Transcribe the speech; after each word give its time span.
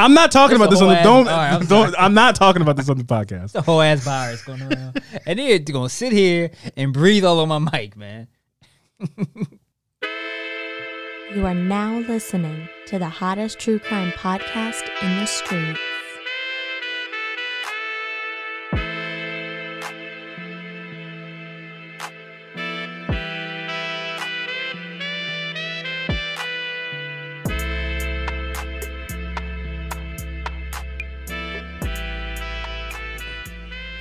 I'm 0.00 0.14
not 0.14 0.32
talking 0.32 0.54
It's 0.56 0.60
about 0.62 0.70
this 0.70 0.80
on 0.80 0.88
the 0.88 0.94
whole 0.96 1.24
don't 1.24 1.28
ass- 1.28 1.60
I'm 1.62 1.66
don't. 1.66 1.94
I'm 1.98 2.14
not 2.14 2.34
talking 2.34 2.62
about 2.62 2.76
this 2.76 2.88
on 2.88 2.98
the 2.98 3.04
podcast. 3.04 3.52
the 3.52 3.62
whole 3.62 3.80
ass 3.82 4.02
virus 4.04 4.42
going 4.44 4.62
around. 4.62 5.02
and 5.26 5.38
they're 5.38 5.58
gonna 5.58 5.88
sit 5.88 6.12
here 6.12 6.50
and 6.76 6.92
breathe 6.92 7.24
all 7.24 7.40
on 7.40 7.48
my 7.48 7.58
mic, 7.72 7.96
man. 7.96 8.28
You 11.34 11.46
are 11.46 11.54
now 11.54 11.98
listening 12.08 12.68
to 12.86 12.98
the 12.98 13.08
hottest 13.08 13.58
true 13.60 13.78
crime 13.78 14.10
podcast 14.12 14.82
in 15.02 15.20
the 15.20 15.26
streets. 15.26 15.78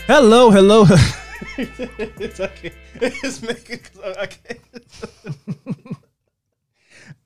Hello, 0.10 0.50
hello. 0.50 0.86
it's 1.60 2.40
okay. 2.40 2.74
It's 2.96 3.44
making 3.44 3.82
okay. 4.04 4.58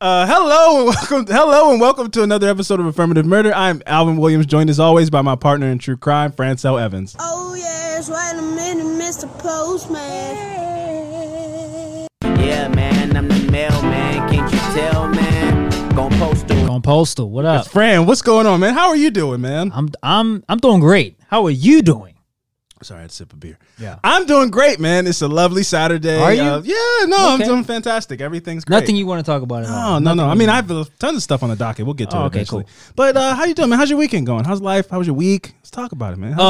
Uh, 0.02 0.28
hello 0.28 0.80
and 0.80 0.88
welcome. 0.88 1.26
Hello 1.34 1.72
and 1.72 1.80
welcome 1.80 2.12
to 2.12 2.24
another 2.24 2.50
episode 2.50 2.82
of 2.82 2.86
Affirmative 2.86 3.26
Murder. 3.26 3.54
I'm 3.54 3.82
Alvin 3.86 4.18
Williams, 4.18 4.46
joined 4.46 4.70
as 4.70 4.78
always 4.78 5.10
by 5.10 5.22
my 5.22 5.38
partner 5.38 5.68
in 5.68 5.78
true 5.78 5.96
crime, 5.96 6.34
Francel 6.34 6.78
Evans. 6.78 7.16
Oh 7.20 7.56
yes, 7.56 8.10
wait 8.10 8.38
a 8.38 8.42
minute, 8.42 8.84
Mr. 9.02 9.30
Postman. 9.40 10.36
Yeah, 12.46 12.68
man, 12.68 13.16
I'm 13.16 13.30
the 13.30 13.50
mailman. 13.50 14.30
Can't 14.30 14.52
you 14.52 14.60
tell, 14.82 15.08
man? 15.08 15.96
Gon' 15.96 16.12
postal. 16.12 16.70
On 16.70 16.82
postal, 16.82 17.30
what 17.30 17.46
up? 17.46 17.70
Fran, 17.70 18.06
what's 18.06 18.22
going 18.22 18.46
on, 18.46 18.60
man? 18.60 18.74
How 18.74 18.90
are 18.90 18.98
you 18.98 19.10
doing, 19.10 19.40
man? 19.40 19.72
I'm 19.74 19.90
I'm 20.04 20.44
I'm 20.50 20.58
doing 20.58 20.82
great. 20.82 21.16
How 21.30 21.46
are 21.46 21.52
you 21.52 21.82
doing? 21.82 22.13
Sorry, 22.84 23.00
I 23.00 23.02
had 23.02 23.10
to 23.10 23.16
sip 23.16 23.34
a 23.34 23.36
beer. 23.36 23.58
Yeah. 23.80 24.00
I'm 24.04 24.26
doing 24.26 24.50
great, 24.52 24.80
man. 24.80 25.08
It's 25.08 25.22
a 25.22 25.28
lovely 25.28 25.64
Saturday. 25.64 26.20
Are 26.22 26.34
you? 26.34 26.42
Uh, 26.42 26.62
yeah, 26.64 27.06
no, 27.08 27.34
Okay. 27.36 27.44
I'm 27.44 27.50
doing 27.50 27.64
fantastic. 27.64 28.22
Everything's 28.22 28.64
great. 28.66 28.80
Nothing 28.80 28.96
you 28.96 29.06
want 29.06 29.26
to 29.26 29.30
talk 29.32 29.42
about 29.42 29.64
at 29.64 29.70
Oh 29.70 29.74
all. 29.74 30.00
no 30.00 30.14
no! 30.14 30.24
Nothing 30.26 30.32
I 30.32 30.36
mean, 30.36 30.50
I 30.50 30.56
have 30.58 30.70
a 30.72 30.86
tons 31.00 31.18
of 31.18 31.24
stuff 31.24 31.44
on 31.44 31.50
the 31.50 31.56
docket. 31.56 31.86
We'll 31.86 31.94
get 31.96 32.10
to 32.12 32.18
Oh, 32.18 32.24
it 32.24 32.26
okay, 32.28 32.38
eventually. 32.40 32.64
cool. 32.64 32.94
But 32.96 33.18
uh, 33.18 33.36
how 33.36 33.46
you 33.46 33.54
doing, 33.54 33.70
man? 33.70 33.80
How's 33.80 33.90
your 33.90 34.00
weekend 34.00 34.26
going? 34.28 34.44
How's 34.46 34.62
life? 34.62 34.90
How 34.90 34.98
was 35.00 35.08
your 35.08 35.16
week? 35.16 35.54
Let's 35.58 35.72
talk 35.72 35.92
about 35.92 36.14
it, 36.14 36.18
man. 36.18 36.34
How's 36.34 36.42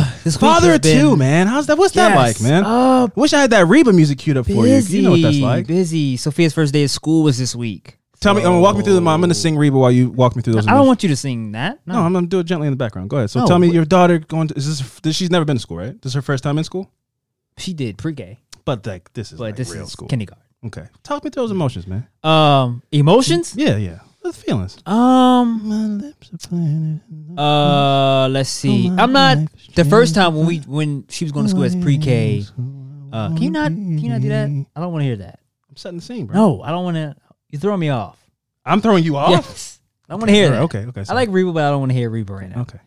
Uh, 0.00 0.10
this 0.24 0.36
Father 0.36 0.72
of 0.74 0.80
two, 0.80 1.16
man. 1.16 1.46
How's 1.46 1.66
that? 1.66 1.78
What's 1.78 1.94
that 1.94 2.16
like, 2.16 2.40
man? 2.40 2.64
Uh, 2.64 3.08
Wish 3.14 3.32
I 3.32 3.40
had 3.42 3.50
that 3.50 3.66
Reba 3.66 3.92
music 3.92 4.18
queued 4.18 4.36
up 4.36 4.46
for 4.46 4.52
you. 4.66 4.74
You 4.76 5.02
know 5.02 5.10
what 5.12 5.22
that's 5.22 5.38
like. 5.38 5.66
Busy. 5.66 6.16
Sophia's 6.16 6.52
first 6.54 6.72
day 6.72 6.84
of 6.84 6.90
school 6.90 7.22
was 7.22 7.38
this 7.38 7.54
week. 7.54 7.98
Tell 8.22 8.34
me. 8.34 8.40
I'm 8.40 8.46
gonna 8.52 8.60
walk 8.60 8.76
me 8.76 8.82
through 8.82 8.94
the. 8.94 9.04
I'm 9.10 9.20
gonna 9.20 9.34
sing 9.34 9.56
Reba 9.56 9.76
while 9.76 9.90
you 9.90 10.10
walk 10.10 10.36
me 10.36 10.42
through 10.42 10.54
those. 10.54 10.66
I 10.66 10.70
don't 10.70 10.76
emotions. 10.76 10.88
want 10.88 11.02
you 11.02 11.08
to 11.10 11.16
sing 11.16 11.52
that. 11.52 11.80
No, 11.86 11.94
No, 11.94 12.00
I'm 12.02 12.12
gonna 12.12 12.26
do 12.26 12.38
it 12.38 12.44
gently 12.44 12.66
in 12.68 12.72
the 12.72 12.76
background. 12.76 13.10
Go 13.10 13.16
ahead. 13.18 13.30
So 13.30 13.40
No, 13.40 13.46
tell 13.46 13.58
me, 13.58 13.70
your 13.70 13.84
daughter 13.84 14.18
going 14.18 14.48
to? 14.48 14.54
Is 14.54 14.66
this? 14.78 15.00
This 15.00 15.16
she's 15.16 15.30
never 15.30 15.44
been 15.44 15.56
to 15.56 15.60
school, 15.60 15.76
right? 15.76 16.00
This 16.00 16.10
is 16.10 16.14
her 16.14 16.22
first 16.22 16.44
time 16.44 16.56
in 16.58 16.64
school. 16.64 16.90
she 17.58 17.74
did 17.74 17.98
pre-K, 17.98 18.38
But 18.64 18.86
like, 18.86 19.12
this 19.12 19.32
is 19.32 19.38
but 19.38 19.44
like 19.44 19.56
this 19.56 19.70
real 19.74 19.84
is 19.84 19.92
school. 19.92 20.08
kindergarten. 20.08 20.42
okay. 20.66 20.86
Talk 21.02 21.24
me 21.24 21.30
through 21.30 21.42
those 21.42 21.50
emotions, 21.50 21.86
man. 21.86 22.06
Um, 22.22 22.82
emotions. 22.92 23.54
Yeah, 23.56 23.76
yeah. 23.76 23.98
Those 24.22 24.36
feelings. 24.36 24.78
Um, 24.86 25.60
My 25.68 25.86
lips 26.06 26.30
are 26.32 26.38
playing. 26.48 27.00
Uh, 27.36 28.28
let's 28.30 28.50
see. 28.50 28.86
I'm 28.88 29.12
not 29.12 29.38
the 29.74 29.84
first 29.84 30.14
time 30.14 30.36
when 30.36 30.46
we 30.46 30.58
when 30.60 31.04
she 31.08 31.24
was 31.24 31.32
going 31.32 31.44
to 31.46 31.50
school 31.50 31.64
as 31.64 31.74
pre-K. 31.74 32.44
Uh, 33.12 33.28
can 33.34 33.42
you 33.42 33.50
not 33.50 33.66
can 33.72 33.98
you 33.98 34.08
not 34.10 34.20
do 34.20 34.28
that? 34.28 34.46
I 34.76 34.80
don't 34.80 34.92
want 34.92 35.02
to 35.02 35.06
hear 35.06 35.16
that. 35.16 35.40
I'm 35.68 35.76
setting 35.76 35.98
the 35.98 36.04
scene, 36.04 36.26
bro. 36.26 36.36
No, 36.36 36.62
I 36.62 36.70
don't 36.70 36.84
want 36.84 36.96
to. 36.96 37.16
You're 37.52 37.60
throwing 37.60 37.78
me 37.80 37.90
off. 37.90 38.18
I'm 38.64 38.80
throwing 38.80 39.04
you 39.04 39.16
off. 39.16 39.30
Yes, 39.30 39.78
I 40.08 40.14
want 40.14 40.26
to 40.26 40.32
hear 40.32 40.46
Alright, 40.46 40.70
that. 40.70 40.78
Okay, 40.78 40.86
okay. 40.88 41.00
I 41.02 41.04
sorry. 41.04 41.16
like 41.16 41.28
Reba, 41.30 41.52
but 41.52 41.62
I 41.64 41.70
don't 41.70 41.78
want 41.80 41.90
to 41.92 41.96
hear 41.96 42.10
Reba 42.10 42.32
right 42.32 42.50
now. 42.50 42.62
Okay. 42.62 42.78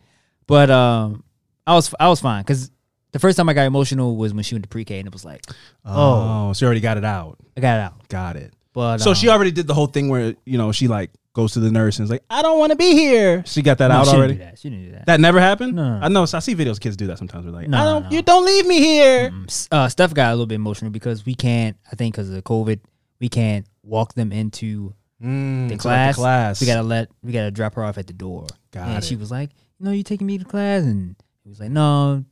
But 0.46 0.70
um, 0.70 1.24
I 1.66 1.74
was 1.74 1.94
I 1.98 2.08
was 2.08 2.20
fine 2.20 2.42
because 2.42 2.70
the 3.12 3.18
first 3.18 3.36
time 3.36 3.48
I 3.48 3.54
got 3.54 3.62
emotional 3.66 4.16
was 4.16 4.34
when 4.34 4.44
she 4.44 4.54
went 4.54 4.64
to 4.64 4.68
pre-K 4.68 4.98
and 4.98 5.06
it 5.06 5.12
was 5.12 5.24
like 5.24 5.42
Oh, 5.84 6.52
so 6.52 6.64
you 6.64 6.66
already 6.66 6.80
got 6.80 6.96
it 6.98 7.04
out. 7.04 7.38
I 7.56 7.60
got 7.60 7.78
it 7.78 7.82
out. 7.82 8.08
Got 8.08 8.36
it. 8.36 8.52
But 8.72 8.98
So 8.98 9.10
um, 9.10 9.14
she 9.16 9.28
already 9.28 9.50
did 9.52 9.66
the 9.66 9.74
whole 9.74 9.86
thing 9.86 10.08
where 10.08 10.34
you 10.44 10.58
know 10.58 10.72
she 10.72 10.86
like 10.88 11.10
goes 11.32 11.52
to 11.52 11.60
the 11.60 11.70
nurse 11.70 11.98
and 11.98 12.04
is 12.04 12.10
like, 12.10 12.22
"I 12.30 12.40
don't 12.42 12.58
want 12.58 12.70
to 12.72 12.76
be 12.76 12.92
here." 12.92 13.42
She 13.46 13.60
got 13.62 13.78
that 13.78 13.88
no, 13.88 13.96
out 13.96 14.04
she 14.06 14.10
didn't 14.12 14.18
already. 14.18 14.34
do 14.34 14.38
that. 14.44 14.58
She 14.58 14.70
didn't 14.70 14.84
do 14.86 14.92
that. 14.92 15.06
That 15.06 15.20
never 15.20 15.40
happened. 15.40 15.74
No. 15.74 15.98
I 16.02 16.08
know. 16.08 16.24
So 16.26 16.36
I 16.36 16.40
see 16.40 16.54
videos 16.54 16.78
kids 16.80 16.96
do 16.96 17.06
that 17.08 17.18
sometimes. 17.18 17.44
We're 17.46 17.52
like, 17.52 17.68
No, 17.68 17.78
"I 17.78 17.84
don't. 17.84 18.02
no. 18.04 18.10
You 18.10 18.22
don't 18.22 18.44
leave 18.44 18.66
me 18.66 18.80
here." 18.80 19.32
S- 19.46 19.68
uh, 19.72 19.88
Steph 19.88 20.14
got 20.14 20.28
a 20.30 20.34
little 20.34 20.46
bit 20.46 20.54
emotional 20.56 20.90
because 20.90 21.24
we 21.26 21.34
can't. 21.34 21.76
I 21.90 21.96
think 21.96 22.14
because 22.14 22.28
of 22.28 22.34
the 22.34 22.42
COVID, 22.42 22.80
we 23.20 23.28
can't 23.28 23.66
walk 23.86 24.14
them 24.14 24.32
into 24.32 24.94
Mm, 25.22 25.68
the 25.70 25.78
so 25.80 25.88
like 25.88 26.14
class. 26.14 26.16
class. 26.16 26.60
We 26.60 26.66
gotta 26.66 26.82
let 26.82 27.08
we 27.22 27.32
gotta 27.32 27.50
drop 27.50 27.74
her 27.76 27.82
off 27.84 27.96
at 27.96 28.06
the 28.06 28.12
door. 28.12 28.46
Got 28.70 28.88
and 28.88 28.98
it. 28.98 29.04
she 29.04 29.16
was 29.16 29.30
like, 29.30 29.48
No, 29.80 29.90
"You 29.90 30.02
taking 30.02 30.26
me 30.26 30.36
to 30.36 30.44
class?" 30.44 30.82
And 30.82 31.16
he 31.42 31.48
was 31.48 31.58
like, 31.58 31.70
"No, 31.70 32.22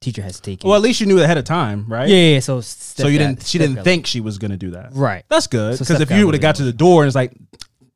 teacher 0.00 0.22
has 0.22 0.36
to 0.36 0.42
take 0.42 0.62
it." 0.62 0.66
Well, 0.68 0.76
at 0.76 0.82
least 0.82 1.00
you 1.00 1.06
knew 1.06 1.20
ahead 1.20 1.38
of 1.38 1.44
time, 1.44 1.86
right? 1.88 2.08
yeah, 2.08 2.34
yeah. 2.34 2.38
So 2.40 2.60
So 2.60 3.08
you 3.08 3.18
didn't. 3.18 3.44
She 3.44 3.58
didn't 3.58 3.82
think 3.82 4.06
she 4.06 4.20
was 4.20 4.38
gonna 4.38 4.56
do 4.56 4.70
that. 4.70 4.90
right, 4.92 5.24
That's 5.28 5.48
good 5.48 5.72
because 5.72 5.88
Steph 5.88 6.02
if 6.02 6.10
you 6.12 6.24
would 6.26 6.34
have 6.36 6.40
got 6.42 6.54
to 6.56 6.62
the 6.62 6.72
door 6.72 7.02
and 7.02 7.08
it's 7.08 7.16
like 7.16 7.32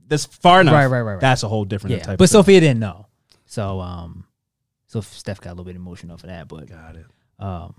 that's 0.08 0.24
far 0.26 0.60
enough, 0.62 0.74
Right, 0.74 0.86
right, 0.86 1.00
right, 1.02 1.12
right. 1.12 1.20
That's 1.20 1.44
a 1.44 1.48
whole 1.48 1.64
different 1.64 1.92
yeah. 1.96 2.02
type. 2.02 2.18
But 2.18 2.24
of 2.24 2.30
thing. 2.30 2.38
Sophia 2.40 2.58
didn't 2.60 2.80
know, 2.80 3.06
so 3.46 3.78
um, 3.80 4.24
so 4.88 5.00
Steph 5.00 5.40
got 5.40 5.50
a 5.50 5.52
little 5.52 5.64
bit 5.64 5.76
emotional 5.76 6.18
for 6.18 6.26
that. 6.26 6.48
But 6.48 6.66
got 6.68 6.96
it. 6.96 7.06
um, 7.38 7.74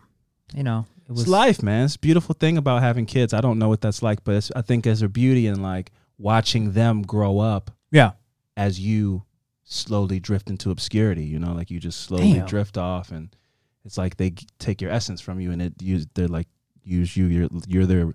you 0.53 0.63
know, 0.63 0.85
it 1.07 1.11
was 1.11 1.21
It's 1.21 1.29
life, 1.29 1.63
man. 1.63 1.85
It's 1.85 1.95
a 1.95 1.99
beautiful 1.99 2.33
thing 2.35 2.57
about 2.57 2.81
having 2.81 3.05
kids. 3.05 3.33
I 3.33 3.41
don't 3.41 3.59
know 3.59 3.67
what 3.69 3.81
that's 3.81 4.01
like, 4.01 4.23
but 4.23 4.35
it's, 4.35 4.51
I 4.55 4.61
think 4.61 4.83
there's 4.83 5.01
a 5.01 5.09
beauty 5.09 5.47
in 5.47 5.61
like 5.61 5.91
watching 6.17 6.71
them 6.73 7.01
grow 7.01 7.39
up 7.39 7.71
yeah, 7.91 8.11
as 8.57 8.79
you 8.79 9.23
slowly 9.63 10.19
drift 10.19 10.49
into 10.49 10.71
obscurity. 10.71 11.23
You 11.25 11.39
know, 11.39 11.53
like 11.53 11.71
you 11.71 11.79
just 11.79 12.01
slowly 12.01 12.33
Damn. 12.33 12.45
drift 12.47 12.77
off, 12.77 13.11
and 13.11 13.35
it's 13.83 13.97
like 13.97 14.17
they 14.17 14.31
g- 14.31 14.47
take 14.59 14.81
your 14.81 14.91
essence 14.91 15.21
from 15.21 15.39
you, 15.39 15.51
and 15.51 15.61
it 15.61 15.73
use 15.81 16.07
they're 16.13 16.27
like 16.27 16.47
use 16.83 17.15
you. 17.15 17.25
You're 17.25 17.49
you're 17.67 17.85
their 17.85 18.13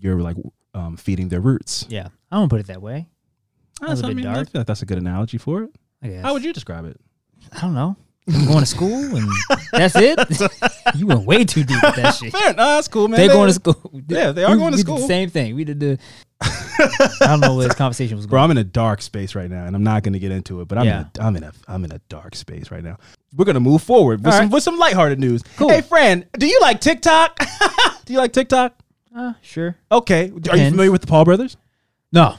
you're 0.00 0.20
like 0.20 0.36
um, 0.74 0.96
feeding 0.96 1.28
their 1.28 1.40
roots. 1.40 1.86
yeah. 1.88 2.08
I 2.30 2.36
don't 2.36 2.48
put 2.50 2.60
it 2.60 2.66
that 2.66 2.82
way. 2.82 3.08
That's, 3.80 4.02
a 4.02 4.06
I 4.06 4.12
mean, 4.14 4.26
I 4.26 4.34
dark. 4.34 4.50
feel 4.50 4.60
like 4.60 4.66
that's 4.66 4.82
a 4.82 4.86
good 4.86 4.98
analogy 4.98 5.38
for 5.38 5.62
it. 5.62 5.70
I 6.02 6.08
guess. 6.08 6.22
How 6.22 6.34
would 6.34 6.44
you 6.44 6.52
describe 6.52 6.84
it? 6.84 7.00
I 7.52 7.60
don't 7.62 7.74
know. 7.74 7.96
Going 8.46 8.60
to 8.60 8.66
school 8.66 9.16
and 9.16 9.28
that's 9.72 9.94
it. 9.96 10.18
you 10.94 11.06
went 11.06 11.24
way 11.24 11.44
too 11.44 11.64
deep 11.64 11.82
with 11.82 11.96
that 11.96 12.14
shit. 12.14 12.32
Fair, 12.32 12.50
no, 12.52 12.64
that's 12.76 12.86
cool, 12.88 13.08
man. 13.08 13.18
they're 13.18 13.28
going 13.28 13.48
to 13.48 13.54
school. 13.54 13.90
Yeah, 14.08 14.32
they 14.32 14.44
are 14.44 14.52
We- 14.52 14.58
going 14.58 14.72
to 14.72 14.76
we 14.76 14.82
did 14.82 14.86
school. 14.86 14.98
the 14.98 15.06
same 15.06 15.30
thing. 15.30 15.54
We 15.54 15.64
did 15.64 15.80
the. 15.80 15.98
I 16.40 17.08
don't 17.20 17.40
know 17.40 17.56
where 17.56 17.66
this 17.66 17.76
conversation 17.76 18.16
was 18.16 18.26
Bro. 18.26 18.42
I'm 18.42 18.50
in 18.50 18.58
a 18.58 18.64
dark 18.64 19.02
space 19.02 19.34
right 19.34 19.50
now, 19.50 19.64
and 19.64 19.74
I'm 19.74 19.82
not 19.82 20.02
going 20.02 20.12
to 20.12 20.18
get 20.18 20.30
into 20.30 20.60
it. 20.60 20.68
But 20.68 20.78
I'm 20.78 20.84
Yeah. 20.86 21.00
in 21.16 21.20
a, 21.20 21.26
I'm 21.26 21.36
in 21.36 21.42
a 21.44 21.52
I'm 21.66 21.84
in 21.84 21.92
a 21.92 21.98
dark 22.08 22.34
space 22.36 22.70
right 22.70 22.84
now. 22.84 22.98
We're 23.34 23.44
gonna 23.44 23.60
move 23.60 23.82
forward 23.82 24.20
with 24.20 24.26
All 24.26 24.32
some 24.32 24.42
right. 24.42 24.52
with 24.52 24.62
some 24.62 24.78
lighthearted 24.78 25.18
news. 25.18 25.42
Cool. 25.56 25.70
Hey, 25.70 25.80
friend, 25.80 26.26
do 26.38 26.46
you 26.46 26.60
like 26.60 26.80
TikTok? 26.80 27.38
do 28.04 28.12
you 28.12 28.18
like 28.18 28.32
TikTok? 28.32 28.74
Uh, 29.14 29.32
sure. 29.42 29.76
Okay, 29.90 30.30
are 30.50 30.56
you 30.56 30.70
familiar 30.70 30.92
with 30.92 31.00
the 31.00 31.06
Paul 31.08 31.24
brothers? 31.24 31.56
No, 32.12 32.36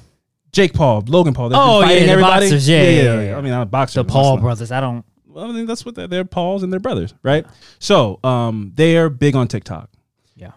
Jake 0.51 0.73
Paul, 0.73 1.03
Logan 1.07 1.33
Paul. 1.33 1.49
They've 1.49 1.59
Oh, 1.59 1.81
yeah, 1.81 1.87
everybody. 2.11 2.45
boxers. 2.45 2.67
Yeah, 2.69 2.83
yeah, 2.89 3.21
yeah. 3.21 3.37
I 3.37 3.41
mean, 3.41 3.53
I'm 3.53 3.61
a 3.61 3.65
boxer. 3.65 4.01
the 4.01 4.09
Paul 4.09 4.37
brothers. 4.37 4.71
I 4.71 4.79
don't. 4.79 5.03
I 5.39 5.51
mean, 5.51 5.65
that's 5.65 5.85
what 5.85 5.95
they're, 5.95 6.07
they're 6.07 6.25
Pauls 6.25 6.63
and 6.63 6.71
they're 6.71 6.79
brothers, 6.79 7.13
right? 7.23 7.45
So, 7.79 8.19
um, 8.23 8.71
they 8.75 8.97
are 8.97 9.09
big 9.09 9.35
on 9.35 9.47
TikTok. 9.47 9.89
Yeah. 10.35 10.51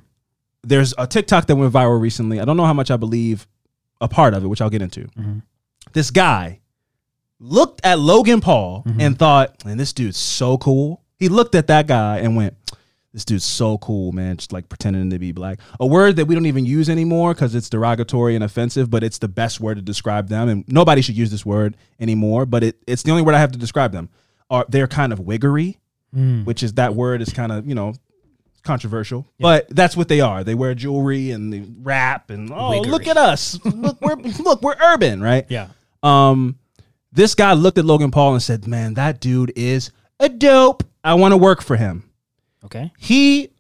There's 0.63 0.95
a 0.99 1.07
TikTok 1.07 1.47
that 1.47 1.57
went 1.57 1.73
viral 1.73 2.01
recently. 2.01 2.41
I 2.41 2.45
don't 2.45 2.57
know 2.57 2.65
how 2.67 2.73
much 2.75 2.91
I 2.91 2.97
believe 2.97 3.47
a 4.01 4.09
part 4.09 4.35
of 4.35 4.45
it, 4.45 4.49
which 4.49 4.61
I'll 4.61 4.71
get 4.71 4.83
into. 4.83 5.03
Mhm. 5.19 5.43
This 5.93 6.11
guy 6.11 6.61
looked 7.41 7.81
at 7.85 7.99
Logan 7.99 8.41
Paul 8.41 8.85
Mhm. 8.87 9.01
and 9.01 9.19
thought, 9.19 9.65
"Man, 9.65 9.77
this 9.77 9.93
dude's 9.93 10.17
so 10.17 10.59
cool. 10.59 11.03
He 11.19 11.29
looked 11.29 11.55
at 11.55 11.67
that 11.69 11.87
guy 11.87 12.19
and 12.19 12.37
went, 12.37 12.55
"This 13.13 13.25
dude's 13.25 13.45
so 13.45 13.79
cool, 13.79 14.13
man." 14.13 14.37
Just 14.37 14.53
like 14.53 14.69
pretending 14.69 15.11
to 15.11 15.19
be 15.19 15.33
black. 15.33 15.59
A 15.81 15.87
word 15.87 16.17
that 16.17 16.27
we 16.27 16.35
don't 16.35 16.47
even 16.47 16.65
use 16.65 16.89
anymore 16.89 17.35
because 17.35 17.55
it's 17.55 17.69
derogatory 17.69 18.35
and 18.35 18.43
offensive, 18.45 18.91
but 18.91 19.03
it's 19.05 19.19
the 19.19 19.29
best 19.29 19.61
word 19.61 19.75
to 19.77 19.83
describe 19.83 20.29
them, 20.29 20.49
and 20.49 20.65
nobody 20.69 21.03
should 21.03 21.17
use 21.17 21.31
this 21.31 21.45
word 21.45 21.77
anymore. 22.01 22.47
But 22.47 22.63
it, 22.65 22.77
it's 22.87 23.03
the 23.03 23.11
only 23.11 23.23
word 23.23 23.35
I 23.35 23.41
have 23.41 23.53
to 23.53 23.59
describe 23.59 23.93
them. 23.93 24.09
Are 24.51 24.67
they're 24.69 24.87
kind 24.89 25.13
of 25.13 25.21
wiggery, 25.21 25.79
which 26.45 26.63
is 26.63 26.75
that 26.75 26.95
word 26.95 27.23
is 27.23 27.33
kind 27.33 27.53
of 27.53 27.67
you 27.67 27.75
know 27.75 27.95
controversial, 28.63 29.27
but 29.41 29.67
that's 29.71 29.97
what 29.97 30.09
they 30.09 30.21
are. 30.21 30.45
They 30.45 30.55
wear 30.55 30.75
jewelry 30.75 31.31
and 31.31 31.53
they 31.53 31.65
rap 31.81 32.31
and 32.31 32.51
oh 32.53 32.81
look 32.81 33.07
at 33.07 33.17
us, 33.17 33.59
look 33.65 34.01
we're 34.01 34.17
look 34.43 34.63
we're 34.63 34.77
urban, 34.81 35.21
right? 35.23 35.47
Yeah. 35.49 35.69
Um, 36.03 36.59
this 37.13 37.35
guy 37.35 37.53
looked 37.55 37.79
at 37.79 37.85
Logan 37.85 38.11
Paul 38.11 38.35
and 38.35 38.43
said, 38.43 38.67
"Man, 38.67 38.95
that 38.95 39.21
dude 39.21 39.53
is 39.57 39.91
a 40.21 40.29
dope. 40.29 40.85
I 41.03 41.15
want 41.15 41.33
to 41.33 41.37
work 41.39 41.63
for 41.63 41.77
him." 41.77 42.09
Okay. 42.65 42.93
He 42.99 43.51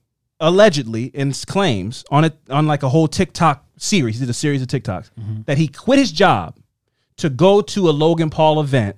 allegedly 0.41 1.11
and 1.15 1.41
claims 1.47 2.05
on 2.11 2.25
it 2.25 2.37
on 2.51 2.67
like 2.67 2.83
a 2.83 2.89
whole 2.89 3.09
TikTok 3.09 3.65
series. 3.79 4.17
He 4.17 4.21
did 4.21 4.31
a 4.31 4.35
series 4.35 4.61
of 4.63 4.69
TikToks 4.69 5.11
that 5.47 5.59
he 5.59 5.69
quit 5.69 5.99
his 5.99 6.13
job 6.13 6.57
to 7.19 7.31
go 7.31 7.61
to 7.63 7.89
a 7.89 7.93
Logan 7.93 8.31
Paul 8.31 8.61
event 8.61 8.97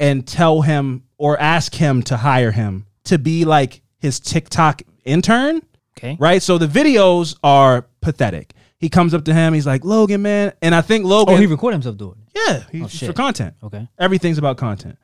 and 0.00 0.26
tell 0.26 0.62
him 0.62 1.04
or 1.18 1.38
ask 1.38 1.74
him 1.74 2.02
to 2.04 2.16
hire 2.16 2.50
him 2.50 2.86
to 3.04 3.18
be 3.18 3.44
like 3.44 3.82
his 3.98 4.18
TikTok 4.18 4.82
intern. 5.04 5.62
Okay. 5.98 6.16
Right. 6.18 6.42
So 6.42 6.58
the 6.58 6.66
videos 6.66 7.36
are 7.44 7.86
pathetic. 8.00 8.54
He 8.78 8.88
comes 8.88 9.12
up 9.12 9.24
to 9.26 9.34
him. 9.34 9.52
He's 9.52 9.66
like, 9.66 9.84
Logan, 9.84 10.22
man. 10.22 10.54
And 10.62 10.74
I 10.74 10.80
think 10.80 11.04
Logan. 11.04 11.34
Oh, 11.34 11.36
he 11.36 11.46
recorded 11.46 11.74
himself 11.74 11.98
doing 11.98 12.16
it. 12.34 12.40
yeah, 12.46 12.64
he's 12.72 13.02
Oh, 13.02 13.06
for 13.08 13.12
content. 13.12 13.54
Okay. 13.62 13.86
Everything's 13.98 14.38
about 14.38 14.56
content. 14.56 14.98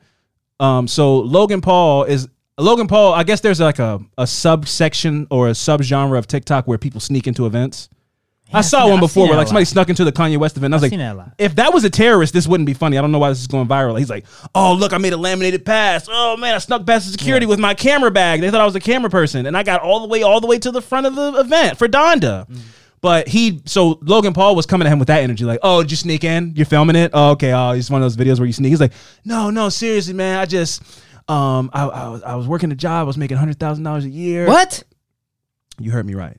Um, 0.59 0.87
so 0.87 1.17
Logan 1.19 1.61
Paul 1.61 2.05
is 2.05 2.27
Logan 2.57 2.87
Paul. 2.87 3.13
I 3.13 3.23
guess 3.23 3.41
there's 3.41 3.59
like 3.59 3.77
a, 3.77 3.99
a 4.17 4.25
subsection 4.25 5.27
or 5.29 5.47
a 5.49 5.51
subgenre 5.51 6.17
of 6.17 6.25
TikTok 6.25 6.67
where 6.67 6.79
people 6.79 6.99
sneak 6.99 7.27
into 7.27 7.45
events. 7.45 7.89
I 8.53 8.61
saw 8.61 8.89
one 8.89 8.99
before 8.99 9.27
where 9.27 9.37
like 9.37 9.47
somebody 9.47 9.65
snuck 9.65 9.89
into 9.89 10.03
the 10.03 10.11
Kanye 10.11 10.37
West 10.37 10.57
event. 10.57 10.73
I 10.73 10.77
was 10.77 10.83
I've 10.83 10.85
like, 10.85 10.91
seen 10.91 10.99
that 10.99 11.15
a 11.15 11.17
lot. 11.17 11.31
if 11.37 11.55
that 11.55 11.73
was 11.73 11.83
a 11.83 11.89
terrorist, 11.89 12.33
this 12.33 12.47
wouldn't 12.47 12.67
be 12.67 12.73
funny. 12.73 12.97
I 12.97 13.01
don't 13.01 13.11
know 13.11 13.19
why 13.19 13.29
this 13.29 13.41
is 13.41 13.47
going 13.47 13.67
viral. 13.67 13.97
He's 13.97 14.09
like, 14.09 14.25
oh 14.55 14.73
look, 14.73 14.93
I 14.93 14.97
made 14.97 15.13
a 15.13 15.17
laminated 15.17 15.65
pass. 15.65 16.07
Oh 16.09 16.37
man, 16.37 16.55
I 16.55 16.57
snuck 16.59 16.85
past 16.85 17.11
security 17.11 17.45
with 17.45 17.59
my 17.59 17.73
camera 17.73 18.11
bag. 18.11 18.41
They 18.41 18.49
thought 18.49 18.61
I 18.61 18.65
was 18.65 18.75
a 18.75 18.79
camera 18.79 19.09
person, 19.09 19.45
and 19.45 19.57
I 19.57 19.63
got 19.63 19.81
all 19.81 20.01
the 20.01 20.07
way 20.07 20.23
all 20.23 20.39
the 20.39 20.47
way 20.47 20.59
to 20.59 20.71
the 20.71 20.81
front 20.81 21.07
of 21.07 21.15
the 21.15 21.39
event 21.39 21.77
for 21.77 21.87
Donda. 21.87 22.47
Mm. 22.47 22.59
But 22.99 23.27
he, 23.27 23.61
so 23.65 23.99
Logan 24.01 24.33
Paul 24.33 24.55
was 24.55 24.65
coming 24.65 24.87
at 24.87 24.91
him 24.91 24.97
with 24.97 25.09
that 25.09 25.21
energy, 25.21 25.45
like, 25.45 25.59
"Oh, 25.61 25.83
did 25.83 25.91
you 25.91 25.97
sneak 25.97 26.23
in? 26.23 26.53
You're 26.55 26.65
filming 26.65 26.95
it? 26.95 27.11
Oh, 27.13 27.31
okay. 27.31 27.53
Oh, 27.53 27.71
it's 27.71 27.91
one 27.91 28.01
of 28.01 28.05
those 28.05 28.17
videos 28.17 28.39
where 28.39 28.47
you 28.47 28.53
sneak." 28.53 28.71
He's 28.71 28.81
like, 28.81 28.93
"No, 29.23 29.51
no, 29.51 29.69
seriously, 29.69 30.13
man. 30.13 30.39
I 30.39 30.45
just, 30.45 30.81
um, 31.27 31.69
I, 31.73 31.85
I 31.85 32.07
was, 32.09 32.23
I 32.23 32.35
was 32.35 32.47
working 32.47 32.71
a 32.71 32.75
job. 32.75 33.01
I 33.01 33.03
was 33.03 33.17
making 33.17 33.37
hundred 33.37 33.59
thousand 33.59 33.83
dollars 33.83 34.05
a 34.05 34.09
year. 34.09 34.47
What? 34.47 34.83
You 35.79 35.91
heard 35.91 36.07
me 36.07 36.15
right. 36.15 36.37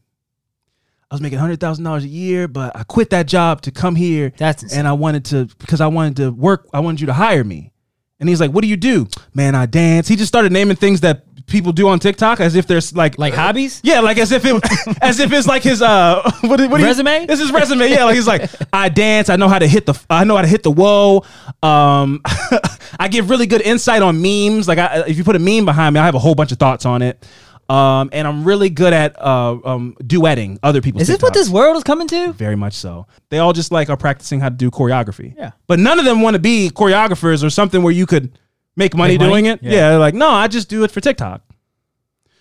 I 1.11 1.15
was 1.15 1.21
making 1.23 1.39
hundred 1.39 1.59
thousand 1.61 1.85
dollars 1.85 2.05
a 2.05 2.09
year, 2.09 2.49
but 2.49 2.77
I 2.77 2.83
quit 2.85 3.11
that 3.11 3.27
job 3.27 3.63
to 3.63 3.71
come 3.71 3.95
here, 3.97 4.33
That's 4.37 4.63
insane. 4.63 4.81
and 4.81 4.89
I 4.89 4.93
wanted 4.93 5.25
to 5.27 5.47
because 5.59 5.81
I 5.81 5.87
wanted 5.87 6.17
to 6.17 6.31
work. 6.33 6.69
I 6.73 6.81
wanted 6.81 7.01
you 7.01 7.07
to 7.07 7.15
hire 7.15 7.45
me." 7.45 7.73
And 8.21 8.29
he's 8.29 8.41
like, 8.41 8.51
"What 8.51 8.63
do 8.63 8.69
you 8.69 8.77
do, 8.77 9.07
man? 9.33 9.55
I 9.55 9.65
dance." 9.67 10.07
He 10.09 10.17
just 10.17 10.29
started 10.29 10.53
naming 10.53 10.77
things 10.77 11.01
that 11.01 11.25
people 11.47 11.73
do 11.73 11.89
on 11.89 11.99
TikTok 11.99 12.41
as 12.41 12.55
if 12.57 12.67
there's 12.67 12.95
like 12.95 13.17
Like 13.19 13.33
hobbies? 13.33 13.81
yeah, 13.83 14.01
like 14.01 14.19
as 14.19 14.33
if 14.33 14.45
it, 14.45 14.63
as 15.03 15.19
if 15.19 15.33
it's 15.33 15.47
like 15.47 15.63
his 15.63 15.81
uh, 15.81 16.21
what, 16.43 16.61
what 16.69 16.83
Resume? 16.83 17.25
This 17.25 17.41
is 17.41 17.51
resume. 17.53 17.89
Yeah, 17.89 18.05
like 18.05 18.15
he's 18.17 18.27
like, 18.27 18.51
I 18.71 18.91
dance. 18.91 19.31
I 19.31 19.37
know 19.37 19.49
how 19.49 19.59
to 19.59 19.67
hit 19.67 19.87
the. 19.87 19.99
I 20.11 20.25
know 20.25 20.37
how 20.37 20.43
to 20.43 20.49
hit 20.49 20.63
the 20.63 20.71
whoa. 20.71 21.25
Um, 21.63 22.21
I 23.01 23.09
give 23.09 23.31
really 23.31 23.47
good 23.47 23.63
insight 23.63 24.03
on 24.03 24.21
memes. 24.21 24.69
Like, 24.69 24.79
I, 24.79 25.05
if 25.07 25.17
you 25.17 25.25
put 25.25 25.37
a 25.37 25.39
meme 25.39 25.65
behind 25.65 25.95
me, 25.95 26.01
I 26.01 26.05
have 26.05 26.15
a 26.15 26.19
whole 26.19 26.35
bunch 26.35 26.53
of 26.53 26.59
thoughts 26.59 26.85
on 26.85 27.01
it. 27.01 27.25
Um, 27.69 28.09
and 28.15 28.27
I'm 28.27 28.45
really 28.45 28.71
good 28.71 28.93
at 28.95 29.21
uh, 29.21 29.59
um, 29.65 29.95
duetting 30.03 30.59
other 30.63 30.81
people's. 30.81 31.03
Is 31.03 31.09
this 31.09 31.21
what 31.21 31.33
TikToks. 31.33 31.35
this 31.35 31.49
world 31.51 31.77
is 31.77 31.85
coming 31.85 32.09
to? 32.09 32.33
Very 32.33 32.57
much 32.57 32.73
so. 32.73 33.07
They 33.29 33.39
all 33.41 33.53
just 33.53 33.71
like 33.71 33.91
are 33.91 33.97
practicing 33.97 34.41
how 34.41 34.49
to 34.49 34.55
do 34.55 34.71
choreography. 34.71 35.37
Yeah. 35.37 35.51
But 35.67 35.79
none 35.79 35.99
of 35.99 36.07
them 36.07 36.23
want 36.23 36.35
to 36.35 36.39
be 36.41 36.71
choreographers 36.71 37.45
or 37.45 37.51
something 37.51 37.83
where 37.83 37.93
you 37.93 38.07
could 38.07 38.39
make 38.77 38.95
money 38.97 39.15
Make 39.15 39.21
money? 39.21 39.31
doing 39.33 39.47
it. 39.47 39.63
Yeah. 39.63 39.71
Yeah. 39.73 39.89
they're 39.91 39.99
like, 39.99 40.15
no, 40.15 40.31
I 40.31 40.49
just 40.49 40.71
do 40.71 40.83
it 40.85 40.91
for 40.91 41.01
TikTok. 41.03 41.43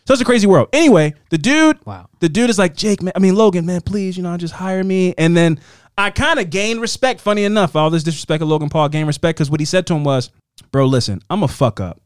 So 0.06 0.14
it's 0.14 0.22
a 0.22 0.26
crazy 0.26 0.48
world. 0.48 0.70
Anyway, 0.72 1.14
the 1.32 1.38
dude, 1.38 1.86
Wow. 1.86 2.08
the 2.22 2.30
dude 2.30 2.50
is 2.50 2.58
like, 2.58 2.78
Jake, 2.78 3.02
man, 3.04 3.12
I 3.14 3.20
mean, 3.20 3.36
Logan, 3.36 3.66
man, 3.66 3.82
please, 3.82 4.16
you 4.16 4.24
know, 4.24 4.38
just 4.38 4.54
hire 4.54 4.82
me. 4.82 5.14
And 5.18 5.36
then 5.36 5.60
I 5.98 6.12
kind 6.12 6.40
of 6.40 6.50
gained 6.50 6.80
respect, 6.80 7.20
funny 7.20 7.44
enough. 7.44 7.76
All 7.76 7.90
this 7.90 8.04
disrespect 8.04 8.42
of 8.42 8.48
Logan 8.48 8.70
Paul 8.70 8.88
gained 8.88 9.08
respect 9.08 9.38
because 9.38 9.52
what 9.52 9.60
he 9.60 9.66
said 9.66 9.86
to 9.88 9.94
him 9.96 10.06
was, 10.06 10.30
bro, 10.72 10.86
listen, 10.86 11.22
I'm 11.30 11.44
a 11.44 11.48
fuck 11.50 11.82
up. 11.82 12.00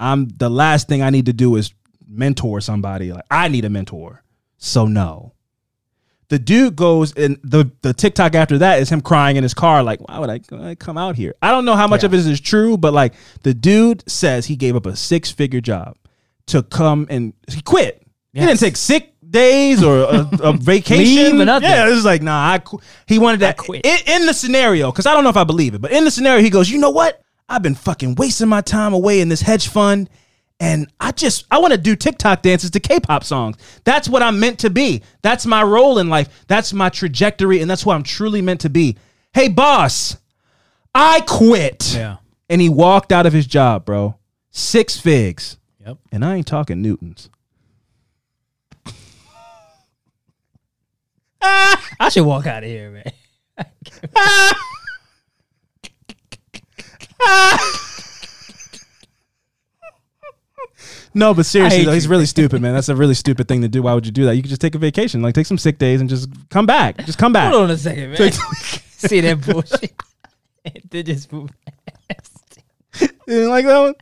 I'm 0.00 0.28
the 0.28 0.48
last 0.48 0.88
thing 0.88 1.02
I 1.02 1.10
need 1.10 1.26
to 1.26 1.34
do 1.34 1.56
is 1.56 1.74
mentor 2.08 2.60
somebody. 2.60 3.12
Like 3.12 3.24
I 3.30 3.48
need 3.48 3.64
a 3.64 3.70
mentor. 3.70 4.22
So 4.56 4.86
no. 4.86 5.34
The 6.28 6.38
dude 6.38 6.76
goes 6.76 7.14
and 7.14 7.38
the 7.42 7.70
the 7.82 7.94
TikTok 7.94 8.34
after 8.34 8.58
that 8.58 8.80
is 8.80 8.90
him 8.90 9.00
crying 9.00 9.36
in 9.36 9.42
his 9.42 9.54
car 9.54 9.82
like 9.82 10.00
why 10.06 10.18
would 10.18 10.28
I, 10.28 10.40
I 10.70 10.74
come 10.74 10.98
out 10.98 11.16
here? 11.16 11.34
I 11.40 11.50
don't 11.50 11.64
know 11.64 11.74
how 11.76 11.86
much 11.86 12.02
Yeah. 12.02 12.06
of 12.06 12.14
it 12.14 12.20
is 12.26 12.40
true, 12.40 12.76
but 12.76 12.92
like 12.92 13.14
the 13.44 13.54
dude 13.54 14.08
says 14.10 14.44
he 14.46 14.54
gave 14.56 14.76
up 14.76 14.84
a 14.84 14.94
six 14.94 15.30
figure 15.30 15.60
job 15.62 15.96
to 16.48 16.62
come 16.62 17.06
and 17.08 17.32
he 17.50 17.62
quit. 17.62 18.02
He 18.34 18.40
didn't 18.40 18.60
take 18.60 18.76
sick 18.76 19.14
days 19.28 19.82
or 19.82 20.00
a, 20.00 20.28
a 20.42 20.52
vacation. 20.58 21.32
Leave 21.32 21.40
or 21.40 21.44
nothing. 21.46 21.68
Yeah, 21.70 21.86
this 21.86 21.96
is 21.98 22.04
like 22.04 22.20
nah. 22.22 22.52
I 22.52 22.58
qu- 22.58 22.80
he 23.06 23.18
wanted 23.18 23.40
that 23.40 23.56
quit. 23.56 23.86
In, 23.86 23.98
in 24.06 24.26
the 24.26 24.34
scenario 24.34 24.92
because 24.92 25.06
I 25.06 25.14
don't 25.14 25.24
know 25.24 25.30
if 25.30 25.36
I 25.38 25.44
believe 25.44 25.74
it, 25.74 25.80
but 25.80 25.92
in 25.92 26.04
the 26.04 26.10
scenario 26.10 26.42
he 26.42 26.50
goes, 26.50 26.68
you 26.70 26.78
know 26.78 26.90
what? 26.90 27.22
I've 27.48 27.62
been 27.62 27.74
fucking 27.74 28.16
wasting 28.16 28.48
my 28.48 28.60
time 28.60 28.92
away 28.92 29.20
in 29.22 29.30
this 29.30 29.40
hedge 29.40 29.68
fund 29.68 30.10
and 30.60 30.90
I 30.98 31.12
just 31.12 31.44
I 31.50 31.58
want 31.58 31.72
to 31.72 31.78
do 31.78 31.94
TikTok 31.94 32.42
dances 32.42 32.70
to 32.70 32.80
K-pop 32.80 33.24
songs. 33.24 33.56
That's 33.84 34.08
what 34.08 34.22
I'm 34.22 34.40
meant 34.40 34.58
to 34.60 34.70
be. 34.70 35.02
That's 35.22 35.46
my 35.46 35.62
role 35.62 35.98
in 35.98 36.08
life. 36.08 36.44
That's 36.48 36.72
my 36.72 36.88
trajectory 36.88 37.60
and 37.60 37.70
that's 37.70 37.86
what 37.86 37.94
I'm 37.94 38.02
truly 38.02 38.42
meant 38.42 38.62
to 38.62 38.70
be. 38.70 38.96
Hey 39.32 39.48
boss, 39.48 40.16
I 40.94 41.22
quit. 41.26 41.94
Yeah. 41.94 42.16
And 42.48 42.60
he 42.60 42.68
walked 42.68 43.12
out 43.12 43.26
of 43.26 43.32
his 43.32 43.46
job, 43.46 43.84
bro. 43.84 44.16
Six 44.50 44.98
figs. 44.98 45.58
Yep. 45.86 45.98
And 46.10 46.24
I 46.24 46.36
ain't 46.36 46.46
talking 46.46 46.82
Newtons. 46.82 47.30
I 51.42 52.08
should 52.10 52.24
walk 52.24 52.46
out 52.46 52.64
of 52.64 52.70
here, 52.70 52.90
man. 52.90 53.12
No, 61.18 61.34
but 61.34 61.44
seriously, 61.46 61.84
though, 61.84 61.92
he's 61.92 62.06
really 62.06 62.26
stupid, 62.26 62.62
man. 62.62 62.74
That's 62.74 62.88
a 62.88 62.94
really 62.94 63.14
stupid 63.14 63.48
thing 63.48 63.62
to 63.62 63.68
do. 63.68 63.82
Why 63.82 63.92
would 63.92 64.06
you 64.06 64.12
do 64.12 64.26
that? 64.26 64.36
You 64.36 64.42
could 64.42 64.50
just 64.50 64.60
take 64.60 64.76
a 64.76 64.78
vacation, 64.78 65.20
like 65.20 65.34
take 65.34 65.46
some 65.46 65.58
sick 65.58 65.76
days 65.76 66.00
and 66.00 66.08
just 66.08 66.28
come 66.48 66.64
back. 66.64 67.04
Just 67.06 67.18
come 67.18 67.32
back. 67.32 67.52
Hold 67.52 67.64
on 67.64 67.72
a 67.72 67.76
second, 67.76 68.12
man. 68.12 68.32
See 68.32 69.20
that 69.22 69.44
bullshit? 69.44 70.00
they 70.90 71.02
just 71.02 71.32
move. 71.32 71.50
You 73.00 73.08
didn't 73.26 73.50
like 73.50 73.66
that 73.66 73.80
one? 73.80 73.94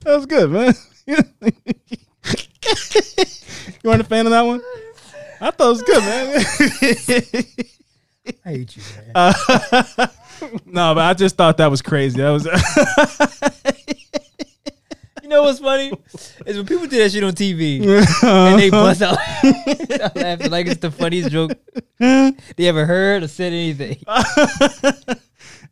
That 0.00 0.16
was 0.16 0.26
good, 0.26 0.50
man. 0.50 0.74
you 1.06 1.16
weren't 3.84 4.00
a 4.00 4.04
fan 4.04 4.26
of 4.26 4.32
that 4.32 4.42
one? 4.42 4.60
I 5.40 5.52
thought 5.52 5.64
it 5.64 5.68
was 5.68 5.82
good, 5.82 6.02
man. 6.02 6.44
I 8.44 8.50
hate 8.50 8.76
you, 8.76 8.82
man. 8.96 9.12
Uh, 9.14 9.32
no, 10.66 10.96
but 10.96 11.04
I 11.04 11.14
just 11.14 11.36
thought 11.36 11.58
that 11.58 11.70
was 11.70 11.82
crazy. 11.82 12.20
That 12.20 12.30
was 12.30 12.48
You 15.28 15.34
know 15.34 15.42
what's 15.42 15.58
funny? 15.58 15.92
Is 16.46 16.56
when 16.56 16.64
people 16.64 16.86
do 16.86 16.96
that 17.02 17.12
shit 17.12 17.22
on 17.22 17.34
TV 17.34 17.82
and 18.22 18.58
they 18.58 18.70
bust 18.70 19.02
out 19.02 19.18
laughing 20.16 20.50
like 20.50 20.66
it's 20.66 20.80
the 20.80 20.90
funniest 20.90 21.30
joke 21.30 21.52
they 21.98 22.66
ever 22.66 22.86
heard 22.86 23.22
or 23.22 23.28
said 23.28 23.52
anything. 23.52 23.98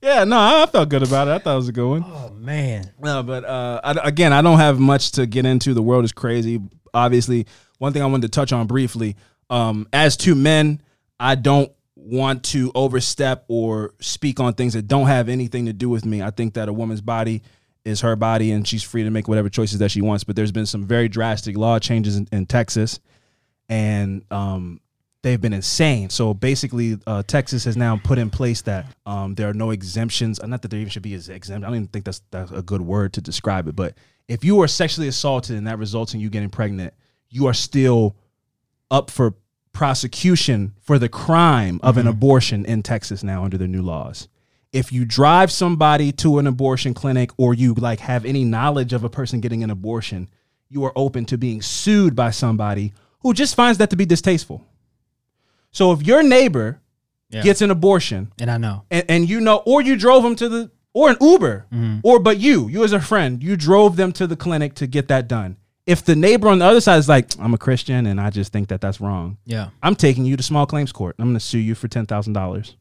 yeah. 0.02 0.24
No, 0.24 0.38
I 0.38 0.66
felt 0.70 0.90
good 0.90 1.02
about 1.02 1.28
it. 1.28 1.30
I 1.30 1.38
thought 1.38 1.54
it 1.54 1.56
was 1.56 1.68
a 1.70 1.72
good 1.72 1.88
one. 1.88 2.04
Oh 2.06 2.34
man. 2.34 2.92
No, 3.00 3.22
but 3.22 3.46
uh, 3.46 3.80
I, 3.82 3.92
again, 4.06 4.34
I 4.34 4.42
don't 4.42 4.58
have 4.58 4.78
much 4.78 5.12
to 5.12 5.24
get 5.24 5.46
into. 5.46 5.72
The 5.72 5.82
world 5.82 6.04
is 6.04 6.12
crazy. 6.12 6.60
Obviously, 6.92 7.46
one 7.78 7.94
thing 7.94 8.02
I 8.02 8.06
wanted 8.06 8.30
to 8.30 8.38
touch 8.38 8.52
on 8.52 8.66
briefly. 8.66 9.16
Um, 9.48 9.88
as 9.90 10.18
two 10.18 10.34
men, 10.34 10.82
I 11.18 11.34
don't 11.34 11.72
want 11.94 12.42
to 12.44 12.72
overstep 12.74 13.46
or 13.48 13.94
speak 14.02 14.38
on 14.38 14.52
things 14.52 14.74
that 14.74 14.86
don't 14.86 15.06
have 15.06 15.30
anything 15.30 15.64
to 15.64 15.72
do 15.72 15.88
with 15.88 16.04
me. 16.04 16.20
I 16.20 16.28
think 16.28 16.52
that 16.54 16.68
a 16.68 16.74
woman's 16.74 17.00
body 17.00 17.42
is 17.86 18.00
her 18.00 18.16
body, 18.16 18.50
and 18.50 18.66
she's 18.66 18.82
free 18.82 19.04
to 19.04 19.10
make 19.10 19.28
whatever 19.28 19.48
choices 19.48 19.78
that 19.78 19.90
she 19.90 20.00
wants. 20.00 20.24
But 20.24 20.36
there's 20.36 20.52
been 20.52 20.66
some 20.66 20.86
very 20.86 21.08
drastic 21.08 21.56
law 21.56 21.78
changes 21.78 22.16
in, 22.16 22.28
in 22.32 22.46
Texas, 22.46 23.00
and 23.68 24.24
um, 24.30 24.80
they've 25.22 25.40
been 25.40 25.52
insane. 25.52 26.10
So 26.10 26.34
basically, 26.34 26.98
uh, 27.06 27.22
Texas 27.22 27.64
has 27.64 27.76
now 27.76 27.96
put 28.02 28.18
in 28.18 28.28
place 28.28 28.62
that 28.62 28.86
um, 29.06 29.34
there 29.34 29.48
are 29.48 29.54
no 29.54 29.70
exemptions. 29.70 30.40
Not 30.42 30.62
that 30.62 30.70
there 30.70 30.80
even 30.80 30.90
should 30.90 31.02
be 31.02 31.14
as 31.14 31.28
exempt. 31.28 31.64
I 31.64 31.68
don't 31.68 31.76
even 31.76 31.88
think 31.88 32.04
that's 32.04 32.22
that's 32.30 32.50
a 32.50 32.62
good 32.62 32.82
word 32.82 33.12
to 33.14 33.20
describe 33.20 33.68
it. 33.68 33.76
But 33.76 33.94
if 34.28 34.44
you 34.44 34.60
are 34.62 34.68
sexually 34.68 35.08
assaulted 35.08 35.56
and 35.56 35.66
that 35.66 35.78
results 35.78 36.12
in 36.12 36.20
you 36.20 36.28
getting 36.28 36.50
pregnant, 36.50 36.92
you 37.30 37.46
are 37.46 37.54
still 37.54 38.16
up 38.90 39.10
for 39.10 39.34
prosecution 39.72 40.74
for 40.80 40.98
the 40.98 41.08
crime 41.08 41.78
of 41.82 41.98
an 41.98 42.06
abortion 42.06 42.64
in 42.64 42.82
Texas 42.82 43.22
now 43.22 43.44
under 43.44 43.58
the 43.58 43.68
new 43.68 43.82
laws. 43.82 44.26
If 44.76 44.92
you 44.92 45.04
drive 45.04 45.50
somebody 45.50 46.12
to 46.12 46.38
an 46.38 46.46
abortion 46.46 46.92
clinic 46.94 47.30
or 47.38 47.54
you 47.54 47.72
like 47.74 48.00
have 48.00 48.24
any 48.26 48.44
knowledge 48.44 48.92
of 48.92 49.04
a 49.04 49.08
person 49.08 49.40
getting 49.40 49.62
an 49.64 49.70
abortion, 49.70 50.28
you 50.68 50.84
are 50.84 50.92
open 50.94 51.24
to 51.26 51.38
being 51.38 51.62
sued 51.62 52.14
by 52.14 52.30
somebody 52.30 52.92
who 53.20 53.32
just 53.32 53.54
finds 53.54 53.78
that 53.78 53.90
to 53.90 53.96
be 53.96 54.04
distasteful. 54.04 54.64
So 55.70 55.92
if 55.92 56.02
your 56.06 56.22
neighbor 56.22 56.80
Yeah. 57.30 57.42
gets 57.42 57.60
an 57.62 57.70
abortion 57.70 58.32
And 58.38 58.50
I 58.50 58.58
know. 58.58 58.84
and, 58.90 59.04
and 59.08 59.28
you 59.28 59.40
know, 59.40 59.62
or 59.64 59.80
you 59.82 59.96
drove 59.96 60.22
them 60.22 60.36
to 60.36 60.48
the, 60.48 60.70
or 60.92 61.10
an 61.10 61.16
Uber, 61.20 61.66
mm-hmm. 61.72 61.98
or 62.02 62.18
but 62.20 62.38
you, 62.38 62.68
you 62.68 62.84
as 62.84 62.92
a 62.92 63.00
friend, 63.00 63.42
you 63.42 63.56
drove 63.56 63.96
them 63.96 64.12
to 64.12 64.26
the 64.26 64.36
clinic 64.36 64.74
to 64.74 64.86
get 64.86 65.08
that 65.08 65.26
done. 65.28 65.56
If 65.86 66.04
the 66.04 66.16
neighbor 66.16 66.48
on 66.48 66.58
the 66.58 66.64
other 66.66 66.80
side 66.80 66.98
is 66.98 67.08
like, 67.08 67.26
I'm 67.38 67.54
a 67.54 67.58
Christian 67.58 68.06
and 68.06 68.20
I 68.20 68.30
just 68.30 68.52
think 68.52 68.68
that 68.68 68.80
that's 68.80 69.00
wrong, 69.00 69.38
Yeah. 69.46 69.70
I'm 69.82 69.94
taking 69.96 70.24
you 70.24 70.36
to 70.36 70.42
small 70.42 70.66
claims 70.66 70.92
court. 70.92 71.16
I'm 71.18 71.26
going 71.26 71.34
to 71.34 71.40
sue 71.40 71.58
you 71.58 71.74
for 71.74 71.88
ten 71.88 72.06
thousand 72.06 72.32
dollars. 72.34 72.76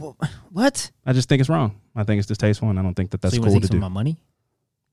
What? 0.52 0.90
I 1.06 1.14
just 1.14 1.28
think 1.28 1.40
it's 1.40 1.48
wrong. 1.48 1.80
I 1.96 2.04
think 2.04 2.18
it's 2.18 2.28
distasteful, 2.28 2.68
and 2.68 2.78
I 2.78 2.82
don't 2.82 2.94
think 2.94 3.10
that 3.12 3.22
that's 3.22 3.34
so 3.36 3.42
cool 3.42 3.54
to 3.54 3.60
to 3.60 3.68
do. 3.68 3.78
my 3.80 3.88
money? 3.88 4.18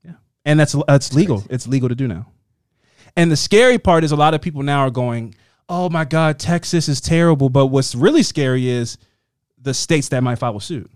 Yeah, 0.05 0.13
and 0.45 0.57
that's 0.57 0.73
uh, 0.73 0.83
that's 0.87 1.13
legal. 1.13 1.43
It's 1.49 1.67
legal 1.67 1.89
to 1.89 1.95
do 1.95 2.07
now. 2.07 2.27
And 3.17 3.29
the 3.29 3.35
scary 3.35 3.77
part 3.77 4.05
is 4.05 4.11
a 4.13 4.15
lot 4.15 4.33
of 4.33 4.41
people 4.41 4.63
now 4.63 4.79
are 4.81 4.89
going, 4.89 5.35
"Oh 5.67 5.89
my 5.89 6.05
God, 6.05 6.39
Texas 6.39 6.87
is 6.87 7.01
terrible." 7.01 7.49
But 7.49 7.67
what's 7.67 7.93
really 7.93 8.23
scary 8.23 8.69
is 8.69 8.97
the 9.61 9.73
states 9.73 10.07
that 10.09 10.23
might 10.23 10.35
follow 10.35 10.59
suit. 10.59 10.89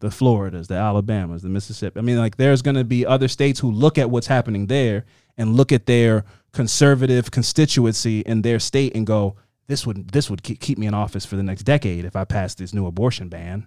The 0.00 0.10
Floridas, 0.10 0.68
the 0.68 0.74
Alabamas, 0.74 1.42
the 1.42 1.48
Mississippi. 1.48 1.98
I 1.98 2.02
mean, 2.02 2.18
like 2.18 2.36
there's 2.36 2.62
going 2.62 2.76
to 2.76 2.84
be 2.84 3.06
other 3.06 3.26
states 3.26 3.58
who 3.60 3.70
look 3.70 3.96
at 3.96 4.10
what's 4.10 4.26
happening 4.26 4.66
there 4.66 5.04
and 5.38 5.54
look 5.54 5.72
at 5.72 5.86
their 5.86 6.24
conservative 6.52 7.30
constituency 7.30 8.20
in 8.20 8.42
their 8.42 8.58
state 8.58 8.94
and 8.94 9.06
go, 9.06 9.36
"This 9.66 9.86
would 9.86 10.08
this 10.08 10.28
would 10.30 10.42
keep 10.42 10.78
me 10.78 10.86
in 10.86 10.94
office 10.94 11.24
for 11.24 11.36
the 11.36 11.42
next 11.42 11.62
decade 11.62 12.04
if 12.04 12.16
I 12.16 12.24
pass 12.24 12.54
this 12.54 12.72
new 12.74 12.86
abortion 12.86 13.28
ban." 13.28 13.66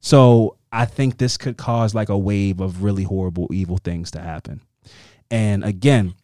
So 0.00 0.56
I 0.70 0.84
think 0.84 1.18
this 1.18 1.36
could 1.36 1.56
cause 1.56 1.94
like 1.94 2.08
a 2.08 2.18
wave 2.18 2.60
of 2.60 2.82
really 2.82 3.02
horrible, 3.04 3.48
evil 3.52 3.78
things 3.78 4.10
to 4.12 4.20
happen. 4.20 4.60
And 5.30 5.64
again, 5.64 6.14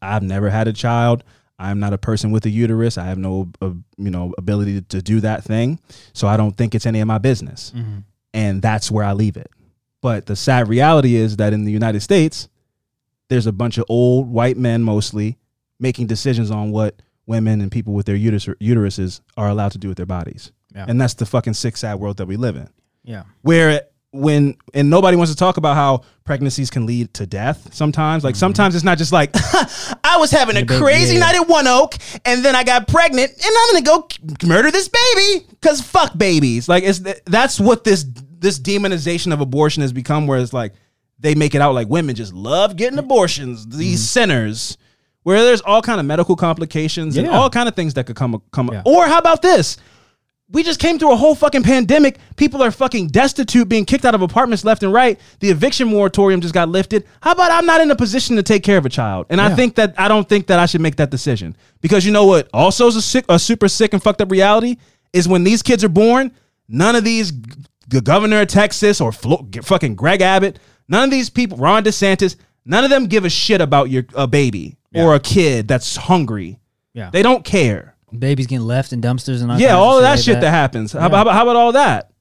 I've 0.00 0.22
never 0.22 0.48
had 0.50 0.68
a 0.68 0.72
child. 0.72 1.24
I'm 1.58 1.78
not 1.80 1.92
a 1.92 1.98
person 1.98 2.30
with 2.30 2.46
a 2.46 2.50
uterus. 2.50 2.98
I 2.98 3.04
have 3.04 3.18
no, 3.18 3.48
uh, 3.60 3.70
you 3.96 4.10
know, 4.10 4.32
ability 4.38 4.80
to, 4.80 4.82
to 4.88 5.02
do 5.02 5.20
that 5.20 5.44
thing. 5.44 5.78
So 6.12 6.26
I 6.26 6.36
don't 6.36 6.56
think 6.56 6.74
it's 6.74 6.86
any 6.86 7.00
of 7.00 7.06
my 7.06 7.18
business. 7.18 7.72
And 8.32 8.60
that's 8.62 8.90
where 8.90 9.04
I 9.04 9.12
leave 9.12 9.36
it. 9.36 9.50
But 10.00 10.26
the 10.26 10.36
sad 10.36 10.68
reality 10.68 11.14
is 11.14 11.36
that 11.36 11.52
in 11.52 11.64
the 11.64 11.72
United 11.72 12.00
States, 12.00 12.48
there's 13.28 13.46
a 13.46 13.52
bunch 13.52 13.78
of 13.78 13.84
old 13.88 14.28
white 14.28 14.56
men 14.56 14.82
mostly 14.82 15.38
making 15.78 16.06
decisions 16.06 16.50
on 16.50 16.70
what 16.70 17.00
women 17.26 17.60
and 17.60 17.70
people 17.72 17.94
with 17.94 18.06
their 18.06 18.16
uterus, 18.16 18.46
uteruses 18.60 19.20
are 19.36 19.48
allowed 19.48 19.72
to 19.72 19.78
do 19.78 19.88
with 19.88 19.96
their 19.96 20.06
bodies. 20.06 20.52
Yeah. 20.74 20.86
And 20.88 21.00
that's 21.00 21.14
the 21.14 21.26
fucking 21.26 21.54
sick, 21.54 21.76
sad 21.76 21.94
world 22.00 22.16
that 22.18 22.26
we 22.26 22.36
live 22.36 22.56
in 22.56 22.68
Yeah. 23.04 23.24
where 23.42 23.82
when 24.10 24.56
and 24.72 24.88
nobody 24.90 25.16
wants 25.16 25.32
to 25.32 25.36
talk 25.36 25.56
about 25.56 25.74
how 25.74 26.02
pregnancies 26.22 26.70
can 26.70 26.86
lead 26.86 27.12
to 27.14 27.26
death 27.26 27.74
sometimes 27.74 28.22
like 28.22 28.36
sometimes 28.36 28.76
it's 28.76 28.84
not 28.84 28.96
just 28.96 29.10
like 29.10 29.30
i 30.04 30.16
was 30.18 30.30
having 30.30 30.56
a 30.56 30.64
baby, 30.64 30.78
crazy 30.78 31.14
yeah. 31.14 31.18
night 31.20 31.34
at 31.34 31.48
one 31.48 31.66
oak 31.66 31.96
and 32.24 32.44
then 32.44 32.54
i 32.54 32.62
got 32.62 32.86
pregnant 32.86 33.28
and 33.32 33.42
i'm 33.44 33.72
gonna 33.72 33.82
go 33.84 34.46
murder 34.46 34.70
this 34.70 34.88
baby 34.88 35.44
because 35.50 35.80
fuck 35.80 36.16
babies 36.16 36.68
like 36.68 36.84
it's 36.84 37.00
that's 37.26 37.58
what 37.58 37.82
this 37.82 38.06
this 38.38 38.60
demonization 38.60 39.32
of 39.32 39.40
abortion 39.40 39.80
has 39.82 39.92
become 39.92 40.28
where 40.28 40.38
it's 40.38 40.52
like 40.52 40.74
they 41.18 41.34
make 41.34 41.56
it 41.56 41.60
out 41.60 41.74
like 41.74 41.88
women 41.88 42.14
just 42.14 42.32
love 42.32 42.76
getting 42.76 43.00
abortions 43.00 43.66
these 43.66 43.98
Mm-hmm. 43.98 44.30
sinners 44.30 44.78
where 45.24 45.42
there's 45.44 45.60
all 45.62 45.82
kind 45.82 45.98
of 46.00 46.06
medical 46.06 46.36
complications 46.36 47.16
and 47.16 47.26
Yeah. 47.26 47.36
all 47.36 47.50
kind 47.50 47.68
of 47.68 47.74
things 47.74 47.94
that 47.94 48.06
could 48.06 48.16
come 48.16 48.40
come 48.52 48.70
Yeah. 48.72 48.82
or 48.86 49.06
how 49.06 49.18
about 49.18 49.42
this 49.42 49.76
we 50.50 50.62
just 50.62 50.78
came 50.78 50.98
through 50.98 51.10
a 51.10 51.16
whole 51.16 51.34
fucking 51.34 51.62
pandemic. 51.62 52.18
People 52.36 52.62
are 52.62 52.70
fucking 52.70 53.08
destitute, 53.08 53.66
being 53.66 53.86
kicked 53.86 54.04
out 54.04 54.14
of 54.14 54.20
apartments 54.20 54.62
left 54.62 54.82
and 54.82 54.92
right. 54.92 55.18
The 55.40 55.48
eviction 55.48 55.88
moratorium 55.88 56.42
just 56.42 56.52
got 56.52 56.68
lifted. 56.68 57.04
How 57.22 57.32
about 57.32 57.50
I'm 57.50 57.64
not 57.64 57.80
in 57.80 57.90
a 57.90 57.96
position 57.96 58.36
to 58.36 58.42
take 58.42 58.62
care 58.62 58.76
of 58.76 58.84
a 58.84 58.90
child? 58.90 59.24
And 59.30 59.40
I 59.40 59.48
Yeah. 59.48 59.56
think 59.56 59.74
that 59.76 59.94
I 59.96 60.06
don't 60.06 60.28
think 60.28 60.46
that 60.48 60.58
I 60.60 60.66
should 60.66 60.82
make 60.82 60.96
that 60.96 61.10
decision 61.10 61.56
because 61.80 62.04
you 62.04 62.12
know 62.12 62.26
what? 62.26 62.48
Also, 62.52 62.86
is 62.86 62.94
a 62.94 63.02
sick, 63.02 63.24
a 63.28 63.38
super 63.38 63.68
sick 63.68 63.94
and 63.94 64.02
fucked 64.02 64.20
up 64.20 64.30
reality 64.30 64.76
is 65.14 65.26
when 65.26 65.44
these 65.44 65.62
kids 65.62 65.82
are 65.82 65.88
born. 65.88 66.30
None 66.68 66.94
of 66.94 67.04
these, 67.04 67.32
the 67.88 68.02
governor 68.02 68.42
of 68.42 68.48
Texas 68.48 69.00
or 69.00 69.12
Flo- 69.12 69.48
fucking 69.62 69.94
Greg 69.94 70.20
Abbott, 70.20 70.58
none 70.88 71.04
of 71.04 71.10
these 71.10 71.30
people, 71.30 71.56
Ron 71.56 71.84
DeSantis, 71.84 72.36
none 72.66 72.84
of 72.84 72.90
them 72.90 73.06
give 73.06 73.24
a 73.24 73.30
shit 73.30 73.62
about 73.62 73.88
your 73.90 74.04
a 74.14 74.26
baby 74.26 74.76
or 74.94 75.14
a 75.14 75.20
kid 75.20 75.68
that's 75.68 75.96
hungry. 75.96 76.60
Yeah. 76.92 77.10
They 77.10 77.22
don't 77.22 77.44
care. 77.44 77.96
Babies 78.16 78.46
getting 78.46 78.66
left 78.66 78.92
in 78.92 79.00
dumpsters 79.00 79.42
and 79.42 79.50
all 79.50 79.58
that. 79.58 79.62
Yeah, 79.62 79.74
all 79.74 79.96
of 79.96 80.02
that 80.02 80.20
shit 80.20 80.40
that. 80.40 80.50
happens. 80.50 80.92
How, 80.92 81.06
about, 81.06 81.16
how, 81.16 81.22
about, 81.22 81.34
how 81.34 81.42
about 81.42 81.56
all 81.56 81.72
that? 81.72 82.12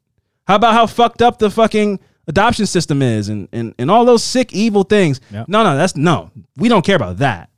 How 0.47 0.55
about 0.55 0.73
how 0.73 0.87
fucked 0.87 1.21
up 1.21 1.37
the 1.37 1.51
fucking 1.51 1.99
adoption 2.27 2.65
system 2.65 3.01
is 3.01 3.29
and, 3.29 3.47
and, 3.51 3.75
and 3.77 3.91
all 3.91 4.03
those 4.03 4.23
sick, 4.23 4.53
evil 4.53 4.83
things? 4.83 5.21
Yep. 5.31 5.47
No, 5.47 5.63
no, 5.63 5.77
that's 5.77 5.95
no. 5.95 6.31
We 6.57 6.67
don't 6.67 6.83
care 6.83 6.95
about 6.95 7.17
that. 7.17 7.49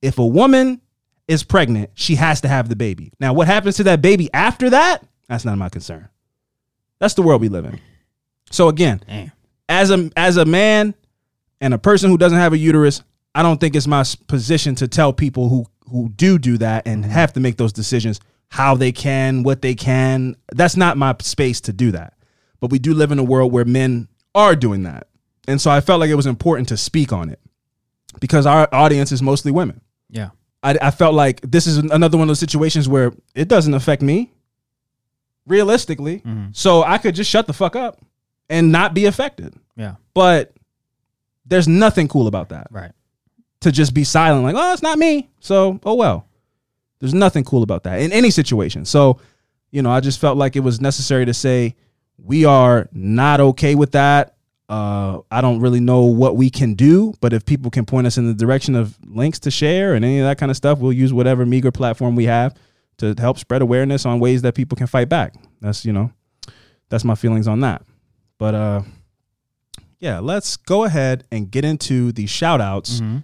If 0.00 0.18
a 0.18 0.26
woman 0.26 0.80
is 1.26 1.42
pregnant, 1.42 1.90
she 1.94 2.14
has 2.16 2.40
to 2.42 2.48
have 2.48 2.68
the 2.68 2.76
baby. 2.76 3.12
Now, 3.18 3.32
what 3.32 3.48
happens 3.48 3.76
to 3.76 3.84
that 3.84 4.00
baby 4.00 4.30
after 4.32 4.70
that? 4.70 5.04
That's 5.28 5.44
not 5.44 5.58
my 5.58 5.68
concern. 5.68 6.08
That's 6.98 7.14
the 7.14 7.22
world 7.22 7.40
we 7.40 7.48
live 7.48 7.64
in. 7.64 7.80
So 8.50 8.68
again, 8.68 9.02
Damn. 9.08 9.32
as 9.68 9.90
a 9.90 10.10
as 10.16 10.36
a 10.36 10.44
man 10.44 10.94
and 11.60 11.74
a 11.74 11.78
person 11.78 12.10
who 12.10 12.18
doesn't 12.18 12.38
have 12.38 12.52
a 12.52 12.58
uterus, 12.58 13.02
I 13.34 13.42
don't 13.42 13.60
think 13.60 13.74
it's 13.74 13.86
my 13.86 14.04
position 14.26 14.74
to 14.76 14.88
tell 14.88 15.12
people 15.12 15.48
who 15.48 15.66
who 15.90 16.08
do 16.08 16.38
do 16.38 16.58
that 16.58 16.86
and 16.86 17.04
have 17.04 17.32
to 17.34 17.40
make 17.40 17.56
those 17.56 17.72
decisions 17.72 18.20
how 18.48 18.74
they 18.74 18.92
can, 18.92 19.42
what 19.42 19.62
they 19.62 19.74
can. 19.74 20.36
That's 20.52 20.76
not 20.76 20.96
my 20.96 21.14
space 21.20 21.60
to 21.62 21.72
do 21.72 21.92
that. 21.92 22.14
But 22.60 22.70
we 22.70 22.78
do 22.78 22.94
live 22.94 23.12
in 23.12 23.18
a 23.18 23.24
world 23.24 23.52
where 23.52 23.64
men 23.64 24.08
are 24.34 24.54
doing 24.54 24.84
that. 24.84 25.08
And 25.48 25.60
so 25.60 25.70
I 25.70 25.80
felt 25.80 26.00
like 26.00 26.10
it 26.10 26.14
was 26.14 26.26
important 26.26 26.68
to 26.68 26.76
speak 26.76 27.12
on 27.12 27.28
it 27.28 27.40
because 28.20 28.46
our 28.46 28.68
audience 28.72 29.10
is 29.12 29.22
mostly 29.22 29.52
women. 29.52 29.80
Yeah. 30.08 30.30
I, 30.62 30.78
I 30.80 30.90
felt 30.90 31.14
like 31.14 31.40
this 31.40 31.66
is 31.66 31.78
another 31.78 32.16
one 32.16 32.26
of 32.26 32.28
those 32.28 32.38
situations 32.38 32.88
where 32.88 33.12
it 33.34 33.48
doesn't 33.48 33.74
affect 33.74 34.02
me 34.02 34.32
realistically. 35.46 36.18
Mm-hmm. 36.18 36.46
So 36.52 36.82
I 36.84 36.98
could 36.98 37.14
just 37.14 37.30
shut 37.30 37.46
the 37.46 37.52
fuck 37.52 37.74
up 37.74 38.00
and 38.48 38.70
not 38.70 38.94
be 38.94 39.06
affected. 39.06 39.54
Yeah. 39.76 39.96
But 40.14 40.54
there's 41.46 41.66
nothing 41.66 42.06
cool 42.06 42.28
about 42.28 42.50
that. 42.50 42.68
Right. 42.70 42.92
To 43.62 43.72
just 43.72 43.94
be 43.94 44.04
silent, 44.04 44.44
like, 44.44 44.56
oh, 44.56 44.72
it's 44.72 44.82
not 44.82 44.98
me. 44.98 45.30
So, 45.40 45.80
oh 45.84 45.94
well. 45.94 46.28
There's 47.00 47.14
nothing 47.14 47.42
cool 47.42 47.64
about 47.64 47.82
that 47.82 48.00
in 48.00 48.12
any 48.12 48.30
situation. 48.30 48.84
So, 48.84 49.18
you 49.72 49.82
know, 49.82 49.90
I 49.90 49.98
just 49.98 50.20
felt 50.20 50.36
like 50.36 50.54
it 50.54 50.60
was 50.60 50.80
necessary 50.80 51.24
to 51.26 51.34
say 51.34 51.74
we 52.16 52.44
are 52.44 52.88
not 52.92 53.40
okay 53.40 53.74
with 53.74 53.92
that. 53.92 54.36
Uh, 54.68 55.20
I 55.30 55.40
don't 55.40 55.60
really 55.60 55.80
know 55.80 56.02
what 56.04 56.36
we 56.36 56.48
can 56.48 56.74
do, 56.74 57.12
but 57.20 57.32
if 57.32 57.44
people 57.44 57.70
can 57.70 57.84
point 57.84 58.06
us 58.06 58.18
in 58.18 58.26
the 58.26 58.34
direction 58.34 58.76
of 58.76 58.96
links 59.04 59.40
to 59.40 59.50
share 59.50 59.94
and 59.94 60.04
any 60.04 60.20
of 60.20 60.26
that 60.26 60.38
kind 60.38 60.50
of 60.50 60.56
stuff, 60.56 60.78
we'll 60.78 60.92
use 60.92 61.12
whatever 61.12 61.44
meager 61.44 61.72
platform 61.72 62.14
we 62.14 62.24
have 62.26 62.54
to 62.98 63.14
help 63.18 63.38
spread 63.38 63.62
awareness 63.62 64.06
on 64.06 64.20
ways 64.20 64.42
that 64.42 64.54
people 64.54 64.76
can 64.76 64.86
fight 64.86 65.08
back. 65.08 65.34
That's 65.60 65.84
you 65.84 65.92
know, 65.92 66.12
that's 66.88 67.04
my 67.04 67.14
feelings 67.16 67.48
on 67.48 67.60
that. 67.60 67.82
But 68.38 68.54
uh, 68.54 68.82
yeah, 69.98 70.20
let's 70.20 70.56
go 70.56 70.84
ahead 70.84 71.24
and 71.30 71.50
get 71.50 71.64
into 71.64 72.12
the 72.12 72.26
shout 72.26 72.60
outs. 72.60 73.00
Mm-hmm. 73.00 73.18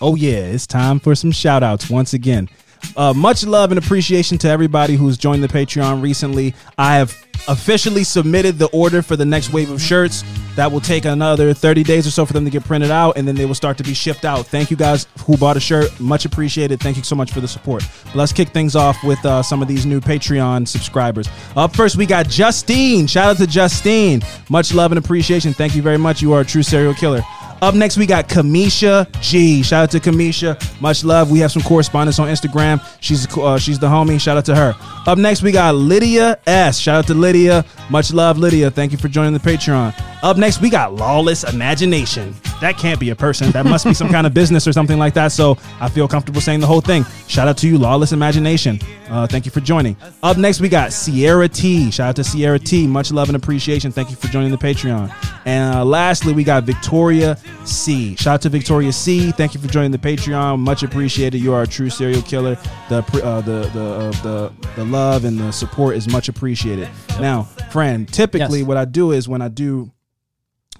Oh 0.00 0.16
yeah, 0.16 0.32
it's 0.32 0.66
time 0.66 0.98
for 0.98 1.14
some 1.14 1.32
shout 1.32 1.62
outs 1.62 1.88
once 1.88 2.12
again. 2.12 2.48
Uh, 2.96 3.12
much 3.14 3.44
love 3.46 3.72
and 3.72 3.78
appreciation 3.78 4.38
to 4.38 4.48
everybody 4.48 4.96
who's 4.96 5.16
joined 5.16 5.42
the 5.42 5.48
Patreon 5.48 6.02
recently. 6.02 6.54
I 6.76 6.96
have 6.96 7.16
officially 7.48 8.04
submitted 8.04 8.58
the 8.58 8.66
order 8.66 9.02
for 9.02 9.16
the 9.16 9.24
next 9.24 9.52
wave 9.52 9.70
of 9.70 9.80
shirts. 9.80 10.22
That 10.56 10.70
will 10.70 10.80
take 10.80 11.04
another 11.04 11.52
30 11.52 11.82
days 11.82 12.06
or 12.06 12.10
so 12.10 12.24
for 12.24 12.32
them 12.32 12.44
to 12.44 12.50
get 12.50 12.64
printed 12.64 12.90
out, 12.90 13.16
and 13.16 13.26
then 13.26 13.34
they 13.34 13.44
will 13.44 13.56
start 13.56 13.76
to 13.78 13.82
be 13.82 13.92
shipped 13.92 14.24
out. 14.24 14.46
Thank 14.46 14.70
you 14.70 14.76
guys 14.76 15.06
who 15.26 15.36
bought 15.36 15.56
a 15.56 15.60
shirt. 15.60 15.98
Much 15.98 16.24
appreciated. 16.26 16.80
Thank 16.80 16.96
you 16.96 17.02
so 17.02 17.16
much 17.16 17.32
for 17.32 17.40
the 17.40 17.48
support. 17.48 17.82
But 18.04 18.14
let's 18.14 18.32
kick 18.32 18.50
things 18.50 18.76
off 18.76 19.02
with 19.02 19.24
uh, 19.24 19.42
some 19.42 19.62
of 19.62 19.68
these 19.68 19.84
new 19.84 20.00
Patreon 20.00 20.68
subscribers. 20.68 21.28
Up 21.56 21.74
first, 21.74 21.96
we 21.96 22.06
got 22.06 22.28
Justine. 22.28 23.06
Shout 23.08 23.30
out 23.30 23.36
to 23.38 23.46
Justine. 23.46 24.22
Much 24.48 24.72
love 24.72 24.92
and 24.92 24.98
appreciation. 24.98 25.52
Thank 25.52 25.74
you 25.74 25.82
very 25.82 25.98
much. 25.98 26.22
You 26.22 26.32
are 26.34 26.42
a 26.42 26.44
true 26.44 26.62
serial 26.62 26.94
killer. 26.94 27.22
Up 27.64 27.74
next, 27.74 27.96
we 27.96 28.04
got 28.04 28.28
Kamisha 28.28 29.10
G. 29.22 29.62
Shout 29.62 29.84
out 29.84 29.90
to 29.92 29.98
Kamisha. 29.98 30.60
Much 30.82 31.02
love. 31.02 31.30
We 31.30 31.38
have 31.38 31.50
some 31.50 31.62
correspondence 31.62 32.18
on 32.18 32.28
Instagram. 32.28 32.78
She's 33.00 33.26
uh, 33.38 33.56
she's 33.56 33.78
the 33.78 33.86
homie. 33.86 34.20
Shout 34.20 34.36
out 34.36 34.44
to 34.44 34.54
her. 34.54 34.74
Up 35.06 35.16
next, 35.16 35.42
we 35.42 35.50
got 35.50 35.74
Lydia 35.74 36.38
S. 36.46 36.78
Shout 36.78 36.96
out 36.96 37.06
to 37.06 37.14
Lydia. 37.14 37.64
Much 37.88 38.12
love, 38.12 38.36
Lydia. 38.36 38.70
Thank 38.70 38.92
you 38.92 38.98
for 38.98 39.08
joining 39.08 39.32
the 39.32 39.38
Patreon. 39.38 39.94
Up 40.22 40.36
next, 40.36 40.60
we 40.60 40.68
got 40.68 40.94
Lawless 40.94 41.44
Imagination. 41.44 42.34
That 42.60 42.76
can't 42.78 43.00
be 43.00 43.10
a 43.10 43.16
person. 43.16 43.50
That 43.50 43.64
must 43.64 43.84
be 43.84 43.94
some 43.94 44.08
kind 44.08 44.26
of 44.26 44.32
business 44.40 44.66
or 44.66 44.72
something 44.72 44.98
like 44.98 45.14
that. 45.14 45.32
So 45.32 45.58
I 45.80 45.88
feel 45.88 46.08
comfortable 46.08 46.40
saying 46.40 46.60
the 46.60 46.66
whole 46.66 46.80
thing. 46.80 47.04
Shout 47.28 47.48
out 47.48 47.58
to 47.58 47.68
you, 47.68 47.76
Lawless 47.76 48.12
Imagination. 48.12 48.78
Uh, 49.10 49.26
thank 49.26 49.44
you 49.44 49.50
for 49.50 49.60
joining. 49.60 49.96
Up 50.22 50.38
next, 50.38 50.60
we 50.60 50.68
got 50.68 50.92
Sierra 50.92 51.48
T. 51.48 51.90
Shout 51.90 52.08
out 52.10 52.16
to 52.16 52.24
Sierra 52.24 52.58
T. 52.58 52.86
Much 52.86 53.12
love 53.12 53.28
and 53.28 53.36
appreciation. 53.36 53.92
Thank 53.92 54.08
you 54.10 54.16
for 54.16 54.28
joining 54.28 54.50
the 54.50 54.56
Patreon. 54.56 55.14
And 55.44 55.74
uh, 55.74 55.84
lastly, 55.84 56.32
we 56.32 56.42
got 56.42 56.64
Victoria 56.64 57.36
C. 57.64 58.14
Shout 58.16 58.34
out 58.34 58.42
to 58.42 58.48
Victoria 58.48 58.92
C. 58.92 59.30
Thank 59.32 59.54
you 59.54 59.60
for 59.60 59.68
joining 59.68 59.90
the 59.90 59.98
Patreon. 59.98 60.58
Much 60.58 60.82
appreciated. 60.82 61.38
You 61.38 61.54
are 61.54 61.62
a 61.62 61.66
true 61.66 61.88
serial 61.90 62.22
killer. 62.22 62.56
The 62.88 62.98
uh, 63.24 63.40
the 63.40 63.70
the 63.72 63.84
uh, 63.84 64.10
the 64.22 64.52
the 64.76 64.84
love 64.84 65.24
and 65.24 65.38
the 65.38 65.50
support 65.52 65.96
is 65.96 66.08
much 66.08 66.28
appreciated. 66.28 66.88
Now, 67.20 67.44
friend, 67.70 68.06
typically 68.12 68.58
Yes. 68.60 68.68
what 68.68 68.76
I 68.76 68.84
do 68.84 69.12
is 69.12 69.28
when 69.28 69.40
I 69.42 69.48
do 69.48 69.90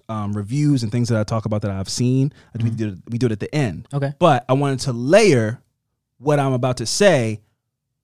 um, 0.08 0.34
reviews 0.36 0.82
and 0.82 0.92
things 0.92 1.08
that 1.08 1.18
I 1.18 1.24
talk 1.24 1.46
about 1.46 1.62
that 1.62 1.70
I've 1.70 1.88
seen. 1.88 2.32
We 2.62 2.70
do 2.70 2.88
it, 2.88 2.98
we 3.08 3.18
do 3.18 3.26
it 3.26 3.32
at 3.32 3.40
the 3.40 3.54
end. 3.54 3.88
Okay. 3.94 4.12
But 4.18 4.44
I 4.48 4.52
wanted 4.52 4.80
to 4.80 4.92
layer 4.92 5.62
what 6.18 6.38
I'm 6.38 6.52
about 6.52 6.76
to 6.78 6.86
say 6.86 7.40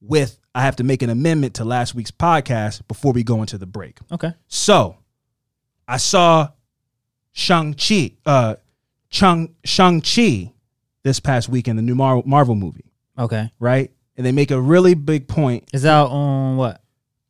with 0.01 0.39
I 0.55 0.63
have 0.63 0.77
to 0.77 0.85
make 0.85 1.03
an 1.03 1.11
amendment 1.11 1.55
to 1.55 1.65
last 1.65 1.95
week's 1.95 2.11
podcast 2.11 2.89
before 2.89 3.13
we 3.13 3.23
go 3.23 3.41
into 3.43 3.59
the 3.59 3.67
break. 3.67 3.99
Okay. 4.11 4.33
So 4.49 4.97
I 5.87 5.99
saw 5.99 6.49
Shang-Chi, 7.33 8.13
uh, 8.27 8.57
Chung, 9.09 9.55
Shang-Chi 9.65 10.53
this 11.03 11.21
past 11.21 11.49
weekend, 11.49 11.79
the 11.79 11.83
new 11.83 11.95
Mar- 11.95 12.23
Marvel 12.27 12.55
movie, 12.55 12.85
Okay. 13.19 13.51
right? 13.59 13.91
And 14.17 14.27
they 14.27 14.33
make 14.33 14.51
a 14.51 14.61
really 14.61 14.95
big 14.95 15.29
point. 15.29 15.65
Is 15.73 15.87
out 15.87 16.11
on 16.11 16.57
what? 16.57 16.83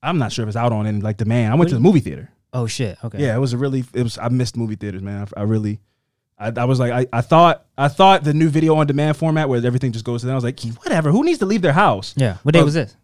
I'm 0.02 0.18
not 0.18 0.32
sure 0.32 0.42
if 0.44 0.48
it's 0.48 0.56
out 0.56 0.72
on 0.72 0.86
any 0.86 1.00
like 1.00 1.18
demand. 1.18 1.52
I 1.52 1.56
went 1.56 1.68
to 1.68 1.74
the 1.76 1.80
movie 1.80 2.00
theater. 2.00 2.30
Oh 2.52 2.66
shit. 2.66 2.98
Okay. 3.04 3.22
Yeah, 3.22 3.36
it 3.36 3.38
was 3.38 3.52
a 3.52 3.58
really. 3.58 3.84
It 3.92 4.02
was. 4.02 4.18
I 4.18 4.28
missed 4.28 4.56
movie 4.56 4.74
theaters, 4.74 5.02
man. 5.02 5.28
I, 5.36 5.40
I 5.40 5.44
really. 5.44 5.78
I, 6.36 6.50
I 6.56 6.64
was 6.64 6.80
like, 6.80 6.90
I, 6.90 7.06
I 7.12 7.20
thought, 7.20 7.66
I 7.76 7.88
thought 7.88 8.24
the 8.24 8.32
new 8.32 8.48
video 8.48 8.74
on 8.76 8.86
demand 8.86 9.18
format 9.18 9.48
where 9.48 9.64
everything 9.64 9.92
just 9.92 10.06
goes 10.06 10.22
to 10.22 10.26
them. 10.26 10.32
I 10.32 10.36
was 10.36 10.42
like, 10.42 10.58
whatever. 10.82 11.12
Who 11.12 11.22
needs 11.22 11.38
to 11.40 11.46
leave 11.46 11.60
their 11.60 11.74
house? 11.74 12.14
Yeah. 12.16 12.38
What 12.42 12.54
day 12.54 12.60
Uh, 12.60 12.64
was 12.64 12.72
this? 12.74 12.96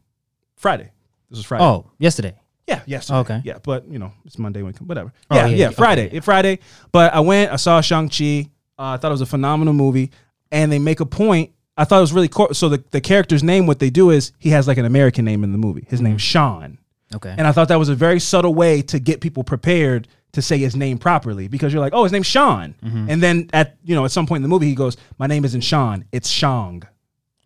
Friday. 0.57 0.91
This 1.29 1.37
was 1.37 1.45
Friday. 1.47 1.63
Oh, 1.63 1.91
yesterday. 1.99 2.35
Yeah, 2.67 2.83
yes. 2.87 3.11
Okay. 3.11 3.41
Yeah, 3.45 3.59
but 3.63 3.87
you 3.89 3.99
know, 3.99 4.13
it's 4.25 4.39
Monday 4.39 4.63
when. 4.63 4.75
Whatever. 4.75 5.13
Oh, 5.31 5.37
yeah, 5.37 5.43
yeah, 5.43 5.51
yeah, 5.51 5.57
yeah, 5.57 5.67
okay, 5.67 5.75
Friday. 5.77 6.21
Friday. 6.21 6.59
But 6.93 7.15
I 7.15 7.21
went. 7.21 7.53
I 7.53 7.57
saw 7.57 7.81
Shang 7.81 8.09
Chi. 8.09 8.51
Uh, 8.79 8.95
I 8.95 8.97
thought 8.97 9.09
it 9.09 9.13
was 9.13 9.21
a 9.21 9.27
phenomenal 9.27 9.73
movie, 9.75 10.11
and 10.51 10.71
they 10.71 10.79
make 10.79 11.01
a 11.01 11.07
point. 11.07 11.53
I 11.77 11.85
thought 11.85 11.99
it 11.99 12.01
was 12.01 12.13
really 12.13 12.29
cool. 12.29 12.53
So 12.55 12.69
the 12.69 12.83
the 12.91 13.01
character's 13.01 13.43
name, 13.43 13.67
what 13.67 13.79
they 13.79 13.91
do 13.91 14.11
is 14.11 14.33
he 14.39 14.51
has 14.51 14.67
like 14.67 14.79
an 14.79 14.85
American 14.85 15.25
name 15.25 15.45
in 15.45 15.53
the 15.53 15.59
movie. 15.59 15.87
His 15.89 16.01
name's 16.01 16.23
Sean. 16.23 16.79
Okay. 17.15 17.35
And 17.39 17.47
I 17.47 17.53
thought 17.53 17.69
that 17.69 17.79
was 17.79 17.89
a 17.89 17.95
very 17.95 18.19
subtle 18.19 18.55
way 18.55 18.83
to 18.83 18.99
get 18.99 19.21
people 19.21 19.45
prepared 19.45 20.09
to 20.33 20.43
say 20.43 20.59
his 20.59 20.75
name 20.75 20.99
properly 20.99 21.47
because 21.49 21.73
you're 21.73 21.81
like, 21.81 21.95
oh, 21.95 22.03
his 22.03 22.11
name's 22.13 22.27
Sean. 22.27 22.75
And 22.83 23.23
then 23.23 23.49
at 23.53 23.77
you 23.85 23.95
know 23.95 24.05
at 24.05 24.11
some 24.11 24.27
point 24.27 24.39
in 24.39 24.43
the 24.43 24.49
movie 24.49 24.67
he 24.67 24.75
goes, 24.75 24.97
my 25.19 25.27
name 25.29 25.45
isn't 25.45 25.61
Sean, 25.61 26.05
it's 26.11 26.29
Shang. 26.29 26.83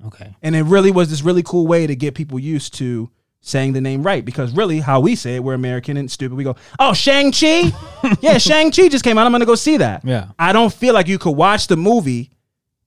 okay. 0.06 0.34
And 0.42 0.56
it 0.56 0.62
really 0.62 0.90
was 0.90 1.10
this 1.10 1.20
really 1.22 1.42
cool 1.42 1.66
way 1.66 1.86
to 1.86 1.94
get 1.94 2.14
people 2.14 2.38
used 2.38 2.72
to 2.74 3.10
saying 3.40 3.72
the 3.72 3.80
name 3.80 4.02
right 4.02 4.24
because 4.24 4.52
really 4.52 4.80
how 4.80 5.00
we 5.00 5.16
say 5.16 5.36
it, 5.36 5.44
we're 5.44 5.54
American 5.54 5.96
and 5.96 6.10
stupid. 6.10 6.36
We 6.36 6.44
go, 6.44 6.56
oh, 6.78 6.92
Shang 6.92 7.32
Chi, 7.32 7.72
yeah, 8.20 8.38
Shang 8.38 8.70
Chi 8.70 8.88
just 8.88 9.04
came 9.04 9.18
out. 9.18 9.26
I'm 9.26 9.32
gonna 9.32 9.46
go 9.46 9.54
see 9.54 9.78
that. 9.78 10.04
Yeah. 10.04 10.28
I 10.38 10.52
don't 10.52 10.72
feel 10.72 10.94
like 10.94 11.08
you 11.08 11.18
could 11.18 11.36
watch 11.36 11.66
the 11.66 11.76
movie 11.76 12.30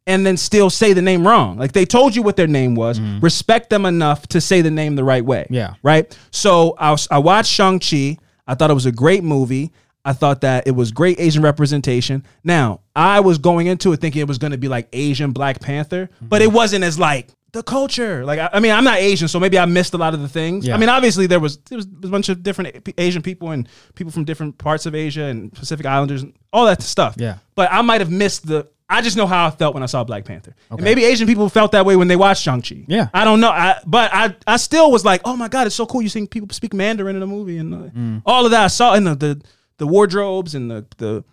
and 0.05 0.25
then 0.25 0.37
still 0.37 0.69
say 0.69 0.93
the 0.93 1.01
name 1.01 1.25
wrong. 1.25 1.57
Like 1.57 1.71
they 1.71 1.85
told 1.85 2.15
you 2.15 2.21
what 2.21 2.35
their 2.35 2.47
name 2.47 2.75
was. 2.75 2.99
Mm. 2.99 3.23
Respect 3.23 3.69
them 3.69 3.85
enough 3.85 4.27
to 4.27 4.41
say 4.41 4.61
the 4.61 4.71
name 4.71 4.95
the 4.95 5.03
right 5.03 5.23
way. 5.23 5.47
Yeah. 5.49 5.75
Right. 5.81 6.17
So 6.31 6.75
I, 6.77 6.91
was, 6.91 7.07
I 7.09 7.19
watched 7.19 7.51
Shang 7.51 7.79
Chi. 7.79 8.17
I 8.45 8.55
thought 8.55 8.69
it 8.69 8.75
was 8.75 8.85
a 8.85 8.91
great 8.91 9.23
movie. 9.23 9.71
I 10.05 10.11
thought 10.11 10.41
that 10.41 10.67
it 10.67 10.71
was 10.71 10.91
great 10.91 11.19
Asian 11.19 11.41
representation. 11.41 12.25
Now 12.43 12.81
I 12.95 13.21
was 13.21 13.37
going 13.37 13.67
into 13.67 13.93
it 13.93 14.01
thinking 14.01 14.21
it 14.21 14.27
was 14.27 14.37
going 14.37 14.51
to 14.51 14.57
be 14.57 14.67
like 14.67 14.89
Asian 14.91 15.31
Black 15.31 15.61
Panther, 15.61 16.09
but 16.21 16.41
mm-hmm. 16.41 16.51
it 16.51 16.53
wasn't 16.53 16.83
as 16.83 16.99
like 16.99 17.29
the 17.53 17.63
culture. 17.63 18.25
Like 18.25 18.39
I, 18.39 18.49
I 18.53 18.59
mean, 18.59 18.71
I'm 18.71 18.83
not 18.83 18.97
Asian, 18.97 19.27
so 19.27 19.39
maybe 19.39 19.57
I 19.57 19.65
missed 19.65 19.93
a 19.93 19.97
lot 19.97 20.13
of 20.13 20.21
the 20.21 20.27
things. 20.27 20.65
Yeah. 20.67 20.75
I 20.75 20.77
mean, 20.77 20.89
obviously 20.89 21.27
there 21.27 21.39
was 21.39 21.57
there 21.69 21.77
was 21.77 21.85
a 21.85 22.07
bunch 22.09 22.27
of 22.29 22.43
different 22.43 22.89
Asian 22.97 23.21
people 23.21 23.51
and 23.51 23.69
people 23.95 24.11
from 24.11 24.25
different 24.25 24.57
parts 24.57 24.85
of 24.85 24.93
Asia 24.95 25.23
and 25.23 25.53
Pacific 25.53 25.85
Islanders 25.85 26.23
and 26.23 26.33
all 26.51 26.65
that 26.65 26.81
stuff. 26.81 27.15
Yeah. 27.17 27.37
But 27.55 27.71
I 27.71 27.81
might 27.81 28.01
have 28.01 28.11
missed 28.11 28.45
the. 28.47 28.67
I 28.89 29.01
just 29.01 29.15
know 29.17 29.25
how 29.25 29.47
I 29.47 29.49
felt 29.49 29.73
when 29.73 29.81
I 29.81 29.87
saw 29.87 30.03
Black 30.03 30.25
Panther. 30.25 30.53
And 30.69 30.81
maybe 30.81 31.03
Asian 31.05 31.25
people 31.25 31.47
felt 31.49 31.71
that 31.71 31.85
way 31.85 31.95
when 31.95 32.07
they 32.09 32.15
watched 32.17 32.43
Shang 32.43 32.61
Chi. 32.61 32.83
Yeah. 32.87 33.07
I 33.13 33.23
don't 33.23 33.39
know. 33.39 33.49
I, 33.49 33.79
but 33.87 34.11
I, 34.13 34.35
I 34.45 34.57
still 34.57 34.91
was 34.91 35.03
like, 35.05 35.21
oh 35.25 35.35
my 35.35 35.47
god, 35.47 35.65
it's 35.65 35.75
so 35.75 35.85
cool. 35.87 36.01
You 36.03 36.09
seeing 36.09 36.27
people 36.27 36.47
speak 36.51 36.73
Mandarin 36.73 37.15
in 37.15 37.23
a 37.23 37.27
movie 37.27 37.57
and 37.57 37.73
uh, 37.73 37.77
Mm. 37.89 38.21
all 38.25 38.45
of 38.45 38.51
that. 38.51 38.63
I 38.65 38.67
saw 38.67 38.93
in 38.93 39.05
the, 39.05 39.15
the 39.15 39.41
the 39.77 39.87
wardrobes 39.87 40.53
and 40.53 40.69
the 40.69 40.85
the 40.97 41.23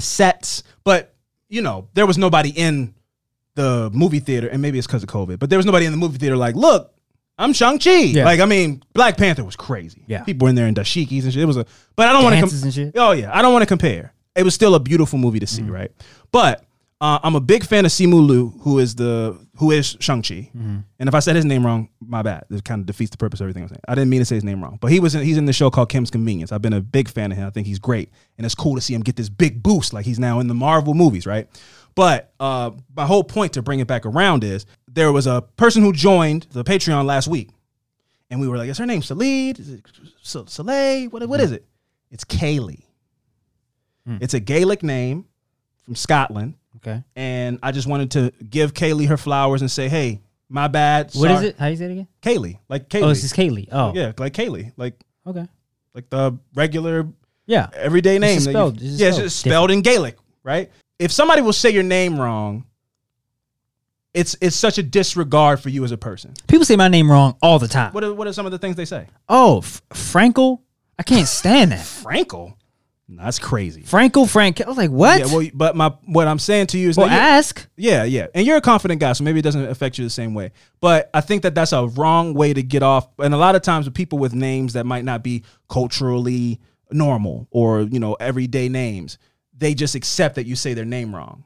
sets, 0.00 0.62
but 0.84 1.14
you 1.48 1.62
know 1.62 1.88
there 1.94 2.06
was 2.06 2.18
nobody 2.18 2.50
in 2.50 2.94
the 3.58 3.90
movie 3.92 4.20
theater, 4.20 4.48
and 4.48 4.62
maybe 4.62 4.78
it's 4.78 4.86
because 4.86 5.02
of 5.02 5.08
COVID, 5.10 5.38
but 5.38 5.50
there 5.50 5.58
was 5.58 5.66
nobody 5.66 5.84
in 5.86 5.92
the 5.92 5.98
movie 5.98 6.18
theater 6.18 6.36
like, 6.36 6.54
look. 6.54 6.94
I'm 7.40 7.52
Shang 7.52 7.78
Chi. 7.78 7.90
Yeah. 8.18 8.24
Like 8.24 8.40
I 8.40 8.46
mean, 8.46 8.82
Black 8.94 9.16
Panther 9.16 9.44
was 9.44 9.54
crazy. 9.54 10.02
Yeah. 10.08 10.24
people 10.24 10.46
were 10.46 10.50
in 10.50 10.56
there 10.56 10.66
in 10.66 10.74
dashikis 10.74 11.22
and 11.22 11.32
shit. 11.32 11.40
It 11.40 11.46
was 11.46 11.56
a, 11.56 11.64
but 11.94 12.08
I 12.08 12.12
don't 12.12 12.24
want 12.24 12.34
to. 12.34 12.40
Dances. 12.40 12.92
Oh 12.96 13.12
yeah, 13.12 13.30
I 13.32 13.42
don't 13.42 13.52
want 13.52 13.62
to 13.62 13.66
compare. 13.66 14.12
It 14.34 14.42
was 14.42 14.54
still 14.54 14.74
a 14.74 14.80
beautiful 14.80 15.20
movie 15.20 15.38
to 15.38 15.46
see, 15.46 15.62
Mm-hmm. 15.62 15.70
right? 15.70 15.92
But 16.32 16.64
uh, 17.00 17.20
I'm 17.22 17.36
a 17.36 17.40
big 17.40 17.62
fan 17.64 17.84
of 17.84 17.92
Simu 17.92 18.26
Liu, 18.26 18.48
who 18.62 18.80
is 18.80 18.96
the 18.96 19.38
who 19.54 19.70
is 19.70 19.96
Shang 20.00 20.20
Chi. 20.22 20.50
Mm-hmm. 20.52 20.78
And 20.98 21.08
if 21.08 21.14
I 21.14 21.20
said 21.20 21.36
his 21.36 21.44
name 21.44 21.64
wrong, 21.64 21.90
my 22.00 22.22
bad. 22.22 22.42
It 22.50 22.64
kind 22.64 22.80
of 22.80 22.86
defeats 22.86 23.12
the 23.12 23.16
purpose 23.18 23.38
of 23.38 23.44
everything 23.44 23.62
I'm 23.62 23.68
saying. 23.68 23.82
I 23.86 23.94
didn't 23.94 24.10
mean 24.10 24.18
to 24.20 24.24
say 24.24 24.34
his 24.34 24.42
name 24.42 24.60
wrong, 24.60 24.78
but 24.80 24.90
he 24.90 24.98
was 24.98 25.14
in, 25.14 25.22
he's 25.22 25.36
in 25.38 25.44
the 25.44 25.52
show 25.52 25.70
called 25.70 25.90
Kim's 25.90 26.10
Convenience. 26.10 26.50
I've 26.50 26.60
been 26.62 26.72
a 26.72 26.80
big 26.80 27.08
fan 27.08 27.30
of 27.30 27.38
him. 27.38 27.46
I 27.46 27.50
think 27.50 27.68
he's 27.68 27.78
great, 27.78 28.10
and 28.36 28.44
it's 28.44 28.56
cool 28.56 28.74
to 28.74 28.80
see 28.80 28.94
him 28.94 29.02
get 29.02 29.14
this 29.14 29.28
big 29.28 29.62
boost. 29.62 29.92
Like 29.92 30.06
he's 30.06 30.18
now 30.18 30.40
in 30.40 30.48
the 30.48 30.54
Marvel 30.54 30.92
movies, 30.94 31.24
right? 31.24 31.46
But 31.98 32.32
uh, 32.38 32.70
my 32.94 33.06
whole 33.06 33.24
point 33.24 33.54
to 33.54 33.62
bring 33.62 33.80
it 33.80 33.88
back 33.88 34.06
around 34.06 34.44
is 34.44 34.66
there 34.86 35.10
was 35.10 35.26
a 35.26 35.42
person 35.56 35.82
who 35.82 35.92
joined 35.92 36.46
the 36.52 36.62
Patreon 36.62 37.04
last 37.06 37.26
week, 37.26 37.50
and 38.30 38.40
we 38.40 38.46
were 38.46 38.56
like, 38.56 38.68
"Is 38.68 38.78
her 38.78 38.86
name 38.86 39.00
Salid? 39.00 39.58
Is 39.58 39.68
it 39.68 39.84
Soleil? 40.22 41.08
What 41.10 41.28
what 41.28 41.40
is 41.40 41.50
it? 41.50 41.64
It's 42.12 42.24
Kaylee. 42.24 42.84
It's 44.06 44.32
a 44.34 44.38
Gaelic 44.40 44.84
name 44.84 45.24
from 45.82 45.96
Scotland." 45.96 46.54
Okay. 46.76 47.02
and 47.16 47.58
I 47.64 47.72
just 47.72 47.88
wanted 47.88 48.12
to 48.12 48.30
give 48.48 48.72
Kaylee 48.72 49.08
her 49.08 49.16
flowers 49.16 49.60
and 49.62 49.68
say, 49.70 49.88
"Hey, 49.88 50.20
my 50.48 50.68
bad." 50.68 51.10
What 51.14 51.32
is 51.32 51.36
sorry." 51.38 51.48
it? 51.48 51.58
How 51.58 51.66
you 51.66 51.74
say 51.76 51.86
it 51.86 51.90
again? 51.90 52.08
Kaylee, 52.22 52.58
like 52.68 52.88
Kaylee. 52.88 53.02
Oh, 53.02 53.08
this 53.08 53.24
is 53.24 53.32
Kaylee. 53.32 53.66
Oh. 53.72 53.92
yeah, 53.92 54.12
like 54.18 54.34
Kaylee, 54.34 54.70
like 54.76 54.94
Okay. 55.26 55.48
like 55.94 56.08
the 56.10 56.38
regular 56.54 57.08
Yeah. 57.46 57.70
everyday 57.74 58.20
name. 58.20 58.36
you- 58.36 58.40
spelled- 58.52 58.80
it's 58.80 59.00
yeah, 59.00 59.08
it's 59.08 59.16
just 59.18 59.40
spelled 59.40 59.72
in 59.72 59.82
Gaelic, 59.82 60.16
right? 60.44 60.70
If 60.98 61.12
somebody 61.12 61.42
will 61.42 61.52
say 61.52 61.70
your 61.70 61.82
name 61.82 62.20
wrong, 62.20 62.64
it's 64.14 64.36
it's 64.40 64.56
such 64.56 64.78
a 64.78 64.82
disregard 64.82 65.60
for 65.60 65.68
you 65.68 65.84
as 65.84 65.92
a 65.92 65.98
person. 65.98 66.34
People 66.48 66.64
say 66.64 66.76
my 66.76 66.88
name 66.88 67.10
wrong 67.10 67.36
all 67.42 67.58
the 67.58 67.68
time. 67.68 67.92
What 67.92 68.04
are 68.04 68.12
what 68.12 68.26
are 68.26 68.32
some 68.32 68.46
of 68.46 68.52
the 68.52 68.58
things 68.58 68.76
they 68.76 68.84
say? 68.84 69.06
Oh, 69.28 69.58
F- 69.58 69.82
Frankel. 69.90 70.60
I 70.98 71.04
can't 71.04 71.28
stand 71.28 71.70
that. 71.70 71.78
Frankel, 71.78 72.54
that's 73.08 73.38
crazy. 73.38 73.82
Frankel, 73.82 74.28
Frank. 74.28 74.60
I 74.60 74.68
was 74.68 74.76
like, 74.76 74.90
what? 74.90 75.20
Yeah, 75.20 75.26
well, 75.26 75.48
but 75.54 75.76
my 75.76 75.94
what 76.06 76.26
I'm 76.26 76.40
saying 76.40 76.66
to 76.68 76.78
you 76.78 76.88
is 76.88 76.96
well, 76.96 77.08
ask. 77.08 77.66
Yeah, 77.76 78.02
yeah. 78.04 78.26
And 78.34 78.44
you're 78.46 78.56
a 78.56 78.60
confident 78.60 79.00
guy, 79.00 79.12
so 79.12 79.22
maybe 79.22 79.38
it 79.38 79.42
doesn't 79.42 79.64
affect 79.64 79.98
you 79.98 80.04
the 80.04 80.10
same 80.10 80.34
way. 80.34 80.50
But 80.80 81.08
I 81.14 81.20
think 81.20 81.42
that 81.42 81.54
that's 81.54 81.72
a 81.72 81.86
wrong 81.86 82.34
way 82.34 82.52
to 82.52 82.62
get 82.62 82.82
off. 82.82 83.08
And 83.18 83.32
a 83.32 83.38
lot 83.38 83.54
of 83.54 83.62
times 83.62 83.86
with 83.86 83.94
people 83.94 84.18
with 84.18 84.34
names 84.34 84.72
that 84.72 84.84
might 84.84 85.04
not 85.04 85.22
be 85.22 85.44
culturally 85.68 86.60
normal 86.90 87.46
or, 87.50 87.82
you 87.82 88.00
know, 88.00 88.14
everyday 88.14 88.68
names, 88.68 89.18
they 89.58 89.74
just 89.74 89.94
accept 89.94 90.36
that 90.36 90.46
you 90.46 90.56
say 90.56 90.74
their 90.74 90.84
name 90.84 91.14
wrong. 91.14 91.44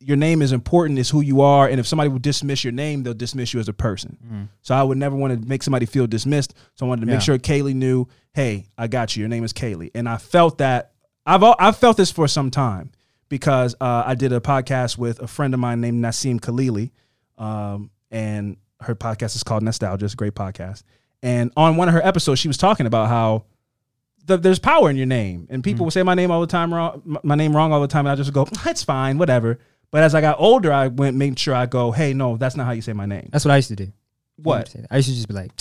Your 0.00 0.16
name 0.16 0.42
is 0.42 0.50
important, 0.50 0.98
is 0.98 1.10
who 1.10 1.20
you 1.20 1.42
are. 1.42 1.68
And 1.68 1.78
if 1.78 1.86
somebody 1.86 2.08
will 2.10 2.18
dismiss 2.18 2.64
your 2.64 2.72
name, 2.72 3.04
they'll 3.04 3.14
dismiss 3.14 3.54
you 3.54 3.60
as 3.60 3.68
a 3.68 3.72
person. 3.72 4.48
So 4.62 4.74
I 4.74 4.82
would 4.82 4.98
never 4.98 5.14
want 5.14 5.40
to 5.40 5.48
make 5.48 5.62
somebody 5.62 5.86
feel 5.86 6.08
dismissed. 6.08 6.54
So 6.74 6.86
I 6.86 6.88
wanted 6.88 7.02
to 7.02 7.06
make 7.06 7.20
sure 7.20 7.38
Kaylee 7.38 7.74
knew, 7.74 8.06
hey, 8.34 8.66
I 8.76 8.88
got 8.88 9.14
you. 9.14 9.20
Your 9.20 9.28
name 9.28 9.44
is 9.44 9.52
Kaylee. 9.52 9.90
And 9.94 10.08
I 10.08 10.16
felt 10.16 10.58
that 10.58 10.92
I've 11.24 11.42
I've 11.44 11.76
felt 11.76 11.96
this 11.96 12.10
for 12.10 12.26
some 12.26 12.50
time 12.50 12.90
because 13.28 13.76
uh, 13.80 14.02
I 14.04 14.14
did 14.16 14.32
a 14.32 14.40
podcast 14.40 14.98
with 14.98 15.20
a 15.20 15.28
friend 15.28 15.54
of 15.54 15.60
mine 15.60 15.80
named 15.80 16.04
Nassim 16.04 16.40
Khalili, 16.40 16.90
um, 17.38 17.90
and 18.10 18.56
her 18.80 18.96
podcast 18.96 19.36
is 19.36 19.44
called 19.44 19.62
Nostalgia. 19.62 20.04
It's 20.04 20.14
a 20.14 20.16
great 20.16 20.34
podcast. 20.34 20.82
And 21.22 21.52
on 21.56 21.76
one 21.76 21.86
of 21.88 21.94
her 21.94 22.04
episodes, 22.04 22.40
she 22.40 22.48
was 22.48 22.56
talking 22.58 22.86
about 22.86 23.08
how 23.08 23.44
the, 24.24 24.36
there's 24.36 24.58
power 24.58 24.90
in 24.90 24.96
your 24.96 25.06
name, 25.06 25.46
and 25.50 25.64
people 25.64 25.82
mm. 25.82 25.86
will 25.86 25.90
say 25.90 26.02
my 26.02 26.14
name 26.14 26.30
all 26.30 26.40
the 26.40 26.46
time 26.46 26.72
wrong, 26.72 27.18
my 27.22 27.34
name 27.34 27.54
wrong 27.54 27.72
all 27.72 27.80
the 27.80 27.88
time, 27.88 28.06
and 28.06 28.12
I 28.12 28.14
just 28.14 28.32
go, 28.32 28.46
it's 28.66 28.82
fine, 28.82 29.18
whatever. 29.18 29.58
But 29.90 30.02
as 30.02 30.14
I 30.14 30.20
got 30.20 30.40
older, 30.40 30.72
I 30.72 30.88
went 30.88 31.16
made 31.16 31.38
sure 31.38 31.54
I 31.54 31.66
go, 31.66 31.90
hey, 31.92 32.14
no, 32.14 32.36
that's 32.36 32.56
not 32.56 32.64
how 32.64 32.72
you 32.72 32.82
say 32.82 32.92
my 32.92 33.06
name. 33.06 33.28
That's 33.30 33.44
what 33.44 33.52
I 33.52 33.56
used 33.56 33.68
to 33.68 33.76
do. 33.76 33.92
What? 34.36 34.74
I 34.90 34.96
used 34.96 35.08
to 35.08 35.14
just 35.14 35.28
be 35.28 35.34
like, 35.34 35.52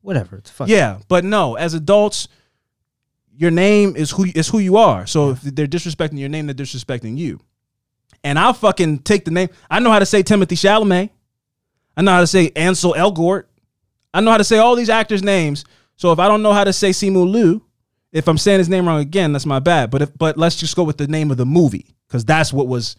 whatever. 0.00 0.36
It's 0.38 0.50
fuck. 0.50 0.68
Yeah, 0.68 0.98
but 1.08 1.24
no, 1.24 1.54
as 1.54 1.74
adults, 1.74 2.28
your 3.36 3.50
name 3.52 3.94
is 3.94 4.10
who 4.10 4.26
is 4.34 4.48
who 4.48 4.58
you 4.58 4.78
are. 4.78 5.06
So 5.06 5.30
if 5.30 5.42
they're 5.42 5.68
disrespecting 5.68 6.18
your 6.18 6.28
name, 6.28 6.46
they're 6.46 6.54
disrespecting 6.54 7.16
you. 7.16 7.40
And 8.24 8.36
I'll 8.36 8.52
fucking 8.52 9.00
take 9.00 9.24
the 9.24 9.30
name. 9.30 9.48
I 9.70 9.78
know 9.78 9.92
how 9.92 10.00
to 10.00 10.06
say 10.06 10.24
Timothy 10.24 10.56
Chalamet. 10.56 11.10
I 11.96 12.02
know 12.02 12.10
how 12.10 12.20
to 12.20 12.26
say 12.26 12.50
Ansel 12.56 12.94
Elgort. 12.94 13.44
I 14.12 14.20
know 14.20 14.32
how 14.32 14.38
to 14.38 14.44
say 14.44 14.58
all 14.58 14.74
these 14.74 14.90
actors' 14.90 15.22
names. 15.22 15.64
So 15.94 16.10
if 16.10 16.18
I 16.18 16.26
don't 16.26 16.42
know 16.42 16.52
how 16.52 16.64
to 16.64 16.72
say 16.72 16.90
Simu 16.90 17.30
Liu, 17.30 17.62
if 18.12 18.28
I'm 18.28 18.38
saying 18.38 18.58
his 18.58 18.68
name 18.68 18.86
wrong 18.86 19.00
again, 19.00 19.32
that's 19.32 19.46
my 19.46 19.58
bad. 19.58 19.90
But 19.90 20.02
if 20.02 20.16
but 20.16 20.36
let's 20.36 20.56
just 20.56 20.76
go 20.76 20.84
with 20.84 20.98
the 20.98 21.06
name 21.06 21.30
of 21.30 21.36
the 21.36 21.46
movie 21.46 21.94
because 22.06 22.24
that's 22.24 22.52
what 22.52 22.68
was 22.68 22.96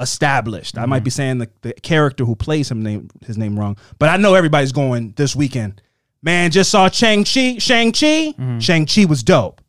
established. 0.00 0.78
I 0.78 0.86
might 0.86 1.04
be 1.04 1.10
mm-hmm. 1.10 1.16
saying 1.16 1.38
the, 1.38 1.50
the 1.62 1.72
character 1.74 2.24
who 2.24 2.36
plays 2.36 2.70
him 2.70 2.82
name 2.82 3.08
his 3.26 3.38
name 3.38 3.58
wrong, 3.58 3.76
but 3.98 4.08
I 4.08 4.16
know 4.16 4.34
everybody's 4.34 4.72
going 4.72 5.12
this 5.16 5.36
weekend. 5.36 5.82
Man, 6.22 6.50
just 6.50 6.70
saw 6.70 6.88
Shang 6.88 7.24
Chi. 7.24 7.58
Shang 7.58 7.92
Chi. 7.92 8.32
Mm-hmm. 8.32 8.58
Shang 8.58 8.86
Chi 8.86 9.04
was 9.04 9.22
dope. 9.22 9.60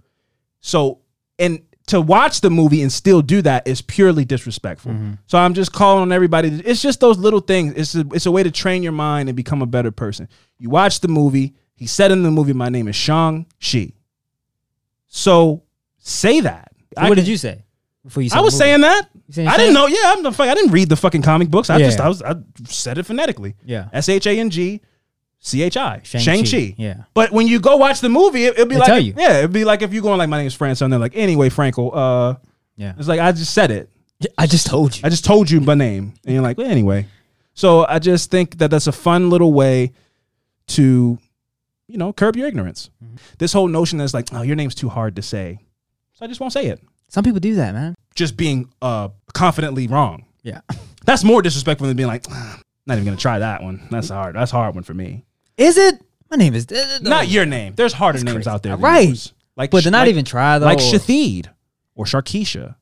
So 0.61 0.99
and 1.37 1.61
to 1.87 2.01
watch 2.01 2.41
the 2.41 2.49
movie 2.49 2.81
and 2.81 2.91
still 2.91 3.21
do 3.21 3.41
that 3.41 3.67
is 3.67 3.81
purely 3.81 4.25
disrespectful. 4.25 4.91
Mm-hmm. 4.91 5.13
So 5.27 5.37
I'm 5.37 5.53
just 5.53 5.71
calling 5.71 6.01
on 6.01 6.11
everybody. 6.11 6.49
It's 6.65 6.81
just 6.81 6.99
those 6.99 7.17
little 7.17 7.39
things. 7.39 7.73
It's 7.75 7.95
a, 7.95 8.05
it's 8.13 8.25
a 8.25 8.31
way 8.31 8.43
to 8.43 8.51
train 8.51 8.83
your 8.83 8.91
mind 8.91 9.29
and 9.29 9.35
become 9.35 9.61
a 9.61 9.65
better 9.65 9.91
person. 9.91 10.27
You 10.59 10.69
watch 10.69 10.99
the 10.99 11.07
movie. 11.07 11.55
He 11.75 11.87
said 11.87 12.11
in 12.11 12.23
the 12.23 12.31
movie, 12.31 12.53
"My 12.53 12.69
name 12.69 12.87
is 12.87 12.95
Shang 12.95 13.45
Chi." 13.61 13.93
So 15.07 15.63
say 15.97 16.41
that. 16.41 16.71
I 16.95 17.03
what 17.03 17.09
can- 17.15 17.23
did 17.23 17.27
you 17.27 17.37
say? 17.37 17.63
Before 18.03 18.23
you 18.23 18.29
saw 18.29 18.37
I 18.37 18.41
was 18.41 18.53
movie. 18.53 18.63
saying 18.63 18.81
that. 18.81 19.09
Saying 19.31 19.47
I 19.49 19.57
didn't 19.57 19.73
know. 19.73 19.87
Yeah, 19.87 20.13
I'm 20.15 20.23
the 20.23 20.31
fuck. 20.31 20.47
I 20.47 20.53
didn't 20.53 20.71
read 20.71 20.87
the 20.87 20.95
fucking 20.95 21.21
comic 21.23 21.49
books. 21.49 21.69
I 21.69 21.77
Yeah. 21.77 21.85
just 21.87 21.99
I 21.99 22.07
was 22.07 22.21
I 22.21 22.35
said 22.65 22.97
it 22.97 23.05
phonetically. 23.05 23.55
Yeah. 23.65 23.89
S 23.91 24.07
H 24.07 24.25
A 24.27 24.39
N 24.39 24.49
G 24.49 24.79
C 25.39 25.61
H 25.61 25.75
I. 25.75 25.99
Shang-Chi. 26.03 26.23
Shang 26.23 26.45
Chi. 26.45 26.75
Yeah. 26.77 27.03
But 27.13 27.31
when 27.33 27.47
you 27.47 27.59
go 27.59 27.75
watch 27.75 27.99
the 27.99 28.07
movie, 28.07 28.45
it, 28.45 28.53
it'd 28.53 28.69
be 28.69 28.75
They 28.75 28.79
like 28.79 28.87
tell 28.87 28.99
you. 28.99 29.13
yeah, 29.17 29.39
it'd 29.39 29.51
be 29.51 29.65
like 29.65 29.81
if 29.81 29.93
you 29.93 30.01
going 30.01 30.17
like 30.19 30.29
my 30.29 30.37
name 30.37 30.47
is 30.47 30.53
Francis 30.53 30.81
and 30.83 30.91
they're 30.93 30.99
like 30.99 31.15
anyway 31.17 31.49
Frankel. 31.49 31.91
Uh, 31.93 32.35
Yeah. 32.77 32.93
it's 32.97 33.09
like 33.09 33.19
I 33.19 33.33
just 33.33 33.53
said 33.53 33.71
it. 33.71 33.89
I 34.37 34.47
just 34.47 34.67
told 34.67 34.95
you. 34.95 35.01
I 35.03 35.09
just 35.09 35.25
told 35.25 35.51
you 35.51 35.59
my 35.59 35.73
name, 35.75 36.13
and 36.25 36.33
you're 36.33 36.41
like 36.41 36.57
well, 36.57 36.67
anyway. 36.71 37.07
So 37.53 37.85
I 37.87 37.99
just 37.99 38.31
think 38.31 38.57
that 38.59 38.71
that's 38.71 38.87
a 38.87 38.91
fun 38.93 39.29
little 39.29 39.51
way 39.51 39.91
to, 40.67 41.17
you 41.87 41.97
know, 41.97 42.11
curb 42.13 42.35
your 42.35 42.47
ignorance. 42.47 42.89
Mm-hmm. 43.03 43.15
This 43.37 43.53
whole 43.53 43.67
notion 43.67 43.97
that's 43.97 44.13
like, 44.13 44.27
oh, 44.33 44.41
your 44.41 44.55
name's 44.55 44.75
too 44.75 44.89
hard 44.89 45.15
to 45.15 45.21
say, 45.21 45.59
so 46.13 46.25
I 46.25 46.27
just 46.27 46.39
won't 46.39 46.53
say 46.53 46.67
it. 46.67 46.81
Some 47.09 47.23
people 47.23 47.39
do 47.39 47.55
that, 47.55 47.73
man. 47.73 47.95
Just 48.15 48.35
being 48.37 48.69
uh 48.81 49.09
confidently 49.33 49.87
wrong. 49.87 50.25
Yeah. 50.43 50.61
That's 51.05 51.23
more 51.23 51.41
disrespectful 51.41 51.87
than 51.87 51.95
being 51.95 52.07
like, 52.07 52.25
"Ah, 52.29 52.59
not 52.85 52.95
even 52.95 53.05
gonna 53.05 53.15
try 53.17 53.39
that 53.39 53.63
one. 53.63 53.87
That's 53.89 54.09
hard. 54.09 54.35
That's 54.35 54.51
a 54.51 54.55
hard 54.55 54.75
one 54.75 54.83
for 54.83 54.93
me. 54.93 55.23
Is 55.55 55.77
it? 55.77 56.01
My 56.29 56.35
name 56.35 56.53
is 56.53 56.67
Not 57.01 57.29
your 57.29 57.45
name. 57.45 57.75
There's 57.75 57.93
harder 57.93 58.19
names 58.21 58.45
out 58.47 58.61
there, 58.63 58.75
Right. 58.75 59.07
yours. 59.07 59.33
Like, 59.55 59.71
But 59.71 59.83
to 59.83 59.91
not 59.91 59.99
like- 60.01 60.09
even 60.09 60.25
try 60.25 60.59
though. 60.59 60.65
like 60.65 60.79
or- 60.79 60.81
Shathid 60.81 61.47
or 61.95 62.03
Sharkeisha. 62.05 62.75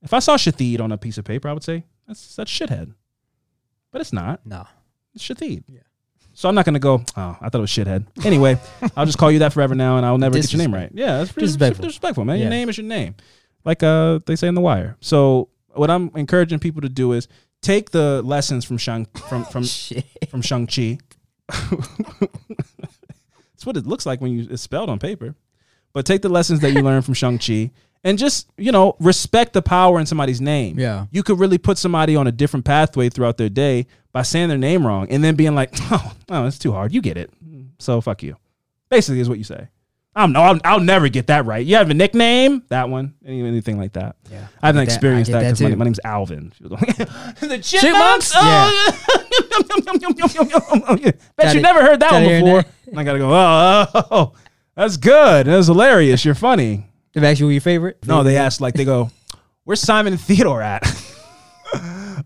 If 0.00 0.14
I 0.14 0.20
saw 0.20 0.36
Shathid 0.38 0.80
on 0.80 0.90
a 0.92 0.96
piece 0.96 1.18
of 1.18 1.24
paper, 1.26 1.48
I 1.48 1.52
would 1.52 1.62
say 1.64 1.84
that's 2.06 2.34
that's 2.36 2.50
shithead. 2.50 2.94
But 3.90 4.00
it's 4.00 4.12
not. 4.12 4.46
No. 4.46 4.66
It's 5.14 5.22
Shathid. 5.28 5.64
Yeah. 5.68 5.80
So 6.38 6.48
I'm 6.48 6.54
not 6.54 6.64
gonna 6.64 6.78
go. 6.78 7.02
Oh, 7.16 7.36
I 7.40 7.48
thought 7.48 7.58
it 7.58 7.60
was 7.62 7.70
shithead. 7.72 8.06
Anyway, 8.24 8.60
I'll 8.96 9.06
just 9.06 9.18
call 9.18 9.32
you 9.32 9.40
that 9.40 9.52
forever 9.52 9.74
now, 9.74 9.96
and 9.96 10.06
I'll 10.06 10.18
never 10.18 10.36
get 10.36 10.52
your 10.52 10.58
name 10.60 10.72
right. 10.72 10.88
Yeah, 10.94 11.18
that's 11.18 11.32
pretty 11.32 11.46
Disrespectful. 11.46 11.82
disrespectful, 11.86 12.24
man. 12.24 12.38
Your 12.38 12.48
name 12.48 12.68
is 12.68 12.78
your 12.78 12.86
name, 12.86 13.16
like 13.64 13.82
uh 13.82 14.20
they 14.24 14.36
say 14.36 14.46
in 14.46 14.54
The 14.54 14.60
Wire. 14.60 14.96
So 15.00 15.48
what 15.74 15.90
I'm 15.90 16.12
encouraging 16.14 16.60
people 16.60 16.80
to 16.82 16.88
do 16.88 17.10
is 17.10 17.26
take 17.60 17.90
the 17.90 18.22
lessons 18.22 18.64
from 18.64 18.78
Shang 18.78 19.06
from 19.28 19.46
from 19.46 19.64
from 20.30 20.40
Shang 20.42 20.68
Chi. 20.68 20.98
It's 23.54 23.66
what 23.66 23.76
it 23.76 23.86
looks 23.86 24.06
like 24.06 24.20
when 24.20 24.30
you 24.30 24.46
it's 24.48 24.62
spelled 24.62 24.88
on 24.88 25.00
paper. 25.00 25.34
But 25.92 26.06
take 26.06 26.22
the 26.22 26.28
lessons 26.28 26.60
that 26.60 26.70
you 26.70 26.82
learn 26.82 27.02
from 27.02 27.14
Shang 27.14 27.38
Chi 27.40 27.72
and 28.04 28.16
just 28.16 28.48
you 28.56 28.70
know 28.70 28.94
respect 29.00 29.54
the 29.54 29.62
power 29.62 29.98
in 29.98 30.06
somebody's 30.06 30.40
name. 30.40 30.78
Yeah. 30.78 31.06
you 31.10 31.24
could 31.24 31.40
really 31.40 31.58
put 31.58 31.78
somebody 31.78 32.14
on 32.14 32.28
a 32.28 32.32
different 32.32 32.64
pathway 32.64 33.08
throughout 33.08 33.36
their 33.38 33.48
day 33.48 33.88
by 34.18 34.22
saying 34.22 34.48
their 34.48 34.58
name 34.58 34.84
wrong 34.84 35.06
and 35.10 35.22
then 35.22 35.36
being 35.36 35.54
like, 35.54 35.70
oh, 35.92 36.12
oh, 36.28 36.46
it's 36.46 36.58
too 36.58 36.72
hard. 36.72 36.92
You 36.92 37.00
get 37.00 37.16
it. 37.16 37.32
So 37.78 38.00
fuck 38.00 38.24
you. 38.24 38.36
Basically, 38.88 39.20
is 39.20 39.28
what 39.28 39.38
you 39.38 39.44
say. 39.44 39.68
I 40.12 40.22
don't 40.22 40.32
know. 40.32 40.42
I'll, 40.42 40.58
I'll 40.64 40.80
never 40.80 41.08
get 41.08 41.28
that 41.28 41.44
right. 41.44 41.64
You 41.64 41.76
have 41.76 41.88
a 41.88 41.94
nickname? 41.94 42.64
That 42.68 42.88
one? 42.88 43.14
Any, 43.24 43.46
anything 43.46 43.78
like 43.78 43.92
that? 43.92 44.16
Yeah. 44.28 44.48
I 44.60 44.66
haven't 44.66 44.80
that- 44.80 44.92
experienced 44.92 45.30
I 45.30 45.34
that 45.34 45.42
because 45.42 45.60
my, 45.60 45.72
my 45.76 45.84
name's 45.84 46.00
Alvin. 46.02 46.52
She 46.58 46.64
was 46.64 46.70
going, 46.70 46.82
the 47.48 47.58
Chipmunks? 47.62 48.32
chipmunks? 48.32 48.34
Oh, 48.34 48.96
Bet 50.96 51.20
Gotta- 51.38 51.54
you 51.54 51.60
never 51.62 51.82
heard 51.82 52.00
that 52.00 52.12
one 52.12 52.24
before. 52.24 52.64
And 52.88 52.98
I 52.98 53.04
gotta 53.04 53.20
go. 53.20 53.32
Oh, 53.32 53.86
oh, 53.94 54.06
oh, 54.10 54.32
that's 54.74 54.96
good. 54.96 55.46
That 55.46 55.56
was 55.56 55.68
hilarious. 55.68 56.24
You're 56.24 56.34
funny. 56.34 56.88
They've 57.12 57.22
asked 57.22 57.38
you 57.38 57.48
your 57.50 57.60
favorite. 57.60 58.04
No, 58.04 58.24
they 58.24 58.36
asked 58.36 58.60
like 58.60 58.74
they 58.74 58.84
go, 58.84 59.12
"Where's 59.62 59.80
Simon 59.80 60.14
and 60.14 60.20
Theodore 60.20 60.60
at?" 60.60 60.82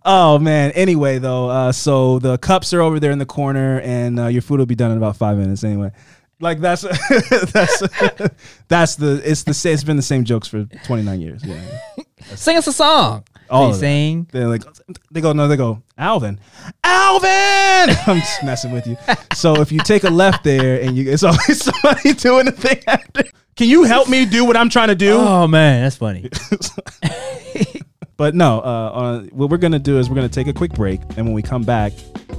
Oh 0.04 0.38
man. 0.38 0.72
Anyway, 0.72 1.18
though, 1.18 1.48
uh, 1.48 1.72
so 1.72 2.18
the 2.18 2.38
cups 2.38 2.72
are 2.72 2.80
over 2.80 3.00
there 3.00 3.10
in 3.10 3.18
the 3.18 3.26
corner, 3.26 3.80
and 3.80 4.18
uh, 4.18 4.26
your 4.26 4.42
food 4.42 4.58
will 4.58 4.66
be 4.66 4.74
done 4.74 4.90
in 4.90 4.96
about 4.96 5.16
five 5.16 5.36
minutes. 5.38 5.64
Anyway, 5.64 5.92
like 6.42 6.60
that's 6.60 6.82
that's 7.52 7.82
that's 8.68 8.96
the 8.96 9.22
it's 9.24 9.44
the 9.44 9.70
it's 9.70 9.84
been 9.84 9.96
the 9.96 10.02
same 10.02 10.24
jokes 10.24 10.48
for 10.48 10.64
29 10.84 11.20
years. 11.20 11.44
Yeah. 11.44 11.60
Sing 12.34 12.56
us 12.56 12.66
a 12.66 12.72
song. 12.72 13.24
All 13.50 13.72
they 13.72 13.78
sing. 13.78 14.26
They're 14.32 14.48
like, 14.48 14.62
they 15.10 15.20
go, 15.20 15.32
no, 15.32 15.46
they 15.46 15.56
go, 15.56 15.82
Alvin, 15.98 16.40
Alvin. 16.82 17.28
I'm 18.06 18.18
just 18.20 18.42
messing 18.42 18.72
with 18.72 18.86
you. 18.86 18.96
So 19.34 19.60
if 19.60 19.70
you 19.70 19.80
take 19.80 20.04
a 20.04 20.10
left 20.10 20.42
there 20.42 20.80
and 20.80 20.96
you, 20.96 21.10
it's 21.10 21.22
always 21.22 21.62
somebody 21.62 22.14
doing 22.14 22.46
the 22.46 22.52
thing 22.52 22.80
after. 22.86 23.24
Can 23.56 23.68
you 23.68 23.82
help 23.82 24.08
me 24.08 24.24
do 24.24 24.46
what 24.46 24.56
I'm 24.56 24.70
trying 24.70 24.88
to 24.88 24.94
do? 24.94 25.18
Oh 25.18 25.46
man, 25.46 25.82
that's 25.82 25.96
funny. 25.96 26.30
But 28.16 28.34
no, 28.34 28.58
uh, 28.58 28.62
uh, 28.62 29.20
what 29.32 29.50
we're 29.50 29.56
gonna 29.56 29.78
do 29.78 29.98
is 29.98 30.08
we're 30.08 30.16
gonna 30.16 30.28
take 30.28 30.46
a 30.46 30.52
quick 30.52 30.72
break, 30.72 31.00
and 31.16 31.26
when 31.26 31.32
we 31.32 31.42
come 31.42 31.62
back, 31.62 31.92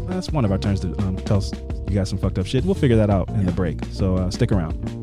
that's 0.07 0.31
one 0.31 0.45
of 0.45 0.51
our 0.51 0.57
turns 0.57 0.79
to 0.81 0.97
um, 1.01 1.17
tell 1.17 1.43
you 1.87 1.95
guys 1.95 2.09
some 2.09 2.19
fucked 2.19 2.37
up 2.39 2.45
shit. 2.45 2.63
We'll 2.65 2.75
figure 2.75 2.97
that 2.97 3.09
out 3.09 3.29
in 3.29 3.45
the 3.45 3.51
break. 3.51 3.83
So 3.91 4.15
uh, 4.15 4.29
stick 4.31 4.51
around. 4.51 5.02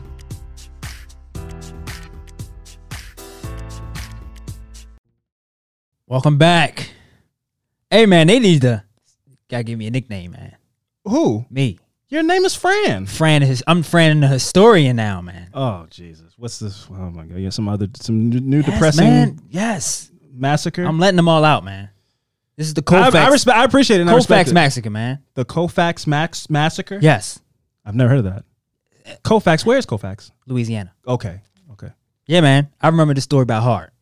Welcome 6.11 6.37
back. 6.37 6.89
Hey 7.89 8.05
man, 8.05 8.27
they 8.27 8.37
need 8.39 8.63
to 8.63 8.83
gotta 9.47 9.63
give 9.63 9.79
me 9.79 9.87
a 9.87 9.91
nickname, 9.91 10.31
man. 10.31 10.57
Who? 11.05 11.45
Me. 11.49 11.79
Your 12.09 12.21
name 12.21 12.43
is 12.43 12.53
Fran. 12.53 13.05
Fran 13.05 13.43
is 13.43 13.63
I'm 13.65 13.81
Fran 13.81 14.19
the 14.19 14.27
historian 14.27 14.97
now, 14.97 15.21
man. 15.21 15.51
Oh 15.53 15.87
Jesus! 15.89 16.33
What's 16.35 16.59
this? 16.59 16.85
Oh 16.89 17.11
my 17.11 17.23
God! 17.23 17.37
Yeah, 17.37 17.49
some 17.49 17.69
other 17.69 17.87
some 17.95 18.29
new, 18.29 18.57
Yes, 18.57 18.65
depressing 18.65 19.05
man. 19.05 19.39
Yes. 19.47 20.11
massacre. 20.33 20.83
I'm 20.83 20.99
letting 20.99 21.15
them 21.15 21.29
all 21.29 21.45
out, 21.45 21.63
man. 21.63 21.87
This 22.57 22.67
is 22.67 22.73
the 22.73 22.83
I, 22.85 22.91
Colfax. 22.91 23.15
I, 23.15 23.29
respect, 23.29 23.57
I 23.57 23.63
appreciate 23.63 23.99
it. 23.99 24.01
And 24.01 24.09
I 24.09 24.15
respect 24.15 24.47
Colfax 24.47 24.53
massacre, 24.53 24.89
man. 24.89 25.19
the 25.35 25.45
Colfax 25.45 26.05
Max 26.07 26.49
massacre. 26.49 26.99
Yes. 27.01 27.39
I've 27.85 27.95
never 27.95 28.09
heard 28.09 28.25
of 28.25 28.33
that. 29.05 29.23
Colfax. 29.23 29.65
Where's 29.65 29.85
Colfax? 29.85 30.33
Louisiana. 30.45 30.93
Okay. 31.07 31.39
Okay. 31.71 31.93
Yeah, 32.25 32.41
man. 32.41 32.67
I 32.81 32.89
remember 32.89 33.13
the 33.13 33.21
story 33.21 33.43
about 33.43 33.63
Hart. 33.63 33.93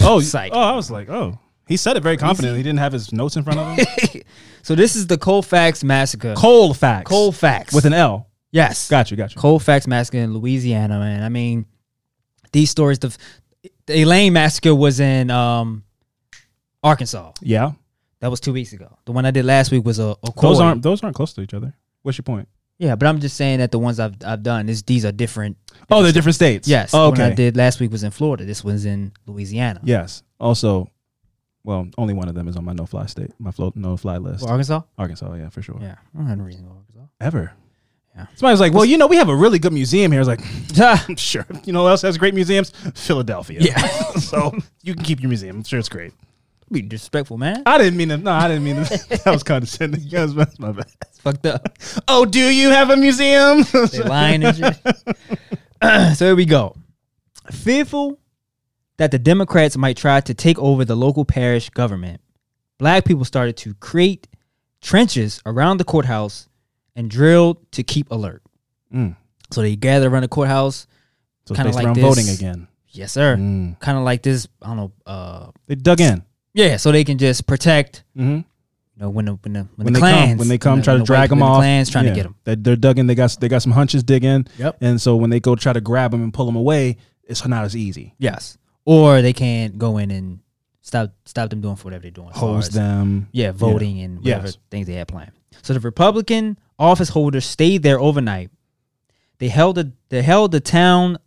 Oh, 0.00 0.20
Psych. 0.34 0.52
oh, 0.54 0.60
I 0.60 0.72
was 0.76 0.90
like, 0.90 1.08
oh, 1.08 1.38
he 1.66 1.76
said 1.76 1.96
it 1.96 2.02
very 2.02 2.16
confidently. 2.16 2.58
He 2.58 2.62
didn't 2.62 2.78
have 2.78 2.92
his 2.92 3.12
notes 3.12 3.36
in 3.36 3.42
front 3.44 3.58
of 3.60 3.76
him. 3.76 4.22
So 4.62 4.74
this 4.74 4.96
is 4.96 5.06
the 5.06 5.16
Colfax 5.16 5.82
massacre. 5.82 6.34
Colfax. 6.36 7.08
Colfax. 7.08 7.72
with 7.72 7.86
an 7.86 7.94
L. 7.94 8.28
yes. 8.50 8.90
Got 8.90 9.10
you. 9.10 9.16
Got 9.16 9.34
you. 9.34 9.40
Colfax 9.40 9.86
massacre 9.86 10.18
in 10.18 10.34
Louisiana, 10.34 10.98
man. 10.98 11.22
I 11.22 11.30
mean, 11.30 11.64
these 12.52 12.68
stories. 12.68 12.98
The, 12.98 13.16
the 13.86 14.00
Elaine 14.02 14.34
massacre 14.34 14.74
was 14.74 15.00
in 15.00 15.30
um, 15.30 15.84
Arkansas. 16.82 17.32
Yeah. 17.40 17.72
That 18.20 18.30
was 18.30 18.40
two 18.40 18.52
weeks 18.52 18.74
ago. 18.74 18.98
The 19.06 19.12
one 19.12 19.24
I 19.24 19.30
did 19.30 19.46
last 19.46 19.70
week 19.70 19.86
was 19.86 19.98
a, 20.00 20.16
a 20.22 20.32
Those 20.38 20.60
aren't 20.60 20.82
those 20.82 21.02
aren't 21.02 21.16
close 21.16 21.32
to 21.34 21.40
each 21.40 21.54
other. 21.54 21.72
What's 22.02 22.18
your 22.18 22.24
point? 22.24 22.48
Yeah, 22.78 22.94
but 22.94 23.06
I'm 23.06 23.18
just 23.18 23.36
saying 23.36 23.58
that 23.58 23.72
the 23.72 23.78
ones 23.78 23.98
I've 23.98 24.14
I've 24.24 24.42
done 24.42 24.68
is 24.68 24.82
these 24.84 25.04
are 25.04 25.12
different. 25.12 25.56
Oh, 25.90 26.02
they're 26.02 26.12
different 26.12 26.36
states. 26.36 26.68
Yes. 26.68 26.90
Oh, 26.94 27.10
one 27.10 27.20
I 27.20 27.34
did 27.34 27.56
last 27.56 27.80
week 27.80 27.90
was 27.90 28.04
in 28.04 28.10
Florida. 28.10 28.44
This 28.44 28.62
one's 28.62 28.84
in 28.84 29.12
Louisiana. 29.26 29.80
Yes. 29.82 30.22
Also, 30.38 30.88
well, 31.64 31.88
only 31.98 32.14
one 32.14 32.28
of 32.28 32.34
them 32.34 32.46
is 32.46 32.56
on 32.56 32.64
my 32.64 32.72
no 32.72 32.86
fly 32.86 33.06
state, 33.06 33.32
my 33.38 33.50
float 33.50 33.74
no 33.74 33.96
fly 33.96 34.18
list. 34.18 34.42
Well, 34.42 34.52
Arkansas. 34.52 34.82
Arkansas, 34.96 35.34
yeah, 35.34 35.48
for 35.48 35.60
sure. 35.60 35.78
Yeah, 35.80 35.96
I 36.14 36.18
don't 36.18 36.26
have 36.26 36.40
a 36.40 36.42
reason 36.42 36.64
to 36.64 36.70
Arkansas. 36.70 37.06
Ever. 37.20 37.52
Yeah. 38.14 38.26
Somebody's 38.34 38.60
like, 38.60 38.72
well, 38.72 38.84
you 38.84 38.96
know, 38.96 39.06
we 39.06 39.16
have 39.16 39.28
a 39.28 39.36
really 39.36 39.58
good 39.58 39.72
museum 39.72 40.10
here. 40.12 40.20
I 40.20 40.24
was 40.24 40.28
like, 40.28 41.18
sure. 41.18 41.46
You 41.64 41.72
know 41.72 41.82
who 41.82 41.88
else 41.88 42.02
has 42.02 42.16
great 42.16 42.34
museums? 42.34 42.70
Philadelphia. 42.94 43.58
Yeah. 43.60 43.86
so 44.18 44.56
you 44.82 44.94
can 44.94 45.04
keep 45.04 45.20
your 45.20 45.28
museum. 45.28 45.56
I'm 45.56 45.64
sure 45.64 45.78
it's 45.78 45.88
great. 45.88 46.12
Be 46.72 46.82
disrespectful, 46.82 47.38
man. 47.38 47.62
I 47.66 47.78
didn't 47.78 47.96
mean 47.96 48.08
to. 48.08 48.16
No, 48.18 48.30
I 48.32 48.48
didn't 48.48 48.64
mean 48.64 48.76
to. 48.76 48.82
that 49.24 49.26
was 49.26 49.42
condescending. 49.42 50.08
That 50.08 50.22
was 50.22 50.34
that's 50.34 50.58
my 50.58 50.72
bad. 50.72 50.86
It's 51.08 51.20
fucked 51.20 51.46
up. 51.46 51.78
Oh, 52.08 52.24
do 52.24 52.40
you 52.40 52.70
have 52.70 52.90
a 52.90 52.96
museum? 52.96 53.64
They 53.92 54.02
lying 54.02 54.44
and 54.44 54.56
shit. 54.56 54.76
so 56.16 56.26
here 56.26 56.36
we 56.36 56.44
go. 56.44 56.76
Fearful 57.50 58.18
that 58.98 59.10
the 59.10 59.18
Democrats 59.18 59.76
might 59.76 59.96
try 59.96 60.20
to 60.20 60.34
take 60.34 60.58
over 60.58 60.84
the 60.84 60.96
local 60.96 61.24
parish 61.24 61.70
government, 61.70 62.20
black 62.78 63.04
people 63.04 63.24
started 63.24 63.56
to 63.58 63.74
create 63.74 64.26
trenches 64.80 65.40
around 65.46 65.78
the 65.78 65.84
courthouse 65.84 66.48
and 66.96 67.10
drilled 67.10 67.70
to 67.72 67.82
keep 67.82 68.10
alert. 68.10 68.42
Mm. 68.92 69.16
So 69.50 69.62
they 69.62 69.76
gather 69.76 70.08
around 70.08 70.22
the 70.22 70.28
courthouse. 70.28 70.86
So 71.46 71.54
it's 71.54 71.62
Kinda 71.62 71.72
like 71.72 71.94
this. 71.94 72.02
voting 72.04 72.28
again. 72.28 72.68
Yes, 72.88 73.12
sir. 73.12 73.36
Mm. 73.36 73.78
Kind 73.80 73.96
of 73.98 74.04
like 74.04 74.22
this. 74.22 74.48
I 74.60 74.66
don't 74.68 74.76
know. 74.76 74.92
Uh, 75.06 75.50
They 75.66 75.74
dug 75.76 76.00
in. 76.00 76.22
Yeah, 76.54 76.76
so 76.76 76.92
they 76.92 77.04
can 77.04 77.18
just 77.18 77.46
protect. 77.46 78.04
Mm-hmm. 78.16 78.36
You 78.36 78.44
know, 79.04 79.10
when 79.10 79.26
the 79.26 79.32
when 79.42 79.52
the 79.52 79.60
when, 79.76 79.84
When 79.84 79.86
the 79.86 79.92
they 79.92 79.98
clans 80.00 80.30
come, 80.32 80.38
when 80.38 80.48
they 80.48 80.58
come, 80.58 80.72
when 80.74 80.82
try 80.82 80.94
when 80.94 80.98
to 81.00 81.02
the 81.04 81.06
drag 81.06 81.30
them 81.30 81.38
when 81.40 81.46
the 81.48 81.52
off. 81.52 81.58
clans 81.60 81.90
trying 81.90 82.04
yeah. 82.06 82.10
to 82.10 82.16
get 82.16 82.22
them. 82.24 82.34
They, 82.44 82.54
they're 82.56 82.76
dug 82.76 82.98
in. 82.98 83.06
They 83.06 83.14
got 83.14 83.36
they 83.40 83.48
got 83.48 83.62
some 83.62 83.72
hunches 83.72 84.02
dig 84.02 84.24
in. 84.24 84.46
Yep. 84.58 84.78
And 84.80 85.00
so 85.00 85.14
when 85.16 85.30
they 85.30 85.38
go 85.40 85.54
try 85.54 85.72
to 85.72 85.80
grab 85.80 86.10
them 86.10 86.22
and 86.22 86.34
pull 86.34 86.46
them 86.46 86.56
away, 86.56 86.96
it's 87.24 87.46
not 87.46 87.64
as 87.64 87.76
easy. 87.76 88.14
Yes, 88.18 88.58
or 88.84 89.22
they 89.22 89.32
can't 89.32 89.78
go 89.78 89.98
in 89.98 90.10
and 90.10 90.40
stop 90.82 91.12
stop 91.26 91.50
them 91.50 91.60
doing 91.60 91.76
for 91.76 91.84
whatever 91.84 92.02
they're 92.02 92.10
doing. 92.10 92.30
Hose 92.30 92.70
them. 92.70 93.28
Yeah, 93.30 93.52
voting 93.52 94.00
and 94.00 94.18
whatever 94.18 94.46
Yes. 94.46 94.58
things 94.70 94.86
they 94.88 94.94
had 94.94 95.06
planned. 95.06 95.32
So 95.62 95.74
the 95.74 95.80
Republican 95.80 96.58
office 96.78 97.10
holders 97.10 97.44
stayed 97.44 97.82
there 97.84 98.00
overnight. 98.00 98.50
They 99.38 99.48
held 99.48 99.76
the 99.76 99.92
they 100.08 100.22
held 100.22 100.50
the 100.52 100.60
town 100.60 101.18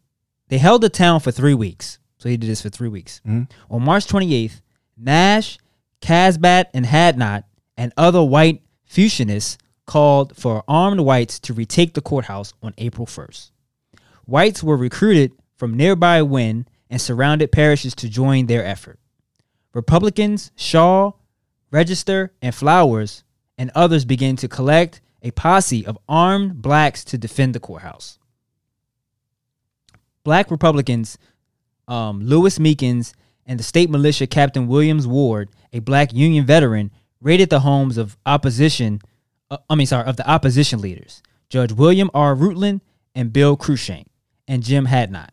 they 0.49 0.57
held 0.57 0.81
the 0.81 0.89
town 0.89 1.21
for 1.21 1.31
three 1.31 1.53
weeks. 1.53 1.99
So 2.17 2.27
he 2.27 2.35
did 2.35 2.49
this 2.49 2.61
for 2.61 2.69
three 2.69 2.89
weeks. 2.89 3.21
Mhm. 3.25 3.49
On 3.69 3.81
March 3.81 4.05
28th, 4.07 4.61
Nash, 5.01 5.57
Cazabat, 6.01 6.65
and 6.73 6.85
Hadnot 6.85 7.43
and 7.75 7.91
other 7.97 8.23
white 8.23 8.61
fusionists 8.85 9.57
called 9.85 10.35
for 10.37 10.63
armed 10.67 11.01
whites 11.01 11.39
to 11.39 11.53
retake 11.53 11.93
the 11.93 12.01
courthouse 12.01 12.53
on 12.61 12.73
April 12.77 13.07
1st. 13.07 13.51
Whites 14.25 14.63
were 14.63 14.77
recruited 14.77 15.31
from 15.55 15.75
nearby 15.75 16.21
Winn 16.21 16.67
and 16.89 17.01
surrounded 17.01 17.51
parishes 17.51 17.95
to 17.95 18.09
join 18.09 18.45
their 18.45 18.65
effort. 18.65 18.99
Republicans, 19.73 20.51
Shaw, 20.55 21.13
Register, 21.71 22.33
and 22.41 22.53
Flowers, 22.53 23.23
and 23.57 23.71
others 23.73 24.05
began 24.05 24.35
to 24.37 24.47
collect 24.47 25.01
a 25.21 25.31
posse 25.31 25.85
of 25.85 25.97
armed 26.09 26.61
blacks 26.61 27.03
to 27.05 27.17
defend 27.17 27.55
the 27.55 27.59
courthouse. 27.59 28.19
Black 30.23 30.51
Republicans, 30.51 31.17
um, 31.87 32.21
Lewis 32.21 32.59
Meekins, 32.59 33.13
and 33.51 33.59
the 33.59 33.63
state 33.65 33.89
militia 33.89 34.25
Captain 34.27 34.65
Williams 34.65 35.05
Ward, 35.05 35.49
a 35.73 35.79
black 35.79 36.13
Union 36.13 36.45
veteran, 36.45 36.89
raided 37.19 37.49
the 37.49 37.59
homes 37.59 37.97
of 37.97 38.15
opposition. 38.25 39.01
Uh, 39.49 39.57
I 39.69 39.75
mean, 39.75 39.87
sorry, 39.87 40.05
of 40.07 40.15
the 40.15 40.25
opposition 40.25 40.79
leaders, 40.79 41.21
Judge 41.49 41.73
William 41.73 42.09
R. 42.13 42.33
Rutland 42.33 42.79
and 43.13 43.33
Bill 43.33 43.57
Cruikshank, 43.57 44.05
and 44.47 44.63
Jim 44.63 44.87
Hadnot. 44.87 45.31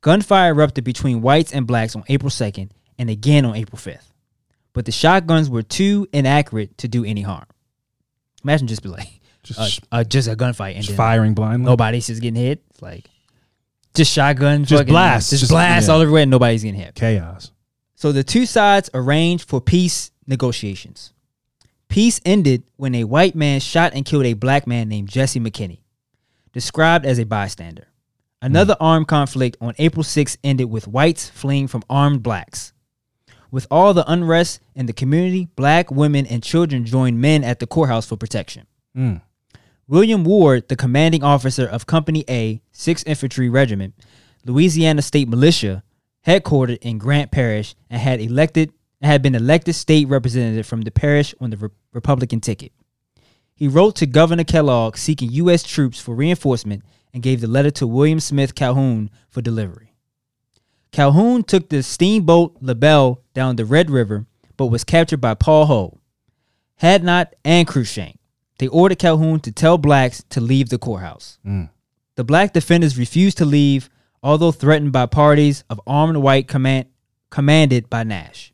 Gunfire 0.00 0.52
erupted 0.54 0.84
between 0.84 1.20
whites 1.20 1.52
and 1.52 1.66
blacks 1.66 1.94
on 1.94 2.02
April 2.08 2.30
2nd 2.30 2.70
and 2.98 3.10
again 3.10 3.44
on 3.44 3.54
April 3.56 3.78
5th. 3.78 4.10
But 4.72 4.86
the 4.86 4.92
shotguns 4.92 5.50
were 5.50 5.62
too 5.62 6.08
inaccurate 6.14 6.78
to 6.78 6.88
do 6.88 7.04
any 7.04 7.20
harm. 7.20 7.44
Imagine 8.42 8.68
just 8.68 8.82
be 8.82 8.88
like, 8.88 9.20
Just, 9.42 9.82
uh, 9.92 9.96
uh, 9.96 10.04
just 10.04 10.28
a 10.28 10.34
gunfight 10.34 10.76
and 10.76 10.82
just 10.84 10.96
firing 10.96 11.34
blindly. 11.34 11.66
nobody's 11.66 12.06
just 12.06 12.22
getting 12.22 12.40
hit. 12.42 12.62
It's 12.70 12.80
like 12.80 13.04
just 13.94 14.12
shotgun, 14.12 14.64
Just 14.64 14.80
fucking- 14.80 14.92
blast. 14.92 15.30
just, 15.30 15.40
Just- 15.40 15.50
blast 15.50 15.88
yeah. 15.88 15.94
all 15.94 16.00
everywhere, 16.00 16.22
and 16.22 16.30
nobody's 16.30 16.62
getting 16.62 16.78
hit. 16.80 16.94
Chaos. 16.94 17.50
So 17.94 18.12
the 18.12 18.24
two 18.24 18.44
sides 18.46 18.90
arranged 18.92 19.48
for 19.48 19.60
peace 19.60 20.10
negotiations. 20.26 21.12
Peace 21.88 22.20
ended 22.24 22.64
when 22.76 22.94
a 22.94 23.04
white 23.04 23.34
man 23.36 23.60
shot 23.60 23.92
and 23.94 24.04
killed 24.04 24.24
a 24.26 24.32
black 24.34 24.66
man 24.66 24.88
named 24.88 25.08
Jesse 25.08 25.38
McKinney, 25.40 25.78
described 26.52 27.06
as 27.06 27.18
a 27.18 27.24
bystander. 27.24 27.86
Another 28.42 28.76
armed 28.80 29.08
conflict 29.08 29.56
on 29.60 29.74
April 29.78 30.02
6 30.02 30.36
ended 30.44 30.68
with 30.68 30.86
whites 30.88 31.30
fleeing 31.30 31.66
from 31.66 31.82
armed 31.88 32.22
blacks. 32.22 32.72
With 33.50 33.66
all 33.70 33.94
the 33.94 34.10
unrest 34.10 34.60
in 34.74 34.86
the 34.86 34.92
community, 34.92 35.48
black 35.56 35.90
women 35.90 36.26
and 36.26 36.42
children 36.42 36.84
joined 36.84 37.20
men 37.20 37.44
at 37.44 37.60
the 37.60 37.66
courthouse 37.66 38.06
for 38.06 38.16
protection. 38.16 38.66
Mm. 38.96 39.22
William 39.86 40.24
Ward, 40.24 40.68
the 40.68 40.76
commanding 40.76 41.22
officer 41.22 41.66
of 41.66 41.86
Company 41.86 42.24
A, 42.28 42.62
6th 42.72 43.06
Infantry 43.06 43.50
Regiment, 43.50 43.94
Louisiana 44.44 45.02
State 45.02 45.28
Militia, 45.28 45.82
headquartered 46.26 46.78
in 46.80 46.96
Grant 46.96 47.30
Parish, 47.30 47.74
and 47.90 48.00
had 48.00 48.20
elected 48.20 48.72
had 49.02 49.20
been 49.20 49.34
elected 49.34 49.74
state 49.74 50.08
representative 50.08 50.66
from 50.66 50.80
the 50.80 50.90
parish 50.90 51.34
on 51.38 51.50
the 51.50 51.58
Re- 51.58 51.68
Republican 51.92 52.40
ticket. 52.40 52.72
He 53.54 53.68
wrote 53.68 53.96
to 53.96 54.06
Governor 54.06 54.44
Kellogg 54.44 54.96
seeking 54.96 55.30
U.S. 55.32 55.62
troops 55.62 56.00
for 56.00 56.14
reinforcement 56.14 56.82
and 57.12 57.22
gave 57.22 57.42
the 57.42 57.46
letter 57.46 57.70
to 57.72 57.86
William 57.86 58.18
Smith 58.18 58.54
Calhoun 58.54 59.10
for 59.28 59.42
delivery. 59.42 59.92
Calhoun 60.90 61.42
took 61.42 61.68
the 61.68 61.82
steamboat 61.82 62.56
LaBelle 62.62 63.20
down 63.34 63.56
the 63.56 63.66
Red 63.66 63.90
River, 63.90 64.24
but 64.56 64.66
was 64.66 64.84
captured 64.84 65.20
by 65.20 65.34
Paul 65.34 65.66
Ho, 65.66 65.98
Hadnot, 66.80 67.32
and 67.44 67.68
Cruikshank. 67.68 68.16
They 68.58 68.68
ordered 68.68 68.98
Calhoun 68.98 69.40
to 69.40 69.52
tell 69.52 69.78
blacks 69.78 70.22
to 70.30 70.40
leave 70.40 70.68
the 70.68 70.78
courthouse. 70.78 71.38
Mm. 71.46 71.70
The 72.16 72.24
black 72.24 72.52
defenders 72.52 72.96
refused 72.98 73.38
to 73.38 73.44
leave, 73.44 73.90
although 74.22 74.52
threatened 74.52 74.92
by 74.92 75.06
parties 75.06 75.64
of 75.68 75.80
armed 75.86 76.18
white 76.18 76.46
command, 76.48 76.86
commanded 77.30 77.90
by 77.90 78.04
Nash. 78.04 78.52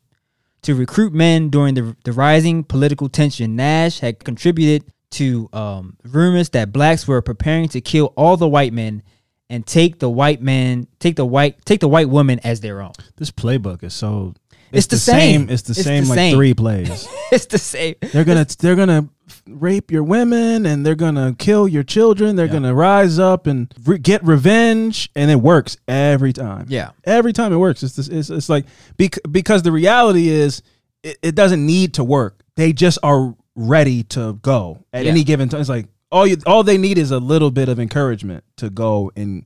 To 0.63 0.75
recruit 0.75 1.13
men 1.13 1.49
during 1.49 1.75
the, 1.75 1.95
the 2.03 2.11
rising 2.13 2.63
political 2.63 3.09
tension, 3.09 3.55
Nash 3.55 3.99
had 3.99 4.23
contributed 4.23 4.83
to 5.11 5.49
um, 5.53 5.97
rumors 6.03 6.49
that 6.49 6.71
blacks 6.71 7.07
were 7.07 7.21
preparing 7.21 7.67
to 7.69 7.81
kill 7.81 8.13
all 8.15 8.37
the 8.37 8.47
white 8.47 8.71
men 8.73 9.03
and 9.49 9.65
take 9.67 9.99
the 9.99 10.09
white 10.09 10.41
men, 10.41 10.87
take 10.99 11.15
the 11.15 11.25
white, 11.25 11.63
take 11.65 11.79
the 11.81 11.87
white 11.87 12.09
woman 12.09 12.39
as 12.43 12.61
their 12.61 12.81
own. 12.81 12.93
This 13.17 13.29
playbook 13.31 13.83
is 13.83 13.93
so. 13.93 14.33
It's 14.71 14.87
the 14.87 14.97
same. 14.97 15.49
It's 15.49 15.63
the 15.63 15.71
It's 15.71 15.79
the 15.79 15.83
same. 15.83 16.05
like 16.05 16.15
same. 16.15 16.35
three 16.35 16.53
plays. 16.63 17.07
it's 17.31 17.47
the 17.47 17.57
same. 17.57 17.95
they're 18.13 18.23
gonna. 18.23 18.45
They're 18.57 18.77
gonna 18.77 19.09
rape 19.47 19.91
your 19.91 20.03
women 20.03 20.65
and 20.65 20.85
they're 20.85 20.95
gonna 20.95 21.35
kill 21.37 21.67
your 21.67 21.83
children. 21.83 22.35
They're 22.35 22.45
Yeah. 22.47 22.53
gonna 22.53 22.73
rise 22.75 23.19
up 23.19 23.47
and 23.47 23.73
re- 23.85 23.97
get 23.97 24.23
revenge, 24.25 25.09
and 25.15 25.29
it 25.31 25.41
works 25.41 25.77
every 25.87 26.33
time. 26.33 26.65
Yeah. 26.69 26.91
every 27.03 27.33
time 27.33 27.53
it 27.53 27.57
works. 27.57 27.83
It's 27.83 27.97
it's, 27.97 28.29
it's 28.29 28.49
like 28.49 28.65
bec- 28.97 29.19
because 29.31 29.63
the 29.63 29.71
reality 29.71 30.29
is 30.29 30.61
it, 31.03 31.17
it 31.21 31.35
doesn't 31.35 31.65
need 31.65 31.93
to 31.95 32.03
work. 32.03 32.43
They 32.55 32.73
just 32.73 32.99
are 33.03 33.35
ready 33.55 34.03
to 34.03 34.33
go 34.41 34.85
at 34.93 35.05
Yeah. 35.05 35.11
any 35.11 35.23
given 35.23 35.49
time. 35.49 35.61
It's 35.61 35.69
like 35.69 35.87
all 36.11 36.25
you 36.27 36.37
all 36.45 36.63
they 36.63 36.77
need 36.77 36.97
is 36.97 37.11
a 37.11 37.19
little 37.19 37.51
bit 37.51 37.69
of 37.69 37.79
encouragement 37.79 38.43
to 38.57 38.69
go 38.69 39.11
and 39.15 39.45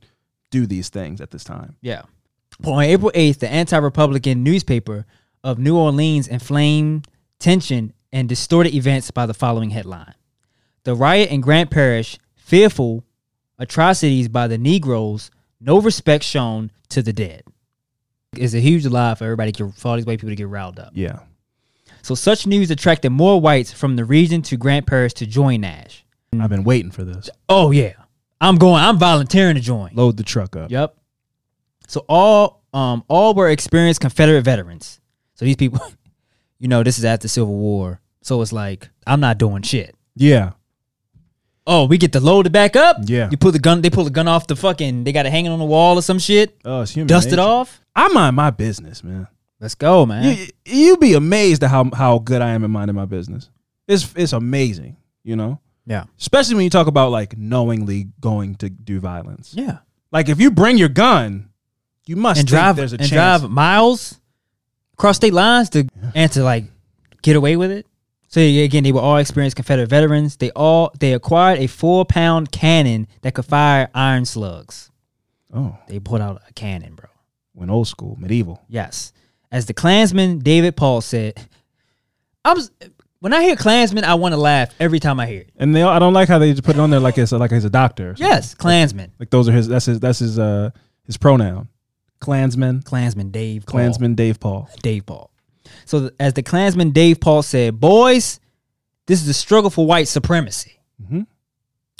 do 0.52 0.66
these 0.66 0.90
things 0.90 1.22
at 1.22 1.32
this 1.32 1.44
time. 1.44 1.76
Yeah. 1.82 2.02
Well, 2.62 2.76
on 2.76 2.84
April 2.84 3.12
8th, 3.14 3.40
the 3.40 3.50
anti 3.52 3.78
Republican 3.78 4.44
newspaper 4.44 5.06
of 5.44 5.60
New 5.60 5.76
Orleans 5.78 6.28
inflamed 6.28 7.08
tension 7.40 7.94
and 8.12 8.30
distorted 8.30 8.74
events 8.74 9.12
by 9.12 9.26
the 9.26 9.34
following 9.34 9.70
headline 9.72 10.14
The 10.84 10.96
riot 10.96 11.30
in 11.30 11.42
Grant 11.42 11.70
Parish, 11.72 12.18
fearful 12.36 13.04
atrocities 13.58 14.28
by 14.28 14.48
the 14.48 14.58
Negroes, 14.58 15.32
no 15.60 15.80
respect 15.80 16.24
shown 16.24 16.72
to 16.90 17.02
the 17.02 17.14
dead. 17.14 17.44
It's 18.36 18.54
a 18.54 18.60
huge 18.60 18.86
lie 18.86 19.16
for 19.16 19.24
everybody, 19.24 19.52
to, 19.54 19.72
for 19.72 19.90
all 19.90 19.96
these 19.96 20.06
white 20.06 20.20
people 20.20 20.30
to 20.30 20.36
get 20.36 20.48
riled 20.48 20.78
up. 20.80 20.92
Yeah, 20.94 21.20
So, 22.02 22.16
such 22.16 22.46
news 22.46 22.70
attracted 22.70 23.12
more 23.12 23.40
whites 23.40 23.72
from 23.72 23.96
the 23.96 24.04
region 24.04 24.42
to 24.44 24.58
Grant 24.58 24.86
Parish 24.88 25.14
to 25.16 25.26
join 25.26 25.62
Nash. 25.62 26.06
I've 26.38 26.50
been 26.50 26.66
waiting 26.66 26.92
for 26.92 27.06
this. 27.06 27.30
Oh, 27.48 27.72
yeah. 27.72 27.94
I'm 28.42 28.58
going, 28.58 28.84
I'm 28.84 29.00
volunteering 29.00 29.56
to 29.56 29.62
join. 29.62 29.92
Load 29.94 30.18
the 30.18 30.24
truck 30.24 30.58
up. 30.58 30.70
Yep. 30.70 30.98
So 31.88 32.04
all 32.10 32.64
um 32.74 33.04
all 33.08 33.34
were 33.34 33.50
experienced 33.50 34.02
Confederate 34.02 34.42
veterans. 34.42 35.00
So 35.36 35.46
these 35.46 35.56
people, 35.56 35.80
you 36.66 36.70
know, 36.70 36.82
this 36.82 36.98
is 36.98 37.06
after 37.06 37.28
Civil 37.28 37.54
War. 37.56 38.02
So 38.24 38.42
it's 38.42 38.52
like 38.52 38.90
I'm 39.06 39.20
not 39.20 39.38
doing 39.38 39.62
shit. 39.62 39.94
Yeah, 40.16 40.54
Oh, 41.68 41.86
we 41.86 41.98
get 41.98 42.12
to 42.14 42.20
load 42.20 42.46
it 42.48 42.52
back 42.52 42.76
up. 42.76 42.98
Yeah. 43.06 43.28
You 43.32 43.38
pull 43.38 43.52
the 43.52 43.60
gun. 43.60 43.82
They 43.82 43.90
pull 43.90 44.04
the 44.04 44.10
gun 44.12 44.28
off 44.28 44.46
the 44.48 44.56
fucking. 44.56 45.04
They 45.04 45.12
got 45.12 45.26
it 45.26 45.32
hanging 45.32 45.52
on 45.52 45.58
the 45.60 45.66
wall 45.66 45.98
or 45.98 46.02
some 46.02 46.20
shit. 46.20 46.58
oh, 46.66 46.82
it's 46.82 46.92
human. 46.92 47.08
Dust 47.08 47.32
it 47.34 47.40
off. 47.40 47.82
I 47.96 48.08
mind 48.10 48.36
my 48.36 48.50
business, 48.52 49.04
man. 49.04 49.28
Let's 49.60 49.76
go, 49.76 50.06
man. 50.06 50.38
You 50.38 50.48
you 50.66 50.98
be 50.98 51.14
amazed 51.14 51.64
at 51.64 51.70
how 51.72 51.90
how 51.94 52.20
good 52.20 52.42
I 52.42 52.50
am 52.52 52.64
at 52.64 52.70
minding 52.70 52.96
my 52.96 53.06
business. 53.06 53.50
It's 53.88 54.12
it's 54.16 54.34
amazing, 54.34 54.98
you 55.24 55.36
know. 55.36 55.60
yeah. 55.86 56.06
Especially 56.20 56.56
when 56.56 56.64
you 56.66 56.70
talk 56.72 56.88
about 56.88 57.12
like 57.12 57.38
knowingly 57.38 58.08
going 58.20 58.56
to 58.56 58.70
do 58.70 59.00
violence. 59.00 59.54
Yeah. 59.56 59.80
Like 60.12 60.30
if 60.30 60.40
you 60.40 60.52
bring 60.52 60.78
your 60.78 60.90
gun, 60.90 61.50
you 62.06 62.16
must 62.16 62.40
And 62.42 62.48
drive 62.48 62.76
there's 62.76 62.94
a 62.94 62.98
and 62.98 63.08
chance. 63.08 63.42
drive 63.42 63.50
miles 63.52 64.20
across 64.98 65.18
state 65.18 65.34
lines 65.34 65.70
to 65.72 65.88
and 66.16 66.32
to 66.32 66.44
like 66.44 66.66
get 67.22 67.36
away 67.36 67.56
with 67.58 67.72
it. 67.72 67.86
So 68.28 68.42
again, 68.42 68.84
they 68.84 68.92
were 68.92 69.02
all 69.02 69.18
experienced 69.18 69.56
Confederate 69.56 69.88
veterans. 69.88 70.38
They 70.38 70.52
all 70.52 70.92
they 71.00 71.14
acquired 71.14 71.60
a 71.60 71.68
four 71.68 72.06
pound 72.06 72.52
cannon 72.52 73.08
that 73.22 73.34
could 73.34 73.46
fire 73.46 73.90
iron 73.94 74.26
slugs. 74.26 74.92
Oh, 75.54 75.78
They 75.88 76.00
put 76.00 76.20
out 76.22 76.42
a 76.50 76.54
cannon, 76.54 76.96
bro. 76.96 77.08
Went 77.54 77.72
old 77.72 77.88
school, 77.88 78.18
medieval. 78.20 78.62
Yes. 78.68 79.14
As 79.52 79.68
the 79.68 79.74
Klansman 79.74 80.40
David 80.40 80.76
Paul 80.76 81.00
said, 81.00 81.40
I 82.44 82.54
was 82.54 82.72
when 83.20 83.32
I 83.34 83.42
hear 83.42 83.56
Klansman, 83.56 84.04
I 84.04 84.16
want 84.16 84.34
to 84.34 84.38
laugh 84.38 84.74
every 84.80 85.00
time 85.00 85.20
I 85.20 85.28
hear 85.28 85.42
it. 85.42 85.52
And 85.56 85.74
they 85.74 85.82
I 85.82 86.00
don't 86.00 86.14
like 86.14 86.28
how 86.28 86.38
they 86.40 86.52
just 86.52 86.64
put 86.64 86.76
it 86.76 86.80
on 86.80 86.90
there 86.90 87.00
like 87.00 87.18
it's 87.18 87.32
like 87.32 87.52
he's 87.52 87.64
a 87.66 87.70
doctor. 87.70 88.16
Yes, 88.18 88.54
Klansman. 88.54 89.14
Like 89.20 89.30
those 89.30 89.48
are 89.48 89.54
his 89.54 89.68
that's 89.68 89.86
his 89.86 90.00
that's 90.00 90.20
his 90.20 90.38
uh 90.38 90.72
his 91.06 91.16
pronoun. 91.18 91.70
Klansman, 92.20 92.82
Klansman 92.82 93.30
Dave 93.32 93.66
Paul. 93.66 93.72
Klansman 93.72 94.16
Dave 94.16 94.40
Paul. 94.40 94.70
Dave 94.82 95.06
Paul. 95.06 95.30
So 95.86 96.00
th- 96.02 96.14
as 96.20 96.34
the 96.34 96.44
Klansman 96.44 96.92
Dave 96.92 97.20
Paul 97.20 97.42
said, 97.44 97.80
boys, 97.80 98.40
this 99.08 99.22
is 99.22 99.28
a 99.28 99.34
struggle 99.34 99.70
for 99.70 99.86
white 99.86 100.08
supremacy. 100.08 100.72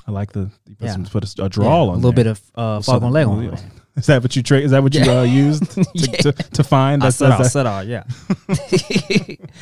I 0.08 0.12
like 0.12 0.34
the 0.34 0.52
you 0.68 0.76
put, 0.76 0.86
Yeah. 0.86 0.92
some, 0.94 1.06
put 1.06 1.40
a, 1.40 1.44
a 1.46 1.50
drawl 1.50 1.86
Yeah, 1.88 1.92
on 1.94 1.94
a 1.94 1.96
little 1.96 2.12
there. 2.12 2.24
bit 2.26 2.28
of 2.28 2.42
uh, 2.56 3.08
Lego. 3.10 3.32
on 3.32 3.44
yeah. 3.44 3.54
it. 3.54 3.64
Is 3.98 4.06
that 4.08 4.22
what 4.22 4.36
you 4.36 4.44
tra- 4.44 4.60
Is 4.60 4.70
that 4.72 4.84
what 4.84 4.94
you 4.94 5.02
uh, 5.02 5.24
used 5.24 5.64
to, 5.72 5.86
Yeah. 5.96 6.12
to, 6.18 6.32
to 6.32 6.64
find? 6.64 7.02
I 7.02 7.08
That 7.08 7.12
said, 7.14 7.32
I 7.32 7.38
says 7.38 7.46
that? 7.46 7.52
said, 7.52 7.66
all, 7.66 7.84
yeah. 7.84 8.04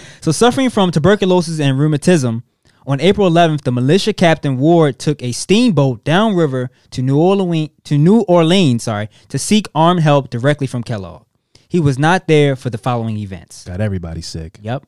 so, 0.21 0.31
suffering 0.31 0.69
from 0.69 0.91
tuberculosis 0.91 1.59
and 1.59 1.77
rheumatism, 1.79 2.43
on 2.85 2.99
April 2.99 3.29
11th, 3.29 3.61
the 3.61 3.71
militia 3.71 4.13
captain 4.13 4.57
Ward 4.57 4.99
took 4.99 5.21
a 5.23 5.31
steamboat 5.31 6.03
downriver 6.03 6.69
to 6.91 7.01
New 7.01 7.17
Orleans, 7.17 7.69
to 7.85 7.97
New 7.97 8.21
Orleans, 8.21 8.83
sorry, 8.83 9.09
to 9.29 9.39
seek 9.39 9.67
armed 9.73 10.01
help 10.01 10.29
directly 10.29 10.67
from 10.67 10.83
Kellogg. 10.83 11.25
He 11.67 11.79
was 11.79 11.97
not 11.97 12.27
there 12.27 12.55
for 12.55 12.69
the 12.69 12.77
following 12.77 13.17
events. 13.17 13.63
Got 13.63 13.81
everybody 13.81 14.21
sick. 14.21 14.59
Yep. 14.61 14.85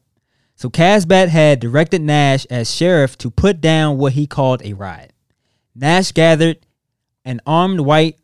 So 0.55 0.69
Cazabat 0.69 1.29
had 1.29 1.59
directed 1.59 2.01
Nash 2.01 2.45
as 2.45 2.73
sheriff 2.73 3.17
to 3.19 3.29
put 3.29 3.59
down 3.59 3.97
what 3.97 4.13
he 4.13 4.27
called 4.27 4.61
a 4.63 4.73
riot. 4.73 5.11
Nash 5.73 6.11
gathered 6.11 6.65
an 7.25 7.41
armed 7.45 7.81
white 7.81 8.17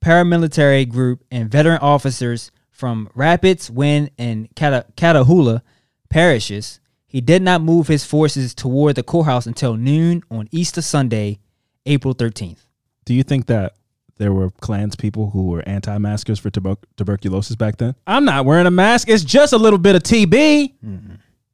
paramilitary 0.00 0.88
group 0.88 1.24
and 1.30 1.50
veteran 1.50 1.78
officers 1.78 2.50
from 2.70 3.08
Rapides, 3.14 3.70
Winn, 3.70 4.10
and 4.18 4.48
Cata- 4.56 4.86
Catahoula 4.96 5.62
parishes. 6.08 6.80
He 7.10 7.20
did 7.20 7.42
not 7.42 7.60
move 7.60 7.88
his 7.88 8.04
forces 8.04 8.54
toward 8.54 8.94
the 8.94 9.02
courthouse 9.02 9.44
until 9.44 9.76
noon 9.76 10.22
on 10.30 10.48
Easter 10.52 10.80
Sunday, 10.80 11.40
April 11.84 12.14
13th. 12.14 12.58
Do 13.04 13.14
you 13.14 13.24
think 13.24 13.46
that 13.46 13.74
there 14.18 14.32
were 14.32 14.50
clans 14.50 14.94
people 14.94 15.30
who 15.30 15.48
were 15.48 15.68
anti-maskers 15.68 16.38
for 16.38 16.50
tuber- 16.50 16.76
tuberculosis 16.96 17.56
back 17.56 17.78
then? 17.78 17.96
I'm 18.06 18.24
not 18.24 18.44
wearing 18.44 18.66
a 18.66 18.70
mask. 18.70 19.08
It's 19.08 19.24
just 19.24 19.52
a 19.52 19.58
little 19.58 19.78
bit 19.80 19.96
of 19.96 20.04
TB. 20.04 20.72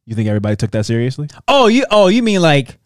You 0.05 0.15
think 0.15 0.29
everybody 0.29 0.57
took 0.57 0.73
that 0.73 0.85
seriously? 0.85 1.29
Oh, 1.49 1.69
you 1.69 1.87
oh, 1.91 2.09
you 2.09 2.23
mean 2.23 2.43
like 2.43 2.79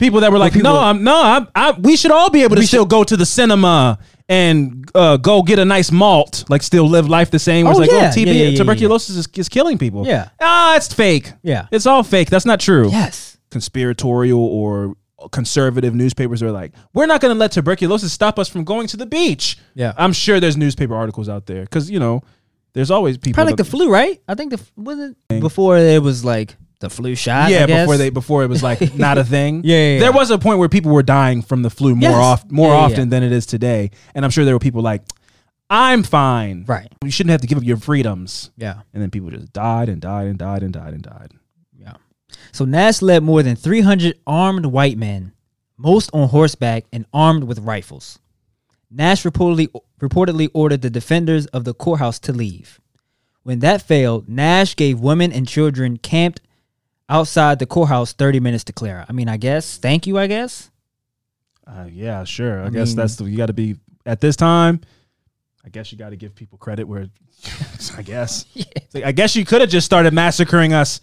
People 0.00 0.20
that 0.20 0.32
were 0.32 0.38
like, 0.38 0.52
people- 0.54 0.72
no, 0.72 0.80
I'm 0.80 1.04
no, 1.04 1.22
I'm, 1.22 1.46
I, 1.54 1.70
we 1.78 1.96
should 1.96 2.10
all 2.10 2.30
be 2.30 2.42
able 2.42 2.56
to 2.56 2.66
still 2.66 2.86
go 2.86 3.04
to 3.04 3.16
the 3.16 3.26
cinema 3.26 3.98
and 4.28 4.90
uh, 4.94 5.16
go 5.18 5.42
get 5.42 5.58
a 5.58 5.64
nice 5.64 5.92
malt, 5.92 6.44
like 6.48 6.62
still 6.62 6.88
live 6.88 7.08
life 7.08 7.30
the 7.30 7.38
same. 7.38 7.66
Where 7.66 7.74
Oh, 7.74 7.80
it's 7.82 7.92
like, 7.92 8.00
yeah. 8.00 8.10
oh, 8.12 8.16
TB, 8.18 8.26
yeah, 8.26 8.32
yeah, 8.48 8.56
tuberculosis 8.56 9.16
Is, 9.16 9.28
is 9.36 9.48
killing 9.48 9.76
people. 9.78 10.06
Yeah. 10.06 10.30
ah, 10.40 10.76
it's 10.76 10.92
fake. 10.92 11.32
Yeah. 11.42 11.66
it's 11.70 11.86
all 11.86 12.02
fake. 12.02 12.30
That's 12.30 12.46
not 12.46 12.58
true. 12.60 12.88
yes. 12.90 13.38
Conspiratorial 13.50 14.40
or 14.42 14.94
conservative 15.32 15.94
newspapers 15.94 16.42
are 16.42 16.50
like, 16.50 16.72
we're 16.94 17.06
not 17.06 17.20
going 17.20 17.34
to 17.34 17.38
let 17.38 17.52
tuberculosis 17.52 18.12
stop 18.12 18.38
us 18.38 18.48
from 18.48 18.64
going 18.64 18.86
to 18.88 18.96
the 18.96 19.06
beach. 19.06 19.58
Yeah. 19.74 19.92
I'm 19.98 20.12
sure 20.12 20.40
there's 20.40 20.56
newspaper 20.56 20.94
articles 20.94 21.28
out 21.28 21.46
there 21.46 21.62
because 21.62 21.90
you 21.90 21.98
know 22.00 22.22
there's 22.72 22.90
always 22.90 23.18
people. 23.18 23.34
Probably 23.34 23.52
like 23.52 23.58
the 23.58 23.64
flu, 23.64 23.90
right? 23.90 24.20
I 24.28 24.34
think 24.34 24.50
the 24.52 24.60
wasn't 24.76 25.18
before 25.28 25.76
it 25.76 26.02
was 26.02 26.24
like 26.24 26.56
the 26.80 26.90
flu 26.90 27.14
shot. 27.14 27.50
Yeah, 27.50 27.64
I 27.64 27.66
guess? 27.66 27.82
before 27.86 27.96
they 27.96 28.10
before 28.10 28.42
it 28.44 28.48
was 28.48 28.62
like 28.62 28.94
not 28.98 29.16
a 29.18 29.24
thing. 29.24 29.62
Yeah, 29.64 29.94
yeah, 29.94 29.98
There 30.00 30.12
was 30.12 30.30
a 30.30 30.38
point 30.38 30.58
where 30.58 30.68
people 30.68 30.90
were 30.92 31.02
dying 31.02 31.42
from 31.42 31.62
the 31.62 31.70
flu 31.70 31.94
more 31.94 32.10
Yes. 32.10 32.18
off 32.18 32.50
more 32.50 32.68
Yeah, 32.68 32.74
yeah, 32.74 32.84
often 32.84 32.98
yeah. 33.00 33.04
than 33.10 33.22
it 33.22 33.32
is 33.32 33.46
today, 33.46 33.90
and 34.14 34.24
I'm 34.24 34.30
sure 34.30 34.44
there 34.44 34.54
were 34.54 34.58
people 34.60 34.82
like, 34.82 35.02
"I'm 35.68 36.02
fine." 36.02 36.64
Right. 36.66 36.88
You 37.04 37.10
shouldn't 37.10 37.30
have 37.32 37.40
to 37.42 37.46
give 37.46 37.58
up 37.58 37.64
your 37.64 37.76
freedoms. 37.76 38.50
Yeah. 38.56 38.80
And 38.92 39.02
then 39.02 39.10
people 39.10 39.30
just 39.30 39.52
died 39.52 39.88
and 39.88 40.00
died 40.00 40.26
and 40.26 40.38
died 40.38 40.62
and 40.62 40.72
died 40.72 40.92
and 40.94 41.02
died. 41.02 41.32
Yeah. 41.78 41.94
So 42.52 42.64
Nash 42.64 43.02
led 43.02 43.22
more 43.22 43.42
than 43.42 43.56
300 43.56 44.18
armed 44.26 44.66
white 44.66 44.98
men, 44.98 45.32
most 45.76 46.10
on 46.12 46.28
horseback 46.28 46.84
and 46.92 47.06
armed 47.12 47.44
with 47.44 47.58
rifles. 47.60 48.18
Nash 48.90 49.22
reportedly 49.22 49.68
reportedly 50.00 50.48
ordered 50.54 50.82
the 50.82 50.90
defenders 50.90 51.46
of 51.46 51.64
the 51.64 51.74
courthouse 51.74 52.18
to 52.20 52.32
leave. 52.32 52.80
When 53.42 53.60
that 53.60 53.82
failed, 53.82 54.28
Nash 54.28 54.74
gave 54.76 54.98
women 55.00 55.32
and 55.32 55.46
children 55.46 55.96
camped 55.98 56.40
outside 57.10 57.58
the 57.58 57.66
courthouse 57.66 58.12
30 58.14 58.40
minutes 58.40 58.64
to 58.64 58.72
clear 58.72 58.98
out. 59.00 59.06
I 59.10 59.12
mean, 59.12 59.28
I 59.28 59.36
guess. 59.36 59.76
Thank 59.76 60.06
you, 60.06 60.18
I 60.18 60.26
guess. 60.28 60.70
Uh, 61.66 61.86
yeah, 61.92 62.24
sure. 62.24 62.62
I, 62.62 62.66
I 62.66 62.70
guess 62.70 62.88
mean- 62.88 62.96
that's 62.96 63.16
the 63.16 63.24
you 63.24 63.36
got 63.36 63.46
to 63.46 63.52
be 63.52 63.76
at 64.06 64.20
this 64.20 64.36
time. 64.36 64.80
I 65.64 65.68
guess 65.68 65.92
you 65.92 65.98
got 65.98 66.10
to 66.10 66.16
give 66.16 66.34
people 66.34 66.56
credit 66.56 66.84
where, 66.84 67.08
I 67.96 68.02
guess. 68.02 68.46
Like, 68.94 69.04
I 69.04 69.12
guess 69.12 69.36
you 69.36 69.44
could 69.44 69.60
have 69.60 69.70
just 69.70 69.84
started 69.86 70.12
massacring 70.12 70.72
us 70.72 71.00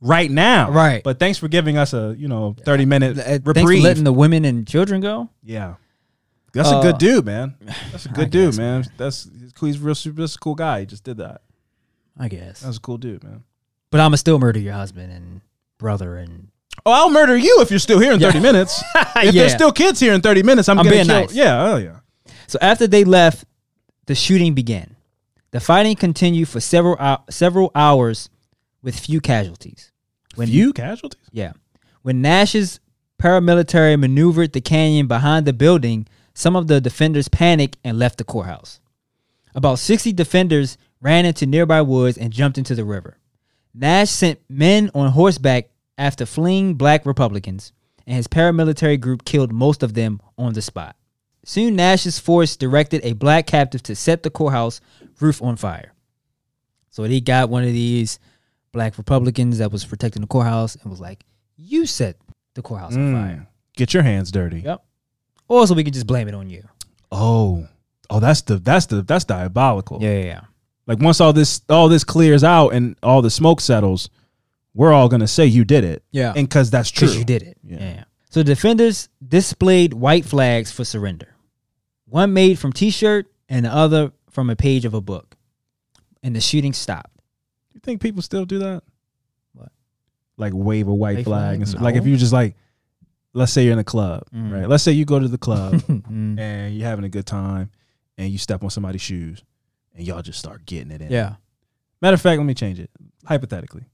right 0.00 0.30
now, 0.30 0.70
Right. 0.70 1.02
But 1.04 1.18
thanks 1.18 1.36
for 1.38 1.48
giving 1.48 1.76
us 1.76 1.92
a 1.92 2.14
you 2.16 2.28
know 2.28 2.56
thirty 2.64 2.86
minute 2.86 3.18
Uh, 3.18 3.22
Thanks 3.22 3.44
for 3.44 3.52
reprieve. 3.52 3.82
letting 3.84 4.04
the 4.04 4.12
women 4.12 4.46
and 4.46 4.66
children 4.66 5.02
go. 5.02 5.28
yeah, 5.42 5.74
that's 6.54 6.70
a 6.70 6.76
Uh, 6.76 6.82
good 6.82 6.96
dude, 6.96 7.26
man. 7.26 7.56
That's 7.92 8.06
a 8.06 8.08
good 8.08 8.30
dude, 8.30 8.52
guess, 8.52 8.58
man. 8.58 8.84
That's. 8.96 9.28
He's 9.60 9.78
real. 9.78 9.94
super- 9.94 10.22
That's 10.22 10.34
a 10.34 10.38
cool 10.38 10.54
guy. 10.54 10.80
He 10.80 10.86
just 10.86 11.04
did 11.04 11.18
that. 11.18 11.42
I 12.18 12.28
guess. 12.28 12.60
That's 12.62 12.78
a 12.78 12.80
cool 12.80 12.96
dude, 12.96 13.22
man. 13.22 13.44
But 13.90 14.00
I'ma 14.00 14.16
still 14.16 14.38
murder 14.38 14.58
your 14.60 14.74
husband 14.74 15.12
and 15.12 15.40
brother 15.78 16.16
and 16.16 16.48
Oh, 16.86 16.92
I'll 16.92 17.10
murder 17.10 17.36
you 17.36 17.58
if 17.60 17.70
you're 17.70 17.78
still 17.80 17.98
here 17.98 18.12
in 18.12 18.20
30 18.20 18.40
minutes. 18.40 18.82
If 19.16 19.34
Yeah. 19.34 19.42
there's 19.42 19.52
still 19.52 19.72
kids 19.72 20.00
here 20.00 20.14
in 20.14 20.20
30 20.22 20.42
minutes, 20.44 20.68
I'm, 20.68 20.78
I'm 20.78 20.84
gonna 20.84 20.96
being 20.96 21.06
kill. 21.06 21.20
nice. 21.22 21.34
Yeah, 21.34 21.62
oh 21.72 21.76
yeah. 21.76 21.96
So 22.46 22.58
after 22.62 22.86
they 22.86 23.04
left, 23.04 23.44
the 24.06 24.14
shooting 24.14 24.54
began. 24.54 24.96
The 25.50 25.60
fighting 25.60 25.96
continued 25.96 26.48
for 26.48 26.60
several 26.60 26.96
hou- 26.96 27.22
several 27.28 27.70
hours 27.74 28.30
with 28.82 28.98
few 28.98 29.20
casualties. 29.20 29.92
When 30.36 30.48
Few 30.48 30.72
casualties. 30.72 31.20
yeah. 31.32 31.52
When 32.02 32.22
Nash's 32.22 32.80
paramilitary 33.20 33.98
maneuvered 33.98 34.52
the 34.52 34.60
canyon 34.62 35.06
behind 35.06 35.44
the 35.46 35.52
building, 35.52 36.06
some 36.34 36.56
of 36.56 36.66
the 36.68 36.80
defenders 36.80 37.28
panicked 37.28 37.76
and 37.84 37.98
left 37.98 38.16
the 38.18 38.24
courthouse. 38.24 38.80
About 39.54 39.78
60 39.80 40.12
defenders 40.12 40.78
ran 41.02 41.26
into 41.26 41.44
nearby 41.44 41.82
woods 41.82 42.16
and 42.16 42.32
jumped 42.32 42.56
into 42.56 42.74
the 42.74 42.84
river. 42.84 43.18
Nash 43.72 44.10
sent 44.10 44.40
men 44.48 44.90
on 44.94 45.10
horseback 45.10 45.70
after 45.96 46.26
fleeing 46.26 46.74
black 46.74 47.06
Republicans, 47.06 47.72
and 48.06 48.16
his 48.16 48.26
paramilitary 48.26 48.98
group 48.98 49.24
killed 49.24 49.52
most 49.52 49.82
of 49.82 49.94
them 49.94 50.20
on 50.36 50.52
the 50.52 50.62
spot. 50.62 50.96
Soon, 51.44 51.76
Nash's 51.76 52.18
force 52.18 52.56
directed 52.56 53.04
a 53.04 53.12
black 53.12 53.46
captive 53.46 53.82
to 53.84 53.96
set 53.96 54.22
the 54.22 54.30
courthouse 54.30 54.80
roof 55.20 55.42
on 55.42 55.56
fire. 55.56 55.92
So 56.90 57.04
he 57.04 57.20
got 57.20 57.48
one 57.48 57.62
of 57.62 57.72
these 57.72 58.18
black 58.72 58.98
Republicans 58.98 59.58
that 59.58 59.72
was 59.72 59.84
protecting 59.84 60.22
the 60.22 60.28
courthouse 60.28 60.76
and 60.76 60.90
was 60.90 61.00
like, 61.00 61.24
"You 61.56 61.86
set 61.86 62.16
the 62.54 62.62
courthouse 62.62 62.94
on 62.94 63.12
fire." 63.12 63.36
Mm. 63.36 63.46
Get 63.76 63.94
your 63.94 64.02
hands 64.02 64.30
dirty. 64.30 64.60
Yep. 64.60 64.84
Also, 65.48 65.74
we 65.74 65.84
could 65.84 65.94
just 65.94 66.06
blame 66.06 66.28
it 66.28 66.34
on 66.34 66.50
you. 66.50 66.68
Oh, 67.10 67.66
oh, 68.08 68.20
that's 68.20 68.42
the 68.42 68.58
that's 68.58 68.86
the 68.86 69.02
that's 69.02 69.24
diabolical. 69.24 69.98
Yeah, 70.00 70.18
yeah, 70.18 70.24
yeah. 70.24 70.40
Like 70.90 71.00
once 71.00 71.20
all 71.20 71.32
this 71.32 71.62
all 71.68 71.88
this 71.88 72.02
clears 72.02 72.42
out 72.42 72.70
and 72.70 72.96
all 73.00 73.22
the 73.22 73.30
smoke 73.30 73.60
settles, 73.60 74.10
we're 74.74 74.92
all 74.92 75.08
gonna 75.08 75.28
say 75.28 75.46
you 75.46 75.64
did 75.64 75.84
it. 75.84 76.02
Yeah. 76.10 76.32
and 76.36 76.48
because 76.48 76.68
that's 76.68 76.90
true. 76.90 77.06
Because 77.06 77.16
you 77.18 77.24
did 77.24 77.42
it. 77.44 77.56
Yeah. 77.62 77.78
Yeah. 77.78 78.04
So 78.30 78.42
defenders 78.42 79.08
displayed 79.26 79.94
white 79.94 80.24
flags 80.24 80.72
for 80.72 80.84
surrender. 80.84 81.28
One 82.06 82.32
made 82.32 82.58
from 82.58 82.72
T-shirt 82.72 83.26
and 83.48 83.64
the 83.66 83.72
other 83.72 84.10
from 84.30 84.50
a 84.50 84.56
page 84.56 84.84
of 84.84 84.94
a 84.94 85.00
book. 85.00 85.36
And 86.24 86.34
the 86.34 86.40
shooting 86.40 86.72
stopped. 86.72 87.20
You 87.72 87.80
think 87.80 88.00
people 88.02 88.20
still 88.22 88.44
do 88.44 88.58
that? 88.58 88.82
What? 89.52 89.70
Like 90.36 90.52
wave 90.56 90.88
a 90.88 90.94
white 90.94 91.24
flag. 91.24 91.24
flag? 91.24 91.54
And 91.60 91.68
stuff. 91.68 91.82
Like 91.82 91.94
if 91.94 92.02
No. 92.04 92.10
you 92.10 92.16
just 92.16 92.32
like, 92.32 92.56
let's 93.32 93.52
say 93.52 93.62
you're 93.62 93.72
in 93.74 93.78
a 93.78 93.84
club, 93.84 94.24
Mm. 94.34 94.52
right? 94.52 94.68
Let's 94.68 94.82
say 94.82 94.90
you 94.90 95.04
go 95.04 95.20
to 95.20 95.28
the 95.28 95.38
club 95.38 95.74
Mm. 95.82 96.36
and 96.38 96.74
you're 96.74 96.88
having 96.88 97.04
a 97.04 97.08
good 97.08 97.26
time, 97.26 97.70
and 98.18 98.28
you 98.30 98.38
step 98.38 98.62
on 98.64 98.70
somebody's 98.70 99.00
shoes, 99.02 99.42
and 100.00 100.06
y'all 100.08 100.22
just 100.22 100.38
start 100.38 100.64
getting 100.64 100.90
it 100.90 101.02
in. 101.02 101.12
Yeah. 101.12 101.34
Matter 102.00 102.14
of 102.14 102.22
fact, 102.22 102.38
let 102.38 102.46
me 102.46 102.54
change 102.54 102.80
it. 102.80 102.88
Hypothetically, 103.26 103.84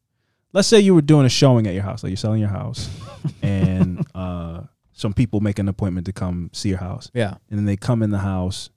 let's 0.53 0.69
say 0.69 0.79
you 0.79 0.95
were 0.95 1.03
doing 1.03 1.27
a 1.27 1.29
showing 1.29 1.66
at 1.66 1.75
your 1.75 1.83
house, 1.83 2.05
like 2.05 2.11
you're 2.11 2.16
selling 2.16 2.38
your 2.40 2.49
house, 2.49 2.88
and 3.42 4.07
uh, 4.14 4.62
some 4.92 5.12
people 5.12 5.40
make 5.40 5.59
an 5.59 5.69
appointment 5.69 6.07
to 6.07 6.12
come 6.12 6.49
see 6.53 6.69
your 6.69 6.79
house, 6.79 7.11
Yeah. 7.12 7.35
and 7.51 7.59
then 7.59 7.64
they 7.66 7.77
come 7.77 8.03
in 8.03 8.11
the 8.11 8.19
house. 8.21 8.70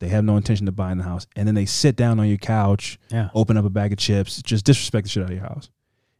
They 0.00 0.08
have 0.08 0.24
no 0.24 0.36
intention 0.36 0.66
of 0.68 0.74
buying 0.76 0.98
the 0.98 1.04
house, 1.04 1.26
and 1.36 1.46
then 1.46 1.54
they 1.54 1.64
sit 1.66 1.94
down 1.96 2.18
on 2.18 2.26
your 2.28 2.36
couch, 2.38 2.98
Yeah. 3.10 3.30
open 3.32 3.56
up 3.56 3.64
a 3.64 3.70
bag 3.70 3.92
of 3.92 3.98
chips, 3.98 4.42
just 4.42 4.64
disrespect 4.66 5.04
the 5.04 5.10
shit 5.10 5.22
out 5.22 5.30
of 5.30 5.36
your 5.36 5.46
house, 5.46 5.70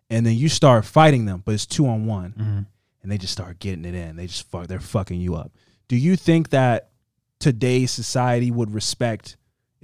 and 0.08 0.24
then 0.24 0.36
you 0.36 0.48
start 0.48 0.84
fighting 0.84 1.26
them, 1.26 1.42
but 1.44 1.54
it's 1.54 1.66
two 1.66 1.86
on 1.88 2.06
one, 2.06 2.32
Mm-hmm. 2.38 2.60
and 3.02 3.12
they 3.12 3.18
just 3.18 3.32
start 3.32 3.58
getting 3.58 3.84
it 3.84 3.94
in. 3.96 4.14
They 4.16 4.28
just 4.28 4.48
fuck, 4.48 4.68
they're 4.68 4.78
fucking 4.80 5.20
you 5.20 5.34
up. 5.34 5.50
Do 5.88 5.96
you 5.96 6.14
think 6.16 6.50
that 6.50 6.90
today's 7.40 7.90
society 7.90 8.50
would 8.52 8.72
respect 8.72 9.36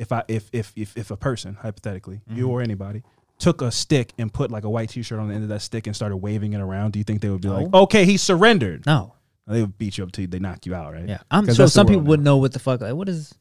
if 0.02 0.12
I 0.12 0.24
if 0.28 0.50
if 0.52 0.72
if, 0.76 0.96
if 0.96 1.10
a 1.10 1.16
person 1.16 1.54
hypothetically 1.54 2.20
you 2.28 2.44
mm-hmm. 2.44 2.50
or 2.50 2.60
anybody 2.60 3.02
took 3.38 3.62
a 3.62 3.70
stick 3.72 4.12
and 4.18 4.32
put 4.32 4.50
like 4.50 4.64
a 4.64 4.70
white 4.70 4.90
t-shirt 4.90 5.18
on 5.18 5.28
the 5.28 5.34
end 5.34 5.42
of 5.42 5.48
that 5.48 5.62
stick 5.62 5.86
and 5.86 5.96
started 5.96 6.16
waving 6.18 6.52
it 6.52 6.60
around? 6.60 6.92
Do 6.92 6.98
you 6.98 7.04
think 7.04 7.20
they 7.22 7.28
would 7.28 7.40
be 7.40 7.48
like, 7.48 7.72
okay, 7.74 8.04
he 8.04 8.16
surrendered? 8.16 8.86
No. 8.86 9.14
They 9.48 9.60
would 9.62 9.76
beat 9.76 9.98
you 9.98 10.04
up 10.04 10.12
till 10.12 10.26
they 10.28 10.38
knock 10.38 10.64
you 10.66 10.74
out, 10.74 10.92
right? 10.92 11.08
Yeah. 11.08 11.18
I'm 11.30 11.46
sure 11.46 11.54
that's 11.54 11.72
some 11.72 11.86
people 11.86 12.02
wouldn't 12.02 12.24
know 12.24 12.36
what 12.36 12.52
the 12.52 12.60
fuck. 12.60 12.80
Like, 12.80 12.94
what 12.94 13.08
is 13.08 13.34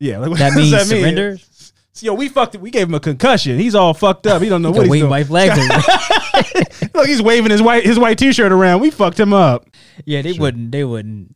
Yeah, 0.00 0.18
like, 0.18 0.30
what 0.30 0.38
that 0.40 0.54
means 0.54 0.72
mean? 0.72 0.78
mean? 0.80 0.86
surrender? 0.86 1.38
So, 1.92 2.06
yo, 2.06 2.14
we 2.14 2.28
fucked 2.28 2.56
it. 2.56 2.60
We 2.60 2.70
gave 2.70 2.88
him 2.88 2.94
a 2.94 3.00
concussion. 3.00 3.58
He's 3.58 3.76
all 3.76 3.94
fucked 3.94 4.26
up. 4.26 4.42
He 4.42 4.48
don't 4.48 4.62
know 4.62 4.72
what 4.72 4.86
he's 4.86 5.00
doing. 5.00 5.10
white 5.10 5.26
flags. 5.26 5.56
Look, 6.94 7.06
he's 7.06 7.22
waving 7.22 7.50
his 7.50 7.62
white 7.62 7.84
his 7.84 7.98
white 7.98 8.18
t-shirt 8.18 8.50
around. 8.50 8.80
We 8.80 8.90
fucked 8.90 9.18
him 9.18 9.32
up. 9.32 9.66
yeah, 10.04 10.22
they 10.22 10.32
wouldn't. 10.32 10.72
They 10.72 10.84
wouldn't. 10.84 11.34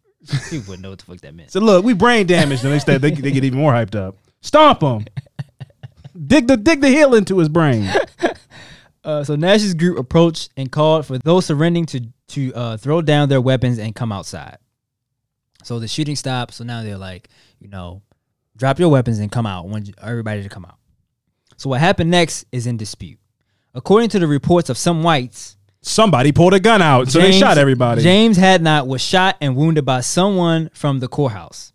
He 0.50 0.58
wouldn't 0.58 0.80
know 0.80 0.90
what 0.90 0.98
the 1.00 1.04
fuck 1.04 1.20
that 1.20 1.34
meant. 1.34 1.50
So 1.50 1.60
look, 1.60 1.84
we 1.84 1.94
brain 1.94 2.26
damaged 2.26 2.62
them. 2.62 2.72
Instead, 2.72 3.00
they, 3.00 3.10
they 3.10 3.32
get 3.32 3.44
even 3.44 3.58
more 3.58 3.72
hyped 3.72 3.96
up. 3.96 4.16
Stomp 4.42 4.82
him. 4.82 5.06
dig 6.26 6.46
the 6.46 6.56
dig 6.56 6.80
the 6.82 6.88
heel 6.88 7.14
into 7.14 7.38
his 7.38 7.48
brain. 7.48 7.88
Uh, 9.04 9.24
so 9.24 9.34
Nash's 9.34 9.74
group 9.74 9.98
approached 9.98 10.50
and 10.56 10.70
called 10.70 11.04
for 11.04 11.18
those 11.18 11.46
surrendering 11.46 11.86
to 11.86 12.06
to 12.28 12.52
uh, 12.54 12.76
throw 12.76 13.02
down 13.02 13.28
their 13.28 13.40
weapons 13.40 13.78
and 13.78 13.96
come 13.96 14.12
outside. 14.12 14.58
So 15.64 15.80
the 15.80 15.88
shooting 15.88 16.14
stopped. 16.14 16.54
So 16.54 16.62
now 16.62 16.84
they're 16.84 16.96
like, 16.96 17.28
you 17.58 17.66
know, 17.68 18.02
drop 18.56 18.78
your 18.78 18.90
weapons 18.90 19.18
and 19.18 19.30
come 19.30 19.44
out. 19.44 19.66
Want 19.66 19.90
everybody 20.00 20.44
to 20.44 20.48
come 20.48 20.64
out. 20.64 20.76
So 21.56 21.68
what 21.68 21.80
happened 21.80 22.12
next 22.12 22.44
is 22.52 22.68
in 22.68 22.76
dispute. 22.76 23.18
According 23.74 24.10
to 24.10 24.20
the 24.20 24.28
reports 24.28 24.70
of 24.70 24.78
some 24.78 25.02
whites, 25.02 25.56
Somebody 25.84 26.30
pulled 26.30 26.54
a 26.54 26.60
gun 26.60 26.80
out, 26.80 27.08
so 27.08 27.18
they 27.18 27.32
shot 27.32 27.58
everybody. 27.58 28.02
James 28.02 28.38
Hadnot 28.38 28.86
was 28.86 29.02
shot 29.02 29.36
and 29.40 29.56
wounded 29.56 29.84
by 29.84 30.00
someone 30.00 30.70
from 30.72 31.00
the 31.00 31.08
courthouse. 31.08 31.72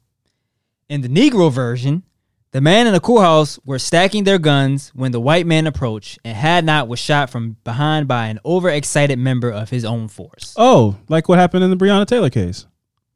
In 0.88 1.02
the 1.02 1.10
Negro 1.10 1.52
version, 1.52 2.04
the 2.52 2.62
man 2.62 2.88
in 2.88 2.94
the 2.94 3.00
courthouse 3.00 3.60
were 3.66 3.78
stacking 3.80 4.24
their 4.24 4.40
guns 4.40 4.90
when 4.96 5.12
the 5.12 5.20
white 5.20 5.46
man 5.46 5.68
approached, 5.68 6.20
and 6.24 6.36
Hadnot 6.38 6.88
was 6.88 7.00
shot 7.00 7.30
from 7.30 7.58
behind 7.64 8.08
by 8.08 8.28
an 8.28 8.40
overexcited 8.46 9.20
member 9.20 9.50
of 9.52 9.70
his 9.70 9.84
own 9.86 10.08
force. 10.08 10.54
oh, 10.58 10.96
like 11.10 11.28
what 11.30 11.40
happened 11.40 11.64
in 11.64 11.70
the 11.70 11.76
Breonna 11.78 12.06
Taylor 12.06 12.30
case. 12.30 12.66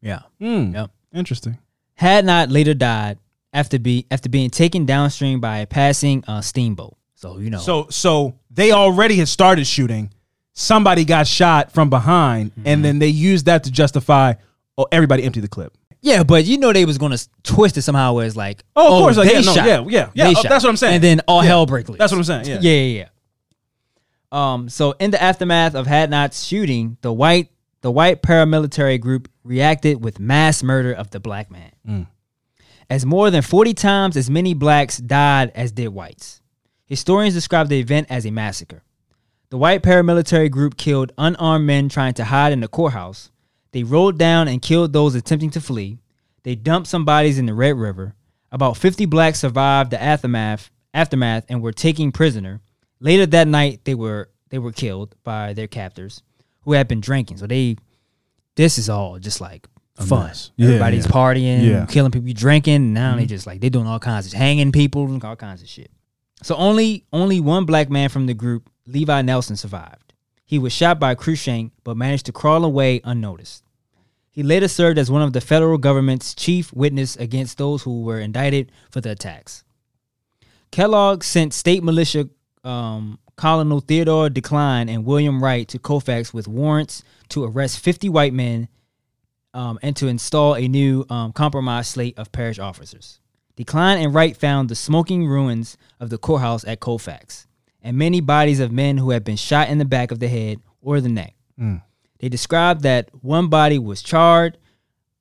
Yeah. 0.02 0.20
Hmm. 0.40 0.74
Yep. 0.74 0.92
Interesting. 1.14 1.58
Hadnot 2.00 2.52
later 2.52 2.74
died 2.74 3.20
after 3.54 3.78
be 3.80 4.06
after 4.12 4.30
being 4.30 4.50
taken 4.50 4.86
downstream 4.86 5.40
by 5.40 5.60
a 5.60 5.68
passing 5.68 6.24
uh, 6.28 6.42
steamboat. 6.42 6.96
So 7.16 7.38
you 7.38 7.50
know. 7.50 7.60
So 7.60 7.88
so 7.90 8.36
they 8.50 8.72
already 8.72 9.16
had 9.18 9.28
started 9.28 9.66
shooting. 9.66 10.12
Somebody 10.54 11.06
got 11.06 11.28
shot 11.28 11.72
from 11.72 11.90
behind, 11.90 12.52
Mm-hmm. 12.52 12.64
and 12.66 12.84
then 12.86 13.00
they 13.00 13.08
used 13.08 13.46
that 13.46 13.64
to 13.66 13.72
justify. 13.72 14.34
Oh, 14.78 14.88
everybody 14.92 15.24
empty 15.24 15.40
the 15.42 15.48
clip. 15.48 15.78
Yeah, 16.02 16.24
but 16.24 16.46
you 16.46 16.58
know 16.58 16.74
they 16.74 16.86
was 16.86 16.98
gonna 16.98 17.18
twist 17.44 17.78
it 17.78 17.82
somehow 17.84 18.14
where 18.14 18.26
it's 18.26 18.36
like, 18.36 18.64
Oh, 18.76 18.98
of 18.98 19.02
course, 19.04 19.18
like, 19.18 19.28
they 19.30 19.36
yeah, 19.36 19.42
no, 19.42 19.54
shot. 19.54 19.66
yeah, 19.68 19.86
yeah, 19.88 20.10
yeah, 20.14 20.24
They 20.26 20.30
oh, 20.32 20.34
shot. 20.42 20.50
that's 20.50 20.64
what 20.64 20.70
I'm 20.70 20.78
saying. 20.78 20.96
And 20.96 21.04
then 21.04 21.22
all 21.28 21.42
Yeah. 21.44 21.50
hell 21.50 21.66
break 21.66 21.88
loose. 21.90 21.98
That's 22.00 22.12
what 22.12 22.18
I'm 22.18 22.24
saying. 22.24 22.46
Yeah. 22.46 22.60
yeah, 22.62 22.82
yeah, 22.82 23.00
yeah. 23.00 23.08
Um, 24.54 24.70
so 24.70 24.94
in 25.00 25.12
the 25.12 25.22
aftermath 25.22 25.76
of 25.76 25.88
Hadnot's 25.88 26.46
shooting, 26.46 26.98
the 27.02 27.12
white 27.12 27.50
the 27.82 27.92
white 27.92 28.22
paramilitary 28.22 29.00
group 29.00 29.28
reacted 29.44 30.04
with 30.04 30.20
mass 30.20 30.62
murder 30.62 30.94
of 30.94 31.10
the 31.10 31.20
black 31.20 31.50
man. 31.50 31.72
Mm. 31.88 32.08
As 32.92 33.06
more 33.06 33.32
than 33.32 33.42
40 33.42 33.74
times 33.74 34.16
as 34.16 34.30
many 34.30 34.54
blacks 34.54 34.98
died 34.98 35.52
as 35.56 35.72
did 35.72 35.88
whites. 35.90 36.42
Historians 36.86 37.34
describe 37.34 37.70
the 37.70 37.80
event 37.80 38.08
as 38.10 38.26
a 38.26 38.32
massacre. 38.32 38.84
The 39.50 39.58
white 39.58 39.82
paramilitary 39.82 40.50
group 40.52 40.78
killed 40.78 41.12
unarmed 41.18 41.66
men 41.66 41.90
trying 41.90 42.14
to 42.16 42.24
hide 42.26 42.54
in 42.54 42.60
the 42.60 42.68
courthouse. 42.68 43.32
They 43.72 43.84
rode 43.84 44.18
down 44.18 44.48
and 44.48 44.62
killed 44.62 44.94
those 44.94 45.16
attempting 45.16 45.52
to 45.52 45.62
flee. 45.62 46.00
They 46.44 46.56
dumped 46.56 46.88
some 46.88 47.06
bodies 47.06 47.38
in 47.38 47.46
the 47.46 47.54
Red 47.54 47.78
River. 47.78 48.16
About 48.52 48.78
50 48.78 49.06
blacks 49.06 49.40
survived 49.40 49.92
the 49.92 50.02
aftermath 50.02 50.70
aftermath 50.94 51.46
and 51.48 51.62
were 51.62 51.72
taken 51.72 52.12
prisoner. 52.12 52.60
Later 53.00 53.26
that 53.28 53.48
night 53.48 53.86
they 53.86 53.96
were 53.96 54.30
they 54.50 54.60
were 54.60 54.74
killed 54.74 55.16
by 55.24 55.54
their 55.54 55.68
captors 55.68 56.22
who 56.62 56.74
had 56.74 56.88
been 56.88 57.00
drinking. 57.00 57.38
So 57.38 57.48
they 57.48 57.78
this 58.56 58.78
is 58.78 58.90
all 58.90 59.18
just 59.20 59.40
like 59.40 59.68
fun. 59.96 60.32
Yeah, 60.58 60.68
Everybody's 60.68 61.06
yeah. 61.06 61.12
partying, 61.12 61.64
Yeah. 61.64 61.86
killing 61.86 62.12
people, 62.12 62.32
drinking. 62.34 62.76
And 62.76 62.94
now 62.94 63.16
they 63.16 63.22
mm-hmm. 63.22 63.28
just 63.30 63.48
like 63.48 63.62
they're 63.62 63.70
doing 63.70 63.88
all 63.88 64.00
kinds 64.00 64.28
of 64.28 64.34
hanging 64.34 64.72
people, 64.72 65.06
and 65.06 65.24
all 65.24 65.36
kinds 65.36 65.62
of 65.62 65.70
shit. 65.70 65.92
So 66.44 66.56
only 66.56 67.06
only 67.14 67.40
one 67.40 67.66
black 67.66 67.90
man 67.90 68.10
from 68.10 68.26
the 68.26 68.34
group, 68.34 68.70
Levi 68.86 69.22
Nelson, 69.22 69.56
survived. 69.56 70.11
He 70.52 70.60
was 70.60 70.74
shot 70.74 71.00
by 71.00 71.16
Cruikshank, 71.16 71.72
but 71.86 71.96
managed 71.96 72.26
to 72.26 72.34
crawl 72.34 72.66
away 72.66 73.00
unnoticed. 73.06 73.64
He 74.32 74.44
later 74.44 74.68
served 74.68 75.00
as 75.00 75.10
one 75.10 75.22
of 75.22 75.32
the 75.32 75.40
federal 75.40 75.78
government's 75.78 76.36
chief 76.36 76.74
witness 76.74 77.16
against 77.16 77.58
those 77.58 77.84
who 77.84 78.02
were 78.02 78.20
indicted 78.20 78.70
for 78.90 79.00
the 79.00 79.12
attacks. 79.12 79.64
Kellogg 80.70 81.24
sent 81.24 81.54
state 81.54 81.86
militia 81.86 82.28
um, 82.66 83.18
Colonel 83.38 83.80
Theodore 83.80 84.28
DeKlyne 84.28 84.94
and 84.94 85.06
William 85.06 85.42
Wright 85.42 85.66
to 85.70 85.80
Colfax 85.80 86.34
with 86.34 86.50
warrants 86.50 87.02
to 87.30 87.46
arrest 87.46 87.80
50 87.80 88.10
white 88.10 88.34
men 88.34 88.68
um, 89.54 89.80
and 89.82 89.96
to 89.96 90.08
install 90.10 90.58
a 90.58 90.68
new 90.68 91.06
um, 91.10 91.32
compromise 91.32 91.88
slate 91.88 92.20
of 92.20 92.34
parish 92.34 92.60
officers. 92.60 93.22
DeKlyne 93.56 94.04
and 94.04 94.14
Wright 94.14 94.36
found 94.36 94.68
the 94.68 94.76
smoking 94.76 95.28
ruins 95.28 95.78
of 96.02 96.10
the 96.10 96.18
courthouse 96.18 96.66
at 96.66 96.82
Colfax 96.82 97.48
and 97.82 97.98
many 97.98 98.22
bodies 98.22 98.60
of 98.60 98.72
men 98.72 98.98
who 98.98 99.12
had 99.12 99.24
been 99.24 99.36
shot 99.36 99.70
in 99.70 99.78
the 99.78 99.86
back 99.86 100.12
of 100.12 100.20
the 100.20 100.28
head 100.28 100.60
or 100.82 101.02
the 101.02 101.10
neck. 101.10 101.36
Mm. 101.60 101.82
They 102.20 102.30
described 102.30 102.82
that 102.84 103.10
one 103.24 103.48
body 103.48 103.80
was 103.80 104.02
charred, 104.02 104.58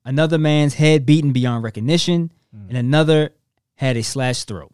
another 0.04 0.38
man's 0.38 0.74
head 0.74 1.06
beaten 1.06 1.32
beyond 1.32 1.64
recognition, 1.64 2.32
mm. 2.54 2.68
and 2.68 2.76
another 2.76 3.30
had 3.74 3.96
a 3.96 4.02
slashed 4.02 4.48
throat. 4.48 4.72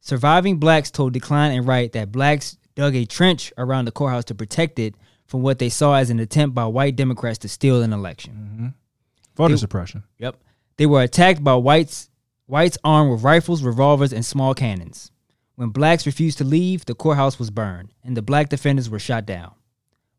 Surviving 0.00 0.58
blacks 0.58 0.90
told 0.90 1.12
DeKlyne 1.12 1.56
and 1.56 1.66
Wright 1.66 1.92
that 1.92 2.12
blacks 2.12 2.56
dug 2.74 2.94
a 2.94 3.04
trench 3.04 3.52
around 3.58 3.84
the 3.84 3.92
courthouse 3.92 4.24
to 4.26 4.34
protect 4.34 4.78
it 4.78 4.94
from 5.26 5.42
what 5.42 5.58
they 5.58 5.68
saw 5.68 5.94
as 5.94 6.10
an 6.10 6.18
attempt 6.18 6.54
by 6.54 6.64
white 6.64 6.96
Democrats 6.96 7.38
to 7.38 7.48
steal 7.48 7.82
an 7.82 7.92
election. 7.92 8.32
Mm-hmm. 8.34 8.66
Voter 9.36 9.54
They- 9.54 9.58
suppression. 9.58 10.04
Yep. 10.18 10.36
They 10.76 10.86
were 10.86 11.02
attacked 11.02 11.44
by 11.44 11.54
whites 11.56 12.08
whites 12.46 12.78
armed 12.82 13.12
with 13.12 13.22
rifles, 13.22 13.62
revolvers, 13.62 14.12
and 14.12 14.24
small 14.24 14.54
cannons. 14.54 15.12
When 15.60 15.68
blacks 15.68 16.06
refused 16.06 16.38
to 16.38 16.44
leave, 16.44 16.86
the 16.86 16.94
courthouse 16.94 17.38
was 17.38 17.50
burned, 17.50 17.92
and 18.02 18.16
the 18.16 18.22
black 18.22 18.48
defenders 18.48 18.88
were 18.88 18.98
shot 18.98 19.26
down. 19.26 19.52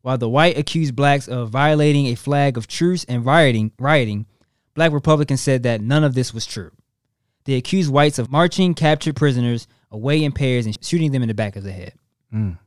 While 0.02 0.16
the 0.16 0.28
white 0.28 0.56
accused 0.56 0.94
blacks 0.94 1.26
of 1.26 1.48
violating 1.48 2.06
a 2.06 2.14
flag 2.14 2.56
of 2.56 2.68
truce 2.68 3.02
and 3.06 3.26
rioting, 3.26 3.72
rioting, 3.76 4.26
black 4.74 4.92
Republicans 4.92 5.40
said 5.40 5.64
that 5.64 5.80
none 5.80 6.04
of 6.04 6.14
this 6.14 6.32
was 6.32 6.46
true. 6.46 6.70
They 7.42 7.54
accused 7.54 7.90
whites 7.90 8.20
of 8.20 8.30
marching 8.30 8.74
captured 8.74 9.16
prisoners 9.16 9.66
away 9.90 10.22
in 10.22 10.30
pairs 10.30 10.64
and 10.64 10.78
shooting 10.80 11.10
them 11.10 11.22
in 11.22 11.28
the 11.28 11.34
back 11.34 11.56
of 11.56 11.64
the 11.64 11.72
head. 11.72 11.94
Mm. 12.32 12.58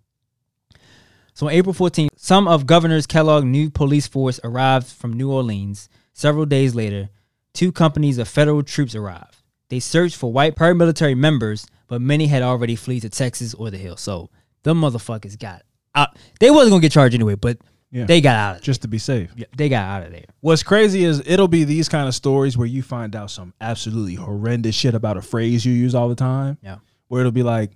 So 1.33 1.47
on 1.47 1.53
April 1.53 1.73
14th, 1.73 2.09
some 2.17 2.45
of 2.45 2.67
Governor 2.67 3.01
Kellogg's 3.03 3.45
new 3.45 3.69
police 3.69 4.05
force 4.05 4.41
arrived 4.43 4.87
from 4.87 5.13
New 5.13 5.31
Orleans. 5.31 5.87
Several 6.11 6.45
days 6.45 6.75
later, 6.75 7.07
two 7.53 7.71
companies 7.71 8.17
of 8.17 8.27
federal 8.27 8.63
troops 8.63 8.95
arrived. 8.95 9.37
They 9.69 9.79
searched 9.79 10.17
for 10.17 10.33
white 10.33 10.57
paramilitary 10.57 11.15
members, 11.15 11.67
but 11.87 12.01
many 12.01 12.27
had 12.27 12.41
already 12.43 12.75
fled 12.75 13.01
to 13.03 13.09
Texas 13.09 13.53
or 13.53 13.69
the 13.71 13.77
Hill. 13.77 13.97
So 13.97 14.29
them 14.63 14.81
motherfuckers 14.81 15.37
got 15.39 15.63
out. 15.93 16.17
They 16.39 16.51
wasn't 16.51 16.71
gonna 16.71 16.81
get 16.81 16.91
charged 16.91 17.15
anyway, 17.15 17.35
but 17.35 17.57
Yeah. 17.91 18.05
they 18.05 18.19
got 18.21 18.35
out 18.35 18.55
of 18.57 18.61
Just 18.61 18.81
to 18.81 18.87
be 18.87 18.97
safe. 18.97 19.31
there. 19.37 19.45
They 19.55 19.69
got 19.69 19.85
out 19.85 20.05
of 20.07 20.11
there. 20.11 20.25
What's 20.41 20.63
crazy 20.63 21.03
is 21.05 21.21
it'll 21.25 21.47
be 21.47 21.63
these 21.63 21.87
kind 21.87 22.07
of 22.07 22.15
stories 22.15 22.57
where 22.57 22.67
you 22.67 22.81
find 22.83 23.15
out 23.15 23.31
some 23.31 23.53
absolutely 23.61 24.15
horrendous 24.15 24.75
shit 24.75 24.93
about 24.95 25.17
a 25.17 25.21
phrase 25.21 25.65
you 25.65 25.73
use 25.73 25.95
all 25.95 26.09
the 26.09 26.15
time. 26.15 26.57
Yeah. 26.61 26.77
Where 27.07 27.21
it'll 27.21 27.31
be 27.31 27.43
like, 27.43 27.71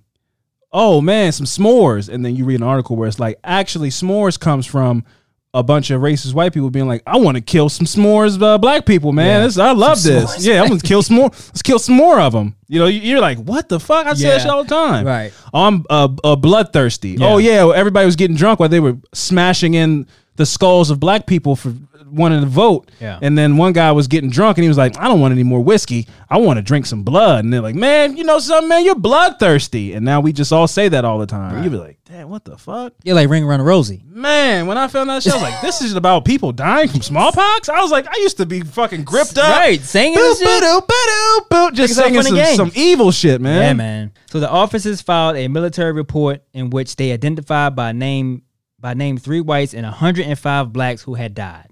oh 0.71 1.01
man, 1.01 1.31
some 1.31 1.45
s'mores. 1.45 2.09
And 2.09 2.23
then 2.25 2.35
you 2.35 2.45
read 2.45 2.59
an 2.59 2.63
article 2.67 2.95
where 2.95 3.07
it's 3.07 3.19
like, 3.19 3.39
actually, 3.43 3.89
s'mores 3.89 4.39
comes 4.39 4.65
from 4.65 5.03
a 5.53 5.63
bunch 5.63 5.89
of 5.89 5.99
racist 6.01 6.33
white 6.35 6.53
people 6.53 6.69
being 6.69 6.87
like, 6.87 7.01
I 7.07 7.17
want 7.17 7.35
to 7.35 7.41
kill 7.41 7.69
some 7.69 7.87
s'mores 7.87 8.39
uh, 8.41 8.57
black 8.59 8.85
people, 8.85 9.11
man. 9.13 9.25
Yeah. 9.41 9.45
This, 9.47 9.57
I 9.57 9.71
love 9.71 9.97
Some 9.97 10.13
this. 10.13 10.35
s'mores. 10.35 10.45
Yeah, 10.45 10.61
I'm 10.63 10.77
to 10.77 10.85
kill 10.87 11.01
some 11.01 11.15
more. 11.15 11.29
Let's 11.31 11.61
kill 11.63 11.79
some 11.79 11.95
more 11.95 12.19
of 12.19 12.33
them. 12.33 12.55
You 12.67 12.79
know, 12.79 12.85
you- 12.85 13.01
you're 13.01 13.19
like, 13.19 13.39
what 13.39 13.67
the 13.67 13.79
fuck? 13.79 14.05
I 14.05 14.13
say 14.13 14.27
that 14.29 14.41
shit 14.41 14.49
all 14.51 14.63
the 14.63 14.69
time. 14.69 15.05
Right. 15.07 15.33
Oh, 15.53 15.63
I'm 15.65 15.85
uh, 15.89 16.07
uh, 16.23 16.35
bloodthirsty. 16.35 17.11
Yeah. 17.19 17.27
Oh 17.27 17.37
yeah, 17.39 17.67
everybody 17.73 18.05
was 18.05 18.15
getting 18.15 18.35
drunk 18.37 18.59
while 18.59 18.69
they 18.69 18.79
were 18.79 18.97
smashing 19.13 19.73
in 19.73 20.05
the 20.35 20.45
skulls 20.45 20.89
of 20.91 20.99
black 20.99 21.25
people 21.25 21.55
for 21.55 21.73
wanting 22.11 22.41
to 22.41 22.47
vote. 22.47 22.89
Yeah. 22.99 23.19
And 23.21 23.37
then 23.37 23.57
one 23.57 23.73
guy 23.73 23.91
was 23.91 24.07
getting 24.07 24.29
drunk 24.29 24.57
and 24.57 24.63
he 24.63 24.67
was 24.67 24.77
like, 24.77 24.97
I 24.97 25.07
don't 25.07 25.19
want 25.19 25.31
any 25.31 25.43
more 25.43 25.61
whiskey. 25.61 26.07
I 26.29 26.37
want 26.37 26.57
to 26.57 26.61
drink 26.61 26.85
some 26.85 27.03
blood. 27.03 27.43
And 27.43 27.53
they're 27.53 27.61
like, 27.61 27.75
man, 27.75 28.17
you 28.17 28.23
know 28.23 28.39
something, 28.39 28.69
man, 28.69 28.85
you're 28.85 28.95
bloodthirsty. 28.95 29.93
And 29.93 30.05
now 30.05 30.19
we 30.19 30.33
just 30.33 30.51
all 30.51 30.67
say 30.67 30.89
that 30.89 31.05
all 31.05 31.19
the 31.19 31.25
time. 31.25 31.63
You'd 31.63 31.71
be 31.71 31.77
like, 31.77 31.99
damn, 32.05 32.29
what 32.29 32.45
the 32.45 32.57
fuck? 32.57 32.93
You're 33.03 33.15
like 33.15 33.29
ring 33.29 33.43
around 33.43 33.61
Rosie. 33.61 34.03
Man, 34.07 34.67
when 34.67 34.77
I 34.77 34.87
found 34.87 35.09
that 35.09 35.23
shit, 35.23 35.33
I 35.33 35.35
was 35.35 35.43
like, 35.43 35.61
this 35.61 35.81
is 35.81 35.95
about 35.95 36.25
people 36.25 36.51
dying 36.51 36.89
from 36.89 37.01
smallpox? 37.01 37.69
I 37.69 37.81
was 37.81 37.91
like, 37.91 38.07
I 38.07 38.17
used 38.17 38.37
to 38.37 38.45
be 38.45 38.61
fucking 38.61 39.03
gripped 39.03 39.37
up. 39.37 39.49
Right, 39.49 39.79
singing 39.81 40.17
Boop, 40.17 40.37
shit. 40.37 40.45
ba-doo, 40.45 40.81
ba-doo, 40.87 41.45
boop, 41.49 41.73
just 41.73 41.95
Think 41.95 42.15
it's 42.15 42.27
all 42.27 42.35
singing 42.35 42.55
some, 42.55 42.69
some 42.69 42.71
evil 42.75 43.11
shit, 43.11 43.41
man. 43.41 43.61
Yeah, 43.61 43.73
man. 43.73 44.11
So 44.31 44.39
the 44.39 44.49
officers 44.49 45.01
filed 45.01 45.37
a 45.37 45.47
military 45.47 45.91
report 45.91 46.43
in 46.53 46.69
which 46.69 46.95
they 46.95 47.11
identified 47.11 47.75
by 47.75 47.91
name 47.91 48.43
by 48.79 48.93
name 48.93 49.17
three 49.17 49.41
whites 49.41 49.73
and 49.73 49.83
105 49.83 50.71
blacks 50.71 51.01
who 51.01 51.15
had 51.15 51.33
died. 51.33 51.68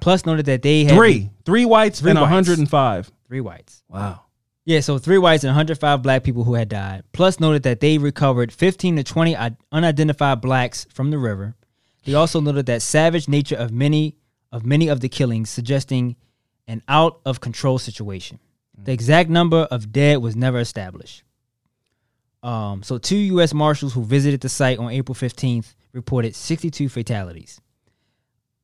Plus 0.00 0.26
noted 0.26 0.46
that 0.46 0.62
they 0.62 0.84
had 0.84 0.94
Three. 0.94 1.30
Three 1.44 1.64
whites 1.64 2.00
Three 2.00 2.10
and 2.10 2.20
whites. 2.20 2.30
105. 2.48 3.10
three 3.28 3.40
whites. 3.40 3.82
Wow. 3.88 4.22
Yeah, 4.64 4.80
so 4.80 4.98
three 4.98 5.18
whites 5.18 5.42
and 5.44 5.48
105 5.50 6.02
black 6.02 6.22
people 6.22 6.44
who 6.44 6.54
had 6.54 6.68
died. 6.68 7.02
Plus 7.12 7.40
noted 7.40 7.62
that 7.62 7.80
they 7.80 7.96
recovered 7.98 8.52
15 8.52 8.96
to 8.96 9.04
20 9.04 9.36
unidentified 9.72 10.40
blacks 10.40 10.86
from 10.92 11.10
the 11.10 11.18
river. 11.18 11.54
He 12.02 12.14
also 12.14 12.40
noted 12.40 12.66
that 12.66 12.82
savage 12.82 13.28
nature 13.28 13.56
of 13.56 13.70
many 13.72 14.16
of 14.52 14.64
many 14.66 14.88
of 14.88 15.00
the 15.00 15.08
killings 15.08 15.48
suggesting 15.48 16.16
an 16.66 16.82
out 16.88 17.20
of 17.24 17.40
control 17.40 17.78
situation. 17.78 18.38
The 18.76 18.92
exact 18.92 19.30
number 19.30 19.68
of 19.70 19.92
dead 19.92 20.18
was 20.18 20.34
never 20.34 20.58
established. 20.58 21.22
Um, 22.42 22.82
so 22.82 22.98
two 22.98 23.16
U.S. 23.16 23.52
Marshals 23.52 23.92
who 23.92 24.02
visited 24.04 24.40
the 24.40 24.48
site 24.48 24.78
on 24.78 24.90
April 24.90 25.14
15th 25.14 25.74
reported 25.92 26.34
62 26.34 26.88
fatalities. 26.88 27.60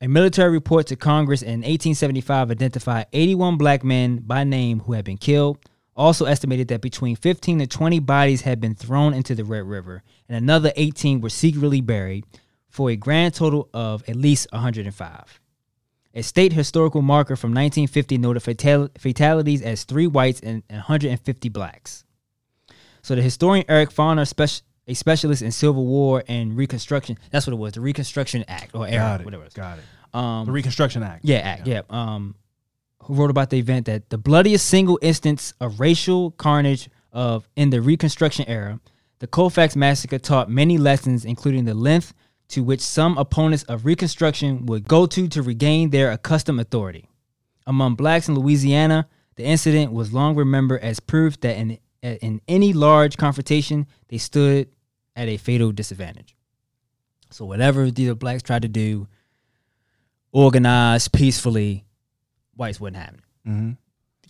A 0.03 0.09
military 0.09 0.51
report 0.51 0.87
to 0.89 0.97
Congress 0.97 1.41
in 1.41 1.61
1875 1.61 2.51
identified 2.51 3.07
81 3.15 3.57
black 3.57 3.83
men 3.83 4.19
by 4.19 4.45
name 4.45 4.81
who 4.81 4.93
had 4.93 5.05
been 5.05 5.17
killed. 5.17 5.59
also 5.97 6.27
estimated 6.27 6.69
that 6.69 6.83
between 6.83 7.17
15 7.17 7.61
to 7.61 7.67
20 7.67 8.01
bodies 8.01 8.43
had 8.43 8.61
been 8.61 8.75
thrown 8.75 9.15
into 9.15 9.35
the 9.35 9.45
Red 9.45 9.65
River, 9.65 10.03
and 10.29 10.37
another 10.37 10.71
18 10.77 11.23
were 11.23 11.31
secretly 11.31 11.81
buried, 11.81 12.27
for 12.69 12.91
a 12.91 12.97
grand 12.97 13.33
total 13.33 13.71
of 13.73 14.07
at 14.07 14.17
least 14.17 14.47
105. 14.53 15.41
A 16.15 16.23
state 16.23 16.53
historical 16.53 17.01
marker 17.01 17.35
from 17.35 17.53
1950 17.53 18.19
noted 18.19 18.41
fatal- 18.41 18.91
fatalities 18.99 19.63
as 19.63 19.85
three 19.85 20.07
whites 20.07 20.41
and 20.41 20.63
150 20.69 21.49
blacks. 21.49 22.05
So 23.01 23.15
the 23.15 23.23
historian 23.23 23.65
Eric 23.67 23.89
Foner, 23.89 24.29
spec- 24.29 24.61
a 24.87 24.95
specialist 24.95 25.43
in 25.43 25.51
Civil 25.53 25.85
War 25.87 26.23
and 26.29 26.57
Reconstruction, 26.57 27.19
that's 27.31 27.47
what 27.47 27.53
it 27.53 27.57
was, 27.57 27.73
the 27.75 27.81
Reconstruction 27.81 28.45
Act 28.49 28.75
or 28.75 28.87
era, 28.87 28.99
Got 28.99 29.21
it. 29.21 29.25
whatever 29.25 29.43
it 29.43 29.47
was. 29.47 29.55
Got 29.55 29.79
it. 29.79 29.85
Um, 30.17 30.47
The 30.47 30.53
Reconstruction 30.53 31.03
Act. 31.03 31.25
yeah, 31.25 31.39
act, 31.39 31.67
yeah. 31.67 31.83
Um, 31.91 32.37
who 33.03 33.15
wrote 33.15 33.31
about 33.31 33.51
the 33.51 33.59
event 33.59 33.87
that 33.87 34.11
the 34.11 34.19
bloodiest 34.19 34.67
single 34.67 34.99
instance 35.03 35.53
of 35.61 35.79
racial 35.81 36.31
carnage 36.33 36.89
of 37.13 37.49
in 37.57 37.71
the 37.71 37.81
Reconstruction 37.81 38.45
era, 38.49 38.81
the 39.19 39.27
Colfax 39.27 39.77
massacre 39.77 40.19
taught 40.19 40.51
many 40.51 40.79
lessons, 40.79 41.25
including 41.25 41.65
the 41.65 41.75
length 41.75 42.13
to 42.49 42.63
which 42.63 42.81
some 42.81 43.17
opponents 43.19 43.65
of 43.65 43.85
Reconstruction 43.85 44.67
would 44.67 44.87
go 44.87 45.07
to 45.07 45.27
to 45.29 45.43
regain 45.43 45.91
their 45.91 46.11
accustomed 46.13 46.61
authority. 46.61 47.09
Among 47.67 47.95
blacks 47.97 48.29
in 48.29 48.35
Louisiana, 48.37 49.09
the 49.35 49.45
incident 49.45 49.93
was 49.93 50.13
long 50.13 50.37
remembered 50.37 50.81
as 50.83 51.01
proof 51.01 51.41
that 51.41 51.57
in 51.57 51.79
in 52.03 52.41
any 52.47 52.73
large 52.73 53.17
confrontation, 53.17 53.87
they 54.09 54.19
stood 54.19 54.69
at 55.17 55.29
a 55.29 55.37
fatal 55.39 55.73
disadvantage. 55.73 56.37
So 57.31 57.45
whatever 57.45 57.91
the 57.91 58.13
blacks 58.15 58.43
tried 58.43 58.63
to 58.63 58.69
do, 58.69 59.09
organize 60.33 61.09
peacefully, 61.09 61.85
whites 62.55 62.81
wouldn't 62.81 63.03
have 63.03 63.15
it. 63.15 63.21
hmm 63.45 63.71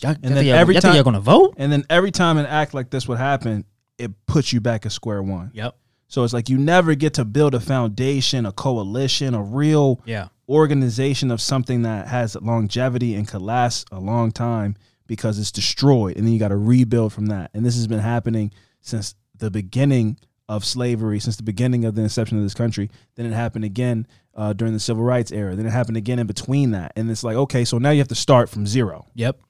Y'all, 0.03 0.11
And 0.13 0.25
y'all 0.25 0.35
then 0.35 0.45
y'all- 0.47 0.55
every 0.57 0.75
y'all 0.75 0.83
time- 0.83 0.95
you're 0.95 1.05
gonna 1.05 1.21
vote? 1.21 1.55
And 1.57 1.73
then 1.73 1.85
every 1.89 2.11
time 2.11 2.37
an 2.37 2.45
act 2.47 2.75
like 2.75 2.91
this 2.91 3.09
would 3.09 3.17
happen, 3.19 3.65
it 3.99 4.13
puts 4.27 4.53
you 4.53 4.61
back 4.61 4.85
at 4.85 4.93
square 4.93 5.23
one. 5.23 5.51
Yep. 5.55 5.75
So 6.09 6.23
it's 6.23 6.35
like 6.35 6.49
you 6.51 6.59
never 6.59 6.95
get 6.95 7.15
to 7.15 7.25
build 7.25 7.55
a 7.55 7.61
foundation, 7.61 8.45
a 8.45 8.53
coalition, 8.53 9.35
a 9.35 9.43
real 9.43 10.01
Yeah. 10.05 10.29
organization 10.51 11.31
of 11.31 11.41
something 11.41 11.83
that 11.83 12.09
has 12.09 12.37
longevity 12.37 13.15
and 13.15 13.27
could 13.27 13.41
last 13.41 13.89
a 13.91 13.99
long 13.99 14.33
time 14.33 14.77
because 15.07 15.39
it's 15.39 15.51
destroyed. 15.51 16.17
And 16.19 16.27
then 16.27 16.33
you 16.35 16.39
got 16.39 16.49
to 16.49 16.57
rebuild 16.57 17.13
from 17.15 17.27
that. 17.27 17.51
And 17.55 17.65
this 17.65 17.75
has 17.77 17.87
been 17.87 18.01
happening 18.01 18.53
since 18.83 19.15
the 19.37 19.51
beginning 19.51 20.19
of 20.49 20.65
slavery, 20.65 21.19
since 21.19 21.37
the 21.37 21.43
beginning 21.43 21.85
of 21.85 21.95
the 21.95 22.03
inception 22.03 22.37
of 22.39 22.45
this 22.45 22.55
country. 22.55 22.91
Then 23.17 23.27
it 23.27 23.33
happened 23.33 23.65
again 23.65 24.07
uh, 24.35 24.53
during 24.53 24.73
the 24.75 24.81
civil 24.81 25.03
rights 25.03 25.33
era. 25.33 25.57
Then 25.57 25.67
it 25.67 25.71
happened 25.73 25.97
again 25.97 26.19
in 26.19 26.27
between 26.27 26.71
that. 26.71 26.93
And 26.97 27.11
it's 27.11 27.25
like, 27.25 27.37
okay, 27.37 27.65
so 27.65 27.79
now 27.79 27.91
you 27.91 27.99
have 27.99 28.09
to 28.09 28.15
start 28.15 28.49
from 28.49 28.67
zero. 28.67 29.07
Yep. 29.15 29.41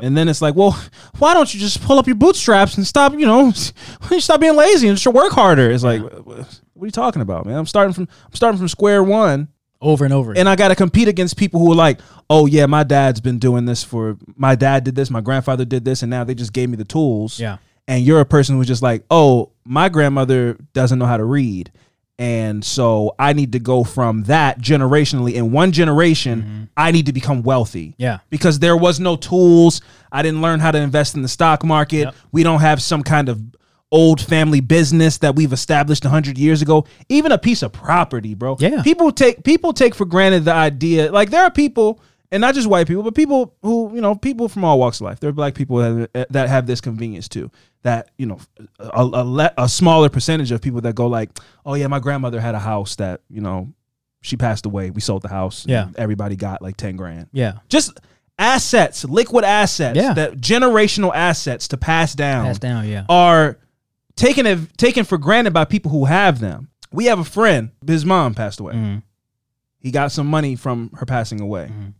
And 0.00 0.16
then 0.16 0.28
it's 0.28 0.40
like, 0.40 0.54
well, 0.54 0.80
why 1.18 1.34
don't 1.34 1.52
you 1.52 1.58
just 1.58 1.82
pull 1.82 1.98
up 1.98 2.06
your 2.06 2.14
bootstraps 2.14 2.76
and 2.76 2.86
stop, 2.86 3.14
you 3.14 3.26
know, 3.26 3.46
you 4.12 4.20
stop 4.20 4.38
being 4.40 4.54
lazy 4.54 4.86
and 4.86 4.96
just 4.96 5.12
work 5.12 5.32
harder? 5.32 5.70
It's 5.72 5.82
like, 5.82 6.02
what 6.02 6.46
are 6.80 6.84
you 6.86 6.90
talking 6.92 7.20
about, 7.22 7.46
man? 7.46 7.56
I'm 7.56 7.66
starting 7.66 7.92
from 7.94 8.06
I'm 8.26 8.34
starting 8.34 8.58
from 8.58 8.68
square 8.68 9.02
one 9.02 9.48
Over 9.80 10.04
and 10.04 10.14
over. 10.14 10.34
and 10.36 10.48
I 10.48 10.54
got 10.54 10.68
to 10.68 10.76
compete 10.76 11.08
against 11.08 11.36
people 11.36 11.58
who 11.58 11.72
are 11.72 11.74
like, 11.74 12.00
oh 12.30 12.46
yeah, 12.46 12.66
my 12.66 12.84
dad's 12.84 13.20
been 13.20 13.40
doing 13.40 13.64
this 13.64 13.82
for 13.82 14.16
my 14.36 14.54
dad 14.54 14.84
did 14.84 14.94
this, 14.94 15.10
my 15.10 15.20
grandfather 15.22 15.64
did 15.64 15.84
this, 15.84 16.02
and 16.02 16.10
now 16.10 16.22
they 16.22 16.34
just 16.34 16.52
gave 16.52 16.68
me 16.68 16.76
the 16.76 16.84
tools. 16.84 17.40
Yeah. 17.40 17.56
And 17.88 18.04
you're 18.04 18.20
a 18.20 18.26
person 18.26 18.56
who's 18.56 18.68
just 18.68 18.82
like, 18.82 19.04
oh, 19.10 19.50
my 19.64 19.88
grandmother 19.88 20.58
doesn't 20.74 20.98
know 20.98 21.06
how 21.06 21.16
to 21.16 21.24
read. 21.24 21.72
And 22.18 22.64
so 22.64 23.14
I 23.18 23.32
need 23.32 23.52
to 23.52 23.60
go 23.60 23.84
from 23.84 24.24
that 24.24 24.60
generationally. 24.60 25.34
In 25.34 25.52
one 25.52 25.72
generation, 25.72 26.42
mm-hmm. 26.42 26.64
I 26.76 26.90
need 26.90 27.06
to 27.06 27.12
become 27.12 27.42
wealthy. 27.42 27.94
Yeah. 27.96 28.18
Because 28.28 28.58
there 28.58 28.76
was 28.76 28.98
no 28.98 29.16
tools. 29.16 29.80
I 30.10 30.22
didn't 30.22 30.42
learn 30.42 30.60
how 30.60 30.70
to 30.72 30.78
invest 30.78 31.14
in 31.14 31.22
the 31.22 31.28
stock 31.28 31.64
market. 31.64 32.04
Yep. 32.06 32.14
We 32.32 32.42
don't 32.42 32.60
have 32.60 32.82
some 32.82 33.02
kind 33.02 33.28
of 33.28 33.40
old 33.90 34.20
family 34.20 34.60
business 34.60 35.18
that 35.18 35.36
we've 35.36 35.52
established 35.52 36.04
100 36.04 36.36
years 36.36 36.60
ago. 36.60 36.86
Even 37.08 37.32
a 37.32 37.38
piece 37.38 37.62
of 37.62 37.72
property, 37.72 38.34
bro. 38.34 38.56
Yeah. 38.58 38.82
People 38.82 39.12
take 39.12 39.44
people 39.44 39.72
take 39.72 39.94
for 39.94 40.04
granted 40.04 40.44
the 40.44 40.52
idea. 40.52 41.12
Like 41.12 41.30
there 41.30 41.44
are 41.44 41.50
people 41.50 42.00
and 42.30 42.40
not 42.40 42.54
just 42.54 42.68
white 42.68 42.86
people, 42.86 43.02
but 43.02 43.14
people 43.14 43.54
who, 43.62 43.94
you 43.94 44.00
know, 44.00 44.14
people 44.14 44.48
from 44.48 44.64
all 44.64 44.78
walks 44.78 44.98
of 45.00 45.04
life. 45.06 45.20
There 45.20 45.30
are 45.30 45.32
black 45.32 45.54
people 45.54 45.76
that, 45.78 46.26
that 46.30 46.48
have 46.48 46.66
this 46.66 46.80
convenience 46.80 47.28
too. 47.28 47.50
That, 47.82 48.10
you 48.18 48.26
know, 48.26 48.38
a, 48.78 49.00
a, 49.02 49.24
le- 49.24 49.54
a 49.56 49.68
smaller 49.68 50.08
percentage 50.08 50.50
of 50.52 50.60
people 50.60 50.80
that 50.82 50.94
go 50.94 51.06
like, 51.06 51.30
oh 51.64 51.74
yeah, 51.74 51.86
my 51.86 52.00
grandmother 52.00 52.40
had 52.40 52.54
a 52.54 52.58
house 52.58 52.96
that, 52.96 53.22
you 53.30 53.40
know, 53.40 53.72
she 54.20 54.36
passed 54.36 54.66
away. 54.66 54.90
We 54.90 55.00
sold 55.00 55.22
the 55.22 55.28
house. 55.28 55.64
Yeah. 55.66 55.88
Everybody 55.96 56.36
got 56.36 56.60
like 56.60 56.76
10 56.76 56.96
grand 56.96 57.28
yeah. 57.32 57.58
just 57.68 57.98
assets, 58.38 59.04
liquid 59.04 59.44
assets, 59.44 59.96
Yeah. 59.96 60.12
that 60.14 60.34
generational 60.38 61.12
assets 61.14 61.68
to 61.68 61.76
pass 61.76 62.14
down, 62.14 62.46
Pass 62.46 62.58
down. 62.58 62.86
Yeah. 62.88 63.04
are 63.08 63.58
taken 64.16 64.68
taken 64.76 65.04
for 65.04 65.18
granted 65.18 65.52
by 65.52 65.64
people 65.64 65.90
who 65.90 66.04
have 66.04 66.40
them. 66.40 66.68
We 66.92 67.06
have 67.06 67.18
a 67.18 67.24
friend, 67.24 67.70
his 67.86 68.04
mom 68.04 68.34
passed 68.34 68.60
away. 68.60 68.74
Mhm. 68.74 69.02
He 69.80 69.90
got 69.92 70.10
some 70.12 70.26
money 70.26 70.56
from 70.56 70.90
her 70.94 71.06
passing 71.06 71.40
away. 71.40 71.70
Mhm. 71.72 71.94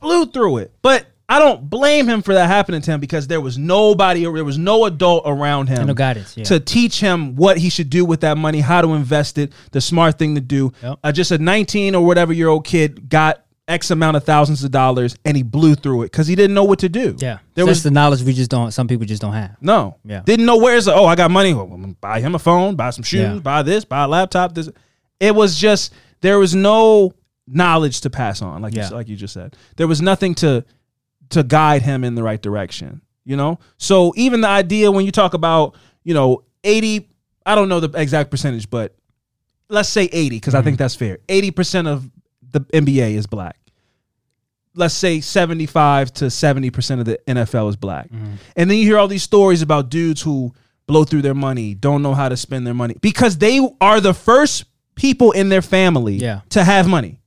Blew 0.00 0.26
through 0.26 0.58
it. 0.58 0.72
But 0.82 1.06
I 1.28 1.38
don't 1.38 1.70
blame 1.70 2.08
him 2.08 2.22
for 2.22 2.34
that 2.34 2.48
happening 2.48 2.80
to 2.82 2.90
him 2.90 2.98
because 3.00 3.28
there 3.28 3.40
was 3.40 3.56
nobody 3.56 4.26
or 4.26 4.34
there 4.34 4.44
was 4.44 4.58
no 4.58 4.84
adult 4.86 5.22
around 5.26 5.68
him 5.68 5.86
no 5.86 5.94
guidance. 5.94 6.36
Yeah. 6.36 6.42
to 6.44 6.58
teach 6.58 6.98
him 6.98 7.36
what 7.36 7.56
he 7.56 7.70
should 7.70 7.88
do 7.88 8.04
with 8.04 8.22
that 8.22 8.36
money, 8.36 8.58
how 8.60 8.80
to 8.82 8.94
invest 8.94 9.38
it, 9.38 9.52
the 9.70 9.80
smart 9.80 10.18
thing 10.18 10.34
to 10.34 10.40
do. 10.40 10.72
Yep. 10.82 10.98
Uh, 11.04 11.12
just 11.12 11.30
a 11.30 11.38
19 11.38 11.94
or 11.94 12.04
whatever 12.04 12.32
year 12.32 12.48
old 12.48 12.66
kid 12.66 13.08
got 13.08 13.44
X 13.68 13.92
amount 13.92 14.16
of 14.16 14.24
thousands 14.24 14.64
of 14.64 14.72
dollars 14.72 15.14
and 15.24 15.36
he 15.36 15.44
blew 15.44 15.76
through 15.76 16.02
it 16.02 16.06
because 16.06 16.26
he 16.26 16.34
didn't 16.34 16.54
know 16.54 16.64
what 16.64 16.80
to 16.80 16.88
do. 16.88 17.14
yeah. 17.20 17.38
There 17.54 17.64
was 17.64 17.84
the 17.84 17.92
knowledge 17.92 18.22
we 18.22 18.32
just 18.32 18.50
don't. 18.50 18.72
Some 18.72 18.88
people 18.88 19.06
just 19.06 19.22
don't 19.22 19.32
have. 19.34 19.56
no. 19.60 19.98
Yeah. 20.04 20.22
Didn't 20.24 20.46
know 20.46 20.56
where's 20.56 20.88
oh, 20.88 21.04
I 21.06 21.14
got 21.14 21.30
money. 21.30 21.54
Well, 21.54 21.94
buy 22.00 22.20
him 22.20 22.34
a 22.34 22.40
phone, 22.40 22.74
buy 22.74 22.90
some 22.90 23.04
shoes, 23.04 23.20
Yeah. 23.20 23.38
buy 23.38 23.62
this, 23.62 23.84
buy 23.84 24.02
a 24.02 24.08
laptop. 24.08 24.56
This. 24.56 24.68
It 25.20 25.32
was 25.32 25.56
just, 25.56 25.92
there 26.22 26.40
was 26.40 26.56
no 26.56 27.12
knowledge 27.50 28.00
to 28.02 28.10
pass 28.10 28.42
on, 28.42 28.62
like, 28.62 28.74
Yeah. 28.74 28.88
you, 28.88 28.94
like 28.94 29.08
you 29.08 29.16
just 29.16 29.34
said. 29.34 29.56
There 29.76 29.86
was 29.88 30.00
nothing 30.00 30.34
to 30.36 30.64
to 31.30 31.42
guide 31.44 31.82
him 31.82 32.02
in 32.02 32.16
the 32.16 32.22
right 32.24 32.42
direction, 32.42 33.02
you 33.24 33.36
know? 33.36 33.60
So 33.78 34.12
even 34.16 34.40
the 34.40 34.48
idea 34.48 34.90
when 34.90 35.06
you 35.06 35.12
talk 35.12 35.32
about, 35.32 35.76
you 36.02 36.12
know, 36.12 36.42
80, 36.64 37.08
I 37.46 37.54
don't 37.54 37.68
know 37.68 37.78
the 37.78 37.96
exact 37.98 38.32
percentage, 38.32 38.68
but 38.68 38.96
let's 39.68 39.88
say 39.88 40.08
80, 40.12 40.36
because 40.36 40.56
I 40.56 40.62
think 40.62 40.74
mm-hmm. 40.74 40.82
that's 40.82 40.96
fair. 40.96 41.18
80% 41.28 41.86
of 41.86 42.10
the 42.50 42.60
NBA 42.60 43.14
is 43.14 43.26
black. 43.28 43.56
Let's 44.74 44.94
say 44.94 45.20
75 45.20 46.12
to 46.14 46.24
70% 46.26 46.98
of 46.98 47.04
the 47.04 47.20
NFL 47.28 47.68
is 47.70 47.76
black. 47.76 48.08
Mm-hmm. 48.10 48.32
And 48.56 48.68
then 48.70 48.78
you 48.78 48.84
hear 48.84 48.98
all 48.98 49.06
these 49.08 49.22
stories 49.22 49.62
about 49.62 49.88
dudes 49.88 50.22
who 50.22 50.52
blow 50.88 51.04
through 51.04 51.22
their 51.22 51.34
money, 51.34 51.74
don't 51.74 52.02
know 52.02 52.14
how 52.14 52.28
to 52.28 52.36
spend 52.36 52.66
their 52.66 52.74
money 52.74 52.96
because 53.00 53.38
they 53.38 53.60
are 53.80 54.00
the 54.00 54.14
first 54.14 54.64
people 54.96 55.30
in 55.30 55.48
their 55.48 55.62
family 55.62 56.14
Yeah. 56.16 56.40
to 56.50 56.64
have 56.64 56.88
money. 56.88 57.19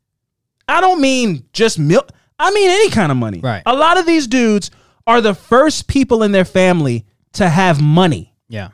I 0.67 0.81
don't 0.81 1.01
mean 1.01 1.45
just 1.53 1.77
milk. 1.79 2.09
I 2.39 2.51
mean 2.51 2.69
any 2.69 2.89
kind 2.89 3.11
of 3.11 3.17
money. 3.17 3.39
Right. 3.39 3.63
A 3.65 3.75
lot 3.75 3.97
of 3.97 4.05
these 4.05 4.27
dudes 4.27 4.71
are 5.05 5.21
the 5.21 5.33
first 5.35 5.87
people 5.87 6.23
in 6.23 6.31
their 6.31 6.45
family 6.45 7.05
to 7.33 7.49
have 7.49 7.81
money, 7.81 8.33
Yeah. 8.47 8.69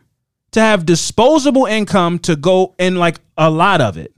to 0.52 0.60
have 0.62 0.86
disposable 0.86 1.66
income 1.66 2.20
to 2.20 2.36
go 2.36 2.76
and 2.80 2.98
like 3.00 3.20
a 3.38 3.50
lot 3.50 3.82
of 3.82 3.98
it, 3.98 4.14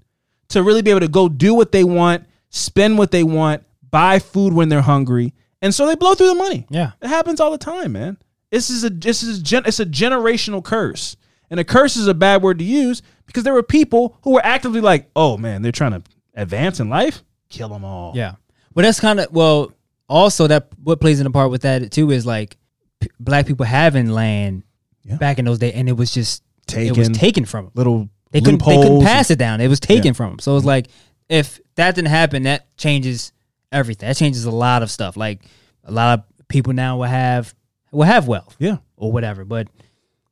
to 0.49 0.63
really 0.63 0.81
be 0.81 0.89
able 0.91 0.99
to 1.01 1.07
go 1.07 1.29
do 1.29 1.53
what 1.53 1.71
they 1.71 1.83
want, 1.83 2.25
spend 2.49 2.97
what 2.97 3.11
they 3.11 3.23
want, 3.23 3.63
buy 3.89 4.19
food 4.19 4.53
when 4.53 4.69
they're 4.69 4.81
hungry, 4.81 5.33
and 5.61 5.73
so 5.73 5.85
they 5.85 5.95
blow 5.95 6.13
through 6.15 6.27
the 6.29 6.35
money. 6.35 6.65
Yeah. 6.69 6.91
It 7.01 7.07
happens 7.07 7.39
all 7.39 7.51
the 7.51 7.57
time, 7.57 7.91
man. 7.93 8.17
This 8.51 8.69
is 8.69 8.83
a 8.83 8.89
this 8.89 9.23
is 9.23 9.39
a 9.39 9.43
gen, 9.43 9.63
it's 9.65 9.79
a 9.79 9.85
generational 9.85 10.63
curse. 10.63 11.15
And 11.49 11.59
a 11.59 11.63
curse 11.65 11.95
is 11.97 12.07
a 12.07 12.13
bad 12.13 12.41
word 12.41 12.59
to 12.59 12.65
use 12.65 13.01
because 13.25 13.43
there 13.43 13.53
were 13.53 13.63
people 13.63 14.17
who 14.23 14.31
were 14.31 14.45
actively 14.45 14.81
like, 14.81 15.09
"Oh 15.15 15.37
man, 15.37 15.61
they're 15.61 15.71
trying 15.71 15.91
to 15.91 16.01
advance 16.33 16.79
in 16.79 16.89
life. 16.89 17.23
Kill 17.51 17.69
them 17.69 17.83
all." 17.85 18.13
Yeah. 18.15 18.35
Well, 18.73 18.83
that's 18.83 18.99
kind 18.99 19.19
of 19.19 19.31
well. 19.31 19.71
Also, 20.07 20.47
that 20.47 20.67
what 20.83 20.99
plays 20.99 21.19
in 21.21 21.25
a 21.25 21.31
part 21.31 21.51
with 21.51 21.61
that 21.61 21.91
too 21.91 22.11
is 22.11 22.25
like 22.25 22.57
p- 22.99 23.09
black 23.19 23.45
people 23.47 23.65
having 23.65 24.09
land 24.09 24.63
Yeah. 25.03 25.15
back 25.15 25.39
in 25.39 25.45
those 25.45 25.59
days, 25.59 25.73
and 25.73 25.87
it 25.87 25.93
was 25.93 26.13
just 26.13 26.43
taken. 26.67 26.93
it 26.93 26.97
was 26.97 27.09
Taken. 27.09 27.45
from 27.45 27.65
them. 27.65 27.71
Little 27.75 28.09
They 28.31 28.41
couldn't 28.41 28.63
they 28.65 28.75
couldn't 28.75 29.03
pass 29.03 29.29
it 29.31 29.39
down. 29.39 29.61
It 29.61 29.67
was 29.69 29.79
taken 29.79 30.07
Yeah. 30.07 30.11
from 30.13 30.29
them. 30.31 30.39
So 30.39 30.55
it's 30.55 30.61
mm-hmm. 30.61 30.67
like 30.67 30.87
if 31.29 31.61
that 31.75 31.95
didn't 31.95 32.09
happen, 32.09 32.43
that 32.43 32.75
changes 32.77 33.31
everything. 33.71 34.07
That 34.07 34.17
changes 34.17 34.43
a 34.43 34.51
lot 34.51 34.83
of 34.83 34.91
stuff. 34.91 35.15
Like 35.15 35.43
a 35.85 35.91
lot 35.91 36.19
of 36.19 36.47
people 36.49 36.73
now 36.73 36.97
will 36.97 37.05
have 37.05 37.53
will 37.91 38.03
have 38.03 38.27
wealth 38.27 38.55
Yeah. 38.59 38.77
or 38.97 39.11
whatever, 39.13 39.45
but 39.45 39.69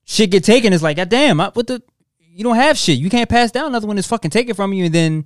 shit 0.04 0.32
get 0.32 0.44
taken. 0.44 0.74
It's 0.74 0.84
like, 0.84 0.98
God 0.98 1.10
damn, 1.10 1.40
I, 1.40 1.50
what 1.54 1.68
the? 1.68 1.82
You 2.20 2.44
don't 2.44 2.56
have 2.56 2.78
shit. 2.78 3.00
You 3.00 3.10
can't 3.10 3.30
pass 3.30 3.52
down 3.52 3.68
another 3.68 3.88
one 3.88 3.96
that's 3.96 4.08
fucking 4.08 4.32
taken 4.32 4.56
from 4.56 4.74
you, 4.74 4.86
and 4.86 4.94
then 4.94 5.26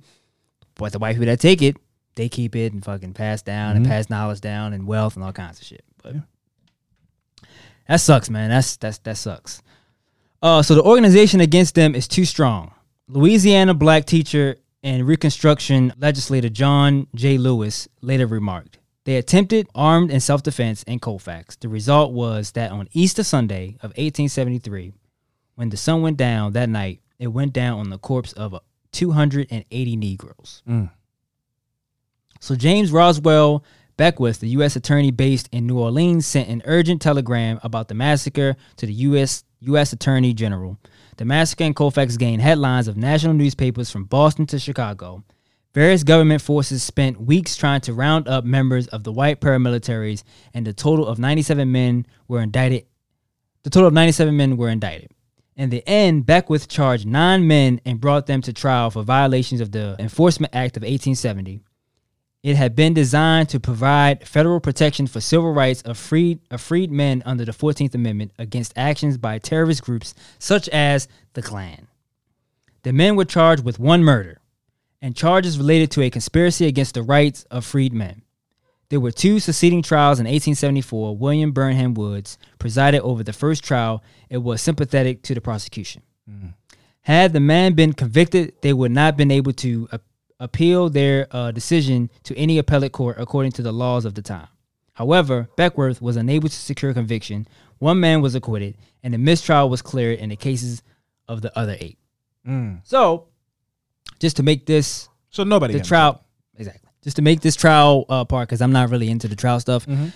what 0.78 0.92
the 0.92 0.98
white 0.98 1.14
people 1.14 1.26
that 1.26 1.40
take 1.40 1.62
it, 1.62 1.76
they 2.14 2.28
keep 2.28 2.54
it 2.56 2.72
and 2.72 2.84
fucking 2.84 3.14
pass 3.14 3.42
down 3.42 3.76
and 3.76 3.86
pass 3.86 4.08
knowledge 4.10 4.40
down 4.40 4.72
and 4.72 4.86
wealth 4.86 5.16
and 5.16 5.24
all 5.24 5.32
kinds 5.32 5.60
of 5.60 5.66
shit. 5.66 5.84
But 6.02 6.16
that 7.88 8.00
sucks, 8.00 8.30
man. 8.30 8.50
That's 8.50 8.76
that's 8.76 8.98
that 8.98 9.16
sucks. 9.16 9.62
Uh, 10.42 10.62
so 10.62 10.74
the 10.74 10.82
organization 10.82 11.40
against 11.40 11.74
them 11.74 11.94
is 11.94 12.06
too 12.06 12.24
strong. 12.24 12.72
Louisiana 13.08 13.74
black 13.74 14.04
teacher 14.04 14.56
and 14.82 15.06
Reconstruction 15.06 15.92
legislator 15.98 16.50
John 16.50 17.06
J. 17.14 17.38
Lewis 17.38 17.88
later 18.02 18.26
remarked, 18.26 18.78
They 19.04 19.16
attempted 19.16 19.66
armed 19.74 20.10
and 20.10 20.22
self 20.22 20.42
defense 20.42 20.82
in 20.84 20.98
Colfax. 20.98 21.56
The 21.56 21.68
result 21.68 22.12
was 22.12 22.52
that 22.52 22.70
on 22.70 22.88
Easter 22.92 23.24
Sunday 23.24 23.76
of 23.82 23.90
1873, 23.96 24.92
when 25.54 25.70
the 25.70 25.76
sun 25.76 26.02
went 26.02 26.18
down 26.18 26.52
that 26.52 26.68
night, 26.68 27.00
it 27.18 27.28
went 27.28 27.52
down 27.54 27.78
on 27.78 27.90
the 27.90 27.98
corpse 27.98 28.32
of 28.34 28.52
uh, 28.54 28.60
280 28.92 29.96
Negroes. 29.96 30.62
So 32.44 32.54
James 32.54 32.92
Roswell 32.92 33.64
Beckwith, 33.96 34.40
the 34.40 34.50
U.S. 34.50 34.76
attorney 34.76 35.10
based 35.10 35.48
in 35.50 35.66
New 35.66 35.78
Orleans, 35.78 36.26
sent 36.26 36.50
an 36.50 36.60
urgent 36.66 37.00
telegram 37.00 37.58
about 37.62 37.88
the 37.88 37.94
massacre 37.94 38.54
to 38.76 38.84
the 38.84 38.92
U.S. 38.92 39.44
U.S. 39.60 39.94
Attorney 39.94 40.34
General. 40.34 40.78
The 41.16 41.24
massacre 41.24 41.64
in 41.64 41.72
Colfax 41.72 42.18
gained 42.18 42.42
headlines 42.42 42.86
of 42.86 42.98
national 42.98 43.32
newspapers 43.32 43.90
from 43.90 44.04
Boston 44.04 44.44
to 44.48 44.58
Chicago. 44.58 45.24
Various 45.72 46.04
government 46.04 46.42
forces 46.42 46.82
spent 46.82 47.18
weeks 47.18 47.56
trying 47.56 47.80
to 47.80 47.94
round 47.94 48.28
up 48.28 48.44
members 48.44 48.88
of 48.88 49.04
the 49.04 49.12
white 49.12 49.40
paramilitaries, 49.40 50.22
and 50.52 50.66
the 50.66 50.74
total 50.74 51.06
of 51.06 51.18
97 51.18 51.72
men 51.72 52.04
were 52.28 52.42
indicted. 52.42 52.84
The 53.62 53.70
total 53.70 53.88
of 53.88 53.94
97 53.94 54.36
men 54.36 54.58
were 54.58 54.68
indicted. 54.68 55.12
In 55.56 55.70
the 55.70 55.82
end, 55.88 56.26
Beckwith 56.26 56.68
charged 56.68 57.06
nine 57.06 57.46
men 57.46 57.80
and 57.86 57.98
brought 57.98 58.26
them 58.26 58.42
to 58.42 58.52
trial 58.52 58.90
for 58.90 59.02
violations 59.02 59.62
of 59.62 59.72
the 59.72 59.96
Enforcement 59.98 60.54
Act 60.54 60.76
of 60.76 60.82
1870. 60.82 61.62
It 62.44 62.56
had 62.56 62.76
been 62.76 62.92
designed 62.92 63.48
to 63.48 63.58
provide 63.58 64.28
federal 64.28 64.60
protection 64.60 65.06
for 65.06 65.18
civil 65.18 65.54
rights 65.54 65.80
of 65.80 65.96
freed 65.96 66.40
of 66.50 66.60
freed 66.60 66.92
men 66.92 67.22
under 67.24 67.42
the 67.42 67.52
14th 67.52 67.94
Amendment 67.94 68.32
against 68.38 68.74
actions 68.76 69.16
by 69.16 69.38
terrorist 69.38 69.82
groups 69.82 70.14
such 70.38 70.68
as 70.68 71.08
the 71.32 71.40
Klan. 71.40 71.88
The 72.82 72.92
men 72.92 73.16
were 73.16 73.24
charged 73.24 73.64
with 73.64 73.78
one 73.78 74.04
murder 74.04 74.42
and 75.00 75.16
charges 75.16 75.56
related 75.56 75.90
to 75.92 76.02
a 76.02 76.10
conspiracy 76.10 76.66
against 76.66 76.92
the 76.92 77.02
rights 77.02 77.44
of 77.50 77.64
freed 77.64 77.94
men. 77.94 78.20
There 78.90 79.00
were 79.00 79.10
two 79.10 79.40
succeeding 79.40 79.80
trials 79.80 80.20
in 80.20 80.24
1874. 80.24 81.16
William 81.16 81.52
Burnham 81.52 81.94
Woods 81.94 82.36
presided 82.58 83.00
over 83.00 83.22
the 83.24 83.32
first 83.32 83.64
trial. 83.64 84.04
It 84.28 84.42
was 84.42 84.60
sympathetic 84.60 85.22
to 85.22 85.34
the 85.34 85.40
prosecution. 85.40 86.02
Mm. 86.30 86.52
Had 87.00 87.32
the 87.32 87.40
man 87.40 87.72
been 87.72 87.94
convicted, 87.94 88.52
they 88.60 88.74
would 88.74 88.92
not 88.92 89.06
have 89.06 89.16
been 89.16 89.30
able 89.30 89.54
to 89.54 89.88
a- 89.92 90.00
appeal 90.40 90.88
their 90.90 91.26
uh, 91.30 91.50
decision 91.52 92.10
to 92.24 92.36
any 92.36 92.58
appellate 92.58 92.92
court 92.92 93.16
according 93.18 93.52
to 93.52 93.62
the 93.62 93.72
laws 93.72 94.04
of 94.04 94.14
the 94.14 94.22
time. 94.22 94.48
However, 94.94 95.48
Beckwith 95.56 96.00
was 96.00 96.16
unable 96.16 96.48
to 96.48 96.54
secure 96.54 96.92
conviction. 96.94 97.46
One 97.78 97.98
man 98.00 98.20
was 98.22 98.34
acquitted, 98.34 98.76
and 99.02 99.12
the 99.12 99.18
mistrial 99.18 99.68
was 99.68 99.82
cleared 99.82 100.18
in 100.20 100.28
the 100.28 100.36
cases 100.36 100.82
of 101.28 101.42
the 101.42 101.56
other 101.58 101.76
eight. 101.80 101.98
So, 102.84 103.28
just 104.20 104.36
to 104.36 104.42
make 104.42 104.66
this 104.66 105.08
So 105.30 105.44
nobody. 105.44 105.72
the 105.74 105.80
trial 105.80 106.22
exactly 106.56 106.90
just 107.02 107.16
to 107.16 107.22
make 107.22 107.40
this 107.40 107.56
trial 107.56 108.04
uh, 108.08 108.24
part 108.24 108.48
because 108.48 108.60
I'm 108.62 108.72
not 108.72 108.88
really 108.90 109.10
into 109.10 109.28
the 109.28 109.36
trial 109.36 109.60
stuff. 109.60 109.84
Mm-hmm. 109.86 110.06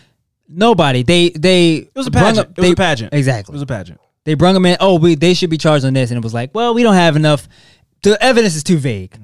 Nobody 0.48 1.02
they 1.02 1.30
they 1.30 1.74
It 1.76 1.90
was 1.94 2.06
a 2.06 2.10
pageant. 2.10 2.38
up- 2.50 2.58
it 2.58 2.60
was 2.62 2.70
a 2.70 2.74
pageant. 2.76 3.12
exactly. 3.14 3.52
It 3.52 3.56
was 3.56 3.62
a 3.62 3.66
pageant. 3.66 4.00
They 4.24 4.34
brung 4.34 4.54
them 4.54 4.64
in. 4.66 4.76
Oh, 4.80 4.98
we 4.98 5.14
they 5.14 5.34
should 5.34 5.50
be 5.50 5.58
charged 5.58 5.84
on 5.84 5.92
this, 5.94 6.10
and 6.10 6.18
it 6.18 6.22
was 6.24 6.34
like, 6.34 6.54
well, 6.54 6.74
we 6.74 6.82
don't 6.82 6.94
have 6.94 7.16
enough. 7.16 7.48
The 8.02 8.22
evidence 8.22 8.54
is 8.56 8.62
too 8.62 8.76
vague. 8.78 9.18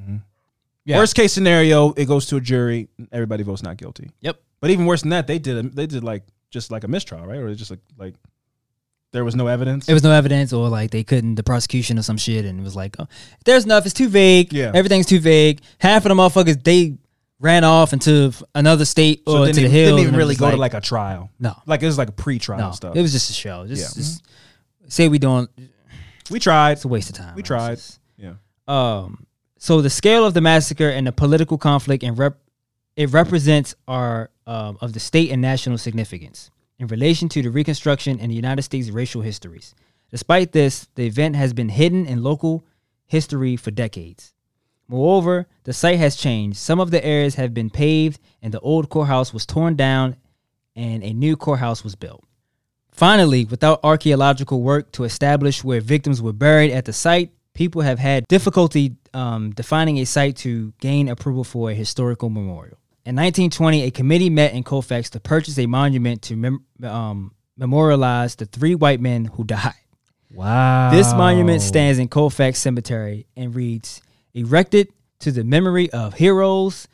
Yeah. 0.84 0.98
Worst 0.98 1.14
case 1.14 1.32
scenario, 1.32 1.92
it 1.92 2.06
goes 2.06 2.26
to 2.26 2.36
a 2.36 2.40
jury. 2.40 2.88
Everybody 3.10 3.42
votes 3.42 3.62
not 3.62 3.76
guilty. 3.78 4.10
Yep. 4.20 4.38
But 4.60 4.70
even 4.70 4.84
worse 4.86 5.00
than 5.00 5.10
that, 5.10 5.26
they 5.26 5.38
did. 5.38 5.56
A, 5.64 5.68
they 5.68 5.86
did 5.86 6.04
like 6.04 6.24
just 6.50 6.70
like 6.70 6.84
a 6.84 6.88
mistrial, 6.88 7.26
right? 7.26 7.38
Or 7.38 7.54
just 7.54 7.70
like 7.70 7.80
like 7.98 8.14
there 9.12 9.24
was 9.24 9.34
no 9.34 9.46
evidence. 9.46 9.88
It 9.88 9.92
was 9.94 10.02
no 10.02 10.10
evidence, 10.12 10.52
or 10.52 10.68
like 10.68 10.90
they 10.90 11.04
couldn't 11.04 11.36
the 11.36 11.42
prosecution 11.42 11.98
or 11.98 12.02
some 12.02 12.16
shit, 12.18 12.44
and 12.44 12.60
it 12.60 12.62
was 12.62 12.74
like, 12.76 12.96
oh, 12.98 13.06
there's 13.44 13.64
enough. 13.64 13.84
It's 13.86 13.94
too 13.94 14.08
vague. 14.08 14.52
Yeah. 14.52 14.72
everything's 14.74 15.06
too 15.06 15.20
vague. 15.20 15.60
Half 15.78 16.04
of 16.04 16.10
the 16.10 16.14
motherfuckers 16.14 16.62
they 16.62 16.98
ran 17.40 17.64
off 17.64 17.92
into 17.92 18.32
another 18.54 18.84
state 18.84 19.22
so 19.26 19.38
or 19.38 19.44
it 19.44 19.48
to 19.48 19.60
didn't, 19.60 19.64
the 19.72 19.76
hills. 19.78 19.90
didn't 19.90 20.00
even 20.08 20.16
really 20.16 20.34
go 20.34 20.50
to 20.50 20.56
like 20.56 20.72
a 20.74 20.80
trial. 20.80 21.30
no, 21.38 21.54
Like 21.66 21.82
it 21.82 21.86
was 21.86 21.98
like 21.98 22.08
a 22.08 22.12
pre-trial 22.12 22.58
no. 22.58 22.70
stuff. 22.72 22.96
It 22.96 23.02
was 23.02 23.12
just 23.12 23.28
a 23.28 23.34
show. 23.34 23.66
Just, 23.66 23.82
Yeah. 23.96 24.02
just 24.02 24.22
say 24.88 25.08
we 25.08 25.18
don't. 25.18 25.50
we 26.30 26.38
tried. 26.40 26.72
It's 26.72 26.84
a 26.84 26.88
waste 26.88 27.10
of 27.10 27.16
time. 27.16 27.34
We 27.34 27.40
It's 27.40 27.48
tried. 27.48 27.74
just- 27.76 27.98
Yeah. 28.16 28.34
Um, 28.68 29.26
so 29.64 29.80
the 29.80 29.88
scale 29.88 30.26
of 30.26 30.34
the 30.34 30.42
massacre 30.42 30.90
and 30.90 31.06
the 31.06 31.12
political 31.12 31.56
conflict 31.56 32.04
and 32.04 32.18
rep- 32.18 32.36
it 32.96 33.08
represents 33.14 33.74
are 33.88 34.28
um, 34.46 34.76
of 34.82 34.92
the 34.92 35.00
state 35.00 35.30
and 35.30 35.40
national 35.40 35.78
significance 35.78 36.50
in 36.78 36.86
relation 36.86 37.30
to 37.30 37.40
the 37.40 37.48
Reconstruction 37.48 38.20
and 38.20 38.30
the 38.30 38.34
United 38.34 38.60
States 38.60 38.90
racial 38.90 39.22
histories. 39.22 39.74
Despite 40.10 40.52
this, 40.52 40.86
the 40.96 41.06
event 41.06 41.36
has 41.36 41.54
been 41.54 41.70
hidden 41.70 42.04
in 42.04 42.22
local 42.22 42.62
history 43.06 43.56
for 43.56 43.70
decades. 43.70 44.34
Moreover, 44.86 45.46
the 45.62 45.72
site 45.72 45.98
has 45.98 46.14
changed. 46.14 46.58
Some 46.58 46.78
of 46.78 46.90
the 46.90 47.02
areas 47.02 47.36
have 47.36 47.54
been 47.54 47.70
paved, 47.70 48.20
and 48.42 48.52
the 48.52 48.60
old 48.60 48.90
courthouse 48.90 49.32
was 49.32 49.46
torn 49.46 49.76
down, 49.76 50.16
and 50.76 51.02
a 51.02 51.14
new 51.14 51.38
courthouse 51.38 51.82
was 51.82 51.94
built. 51.94 52.22
Finally, 52.92 53.46
without 53.46 53.80
archaeological 53.82 54.60
work 54.60 54.92
to 54.92 55.04
establish 55.04 55.64
where 55.64 55.80
victims 55.80 56.20
were 56.20 56.34
buried 56.34 56.70
at 56.70 56.84
the 56.84 56.92
site, 56.92 57.30
people 57.54 57.82
have 57.82 57.98
had 57.98 58.26
difficulty 58.28 58.96
um, 59.14 59.52
defining 59.52 59.98
a 59.98 60.04
site 60.04 60.36
to 60.36 60.72
gain 60.80 61.08
approval 61.08 61.44
for 61.44 61.70
a 61.70 61.74
historical 61.74 62.28
memorial. 62.28 62.78
In 63.06 63.16
1920, 63.16 63.82
a 63.82 63.90
committee 63.90 64.30
met 64.30 64.54
in 64.54 64.62
Colfax 64.62 65.10
to 65.10 65.20
purchase 65.20 65.58
a 65.58 65.66
monument 65.66 66.22
to 66.22 66.36
mem- 66.36 66.64
um, 66.82 67.32
memorialize 67.56 68.34
the 68.34 68.46
three 68.46 68.74
white 68.74 69.00
men 69.00 69.26
who 69.26 69.44
died. 69.44 69.74
Wow. 70.32 70.90
This 70.90 71.12
monument 71.12 71.62
stands 71.62 71.98
in 71.98 72.08
Colfax 72.08 72.58
Cemetery 72.58 73.26
and 73.36 73.54
reads, 73.54 74.02
"Erected 74.32 74.88
to 75.20 75.30
the 75.30 75.44
memory 75.44 75.90
of 75.90 76.14
heroes 76.14 76.88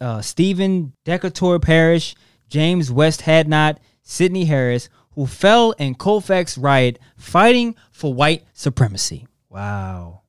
uh, 0.00 0.20
Stephen 0.20 0.92
Decatur 1.04 1.58
Parrish, 1.58 2.14
James 2.48 2.90
West 2.90 3.22
Hadnot, 3.22 3.78
Sidney 4.02 4.46
Harris, 4.46 4.88
who 5.12 5.26
fell 5.26 5.72
in 5.72 5.94
Colfax 5.94 6.58
riot 6.58 6.98
fighting 7.16 7.76
for 7.92 8.12
white 8.12 8.44
supremacy." 8.54 9.26
Wow. 9.54 10.22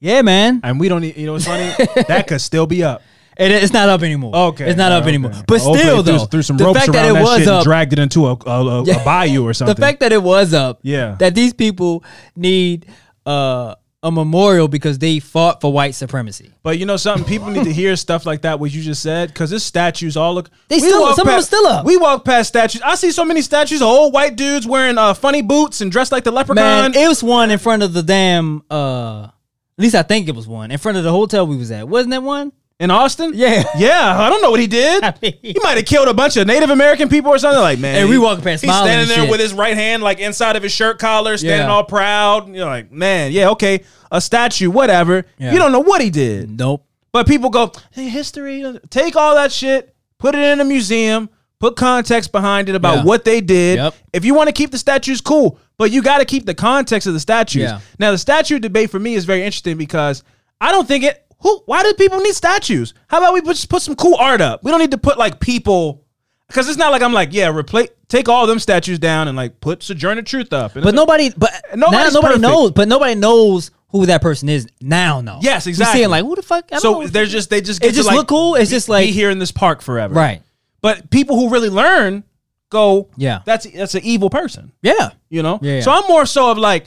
Yeah, 0.00 0.22
man. 0.22 0.60
And 0.64 0.80
we 0.80 0.88
don't. 0.88 1.04
e- 1.04 1.14
You 1.16 1.26
know 1.26 1.32
what's 1.34 1.46
funny? 1.46 1.72
that 2.08 2.26
could 2.26 2.40
still 2.40 2.66
be 2.66 2.82
up. 2.84 3.02
It, 3.34 3.50
it's 3.50 3.72
not 3.72 3.88
up 3.88 4.02
anymore. 4.02 4.36
Okay. 4.36 4.68
it's 4.68 4.76
not 4.76 4.92
up 4.92 5.02
okay. 5.04 5.08
anymore. 5.08 5.30
But 5.48 5.62
Hopefully 5.62 5.78
still, 5.78 6.02
threw, 6.02 6.18
though, 6.18 6.24
threw 6.26 6.42
some 6.42 6.58
the 6.58 6.66
ropes 6.66 6.80
fact 6.80 6.92
that 6.92 7.08
it 7.08 7.14
that 7.14 7.22
was 7.22 7.48
up, 7.48 7.64
dragged 7.64 7.94
it 7.94 7.98
into 7.98 8.26
a, 8.26 8.34
a, 8.44 8.66
a, 8.66 8.82
a 9.00 9.04
bayou 9.06 9.46
or 9.46 9.54
something. 9.54 9.74
the 9.74 9.80
fact 9.80 10.00
that 10.00 10.12
it 10.12 10.22
was 10.22 10.52
up, 10.52 10.80
Yeah. 10.82 11.14
that 11.18 11.34
these 11.34 11.54
people 11.54 12.04
need 12.36 12.84
uh, 13.24 13.76
a 14.04 14.10
memorial 14.10 14.66
because 14.66 14.98
they 14.98 15.20
fought 15.20 15.60
for 15.60 15.72
white 15.72 15.94
supremacy. 15.94 16.50
But 16.62 16.78
you 16.78 16.86
know 16.86 16.96
something, 16.96 17.24
people 17.26 17.50
need 17.50 17.64
to 17.64 17.72
hear 17.72 17.94
stuff 17.96 18.26
like 18.26 18.42
that. 18.42 18.58
What 18.58 18.72
you 18.72 18.82
just 18.82 19.00
said, 19.02 19.28
because 19.28 19.48
this 19.50 19.62
statues 19.64 20.16
all 20.16 20.34
look. 20.34 20.50
They 20.68 20.78
still- 20.80 21.00
walk 21.00 21.16
some 21.16 21.28
of 21.28 21.34
them 21.34 21.42
still 21.42 21.66
up. 21.66 21.86
We 21.86 21.96
walk 21.96 22.24
past 22.24 22.48
statues. 22.48 22.82
I 22.82 22.96
see 22.96 23.12
so 23.12 23.24
many 23.24 23.42
statues 23.42 23.80
of 23.80 23.86
old 23.88 24.12
white 24.12 24.34
dudes 24.36 24.66
wearing 24.66 24.98
uh, 24.98 25.14
funny 25.14 25.42
boots 25.42 25.80
and 25.80 25.92
dressed 25.92 26.10
like 26.12 26.24
the 26.24 26.32
leprechaun. 26.32 26.92
Man, 26.92 26.94
it 26.96 27.06
was 27.08 27.22
one 27.22 27.50
in 27.50 27.58
front 27.58 27.82
of 27.84 27.92
the 27.92 28.02
damn. 28.02 28.64
uh 28.70 29.24
At 29.24 29.32
least 29.78 29.94
I 29.94 30.02
think 30.02 30.28
it 30.28 30.34
was 30.34 30.48
one 30.48 30.70
in 30.72 30.78
front 30.78 30.98
of 30.98 31.04
the 31.04 31.12
hotel 31.12 31.46
we 31.46 31.56
was 31.56 31.70
at. 31.70 31.88
Wasn't 31.88 32.10
that 32.10 32.22
one? 32.24 32.52
In 32.80 32.90
Austin. 32.90 33.32
Yeah. 33.34 33.64
yeah. 33.78 34.18
I 34.20 34.28
don't 34.28 34.42
know 34.42 34.50
what 34.50 34.60
he 34.60 34.66
did. 34.66 35.02
I 35.04 35.14
mean- 35.22 35.38
he 35.42 35.56
might 35.62 35.76
have 35.76 35.86
killed 35.86 36.08
a 36.08 36.14
bunch 36.14 36.36
of 36.36 36.46
Native 36.46 36.70
American 36.70 37.08
people 37.08 37.30
or 37.30 37.38
something. 37.38 37.60
Like 37.60 37.78
man, 37.78 37.96
And 37.96 38.08
we 38.08 38.18
walk 38.18 38.42
past 38.42 38.64
He's 38.64 38.74
standing 38.74 39.08
there 39.08 39.18
shit. 39.24 39.30
with 39.30 39.40
his 39.40 39.52
right 39.54 39.74
hand 39.74 40.02
like 40.02 40.18
inside 40.18 40.56
of 40.56 40.62
his 40.62 40.72
shirt 40.72 40.98
collar, 40.98 41.36
standing 41.36 41.66
Yeah. 41.66 41.72
all 41.72 41.84
proud. 41.84 42.52
You're 42.54 42.66
like, 42.66 42.90
man, 42.90 43.32
yeah, 43.32 43.50
okay, 43.50 43.84
a 44.10 44.20
statue, 44.20 44.70
whatever. 44.70 45.24
Yeah. 45.38 45.52
You 45.52 45.58
don't 45.58 45.72
know 45.72 45.80
what 45.80 46.00
he 46.00 46.10
did. 46.10 46.58
Nope. 46.58 46.84
But 47.12 47.26
people 47.26 47.50
go, 47.50 47.72
hey, 47.92 48.08
history, 48.08 48.64
take 48.90 49.16
all 49.16 49.34
that 49.34 49.52
shit, 49.52 49.94
put 50.18 50.34
it 50.34 50.40
in 50.42 50.60
a 50.60 50.64
museum, 50.64 51.28
put 51.60 51.76
context 51.76 52.32
behind 52.32 52.68
it 52.70 52.74
about 52.74 52.98
Yeah. 52.98 53.04
what 53.04 53.24
they 53.24 53.40
did. 53.42 53.76
Yep. 53.76 53.94
If 54.14 54.24
you 54.24 54.34
want 54.34 54.48
to 54.48 54.52
keep 54.52 54.70
the 54.70 54.78
statues, 54.78 55.20
cool. 55.20 55.58
But 55.78 55.90
you 55.90 56.00
got 56.02 56.18
to 56.18 56.24
keep 56.24 56.46
the 56.46 56.54
context 56.54 57.06
of 57.06 57.12
the 57.14 57.20
statues. 57.20 57.70
Now, 57.98 58.12
the 58.12 58.18
statue 58.18 58.58
debate 58.58 58.90
for 58.90 58.98
me 58.98 59.14
is 59.14 59.24
very 59.24 59.42
interesting 59.44 59.76
because 59.76 60.22
I 60.60 60.70
don't 60.72 60.86
think 60.88 61.04
it. 61.04 61.18
Who? 61.42 61.62
Why 61.66 61.82
do 61.82 61.92
people 61.94 62.18
need 62.20 62.34
statues? 62.34 62.94
How 63.08 63.18
about 63.18 63.34
we 63.34 63.40
just 63.42 63.68
put 63.68 63.82
some 63.82 63.94
cool 63.96 64.16
art 64.16 64.40
up? 64.40 64.62
We 64.64 64.70
don't 64.70 64.80
need 64.80 64.92
to 64.92 64.98
put 64.98 65.18
like 65.18 65.40
people. 65.40 66.04
Because 66.48 66.68
it's 66.68 66.76
not 66.78 66.92
like 66.92 67.00
I'm 67.02 67.14
like, 67.14 67.32
yeah, 67.32 67.48
replace, 67.48 67.88
take 68.08 68.28
all 68.28 68.46
them 68.46 68.58
statues 68.58 68.98
down 68.98 69.26
and 69.26 69.36
like 69.36 69.58
put 69.60 69.82
Sojourner 69.82 70.20
Truth 70.22 70.52
up. 70.52 70.74
And 70.76 70.84
But 70.84 70.94
nobody, 70.94 71.30
but 71.34 71.50
nobody 71.74 72.10
perfect. 72.20 72.40
knows. 72.40 72.70
But 72.72 72.88
nobody 72.88 73.14
knows 73.14 73.70
who 73.88 74.04
that 74.06 74.20
person 74.20 74.50
is 74.50 74.66
now. 74.80 75.22
No. 75.22 75.38
Yes, 75.40 75.66
exactly. 75.66 76.00
seeing 76.00 76.10
like 76.10 76.24
who 76.24 76.36
the 76.36 76.42
fuck? 76.42 76.66
I 76.70 76.78
don't 76.78 77.06
so 77.06 77.10
there's 77.10 77.32
just 77.32 77.48
they 77.48 77.62
just 77.62 77.80
It 77.80 77.84
get 77.86 77.90
to, 77.90 77.96
just 77.96 78.08
like, 78.08 78.16
look 78.16 78.28
cool? 78.28 78.54
It's 78.56 78.70
just 78.70 78.88
like 78.90 79.06
be 79.06 79.12
here 79.12 79.30
in 79.30 79.38
this 79.38 79.50
park 79.52 79.80
forever, 79.80 80.12
right. 80.14 80.42
But 80.82 81.10
people 81.10 81.36
who 81.38 81.48
really 81.48 81.70
learn 81.70 82.24
go, 82.70 83.08
Yeah. 83.16 83.40
that's 83.46 83.66
that's 83.70 83.94
an 83.94 84.02
evil 84.04 84.28
person, 84.30 84.72
Yeah. 84.82 85.10
you 85.30 85.42
know. 85.42 85.58
Yeah. 85.62 85.80
So 85.80 85.90
I'm 85.90 86.06
more 86.06 86.26
so 86.26 86.50
of 86.50 86.58
like, 86.58 86.86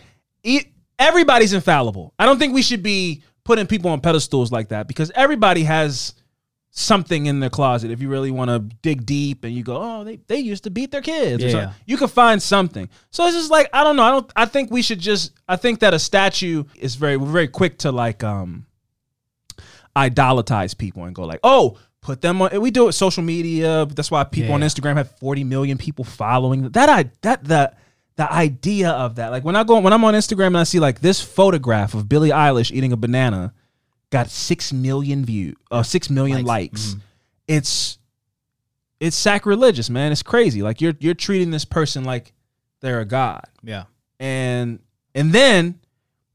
everybody's 1.00 1.54
infallible. 1.54 2.14
I 2.20 2.26
don't 2.26 2.38
think 2.40 2.54
we 2.54 2.62
should 2.62 2.84
be 2.84 3.24
putting 3.46 3.66
people 3.68 3.90
on 3.92 4.02
pedestals 4.02 4.52
like 4.52 4.68
that 4.70 4.88
because 4.90 5.10
everybody 5.16 5.64
has 5.64 6.14
something 6.72 7.28
in 7.28 7.40
their 7.40 7.50
closet. 7.50 7.90
If 7.90 8.02
you 8.02 8.10
really 8.10 8.32
want 8.32 8.50
to 8.50 8.60
dig 8.82 9.06
deep 9.06 9.46
and 9.46 9.54
you 9.54 9.64
go, 9.64 9.78
oh, 9.82 10.04
they, 10.04 10.18
they 10.28 10.40
used 10.40 10.66
to 10.66 10.70
beat 10.70 10.92
their 10.92 11.02
kids, 11.02 11.42
or 11.42 11.48
Yeah. 11.48 11.52
something, 11.54 11.76
you 11.86 11.96
can 11.96 12.10
find 12.10 12.42
something. 12.44 12.90
So 13.12 13.26
it's 13.26 13.36
just 13.38 13.50
like 13.52 13.70
I 13.72 13.86
don't 13.86 13.96
know. 13.96 14.04
I 14.04 14.12
don't. 14.12 14.32
I 14.36 14.46
think 14.46 14.72
we 14.72 14.82
should 14.82 15.00
just. 15.00 15.32
I 15.48 15.56
think 15.56 15.80
that 15.80 15.94
a 15.94 16.00
statue 16.00 16.66
is 16.76 16.96
very 16.96 17.16
we're 17.16 17.28
very 17.32 17.48
quick 17.48 17.78
to 17.80 17.92
like 17.94 18.24
um 18.26 18.66
idolize 19.96 20.74
people 20.74 21.06
and 21.06 21.16
go 21.16 21.24
like, 21.24 21.40
oh, 21.44 21.78
put 22.02 22.22
them 22.22 22.42
on. 22.42 22.60
We 22.62 22.72
do 22.72 22.88
it 22.88 22.94
social 22.94 23.24
media. 23.24 23.86
That's 23.86 24.12
why 24.12 24.24
people 24.26 24.54
on 24.54 24.62
Instagram 24.62 24.96
have 24.98 25.12
40 25.20 25.44
million 25.44 25.78
people 25.78 26.04
following. 26.04 26.70
That 26.70 26.90
I 26.90 27.10
that 27.22 27.44
the 27.44 27.72
the 28.18 28.32
idea 28.32 28.92
of 28.92 29.16
that. 29.16 29.30
Like 29.30 29.44
when 29.44 29.56
I 29.56 29.64
go 29.64 29.80
when 29.80 29.92
I'm 29.94 30.04
on 30.06 30.14
Instagram 30.14 30.48
and 30.48 30.58
I 30.60 30.64
see 30.64 30.80
like 30.80 31.02
this 31.02 31.22
photograph 31.22 31.94
of 31.94 32.08
Billie 32.08 32.30
Eilish 32.30 32.72
eating 32.72 32.92
a 32.94 32.98
banana 32.98 33.54
got 34.12 34.30
6 34.30 34.72
million 34.72 35.26
view 35.26 35.56
uh 35.72 35.84
6 35.84 36.10
million 36.10 36.46
likes. 36.46 36.90
Mm-hmm. 36.92 37.00
It's 37.48 37.98
it's 39.00 39.16
sacrilegious, 39.16 39.90
man. 39.90 40.12
It's 40.12 40.24
crazy. 40.24 40.62
Like 40.62 40.80
you're 40.82 40.94
you're 41.00 41.14
treating 41.14 41.52
this 41.52 41.66
person 41.66 42.04
like 42.06 42.32
they're 42.82 43.00
a 43.02 43.06
god 43.06 43.46
Yeah. 43.64 43.84
and 44.20 44.80
and 45.14 45.34
then 45.34 45.80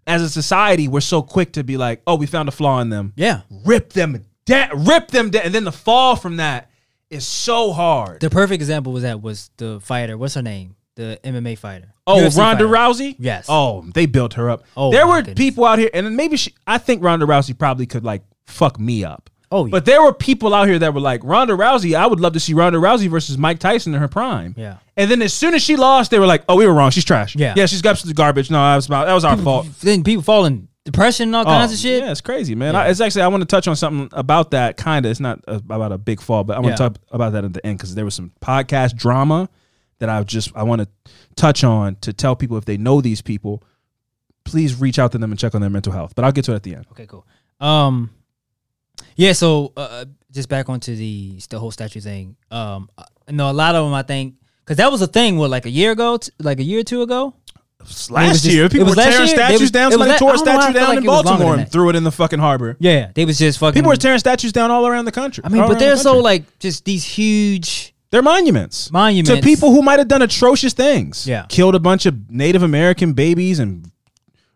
as 0.06 0.20
a 0.22 0.28
society 0.28 0.88
we're 0.88 1.00
so 1.00 1.22
quick 1.22 1.52
to 1.52 1.62
be 1.64 1.76
like 1.76 2.02
oh 2.06 2.16
we 2.16 2.26
found 2.26 2.48
a 2.48 2.52
flaw 2.52 2.80
in 2.80 2.88
them 2.90 3.12
Yeah. 3.16 3.42
rip 3.64 3.92
them 3.92 4.24
down 4.46 4.84
rip 4.86 5.08
them 5.08 5.30
down 5.30 5.42
and 5.44 5.54
then 5.54 5.64
the 5.64 5.72
fall 5.72 6.16
from 6.16 6.38
that 6.38 6.70
is 7.08 7.26
so 7.26 7.72
hard 7.72 8.20
The 8.20 8.30
perfect 8.30 8.60
example 8.60 8.92
was 8.92 9.02
that 9.04 9.22
was 9.22 9.50
the 9.58 9.80
fighter. 9.80 10.18
What's 10.18 10.34
her 10.34 10.42
name? 10.42 10.76
The 11.00 11.18
MMA 11.24 11.56
fighter. 11.58 11.92
oh 12.06 12.16
UFC 12.16 12.36
ronda 12.38 12.64
fighter. 12.64 12.92
rousey 12.92 13.16
Yes. 13.18 13.46
oh 13.48 13.84
they 13.94 14.06
built 14.06 14.34
her 14.34 14.50
up 14.50 14.64
Oh, 14.76 14.90
there 14.92 15.06
my 15.06 15.10
were 15.16 15.22
goodness. 15.22 15.38
people 15.38 15.64
out 15.64 15.78
here 15.78 15.90
and 15.94 16.16
maybe 16.16 16.36
she 16.36 16.54
i 16.66 16.76
think 16.78 17.02
ronda 17.02 17.24
rousey 17.26 17.56
probably 17.58 17.86
could 17.86 18.04
like 18.04 18.22
fuck 18.46 18.78
me 18.80 19.04
up 19.04 19.30
Oh, 19.52 19.66
yeah. 19.66 19.70
but 19.72 19.84
there 19.84 20.00
were 20.02 20.12
people 20.12 20.54
out 20.54 20.68
here 20.68 20.78
that 20.78 20.94
were 20.94 21.00
like 21.00 21.22
Ronda 21.24 21.54
Rousey. 21.54 21.96
I 21.96 22.06
would 22.06 22.20
love 22.20 22.34
to 22.34 22.38
see 22.40 22.54
Ronda 22.54 22.78
Rousey 22.78 23.08
versus 23.10 23.36
Mike 23.36 23.58
Tyson 23.58 23.92
in 23.92 24.00
her 24.00 24.06
prime. 24.06 24.54
Yeah. 24.56 24.76
And 24.96 25.10
then 25.10 25.20
as 25.22 25.34
soon 25.34 25.54
as 25.54 25.62
she 25.64 25.74
lost, 25.74 26.12
they 26.12 26.20
were 26.20 26.26
like, 26.26 26.44
"Oh, 26.48 26.54
we 26.54 26.68
were 26.68 26.72
wrong. 26.72 26.92
She's 26.92 27.04
trash. 27.04 27.34
Yeah. 27.34 27.54
yeah, 27.56 27.66
she's 27.66 27.84
absolute 27.84 28.14
garbage. 28.14 28.48
No, 28.48 28.58
that 28.62 28.76
was 28.76 28.86
about, 28.86 29.06
that 29.06 29.12
was 29.12 29.24
our 29.24 29.36
fault." 29.36 29.66
Then 29.80 30.04
people 30.04 30.22
fall 30.22 30.44
in 30.44 30.68
depression 30.84 31.30
and 31.30 31.34
all 31.34 31.44
kinds 31.44 31.72
Oh, 31.72 31.74
of 31.74 31.80
shit. 31.80 32.00
Yeah, 32.04 32.12
it's 32.12 32.20
crazy, 32.20 32.54
man. 32.54 32.76
I, 32.76 32.90
it's 32.90 33.00
actually 33.00 33.22
I 33.22 33.26
want 33.26 33.40
to 33.40 33.44
touch 33.46 33.66
on 33.66 33.74
something 33.74 34.08
about 34.16 34.52
that. 34.52 34.76
Kind 34.76 35.04
of, 35.04 35.10
it's 35.10 35.18
not 35.18 35.40
uh, 35.48 35.54
about 35.68 35.90
a 35.90 35.98
big 35.98 36.20
fall, 36.20 36.44
but 36.44 36.56
I 36.56 36.60
want 36.60 36.74
Yeah. 36.74 36.76
to 36.76 36.82
talk 36.90 36.98
about 37.10 37.32
that 37.32 37.44
at 37.44 37.52
the 37.52 37.66
end 37.66 37.78
because 37.78 37.96
there 37.96 38.04
was 38.04 38.14
some 38.14 38.30
podcast 38.40 38.94
drama 38.94 39.48
that 40.00 40.10
I 40.10 40.22
just 40.24 40.54
I 40.56 40.64
want 40.64 40.82
to 40.82 40.88
touch 41.36 41.62
on 41.64 41.96
to 42.02 42.12
tell 42.12 42.34
people 42.36 42.56
if 42.58 42.64
they 42.64 42.76
know 42.76 43.00
these 43.00 43.22
people, 43.22 43.62
please 44.44 44.74
reach 44.80 44.98
out 44.98 45.12
to 45.12 45.18
them 45.18 45.30
and 45.30 45.38
check 45.38 45.54
on 45.54 45.60
their 45.60 45.70
mental 45.70 45.92
health. 45.92 46.14
But 46.14 46.24
I'll 46.24 46.32
get 46.32 46.44
to 46.46 46.52
it 46.52 46.56
at 46.56 46.62
the 46.64 46.74
end. 46.74 46.86
Okay, 46.90 47.06
cool. 47.06 47.26
Um, 47.60 48.10
yeah. 49.16 49.32
So 49.32 49.72
uh, 49.76 50.06
just 50.32 50.48
back 50.48 50.68
onto 50.68 50.96
the 50.96 51.40
the 51.48 51.58
whole 51.58 51.70
statue 51.70 52.00
thing. 52.00 52.36
Um, 52.50 52.90
I 52.98 53.32
know 53.32 53.50
a 53.50 53.52
lot 53.52 53.74
of 53.74 53.84
them. 53.86 53.94
I 53.94 54.02
think 54.02 54.34
because 54.64 54.78
that 54.78 54.90
was 54.90 55.02
a 55.02 55.06
thing. 55.06 55.36
What 55.38 55.50
like 55.50 55.66
a 55.66 55.70
year 55.70 55.92
ago, 55.92 56.16
t- 56.16 56.32
like 56.38 56.58
a 56.58 56.64
year 56.64 56.80
or 56.80 56.84
two 56.84 57.02
ago. 57.02 57.34
Last 58.10 58.42
just- 58.42 58.44
year, 58.44 58.68
people 58.68 58.88
were 58.88 58.94
tearing 58.94 59.26
statues 59.26 59.60
was- 59.62 59.70
down. 59.70 59.88
it 59.88 59.92
Somebody 59.92 60.18
tore 60.18 60.32
I 60.32 60.34
a 60.34 60.36
don't 60.36 60.44
know 60.46 60.52
why 60.52 60.58
I 60.58 60.62
statue 60.64 60.78
down 60.78 60.88
like 60.88 60.98
in 60.98 61.04
it 61.04 61.06
was 61.08 61.24
longer 61.24 61.28
Baltimore 61.44 61.54
and 61.56 61.72
threw 61.72 61.88
it 61.88 61.96
in 61.96 62.04
the 62.04 62.12
fucking 62.12 62.38
harbor. 62.38 62.76
Yeah, 62.78 63.10
they 63.14 63.24
was 63.24 63.38
just 63.38 63.58
fucking. 63.58 63.72
People 63.74 63.88
were 63.90 63.96
tearing 63.96 64.18
statues 64.18 64.52
down 64.52 64.70
all 64.70 64.86
around 64.86 65.06
the 65.06 65.12
country. 65.12 65.42
I 65.44 65.48
mean, 65.48 65.62
but 65.62 65.70
around 65.70 65.78
they're 65.80 65.90
the 65.96 66.02
so 66.02 66.18
like 66.18 66.58
just 66.58 66.84
these 66.84 67.04
huge. 67.04 67.94
They're 68.10 68.22
monuments. 68.22 68.90
Monuments. 68.90 69.30
To 69.30 69.40
people 69.40 69.70
who 69.70 69.82
might 69.82 69.98
have 69.98 70.08
done 70.08 70.22
atrocious 70.22 70.72
things. 70.72 71.26
Yeah. 71.26 71.46
Killed 71.48 71.74
a 71.74 71.78
bunch 71.80 72.06
of 72.06 72.30
Native 72.30 72.62
American 72.62 73.12
babies 73.12 73.58
and 73.58 73.90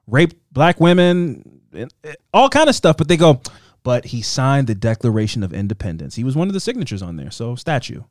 raped 0.07 0.37
black 0.53 0.81
women, 0.81 1.61
and, 1.73 1.93
uh, 2.05 2.13
all 2.33 2.49
kind 2.49 2.69
of 2.69 2.75
stuff. 2.75 2.97
But 2.97 3.09
they 3.09 3.17
go, 3.17 3.41
but 3.85 4.07
he 4.07 4.23
signed 4.23 4.67
the 4.67 4.75
Declaration 4.75 5.43
of 5.43 5.53
Independence. 5.53 6.17
He 6.17 6.25
was 6.25 6.35
one 6.37 6.49
of 6.49 6.55
the 6.55 6.61
signatures 6.61 7.03
on 7.03 7.17
there. 7.17 7.31
So, 7.31 7.55
statue. 7.55 8.03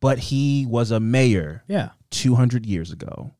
But 0.00 0.18
he 0.18 0.66
was 0.66 0.90
a 0.90 1.00
mayor 1.00 1.62
Yeah. 1.68 1.90
200 2.10 2.64
years 2.64 2.90
ago. 2.92 3.32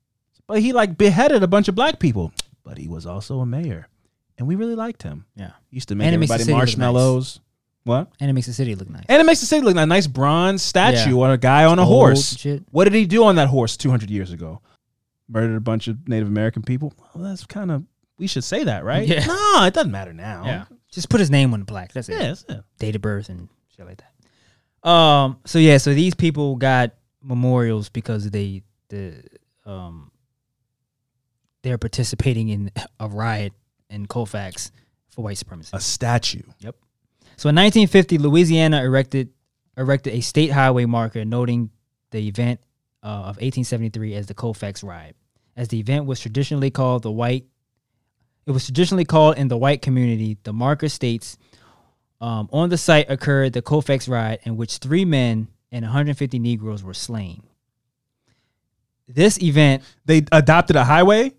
But 0.46 0.60
he 0.60 0.72
like 0.72 0.98
beheaded 0.98 1.42
a 1.42 1.48
bunch 1.48 1.68
of 1.68 1.74
black 1.74 1.98
people. 2.00 2.32
But 2.64 2.76
he 2.76 2.88
was 2.88 3.06
also 3.06 3.40
a 3.40 3.46
mayor. 3.46 3.88
And 4.36 4.46
we 4.48 4.56
really 4.56 4.74
liked 4.74 5.02
him. 5.02 5.26
Yeah. 5.36 5.52
He 5.70 5.76
used 5.76 5.88
to 5.88 5.94
make 5.94 6.06
And 6.06 6.14
it 6.14 6.18
makes 6.18 6.30
the 6.30 6.34
everybody 6.34 6.52
marshmallows. 6.58 7.40
What? 7.84 8.10
And 8.20 8.28
it 8.28 8.32
makes 8.34 8.46
the 8.46 8.52
city 8.52 8.74
look 8.74 8.90
nice. 8.90 9.04
And 9.08 9.20
it 9.20 9.24
makes 9.24 9.40
the 9.40 9.46
city 9.46 9.62
look 9.64 9.74
like 9.74 9.84
a 9.84 9.86
nice 9.86 10.06
bronze 10.06 10.62
statue 10.62 11.16
Yeah. 11.16 11.24
on 11.24 11.30
a 11.30 11.38
guy 11.38 11.64
on 11.64 11.78
a 11.78 11.82
Old 11.82 11.88
horse. 11.90 12.36
shit. 12.36 12.62
What 12.70 12.84
did 12.84 12.92
he 12.94 13.06
do 13.06 13.24
on 13.24 13.36
that 13.36 13.48
horse 13.48 13.76
200 13.76 14.10
years 14.10 14.32
ago? 14.32 14.60
Murdered 15.28 15.56
a 15.56 15.60
bunch 15.60 15.88
of 15.88 16.08
Native 16.08 16.28
American 16.28 16.62
people. 16.62 16.92
Well, 17.14 17.24
that's 17.24 17.46
kind 17.46 17.70
of 17.70 17.84
we 18.18 18.26
should 18.26 18.44
say 18.44 18.64
that, 18.64 18.84
right? 18.84 19.06
Yeah. 19.08 19.24
No, 19.26 19.64
it 19.64 19.72
doesn't 19.74 19.90
matter 19.92 20.12
now. 20.12 20.44
Yeah. 20.44 20.64
Just 20.92 21.08
put 21.08 21.20
his 21.20 21.30
name 21.30 21.54
on 21.54 21.60
the 21.60 21.66
plaque. 21.66 21.92
That's 21.92 22.08
it. 22.08 22.12
Yeah, 22.12 22.28
that's 22.28 22.44
it. 22.48 22.62
date 22.78 22.96
of 22.96 23.02
birth 23.02 23.28
and 23.30 23.48
shit 23.74 23.86
like 23.86 24.02
that. 24.82 24.88
Um. 24.88 25.38
So 25.46 25.58
yeah. 25.58 25.78
So 25.78 25.94
these 25.94 26.14
people 26.14 26.56
got 26.56 26.92
memorials 27.22 27.88
because 27.88 28.30
they 28.30 28.62
the 28.88 29.22
um 29.64 30.10
they're 31.62 31.78
participating 31.78 32.48
in 32.48 32.70
a 32.98 33.08
riot 33.08 33.52
in 33.88 34.06
Colfax 34.06 34.72
for 35.10 35.22
white 35.22 35.38
supremacy. 35.38 35.70
A 35.74 35.80
statue. 35.80 36.42
So 37.40 37.48
in 37.48 37.54
1950, 37.54 38.18
Louisiana 38.18 38.84
erected 38.84 39.30
erected 39.74 40.12
a 40.12 40.20
state 40.20 40.50
highway 40.50 40.84
marker 40.84 41.24
noting 41.24 41.70
the 42.10 42.28
event 42.28 42.60
uh, 43.02 43.06
of 43.32 43.36
1873 43.36 44.12
as 44.12 44.26
the 44.26 44.34
Colfax 44.34 44.82
Riot, 44.84 45.16
As 45.56 45.68
the 45.68 45.80
event 45.80 46.04
was 46.04 46.20
traditionally 46.20 46.70
called 46.70 47.02
the 47.02 47.10
white, 47.10 47.46
it 48.44 48.50
was 48.50 48.66
traditionally 48.66 49.06
called 49.06 49.38
in 49.38 49.48
the 49.48 49.56
white 49.56 49.80
community. 49.80 50.36
The 50.42 50.52
marker 50.52 50.90
states 50.90 51.38
um, 52.20 52.50
on 52.52 52.68
the 52.68 52.76
site 52.76 53.10
occurred 53.10 53.54
the 53.54 53.62
Colfax 53.62 54.06
Riot, 54.06 54.42
in 54.44 54.58
which 54.58 54.76
three 54.76 55.06
men 55.06 55.48
and 55.72 55.82
150 55.82 56.38
Negroes 56.38 56.84
were 56.84 56.92
slain. 56.92 57.42
This 59.08 59.42
event, 59.42 59.82
They 60.04 60.26
adopted 60.30 60.76
a 60.76 60.84
highway 60.84 61.32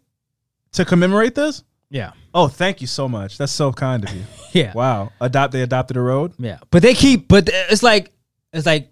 to 0.72 0.84
commemorate 0.84 1.36
this? 1.36 1.64
yeah, 1.92 2.14
Oh, 2.34 2.48
thank 2.48 2.82
you 2.82 2.88
so 2.88 3.08
much. 3.10 3.38
That's 3.38 3.52
so 3.52 3.72
kind 3.74 4.04
of 4.08 4.16
you. 4.16 4.24
yeah, 4.54 4.74
wow. 4.74 5.12
Adopt 5.20 5.52
they 5.54 5.62
adopted 5.62 5.98
a 5.98 6.02
road? 6.02 6.34
yeah. 6.40 6.60
But 6.70 6.82
they 6.82 6.94
keep, 6.94 7.28
but 7.28 7.50
it's 7.52 7.84
like, 7.84 8.12
it's 8.54 8.66
like, 8.66 8.90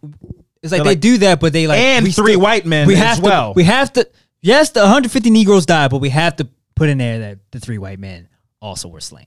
it's 0.62 0.72
like 0.72 0.80
They're 0.80 0.84
they 0.84 0.90
like- 0.92 1.00
do 1.00 1.18
that, 1.20 1.40
but 1.40 1.54
they 1.54 1.68
like 1.68 1.80
and 1.80 2.04
we 2.06 2.12
three 2.12 2.34
still- 2.34 2.42
white 2.42 2.66
men 2.66 2.88
we 2.88 2.96
as 2.96 3.00
have 3.00 3.20
well. 3.22 3.54
to 3.54 3.58
we 3.58 3.64
have 3.64 3.94
to 3.94 4.10
yes 4.42 4.72
the 4.72 4.82
150 4.82 5.30
negroes 5.30 5.66
died 5.66 5.90
but 5.92 6.00
we 6.00 6.10
have 6.10 6.36
to 6.38 6.48
put 6.76 6.90
in 6.90 6.98
there 6.98 7.20
that 7.20 7.40
the 7.52 7.60
three 7.60 7.78
white 7.78 8.00
men 8.00 8.28
also 8.62 8.88
were 8.90 9.00
slain 9.02 9.26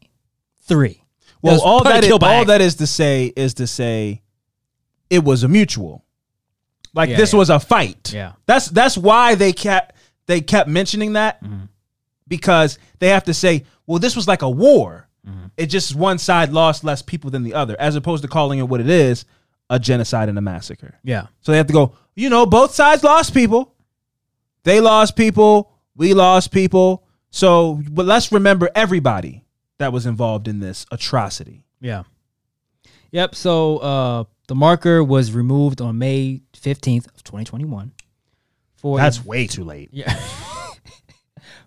three 0.64 1.02
well, 1.42 1.60
all 1.62 1.80
probably 1.80 1.92
that 1.92 2.04
is, 2.04 2.08
killed 2.08 2.20
by 2.20 2.36
all 2.36 2.44
that 2.46 2.60
is 2.60 2.76
to 2.76 2.86
say 2.86 3.32
is 3.34 3.54
to 3.54 3.66
say 3.66 4.22
it 5.10 5.24
was 5.24 5.42
a 5.42 5.48
mutual. 5.48 6.04
Like 6.94 7.10
Yeah, 7.10 7.16
this 7.16 7.32
yeah. 7.32 7.38
was 7.40 7.50
a 7.50 7.58
fight. 7.58 8.12
Yeah. 8.12 8.32
That's 8.46 8.66
that's 8.68 8.96
why 8.96 9.34
they 9.34 9.52
kept 9.52 9.96
they 10.26 10.40
kept 10.40 10.68
mentioning 10.68 11.14
that 11.14 11.42
Mm-hmm. 11.42 11.64
Because 12.28 12.78
they 12.98 13.08
have 13.08 13.24
to 13.24 13.34
say, 13.34 13.64
well, 13.86 13.98
this 13.98 14.16
was 14.16 14.26
like 14.28 14.42
a 14.42 14.50
war. 14.50 15.08
Mm-hmm. 15.28 15.46
It 15.56 15.66
just 15.66 15.94
one 15.94 16.18
side 16.18 16.52
lost 16.52 16.82
less 16.84 17.02
people 17.02 17.30
than 17.30 17.42
the 17.42 17.54
other, 17.54 17.76
as 17.78 17.94
opposed 17.96 18.22
to 18.22 18.28
calling 18.28 18.58
it 18.58 18.68
what 18.68 18.80
it 18.80 18.88
is, 18.88 19.24
a 19.70 19.78
genocide 19.78 20.28
and 20.28 20.36
a 20.38 20.40
massacre. 20.40 20.98
yeah 21.02 21.26
So 21.40 21.52
they 21.52 21.58
have 21.58 21.66
to 21.68 21.72
go, 21.72 21.94
you 22.14 22.28
know, 22.30 22.44
both 22.46 22.74
sides 22.74 23.02
lost 23.04 23.32
people. 23.32 23.74
They 24.64 24.80
lost 24.80 25.16
people, 25.16 25.72
we 25.96 26.14
lost 26.14 26.50
people. 26.52 27.04
So 27.30 27.80
but 27.90 28.04
let's 28.06 28.30
remember 28.32 28.68
everybody 28.74 29.44
that 29.78 29.92
was 29.92 30.06
involved 30.06 30.46
in 30.48 30.60
this 30.60 30.86
atrocity. 30.90 31.64
yeah 31.80 32.02
yep 33.10 33.34
so 33.34 33.78
uh 33.78 34.24
the 34.48 34.54
marker 34.54 35.02
was 35.04 35.32
removed 35.32 35.80
on 35.80 35.98
may 35.98 36.40
15th 36.54 37.06
of 37.14 37.22
2021 37.24 37.92
for 38.76 38.98
That's 38.98 39.24
way 39.24 39.46
too 39.46 39.64
late. 39.64 39.88
yeah 39.92 40.14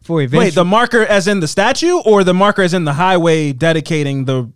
for 0.05 0.21
eventual 0.21 0.45
Wait, 0.45 0.55
the 0.55 0.63
marker 0.65 1.01
as 1.17 1.27
in 1.27 1.39
the 1.41 1.47
statue 1.47 1.97
or 2.05 2.23
the 2.23 2.33
marker 2.33 2.61
as 2.61 2.73
in 2.73 2.85
the 2.85 2.93
highway 2.93 3.51
dedicating 3.53 4.25
the 4.25 4.51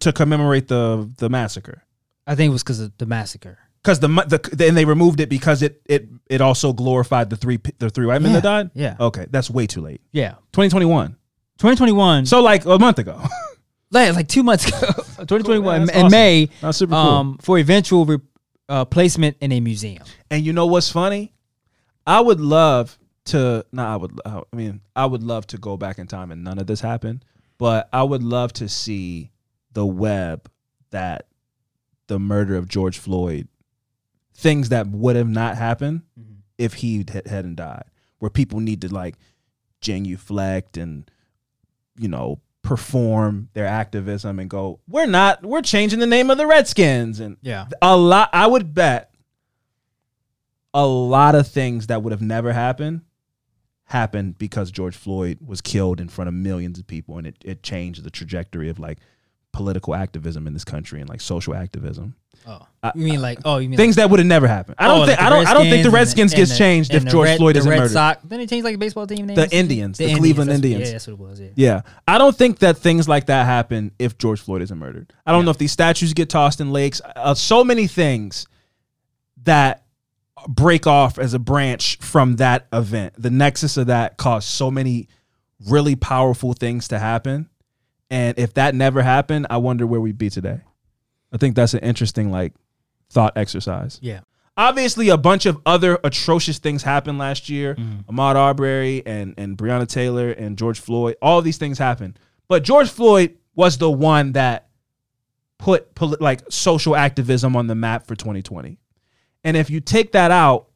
to 0.00 0.12
commemorate 0.12 0.66
the 0.68 1.08
the 1.18 1.28
massacre? 1.28 1.82
i 2.26 2.34
think 2.34 2.50
it 2.50 2.52
was 2.52 2.62
because 2.62 2.80
of 2.80 2.90
the 2.98 3.06
massacre 3.06 3.58
Because 3.82 4.00
the, 4.00 4.08
the 4.08 4.38
then 4.52 4.74
they 4.74 4.84
removed 4.84 5.20
it 5.20 5.28
because 5.28 5.62
it 5.62 5.80
it 5.86 6.08
it 6.28 6.40
also 6.40 6.72
glorified 6.72 7.30
the 7.30 7.36
three 7.36 7.58
the 7.78 7.88
three 7.90 8.06
white 8.06 8.20
men 8.22 8.32
that 8.32 8.42
died. 8.42 8.70
yeah. 8.74 8.96
Okay, 8.98 9.26
that's 9.30 9.48
way 9.50 9.66
too 9.66 9.80
late. 9.88 10.00
yeah 10.12 10.32
2021. 10.52 11.10
2021 11.58 12.26
So 12.26 12.40
like 12.42 12.64
a 12.66 12.78
month 12.78 12.98
ago. 12.98 13.16
like, 13.90 14.14
like 14.14 14.28
two 14.28 14.42
months 14.42 14.66
ago 14.68 14.78
2021 15.30 15.86
man, 15.86 15.90
in 15.90 15.96
awesome. 15.96 16.10
may 16.10 16.48
That's 16.60 16.78
super 16.78 16.92
cool. 16.94 17.00
um 17.00 17.38
for 17.40 17.58
eventual 17.58 18.04
re- 18.04 18.18
uh, 18.68 18.84
placement 18.84 19.36
in 19.40 19.52
a 19.52 19.60
museum 19.60 20.04
And 20.30 20.44
you 20.44 20.52
know 20.52 20.66
what's 20.66 20.90
funny? 20.90 21.32
I 22.06 22.20
would 22.20 22.40
love 22.40 22.97
to. 23.28 23.64
Nah, 23.72 23.94
I 23.94 23.96
would. 23.96 24.20
I 24.24 24.42
mean, 24.52 24.80
I 24.94 25.06
would 25.06 25.22
love 25.22 25.46
to 25.48 25.58
go 25.58 25.76
back 25.76 25.98
in 25.98 26.06
time 26.06 26.30
and 26.30 26.44
none 26.44 26.58
of 26.58 26.66
this 26.66 26.80
happened. 26.80 27.24
But 27.58 27.88
I 27.92 28.02
would 28.02 28.22
love 28.22 28.52
to 28.54 28.68
see 28.68 29.30
the 29.72 29.86
web 29.86 30.50
that 30.90 31.26
the 32.06 32.18
murder 32.18 32.56
of 32.56 32.68
George 32.68 32.98
Floyd, 32.98 33.48
things 34.34 34.68
that 34.70 34.86
would 34.88 35.16
have 35.16 35.28
not 35.28 35.56
happened 35.56 36.02
mm-hmm. 36.18 36.34
if 36.56 36.74
he 36.74 37.04
had- 37.10 37.26
hadn't 37.26 37.56
died, 37.56 37.84
where 38.18 38.30
people 38.30 38.60
need 38.60 38.80
to 38.82 38.92
like 38.92 39.16
genuflect 39.80 40.76
and 40.76 41.10
you 41.98 42.08
know 42.08 42.40
perform 42.62 43.48
their 43.54 43.66
activism 43.66 44.38
and 44.38 44.50
go, 44.50 44.80
we're 44.86 45.06
not, 45.06 45.42
we're 45.42 45.62
changing 45.62 46.00
the 46.00 46.06
name 46.06 46.30
of 46.30 46.36
the 46.36 46.46
Redskins 46.46 47.20
and 47.20 47.36
yeah 47.40 47.66
a 47.80 47.96
lot 47.96 48.28
i 48.32 48.46
would 48.46 48.74
bet 48.74 49.14
a 50.74 50.86
lot 50.86 51.34
of 51.34 51.48
things 51.48 51.86
that 51.86 52.02
would 52.02 52.12
have 52.12 52.20
never 52.20 52.52
happened 52.52 53.00
happened 53.88 54.38
because 54.38 54.70
george 54.70 54.96
floyd 54.96 55.38
was 55.44 55.60
killed 55.60 56.00
in 56.00 56.08
front 56.08 56.28
of 56.28 56.34
millions 56.34 56.78
of 56.78 56.86
people 56.86 57.18
and 57.18 57.26
it, 57.26 57.36
it 57.44 57.62
changed 57.62 58.02
the 58.04 58.10
trajectory 58.10 58.68
of 58.68 58.78
like 58.78 58.98
political 59.52 59.94
activism 59.94 60.46
in 60.46 60.52
this 60.52 60.64
country 60.64 61.00
and 61.00 61.08
like 61.08 61.20
social 61.20 61.54
activism. 61.54 62.14
Oh, 62.46 62.64
I- 62.82 62.92
you 62.94 63.04
mean 63.04 63.20
like 63.20 63.38
oh, 63.44 63.56
you 63.56 63.68
mean 63.68 63.76
Things 63.76 63.96
that 63.96 64.08
would 64.08 64.20
have 64.20 64.26
never 64.26 64.46
happened. 64.46 64.76
I 64.78 64.86
don't 64.86 65.00
oh, 65.02 65.06
think 65.06 65.18
like 65.18 65.26
I 65.26 65.30
don't 65.30 65.46
I 65.46 65.54
don't 65.54 65.64
think 65.64 65.82
the 65.82 65.90
Redskins 65.90 66.30
Redskins 66.30 66.32
and 66.32 66.38
gets 66.38 66.50
the- 66.52 66.58
changed 66.58 66.94
and 66.94 67.06
if 67.06 67.10
George 67.10 67.26
Red- 67.26 67.38
Floyd 67.38 67.54
the 67.56 67.58
isn't 67.60 67.70
Red 67.70 67.78
murdered. 67.78 67.92
Sox. 67.92 68.22
Then 68.24 68.38
they 68.38 68.46
changed 68.46 68.64
like 68.64 68.74
the 68.74 68.78
baseball 68.78 69.06
team 69.06 69.26
name. 69.26 69.34
The? 69.36 69.48
Indians, 69.50 69.98
the 69.98 70.14
Cleveland 70.14 70.50
that's- 70.50 70.56
Indians. 70.64 70.86
Yeah, 70.86 70.92
that's 70.92 71.06
what 71.08 71.12
it 71.14 71.18
was. 71.18 71.40
Yeah. 71.40 71.48
Yeah. 71.56 71.80
I 72.06 72.18
don't 72.18 72.36
think 72.36 72.60
that 72.60 72.76
things 72.78 73.08
like 73.08 73.26
that 73.26 73.46
happen 73.46 73.90
if 73.98 74.16
George 74.18 74.40
Floyd 74.40 74.62
isn't 74.62 74.78
murdered. 74.78 75.12
I 75.26 75.32
don't 75.32 75.44
know 75.44 75.50
if 75.50 75.58
these 75.58 75.72
statues 75.72 76.12
get 76.12 76.28
tossed 76.28 76.60
in 76.60 76.70
lakes. 76.72 77.00
Uh, 77.16 77.34
so 77.34 77.64
many 77.64 77.86
things 77.88 78.46
that 79.44 79.84
break 80.48 80.86
off 80.86 81.18
as 81.18 81.34
a 81.34 81.38
branch 81.38 81.98
from 82.00 82.36
that 82.36 82.66
event. 82.72 83.14
The 83.18 83.30
nexus 83.30 83.76
of 83.76 83.88
that 83.88 84.16
caused 84.16 84.48
so 84.48 84.70
many 84.70 85.08
really 85.66 85.94
powerful 85.94 86.54
things 86.54 86.88
to 86.88 86.98
happen. 86.98 87.50
And 88.10 88.38
if 88.38 88.54
that 88.54 88.74
never 88.74 89.02
happened, 89.02 89.46
I 89.50 89.58
wonder 89.58 89.86
where 89.86 90.00
we'd 90.00 90.16
be 90.16 90.30
today. 90.30 90.62
I 91.30 91.36
think 91.36 91.54
that's 91.54 91.74
an 91.74 91.80
interesting 91.80 92.30
like 92.30 92.54
thought 93.10 93.36
exercise. 93.36 93.98
Yeah. 94.00 94.20
Obviously, 94.56 95.10
a 95.10 95.18
bunch 95.18 95.46
of 95.46 95.60
other 95.66 96.00
atrocious 96.02 96.58
things 96.58 96.82
happened 96.82 97.18
last 97.18 97.48
year. 97.48 97.74
Mm-hmm. 97.74 98.10
Ahmaud 98.10 98.34
Arbery 98.34 99.02
and 99.06 99.34
and 99.36 99.56
Breonna 99.56 99.86
Taylor 99.86 100.30
and 100.30 100.56
George 100.56 100.80
Floyd. 100.80 101.16
All 101.22 101.42
these 101.42 101.58
things 101.58 101.78
happened, 101.78 102.18
but 102.48 102.64
George 102.64 102.88
Floyd 102.88 103.36
was 103.54 103.78
the 103.78 103.90
one 103.90 104.32
that 104.32 104.68
put 105.58 105.94
poli- 105.94 106.16
like 106.18 106.40
social 106.50 106.96
activism 106.96 107.54
on 107.54 107.68
the 107.68 107.76
map 107.76 108.06
for 108.06 108.16
2020. 108.16 108.78
And 109.44 109.56
if 109.56 109.70
you 109.70 109.80
take 109.80 110.12
that 110.12 110.30
out, 110.30 110.66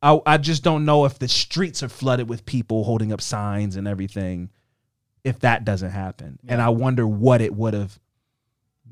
I, 0.00 0.20
I 0.26 0.36
just 0.38 0.62
don't 0.62 0.84
know 0.84 1.04
if 1.04 1.18
the 1.18 1.28
streets 1.28 1.82
are 1.82 1.88
flooded 1.88 2.28
with 2.28 2.46
people 2.46 2.84
holding 2.84 3.12
up 3.12 3.20
signs 3.20 3.76
and 3.76 3.88
everything. 3.88 4.50
If 5.24 5.40
that 5.40 5.64
doesn't 5.64 5.90
happen, 5.90 6.38
and 6.48 6.62
I 6.62 6.68
wonder 6.68 7.06
what 7.06 7.40
it 7.40 7.52
would 7.54 7.74
have, 7.74 7.98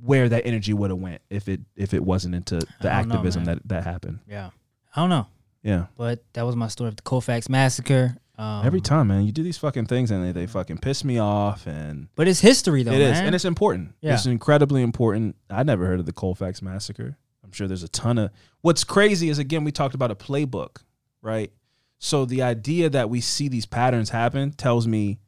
where 0.02 0.28
that 0.28 0.44
energy 0.44 0.74
would 0.74 0.90
have 0.90 0.98
went 0.98 1.22
if 1.30 1.48
it 1.48 1.60
if 1.76 1.94
it 1.94 2.04
wasn't 2.04 2.34
into 2.34 2.56
the 2.56 2.66
don't 2.82 3.08
know, 3.08 3.14
activism 3.14 3.44
that 3.44 3.60
that 3.68 3.84
happened. 3.84 4.18
Yeah. 4.28 4.50
I 4.94 5.00
don't 5.00 5.08
know, 5.10 5.26
Yeah. 5.62 5.86
but 5.96 6.24
that 6.32 6.42
was 6.42 6.56
my 6.56 6.68
story 6.68 6.88
of 6.88 6.96
the 6.96 7.02
Colfax 7.02 7.48
massacre. 7.48 8.16
Um, 8.38 8.66
Every 8.66 8.80
time, 8.82 9.08
man, 9.08 9.24
you 9.24 9.32
do 9.32 9.42
these 9.42 9.56
fucking 9.56 9.86
things 9.86 10.10
and 10.10 10.22
they, 10.24 10.32
they 10.32 10.46
fucking 10.46 10.78
piss 10.78 11.04
me 11.04 11.18
off, 11.18 11.66
and 11.66 12.08
but 12.16 12.26
it's 12.28 12.40
history 12.40 12.82
though. 12.82 12.92
it 12.92 13.00
is, 13.00 13.12
man. 13.12 13.26
and 13.26 13.34
it's 13.34 13.44
important. 13.46 13.94
Yeah. 14.00 14.14
It's 14.14 14.26
incredibly 14.26 14.82
important. 14.82 15.36
I 15.48 15.62
never 15.62 15.86
heard 15.86 16.00
of 16.00 16.06
the 16.06 16.12
Colfax 16.12 16.60
massacre. 16.60 17.16
I'm 17.44 17.52
sure 17.52 17.68
there's 17.68 17.84
a 17.84 17.88
ton 17.88 18.18
of. 18.18 18.30
What's 18.66 18.82
crazy 18.82 19.28
is 19.28 19.38
again 19.38 19.62
we 19.62 19.70
talked 19.70 19.94
about 19.94 20.10
a 20.10 20.16
playbook, 20.16 20.78
right? 21.22 21.52
So 22.00 22.24
the 22.24 22.42
idea 22.42 22.90
that 22.90 23.08
we 23.08 23.20
see 23.20 23.46
these 23.46 23.64
patterns 23.64 24.10
happen 24.10 24.50
tells 24.50 24.88
me 24.88 25.20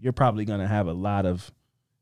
you're 0.00 0.14
probably 0.14 0.46
gonna 0.46 0.66
have 0.66 0.86
a 0.86 0.94
lot 0.94 1.26
of. 1.26 1.50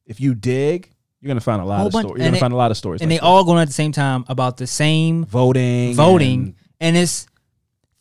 If 0.07 0.21
you 0.21 0.37
dig, 0.37 0.93
you're 1.21 1.27
gonna 1.27 1.41
find 1.41 1.61
a 1.61 1.65
lot 1.65 1.79
Whole 1.79 1.87
of 1.89 1.93
bunch- 1.95 2.07
stories. 2.07 2.21
You're 2.21 2.27
and 2.27 2.31
gonna 2.31 2.37
they- 2.37 2.41
find 2.41 2.53
a 2.53 2.57
lot 2.57 2.71
of 2.71 2.77
stories, 2.77 3.01
and 3.01 3.11
like 3.11 3.21
they 3.21 3.27
all 3.27 3.43
going 3.43 3.59
at 3.59 3.67
the 3.67 3.75
same 3.75 3.91
time 3.91 4.25
about 4.29 4.57
the 4.57 4.69
same 4.69 5.25
voting, 5.25 5.95
voting, 5.95 6.41
and 6.41 6.55
and 6.79 6.97
it's 6.97 7.27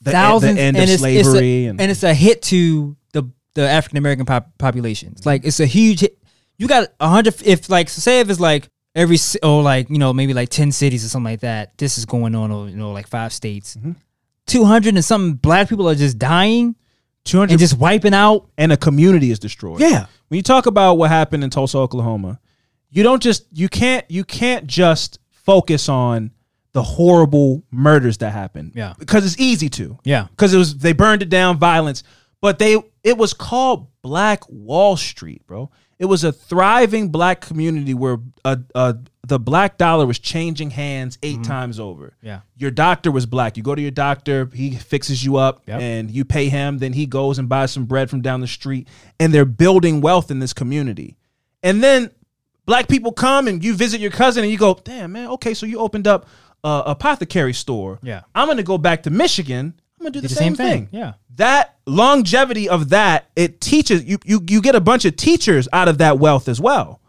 the, 0.01 0.11
thousands 0.11 0.55
the 0.57 0.61
end 0.61 0.77
and 0.77 0.83
of 0.83 0.93
it's, 0.93 1.03
it's 1.03 1.27
a- 1.27 1.31
slavery, 1.31 1.65
and, 1.65 1.81
and 1.81 1.89
it's 1.89 2.03
a 2.03 2.13
hit 2.13 2.43
to 2.43 2.95
the 3.13 3.23
the 3.55 3.67
African 3.67 3.97
American 3.97 4.27
pop- 4.27 4.55
population. 4.59 5.13
It's 5.13 5.25
like 5.25 5.45
it's 5.45 5.59
a 5.59 5.65
huge 5.65 6.01
hit. 6.01 6.19
You 6.59 6.67
got 6.67 6.89
a 6.99 7.09
hundred. 7.09 7.41
If 7.43 7.71
like 7.71 7.89
say 7.89 8.19
if 8.19 8.29
it's 8.29 8.39
like 8.39 8.69
every 8.95 9.17
or 9.43 9.61
like 9.61 9.89
you 9.89 9.97
know 9.97 10.13
maybe 10.13 10.33
like 10.33 10.49
ten 10.49 10.71
cities 10.71 11.05
or 11.05 11.09
something 11.09 11.31
like 11.31 11.41
that. 11.41 11.77
This 11.77 11.97
is 11.97 12.05
going 12.05 12.33
on 12.35 12.51
or 12.51 12.69
you 12.69 12.75
know 12.77 12.91
like 12.91 13.07
five 13.07 13.33
states. 13.33 13.75
Mhm. 13.75 13.95
Two 14.47 14.63
hundred 14.65 14.95
and 14.95 15.03
something 15.03 15.33
black 15.35 15.69
people 15.69 15.87
are 15.89 15.95
just 15.95 16.17
dying 16.17 16.75
200 17.25 17.49
and 17.53 17.59
just 17.59 17.77
wiping 17.79 18.13
out. 18.13 18.47
and 18.57 18.71
a 18.71 18.77
community 18.77 19.31
is 19.31 19.39
destroyed. 19.39 19.79
Yeah. 19.79 20.05
When 20.27 20.37
you 20.37 20.43
talk 20.43 20.67
about 20.67 20.99
what 20.99 21.09
happened 21.09 21.43
in 21.43 21.49
Tulsa, 21.49 21.77
Oklahoma, 21.79 22.39
you 22.91 23.01
don't 23.01 23.21
just 23.21 23.45
you 23.51 23.67
can't 23.67 24.05
you 24.09 24.23
can't 24.23 24.67
just 24.67 25.17
focus 25.31 25.89
on 25.89 26.31
the 26.73 26.83
horrible 26.83 27.63
murders 27.71 28.17
that 28.19 28.31
happened. 28.31 28.73
Yeah. 28.75 28.93
Because 28.99 29.25
it's 29.25 29.39
easy 29.39 29.69
to. 29.69 29.97
Yeah. 30.03 30.27
Because 30.29 30.53
it 30.53 30.57
was 30.57 30.77
they 30.77 30.93
burned 30.93 31.23
it 31.23 31.29
down, 31.29 31.57
violence. 31.57 32.03
But 32.41 32.59
they 32.59 32.77
it 33.03 33.17
was 33.17 33.33
called 33.33 33.87
Black 34.03 34.43
Wall 34.47 34.95
Street, 34.95 35.47
bro. 35.47 35.71
It 35.97 36.05
was 36.05 36.23
a 36.25 36.31
thriving 36.33 37.09
black 37.09 37.39
community 37.41 37.93
where 37.93 38.17
uh, 38.43 38.57
uh, 38.73 38.93
the 39.25 39.39
black 39.39 39.77
dollar 39.77 40.05
was 40.05 40.19
changing 40.19 40.71
hands 40.71 41.17
8 41.23 41.41
times 41.43 41.79
over. 41.79 42.07
Mm-hmm. 42.07 42.25
Yeah. 42.27 42.39
Your 42.57 42.71
doctor 42.71 43.11
was 43.11 43.25
black. 43.25 43.55
You 43.55 43.63
go 43.63 43.73
to 43.75 43.81
your 43.81 43.91
doctor, 43.91 44.49
he 44.53 44.75
fixes 44.75 45.23
you 45.23 45.37
up, 45.37 45.61
Yep. 45.67 45.79
and 45.81 46.11
you 46.11 46.25
pay 46.25 46.49
him. 46.49 46.79
Then 46.79 46.91
he 46.93 47.05
goes 47.05 47.39
and 47.39 47.47
buys 47.47 47.71
some 47.71 47.85
bread 47.85 48.09
from 48.09 48.21
down 48.21 48.41
the 48.41 48.47
street, 48.47 48.89
and 49.21 49.33
they're 49.33 49.45
building 49.45 50.01
wealth 50.01 50.29
in 50.31 50.39
this 50.39 50.51
community. 50.53 51.15
And 51.63 51.81
then 51.81 52.11
black 52.65 52.87
people 52.89 53.13
come 53.13 53.47
and 53.47 53.63
you 53.63 53.73
visit 53.73 54.01
your 54.01 54.11
cousin, 54.11 54.43
and 54.43 54.51
you 54.51 54.57
go, 54.57 54.73
"Damn, 54.83 55.13
man, 55.13 55.29
okay, 55.29 55.53
so 55.53 55.65
you 55.65 55.79
opened 55.79 56.07
up 56.07 56.27
a 56.63 56.83
apothecary 56.87 57.53
store. 57.53 57.99
Yeah. 58.03 58.21
I'm 58.35 58.47
gonna 58.49 58.63
go 58.63 58.77
back 58.77 59.03
to 59.03 59.09
Michigan. 59.11 59.75
I'm 59.99 60.03
gonna 60.05 60.11
do 60.11 60.21
the, 60.21 60.27
the 60.27 60.33
same, 60.35 60.55
same 60.55 60.55
thing. 60.55 60.87
thing, 60.87 60.99
yeah. 60.99 61.13
That 61.35 61.75
longevity 61.85 62.69
of 62.69 62.89
that, 62.89 63.29
it 63.35 63.59
teaches 63.61 64.03
you. 64.03 64.17
You 64.25 64.41
you 64.47 64.61
get 64.61 64.75
a 64.75 64.81
bunch 64.81 65.05
of 65.05 65.15
teachers 65.15 65.67
out 65.73 65.87
of 65.87 65.97
that 65.99 66.19
wealth 66.19 66.47
as 66.47 66.59
well 66.61 67.01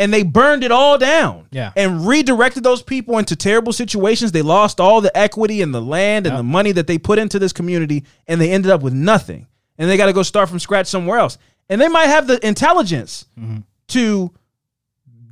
and 0.00 0.12
they 0.14 0.22
burned 0.22 0.62
it 0.62 0.70
all 0.70 0.96
down. 0.96 1.48
Yeah. 1.50 1.72
And 1.74 2.06
redirected 2.06 2.62
those 2.62 2.82
people 2.82 3.18
into 3.18 3.34
terrible 3.34 3.72
situations. 3.72 4.30
They 4.30 4.42
lost 4.42 4.78
all 4.80 5.00
the 5.00 5.14
equity 5.18 5.60
and 5.60 5.74
the 5.74 5.82
land 5.82 6.24
and 6.26 6.34
Yep. 6.34 6.38
the 6.38 6.42
money 6.44 6.70
that 6.72 6.86
they 6.86 6.98
put 6.98 7.18
into 7.18 7.40
this 7.40 7.52
community, 7.52 8.04
and 8.28 8.40
they 8.40 8.52
ended 8.52 8.70
up 8.70 8.80
with 8.80 8.92
nothing. 8.92 9.48
And 9.76 9.90
they 9.90 9.96
got 9.96 10.06
to 10.06 10.12
go 10.12 10.22
start 10.22 10.48
from 10.48 10.60
scratch 10.60 10.86
somewhere 10.86 11.18
else. 11.18 11.36
And 11.68 11.80
they 11.80 11.88
might 11.88 12.06
have 12.06 12.28
the 12.28 12.38
intelligence 12.46 13.26
Mm-hmm. 13.38 13.58
to 13.88 14.32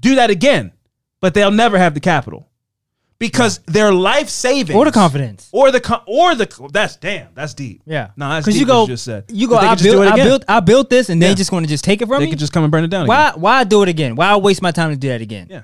do 0.00 0.16
that 0.16 0.30
again, 0.30 0.72
but 1.20 1.32
they'll 1.34 1.52
never 1.52 1.78
have 1.78 1.94
the 1.94 2.00
capital 2.00 2.48
because 3.18 3.58
their 3.66 3.92
life 3.92 4.28
saving 4.28 4.76
Or 4.76 4.84
the 4.84 4.92
confidence. 4.92 5.48
or 5.52 5.70
the 5.70 6.02
or 6.06 6.34
the 6.34 6.68
that's 6.72 6.96
damn 6.96 7.28
that's 7.34 7.54
deep. 7.54 7.82
Yeah. 7.86 8.10
no, 8.16 8.28
that's 8.28 8.44
Because 8.46 8.54
deep 8.54 8.60
you 8.60 8.66
go, 8.66 8.82
you 8.82 8.88
just 8.88 9.04
said. 9.04 9.24
you 9.28 9.48
go. 9.48 9.56
I 9.56 9.70
could 9.70 9.78
just 9.78 9.82
do 9.84 9.92
built, 9.92 10.12
I 10.12 10.16
built, 10.16 10.44
I 10.48 10.60
built 10.60 10.90
this, 10.90 11.08
and 11.08 11.20
Yeah. 11.20 11.28
they 11.28 11.34
just 11.34 11.50
going 11.50 11.62
to 11.64 11.68
just 11.68 11.84
take 11.84 12.02
it 12.02 12.06
from 12.08 12.18
They 12.18 12.20
me. 12.20 12.26
They 12.26 12.30
could 12.30 12.38
just 12.38 12.52
come 12.52 12.62
and 12.64 12.70
burn 12.70 12.84
it 12.84 12.88
down. 12.88 13.02
again. 13.04 13.08
why? 13.08 13.32
Why 13.36 13.64
do 13.64 13.82
it 13.82 13.88
again? 13.88 14.16
Why 14.16 14.36
waste 14.36 14.60
my 14.62 14.70
time 14.70 14.90
to 14.90 14.96
do 14.96 15.08
that 15.08 15.20
again? 15.22 15.46
Yeah. 15.50 15.62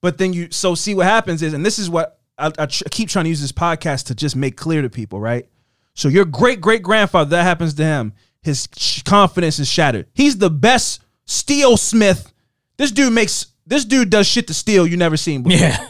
But 0.00 0.18
then 0.18 0.32
you 0.32 0.48
so 0.50 0.74
see 0.74 0.94
what 0.94 1.06
happens 1.06 1.42
is, 1.42 1.52
and 1.54 1.64
this 1.64 1.78
is 1.78 1.88
what 1.90 2.18
I, 2.38 2.52
I 2.58 2.66
tr- 2.66 2.84
keep 2.90 3.08
trying 3.08 3.24
to 3.24 3.28
use 3.30 3.40
this 3.40 3.52
podcast 3.52 4.06
to 4.06 4.14
just 4.14 4.36
make 4.36 4.56
clear 4.56 4.82
to 4.82 4.88
people, 4.90 5.20
right? 5.20 5.48
So 5.94 6.08
your 6.08 6.24
great 6.24 6.60
great 6.60 6.82
grandfather, 6.82 7.30
that 7.30 7.42
happens 7.42 7.74
to 7.74 7.84
him, 7.84 8.12
his 8.42 8.68
confidence 9.04 9.58
is 9.58 9.68
shattered. 9.68 10.06
He's 10.14 10.38
the 10.38 10.50
best 10.50 11.02
steel 11.26 11.76
smith. 11.76 12.32
This 12.76 12.92
dude 12.92 13.12
makes 13.12 13.46
this 13.66 13.84
dude 13.84 14.08
does 14.10 14.26
shit 14.26 14.46
to 14.46 14.54
steel 14.54 14.86
you 14.86 14.96
never 14.96 15.16
seen 15.16 15.42
before. 15.42 15.58
Yeah. 15.58 15.88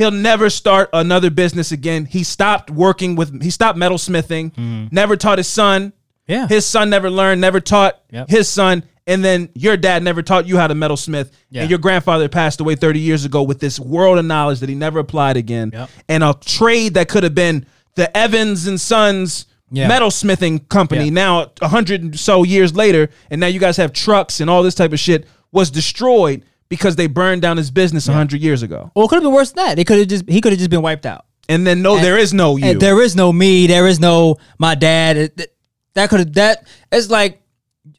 He'll 0.00 0.10
never 0.10 0.48
start 0.48 0.88
another 0.94 1.28
business 1.28 1.72
again. 1.72 2.06
He 2.06 2.24
stopped 2.24 2.70
working 2.70 3.16
with 3.16 3.42
he 3.42 3.50
stopped 3.50 3.78
metalsmithing, 3.78 4.54
mm-hmm. 4.54 4.86
never 4.90 5.14
taught 5.14 5.36
his 5.36 5.46
son. 5.46 5.92
Yeah. 6.26 6.48
His 6.48 6.64
son 6.64 6.88
never 6.88 7.10
learned, 7.10 7.42
never 7.42 7.60
taught 7.60 8.00
Yep. 8.10 8.30
his 8.30 8.48
son, 8.48 8.84
and 9.06 9.22
then 9.22 9.50
your 9.54 9.76
dad 9.76 10.02
never 10.02 10.22
taught 10.22 10.46
you 10.46 10.56
how 10.56 10.68
to 10.68 10.74
metalsmith. 10.74 11.30
Yeah. 11.50 11.60
And 11.62 11.70
your 11.70 11.78
grandfather 11.78 12.30
passed 12.30 12.60
away 12.60 12.76
30 12.76 12.98
years 12.98 13.26
ago 13.26 13.42
with 13.42 13.60
this 13.60 13.78
world 13.78 14.16
of 14.18 14.24
knowledge 14.24 14.60
that 14.60 14.70
he 14.70 14.74
never 14.74 15.00
applied 15.00 15.36
again. 15.36 15.70
Yep. 15.74 15.90
And 16.08 16.24
a 16.24 16.32
trade 16.42 16.94
that 16.94 17.10
could 17.10 17.22
have 17.24 17.34
been 17.34 17.66
the 17.96 18.16
Evans 18.16 18.66
and 18.66 18.80
Sons 18.80 19.44
Yeah. 19.70 19.86
metalsmithing 19.90 20.66
company 20.70 21.04
Yeah. 21.04 21.10
now 21.10 21.50
a 21.60 21.68
hundred 21.68 22.02
and 22.02 22.18
so 22.18 22.42
years 22.42 22.74
later, 22.74 23.10
and 23.30 23.38
now 23.38 23.48
you 23.48 23.60
guys 23.60 23.76
have 23.76 23.92
trucks 23.92 24.40
and 24.40 24.48
all 24.48 24.62
this 24.62 24.74
type 24.74 24.94
of 24.94 24.98
shit 24.98 25.26
was 25.52 25.70
destroyed 25.70 26.42
because 26.70 26.96
they 26.96 27.06
burned 27.06 27.42
down 27.42 27.58
his 27.58 27.70
business 27.70 28.08
a 28.08 28.14
hundred 28.14 28.40
years 28.40 28.62
ago. 28.62 28.90
Or 28.94 29.04
it 29.04 29.08
could 29.08 29.16
have 29.16 29.22
been 29.22 29.32
worse 29.34 29.52
than 29.52 29.66
that. 29.66 29.74
They 29.76 29.84
could 29.84 29.98
have 29.98 30.08
just 30.08 30.26
he 30.28 30.40
could 30.40 30.52
have 30.52 30.58
just 30.58 30.70
been 30.70 30.80
wiped 30.80 31.04
out. 31.04 31.26
And 31.50 31.66
then 31.66 31.82
no, 31.82 31.98
there 31.98 32.16
is 32.16 32.32
no 32.32 32.56
you. 32.56 32.64
And 32.70 32.80
there 32.80 33.02
is 33.02 33.14
no 33.14 33.30
me. 33.32 33.66
There 33.66 33.86
is 33.86 34.00
no 34.00 34.36
my 34.58 34.74
dad. 34.74 35.16
It- 35.18 35.36
that- 35.36 35.48
that 35.94 36.08
could 36.08 36.20
have 36.20 36.32
that. 36.34 36.68
It's 36.92 37.10
like, 37.10 37.42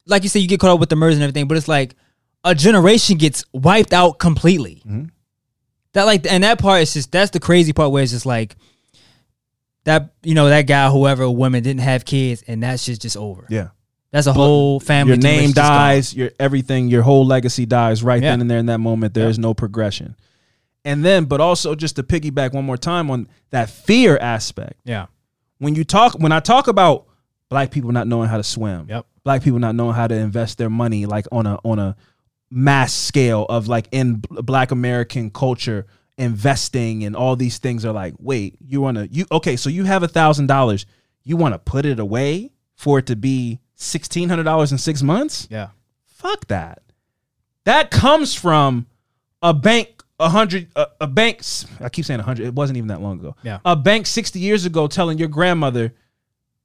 like 0.07 0.23
you 0.23 0.29
said, 0.29 0.39
you 0.39 0.47
get 0.47 0.61
caught 0.61 0.69
up 0.71 0.79
with 0.79 0.87
the 0.87 0.95
murders 0.95 1.15
and 1.17 1.23
everything, 1.23 1.45
but 1.49 1.57
it's 1.57 1.67
like 1.67 1.93
a 2.45 2.55
generation 2.55 3.17
gets 3.17 3.43
wiped 3.51 3.91
out 3.91 4.17
completely. 4.17 4.81
Mm-hmm. 4.87 5.03
That 5.91 6.05
like, 6.05 6.25
and 6.25 6.45
that 6.45 6.57
part 6.57 6.83
is 6.83 6.93
just 6.93 7.11
that's 7.11 7.31
the 7.31 7.41
crazy 7.41 7.73
part 7.73 7.91
where 7.91 8.01
it's 8.01 8.13
just 8.13 8.25
like 8.25 8.55
that. 9.83 10.13
You 10.23 10.35
know, 10.35 10.47
that 10.47 10.67
guy, 10.67 10.89
whoever, 10.89 11.29
woman 11.29 11.63
didn't 11.63 11.81
have 11.81 12.05
kids, 12.05 12.43
and 12.47 12.63
that's 12.63 12.85
just 12.85 13.01
just 13.01 13.17
over. 13.17 13.45
yeah. 13.49 13.67
That's 14.11 14.27
a 14.27 14.33
whole 14.33 14.79
family. 14.79 15.11
your 15.11 15.17
name 15.17 15.23
generation 15.23 15.53
just 15.53 15.55
gone. 15.55 15.77
dies, 15.77 16.13
your 16.13 16.31
everything, 16.39 16.87
your 16.89 17.01
whole 17.01 17.25
legacy 17.25 17.65
dies 17.65 18.03
right 18.03 18.21
Yeah. 18.21 18.31
then 18.31 18.41
and 18.41 18.51
there 18.51 18.57
in 18.59 18.65
that 18.67 18.79
moment. 18.79 19.13
There 19.13 19.29
is 19.29 19.39
no 19.39 19.53
progression. 19.53 20.15
And 20.83 21.05
then, 21.05 21.25
but 21.25 21.39
also 21.39 21.75
just 21.75 21.95
to 21.97 22.03
piggyback 22.03 22.53
one 22.53 22.65
more 22.65 22.77
time 22.77 23.09
on 23.11 23.27
that 23.51 23.69
fear 23.69 24.17
aspect. 24.17 24.79
Yeah. 24.83 25.05
When 25.59 25.75
you 25.75 25.83
talk, 25.83 26.13
when 26.19 26.31
I 26.31 26.39
talk 26.39 26.67
about 26.67 27.05
black 27.49 27.71
people 27.71 27.91
not 27.91 28.07
knowing 28.07 28.27
how 28.29 28.37
to 28.37 28.43
swim, 28.43 28.87
Yep. 28.89 29.05
black 29.23 29.43
people 29.43 29.59
not 29.59 29.75
knowing 29.75 29.93
how 29.95 30.07
to 30.07 30.15
invest 30.15 30.57
their 30.57 30.69
money 30.71 31.05
like 31.05 31.27
on 31.31 31.45
a 31.45 31.57
on 31.63 31.79
a 31.79 31.95
mass 32.49 32.91
scale 32.93 33.45
of 33.47 33.67
like 33.69 33.87
in 33.93 34.15
black 34.29 34.71
American 34.71 35.29
culture 35.29 35.85
investing 36.17 37.03
and 37.05 37.15
all 37.15 37.35
these 37.37 37.57
things 37.59 37.85
are 37.85 37.93
like, 37.93 38.13
wait, 38.19 38.57
you 38.65 38.81
want 38.81 38.97
to 38.97 39.07
you 39.09 39.25
okay, 39.31 39.55
so 39.55 39.69
you 39.69 39.85
have 39.85 40.03
a 40.03 40.07
thousand 40.07 40.47
dollars, 40.47 40.85
you 41.23 41.37
want 41.37 41.53
to 41.53 41.59
put 41.59 41.85
it 41.85 41.97
away 41.99 42.51
for 42.75 42.99
it 42.99 43.05
to 43.05 43.15
be 43.15 43.59
sixteen 43.81 44.29
hundred 44.29 44.43
dollars 44.43 44.71
in 44.71 44.77
six 44.77 45.01
months? 45.01 45.47
Yeah. 45.51 45.69
Fuck 46.05 46.47
that. 46.47 46.81
that 47.65 47.89
comes 47.91 48.33
from 48.35 48.85
a 49.41 49.53
bank 49.53 50.03
a 50.19 50.29
hundred 50.29 50.67
a, 50.75 50.85
a 51.01 51.07
bank 51.07 51.41
I 51.79 51.89
keep 51.89 52.05
saying 52.05 52.19
a 52.19 52.23
hundred 52.23 52.45
it 52.45 52.53
wasn't 52.53 52.77
even 52.77 52.89
that 52.89 53.01
long 53.01 53.19
ago 53.19 53.35
Yeah. 53.41 53.57
a 53.65 53.75
bank 53.75 54.05
60 54.05 54.39
years 54.39 54.65
ago 54.65 54.85
telling 54.85 55.17
your 55.17 55.27
grandmother 55.29 55.93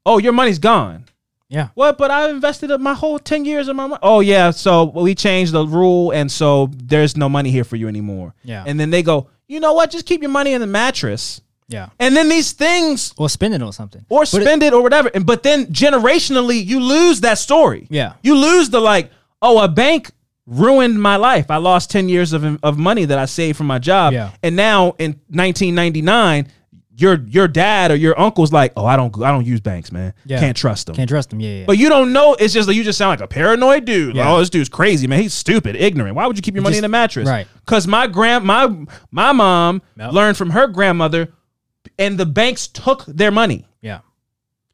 oh 0.04 0.18
your 0.18 0.34
money's 0.34 0.58
gone 0.58 1.06
Yeah. 1.48 1.68
what 1.74 1.96
but 1.96 2.10
I 2.10 2.28
invested 2.28 2.70
my 2.82 2.92
whole 2.92 3.18
10 3.18 3.46
years 3.46 3.68
of 3.68 3.76
my 3.76 3.86
money 3.86 3.98
oh 4.02 4.20
yeah 4.20 4.50
so 4.50 4.84
we 4.84 5.14
changed 5.14 5.52
the 5.52 5.66
rule 5.66 6.10
and 6.10 6.30
so 6.30 6.68
there's 6.76 7.16
no 7.16 7.30
money 7.30 7.50
here 7.50 7.64
for 7.64 7.76
you 7.76 7.88
anymore 7.88 8.34
Yeah. 8.44 8.62
and 8.66 8.78
then 8.78 8.90
they 8.90 9.02
go 9.02 9.28
you 9.48 9.58
know 9.58 9.72
what 9.72 9.90
just 9.90 10.04
keep 10.04 10.20
your 10.20 10.30
money 10.30 10.52
in 10.52 10.60
the 10.60 10.66
mattress 10.66 11.40
Yeah. 11.68 11.88
and 11.98 12.16
then 12.16 12.28
these 12.28 12.52
things 12.52 13.12
Or 13.18 13.28
spend 13.28 13.54
it 13.54 13.62
on 13.62 13.72
something. 13.72 14.04
or 14.08 14.20
But 14.20 14.34
it- 14.34 14.42
spend 14.44 14.62
it, 14.62 14.72
or 14.72 14.82
whatever. 14.82 15.10
And 15.14 15.26
but 15.26 15.42
then 15.42 15.66
generationally, 15.66 16.64
you 16.64 16.80
lose 16.80 17.20
that 17.22 17.38
story. 17.38 17.86
Yeah. 17.90 18.12
you 18.22 18.36
lose 18.36 18.70
the 18.70 18.80
like, 18.80 19.10
oh, 19.42 19.58
a 19.62 19.68
bank 19.68 20.10
ruined 20.46 21.00
my 21.02 21.16
life. 21.16 21.50
I 21.50 21.56
lost 21.56 21.90
ten 21.90 22.08
years 22.08 22.32
of 22.32 22.44
of 22.62 22.78
money 22.78 23.04
that 23.06 23.18
I 23.18 23.24
saved 23.24 23.58
from 23.58 23.66
my 23.66 23.78
job. 23.80 24.12
Yeah. 24.12 24.30
and 24.42 24.54
now 24.56 24.94
in 24.98 25.18
1999, 25.28 26.46
your 26.98 27.20
your 27.28 27.46
dad 27.48 27.90
or 27.90 27.96
your 27.96 28.18
uncle's 28.18 28.52
like, 28.52 28.72
oh, 28.76 28.86
I 28.86 28.96
don't 28.96 29.14
I 29.22 29.30
don't 29.30 29.44
use 29.44 29.60
banks, 29.60 29.92
man. 29.92 30.14
Yeah. 30.24 30.38
Can't 30.40 30.56
trust 30.56 30.86
them. 30.86 30.96
Can't 30.96 31.08
trust 31.08 31.30
them. 31.30 31.40
Yeah. 31.40 31.50
yeah. 31.50 31.64
But 31.66 31.76
you 31.78 31.88
don't 31.88 32.12
know. 32.12 32.34
It's 32.34 32.54
just 32.54 32.68
like 32.68 32.76
you 32.76 32.84
just 32.84 32.96
sound 32.96 33.10
like 33.10 33.20
a 33.20 33.26
paranoid 33.26 33.84
dude. 33.84 34.08
Like, 34.16 34.24
Yeah. 34.24 34.32
oh, 34.32 34.38
this 34.38 34.48
dude's 34.50 34.68
crazy, 34.70 35.06
man. 35.06 35.20
He's 35.20 35.34
stupid, 35.34 35.76
ignorant. 35.76 36.14
Why 36.16 36.26
would 36.26 36.36
you 36.38 36.42
keep 36.42 36.54
your 36.54 36.62
money 36.62 36.74
Just- 36.74 36.78
in 36.80 36.84
a 36.84 36.88
mattress? 36.88 37.28
right. 37.28 37.46
Because 37.64 37.86
my 37.86 38.06
grand 38.06 38.44
my 38.44 38.72
my 39.10 39.32
mom 39.32 39.82
Yep. 39.98 40.12
learned 40.12 40.36
from 40.38 40.50
her 40.50 40.68
grandmother, 40.68 41.28
and 41.98 42.18
the 42.18 42.26
banks 42.26 42.66
took 42.68 43.04
their 43.06 43.30
money. 43.30 43.66
yeah. 43.80 44.00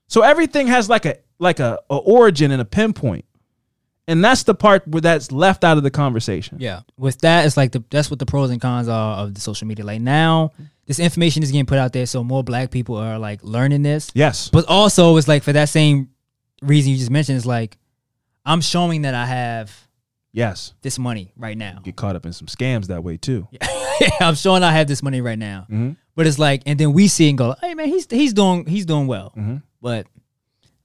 So 0.08 0.20
everything 0.22 0.66
has 0.66 0.88
like 0.90 1.06
a 1.06 1.16
like 1.38 1.58
a, 1.60 1.78
a 1.88 1.96
origin 1.96 2.50
and 2.50 2.60
a 2.60 2.64
pinpoint, 2.66 3.24
and 4.06 4.22
that's 4.22 4.42
the 4.42 4.54
part 4.54 4.86
where 4.86 5.00
that's 5.00 5.32
left 5.32 5.64
out 5.64 5.76
of 5.78 5.82
the 5.82 5.90
conversation. 5.90 6.58
Yeah. 6.60 6.80
With 6.98 7.20
that, 7.22 7.46
it's 7.46 7.56
like 7.56 7.72
the 7.72 7.82
that's 7.90 8.10
what 8.10 8.18
the 8.18 8.26
pros 8.26 8.50
and 8.50 8.60
cons 8.60 8.88
are 8.88 9.18
of 9.24 9.34
the 9.34 9.40
social 9.40 9.66
media. 9.66 9.84
Like 9.86 10.00
now, 10.02 10.52
this 10.86 10.98
information 10.98 11.42
is 11.42 11.50
getting 11.50 11.64
put 11.66 11.78
out 11.78 11.92
there, 11.94 12.04
so 12.06 12.22
more 12.22 12.44
black 12.44 12.70
people 12.70 12.96
are 12.96 13.18
like 13.18 13.42
learning 13.42 13.82
this. 13.82 14.10
Yes. 14.14 14.50
But 14.50 14.66
also, 14.68 15.16
it's 15.16 15.28
like 15.28 15.42
for 15.42 15.52
that 15.54 15.70
same 15.70 16.10
reason 16.60 16.92
you 16.92 16.98
just 16.98 17.10
mentioned, 17.10 17.36
it's 17.38 17.46
like 17.46 17.78
I'm 18.44 18.60
showing 18.60 19.02
that 19.02 19.14
I 19.14 19.24
have 19.26 19.88
Yes. 20.34 20.72
this 20.82 20.98
money 20.98 21.32
right 21.36 21.56
now. 21.56 21.78
Get 21.82 21.96
caught 21.96 22.16
up 22.16 22.24
in 22.26 22.32
some 22.32 22.48
scams 22.48 22.86
that 22.88 23.02
way 23.04 23.16
too. 23.16 23.48
yeah, 23.52 24.10
I'm 24.20 24.34
showing 24.34 24.62
I 24.62 24.72
have 24.72 24.88
this 24.88 25.02
money 25.02 25.20
right 25.22 25.38
now. 25.38 25.66
Mhm. 25.70 25.96
But 26.14 26.26
it's 26.26 26.38
like, 26.38 26.62
and 26.66 26.78
then 26.78 26.92
we 26.92 27.08
see 27.08 27.28
and 27.28 27.38
go, 27.38 27.54
"Hey 27.60 27.74
man, 27.74 27.88
he's 27.88 28.06
he's 28.10 28.32
doing 28.32 28.66
he's 28.66 28.84
doing 28.84 29.06
well." 29.06 29.32
Mhm. 29.36 29.62
But 29.80 30.06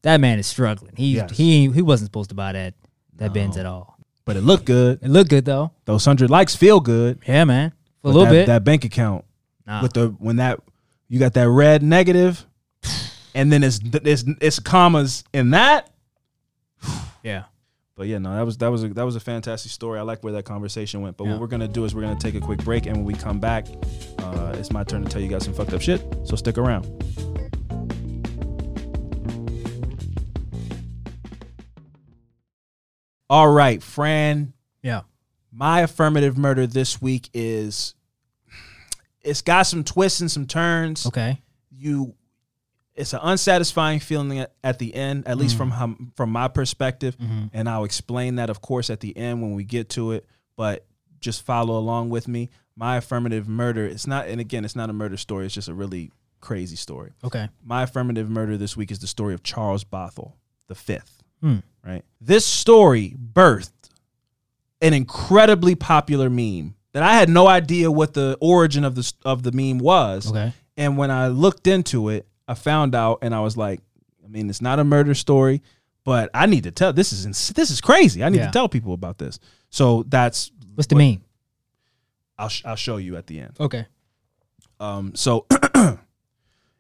that 0.04 0.22
man 0.22 0.40
is 0.40 0.48
struggling. 0.48 0.94
He 0.96 1.16
Yes. 1.16 1.36
he 1.36 1.70
he 1.70 1.82
wasn't 1.82 2.08
supposed 2.08 2.30
to 2.30 2.36
buy 2.36 2.54
that 2.54 2.74
that 3.16 3.34
Benz 3.34 3.58
at 3.58 3.66
all. 3.66 3.98
But 4.26 4.38
it 4.38 4.42
looked 4.42 4.66
good. 4.66 5.00
It 5.02 5.10
looked 5.10 5.30
good 5.30 5.46
though. 5.46 5.72
Those 5.86 6.06
hundred 6.06 6.30
likes 6.30 6.56
feel 6.56 6.80
good. 6.80 7.20
Yeah, 7.28 7.44
man, 7.46 7.74
a 8.04 8.08
little 8.08 8.26
that, 8.26 8.32
bit. 8.32 8.46
That 8.48 8.64
bank 8.64 8.86
account 8.86 9.26
nah. 9.66 9.82
with 9.82 9.94
the 9.94 10.10
when 10.20 10.38
that 10.38 10.60
you 11.10 11.20
got 11.20 11.34
that 11.34 11.50
red 11.50 11.84
negative, 11.84 12.46
and 13.36 13.52
then 13.52 13.64
it's 13.64 13.80
it's 13.84 14.24
it's 14.42 14.60
commas 14.60 15.24
in 15.34 15.52
that. 15.52 15.90
yeah. 17.24 17.44
But 17.98 18.06
yeah, 18.08 18.20
no, 18.20 18.36
that 18.36 18.46
was 18.46 18.58
that 18.60 18.68
was 18.68 18.84
a, 18.84 18.90
that 18.90 19.04
was 19.06 19.16
a 19.16 19.20
fantastic 19.20 19.72
story. 19.72 19.98
I 19.98 20.04
like 20.04 20.24
where 20.24 20.34
that 20.34 20.44
conversation 20.46 21.02
went. 21.02 21.18
But 21.18 21.24
Yeah. 21.26 21.32
what 21.32 21.42
we're 21.42 21.48
gonna 21.48 21.68
do 21.68 21.84
is 21.84 21.96
we're 21.96 22.02
gonna 22.04 22.16
take 22.16 22.36
a 22.36 22.40
quick 22.40 22.64
break, 22.64 22.86
and 22.86 22.96
when 22.98 23.06
we 23.06 23.16
come 23.16 23.40
back, 23.40 23.66
uh, 24.20 24.56
it's 24.56 24.72
my 24.72 24.84
turn 24.84 25.04
to 25.04 25.10
tell 25.10 25.20
you 25.20 25.28
guys 25.28 25.44
some 25.44 25.54
fucked 25.56 25.74
up 25.74 25.82
shit. 25.82 26.02
So 26.24 26.36
stick 26.36 26.60
around. 26.60 26.86
All 33.30 33.50
right, 33.52 33.82
Fran. 33.84 34.54
Yeah. 34.82 35.02
My 35.52 35.82
affirmative 35.82 36.38
murder 36.38 36.68
this 36.68 37.02
week 37.02 37.30
is 37.34 37.94
it's 39.22 39.42
got 39.42 39.64
some 39.64 39.84
twists 39.84 40.22
and 40.22 40.32
some 40.32 40.46
turns 40.46 41.06
Okay. 41.08 41.42
you 41.70 42.14
it's 42.98 43.14
an 43.14 43.20
unsatisfying 43.22 44.00
feeling 44.00 44.46
at, 44.64 44.80
the 44.80 44.94
end 44.96 45.28
at 45.28 45.38
least 45.38 45.56
from 45.58 45.72
hum, 45.72 46.12
from 46.16 46.32
my 46.32 46.48
perspective. 46.48 47.16
And 47.54 47.70
I'll 47.70 47.84
explain 47.84 48.36
that 48.36 48.50
of 48.50 48.62
course 48.62 48.90
at 48.90 49.00
the 49.00 49.16
end 49.16 49.42
when 49.42 49.54
we 49.54 49.64
get 49.64 49.90
to 49.92 50.12
it 50.12 50.26
but 50.56 50.86
just 51.20 51.46
follow 51.46 51.78
along 51.78 52.10
with 52.10 52.28
me. 52.28 52.50
My 52.76 52.98
affirmative 52.98 53.48
murder 53.48 53.86
it's 53.86 54.08
not 54.08 54.28
and 54.28 54.42
again 54.42 54.66
it's 54.66 54.76
not 54.76 54.90
a 54.90 54.94
murder 54.94 55.18
story 55.18 55.46
it's 55.46 55.56
just 55.56 55.68
a 55.70 55.74
really 55.74 56.12
crazy 56.42 56.76
story. 56.76 57.14
Okay. 57.24 57.48
my 57.64 57.84
affirmative 57.84 58.30
murder 58.30 58.58
this 58.58 58.76
week 58.78 58.92
is 58.92 59.00
the 59.00 59.08
story 59.08 59.34
of 59.34 59.44
Charles 59.44 59.84
Bothell 59.84 60.34
the 60.68 60.76
fifth 60.76 61.24
Hmm. 61.42 61.58
right? 61.86 62.04
This 62.20 62.46
story 62.46 63.16
birthed 63.16 63.72
an 64.82 64.94
incredibly 64.94 65.76
popular 65.76 66.30
meme 66.30 66.76
that 66.94 67.04
I 67.04 67.14
had 67.14 67.30
no 67.30 67.48
idea 67.48 67.92
what 67.92 68.14
the 68.14 68.38
origin 68.42 68.84
of 68.84 68.96
the 68.96 69.12
of 69.26 69.44
the 69.44 69.52
meme 69.52 69.80
was. 69.80 70.30
Okay. 70.32 70.54
and 70.76 70.98
when 70.98 71.12
I 71.12 71.28
looked 71.28 71.68
into 71.68 72.10
it, 72.10 72.28
I 72.48 72.54
found 72.54 72.96
out, 72.96 73.20
and 73.22 73.36
I 73.36 73.42
was 73.42 73.58
like, 73.58 73.82
I 74.24 74.28
mean, 74.28 74.50
it's 74.50 74.62
not 74.62 74.80
a 74.80 74.84
murder 74.84 75.14
story, 75.14 75.62
but 76.04 76.30
I 76.34 76.46
need 76.46 76.64
to 76.64 76.72
tell. 76.72 76.94
This 76.94 77.12
is 77.14 77.26
ins- 77.26 77.50
this 77.50 77.70
is 77.72 77.82
crazy. 77.82 78.24
I 78.24 78.30
need 78.30 78.38
Yeah. 78.38 78.46
to 78.48 78.52
tell 78.52 78.70
people 78.70 78.94
about 78.94 79.18
this. 79.18 79.40
So 79.70 80.04
that's 80.08 80.52
What's 80.76 80.88
the 80.88 80.96
what- 80.96 81.02
meme? 81.02 81.22
I'll 82.40 82.50
sh- 82.50 82.64
I'll 82.66 82.76
show 82.76 82.98
you 82.98 83.18
at 83.18 83.28
the 83.28 83.40
end. 83.40 83.58
Okay. 83.60 83.86
Um, 84.80 85.14
so 85.16 85.46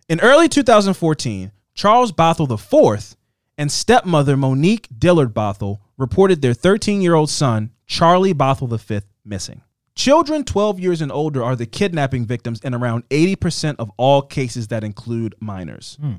in 0.07 0.19
early 0.21 0.47
2014, 0.47 1.51
Charles 1.73 2.11
Bothell 2.11 2.51
IV 2.51 3.15
and 3.57 3.71
stepmother 3.71 4.37
Monique 4.37 4.87
Dillard 4.97 5.33
Bothell 5.33 5.79
reported 5.97 6.41
their 6.41 6.53
13 6.53 7.01
year 7.01 7.15
old 7.15 7.29
son, 7.29 7.71
Charlie 7.87 8.33
Bothell 8.35 8.79
V, 8.79 9.01
missing. 9.25 9.61
Children 9.97 10.43
12 10.43 10.79
years 10.79 11.01
and 11.01 11.11
older 11.11 11.43
are 11.43 11.55
the 11.55 11.65
kidnapping 11.65 12.27
victims 12.27 12.59
in 12.61 12.75
around 12.75 13.09
80% 13.09 13.77
of 13.79 13.91
all 13.97 14.21
cases 14.21 14.67
that 14.67 14.83
include 14.83 15.33
minors. 15.39 15.97
Hmm. 15.99 16.13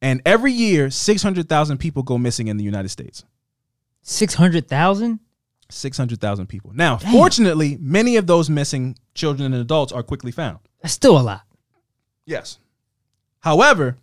And 0.00 0.22
every 0.24 0.52
year, 0.52 0.90
600,000 0.90 1.78
people 1.78 2.04
go 2.04 2.18
missing 2.18 2.46
in 2.46 2.56
the 2.56 2.62
United 2.62 2.90
States. 2.90 3.24
Six 4.02 4.34
hundred 4.34 4.68
thousand. 4.68 5.18
600,000 5.68 6.46
people. 6.46 6.70
Now, 6.72 6.98
fortunately, 6.98 7.76
many 7.80 8.14
of 8.16 8.28
those 8.28 8.48
missing 8.48 8.96
children 9.16 9.52
and 9.52 9.60
adults 9.60 9.92
are 9.92 10.04
quickly 10.04 10.30
found. 10.30 10.60
That's 10.80 10.94
still 10.94 11.18
a 11.18 11.22
lot. 11.22 11.42
Yes. 12.24 12.60
However, 13.40 13.96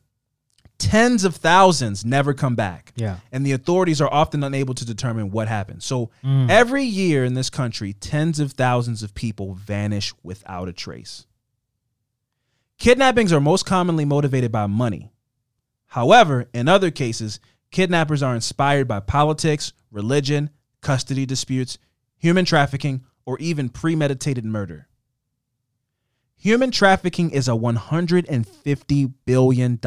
tens 0.84 1.24
of 1.24 1.38
thousands 1.38 2.04
never 2.04 2.34
come 2.34 2.56
back. 2.56 2.92
Yeah. 2.96 3.18
And 3.32 3.46
the 3.46 3.54
authorities 3.54 4.02
are 4.02 4.12
often 4.12 4.44
unable 4.44 4.74
to 4.74 4.86
determine 4.86 5.32
what 5.32 5.48
happened. 5.48 5.82
So 5.82 6.12
mm. 6.24 6.50
every 6.50 6.84
year 6.84 7.24
in 7.24 7.36
this 7.36 7.50
country, 7.50 7.94
tens 7.94 8.40
of 8.40 8.52
thousands 8.52 9.02
of 9.02 9.16
people 9.16 9.54
vanish 9.56 10.14
without 10.24 10.68
a 10.68 10.74
trace. 10.74 11.26
Kidnappings 12.78 13.32
are 13.32 13.40
most 13.40 13.66
commonly 13.66 14.04
motivated 14.04 14.52
by 14.52 14.68
money. 14.68 15.14
However, 15.88 16.50
in 16.54 16.68
other 16.68 16.92
cases, 16.92 17.40
kidnappers 17.72 18.22
are 18.22 18.36
inspired 18.36 18.88
by 18.88 19.00
politics, 19.00 19.72
religion, 19.90 20.50
custody 20.82 21.26
disputes, 21.26 21.78
human 22.18 22.44
trafficking, 22.44 23.06
or 23.26 23.40
even 23.40 23.70
premeditated 23.70 24.44
murder. 24.44 24.90
Human 26.44 26.72
trafficking 26.72 27.30
is 27.32 27.48
a 27.48 27.52
$150 27.52 29.14
billion 29.26 29.80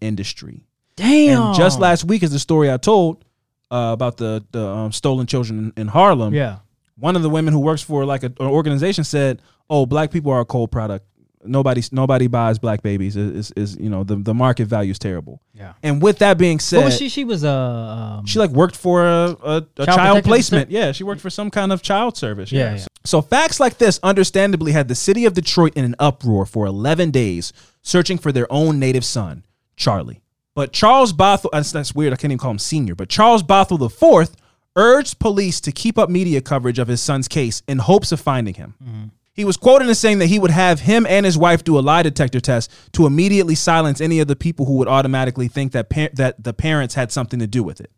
industry. 0.00 0.64
Damn. 0.94 1.42
And 1.42 1.56
just 1.56 1.80
last 1.80 2.04
week 2.04 2.22
is 2.22 2.30
the 2.30 2.38
story 2.38 2.70
I 2.70 2.76
told 2.76 3.24
uh, 3.68 3.90
about 3.92 4.18
the, 4.18 4.44
the 4.52 4.64
um, 4.64 4.92
stolen 4.92 5.26
children 5.26 5.72
in, 5.76 5.82
in 5.82 5.88
Harlem. 5.88 6.32
Yeah. 6.32 6.58
One 6.96 7.16
of 7.16 7.22
the 7.22 7.30
women 7.30 7.52
who 7.52 7.58
works 7.58 7.82
for 7.82 8.04
like 8.04 8.22
a, 8.22 8.26
an 8.26 8.46
organization 8.46 9.02
said, 9.02 9.42
"Oh, 9.68 9.86
black 9.86 10.12
people 10.12 10.30
are 10.30 10.38
a 10.38 10.44
cold 10.44 10.70
product. 10.70 11.04
Nobody 11.44 11.82
nobody 11.92 12.26
buys 12.26 12.58
black 12.58 12.82
babies. 12.82 13.16
Is 13.16 13.52
is 13.52 13.76
you 13.78 13.90
know 13.90 14.04
the 14.04 14.16
the 14.16 14.34
market 14.34 14.66
value 14.66 14.90
is 14.90 14.98
terrible." 14.98 15.40
Yeah. 15.52 15.74
And 15.82 16.02
with 16.02 16.18
that 16.18 16.38
being 16.38 16.58
said, 16.58 16.78
What 16.78 16.84
was 16.86 16.98
she? 16.98 17.08
She 17.08 17.24
was 17.24 17.44
a. 17.44 17.50
Um, 17.50 18.26
she 18.26 18.38
like 18.38 18.50
worked 18.50 18.76
for 18.76 19.04
a, 19.04 19.36
a, 19.42 19.56
a 19.76 19.86
child, 19.86 19.98
protective 19.98 20.24
placement. 20.24 20.68
assistant? 20.68 20.70
Yeah, 20.70 20.92
she 20.92 21.04
worked 21.04 21.20
for 21.20 21.30
some 21.30 21.50
kind 21.50 21.72
of 21.72 21.82
child 21.82 22.16
service. 22.16 22.50
Yeah, 22.50 22.74
yeah. 22.76 22.86
So 23.04 23.20
facts 23.20 23.60
like 23.60 23.78
this 23.78 24.00
understandably 24.02 24.72
had 24.72 24.88
the 24.88 24.94
city 24.94 25.26
of 25.26 25.34
Detroit 25.34 25.74
in 25.76 25.84
an 25.84 25.94
uproar 25.98 26.46
for 26.46 26.66
11 26.66 27.10
days 27.10 27.52
searching 27.82 28.18
for 28.18 28.32
their 28.32 28.50
own 28.50 28.78
native 28.78 29.04
son, 29.04 29.44
Charlie. 29.76 30.22
But 30.54 30.72
Charles 30.72 31.12
Bothell, 31.12 31.50
that's, 31.52 31.72
that's 31.72 31.94
weird, 31.94 32.12
I 32.12 32.16
can't 32.16 32.30
even 32.30 32.38
call 32.38 32.52
him 32.52 32.58
senior, 32.58 32.94
but 32.94 33.08
Charles 33.08 33.42
Bothell 33.42 33.80
IV 34.22 34.30
urged 34.76 35.18
police 35.18 35.60
to 35.60 35.72
keep 35.72 35.98
up 35.98 36.08
media 36.08 36.40
coverage 36.40 36.78
of 36.78 36.88
his 36.88 37.00
son's 37.00 37.28
case 37.28 37.62
in 37.68 37.78
hopes 37.78 38.12
of 38.12 38.20
finding 38.20 38.54
him. 38.54 39.10
He 39.34 39.44
was 39.44 39.56
quoted 39.56 39.88
as 39.88 39.98
saying 39.98 40.20
that 40.20 40.28
he 40.28 40.38
would 40.38 40.52
have 40.52 40.80
him 40.80 41.04
and 41.06 41.26
his 41.26 41.36
wife 41.36 41.64
do 41.64 41.76
a 41.76 41.80
lie 41.80 42.04
detector 42.04 42.38
test 42.40 42.70
to 42.92 43.04
immediately 43.04 43.56
silence 43.56 44.00
any 44.00 44.20
of 44.20 44.28
the 44.28 44.36
people 44.36 44.64
who 44.64 44.74
would 44.74 44.88
automatically 44.88 45.48
think 45.48 45.72
that 45.72 45.90
par- 45.90 46.10
that 46.14 46.42
the 46.42 46.52
parents 46.52 46.94
had 46.94 47.10
something 47.10 47.40
to 47.40 47.46
do 47.48 47.64
with 47.64 47.80
it. 47.80 47.90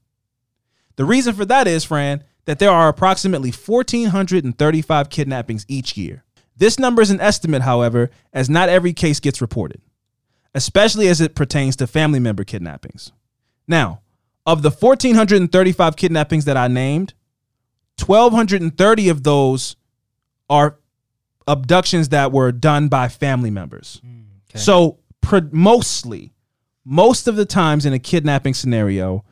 The 0.96 1.04
reason 1.04 1.34
for 1.34 1.44
that 1.44 1.68
is, 1.68 1.84
Fran, 1.84 2.24
that 2.46 2.58
there 2.58 2.70
are 2.70 2.88
approximately 2.88 3.50
1,435 3.50 5.10
kidnappings 5.10 5.66
each 5.68 5.96
year. 5.96 6.24
This 6.56 6.78
number 6.78 7.02
is 7.02 7.10
an 7.10 7.20
estimate, 7.20 7.62
however, 7.62 8.10
as 8.32 8.48
not 8.48 8.70
every 8.70 8.94
case 8.94 9.20
gets 9.20 9.42
reported, 9.42 9.82
especially 10.54 11.06
as 11.06 11.20
it 11.20 11.34
pertains 11.34 11.76
to 11.76 11.86
family 11.86 12.18
member 12.18 12.44
kidnappings. 12.44 13.12
Now, 13.68 14.00
of 14.46 14.62
the 14.62 14.70
1,435 14.70 15.96
kidnappings 15.96 16.46
that 16.46 16.56
I 16.56 16.68
named, 16.68 17.12
1,230 18.04 19.08
of 19.10 19.22
those 19.22 19.76
are 20.48 20.78
abductions 21.46 22.08
that 22.10 22.32
were 22.32 22.52
done 22.52 22.88
by 22.88 23.08
family 23.08 23.50
members. 23.50 24.00
So 24.54 24.98
pre- 25.20 25.42
mostly, 25.52 26.32
most 26.84 27.28
of 27.28 27.36
the 27.36 27.44
times 27.44 27.84
in 27.84 27.92
a 27.92 27.98
kidnapping 27.98 28.54
scenario, 28.54 29.24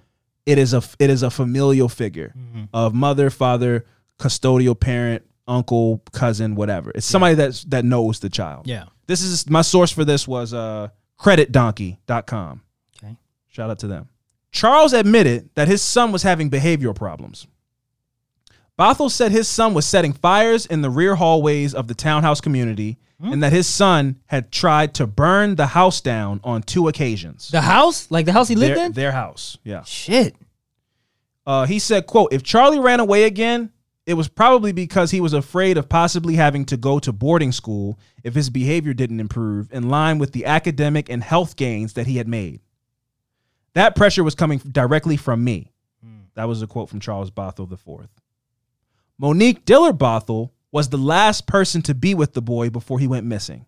it 0.44 0.58
is 0.58 0.74
a 0.74 0.82
it 0.98 1.08
is 1.10 1.22
a 1.22 1.30
familial 1.30 1.88
figure 1.88 2.34
of 2.74 2.94
mother, 2.94 3.30
father, 3.30 3.86
custodial 4.18 4.78
parent, 4.78 5.22
uncle, 5.48 6.02
cousin, 6.12 6.54
whatever. 6.54 6.92
It's 6.94 7.06
somebody 7.06 7.34
that's 7.34 7.64
that 7.64 7.84
knows 7.84 8.20
the 8.20 8.28
child. 8.28 8.66
Yeah. 8.66 8.84
This 9.06 9.22
is 9.22 9.48
my 9.48 9.62
source 9.62 9.90
for 9.90 10.04
this 10.04 10.28
was 10.28 10.52
uh 10.52 10.88
creditdonkey.com. 11.18 12.62
Okay. 13.02 13.16
Shout 13.48 13.70
out 13.70 13.78
to 13.80 13.86
them. 13.86 14.08
Charles 14.52 14.92
admitted 14.92 15.50
that 15.54 15.68
his 15.68 15.82
son 15.82 16.12
was 16.12 16.22
having 16.22 16.50
behavioral 16.50 16.94
problems. 16.94 17.46
Bothell 18.78 19.10
said 19.10 19.30
his 19.30 19.46
son 19.46 19.72
was 19.74 19.86
setting 19.86 20.12
fires 20.12 20.66
in 20.66 20.82
the 20.82 20.90
rear 20.90 21.14
hallways 21.14 21.74
of 21.74 21.86
the 21.86 21.94
townhouse 21.94 22.40
community 22.40 22.98
and 23.20 23.42
that 23.42 23.52
his 23.52 23.66
son 23.66 24.20
had 24.26 24.50
tried 24.52 24.94
to 24.94 25.06
burn 25.06 25.54
the 25.54 25.68
house 25.68 26.00
down 26.00 26.40
on 26.44 26.62
two 26.62 26.88
occasions. 26.88 27.48
The 27.48 27.60
house, 27.60 28.10
like 28.10 28.26
the 28.26 28.32
house 28.32 28.48
he 28.48 28.56
lived 28.56 28.76
their, 28.76 28.86
in. 28.86 28.92
their 28.92 29.12
house. 29.12 29.56
Yeah. 29.64 29.82
Shit. 29.84 30.36
Uh, 31.46 31.66
he 31.66 31.78
said, 31.78 32.06
quote, 32.06 32.32
if 32.32 32.42
Charlie 32.42 32.80
ran 32.80 33.00
away 33.00 33.24
again, 33.24 33.70
it 34.06 34.14
was 34.14 34.28
probably 34.28 34.72
because 34.72 35.10
he 35.10 35.20
was 35.20 35.32
afraid 35.32 35.78
of 35.78 35.88
possibly 35.88 36.34
having 36.34 36.66
to 36.66 36.76
go 36.76 36.98
to 36.98 37.12
boarding 37.12 37.52
school 37.52 37.98
if 38.22 38.34
his 38.34 38.50
behavior 38.50 38.92
didn't 38.92 39.20
improve 39.20 39.72
in 39.72 39.88
line 39.88 40.18
with 40.18 40.32
the 40.32 40.44
academic 40.44 41.08
and 41.08 41.22
health 41.22 41.56
gains 41.56 41.94
that 41.94 42.06
he 42.06 42.16
had 42.16 42.28
made. 42.28 42.60
That 43.74 43.96
pressure 43.96 44.24
was 44.24 44.34
coming 44.34 44.58
directly 44.58 45.16
from 45.16 45.42
me. 45.42 45.72
That 46.34 46.48
was 46.48 46.62
a 46.62 46.66
quote 46.66 46.88
from 46.88 47.00
Charles 47.00 47.30
Bothell 47.30 47.72
IV. 47.72 48.08
Monique 49.18 49.64
Dillard 49.64 49.98
Bothell 49.98 50.50
was 50.72 50.88
the 50.88 50.96
last 50.98 51.46
person 51.46 51.82
to 51.82 51.94
be 51.94 52.14
with 52.14 52.32
the 52.34 52.42
boy 52.42 52.70
before 52.70 52.98
he 52.98 53.06
went 53.06 53.26
missing, 53.26 53.64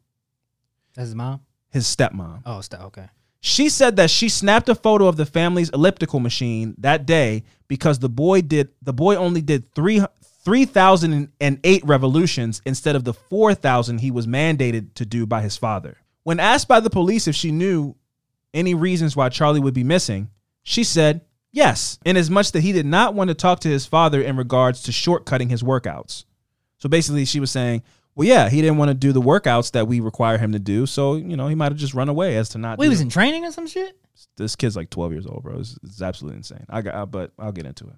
That's 0.95 1.09
his 1.09 1.15
mom. 1.15 1.41
his 1.71 1.85
stepmom. 1.87 2.43
Oh, 2.45 2.61
stop. 2.61 2.81
Okay. 2.87 3.09
She 3.41 3.69
said 3.69 3.97
that 3.97 4.11
she 4.11 4.29
snapped 4.29 4.69
a 4.69 4.75
photo 4.75 5.07
of 5.07 5.17
the 5.17 5.27
family's 5.27 5.71
elliptical 5.71 6.19
machine 6.19 6.75
that 6.79 7.07
day 7.07 7.45
because 7.69 8.01
the 8.01 8.09
boy 8.09 8.41
did 8.43 8.71
the 8.83 8.93
boy 8.93 9.15
only 9.15 9.41
did 9.41 9.73
three 9.73 10.03
three 10.45 10.65
thousand 10.65 11.31
and 11.41 11.61
eight 11.63 11.85
revolutions 11.85 12.61
instead 12.67 12.97
of 12.97 13.05
the 13.05 13.13
four 13.15 13.55
thousand 13.55 13.99
he 13.99 14.11
was 14.11 14.27
mandated 14.27 14.95
to 14.95 15.07
do 15.07 15.27
by 15.27 15.43
his 15.43 15.57
father. 15.57 15.97
When 16.25 16.41
asked 16.41 16.67
by 16.67 16.81
the 16.81 16.91
police 16.91 17.29
if 17.29 17.37
she 17.37 17.53
knew 17.53 17.95
any 18.53 18.75
reasons 18.75 19.15
why 19.15 19.29
Charlie 19.29 19.61
would 19.61 19.75
be 19.75 19.85
missing, 19.85 20.31
she 20.65 20.83
said 20.83 21.21
yes, 21.57 21.99
in 22.05 22.17
as 22.17 22.31
much 22.31 22.53
that 22.53 22.61
he 22.61 22.71
did 22.71 22.87
not 22.87 23.15
want 23.15 23.29
to 23.29 23.35
talk 23.35 23.61
to 23.61 23.69
his 23.69 23.87
father 23.87 24.21
in 24.21 24.37
regards 24.37 24.83
to 24.83 24.93
shortcutting 24.93 25.51
his 25.51 25.63
workouts. 25.63 26.25
So 26.79 26.89
basically, 26.89 27.25
she 27.25 27.41
was 27.41 27.51
saying, 27.51 27.83
well, 28.15 28.29
yeah, 28.29 28.49
he 28.49 28.61
didn't 28.61 28.77
want 28.77 28.91
to 28.91 28.95
do 28.95 29.13
the 29.13 29.23
workouts 29.23 29.73
that 29.73 29.89
we 29.89 30.01
require 30.01 30.39
him 30.39 30.53
to 30.53 30.59
do, 30.59 30.87
so 30.87 31.17
you 31.17 31.37
know 31.37 31.49
he 31.49 31.55
might 31.55 31.73
have 31.73 31.79
just 31.79 31.95
run 31.95 32.09
away 32.09 32.37
as 32.37 32.51
to 32.51 32.59
not. 32.59 32.79
Wait, 32.79 32.87
he 32.87 32.91
was 32.91 32.99
them 32.99 33.07
in 33.07 33.11
training 33.11 33.45
or 33.45 33.53
some 33.53 33.67
shit. 33.67 33.97
this 34.37 34.55
kid's 34.55 34.77
like 34.77 34.91
12 34.91 35.13
years 35.13 35.27
old, 35.27 35.43
bro. 35.43 35.59
It's, 35.59 35.79
it's 35.83 36.03
absolutely 36.03 36.39
insane. 36.39 36.65
I 36.69 36.83
got, 36.83 36.95
I, 36.95 37.05
but 37.07 37.33
I'll 37.39 37.53
get 37.53 37.67
into 37.67 37.87
it. 37.89 37.97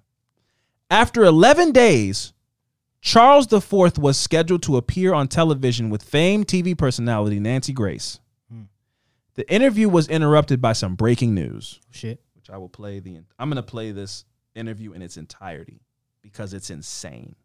After 0.89 1.23
11 1.23 1.71
days, 1.71 2.33
Charles 3.01 3.51
IV 3.51 3.97
was 3.97 4.17
scheduled 4.17 4.63
to 4.63 4.77
appear 4.77 5.13
on 5.13 5.27
television 5.27 5.89
with 5.89 6.03
famed 6.03 6.47
TV 6.47 6.77
personality 6.77 7.39
Nancy 7.39 7.71
Grace. 7.71 8.19
Hmm. 8.51 8.63
The 9.35 9.49
interview 9.53 9.87
was 9.87 10.07
interrupted 10.07 10.61
by 10.61 10.73
some 10.73 10.95
breaking 10.95 11.33
news, 11.33 11.79
Shit. 11.91 12.19
Which 12.49 12.55
I 12.55 12.57
will 12.57 12.69
play 12.69 12.99
the. 12.99 13.19
I'm 13.37 13.49
gonna 13.49 13.61
play 13.61 13.91
this 13.91 14.25
interview 14.55 14.93
in 14.93 15.01
its 15.01 15.17
entirety 15.17 15.81
because 16.21 16.53
it's 16.53 16.69
insane. 16.69 17.35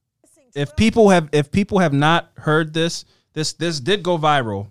If 0.54 0.76
people 0.76 1.10
have, 1.10 1.28
if 1.32 1.50
people 1.50 1.80
have 1.80 1.92
not 1.92 2.30
heard 2.38 2.72
this, 2.72 3.04
this 3.34 3.52
this 3.52 3.80
did 3.80 4.02
go 4.02 4.16
viral, 4.16 4.68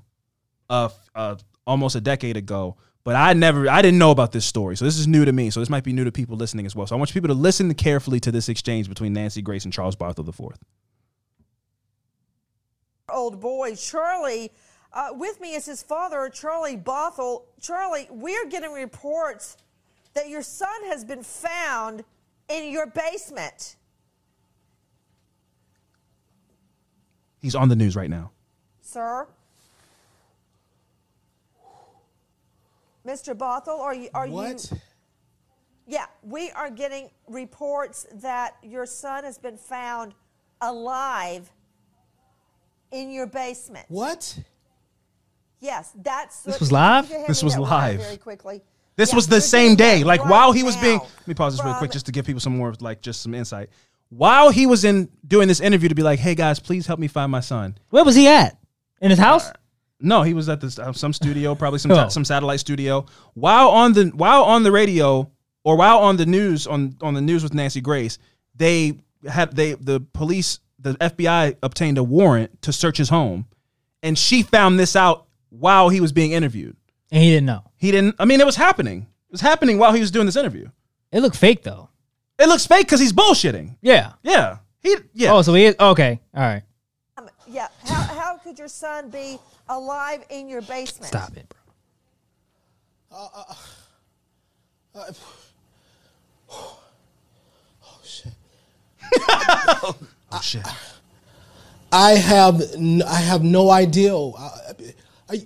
uh, 0.70 0.90
uh, 1.14 1.36
almost 1.68 1.96
a 1.96 2.02
decade 2.02 2.38
ago. 2.38 2.78
But 3.04 3.16
I 3.16 3.34
never, 3.34 3.70
I 3.70 3.82
didn't 3.82 4.00
know 4.00 4.12
about 4.12 4.32
this 4.32 4.46
story, 4.46 4.78
so 4.78 4.86
this 4.86 4.98
is 4.98 5.08
new 5.08 5.26
to 5.26 5.32
me. 5.34 5.50
So 5.50 5.60
this 5.60 5.70
might 5.70 5.84
be 5.84 5.92
new 5.92 6.06
to 6.06 6.12
people 6.12 6.38
listening 6.38 6.66
as 6.66 6.74
well. 6.74 6.88
So 6.88 6.96
I 6.96 6.98
want 6.98 7.12
people 7.12 7.28
to 7.28 7.34
listen 7.34 7.74
carefully 7.74 8.22
to 8.22 8.32
this 8.32 8.48
exchange 8.48 8.88
between 8.88 9.12
Nancy 9.12 9.42
Grace 9.42 9.66
and 9.66 9.74
Charles 9.74 9.96
Bothell 9.98 10.28
IV. 10.28 10.58
old 13.10 13.42
boy, 13.42 13.76
Charlie. 13.76 14.52
Uh, 14.94 15.10
with 15.12 15.42
me 15.42 15.54
is 15.54 15.66
his 15.66 15.84
father, 15.84 16.30
Charlie 16.30 16.78
Bothell. 16.78 17.44
Charlie, 17.60 18.08
we're 18.10 18.46
getting 18.46 18.72
reports 18.72 19.58
that 20.14 20.30
your 20.30 20.42
son 20.42 20.86
has 20.88 21.04
been 21.04 21.24
found 21.24 22.04
in 22.50 22.72
your 22.72 22.88
basement. 22.88 23.76
He's 27.42 27.56
on 27.56 27.70
the 27.70 27.76
news 27.76 27.96
right 27.96 28.10
now. 28.10 28.32
Sir? 28.82 29.28
Mr. 33.06 33.36
Bothell, 33.36 33.80
are 33.80 33.94
you 33.94 34.10
are 34.14 34.28
What? 34.28 34.72
you 34.72 34.78
Yeah, 35.88 36.06
we 36.22 36.52
are 36.52 36.70
getting 36.70 37.10
reports 37.28 38.06
that 38.14 38.56
your 38.64 38.86
son 38.86 39.26
has 39.26 39.38
been 39.38 39.58
found 39.58 40.14
alive 40.62 41.52
in 42.92 43.12
your 43.12 43.28
basement. 43.28 43.86
What? 43.90 44.40
Yes, 45.60 45.92
that's 46.02 46.44
This 46.44 46.60
was 46.60 46.72
live? 46.72 47.06
Can 47.06 47.12
you 47.12 47.18
hand 47.20 47.30
This 47.30 47.44
was 47.44 47.58
live. 47.58 48.00
Very 48.00 48.18
quickly. 48.18 48.62
This 48.96 49.10
Yeah, 49.12 49.16
was 49.16 49.28
the 49.28 49.42
same 49.42 49.76
day. 49.76 50.04
Like 50.04 50.22
right 50.22 50.30
while 50.30 50.52
he 50.52 50.64
was 50.64 50.76
being, 50.78 51.00
let 51.00 51.28
me 51.28 51.34
pause 51.34 51.56
this 51.58 51.66
real 51.66 51.74
quick 51.76 51.92
just 51.92 52.06
to 52.08 52.12
give 52.12 52.26
people 52.26 52.40
some 52.42 52.58
more, 52.58 52.74
like 52.80 53.02
just 53.02 53.22
some 53.22 53.34
insight. 53.34 53.70
While 54.10 54.52
he 54.52 54.66
was 54.68 54.84
in 54.86 55.10
doing 55.28 55.48
this 55.48 55.60
interview 55.60 55.90
to 55.90 55.96
be 55.96 56.04
like, 56.04 56.20
hey 56.20 56.36
guys, 56.36 56.60
please 56.60 56.86
help 56.86 57.00
me 57.00 57.08
find 57.08 57.32
my 57.32 57.40
son. 57.40 57.78
Where 57.90 58.04
was 58.04 58.16
he 58.16 58.28
at? 58.28 58.58
In 59.02 59.10
his 59.10 59.20
house? 59.20 59.52
No, 60.00 60.22
he 60.22 60.34
was 60.34 60.50
at 60.50 60.62
this 60.62 60.78
uh, 60.78 60.94
some 60.94 61.14
studio, 61.14 61.56
probably 61.56 61.80
some 61.80 61.92
Oh. 61.94 62.10
some 62.10 62.24
satellite 62.26 62.60
studio. 62.60 63.06
While 63.34 63.70
on 63.70 63.94
the 63.94 64.06
while 64.16 64.44
on 64.44 64.64
the 64.64 64.72
radio 64.72 65.32
or 65.64 65.76
while 65.78 66.00
on 66.00 66.18
the 66.18 66.26
news 66.26 66.68
on 66.68 66.96
on 67.02 67.14
the 67.14 67.22
news 67.22 67.42
with 67.42 67.54
Nancy 67.54 67.82
Grace, 67.82 68.18
they 68.56 69.00
had 69.28 69.56
they 69.56 69.74
the 69.74 70.02
police 70.14 70.60
the 70.78 70.94
FBI 70.96 71.56
obtained 71.64 71.98
a 71.98 72.04
warrant 72.04 72.62
to 72.64 72.74
search 72.74 72.98
his 72.98 73.10
home, 73.10 73.46
and 74.04 74.18
she 74.20 74.44
found 74.44 74.78
this 74.78 74.96
out 74.96 75.26
while 75.50 75.88
he 75.90 76.02
was 76.02 76.12
being 76.12 76.34
interviewed. 76.34 76.76
And 77.14 77.22
he 77.22 77.30
didn't 77.30 77.46
know. 77.46 77.62
He 77.78 77.92
didn't. 77.92 78.16
I 78.18 78.26
mean, 78.26 78.42
it 78.42 78.46
was 78.46 78.56
happening. 78.56 79.02
It 79.30 79.32
was 79.32 79.42
happening 79.42 79.78
while 79.78 79.94
he 79.94 80.00
was 80.00 80.10
doing 80.10 80.26
this 80.26 80.36
interview. 80.36 80.68
It 81.12 81.22
looked 81.22 81.36
fake 81.36 81.62
though. 81.62 81.90
It 82.40 82.48
looks 82.48 82.66
fake 82.66 82.88
because 82.88 83.00
he's 83.00 83.14
bullshitting. 83.14 83.76
Yeah. 83.84 84.14
Yeah, 84.24 84.58
he 84.82 84.96
yeah. 85.14 85.32
Oh, 85.32 85.44
so 85.44 85.54
he 85.54 85.66
is 85.66 85.76
okay. 85.80 86.20
All 86.36 86.42
right. 86.42 86.64
Um, 87.18 87.30
yeah, 87.48 87.68
how, 87.86 88.02
how 88.02 88.38
could 88.38 88.58
your 88.58 88.68
son 88.68 89.12
be 89.12 89.38
alive 89.70 90.26
in 90.32 90.50
your 90.50 90.64
basement? 90.64 91.06
Stop 91.10 91.38
it, 91.38 91.48
bro. 91.48 91.60
oh 93.12 93.58
oh 97.84 98.00
shit. 98.04 98.34
Oh 100.36 100.42
shit. 100.42 100.66
I, 100.66 100.78
I 101.92 102.12
have 102.14 102.60
n- 102.74 103.04
I 103.04 103.20
have 103.20 103.44
no 103.44 103.70
idea. 103.70 104.18
I, 104.18 104.50
I, 105.30 105.46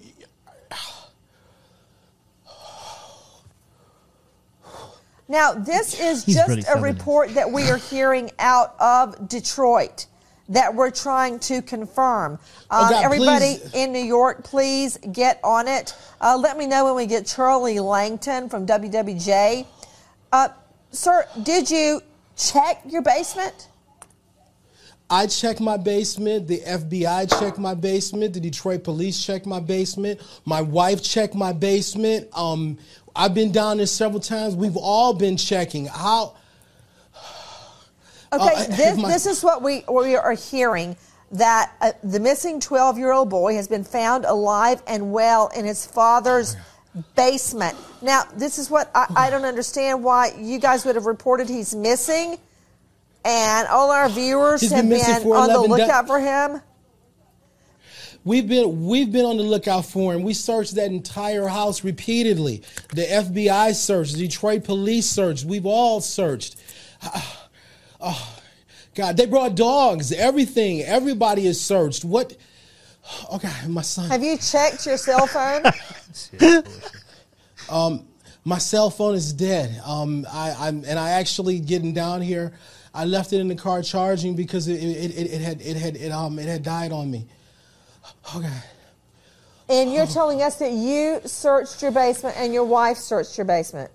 Now, 5.27 5.53
this 5.53 5.99
is 5.99 6.23
He's 6.23 6.35
just 6.35 6.67
a 6.69 6.79
report 6.79 7.33
that 7.33 7.51
we 7.51 7.69
are 7.69 7.77
hearing 7.77 8.31
out 8.39 8.75
of 8.79 9.27
Detroit 9.27 10.07
that 10.49 10.73
we're 10.73 10.91
trying 10.91 11.39
to 11.39 11.61
confirm. 11.61 12.33
Um, 12.69 12.89
God, 12.89 13.03
everybody 13.03 13.57
please. 13.57 13.73
in 13.73 13.91
New 13.91 14.03
York, 14.03 14.43
please 14.43 14.97
get 15.11 15.39
on 15.43 15.67
it. 15.67 15.93
Uh, 16.21 16.37
let 16.37 16.57
me 16.57 16.65
know 16.65 16.85
when 16.85 16.95
we 16.95 17.05
get 17.05 17.25
Charlie 17.25 17.79
Langton 17.79 18.47
from 18.47 18.65
WWJ. 18.65 19.65
Uh, 20.31 20.47
sir, 20.91 21.25
did 21.43 21.69
you 21.69 22.01
check 22.37 22.81
your 22.87 23.01
basement? 23.01 23.67
I 25.09 25.27
checked 25.27 25.61
my 25.61 25.77
basement. 25.77 26.47
The 26.47 26.59
FBI 26.59 27.39
checked 27.39 27.57
my 27.57 27.73
basement. 27.73 28.33
The 28.33 28.41
Detroit 28.41 28.83
police 28.83 29.25
checked 29.25 29.45
my 29.45 29.61
basement. 29.61 30.19
My 30.43 30.61
wife 30.61 31.01
checked 31.01 31.33
my 31.33 31.53
basement. 31.53 32.27
Um, 32.33 32.77
I've 33.17 33.33
been 33.33 33.51
down 33.51 33.77
there 33.77 33.85
several 33.87 34.19
times. 34.21 34.55
We've 34.55 34.77
all 34.77 35.13
been 35.13 35.37
checking. 35.37 35.87
How? 35.87 36.35
Okay, 38.33 38.43
Uh, 38.55 38.63
this, 38.75 38.97
my- 39.01 39.07
this 39.09 39.25
is 39.25 39.41
what 39.43 39.61
we 39.63 39.83
we 39.89 40.15
are 40.17 40.33
hearing 40.33 40.97
that 41.31 41.73
uh, 41.81 41.91
the 42.03 42.19
missing 42.19 42.59
12 42.59 42.97
year 42.97 43.11
old 43.13 43.29
boy 43.29 43.55
has 43.55 43.67
been 43.69 43.83
found 43.85 44.25
alive 44.25 44.81
and 44.85 45.11
well 45.13 45.47
in 45.55 45.63
his 45.65 45.85
father's 45.85 46.57
basement. 47.15 47.77
Now, 48.01 48.23
this 48.35 48.59
is 48.59 48.69
what 48.69 48.91
I, 48.93 49.05
I 49.15 49.29
don't 49.29 49.45
understand 49.45 50.03
why 50.03 50.33
you 50.37 50.59
guys 50.59 50.85
would 50.85 50.95
have 50.95 51.05
reported 51.05 51.47
he's 51.47 51.73
missing, 51.73 52.37
and 53.23 53.67
all 53.69 53.91
our 53.91 54.09
viewers 54.09 54.59
He's 54.61 54.71
have 54.71 54.89
been 54.89 54.99
been, 54.99 55.31
on 55.31 55.47
the 55.47 55.55
11 55.55 55.69
da- 55.69 55.75
lookout 55.77 56.07
for 56.07 56.19
him. 56.19 56.61
We've 58.27 58.45
been 58.45 58.85
we've 58.85 59.09
been 59.09 59.23
on 59.23 59.37
the 59.37 59.43
lookout 59.43 59.85
for 59.85 60.13
him. 60.13 60.21
We 60.21 60.33
searched 60.33 60.75
that 60.75 60.91
entire 60.91 61.47
house 61.47 61.85
repeatedly. 61.85 62.61
The 62.89 63.03
FBI 63.03 63.73
searched, 63.73 64.15
the 64.15 64.27
Detroit 64.27 64.65
police 64.65 65.09
searched. 65.09 65.45
We've 65.45 65.65
all 65.65 66.01
searched. 66.01 66.57
Oh, 67.99 68.39
God, 68.93 69.17
they 69.17 69.25
brought 69.25 69.55
dogs, 69.55 70.11
everything. 70.11 70.83
Everybody 70.83 71.47
is 71.47 71.59
searched. 71.59 72.05
What? 72.05 72.37
Okay, 73.33 73.49
my 73.67 73.81
son. 73.81 74.07
Have 74.11 74.21
you 74.21 74.37
checked 74.37 74.85
your 74.85 74.97
cell 74.97 75.25
phone? 75.25 75.63
My 78.47 78.59
cell 78.59 78.91
phone 78.91 79.15
is 79.15 79.33
dead. 79.33 79.81
Um, 79.83 80.27
I, 80.31 80.55
I'm 80.57 80.85
and 80.85 80.99
I 80.99 81.09
actually 81.09 81.59
getting 81.59 81.91
down 81.91 82.21
here. 82.21 82.53
I 82.93 83.03
left 83.05 83.33
it 83.33 83.39
in 83.39 83.47
the 83.47 83.55
car 83.55 83.81
charging 83.81 84.35
because 84.35 84.67
it, 84.67 84.75
it, 84.75 85.17
it, 85.17 85.31
it 85.33 85.41
had 85.41 85.59
it 85.59 85.75
had 85.75 85.95
it 85.97 86.11
um 86.11 86.37
it 86.39 86.45
had 86.45 86.61
died 86.61 86.91
on 86.91 87.09
me. 87.09 87.25
Okay. 88.35 88.49
and 89.69 89.91
you're 89.91 90.05
telling 90.07 90.41
us 90.41 90.55
that 90.57 90.71
you 90.71 91.21
searched 91.25 91.81
your 91.81 91.91
basement 91.91 92.35
and 92.37 92.53
your 92.53 92.65
wife 92.65 92.97
searched 92.97 93.37
your 93.37 93.45
basement. 93.45 93.91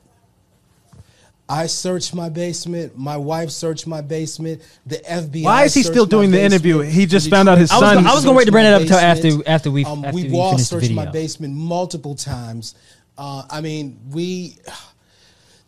I 1.49 1.67
searched 1.67 2.15
my 2.15 2.29
basement. 2.31 2.97
My 2.97 3.17
wife 3.17 3.51
searched 3.51 3.87
my 3.87 4.01
basement. 4.01 4.63
The 4.87 4.97
FBI. 4.99 5.43
Why 5.43 5.65
is 5.65 5.75
he 5.75 5.83
still 5.83 6.07
doing 6.07 6.31
the 6.31 6.39
basement. 6.39 6.65
interview? 6.65 6.79
He 6.81 7.05
just 7.05 7.29
found 7.29 7.49
out 7.49 7.59
his 7.59 7.71
I 7.71 7.79
son- 7.79 7.95
gonna- 7.97 8.09
I 8.11 8.15
was 8.15 8.25
gonna 8.25 8.37
wait 8.37 8.47
to 8.47 8.53
bring 8.53 8.65
it 8.65 8.73
up 8.73 8.83
until 8.83 8.97
after- 8.97 9.43
after 9.47 9.71
we- 9.71 9.85
Um, 9.85 10.05
after 10.05 10.15
we've 10.15 10.33
we 10.33 10.39
all 10.39 10.53
finish 10.53 10.69
the 10.69 10.81
searched 10.81 10.93
my 10.93 11.05
basement 11.07 11.55
multiple 11.55 12.15
times. 12.15 12.75
Uh, 13.19 13.43
I 13.51 13.61
mean, 13.61 13.99
we. 14.11 14.57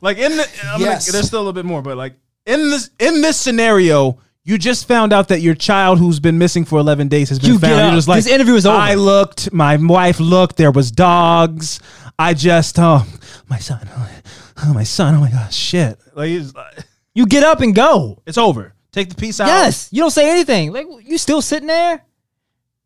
Like 0.01 0.17
in 0.19 0.37
the, 0.37 0.49
I'm 0.67 0.81
Yes. 0.81 1.07
gonna, 1.07 1.13
there's 1.13 1.27
still 1.27 1.39
a 1.41 1.43
little 1.43 1.53
bit 1.53 1.65
more, 1.67 1.83
but 1.83 1.97
like 1.99 2.15
in 2.47 2.71
this 2.71 2.89
in 2.99 3.21
this 3.21 3.37
scenario, 3.39 4.19
you 4.45 4.59
just 4.59 4.87
found 4.87 5.13
out 5.13 5.29
that 5.29 5.41
your 5.41 5.55
child 5.55 5.99
who's 5.99 6.21
been 6.21 6.37
missing 6.39 6.65
for 6.65 6.79
11 6.79 7.09
days 7.09 7.31
has 7.31 7.39
been 7.39 7.51
You 7.53 7.59
found. 7.59 7.81
You're 7.81 7.91
just 7.97 8.09
like 8.09 8.23
This 8.23 8.33
interview 8.33 8.55
is 8.55 8.67
over. 8.67 8.77
I 8.77 8.95
looked, 8.95 9.53
my 9.53 9.77
wife 9.77 10.21
looked, 10.21 10.57
there 10.57 10.71
was 10.71 10.91
dogs. 10.91 11.81
I 12.19 12.35
just 12.35 12.79
oh 12.79 13.07
my 13.49 13.59
son, 13.59 13.89
oh 14.65 14.73
my 14.75 14.85
son, 14.85 15.15
oh 15.15 15.21
my 15.21 15.31
gosh, 15.31 15.55
shit. 15.55 15.99
Like 16.15 16.31
it's, 16.31 16.53
You 17.15 17.27
get 17.27 17.43
up 17.43 17.61
and 17.61 17.75
go. 17.75 18.23
it's 18.27 18.39
over. 18.39 18.75
Take 18.93 19.09
the 19.09 19.17
piece 19.17 19.41
out. 19.41 19.47
Yes, 19.49 19.89
you 19.91 20.01
don't 20.03 20.11
say 20.11 20.31
anything. 20.31 20.73
Like 20.73 20.87
you 21.03 21.19
still 21.19 21.43
sitting 21.43 21.67
there. 21.67 22.05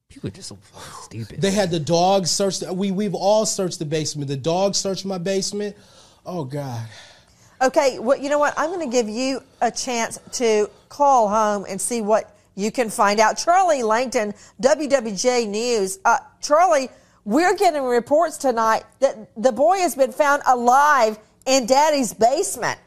People 0.09 0.29
are 0.29 0.33
just 0.33 0.49
so 0.49 0.59
stupid. 1.03 1.43
They 1.43 1.51
had 1.51 1.71
the 1.71 1.79
dogs 1.81 2.31
search. 2.31 2.61
The, 2.61 2.73
we 2.73 2.91
we've 2.93 3.15
all 3.15 3.45
searched 3.45 3.79
the 3.79 3.85
basement. 3.85 4.29
The 4.29 4.37
dogs 4.37 4.79
searched 4.79 5.05
my 5.05 5.19
basement. 5.19 5.77
Oh 6.25 6.45
God. 6.45 6.87
Okay, 7.61 7.99
well, 7.99 8.17
you 8.17 8.29
know 8.29 8.39
what? 8.39 8.55
I'm 8.57 8.71
going 8.71 8.89
to 8.89 8.93
give 8.95 9.09
you 9.09 9.43
a 9.61 9.71
chance 9.71 10.19
to 10.33 10.71
call 10.89 11.29
home 11.29 11.67
and 11.69 11.81
see 11.81 12.01
what 12.01 12.37
you 12.55 12.71
can 12.71 12.89
find 12.89 13.19
out. 13.21 13.37
Charlie 13.37 13.83
Langton, 13.83 14.33
WWJ 14.63 15.49
News. 15.49 15.99
Uh, 16.05 16.19
Charlie, 16.41 16.89
we're 17.25 17.57
getting 17.57 17.83
reports 17.83 18.37
tonight 18.37 18.85
that 19.01 19.29
the 19.37 19.53
boy 19.53 19.79
has 19.79 19.95
been 19.95 20.13
found 20.13 20.43
alive 20.47 21.19
in 21.47 21.67
Daddy's 21.67 22.15
basement. 22.15 22.79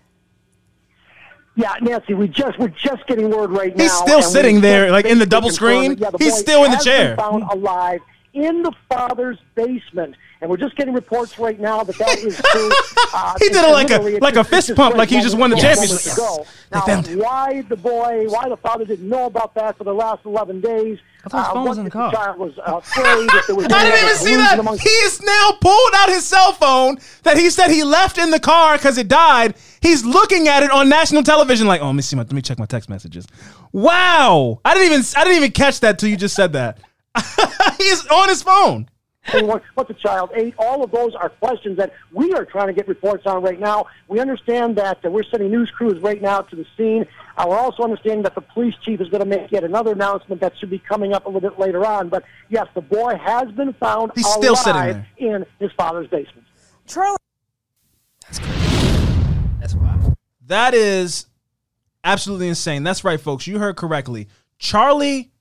Yeah, 1.55 1.75
Nancy, 1.81 2.13
we 2.13 2.29
just 2.29 2.57
we're 2.57 2.69
just 2.69 3.05
getting 3.07 3.29
word 3.29 3.51
right 3.51 3.75
now. 3.75 3.83
He's 3.83 3.91
still 3.91 4.21
sitting 4.21 4.61
there, 4.61 4.89
like, 4.89 5.05
in 5.05 5.19
the 5.19 5.25
double 5.25 5.49
screen. 5.49 5.97
yeah, 5.97 6.09
the 6.09 6.17
He's 6.17 6.31
boy 6.33 6.39
still 6.39 6.63
in 6.63 6.71
the 6.71 6.77
has 6.77 6.85
chair. 6.85 7.15
Been 7.15 7.25
found 7.25 7.43
alive 7.51 7.99
in 8.33 8.63
the 8.63 8.71
father's 8.87 9.37
basement, 9.55 10.15
and 10.39 10.49
we're 10.49 10.57
just 10.57 10.75
getting 10.77 10.93
reports 10.93 11.37
right 11.37 11.59
now 11.59 11.83
that 11.83 11.97
that 11.97 12.17
is 12.19 12.41
true. 12.51 12.71
Uh, 13.13 13.33
He 13.39 13.49
did 13.49 13.57
and 13.57 13.67
it 13.67 13.71
like 13.71 13.91
a- 13.91 14.19
like 14.19 14.35
a 14.37 14.43
fist 14.43 14.73
pump, 14.75 14.95
like 14.95 15.09
he 15.09 15.19
just 15.21 15.37
won 15.37 15.49
the 15.49 15.57
moments- 15.57 15.79
championship. 15.79 16.17
moments 16.17 16.17
ago. 16.17 16.45
They 16.71 16.79
Now, 16.79 16.85
found 16.85 17.19
why 17.19 17.61
the 17.67 17.75
boy, 17.75 18.25
why 18.29 18.47
the 18.47 18.57
father 18.57 18.85
didn't 18.85 19.09
know 19.09 19.25
about 19.25 19.53
that 19.55 19.77
for 19.77 19.83
the 19.83 19.93
last 19.93 20.25
eleven 20.25 20.61
days? 20.61 20.99
I 21.25 21.29
thought 21.29 21.37
his 21.39 21.47
uh, 21.49 21.53
phone 21.53 21.63
what 21.63 21.69
was 21.69 21.77
in 21.77 21.83
the 21.83 21.87
if 21.89 21.93
car. 21.93 22.11
child 22.13 22.37
was 22.39 22.57
uh, 22.57 22.77
afraid. 22.77 23.29
If 23.33 23.47
there 23.47 23.55
was 23.55 23.65
I 23.71 23.83
didn't 23.83 24.03
even 24.03 24.15
see 24.15 24.35
that. 24.37 24.57
among- 24.59 24.77
He 24.79 24.89
is 24.89 25.21
now 25.21 25.51
pulled 25.59 25.93
out 25.95 26.09
his 26.09 26.25
cell 26.25 26.53
phone 26.53 26.97
that 27.23 27.37
he 27.37 27.49
said 27.49 27.69
he 27.69 27.83
left 27.83 28.17
in 28.17 28.31
the 28.31 28.39
car 28.39 28.77
because 28.77 28.97
it 28.97 29.07
died. 29.07 29.55
He's 29.81 30.05
looking 30.05 30.47
at 30.47 30.63
it 30.63 30.71
on 30.71 30.89
national 30.89 31.23
television, 31.23 31.67
like, 31.67 31.81
oh, 31.81 31.87
let 31.87 31.95
me 31.95 32.01
see 32.01 32.15
my, 32.15 32.21
let 32.23 32.31
me 32.33 32.41
check 32.41 32.57
my 32.59 32.65
text 32.65 32.87
messages. 32.89 33.27
Wow, 33.71 34.61
I 34.65 34.73
didn't 34.73 34.93
even, 34.93 35.05
I 35.17 35.23
didn't 35.23 35.37
even 35.37 35.51
catch 35.51 35.79
that 35.81 35.99
till 35.99 36.09
you 36.09 36.17
just 36.17 36.35
said 36.35 36.53
that. 36.53 36.79
He's 37.81 38.05
on 38.07 38.29
his 38.29 38.43
phone. 38.43 38.87
what's 39.31 39.47
what, 39.47 39.63
what 39.89 39.99
child 39.99 40.31
ate. 40.35 40.53
All 40.57 40.83
of 40.83 40.91
those 40.91 41.13
are 41.15 41.29
questions 41.29 41.77
that 41.77 41.93
we 42.11 42.33
are 42.33 42.45
trying 42.45 42.67
to 42.67 42.73
get 42.73 42.87
reports 42.87 43.25
on 43.25 43.41
right 43.41 43.59
now. 43.59 43.85
We 44.07 44.19
understand 44.19 44.75
that 44.77 45.03
uh, 45.05 45.09
we're 45.09 45.23
sending 45.23 45.51
news 45.51 45.69
crews 45.71 46.01
right 46.01 46.21
now 46.21 46.41
to 46.41 46.55
the 46.55 46.65
scene. 46.77 47.05
Uh, 47.37 47.45
we're 47.47 47.57
also 47.57 47.83
understanding 47.83 48.23
that 48.23 48.35
the 48.35 48.41
police 48.41 48.75
chief 48.83 48.99
is 48.99 49.09
going 49.09 49.21
to 49.21 49.29
make 49.29 49.51
yet 49.51 49.63
another 49.63 49.93
announcement 49.93 50.41
that 50.41 50.53
should 50.59 50.69
be 50.69 50.79
coming 50.79 51.13
up 51.13 51.25
a 51.25 51.29
little 51.29 51.49
bit 51.49 51.59
later 51.59 51.85
on. 51.85 52.09
But 52.09 52.23
yes, 52.49 52.67
the 52.73 52.81
boy 52.81 53.15
has 53.15 53.51
been 53.51 53.73
found 53.73 54.11
He's 54.15 54.25
alive 54.25 54.37
still 54.37 54.55
sitting 54.55 55.05
in 55.17 55.45
his 55.59 55.71
father's 55.73 56.07
basement. 56.07 56.45
Charlie, 56.87 57.17
That's 59.59 59.75
wild. 59.75 60.15
That 60.47 60.73
is 60.73 61.27
absolutely 62.03 62.49
insane. 62.49 62.83
That's 62.83 63.03
right, 63.03 63.19
folks. 63.19 63.47
You 63.47 63.59
heard 63.59 63.75
correctly. 63.75 64.27
Charlie 64.57 65.31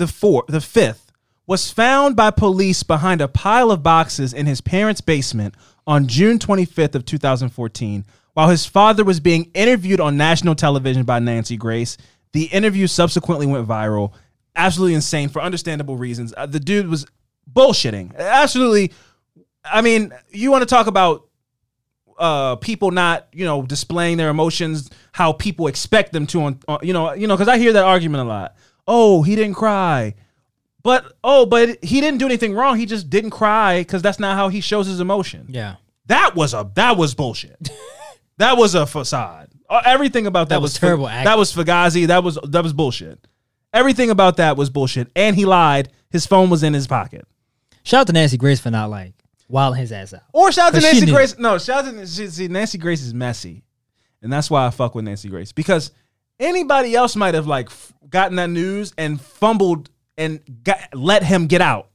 the 0.00 0.06
fourth, 0.06 0.46
the 0.46 0.62
fifth, 0.62 1.09
was 1.50 1.68
found 1.68 2.14
by 2.14 2.30
police 2.30 2.84
behind 2.84 3.20
a 3.20 3.26
pile 3.26 3.72
of 3.72 3.82
boxes 3.82 4.32
in 4.32 4.46
his 4.46 4.60
parents' 4.60 5.00
basement 5.00 5.52
on 5.84 6.06
June 6.06 6.38
25th 6.38 6.94
of 6.94 7.04
2014, 7.04 8.04
while 8.34 8.48
his 8.48 8.64
father 8.64 9.02
was 9.02 9.18
being 9.18 9.50
interviewed 9.52 9.98
on 9.98 10.16
national 10.16 10.54
television 10.54 11.02
by 11.02 11.18
Nancy 11.18 11.56
Grace. 11.56 11.96
The 12.30 12.44
interview 12.44 12.86
subsequently 12.86 13.48
went 13.48 13.66
viral. 13.66 14.12
Absolutely 14.54 14.94
insane 14.94 15.28
for 15.28 15.42
understandable 15.42 15.96
reasons. 15.96 16.32
Uh, 16.36 16.46
the 16.46 16.60
dude 16.60 16.86
was 16.86 17.04
bullshitting. 17.52 18.14
Absolutely. 18.14 18.92
I 19.64 19.82
mean, 19.82 20.12
you 20.30 20.52
want 20.52 20.62
to 20.62 20.72
talk 20.72 20.86
about 20.86 21.26
uh 22.16 22.54
people 22.56 22.90
not 22.90 23.26
you 23.32 23.46
know 23.46 23.62
displaying 23.62 24.18
their 24.18 24.28
emotions 24.28 24.90
how 25.10 25.32
people 25.32 25.68
expect 25.68 26.12
them 26.12 26.26
to 26.26 26.42
on, 26.42 26.60
on 26.68 26.78
you 26.82 26.92
know 26.92 27.14
you 27.14 27.26
know 27.26 27.34
because 27.34 27.48
i 27.48 27.56
hear 27.56 27.72
that 27.72 27.84
argument 27.84 28.22
a 28.22 28.24
lot 28.24 28.56
oh 28.86 29.22
he 29.22 29.34
didn't 29.34 29.54
cry 29.54 30.14
but 30.82 31.12
oh 31.24 31.46
but 31.46 31.82
he 31.84 32.00
didn't 32.00 32.18
do 32.18 32.26
anything 32.26 32.54
wrong. 32.54 32.76
He 32.78 32.86
just 32.86 33.10
didn't 33.10 33.30
cry 33.30 33.80
because 33.80 34.02
that's 34.02 34.18
not 34.20 34.36
how 34.36 34.48
he 34.48 34.60
shows 34.60 34.86
his 34.86 35.00
emotion. 35.00 35.46
Yeah. 35.48 35.76
that 36.06 36.34
was 36.34 36.54
a 36.54 36.70
that 36.74 36.96
was 36.96 37.14
bullshit. 37.14 37.70
That 38.38 38.56
was 38.56 38.74
a 38.74 38.86
facade. 38.86 39.50
Uh, 39.68 39.82
everything 39.84 40.26
about 40.26 40.48
that, 40.48 40.54
That 40.56 40.62
was 40.62 40.74
fa- 40.74 40.86
terrible 40.86 41.04
that 41.08 41.36
was 41.36 41.52
fugazi. 41.52 42.06
That 42.06 42.24
was 42.24 42.38
that 42.42 42.62
was 42.62 42.72
bullshit. 42.72 43.26
Everything 43.74 44.08
about 44.08 44.38
that 44.38 44.56
was 44.56 44.70
bullshit. 44.70 45.10
And 45.14 45.36
he 45.36 45.44
lied. 45.44 45.90
His 46.08 46.24
phone 46.26 46.48
was 46.48 46.62
in 46.62 46.72
his 46.72 46.86
pocket. 46.86 47.26
Shout 47.82 48.00
out 48.00 48.06
to 48.06 48.12
Nancy 48.14 48.38
Grace 48.38 48.58
for 48.58 48.70
not 48.70 48.88
like 48.88 49.12
wilding 49.50 49.80
his 49.80 49.92
ass 49.92 50.14
out. 50.14 50.22
Or 50.32 50.50
shout 50.52 50.68
out 50.68 50.80
to 50.80 50.80
Nancy. 50.80 51.04
Grace. 51.04 51.38
No, 51.38 51.58
shout 51.58 51.84
out 51.84 51.92
to 51.92 52.06
see, 52.06 52.28
see, 52.28 52.48
Nancy 52.48 52.78
Grace 52.78 53.02
is 53.02 53.12
messy, 53.12 53.62
and 54.22 54.32
that's 54.32 54.50
why 54.50 54.66
I 54.66 54.70
fuck 54.70 54.94
with 54.94 55.04
Nancy 55.04 55.28
Grace. 55.28 55.52
Because 55.52 55.92
anybody 56.38 56.94
else 56.94 57.16
might 57.16 57.34
have 57.34 57.46
like 57.46 57.68
gotten 58.08 58.36
that 58.36 58.48
news 58.48 58.94
and 58.96 59.20
fumbled 59.20 59.90
and 60.20 60.40
got, 60.62 60.94
let 60.94 61.22
him 61.22 61.46
get 61.46 61.60
out. 61.62 61.88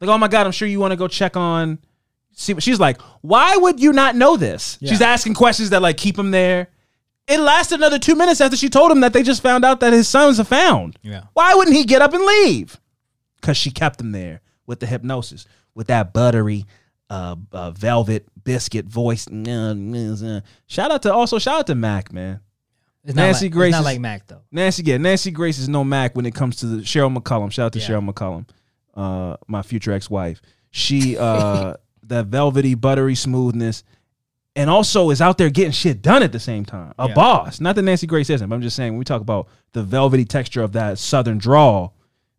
Like, 0.00 0.08
oh 0.08 0.18
my 0.18 0.28
god, 0.28 0.46
I'm 0.46 0.52
sure 0.52 0.68
you 0.68 0.78
want 0.80 0.92
to 0.92 0.96
go 0.96 1.08
check 1.08 1.36
on. 1.36 1.78
See, 2.32 2.54
what 2.54 2.62
she's 2.62 2.78
like, 2.78 3.00
why 3.22 3.56
would 3.56 3.80
you 3.80 3.92
not 3.92 4.14
know 4.14 4.36
this? 4.36 4.78
She's 4.80 5.00
asking 5.00 5.34
questions 5.34 5.70
that 5.70 5.82
like 5.82 5.96
keep 5.96 6.18
him 6.18 6.30
there. 6.30 6.68
It 7.26 7.40
lasted 7.40 7.76
another 7.76 7.98
two 7.98 8.14
minutes 8.14 8.40
after 8.40 8.56
she 8.56 8.68
told 8.68 8.92
him 8.92 9.00
that 9.00 9.12
they 9.12 9.22
just 9.22 9.42
found 9.42 9.64
out 9.64 9.80
that 9.80 9.92
his 9.92 10.06
sons 10.06 10.38
are 10.38 10.44
found. 10.44 10.98
Yeah. 11.02 11.24
Why 11.32 11.54
wouldn't 11.54 11.76
he 11.76 11.84
get 11.84 12.02
up 12.02 12.12
and 12.14 12.24
leave? 12.24 12.78
Because 13.40 13.56
she 13.56 13.70
kept 13.70 14.00
him 14.00 14.12
there 14.12 14.42
with 14.66 14.78
the 14.80 14.86
hypnosis, 14.86 15.46
with 15.74 15.88
that 15.88 16.12
buttery, 16.12 16.66
uh, 17.10 17.36
uh 17.52 17.70
velvet 17.72 18.28
biscuit 18.44 18.86
voice. 18.86 19.26
Shout 20.66 20.90
out 20.92 21.02
to 21.02 21.12
also 21.12 21.38
shout 21.38 21.60
out 21.60 21.66
to 21.66 21.74
Mac, 21.74 22.12
man. 22.12 22.40
It's 23.06 23.14
not 23.14 23.22
Nancy 23.22 23.46
like, 23.46 23.52
Grace 23.52 23.72
not 23.72 23.78
is- 23.80 23.84
like 23.84 24.00
Mac 24.00 24.26
though. 24.26 24.42
Nancy, 24.50 24.82
yeah, 24.84 24.96
Nancy 24.98 25.30
Grace 25.30 25.58
is 25.58 25.68
no 25.68 25.84
Mac 25.84 26.14
when 26.16 26.26
it 26.26 26.34
comes 26.34 26.56
to 26.56 26.66
the 26.66 26.82
Cheryl 26.82 27.16
McCollum. 27.16 27.50
Shout 27.52 27.66
out 27.66 27.72
to 27.74 27.78
Yeah. 27.78 27.86
Cheryl 27.88 28.10
McCollum, 28.10 28.46
uh, 28.94 29.36
my 29.46 29.62
future 29.62 29.92
ex-wife. 29.92 30.42
She 30.70 31.16
uh 31.16 31.74
that 32.04 32.26
velvety, 32.26 32.74
buttery 32.74 33.14
smoothness, 33.14 33.82
and 34.54 34.68
also 34.70 35.10
is 35.10 35.20
out 35.20 35.38
there 35.38 35.50
getting 35.50 35.72
shit 35.72 36.02
done 36.02 36.22
at 36.22 36.32
the 36.32 36.40
same 36.40 36.64
time. 36.64 36.92
A 36.98 37.08
Yeah. 37.08 37.14
boss. 37.14 37.60
Not 37.60 37.76
that 37.76 37.82
Nancy 37.82 38.06
Grace 38.06 38.28
isn't, 38.30 38.48
but 38.48 38.54
I'm 38.54 38.62
just 38.62 38.76
saying 38.76 38.92
when 38.92 38.98
we 38.98 39.04
talk 39.04 39.20
about 39.22 39.48
the 39.72 39.82
velvety 39.82 40.24
texture 40.24 40.62
of 40.62 40.72
that 40.72 40.98
southern 40.98 41.38
drawl, 41.38 41.94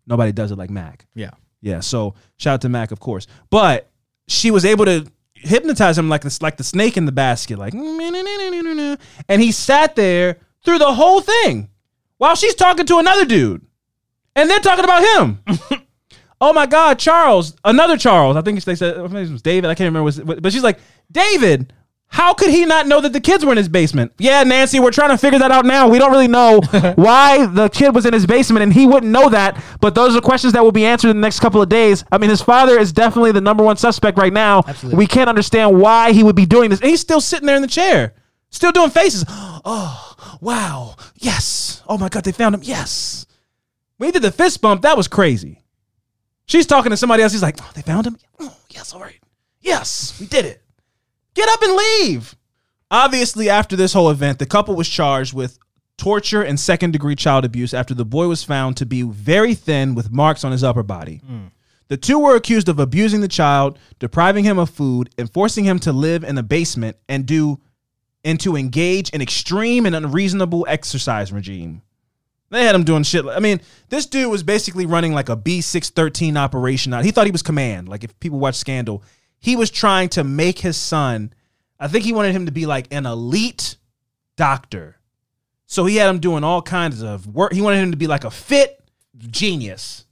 nobody 0.06 0.31
does 0.31 0.52
it 0.52 0.57
like 0.57 0.69
Mac. 0.69 1.06
Yeah. 1.15 1.31
Yeah, 1.61 1.80
so 1.80 2.14
shout 2.38 2.56
out 2.56 2.61
to 2.61 2.69
Mac, 2.69 2.91
of 2.91 2.99
course. 2.99 3.26
But 3.49 3.89
she 4.27 4.52
was 4.52 4.64
able 4.64 4.85
to 4.85 5.06
hypnotize 5.34 5.98
him 5.98 6.07
like 6.10 6.22
this, 6.22 6.41
like 6.41 6.57
the 6.57 6.64
snake 6.64 6.98
in 6.98 7.06
the 7.06 7.11
basket, 7.11 7.57
like, 7.60 7.73
and 7.73 9.41
he 9.41 9.52
sat 9.52 9.95
there 9.95 10.38
through 10.64 10.80
the 10.80 10.94
whole 10.94 11.22
thing 11.22 11.70
while 12.18 12.36
she's 12.36 12.56
talking 12.56 12.86
to 12.86 12.98
another 12.98 13.26
dude, 13.26 13.66
and 14.36 14.50
they're 14.50 14.60
talking 14.60 14.86
about 14.86 15.04
him. 15.04 15.40
oh 16.42 16.54
my 16.54 16.66
God, 16.66 17.00
Charles, 17.00 17.56
another 17.64 17.98
Charles. 17.98 18.36
I 18.36 18.42
think 18.42 18.64
they 18.64 18.76
said 18.76 18.98
I 18.98 19.08
think 19.08 19.30
it 19.30 19.32
was 19.32 19.42
David. 19.42 19.70
I 19.70 19.76
can't 19.76 19.94
remember, 19.94 20.40
but 20.42 20.52
she's 20.52 20.64
like, 20.64 20.80
David. 21.12 21.74
How 22.10 22.34
could 22.34 22.50
he 22.50 22.66
not 22.66 22.88
know 22.88 23.02
that 23.02 23.12
the 23.12 23.20
kids 23.20 23.44
were 23.44 23.52
in 23.52 23.58
his 23.58 23.68
basement? 23.68 24.14
Yeah, 24.18 24.42
Nancy, 24.44 24.80
we're 24.80 24.92
trying 24.92 25.10
to 25.10 25.18
figure 25.18 25.40
that 25.40 25.52
out 25.52 25.66
now. 25.66 25.90
We 25.90 26.00
don't 26.00 26.12
really 26.12 26.30
know 26.30 26.62
why 26.96 27.46
the 27.46 27.68
kid 27.68 27.94
was 27.94 28.06
in 28.06 28.14
his 28.14 28.26
basement 28.26 28.64
and 28.64 28.74
he 28.74 28.88
wouldn't 28.88 29.12
know 29.12 29.30
that, 29.30 29.62
but 29.82 29.94
those 29.94 30.16
are 30.16 30.22
questions 30.22 30.54
that 30.54 30.64
will 30.64 30.72
be 30.72 30.86
answered 30.86 31.10
in 31.10 31.18
the 31.18 31.22
next 31.22 31.42
couple 31.42 31.62
of 31.62 31.68
days. 31.68 32.06
I 32.10 32.18
mean, 32.18 32.30
his 32.30 32.42
father 32.42 32.80
is 32.80 32.94
definitely 32.94 33.34
the 33.34 33.42
number 33.42 33.64
one 33.64 33.76
suspect 33.76 34.18
right 34.18 34.32
now. 34.32 34.64
Absolutely. 34.66 34.98
We 34.98 35.08
can't 35.08 35.28
understand 35.28 35.80
why 35.80 36.14
he 36.14 36.24
would 36.24 36.36
be 36.36 36.46
doing 36.46 36.70
this. 36.70 36.80
And 36.80 36.90
he's 36.90 37.02
still 37.02 37.20
sitting 37.20 37.46
there 37.46 37.58
in 37.58 37.62
the 37.62 37.68
chair. 37.68 38.14
Still 38.49 38.72
doing 38.72 38.90
faces. 38.90 39.26
Oh, 39.69 40.38
wow. 40.40 40.95
Yes. 41.15 41.84
Oh 41.90 41.98
my 41.98 42.07
God, 42.07 42.24
they 42.24 42.32
found 42.32 42.56
him. 42.56 42.61
Yes. 42.64 43.26
When 43.98 44.07
he 44.07 44.11
did 44.14 44.22
the 44.22 44.32
fist 44.32 44.61
bump, 44.61 44.84
that 44.84 44.95
was 44.95 45.10
crazy. 45.10 45.61
She's 46.45 46.65
talking 46.65 46.91
to 46.91 46.95
somebody 46.95 47.22
else. 47.22 47.34
He's 47.34 47.41
like, 47.41 47.57
oh, 47.60 47.72
they 47.76 47.82
found 47.82 48.07
him? 48.07 48.18
Oh, 48.40 48.56
yes, 48.69 48.94
all 48.94 49.02
right. 49.02 49.19
Yes, 49.60 50.18
we 50.22 50.26
did 50.28 50.45
it. 50.45 50.64
Get 51.34 51.49
up 51.49 51.61
and 51.61 51.76
leave. 51.76 52.36
Obviously, 52.90 53.49
after 53.49 53.76
this 53.76 53.91
whole 53.91 54.10
event, 54.10 54.40
the 54.40 54.45
couple 54.45 54.74
was 54.76 54.88
charged 54.88 55.34
with 55.34 55.60
torture 55.98 56.44
and 56.44 56.57
second 56.57 56.91
degree 56.91 57.15
child 57.15 57.44
abuse 57.44 57.74
after 57.74 57.94
the 57.94 58.06
boy 58.06 58.28
was 58.28 58.44
found 58.45 58.78
to 58.78 58.86
be 58.86 59.02
very 59.02 59.53
thin 59.53 59.95
with 59.95 60.11
marks 60.11 60.45
on 60.45 60.53
his 60.53 60.64
upper 60.64 60.84
body. 60.84 61.18
Hmm. 61.28 61.48
The 61.90 61.98
two 61.98 62.19
were 62.19 62.36
accused 62.36 62.69
of 62.69 62.80
abusing 62.80 63.19
the 63.22 63.28
child, 63.28 63.80
depriving 63.99 64.45
him 64.45 64.60
of 64.60 64.69
food, 64.69 65.10
and 65.18 65.32
forcing 65.32 65.65
him 65.65 65.80
to 65.80 65.91
live 65.91 66.24
in 66.24 66.38
a 66.38 66.44
basement 66.44 66.95
and 67.10 67.26
do 67.26 67.60
and 68.23 68.39
to 68.41 68.56
engage 68.56 69.10
in 69.11 69.22
extreme 69.22 69.85
and 69.85 69.95
unreasonable 69.95 70.65
exercise 70.69 71.31
regime. 71.31 71.81
They 72.49 72.64
had 72.64 72.76
him 72.76 72.84
doing 72.84 73.03
shit. 73.03 73.26
I 73.26 73.39
mean, 73.39 73.60
this 73.89 74.06
dude 74.06 74.31
was 74.31 74.44
basically 74.44 74.85
running 74.85 75.14
like 75.14 75.30
a 75.30 75.35
B613 75.35 76.38
operation. 76.38 76.94
out. 76.94 77.03
He 77.03 77.11
thought 77.11 77.26
he 77.26 77.31
was 77.31 77.41
command. 77.44 77.89
Like 77.89 78.03
if 78.03 78.18
people 78.19 78.39
watch 78.39 78.56
Scandal, 78.56 79.03
he 79.39 79.56
was 79.56 79.69
trying 79.69 80.10
to 80.10 80.23
make 80.23 80.60
his 80.60 80.77
son, 80.77 81.34
I 81.80 81.88
think 81.88 82.06
he 82.06 82.14
wanted 82.14 82.34
him 82.34 82.45
to 82.45 82.52
be 82.52 82.65
like 82.65 82.88
an 82.91 83.06
elite 83.06 83.76
doctor. 84.38 84.95
So 85.65 85.85
he 85.85 85.98
had 85.98 86.10
him 86.10 86.19
doing 86.19 86.45
all 86.45 86.61
kinds 86.61 87.02
of 87.02 87.27
work. 87.27 87.52
He 87.52 87.61
wanted 87.61 87.80
him 87.80 87.91
to 87.91 87.98
be 87.98 88.07
like 88.07 88.23
a 88.23 88.31
fit 88.31 88.81
genius. 89.18 90.06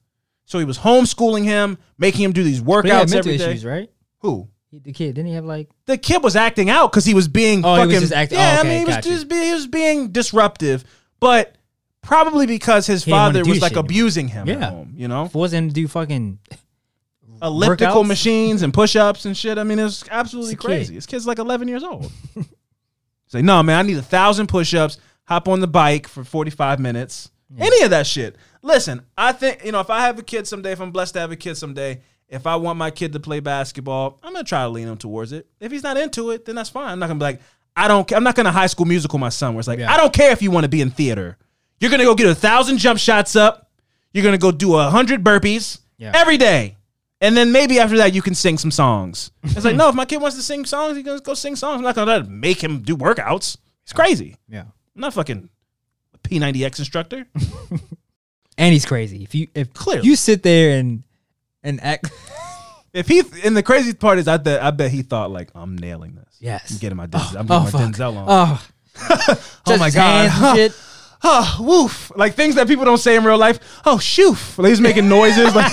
So 0.43 0.59
he 0.59 0.65
was 0.65 0.77
homeschooling 0.77 1.45
him, 1.45 1.77
making 1.97 2.23
him 2.23 2.33
do 2.33 2.43
these 2.43 2.61
But 2.61 2.85
he 2.85 2.91
had 2.91 3.07
workouts 3.07 3.11
mental 3.13 3.17
every 3.31 3.37
day. 3.37 3.51
issues, 3.51 3.65
right? 3.65 3.89
Who? 4.19 4.49
He- 4.75 4.79
The 4.83 4.91
kid 4.93 5.15
didn't 5.15 5.27
he 5.27 5.33
have 5.35 5.45
like 5.45 5.69
the 5.85 5.97
kid 5.97 6.21
was 6.21 6.35
acting 6.35 6.69
out 6.69 6.91
because 6.91 7.05
he 7.05 7.13
was 7.13 7.27
being 7.29 7.63
Oh, 7.63 7.75
he 7.75 7.81
fucking. 7.81 7.93
was 7.93 8.01
just 8.01 8.13
acting- 8.13 8.37
yeah, 8.39 8.57
oh, 8.57 8.61
I 8.61 8.63
mean, 8.63 8.79
he 8.79 8.85
was 8.85 8.95
gotcha. 8.95 9.09
just 9.09 9.27
be, 9.29 9.35
he 9.45 9.53
was 9.53 9.67
being 9.67 10.09
disruptive, 10.11 10.83
but 11.21 11.55
probably 12.01 12.45
because 12.45 12.85
his 12.85 13.05
He 13.05 13.11
father 13.11 13.43
was 13.45 13.61
like 13.61 13.71
shit 13.71 13.77
abusing 13.79 14.27
him 14.27 14.49
at 14.49 14.59
Yeah. 14.59 14.69
home. 14.71 14.93
You 14.97 15.07
know, 15.07 15.27
forcing 15.29 15.59
him 15.59 15.67
to 15.69 15.73
do 15.73 15.87
fucking 15.87 16.39
elliptical 17.41 18.03
workouts? 18.03 18.07
machines 18.07 18.61
and 18.61 18.73
push-ups 18.73 19.25
and 19.25 19.35
shit. 19.35 19.57
I 19.57 19.63
mean, 19.63 19.79
it's 19.79 20.03
absolutely 20.09 20.53
It's 20.53 20.59
a 20.63 20.67
kid. 20.67 20.67
crazy. 20.67 20.95
This 20.95 21.05
kid's 21.05 21.25
like 21.27 21.39
11 21.39 21.67
years 21.67 21.83
old. 21.83 22.11
say 22.35 23.39
like, 23.39 23.43
no, 23.45 23.61
man, 23.63 23.79
I 23.79 23.81
need 23.87 23.97
a 23.97 24.01
thousand 24.01 24.47
push-ups. 24.47 24.97
Hop 25.27 25.47
on 25.47 25.59
the 25.59 25.67
bike 25.67 26.07
for 26.07 26.23
45 26.23 26.79
minutes. 26.79 27.31
Any 27.57 27.83
of 27.83 27.89
that 27.91 28.05
shit. 28.05 28.35
Listen, 28.61 29.01
I 29.17 29.31
think 29.31 29.63
you 29.65 29.71
know 29.71 29.79
if 29.79 29.89
I 29.89 30.01
have 30.01 30.19
a 30.19 30.23
kid 30.23 30.45
someday, 30.47 30.71
if 30.73 30.81
I'm 30.81 30.91
blessed 30.91 31.13
to 31.13 31.19
have 31.21 31.31
a 31.31 31.35
kid 31.35 31.55
someday, 31.55 32.01
if 32.29 32.47
I 32.47 32.55
want 32.55 32.77
my 32.77 32.91
kid 32.91 33.13
to 33.13 33.19
play 33.19 33.39
basketball, 33.39 34.19
I'm 34.23 34.33
gonna 34.33 34.43
try 34.43 34.63
to 34.63 34.69
lean 34.69 34.87
him 34.87 34.97
towards 34.97 35.31
it. 35.31 35.47
If 35.59 35.71
he's 35.71 35.83
not 35.83 35.97
into 35.97 36.31
it, 36.31 36.45
then 36.45 36.55
that's 36.55 36.69
fine. 36.69 36.91
I'm 36.91 36.99
not 36.99 37.07
gonna 37.07 37.19
be 37.19 37.23
like, 37.25 37.41
I 37.75 37.87
don't. 37.87 38.09
I'm 38.11 38.23
not 38.23 38.35
gonna 38.35 38.51
high 38.51 38.67
school 38.67 38.85
musical 38.85 39.19
my 39.19 39.29
son. 39.29 39.53
Where 39.53 39.59
it's 39.59 39.67
like, 39.67 39.79
Yeah. 39.79 39.93
I 39.93 39.97
don't 39.97 40.13
care 40.13 40.31
if 40.31 40.41
you 40.41 40.51
want 40.51 40.63
to 40.63 40.69
be 40.69 40.81
in 40.81 40.89
theater. 40.91 41.37
You're 41.79 41.91
gonna 41.91 42.03
go 42.05 42.15
get 42.15 42.27
a 42.27 42.35
thousand 42.35 42.77
jump 42.77 42.99
shots 42.99 43.35
up. 43.35 43.69
You're 44.13 44.23
gonna 44.23 44.37
go 44.37 44.51
do 44.51 44.75
a 44.75 44.89
hundred 44.89 45.23
burpees 45.23 45.79
Yeah. 45.97 46.11
every 46.15 46.37
day. 46.37 46.77
And 47.21 47.35
then 47.35 47.51
maybe 47.51 47.79
after 47.79 47.97
that 47.97 48.13
you 48.13 48.21
can 48.21 48.35
sing 48.35 48.57
some 48.57 48.71
songs. 48.71 49.31
It's 49.43 49.63
like, 49.65 49.75
no, 49.77 49.89
if 49.89 49.95
my 49.95 50.05
kid 50.05 50.17
wants 50.21 50.35
to 50.37 50.43
sing 50.43 50.65
songs, 50.65 50.95
he's 50.97 51.05
gonna 51.05 51.19
go 51.21 51.33
sing 51.33 51.55
songs. 51.55 51.77
I'm 51.77 51.83
not 51.83 51.95
gonna 51.95 52.23
make 52.23 52.63
him 52.63 52.79
do 52.79 52.95
workouts. 52.97 53.57
It's 53.83 53.93
crazy. 53.93 54.35
yeah. 54.49 54.61
I'm 54.95 55.01
not 55.01 55.13
fucking 55.13 55.49
a 56.13 56.17
P90X 56.27 56.79
instructor. 56.79 57.27
And 58.57 58.71
he's 58.71 58.85
crazy. 58.85 59.21
If 59.21 59.35
you 59.35 59.47
if 59.53 59.73
Clearly. 59.73 60.07
you 60.07 60.15
sit 60.15 60.41
there 60.41 60.79
and 60.79 61.03
and 61.65 61.83
act 61.83 62.09
If 62.93 63.09
he 63.09 63.21
and 63.43 63.57
the 63.57 63.61
crazy 63.63 63.93
part 63.93 64.19
is 64.19 64.27
I 64.29 64.37
bet 64.37 64.63
I 64.63 64.71
bet 64.71 64.89
he 64.89 65.01
thought 65.01 65.29
like 65.29 65.49
I'm 65.53 65.77
nailing 65.77 66.15
this. 66.15 66.37
Yes. 66.39 66.71
I'm 66.71 66.77
getting 66.77 66.95
my 66.95 67.07
Denzel, 67.07 67.39
I'm 67.41 67.51
oh 67.51 67.63
my 67.65 67.69
fuck. 67.69 67.81
Denzel 67.81 68.15
on. 68.15 68.25
Oh, 68.29 68.67
oh 69.67 69.77
my 69.77 69.89
god. 69.89 70.55
shit. 70.55 70.71
Oh, 71.27 71.57
woof. 71.59 72.11
Like 72.15 72.35
things 72.35 72.53
that 72.53 72.67
people 72.67 72.85
don't 72.85 72.99
say 72.99 73.15
in 73.15 73.23
real 73.23 73.37
life. 73.39 73.57
Oh, 73.83 73.95
shoof. 73.97 74.59
Like 74.59 74.69
he's 74.69 74.79
making 74.81 75.09
noises, 75.09 75.55
like 75.55 75.71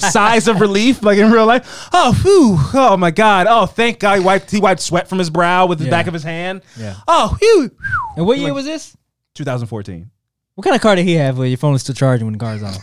sighs 0.00 0.46
of 0.46 0.60
relief, 0.60 1.02
like 1.02 1.18
in 1.18 1.32
real 1.32 1.44
life. 1.44 1.88
Oh, 1.92 2.12
whew. 2.22 2.56
Oh 2.80 2.96
my 2.96 3.10
God. 3.10 3.48
Oh, 3.50 3.66
thank 3.66 3.98
God 3.98 4.18
he 4.20 4.24
wiped 4.24 4.50
he 4.52 4.60
wiped 4.60 4.80
sweat 4.80 5.08
from 5.08 5.18
his 5.18 5.28
brow 5.28 5.66
with 5.66 5.80
the 5.80 5.86
Yeah. 5.86 5.90
back 5.90 6.06
of 6.06 6.14
his 6.14 6.22
hand. 6.22 6.62
Yeah. 6.78 6.94
Oh, 7.08 7.36
whew. 7.40 7.70
And 8.16 8.26
what 8.26 8.38
year 8.38 8.54
was 8.54 8.64
this? 8.64 8.96
2014. 9.34 10.08
What 10.54 10.62
kind 10.64 10.76
of 10.76 10.82
car 10.82 10.94
did 10.94 11.04
he 11.04 11.14
have 11.14 11.36
where 11.36 11.48
your 11.48 11.58
phone 11.58 11.74
is 11.74 11.80
still 11.82 11.96
charging 11.96 12.26
when 12.26 12.34
the 12.34 12.38
car's 12.38 12.62
on? 12.62 12.74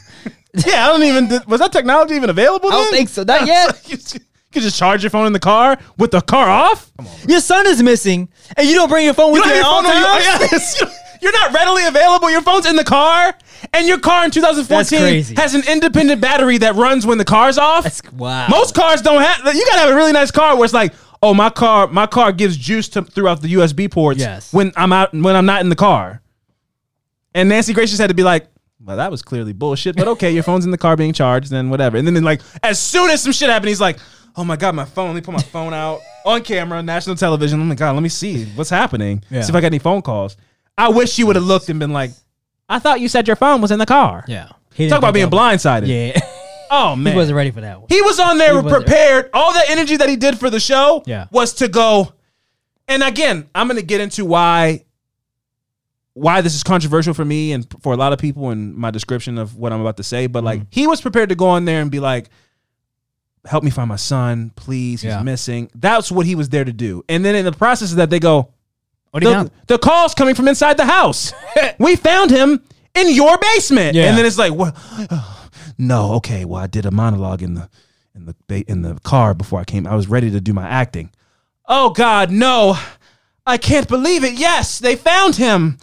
Yeah, 0.66 0.88
I 0.88 0.88
don't 0.88 1.04
even 1.04 1.42
was 1.48 1.60
that 1.60 1.72
technology 1.72 2.16
even 2.16 2.30
available 2.30 2.70
I 2.70 2.72
don't 2.72 2.86
then? 2.86 2.94
think 2.94 3.10
so. 3.10 3.24
Not 3.24 3.46
yet. 3.48 3.82
you 3.90 3.98
could 4.52 4.64
just 4.64 4.80
charge 4.80 5.04
your 5.04 5.12
phone 5.12 5.28
in 5.28 5.34
the 5.34 5.40
car 5.40 5.78
with 5.98 6.12
the 6.12 6.22
car 6.22 6.50
off. 6.50 6.92
Come 6.98 7.08
on. 7.08 7.30
Your 7.30 7.40
son 7.40 7.68
is 7.68 7.84
missing, 7.84 8.30
and 8.58 8.68
you 8.68 8.74
don't 8.76 8.90
bring 8.90 9.06
your 9.06 9.14
phone 9.14 9.32
with 9.32 9.46
You 9.46 9.52
you 9.52 9.58
at 9.60 9.64
all 9.64 9.84
times. 9.84 10.26
You, 10.26 10.48
yes, 10.52 10.84
you're 11.22 11.32
not 11.32 11.54
readily 11.54 11.86
available. 11.86 12.32
Your 12.32 12.42
phone's 12.42 12.66
in 12.66 12.76
the 12.76 12.84
car, 12.84 13.36
and 13.74 13.88
your 13.88 14.00
car 14.00 14.26
in 14.26 14.32
2014 14.32 15.36
has 15.36 15.54
an 15.54 15.62
independent 15.68 16.20
battery 16.20 16.58
that 16.60 16.76
runs 16.76 17.06
when 17.06 17.20
the 17.20 17.26
car's 17.26 17.60
off. 17.60 17.84
That's 17.84 18.02
wow. 18.14 18.48
Most 18.50 18.74
cars 18.74 19.04
don't 19.04 19.22
have. 19.22 19.54
You 19.56 19.66
gotta 19.66 19.82
have 19.82 19.90
a 19.92 19.96
really 19.96 20.14
nice 20.14 20.32
car 20.32 20.56
where 20.56 20.66
it's 20.66 20.74
like, 20.74 20.94
oh, 21.22 21.36
my 21.36 21.52
car, 21.52 21.86
my 21.88 22.08
car 22.08 22.32
gives 22.32 22.58
juice 22.58 22.90
to, 22.90 23.04
throughout 23.04 23.42
the 23.42 23.54
USB 23.54 23.92
ports. 23.92 24.20
Yes. 24.20 24.52
When 24.52 24.72
I'm 24.76 24.92
out, 24.92 25.14
when 25.14 25.36
I'm 25.36 25.46
not 25.46 25.62
in 25.62 25.70
the 25.70 25.76
car. 25.76 26.22
And 27.36 27.50
Nancy 27.50 27.74
Gracious 27.74 28.00
had 28.00 28.08
to 28.08 28.16
be 28.16 28.24
like, 28.24 28.48
well, 28.84 28.98
that 28.98 29.12
was 29.12 29.22
clearly 29.22 29.54
bullshit, 29.54 29.96
but 29.96 30.08
okay, 30.08 30.32
your 30.32 30.44
phone's 30.44 30.66
in 30.66 30.72
the 30.72 30.78
car 30.78 30.96
being 30.96 31.14
charged, 31.14 31.50
then 31.52 31.70
whatever. 31.70 31.98
And 31.98 32.08
then, 32.08 32.24
like, 32.24 32.42
as 32.64 32.80
soon 32.80 33.10
as 33.10 33.22
some 33.22 33.32
shit 33.34 33.50
happened, 33.50 33.70
he's 33.70 33.82
like, 33.82 33.98
oh 34.36 34.44
my 34.44 34.56
god, 34.56 34.76
my 34.76 34.86
phone. 34.86 35.08
Let 35.08 35.16
me 35.16 35.22
put 35.22 35.34
my 35.34 35.42
phone 35.42 35.74
out 35.74 36.00
on 36.26 36.42
camera, 36.44 36.82
national 36.82 37.16
television. 37.18 37.60
Oh 37.60 37.66
my 37.66 37.76
god, 37.76 37.94
let 37.94 38.02
me 38.04 38.10
see 38.10 38.46
what's 38.56 38.70
happening. 38.70 39.24
Yeah. 39.30 39.42
See 39.42 39.50
if 39.52 39.56
I 39.56 39.62
got 39.62 39.68
any 39.68 39.80
phone 39.80 40.02
calls. 40.02 40.38
I 40.78 40.90
wish 40.90 41.20
you 41.20 41.28
would 41.28 41.36
have 41.36 41.46
looked 41.46 41.68
and 41.70 41.80
been 41.80 41.92
like, 41.92 42.12
I 42.70 42.80
thought 42.80 43.02
you 43.02 43.10
said 43.10 43.28
your 43.28 43.36
phone 43.36 43.62
was 43.62 43.72
in 43.72 43.80
the 43.80 43.86
car. 43.86 44.24
yeah. 44.28 44.50
Talk 44.88 45.00
about 45.00 45.14
being 45.14 45.30
blindsided. 45.30 45.88
Yeah. 45.88 46.20
Oh 46.72 46.96
man, 46.96 47.14
he 47.14 47.18
wasn't 47.18 47.36
ready 47.36 47.50
for 47.50 47.62
that 47.62 47.80
one. 47.80 47.88
he 47.90 48.00
was 48.04 48.20
on 48.20 48.38
there 48.38 48.62
He 48.62 48.70
prepared. 48.70 49.32
All 49.34 49.52
the 49.54 49.64
energy 49.70 49.98
that 49.98 50.08
he 50.08 50.16
did 50.16 50.38
for 50.38 50.52
the 50.52 50.60
show 50.60 51.02
Yeah. 51.08 51.26
was 51.32 51.54
to 51.54 51.68
go. 51.68 52.14
And 52.88 53.02
again, 53.02 53.50
I'm 53.56 53.68
going 53.68 53.80
to 53.80 53.86
get 53.86 54.02
into 54.02 54.24
why 54.24 54.86
why 56.20 56.42
this 56.42 56.54
is 56.56 56.64
controversial 56.64 57.14
for 57.14 57.26
me 57.26 57.52
and 57.54 57.66
for 57.82 57.94
a 57.94 57.98
lot 57.98 58.14
of 58.14 58.20
people 58.20 58.50
and 58.50 58.76
my 58.76 58.92
description 58.92 59.38
of 59.38 59.56
what 59.56 59.72
I'm 59.74 59.82
about 59.82 59.98
to 59.98 60.04
say. 60.04 60.28
But 60.28 60.40
Mm-hmm. 60.40 60.46
like, 60.46 60.62
he 60.70 60.88
was 60.88 61.02
prepared 61.02 61.30
to 61.30 61.36
go 61.36 61.48
on 61.48 61.66
there 61.66 61.82
and 61.82 61.90
be 61.90 62.00
like, 62.00 62.30
"Help 63.46 63.64
me 63.64 63.70
find 63.70 63.88
my 63.90 63.96
son, 63.96 64.52
please. 64.56 65.02
He's 65.02 65.10
Yeah. 65.12 65.24
missing." 65.24 65.70
That's 65.76 66.12
what 66.12 66.26
he 66.26 66.36
was 66.36 66.50
there 66.50 66.66
to 66.66 66.74
do. 66.74 67.04
And 67.10 67.24
then 67.24 67.36
in 67.36 67.46
the 67.46 67.52
process 67.52 67.92
of 67.92 67.98
that, 67.98 68.10
they 68.10 68.20
go, 68.20 68.50
What 69.12 69.24
do 69.24 69.30
you 69.30 69.44
the, 69.46 69.52
the 69.68 69.78
calls 69.80 70.14
coming 70.14 70.36
from 70.36 70.48
inside 70.48 70.78
the 70.78 70.86
house. 70.86 71.34
we 71.80 71.96
found 71.96 72.30
him 72.32 72.62
in 72.94 73.10
your 73.14 73.38
basement. 73.38 73.96
Yeah. 73.96 74.06
And 74.10 74.18
then 74.18 74.26
it's 74.26 74.38
like, 74.38 74.54
well, 74.54 74.76
no, 75.78 76.14
okay. 76.16 76.46
Well, 76.46 76.62
I 76.62 76.68
did 76.68 76.86
a 76.86 76.92
monologue 76.92 77.42
in 77.42 77.54
the 77.56 77.70
in 78.16 78.34
the 78.48 78.62
in 78.68 78.82
the 78.82 78.96
car 79.04 79.34
before 79.34 79.60
I 79.60 79.64
came. 79.64 79.88
I 79.88 79.96
was 79.96 80.08
ready 80.08 80.30
to 80.32 80.42
do 80.42 80.54
my 80.54 80.68
acting. 80.68 81.12
Oh 81.68 81.92
God, 81.92 82.32
no! 82.32 82.78
I 83.46 83.58
can't 83.58 83.88
believe 83.88 84.24
it. 84.24 84.34
Yes, 84.34 84.80
they 84.80 84.96
found 84.96 85.36
him. 85.36 85.78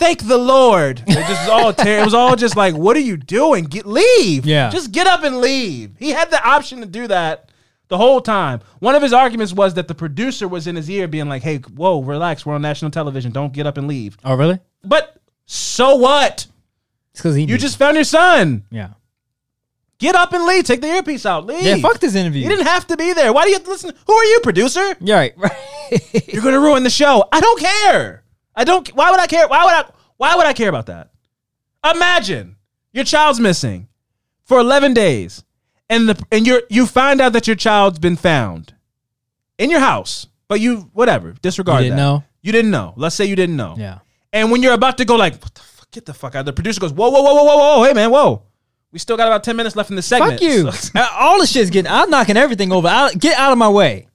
Thank 0.00 0.26
the 0.26 0.38
Lord. 0.38 1.02
It 1.06 1.12
just 1.12 1.28
was 1.28 1.48
all 1.50 1.74
ter- 1.74 2.00
It 2.00 2.04
was 2.04 2.14
all 2.14 2.34
just 2.34 2.56
like, 2.56 2.74
what 2.74 2.96
are 2.96 3.00
you 3.00 3.18
doing? 3.18 3.66
Get 3.66 3.84
leave. 3.84 4.46
Yeah. 4.46 4.70
Just 4.70 4.92
get 4.92 5.06
up 5.06 5.24
and 5.24 5.42
leave. 5.42 5.92
He 5.98 6.08
had 6.08 6.30
the 6.30 6.42
option 6.42 6.80
to 6.80 6.86
do 6.86 7.06
that 7.08 7.50
the 7.88 7.98
whole 7.98 8.22
time. 8.22 8.60
One 8.78 8.94
of 8.94 9.02
his 9.02 9.12
arguments 9.12 9.52
was 9.52 9.74
that 9.74 9.88
the 9.88 9.94
producer 9.94 10.48
was 10.48 10.66
in 10.66 10.74
his 10.74 10.88
ear 10.88 11.06
being 11.06 11.28
like, 11.28 11.42
hey, 11.42 11.58
whoa, 11.58 12.00
relax. 12.00 12.46
We're 12.46 12.54
on 12.54 12.62
national 12.62 12.92
television. 12.92 13.30
Don't 13.30 13.52
get 13.52 13.66
up 13.66 13.76
and 13.76 13.86
leave. 13.86 14.16
Oh, 14.24 14.34
really? 14.36 14.58
But 14.82 15.16
so 15.44 15.96
what? 15.96 16.46
It's 17.12 17.20
because 17.20 17.34
he. 17.34 17.42
You 17.42 17.48
knew. 17.48 17.58
just 17.58 17.76
found 17.76 17.96
your 17.96 18.04
son. 18.04 18.64
Yeah. 18.70 18.94
Get 19.98 20.14
up 20.14 20.32
and 20.32 20.46
leave. 20.46 20.64
Take 20.64 20.80
the 20.80 20.86
earpiece 20.86 21.26
out. 21.26 21.44
Leave. 21.44 21.62
Yeah. 21.62 21.76
Fuck 21.76 22.00
this 22.00 22.14
interview. 22.14 22.42
You 22.42 22.48
didn't 22.48 22.68
have 22.68 22.86
to 22.86 22.96
be 22.96 23.12
there. 23.12 23.34
Why 23.34 23.42
do 23.42 23.50
you 23.50 23.56
have 23.56 23.64
to 23.64 23.70
listen? 23.70 23.92
Who 24.06 24.14
are 24.14 24.24
you, 24.24 24.40
producer? 24.42 24.96
Yeah. 24.98 25.16
Right. 25.16 25.34
Right. 25.36 26.26
You're 26.32 26.42
gonna 26.42 26.58
ruin 26.58 26.84
the 26.84 26.90
show. 26.90 27.28
I 27.30 27.40
don't 27.42 27.60
care. 27.60 28.19
I 28.60 28.64
don't. 28.64 28.86
Why 28.90 29.10
would 29.10 29.20
I 29.20 29.26
care? 29.26 29.48
Why 29.48 29.64
would 29.64 29.72
I? 29.72 29.90
Why 30.18 30.36
would 30.36 30.44
I 30.44 30.52
care 30.52 30.68
about 30.68 30.86
that? 30.86 31.10
Imagine 31.82 32.56
your 32.92 33.04
child's 33.04 33.40
missing 33.40 33.88
for 34.44 34.58
11 34.58 34.92
days, 34.92 35.42
and 35.88 36.10
the 36.10 36.26
and 36.30 36.46
you 36.46 36.60
you 36.68 36.86
find 36.86 37.22
out 37.22 37.32
that 37.32 37.46
your 37.46 37.56
child's 37.56 37.98
been 37.98 38.16
found 38.16 38.74
in 39.56 39.70
your 39.70 39.80
house, 39.80 40.26
but 40.46 40.60
you 40.60 40.90
whatever 40.92 41.32
disregard. 41.40 41.84
You 41.84 41.90
didn't 41.90 41.96
that. 41.96 42.02
know? 42.02 42.24
You 42.42 42.52
didn't 42.52 42.70
know. 42.70 42.92
Let's 42.96 43.16
say 43.16 43.24
you 43.24 43.34
didn't 43.34 43.56
know. 43.56 43.76
yeah. 43.78 44.00
And 44.30 44.52
when 44.52 44.62
you're 44.62 44.74
about 44.74 44.98
to 44.98 45.06
go 45.06 45.16
like, 45.16 45.40
what 45.42 45.54
the 45.54 45.60
fuck, 45.62 45.90
get 45.90 46.04
the 46.04 46.14
fuck 46.14 46.34
out. 46.34 46.44
The 46.44 46.52
producer 46.52 46.80
goes, 46.80 46.92
whoa, 46.92 47.08
whoa, 47.08 47.22
whoa, 47.22 47.32
whoa, 47.32 47.44
whoa, 47.44 47.56
whoa, 47.56 47.84
hey 47.84 47.94
man, 47.94 48.10
whoa. 48.10 48.42
We 48.92 48.98
still 48.98 49.16
got 49.16 49.26
about 49.26 49.42
10 49.42 49.56
minutes 49.56 49.74
left 49.74 49.88
in 49.88 49.96
the 49.96 50.02
segment. 50.02 50.32
Fuck 50.32 50.42
you. 50.42 50.68
Uh, 50.94 51.08
All 51.18 51.40
the 51.40 51.46
shit's 51.46 51.70
getting. 51.70 51.90
I'm 51.90 52.10
knocking 52.10 52.36
everything 52.36 52.72
over. 52.72 52.88
i 52.88 53.12
get 53.14 53.38
out 53.38 53.52
of 53.52 53.58
my 53.58 53.68
way. 53.68 54.08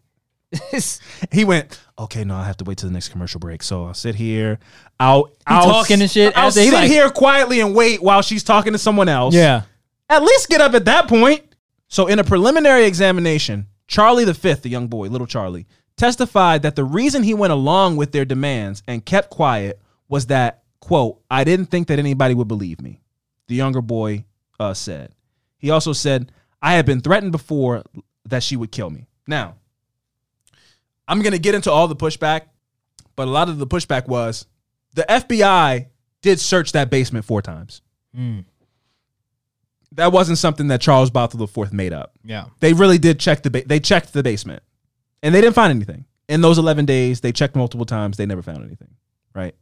he 1.31 1.45
went, 1.45 1.79
okay, 1.97 2.23
no, 2.23 2.35
I 2.35 2.43
have 2.45 2.57
to 2.57 2.63
wait 2.65 2.77
till 2.77 2.89
the 2.89 2.93
next 2.93 3.09
commercial 3.09 3.39
break. 3.39 3.63
So 3.63 3.85
I'll 3.85 3.93
sit 3.93 4.15
here. 4.15 4.59
I'll, 4.99 5.29
I'll 5.47 5.63
talking 5.63 6.01
and 6.01 6.09
shit 6.11 6.37
I'll 6.37 6.51
sit 6.51 6.73
like- 6.73 6.89
here 6.89 7.09
quietly 7.09 7.59
and 7.61 7.73
wait 7.75 8.01
while 8.01 8.21
she's 8.21 8.43
talking 8.43 8.73
to 8.73 8.79
someone 8.79 9.09
else. 9.09 9.33
yeah. 9.35 9.63
At 10.09 10.21
least 10.21 10.49
get 10.49 10.61
up 10.61 10.73
at 10.75 10.85
that 10.85 11.07
point. 11.07 11.55
So 11.87 12.07
in 12.07 12.19
a 12.19 12.23
preliminary 12.23 12.85
examination, 12.85 13.67
Charlie 13.87 14.25
the 14.25 14.33
fifth, 14.33 14.61
the 14.61 14.69
young 14.69 14.87
boy, 14.87 15.07
little 15.07 15.25
Charlie, 15.27 15.65
testified 15.97 16.61
that 16.63 16.75
the 16.75 16.83
reason 16.83 17.23
he 17.23 17.33
went 17.33 17.53
along 17.53 17.95
with 17.97 18.11
their 18.11 18.25
demands 18.25 18.83
and 18.87 19.03
kept 19.05 19.29
quiet 19.29 19.79
was 20.07 20.27
that, 20.27 20.63
quote, 20.79 21.21
I 21.31 21.43
didn't 21.43 21.67
think 21.67 21.87
that 21.87 21.97
anybody 21.99 22.33
would 22.35 22.47
believe 22.47 22.81
me, 22.81 23.01
the 23.47 23.55
younger 23.55 23.81
boy 23.81 24.25
uh, 24.59 24.73
said. 24.73 25.15
He 25.57 25.71
also 25.71 25.93
said, 25.93 26.31
I 26.61 26.73
had 26.73 26.85
been 26.85 27.01
threatened 27.01 27.31
before 27.31 27.83
that 28.25 28.43
she 28.43 28.55
would 28.55 28.71
kill 28.71 28.89
me. 28.89 29.07
Now, 29.27 29.55
I'm 31.07 31.21
going 31.21 31.33
to 31.33 31.39
get 31.39 31.55
into 31.55 31.71
all 31.71 31.87
the 31.87 31.95
pushback, 31.95 32.41
but 33.15 33.27
a 33.27 33.31
lot 33.31 33.49
of 33.49 33.57
the 33.59 33.67
pushback 33.67 34.07
was 34.07 34.45
the 34.93 35.05
FBI 35.07 35.87
did 36.21 36.39
search 36.39 36.71
that 36.71 36.89
basement 36.89 37.25
four 37.25 37.41
times. 37.41 37.81
Hmm. 38.15 38.39
That 39.91 40.11
wasn't 40.11 40.37
something 40.37 40.67
that 40.67 40.81
Charles 40.81 41.09
Bothell 41.11 41.41
IV 41.41 41.71
made 41.71 41.93
up. 41.93 42.13
Yeah. 42.23 42.45
They 42.59 42.73
really 42.73 42.97
did 42.97 43.19
check 43.19 43.43
the 43.43 43.49
ba- 43.49 43.63
they 43.65 43.79
checked 43.79 44.11
the 44.13 44.23
basement, 44.23 44.63
and 45.23 45.33
they 45.33 45.41
didn't 45.41 45.55
find 45.55 45.71
anything. 45.71 46.05
In 46.27 46.41
those 46.41 46.57
11 46.57 46.85
days, 46.85 47.21
they 47.21 47.31
checked 47.31 47.55
multiple 47.55 47.85
times. 47.85 48.17
They 48.17 48.25
never 48.25 48.41
found 48.41 48.63
anything. 48.65 48.95
Right. 49.33 49.55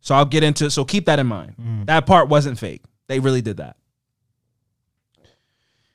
So 0.00 0.14
I'll 0.14 0.24
get 0.26 0.42
into. 0.44 0.70
So 0.70 0.84
keep 0.84 1.06
that 1.06 1.18
in 1.18 1.26
mind. 1.26 1.54
Hmm. 1.54 1.84
That 1.84 2.06
part 2.06 2.28
wasn't 2.28 2.58
fake. 2.58 2.82
They 3.08 3.18
really 3.18 3.40
did 3.40 3.56
that. 3.56 3.76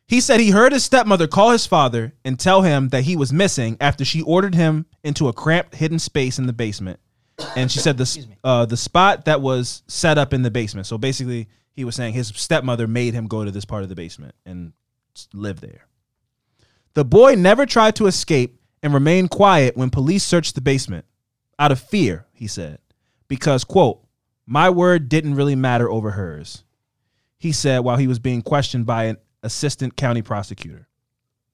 He 0.07 0.21
said 0.21 0.39
he 0.39 0.51
heard 0.51 0.71
his 0.71 0.85
stepmother 0.85 1.27
call 1.27 1.51
his 1.51 1.65
father 1.65 2.13
and 2.23 2.39
tell 2.39 2.61
him 2.61 2.89
that 2.89 3.03
he 3.03 3.17
was 3.17 3.33
missing 3.33 3.75
after 3.81 4.05
she 4.05 4.21
ordered 4.21 4.55
him 4.55 4.85
into 5.03 5.27
a 5.27 5.33
cramped, 5.33 5.75
hidden 5.75 5.99
space 5.99 6.39
in 6.39 6.47
the 6.47 6.53
basement. 6.53 6.99
And 7.55 7.71
she 7.71 7.79
said 7.79 7.97
the 7.97 8.25
uh, 8.43 8.65
the 8.65 8.77
spot 8.77 9.25
that 9.25 9.41
was 9.41 9.83
set 9.87 10.17
up 10.17 10.33
in 10.33 10.41
the 10.41 10.49
basement. 10.49 10.87
So 10.87 10.97
basically, 10.97 11.49
he 11.73 11.83
was 11.83 11.95
saying 11.95 12.13
his 12.13 12.29
stepmother 12.29 12.87
made 12.87 13.13
him 13.13 13.27
go 13.27 13.45
to 13.45 13.51
this 13.51 13.65
part 13.65 13.83
of 13.83 13.89
the 13.89 13.95
basement 13.95 14.33
and 14.45 14.73
live 15.33 15.61
there. 15.61 15.85
The 16.95 17.05
boy 17.05 17.35
never 17.35 17.67
tried 17.67 17.95
to 17.97 18.07
escape 18.07 18.59
and 18.81 18.93
remained 18.93 19.29
quiet 19.29 19.77
when 19.77 19.91
police 19.91 20.23
searched 20.23 20.55
the 20.55 20.61
basement 20.61 21.05
out 21.59 21.71
of 21.71 21.79
fear, 21.79 22.25
he 22.33 22.47
said, 22.47 22.79
because, 23.27 23.63
quote, 23.63 24.03
my 24.45 24.69
word 24.69 25.09
didn't 25.09 25.35
really 25.35 25.55
matter 25.55 25.89
over 25.89 26.11
hers, 26.11 26.63
he 27.37 27.51
said 27.51 27.79
while 27.79 27.97
he 27.97 28.07
was 28.07 28.19
being 28.19 28.41
questioned 28.41 28.85
by 28.85 29.05
an 29.05 29.17
assistant 29.43 29.95
county 29.95 30.21
prosecutor. 30.21 30.87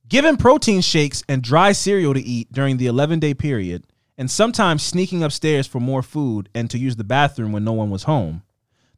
Given 0.07 0.37
protein 0.37 0.81
shakes 0.81 1.23
and 1.29 1.41
dry 1.41 1.71
cereal 1.71 2.13
to 2.13 2.21
eat 2.21 2.51
during 2.51 2.77
the 2.77 2.87
11 2.87 3.19
day 3.19 3.33
period, 3.33 3.85
and 4.17 4.29
sometimes 4.29 4.83
sneaking 4.83 5.23
upstairs 5.23 5.65
for 5.65 5.79
more 5.79 6.03
food 6.03 6.49
and 6.53 6.69
to 6.69 6.77
use 6.77 6.95
the 6.95 7.03
bathroom 7.03 7.51
when 7.51 7.63
no 7.63 7.73
one 7.73 7.89
was 7.89 8.03
home, 8.03 8.43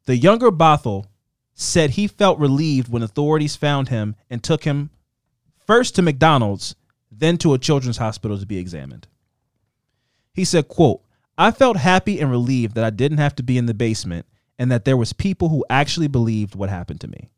the 0.04 0.16
younger 0.16 0.50
Bothell 0.50 1.06
said 1.54 1.90
he 1.90 2.06
felt 2.06 2.38
relieved 2.38 2.90
when 2.90 3.02
authorities 3.02 3.56
found 3.56 3.88
him 3.88 4.14
and 4.28 4.42
took 4.42 4.64
him 4.64 4.90
first 5.66 5.94
to 5.94 6.02
McDonald's, 6.02 6.74
then 7.10 7.38
to 7.38 7.54
a 7.54 7.58
children's 7.58 7.96
hospital 7.96 8.38
to 8.38 8.46
be 8.46 8.58
examined. 8.58 9.08
He 10.34 10.44
said, 10.44 10.68
quote, 10.68 11.02
I 11.38 11.50
felt 11.50 11.78
happy 11.78 12.20
and 12.20 12.30
relieved 12.30 12.74
that 12.74 12.84
I 12.84 12.90
didn't 12.90 13.18
have 13.18 13.34
to 13.36 13.42
be 13.42 13.56
in 13.56 13.66
the 13.66 13.74
basement 13.74 14.26
and 14.58 14.70
that 14.70 14.84
there 14.84 14.96
was 14.96 15.12
people 15.12 15.48
who 15.48 15.64
actually 15.70 16.08
believed 16.08 16.54
what 16.54 16.68
happened 16.68 17.00
to 17.02 17.08
me. 17.08 17.30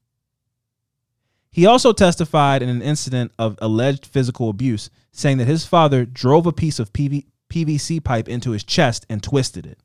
He 1.58 1.66
also 1.66 1.92
testified 1.92 2.62
in 2.62 2.68
an 2.68 2.82
incident 2.82 3.32
of 3.36 3.58
alleged 3.60 4.06
physical 4.06 4.48
abuse, 4.48 4.90
saying 5.10 5.38
that 5.38 5.48
his 5.48 5.66
father 5.66 6.04
drove 6.04 6.46
a 6.46 6.52
piece 6.52 6.78
of 6.78 6.92
PV- 6.92 7.26
PVC 7.50 7.98
pipe 8.04 8.28
into 8.28 8.52
his 8.52 8.62
chest 8.62 9.04
and 9.10 9.20
twisted 9.20 9.66
it. 9.66 9.80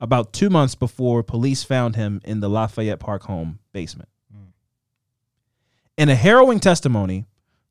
About 0.00 0.32
two 0.32 0.48
months 0.48 0.76
before 0.76 1.24
police 1.24 1.64
found 1.64 1.96
him 1.96 2.20
in 2.22 2.38
the 2.38 2.48
Lafayette 2.48 3.00
Park 3.00 3.24
home 3.24 3.58
basement. 3.72 4.10
In 5.98 6.08
a 6.08 6.14
harrowing 6.14 6.60
testimony, 6.60 7.26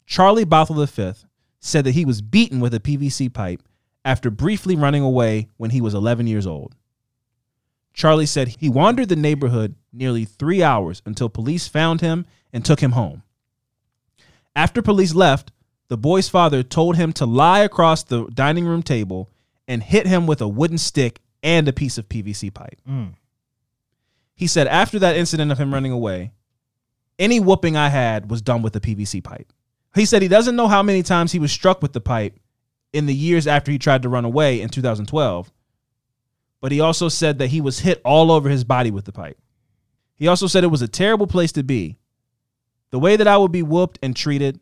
Charlie 0.06 0.44
Bothell 0.44 0.86
V 0.86 1.26
said 1.62 1.86
that 1.86 1.92
he 1.92 2.04
was 2.04 2.22
beaten 2.22 2.60
with 2.60 2.74
a 2.74 2.82
PVC 2.82 3.34
pipe 3.34 3.64
after 4.04 4.30
briefly 4.30 4.76
running 4.76 5.04
away 5.04 5.48
when 5.56 5.70
he 5.70 5.80
was 5.80 5.94
11 5.94 6.28
years 6.28 6.46
old. 6.46 6.76
Charlie 7.94 8.26
said 8.26 8.50
he 8.60 8.68
wandered 8.68 9.08
the 9.08 9.16
neighborhood 9.16 9.76
nearly 9.94 10.26
three 10.26 10.62
hours 10.62 11.02
until 11.06 11.30
police 11.30 11.70
found 11.70 12.02
him 12.02 12.26
and 12.54 12.64
took 12.64 12.80
him 12.80 12.92
home. 12.92 13.24
After 14.56 14.82
police 14.82 15.14
left, 15.14 15.52
the 15.88 15.98
boy's 15.98 16.30
father 16.30 16.64
told 16.64 16.96
him 16.96 17.14
to 17.14 17.26
lie 17.26 17.60
across 17.60 18.04
the 18.04 18.26
dining 18.28 18.66
room 18.66 18.84
table 18.84 19.30
and 19.68 19.84
hit 19.84 20.08
him 20.08 20.28
with 20.28 20.42
a 20.42 20.48
wooden 20.48 20.78
stick 20.78 21.20
and 21.44 21.68
a 21.68 21.74
piece 21.74 21.98
of 21.98 22.10
PVC 22.10 22.54
pipe. 22.54 22.80
Mm. 22.90 23.14
He 24.36 24.48
said 24.48 24.68
after 24.68 25.00
that 25.00 25.16
incident 25.16 25.52
of 25.52 25.58
him 25.58 25.74
running 25.74 25.92
away, 25.92 26.32
any 27.20 27.40
whooping 27.40 27.78
I 27.78 27.90
had 27.90 28.30
was 28.30 28.42
done 28.42 28.62
with 28.62 28.74
the 28.74 28.80
PVC 28.80 29.24
pipe. 29.24 29.52
He 29.94 30.06
said 30.06 30.22
he 30.22 30.28
doesn't 30.28 30.56
know 30.56 30.68
how 30.68 30.82
many 30.82 31.04
times 31.04 31.32
he 31.32 31.40
was 31.40 31.52
struck 31.52 31.82
with 31.82 31.94
the 31.94 32.02
pipe 32.02 32.40
in 32.94 33.06
the 33.06 33.14
years 33.14 33.46
after 33.46 33.72
he 33.72 33.78
tried 33.78 34.02
to 34.04 34.10
run 34.10 34.26
away 34.26 34.62
in 34.62 34.70
2012, 34.70 35.52
but 36.60 36.72
he 36.72 36.80
also 36.80 37.10
said 37.10 37.40
that 37.40 37.48
he 37.48 37.62
was 37.62 37.80
hit 37.80 38.02
all 38.04 38.32
over 38.32 38.50
his 38.50 38.64
body 38.64 38.92
with 38.92 39.06
the 39.06 39.12
pipe. 39.12 39.38
He 40.16 40.28
also 40.28 40.48
said 40.48 40.64
it 40.64 40.68
was 40.68 40.82
a 40.82 40.88
terrible 40.88 41.28
place 41.28 41.52
to 41.54 41.64
be. 41.64 41.98
The 42.92 43.00
way 43.00 43.16
that 43.16 43.28
I 43.28 43.38
would 43.38 43.52
be 43.52 43.64
whooped 43.64 44.00
and 44.02 44.16
treated, 44.16 44.60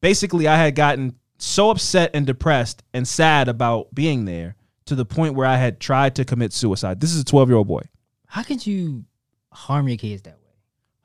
basically, 0.00 0.48
I 0.48 0.56
had 0.56 0.74
gotten 0.74 1.16
so 1.38 1.70
upset 1.70 2.10
and 2.14 2.26
depressed 2.26 2.82
and 2.92 3.06
sad 3.06 3.48
about 3.48 3.94
being 3.94 4.24
there 4.24 4.56
to 4.86 4.94
the 4.94 5.04
point 5.04 5.34
where 5.34 5.46
I 5.46 5.56
had 5.56 5.78
tried 5.78 6.16
to 6.16 6.24
commit 6.24 6.52
suicide. 6.52 7.00
This 7.00 7.14
is 7.14 7.20
a 7.20 7.24
12 7.24 7.48
year 7.48 7.58
old 7.58 7.68
boy. 7.68 7.82
How 8.26 8.42
could 8.42 8.66
you 8.66 9.04
harm 9.52 9.88
your 9.88 9.98
kids 9.98 10.22
that 10.22 10.34
way? 10.34 10.48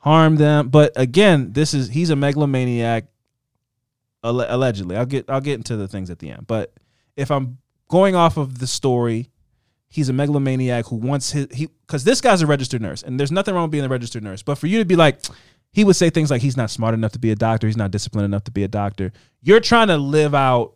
harm 0.03 0.35
them. 0.35 0.67
But 0.67 0.91
again, 0.95 1.53
this 1.53 1.73
is 1.73 1.89
he's 1.89 2.09
a 2.09 2.15
megalomaniac. 2.15 3.05
Allegedly, 4.23 4.95
I'll 4.95 5.05
get 5.05 5.29
I'll 5.29 5.41
get 5.41 5.55
into 5.55 5.75
the 5.75 5.87
things 5.87 6.09
at 6.09 6.19
the 6.19 6.29
end. 6.29 6.47
But 6.47 6.73
if 7.17 7.29
I'm 7.29 7.57
going 7.89 8.15
off 8.15 8.37
of 8.37 8.59
the 8.59 8.67
story, 8.67 9.29
he's 9.89 10.07
a 10.07 10.13
megalomaniac 10.13 10.85
who 10.87 10.95
wants 10.95 11.31
his 11.31 11.47
he 11.51 11.67
because 11.87 12.05
this 12.05 12.21
guy's 12.21 12.41
a 12.41 12.47
registered 12.47 12.81
nurse, 12.81 13.03
and 13.03 13.19
there's 13.19 13.31
nothing 13.31 13.53
wrong 13.53 13.63
with 13.63 13.71
being 13.71 13.83
a 13.83 13.89
registered 13.89 14.23
nurse. 14.23 14.41
But 14.41 14.55
for 14.55 14.67
you 14.67 14.79
to 14.79 14.85
be 14.85 14.95
like, 14.95 15.19
he 15.73 15.83
would 15.83 15.95
say 15.97 16.09
things 16.09 16.31
like 16.31 16.41
he's 16.41 16.55
not 16.55 16.69
smart 16.69 16.93
enough 16.93 17.11
to 17.11 17.19
be 17.19 17.31
a 17.31 17.35
doctor, 17.35 17.67
he's 17.67 17.75
not 17.77 17.91
disciplined 17.91 18.25
enough 18.25 18.45
to 18.45 18.51
be 18.51 18.63
a 18.63 18.67
doctor. 18.69 19.11
You're 19.41 19.59
trying 19.59 19.87
to 19.89 19.97
live 19.97 20.33
out 20.33 20.73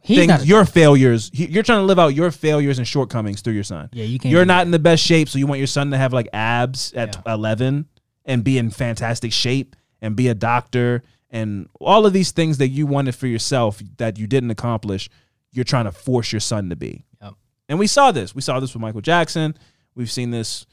He's 0.00 0.18
things, 0.26 0.46
your 0.48 0.64
failures. 0.64 1.30
he- 1.34 1.46
You're 1.46 1.62
trying 1.64 1.80
to 1.80 1.84
live 1.84 1.98
out 1.98 2.14
your 2.14 2.30
failures 2.30 2.78
and 2.78 2.86
shortcomings 2.86 3.40
through 3.40 3.54
your 3.54 3.64
son. 3.64 3.88
Yeah, 3.92 4.04
you 4.04 4.18
can't 4.18 4.30
You're 4.32 4.44
not 4.44 4.64
in 4.64 4.70
the 4.70 4.78
best 4.78 5.02
shape, 5.02 5.28
so 5.28 5.38
you 5.38 5.46
want 5.48 5.58
your 5.58 5.66
son 5.66 5.90
to 5.90 5.98
have 5.98 6.12
like 6.12 6.28
abs 6.32 6.92
at 6.94 7.16
Yeah. 7.26 7.34
11 7.34 7.86
and 8.24 8.42
be 8.44 8.56
in 8.58 8.70
fantastic 8.70 9.32
shape 9.32 9.74
and 10.00 10.14
be 10.16 10.28
a 10.28 10.34
doctor 10.34 11.02
and 11.30 11.68
all 11.80 12.06
of 12.06 12.12
these 12.12 12.30
things 12.30 12.58
that 12.58 12.68
you 12.68 12.86
wanted 12.86 13.14
for 13.16 13.26
yourself 13.26 13.82
that 13.96 14.16
you 14.18 14.26
didn't 14.28 14.50
accomplish. 14.52 15.10
You're 15.50 15.64
trying 15.64 15.86
to 15.86 15.92
force 15.92 16.32
your 16.32 16.40
son 16.40 16.70
to 16.70 16.76
be. 16.76 17.04
Yep. 17.20 17.34
And 17.68 17.78
we 17.80 17.88
saw 17.88 18.12
this. 18.12 18.32
We 18.34 18.42
saw 18.42 18.60
this 18.60 18.74
with 18.74 18.80
Michael 18.80 19.00
Jackson. 19.00 19.56
We've 19.96 20.10
seen 20.10 20.30
this 20.30 20.66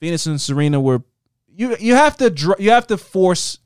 Venus 0.00 0.24
and 0.24 0.40
Serena 0.40 0.80
where 0.80 1.02
you 1.54 1.76
you 1.78 1.94
have 1.94 2.16
to 2.18 2.30
dr- 2.30 2.60
you 2.60 2.70
have 2.70 2.86
to 2.88 2.96
force 2.96 3.58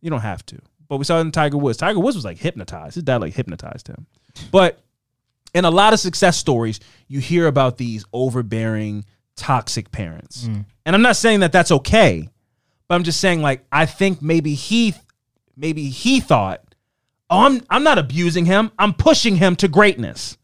you 0.00 0.10
don't 0.10 0.20
have 0.20 0.44
to. 0.46 0.58
But 0.88 0.96
we 0.96 1.04
saw 1.04 1.18
it 1.18 1.22
in 1.22 1.32
Tiger 1.32 1.58
Woods. 1.58 1.78
Tiger 1.78 2.00
Woods 2.00 2.16
was 2.16 2.24
like 2.24 2.38
hypnotized. 2.38 2.94
His 2.94 3.04
dad 3.04 3.20
like 3.20 3.34
hypnotized 3.34 3.88
him. 3.88 4.06
But 4.50 4.80
in 5.54 5.64
a 5.64 5.70
lot 5.70 5.92
of 5.92 6.00
success 6.00 6.36
stories, 6.36 6.80
you 7.08 7.20
hear 7.20 7.46
about 7.46 7.76
these 7.76 8.04
overbearing, 8.12 9.04
toxic 9.36 9.90
parents. 9.90 10.44
Mm. 10.44 10.64
And 10.86 10.96
I'm 10.96 11.02
not 11.02 11.16
saying 11.16 11.40
that 11.40 11.52
that's 11.52 11.70
okay, 11.70 12.28
but 12.86 12.94
I'm 12.94 13.04
just 13.04 13.20
saying 13.20 13.42
like 13.42 13.64
I 13.70 13.86
think 13.86 14.22
maybe 14.22 14.54
he 14.54 14.94
maybe 15.56 15.88
he 15.90 16.20
thought, 16.20 16.62
"Oh, 17.28 17.40
I'm 17.40 17.62
I'm 17.68 17.82
not 17.82 17.98
abusing 17.98 18.46
him. 18.46 18.70
I'm 18.78 18.94
pushing 18.94 19.36
him 19.36 19.56
to 19.56 19.68
greatness." 19.68 20.36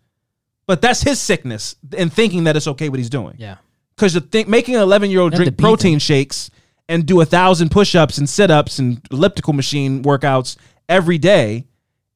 But 0.66 0.80
that's 0.80 1.02
his 1.02 1.20
sickness 1.20 1.76
in 1.92 2.08
thinking 2.08 2.44
that 2.44 2.56
it's 2.56 2.66
okay 2.66 2.88
what 2.88 2.98
he's 2.98 3.10
doing. 3.10 3.36
Yeah. 3.38 3.56
Because 3.94 4.18
think 4.30 4.48
making 4.48 4.74
an 4.76 4.80
11 4.80 5.10
year 5.10 5.20
old 5.20 5.32
You 5.32 5.38
have 5.38 5.44
to 5.44 5.50
drink 5.50 5.60
protein 5.60 5.98
shakes 5.98 6.50
and 6.88 7.06
do 7.06 7.20
a 7.20 7.24
thousand 7.24 7.70
push 7.70 7.94
ups 7.94 8.18
and 8.18 8.28
sit 8.28 8.50
ups 8.50 8.78
and 8.78 9.00
elliptical 9.10 9.52
machine 9.52 10.02
workouts 10.02 10.56
every 10.88 11.18
day 11.18 11.66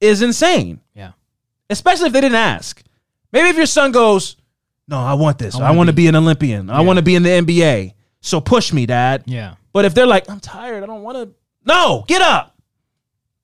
is 0.01 0.23
insane. 0.23 0.81
Yeah. 0.95 1.13
Especially 1.71 2.07
if 2.07 2.13
they 2.13 2.21
didn't 2.21 2.37
ask. 2.37 2.83
Maybe 3.33 3.49
if 3.49 3.57
your 3.57 3.67
son 3.67 3.93
goes, 3.93 4.37
No, 4.87 4.99
I 4.99 5.15
want 5.15 5.39
this. 5.39 5.55
I 5.55 5.69
I, 5.69 5.71
wanna 5.73 5.93
be- 5.93 6.03
be 6.05 6.07
an 6.09 6.17
Olympian. 6.17 6.71
I 6.71 6.81
want 6.81 6.99
to 6.99 7.03
be 7.03 7.15
in 7.15 7.23
the 7.23 7.31
NBA. 7.31 7.95
So 8.21 8.41
push 8.41 8.73
me, 8.73 8.87
dad. 8.87 9.25
Yeah. 9.27 9.55
But 9.73 9.85
if 9.85 9.95
they're 9.95 10.07
like, 10.07 10.29
I'm 10.29 10.41
tired, 10.41 10.83
I 10.83 10.87
don't 10.87 11.03
want 11.03 11.17
to. 11.17 11.35
No, 11.65 12.05
get 12.09 12.23
up. 12.23 12.57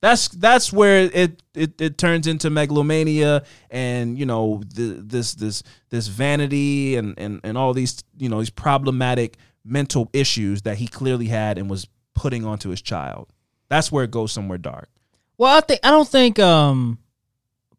That's 0.01 0.27
that's 0.27 0.71
where 0.71 1.09
it, 1.11 1.41
it 1.55 1.81
it 1.81 1.97
turns 1.97 2.27
into 2.27 2.51
megalomania 2.51 3.43
and 3.71 4.19
you 4.19 4.25
know 4.27 4.61
the, 4.75 5.01
this 5.03 5.33
this 5.33 5.63
this 5.89 6.07
vanity 6.07 6.95
and, 6.95 7.17
and 7.17 7.41
and 7.43 7.57
all 7.57 7.73
these 7.73 8.03
you 8.17 8.29
know 8.29 8.37
these 8.39 8.51
problematic 8.51 9.37
mental 9.65 10.09
issues 10.13 10.61
that 10.61 10.77
he 10.77 10.87
clearly 10.87 11.25
had 11.27 11.57
and 11.57 11.69
was 11.69 11.87
putting 12.13 12.45
onto 12.45 12.69
his 12.69 12.81
child. 12.81 13.27
That's 13.67 13.91
where 13.91 14.03
it 14.03 14.11
goes 14.11 14.31
somewhere 14.31 14.57
dark. 14.59 14.89
Well, 15.37 15.55
I 15.55 15.61
think 15.61 15.79
I 15.83 15.91
don't 15.91 16.07
think 16.07 16.39
um 16.39 16.99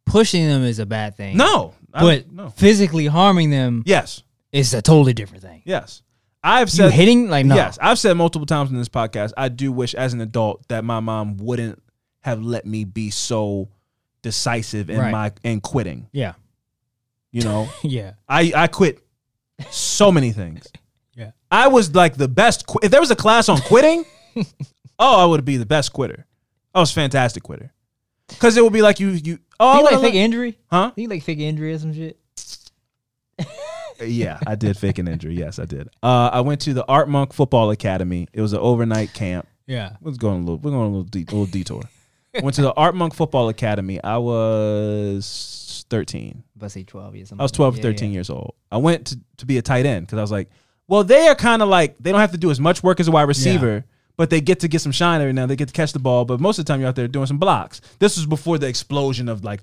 pushing 0.04 0.46
them 0.46 0.62
is 0.62 0.78
a 0.78 0.86
bad 0.86 1.16
thing. 1.16 1.36
No, 1.36 1.74
but 1.92 2.30
no. 2.30 2.50
physically 2.50 3.06
harming 3.06 3.50
them 3.50 3.82
Yes, 3.86 4.22
is 4.52 4.74
a 4.74 4.82
totally 4.82 5.14
different 5.14 5.42
thing. 5.42 5.62
yes. 5.64 6.02
I've 6.44 6.68
You 6.68 6.74
said 6.76 6.92
hitting 6.92 7.28
like 7.28 7.44
no. 7.44 7.56
Yes, 7.56 7.76
I've 7.80 7.98
said 7.98 8.14
multiple 8.16 8.46
times 8.46 8.70
in 8.70 8.76
this 8.76 8.88
podcast. 8.88 9.32
I 9.36 9.48
do 9.48 9.72
wish, 9.72 9.94
as 9.94 10.12
an 10.12 10.20
adult, 10.20 10.68
that 10.68 10.84
my 10.84 11.00
mom 11.00 11.38
wouldn't 11.38 11.82
have 12.20 12.40
let 12.40 12.64
me 12.64 12.84
be 12.84 13.10
so 13.10 13.68
decisive 14.22 14.88
in 14.90 14.98
Right. 15.00 15.10
my 15.10 15.32
in 15.42 15.60
quitting. 15.60 16.08
Yeah. 16.12 16.34
You 17.32 17.42
know, 17.42 17.68
Yeah. 17.82 18.12
I 18.28 18.52
I 18.54 18.66
quit 18.68 19.00
so 19.70 20.12
many 20.12 20.30
things. 20.32 20.66
Yeah. 21.50 21.64
I 21.64 21.68
was 21.68 21.94
like 21.94 22.16
the 22.16 22.28
best. 22.28 22.66
Qu- 22.66 22.80
if 22.82 22.90
there 22.90 23.00
was 23.00 23.10
a 23.10 23.16
class 23.16 23.48
on 23.48 23.60
quitting, 23.60 24.04
oh, 24.98 25.22
I 25.22 25.24
would 25.26 25.44
be 25.44 25.56
the 25.56 25.66
best 25.66 25.92
quitter. 25.92 26.26
I 26.74 26.80
was 26.80 26.92
fantastic 26.92 27.42
quitter. 27.42 27.72
Because 28.28 28.56
it 28.56 28.62
would 28.64 28.72
be 28.72 28.82
like 28.82 29.00
you 29.00 29.10
you. 29.10 29.38
Oh, 29.58 29.78
I 29.78 29.80
like 29.80 30.00
fake 30.00 30.14
injury? 30.14 30.58
Huh? 30.70 30.90
Think 30.90 31.10
like 31.10 31.22
fake 31.22 31.38
injury 31.38 31.72
or 31.72 31.78
some 31.78 31.94
shit? 31.94 32.18
yeah, 34.00 34.38
I 34.46 34.54
did 34.54 34.76
fake 34.78 34.98
an 34.98 35.08
injury. 35.08 35.34
Yes, 35.34 35.58
I 35.58 35.64
did. 35.64 35.88
Uh, 36.02 36.30
I 36.32 36.40
went 36.40 36.60
to 36.62 36.74
the 36.74 36.84
Art 36.86 37.08
Monk 37.08 37.32
Football 37.32 37.70
Academy. 37.70 38.28
It 38.32 38.40
was 38.40 38.52
an 38.52 38.58
overnight 38.58 39.14
camp. 39.14 39.46
Yeah. 39.66 39.96
Let's 40.00 40.18
go 40.18 40.28
on 40.30 40.36
a 40.36 40.38
little. 40.40 40.58
We're 40.58 40.70
going 40.70 40.82
on 40.82 40.86
a 40.88 40.96
little, 40.96 41.04
de- 41.04 41.24
little 41.24 41.46
detour. 41.46 41.82
went 42.42 42.54
to 42.56 42.62
the 42.62 42.72
Art 42.74 42.94
Monk 42.94 43.14
Football 43.14 43.48
Academy. 43.48 44.02
I 44.02 44.18
was 44.18 45.84
thirteen. 45.88 46.44
But 46.54 46.70
say 46.70 46.84
12 46.84 47.16
years. 47.16 47.32
I 47.32 47.42
was 47.42 47.52
12 47.52 47.78
or 47.78 47.82
13 47.82 48.12
years 48.12 48.30
old. 48.30 48.54
I 48.70 48.78
went 48.78 49.06
to, 49.08 49.20
to 49.38 49.46
be 49.46 49.58
a 49.58 49.62
tight 49.62 49.86
end 49.86 50.06
because 50.06 50.18
I 50.18 50.22
was 50.22 50.32
like, 50.32 50.48
well, 50.88 51.04
they 51.04 51.26
are 51.28 51.34
kind 51.34 51.62
of 51.62 51.68
like, 51.68 51.96
they 51.98 52.12
don't 52.12 52.20
have 52.20 52.32
to 52.32 52.38
do 52.38 52.50
as 52.50 52.60
much 52.60 52.82
work 52.82 53.00
as 53.00 53.08
a 53.08 53.10
wide 53.10 53.22
receiver, 53.28 53.84
but 54.16 54.30
they 54.30 54.40
get 54.40 54.60
to 54.60 54.68
get 54.68 54.80
some 54.80 54.92
shine 54.92 55.20
every 55.20 55.32
now. 55.32 55.46
They 55.46 55.56
get 55.56 55.68
to 55.68 55.74
catch 55.74 55.92
the 55.92 55.98
ball, 55.98 56.24
but 56.24 56.40
most 56.40 56.58
of 56.58 56.64
the 56.64 56.72
time 56.72 56.80
you're 56.80 56.88
out 56.88 56.96
there 56.96 57.08
doing 57.08 57.26
some 57.26 57.38
blocks. 57.38 57.80
This 57.98 58.16
was 58.16 58.26
before 58.26 58.58
the 58.58 58.66
explosion 58.68 59.28
of 59.28 59.44
like 59.44 59.60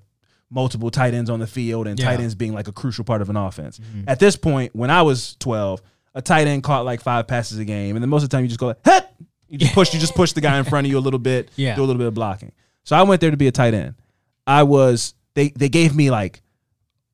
multiple 0.51 0.91
tight 0.91 1.13
ends 1.13 1.29
on 1.29 1.39
the 1.39 1.47
field 1.47 1.87
and 1.87 1.97
tight 1.97 2.05
Yeah. 2.05 2.13
Mm-hmm. 2.15 2.21
ends 2.23 2.35
being 2.35 2.53
like 2.53 2.67
a 2.67 2.71
crucial 2.71 3.03
part 3.03 3.21
of 3.21 3.29
an 3.29 3.37
offense. 3.37 3.79
At 4.07 4.19
this 4.19 4.35
point, 4.35 4.75
when 4.75 4.89
I 4.91 5.01
was 5.01 5.35
12, 5.39 5.81
a 6.15 6.21
tight 6.21 6.45
end 6.47 6.61
caught 6.63 6.85
like 6.85 7.01
five 7.01 7.27
passes 7.27 7.57
a 7.57 7.65
game, 7.65 7.95
and 7.95 8.03
then 8.03 8.09
most 8.09 8.23
of 8.23 8.29
the 8.29 8.35
time 8.37 8.43
you 8.43 8.47
just 8.47 8.59
go 8.59 8.67
like, 8.67 8.77
"Hut!" 8.85 9.11
You 9.49 9.57
just 9.57 9.73
push, 9.73 9.93
you 9.93 9.99
just 9.99 10.13
push 10.13 10.31
the 10.33 10.41
guy 10.41 10.57
in 10.59 10.63
front 10.65 10.85
of 10.85 10.91
you 10.91 10.97
a 10.97 11.01
little 11.01 11.17
bit, 11.19 11.49
Yeah. 11.55 11.75
do 11.75 11.81
a 11.81 11.85
little 11.85 11.97
bit 11.99 12.07
of 12.07 12.13
blocking. 12.13 12.51
So 12.83 12.95
I 12.95 13.01
went 13.01 13.19
there 13.21 13.31
to 13.31 13.37
be 13.37 13.47
a 13.47 13.51
tight 13.51 13.73
end. 13.73 13.95
I 14.45 14.61
was 14.63 15.15
they 15.33 15.49
they 15.49 15.69
gave 15.69 15.95
me 15.95 16.11
like 16.11 16.41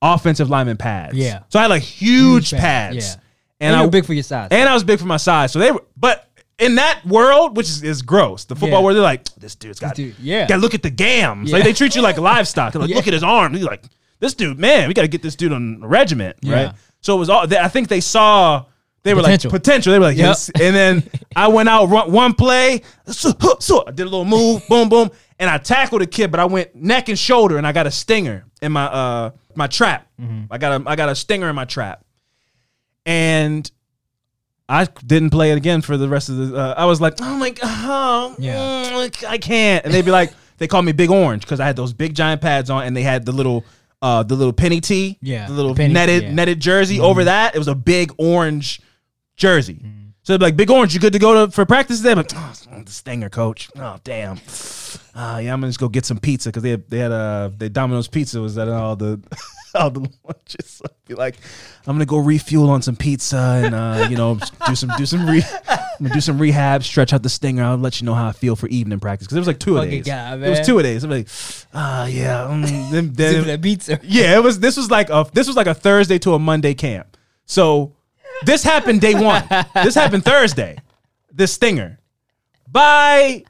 offensive 0.02 0.50
lineman 0.50 0.76
pads. 0.76 1.14
Yeah. 1.16 1.40
So 1.48 1.58
I 1.58 1.62
had 1.62 1.70
like 1.70 1.82
huge, 1.82 2.50
Huge 2.50 2.60
pads, 2.60 2.94
pads. 2.96 3.14
yeah. 3.16 3.20
And, 3.60 3.68
And 3.68 3.76
I 3.76 3.82
you're 3.82 3.90
big 3.90 4.06
for 4.06 4.14
your 4.14 4.22
size. 4.22 4.48
And 4.50 4.68
I 4.68 4.74
was 4.74 4.84
big 4.84 4.98
for 4.98 5.06
my 5.06 5.16
size. 5.18 5.52
So 5.52 5.58
they 5.58 5.70
were 5.72 5.84
but 5.96 6.26
in 6.58 6.74
that 6.76 7.04
world, 7.06 7.56
which 7.56 7.68
is, 7.68 7.82
is 7.82 8.02
gross, 8.02 8.44
the 8.44 8.54
football 8.56 8.80
Yeah. 8.80 8.84
world, 8.84 8.96
they're 8.96 9.02
like, 9.02 9.24
this 9.36 9.54
dude's 9.54 9.78
got 9.80 9.94
dude, 9.94 10.14
yeah. 10.18 10.46
Gotta 10.46 10.60
look 10.60 10.74
at 10.74 10.82
the 10.82 10.90
gams. 10.90 11.50
Yeah. 11.50 11.56
Like 11.56 11.64
they 11.64 11.72
treat 11.72 11.94
you 11.94 12.02
like 12.02 12.18
livestock. 12.18 12.72
They're 12.72 12.80
like, 12.80 12.90
Yeah. 12.90 12.96
look 12.96 13.06
at 13.06 13.12
his 13.14 13.22
arm. 13.22 13.54
You're 13.54 13.66
like, 13.66 13.84
this 14.18 14.34
dude, 14.34 14.58
man, 14.58 14.88
we 14.88 14.94
gotta 14.94 15.08
get 15.08 15.22
this 15.22 15.36
dude 15.36 15.52
on 15.52 15.80
a 15.82 15.88
regiment. 15.88 16.36
Right. 16.44 16.72
So 17.00 17.16
it 17.16 17.18
was 17.18 17.30
all 17.30 17.46
they, 17.46 17.58
I 17.58 17.68
think 17.68 17.88
they 17.88 18.00
saw 18.00 18.64
they 19.02 19.14
were 19.14 19.22
Potential. 19.22 19.50
like 19.50 19.62
potential. 19.62 19.92
They 19.94 19.98
were 19.98 20.04
like, 20.06 20.18
Yep. 20.18 20.26
yes. 20.26 20.50
And 20.60 20.76
then 20.76 21.02
I 21.34 21.48
went 21.48 21.70
out 21.70 21.86
run, 21.86 22.12
one 22.12 22.34
play. 22.34 22.82
So, 23.06 23.32
so 23.58 23.84
I 23.86 23.90
did 23.92 24.02
a 24.02 24.10
little 24.10 24.26
move, 24.26 24.62
boom, 24.68 24.90
boom, 24.90 25.10
and 25.38 25.48
I 25.48 25.56
tackled 25.56 26.02
a 26.02 26.06
kid, 26.06 26.30
but 26.30 26.38
I 26.38 26.44
went 26.44 26.74
neck 26.74 27.08
and 27.08 27.18
shoulder, 27.18 27.56
and 27.56 27.66
I 27.66 27.72
got 27.72 27.86
a 27.86 27.90
stinger 27.90 28.44
in 28.60 28.72
my 28.72 28.84
uh 28.84 29.30
my 29.54 29.66
trap. 29.66 30.06
I 30.50 30.58
got 30.58 30.82
a 30.82 30.84
I 30.90 30.96
got 30.96 31.08
a 31.08 31.14
stinger 31.14 31.48
in 31.48 31.54
my 31.56 31.64
trap, 31.64 32.04
and 33.06 33.70
I 34.68 34.84
didn't 35.04 35.30
play 35.30 35.50
it 35.50 35.56
again 35.56 35.80
for 35.82 35.96
the 35.96 36.08
rest 36.08 36.28
of 36.28 36.36
the. 36.36 36.56
Uh, 36.56 36.74
I 36.76 36.84
was 36.86 37.00
like, 37.00 37.14
oh 37.20 37.36
my 37.36 37.50
god, 37.50 38.36
Yeah. 38.38 38.56
mm, 38.56 39.26
I 39.26 39.38
can't. 39.38 39.84
And 39.84 39.92
they'd 39.92 40.04
be 40.04 40.10
like, 40.10 40.32
they 40.58 40.68
called 40.68 40.84
me 40.84 40.92
Big 40.92 41.10
Orange 41.10 41.42
because 41.42 41.58
I 41.60 41.66
had 41.66 41.76
those 41.76 41.92
big 41.92 42.14
giant 42.14 42.40
pads 42.40 42.70
on, 42.70 42.84
and 42.84 42.96
they 42.96 43.02
had 43.02 43.24
the 43.24 43.32
little. 43.32 43.64
Uh, 44.02 44.22
the 44.22 44.34
little 44.34 44.54
penny 44.54 44.80
tee, 44.80 45.18
Yeah, 45.20 45.46
the 45.46 45.52
little 45.52 45.74
penny- 45.74 45.92
netted 45.92 46.22
yeah. 46.22 46.32
Netted 46.32 46.58
jersey 46.58 47.00
over 47.00 47.24
that. 47.24 47.54
It 47.54 47.58
was 47.58 47.68
a 47.68 47.74
big 47.74 48.10
orange 48.16 48.80
jersey. 49.36 49.78
So 50.22 50.32
they'd 50.32 50.38
be 50.38 50.44
like, 50.46 50.56
Big 50.56 50.70
Orange, 50.70 50.94
you 50.94 51.00
good 51.00 51.12
to 51.12 51.18
go 51.18 51.44
to 51.44 51.52
for 51.52 51.66
practice 51.66 51.98
today? 51.98 52.12
I'm 52.12 52.16
like, 52.16 52.30
oh, 52.34 52.52
the 52.82 52.90
stinger, 52.90 53.28
coach. 53.28 53.68
Oh, 53.76 53.98
damn. 54.02 54.38
Uh, 55.14 55.40
yeah, 55.44 55.52
I'm 55.52 55.60
gonna 55.60 55.66
just 55.66 55.80
go 55.80 55.88
get 55.90 56.06
some 56.06 56.18
pizza 56.18 56.48
because 56.48 56.62
they 56.62 56.70
had, 56.70 56.88
they 56.88 56.96
had 56.98 57.12
uh 57.12 57.50
they 57.58 57.68
Domino's 57.68 58.08
pizza 58.08 58.40
was 58.40 58.56
at 58.56 58.68
all 58.70 58.96
the 58.96 59.20
lunches. 60.24 60.66
So 60.70 60.84
I'd 60.90 61.08
be 61.08 61.14
like, 61.14 61.36
I'm 61.86 61.94
gonna 61.94 62.06
go 62.06 62.18
refuel 62.18 62.70
on 62.70 62.82
some 62.82 62.96
pizza 62.96 63.36
and 63.64 63.74
uh, 63.74 64.06
you 64.10 64.16
know 64.16 64.38
do 64.66 64.74
some 64.74 64.90
do 64.96 65.06
some 65.06 65.28
re 65.28 65.42
do 66.12 66.20
some 66.20 66.38
rehab, 66.38 66.82
stretch 66.82 67.12
out 67.12 67.22
the 67.22 67.28
stinger. 67.28 67.62
I'll 67.64 67.76
let 67.76 68.00
you 68.00 68.06
know 68.06 68.14
how 68.14 68.28
I 68.28 68.32
feel 68.32 68.56
for 68.56 68.66
evening 68.68 69.00
practice 69.00 69.26
because 69.26 69.36
it 69.36 69.40
was 69.40 69.46
like 69.46 69.58
two 69.60 69.78
a 69.78 69.86
days. 69.86 70.04
guy, 70.06 70.34
It 70.36 70.48
was 70.50 70.66
two 70.66 70.78
a 70.78 70.82
days. 70.82 71.04
I'm 71.04 71.10
like, 71.10 71.28
ah, 71.74 72.06
yeah. 72.06 72.48
mm, 72.50 72.90
then, 72.90 73.12
then- 73.14 73.44
that 73.46 73.62
pizza. 73.62 74.00
yeah, 74.02 74.36
it 74.36 74.42
was. 74.42 74.60
This 74.60 74.76
was 74.76 74.90
like 74.90 75.10
a 75.10 75.26
this 75.32 75.46
was 75.46 75.56
like 75.56 75.66
a 75.66 75.74
Thursday 75.74 76.18
to 76.20 76.34
a 76.34 76.38
Monday 76.38 76.74
camp. 76.74 77.16
So 77.46 77.94
this 78.44 78.62
happened 78.62 79.00
day 79.00 79.14
one. 79.14 79.44
this 79.74 79.94
happened 79.94 80.24
Thursday. 80.24 80.78
This 81.32 81.52
stinger. 81.52 81.98
By 82.68 83.44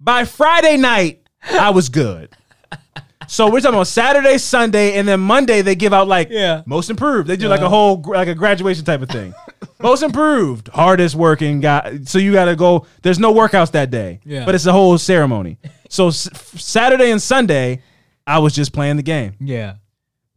by 0.00 0.24
Friday 0.24 0.76
night, 0.76 1.22
I 1.42 1.70
was 1.70 1.88
good. 1.88 2.30
So 3.30 3.50
we're 3.50 3.60
talking 3.60 3.74
about 3.74 3.86
Saturday, 3.88 4.38
Sunday, 4.38 4.94
and 4.98 5.06
then 5.06 5.20
Monday 5.20 5.60
they 5.62 5.74
give 5.74 5.92
out 5.92 6.08
like 6.08 6.28
Yeah. 6.30 6.62
most 6.64 6.88
improved. 6.88 7.28
They 7.28 7.36
do 7.36 7.46
like 7.48 7.60
a 7.60 7.68
whole 7.68 8.02
like 8.06 8.26
a 8.26 8.34
graduation 8.34 8.84
type 8.86 9.02
of 9.02 9.10
thing. 9.10 9.34
most 9.80 10.02
improved, 10.02 10.68
hardest 10.68 11.14
working 11.14 11.60
guy. 11.60 12.00
So 12.04 12.18
you 12.18 12.32
got 12.32 12.46
to 12.46 12.56
go. 12.56 12.86
There's 13.02 13.18
no 13.18 13.32
workouts 13.34 13.72
that 13.72 13.90
day, 13.90 14.20
Yeah. 14.24 14.44
but 14.46 14.54
it's 14.54 14.64
a 14.66 14.72
whole 14.72 14.98
ceremony. 14.98 15.58
So 15.90 16.08
s- 16.08 16.28
Saturday 16.62 17.10
and 17.10 17.20
Sunday, 17.22 17.80
I 18.26 18.40
was 18.40 18.54
just 18.54 18.74
playing 18.74 18.96
the 18.98 19.02
game. 19.02 19.32
Yeah. 19.40 19.76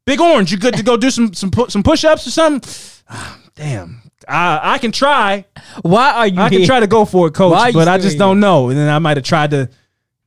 Big 0.05 0.21
Orange, 0.21 0.49
you 0.49 0.57
good 0.57 0.75
to 0.75 0.83
go 0.83 0.95
do 0.95 1.11
some 1.11 1.33
some 1.33 1.51
pu- 1.51 1.69
some 1.69 1.83
push 1.83 2.05
ups 2.05 2.25
or 2.25 2.31
something? 2.31 2.69
Ah, 3.09 3.37
Damn, 3.55 4.01
I 4.29 4.59
I 4.75 4.77
can 4.77 4.93
try. 4.93 5.45
Why 5.81 6.11
are 6.13 6.27
you 6.27 6.39
I 6.41 6.47
can 6.47 6.59
here? 6.59 6.67
try 6.67 6.79
to 6.79 6.87
go 6.87 7.03
for 7.03 7.27
it, 7.27 7.33
coach, 7.41 7.51
Why 7.51 7.59
are 7.63 7.67
you 7.69 7.73
but 7.73 7.89
I 7.89 7.97
just 7.97 8.17
don't 8.17 8.39
know. 8.39 8.69
And 8.69 8.77
then 8.77 8.87
I 8.87 8.99
might 8.99 9.17
have 9.17 9.25
tried 9.25 9.51
to 9.51 9.69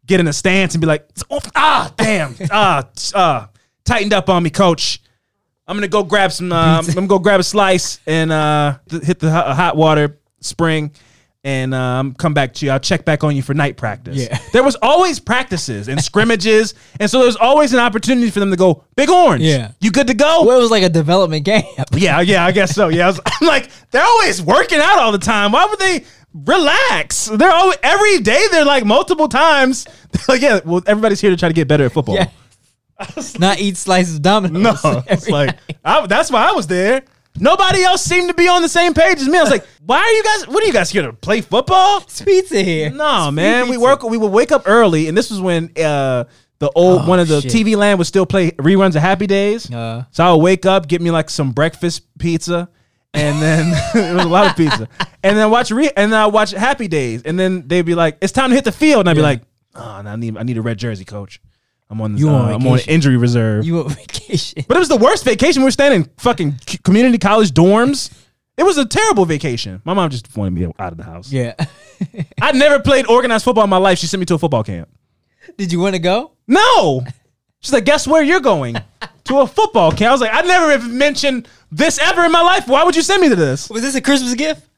get 0.07 0.21
in 0.21 0.29
a 0.29 0.33
stance 0.33 0.75
and 0.75 0.81
be 0.81 0.87
like, 0.87 1.09
"Oh, 1.31 1.41
ah, 1.55 1.93
damn, 1.97 2.35
ah, 2.51 2.89
uh, 3.15 3.47
tightened 3.85 4.13
up 4.13 4.29
on 4.29 4.43
me, 4.43 4.51
coach. 4.51 5.01
I'm 5.67 5.77
gonna 5.77 5.89
go 5.89 6.03
grab 6.03 6.31
some. 6.33 6.53
Uh, 6.53 6.79
I'm 6.79 6.87
gonna 6.87 7.07
go 7.07 7.19
grab 7.19 7.41
a 7.41 7.45
slice 7.45 7.99
and 8.07 8.31
uh, 8.31 8.79
th- 8.89 9.03
hit 9.03 9.19
the 9.19 9.31
hot, 9.31 9.57
hot 9.57 9.77
water 9.77 10.19
spring, 10.41 10.91
and 11.43 11.75
um, 11.75 12.15
come 12.15 12.35
back 12.35 12.53
to 12.55 12.67
you. 12.67 12.73
I'll 12.73 12.79
check 12.81 13.05
back 13.07 13.25
on 13.25 13.35
you 13.35 13.43
for 13.43 13.55
night 13.55 13.77
practice. 13.77 14.17
Yeah. 14.17 14.39
There 14.55 14.63
was 14.63 14.77
always 14.83 15.19
practices 15.19 15.89
and 15.89 16.01
scrimmages, 16.01 16.75
and 17.01 17.11
so 17.11 17.19
there 17.19 17.27
was 17.27 17.35
always 17.37 17.73
an 17.73 17.81
opportunity 17.81 18.31
for 18.31 18.39
them 18.39 18.51
to 18.51 18.57
go, 18.57 18.85
Big 18.95 19.11
Orange. 19.11 19.43
Yeah. 19.43 19.73
you 19.81 19.91
good 19.91 20.07
to 20.07 20.15
go? 20.15 20.45
Well, 20.45 20.59
it 20.59 20.63
was 20.63 20.71
like 20.71 20.85
a 20.85 20.89
development 20.89 21.45
camp. 21.47 21.67
Yeah, 21.93 22.21
yeah, 22.21 22.47
I 22.47 22.53
guess 22.53 22.73
so. 22.73 22.89
Yeah, 22.89 23.05
I 23.05 23.07
was, 23.09 23.21
I'm 23.27 23.49
like, 23.49 23.69
they're 23.91 24.05
always 24.05 24.41
working 24.41 24.79
out 24.79 24.99
all 25.01 25.11
the 25.11 25.19
time. 25.19 25.51
Why 25.51 25.65
would 25.67 25.79
they 25.81 26.05
relax? 26.35 27.27
They're 27.27 27.51
always 27.53 27.79
every 27.83 28.19
day. 28.21 28.45
They're 28.51 28.65
like 28.65 28.85
multiple 28.85 29.29
times. 29.29 29.87
Like, 30.29 30.43
yeah, 30.43 30.61
well, 30.65 30.81
everybody's 30.87 31.21
here 31.21 31.31
to 31.31 31.37
try 31.37 31.49
to 31.49 31.53
get 31.55 31.67
better 31.67 31.87
at 31.87 31.93
football. 31.93 32.15
Yeah. 32.15 32.31
Not 33.41 33.59
eat 33.59 33.77
slices 33.77 34.17
of 34.17 34.23
Domino's. 34.23 34.63
No, 34.85 35.03
it's 35.09 35.29
like. 35.39 35.57
I, 35.85 36.07
that's 36.07 36.31
why 36.31 36.49
I 36.49 36.53
was 36.53 36.69
there. 36.69 37.03
Nobody 37.41 37.83
else 37.83 38.05
seemed 38.05 38.29
to 38.29 38.35
be 38.35 38.47
on 38.47 38.63
the 38.63 38.69
same 38.69 38.95
page 38.95 39.19
as 39.21 39.29
me. 39.29 39.37
I 39.37 39.41
was 39.43 39.51
like, 39.51 39.67
why 39.85 39.99
are 39.99 40.11
you 40.13 40.23
guys? 40.23 40.47
What 40.47 40.63
are 40.63 40.67
you 40.69 40.73
guys 40.73 40.89
here 40.91 41.03
to 41.03 41.13
play 41.13 41.41
football? 41.41 42.03
It's 42.03 42.23
pizza 42.23 42.63
here. 42.63 42.91
No, 42.91 43.27
It's 43.27 43.35
man. 43.35 43.69
We 43.69 43.77
work. 43.77 44.05
We 44.05 44.17
would 44.17 44.31
wake 44.31 44.53
up 44.53 44.63
early, 44.67 45.09
and 45.09 45.19
this 45.19 45.31
was 45.31 45.41
when 45.41 45.65
uh, 45.77 46.25
the 46.61 46.71
old 46.77 47.03
Oh, 47.03 47.09
one 47.09 47.19
of 47.19 47.27
the 47.27 47.41
shit. 47.41 47.51
TV 47.51 47.77
land 47.77 47.99
would 47.99 48.07
still 48.07 48.25
play 48.25 48.53
reruns 48.53 48.95
of 48.95 49.03
Happy 49.03 49.27
Days. 49.27 49.69
Uh. 49.69 50.05
so 50.13 50.25
I 50.25 50.33
would 50.33 50.43
wake 50.45 50.65
up, 50.65 50.87
get 50.87 51.03
me 51.03 51.11
like 51.11 51.29
some 51.29 51.51
breakfast 51.51 52.03
pizza, 52.21 52.69
and 53.15 53.41
then 53.41 53.69
it 53.95 54.15
was 54.15 54.25
a 54.25 54.29
lot 54.29 54.47
of 54.51 54.57
pizza, 54.57 54.89
and 55.23 55.37
then 55.37 55.51
watch 55.51 55.71
re- 55.71 55.91
and 55.97 56.13
then 56.13 56.21
I 56.21 56.27
watch 56.27 56.51
Happy 56.51 56.89
Days, 56.89 57.23
and 57.23 57.39
then 57.39 57.67
they'd 57.69 57.83
be 57.83 57.95
like, 57.95 58.19
"It's 58.21 58.33
time 58.33 58.51
to 58.51 58.55
hit 58.57 58.65
the 58.65 58.73
field," 58.73 59.01
and 59.01 59.09
I'd 59.11 59.15
be 59.15 59.21
Yeah. 59.21 59.27
like, 59.29 59.43
"Oh, 59.75 60.03
I 60.05 60.17
need 60.17 60.37
I 60.37 60.43
need 60.43 60.59
a 60.59 60.63
red 60.63 60.79
jersey, 60.79 61.05
coach. 61.05 61.41
I'm 61.91 62.01
on 62.01 62.17
You 62.17 62.29
uh, 62.29 62.33
on 62.33 62.49
I'm 62.49 62.55
on 62.67 62.73
vacation. 62.77 62.93
injury 62.93 63.17
reserve." 63.17 63.65
You 63.65 63.81
on 63.85 63.89
vacation. 63.91 64.65
But 64.69 64.77
it 64.77 64.81
was 64.81 64.89
the 64.89 64.97
worst 64.97 65.25
vacation. 65.25 65.63
We 65.63 65.67
were 65.67 65.71
staying 65.71 65.93
in 65.93 66.11
fucking 66.19 66.57
c- 66.67 66.79
community 66.79 67.19
college 67.19 67.53
dorms. 67.53 68.11
It 68.57 68.63
was 68.63 68.79
a 68.79 68.87
terrible 68.87 69.25
vacation. 69.25 69.83
My 69.85 69.95
mom 69.95 70.11
just 70.11 70.37
wanted 70.37 70.53
me 70.53 70.65
out 70.79 70.93
of 70.93 70.97
the 70.99 71.03
house. 71.05 71.33
Yeah. 71.33 71.55
I'd 72.43 72.55
never 72.55 72.79
played 72.81 73.07
organized 73.09 73.45
football 73.45 73.65
in 73.65 73.71
my 73.71 73.79
life. 73.79 73.99
She 73.99 74.07
sent 74.07 74.21
me 74.21 74.27
to 74.27 74.35
a 74.35 74.39
football 74.39 74.63
camp. 74.63 74.89
Did 75.59 75.73
you 75.73 75.81
want 75.81 75.95
to 75.97 75.99
go? 76.01 76.33
No. 76.47 77.05
She's 77.61 77.73
like, 77.73 77.85
guess 77.85 78.07
where 78.07 78.23
you're 78.23 78.41
going? 78.41 78.77
to 79.25 79.41
a 79.41 79.47
football 79.47 79.91
camp. 79.91 80.03
I 80.11 80.13
was 80.13 80.21
like, 80.21 80.31
I 80.35 80.43
never 80.43 80.73
even 80.73 80.97
mentioned 80.99 81.49
this 81.77 81.99
ever 81.99 82.25
in 82.25 82.33
my 82.33 82.43
life. 82.43 82.69
Why 82.69 82.85
would 82.85 82.95
you 82.97 83.03
send 83.03 83.21
me 83.23 83.29
to 83.29 83.37
this? 83.37 83.69
Was 83.71 83.83
this 83.83 83.95
a 83.95 84.01
Christmas 84.01 84.35
gift? 84.35 84.69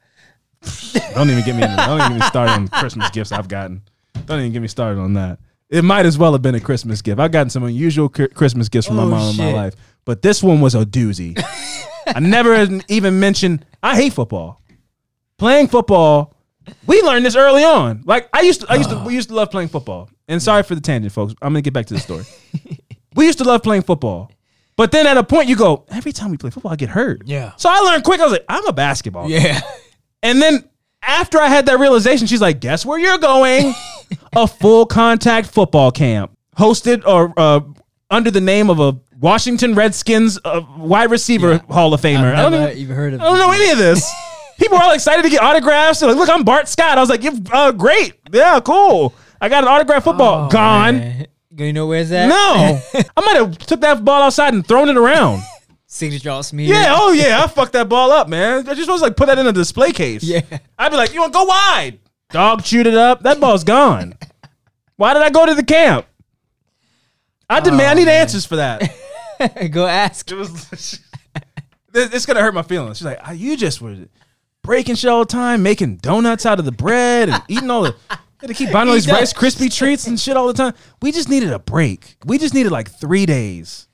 Don't 1.13 1.29
even 1.29 1.43
get 1.45 1.55
me. 1.55 1.61
Don't 1.61 1.99
even 1.99 2.11
get 2.13 2.19
me 2.19 2.21
started 2.27 2.51
on 2.53 2.67
Christmas 2.67 3.09
gifts 3.11 3.31
I've 3.31 3.47
gotten. 3.47 3.81
Don't 4.25 4.39
even 4.39 4.51
get 4.51 4.61
me 4.61 4.67
started 4.67 4.99
on 4.99 5.13
that. 5.13 5.39
It 5.69 5.83
might 5.83 6.05
as 6.05 6.17
well 6.17 6.31
have 6.31 6.41
been 6.41 6.55
a 6.55 6.59
Christmas 6.59 7.01
gift. 7.01 7.19
I've 7.19 7.31
gotten 7.31 7.49
some 7.49 7.63
unusual 7.63 8.09
cri- 8.09 8.29
Christmas 8.29 8.69
gifts 8.69 8.87
from 8.87 8.95
my 8.95 9.03
Oh, 9.03 9.09
mom 9.09 9.31
in 9.31 9.37
my 9.37 9.53
life, 9.53 9.75
but 10.05 10.21
this 10.21 10.41
one 10.41 10.61
was 10.61 10.75
a 10.75 10.85
doozy. 10.85 11.37
I 12.07 12.19
never 12.19 12.79
even 12.87 13.19
mentioned. 13.19 13.65
I 13.83 13.95
hate 13.95 14.13
football. 14.13 14.61
Playing 15.37 15.67
football, 15.67 16.33
we 16.87 17.01
learned 17.01 17.25
this 17.25 17.35
early 17.35 17.63
on. 17.63 18.01
Like 18.05 18.29
I 18.33 18.41
used 18.41 18.61
to, 18.61 18.71
I 18.71 18.75
used 18.75 18.89
to, 18.89 18.97
we 19.05 19.13
used 19.13 19.29
to 19.29 19.35
love 19.35 19.51
playing 19.51 19.67
football. 19.69 20.09
And 20.27 20.41
sorry 20.41 20.63
for 20.63 20.73
the 20.73 20.81
tangent, 20.81 21.13
folks. 21.13 21.33
I'm 21.41 21.49
gonna 21.53 21.61
get 21.61 21.73
back 21.73 21.85
to 21.87 21.93
the 21.93 21.99
story. 21.99 22.23
we 23.15 23.25
used 23.25 23.37
to 23.39 23.43
love 23.43 23.61
playing 23.61 23.83
football, 23.83 24.31
but 24.77 24.91
then 24.91 25.07
at 25.07 25.17
a 25.17 25.23
point 25.23 25.49
you 25.49 25.55
go, 25.57 25.85
every 25.89 26.13
time 26.13 26.31
we 26.31 26.37
play 26.37 26.49
football, 26.51 26.71
I 26.71 26.75
get 26.77 26.89
hurt. 26.89 27.23
Yeah. 27.25 27.51
So 27.57 27.69
I 27.69 27.79
learned 27.79 28.03
quick. 28.03 28.21
I 28.21 28.23
was 28.23 28.31
like, 28.31 28.45
I'm 28.47 28.65
a 28.67 28.73
basketball. 28.73 29.29
Yeah. 29.29 29.59
And 30.23 30.41
then 30.41 30.63
after 31.01 31.39
I 31.39 31.47
had 31.47 31.65
that 31.65 31.79
realization, 31.79 32.27
she's 32.27 32.41
like, 32.41 32.59
"Guess 32.59 32.85
where 32.85 32.99
you're 32.99 33.17
going? 33.17 33.73
a 34.35 34.47
full 34.47 34.85
contact 34.85 35.47
football 35.47 35.91
camp 35.91 36.31
hosted 36.57 37.05
or 37.05 37.33
uh, 37.37 37.59
under 38.09 38.31
the 38.31 38.41
name 38.41 38.69
of 38.69 38.79
a 38.79 38.97
Washington 39.19 39.75
Redskins 39.75 40.39
uh, 40.45 40.61
wide 40.77 41.11
receiver 41.11 41.57
Hall 41.69 41.93
of 41.93 42.01
Famer. 42.01 42.33
I 42.35 42.45
I've 42.45 42.51
don't 42.51 42.61
even, 42.63 42.77
even 42.77 42.95
heard 42.95 43.13
of 43.13 43.21
I 43.21 43.25
don't 43.25 43.37
know 43.37 43.51
any 43.51 43.71
of 43.71 43.77
this. 43.77 44.11
People 44.59 44.77
are 44.77 44.83
all 44.85 44.93
excited 44.93 45.21
to 45.23 45.29
get 45.29 45.41
autographs. 45.41 45.99
They're 45.99 46.09
like, 46.09 46.17
look, 46.17 46.29
I'm 46.29 46.43
Bart 46.43 46.67
Scott. 46.67 46.97
I 46.97 47.01
was 47.01 47.09
like, 47.09 47.23
"Yeah, 47.23 47.31
uh, 47.51 47.71
great. 47.71 48.13
Yeah, 48.31 48.59
cool. 48.59 49.13
I 49.39 49.49
got 49.49 49.63
an 49.63 49.69
autograph 49.69 50.03
football. 50.03 50.49
Gone. 50.49 50.95
Oh, 50.95 50.99
Man. 50.99 51.27
You 51.57 51.73
know 51.73 51.87
where's 51.87 52.09
that? 52.09 52.27
No. 52.27 52.79
I 53.17 53.25
might 53.25 53.35
have 53.35 53.57
took 53.57 53.81
that 53.81 54.05
ball 54.05 54.21
outside 54.21 54.53
and 54.53 54.65
thrown 54.65 54.89
it 54.89 54.97
around. 54.97 55.41
Signature 55.87 56.29
all 56.29 56.43
smeared. 56.43 56.69
Yeah, 56.69 56.93
oh 56.95 57.11
yeah, 57.13 57.43
I 57.43 57.47
fucked 57.47 57.73
that 57.73 57.89
ball 57.89 58.11
up, 58.11 58.27
man. 58.27 58.67
I 58.67 58.73
just 58.73 58.89
was 58.89 59.01
like 59.01 59.15
put 59.15 59.27
that 59.27 59.39
in 59.39 59.47
a 59.47 59.53
display 59.53 59.91
case. 59.91 60.21
Yeah. 60.23 60.41
I'd 60.77 60.89
be 60.89 60.97
like, 60.97 61.13
you 61.13 61.21
want 61.21 61.33
to 61.33 61.39
go 61.39 61.45
wide? 61.45 61.99
Dog 62.29 62.63
chewed 62.63 62.87
it 62.87 62.93
up. 62.93 63.23
That 63.23 63.39
ball's 63.39 63.63
gone. 63.63 64.15
Why 64.97 65.13
did 65.13 65.23
I 65.23 65.29
go 65.29 65.45
to 65.45 65.55
the 65.55 65.63
camp? 65.63 66.05
I 67.49 67.59
demand. 67.61 67.89
I 67.89 67.93
need 67.93 68.07
answers 68.09 68.45
for 68.45 68.57
that. 68.57 68.93
Go 69.71 69.85
ask. 69.85 70.29
It 70.29 70.35
was. 70.35 70.99
it's 71.93 72.25
gonna 72.25 72.41
hurt 72.41 72.53
my 72.53 72.63
feelings. 72.63 72.97
She's 72.97 73.05
like, 73.05 73.19
"Ah, 73.23 73.31
you 73.31 73.55
just 73.55 73.81
were 73.81 73.95
breaking 74.63 74.95
shit 74.95 75.09
all 75.09 75.19
the 75.19 75.25
time, 75.25 75.63
making 75.63 75.97
donuts 75.97 76.45
out 76.45 76.59
of 76.59 76.65
the 76.65 76.71
bread 76.71 77.29
and 77.29 77.41
eating 77.47 77.69
all 77.69 77.83
the. 77.83 77.95
To 78.41 78.53
keep 78.53 78.71
buying 78.71 78.87
all 78.87 78.93
these 78.93 79.09
Rice 79.09 79.33
Krispie 79.33 79.75
treats 79.75 80.05
and 80.05 80.19
shit 80.19 80.37
all 80.37 80.47
the 80.47 80.53
time. 80.53 80.73
We 81.01 81.11
just 81.11 81.27
needed 81.27 81.51
a 81.51 81.59
break. 81.59 82.17
We 82.25 82.37
just 82.37 82.53
needed 82.53 82.71
like 82.71 82.89
three 82.89 83.25
days 83.25 83.87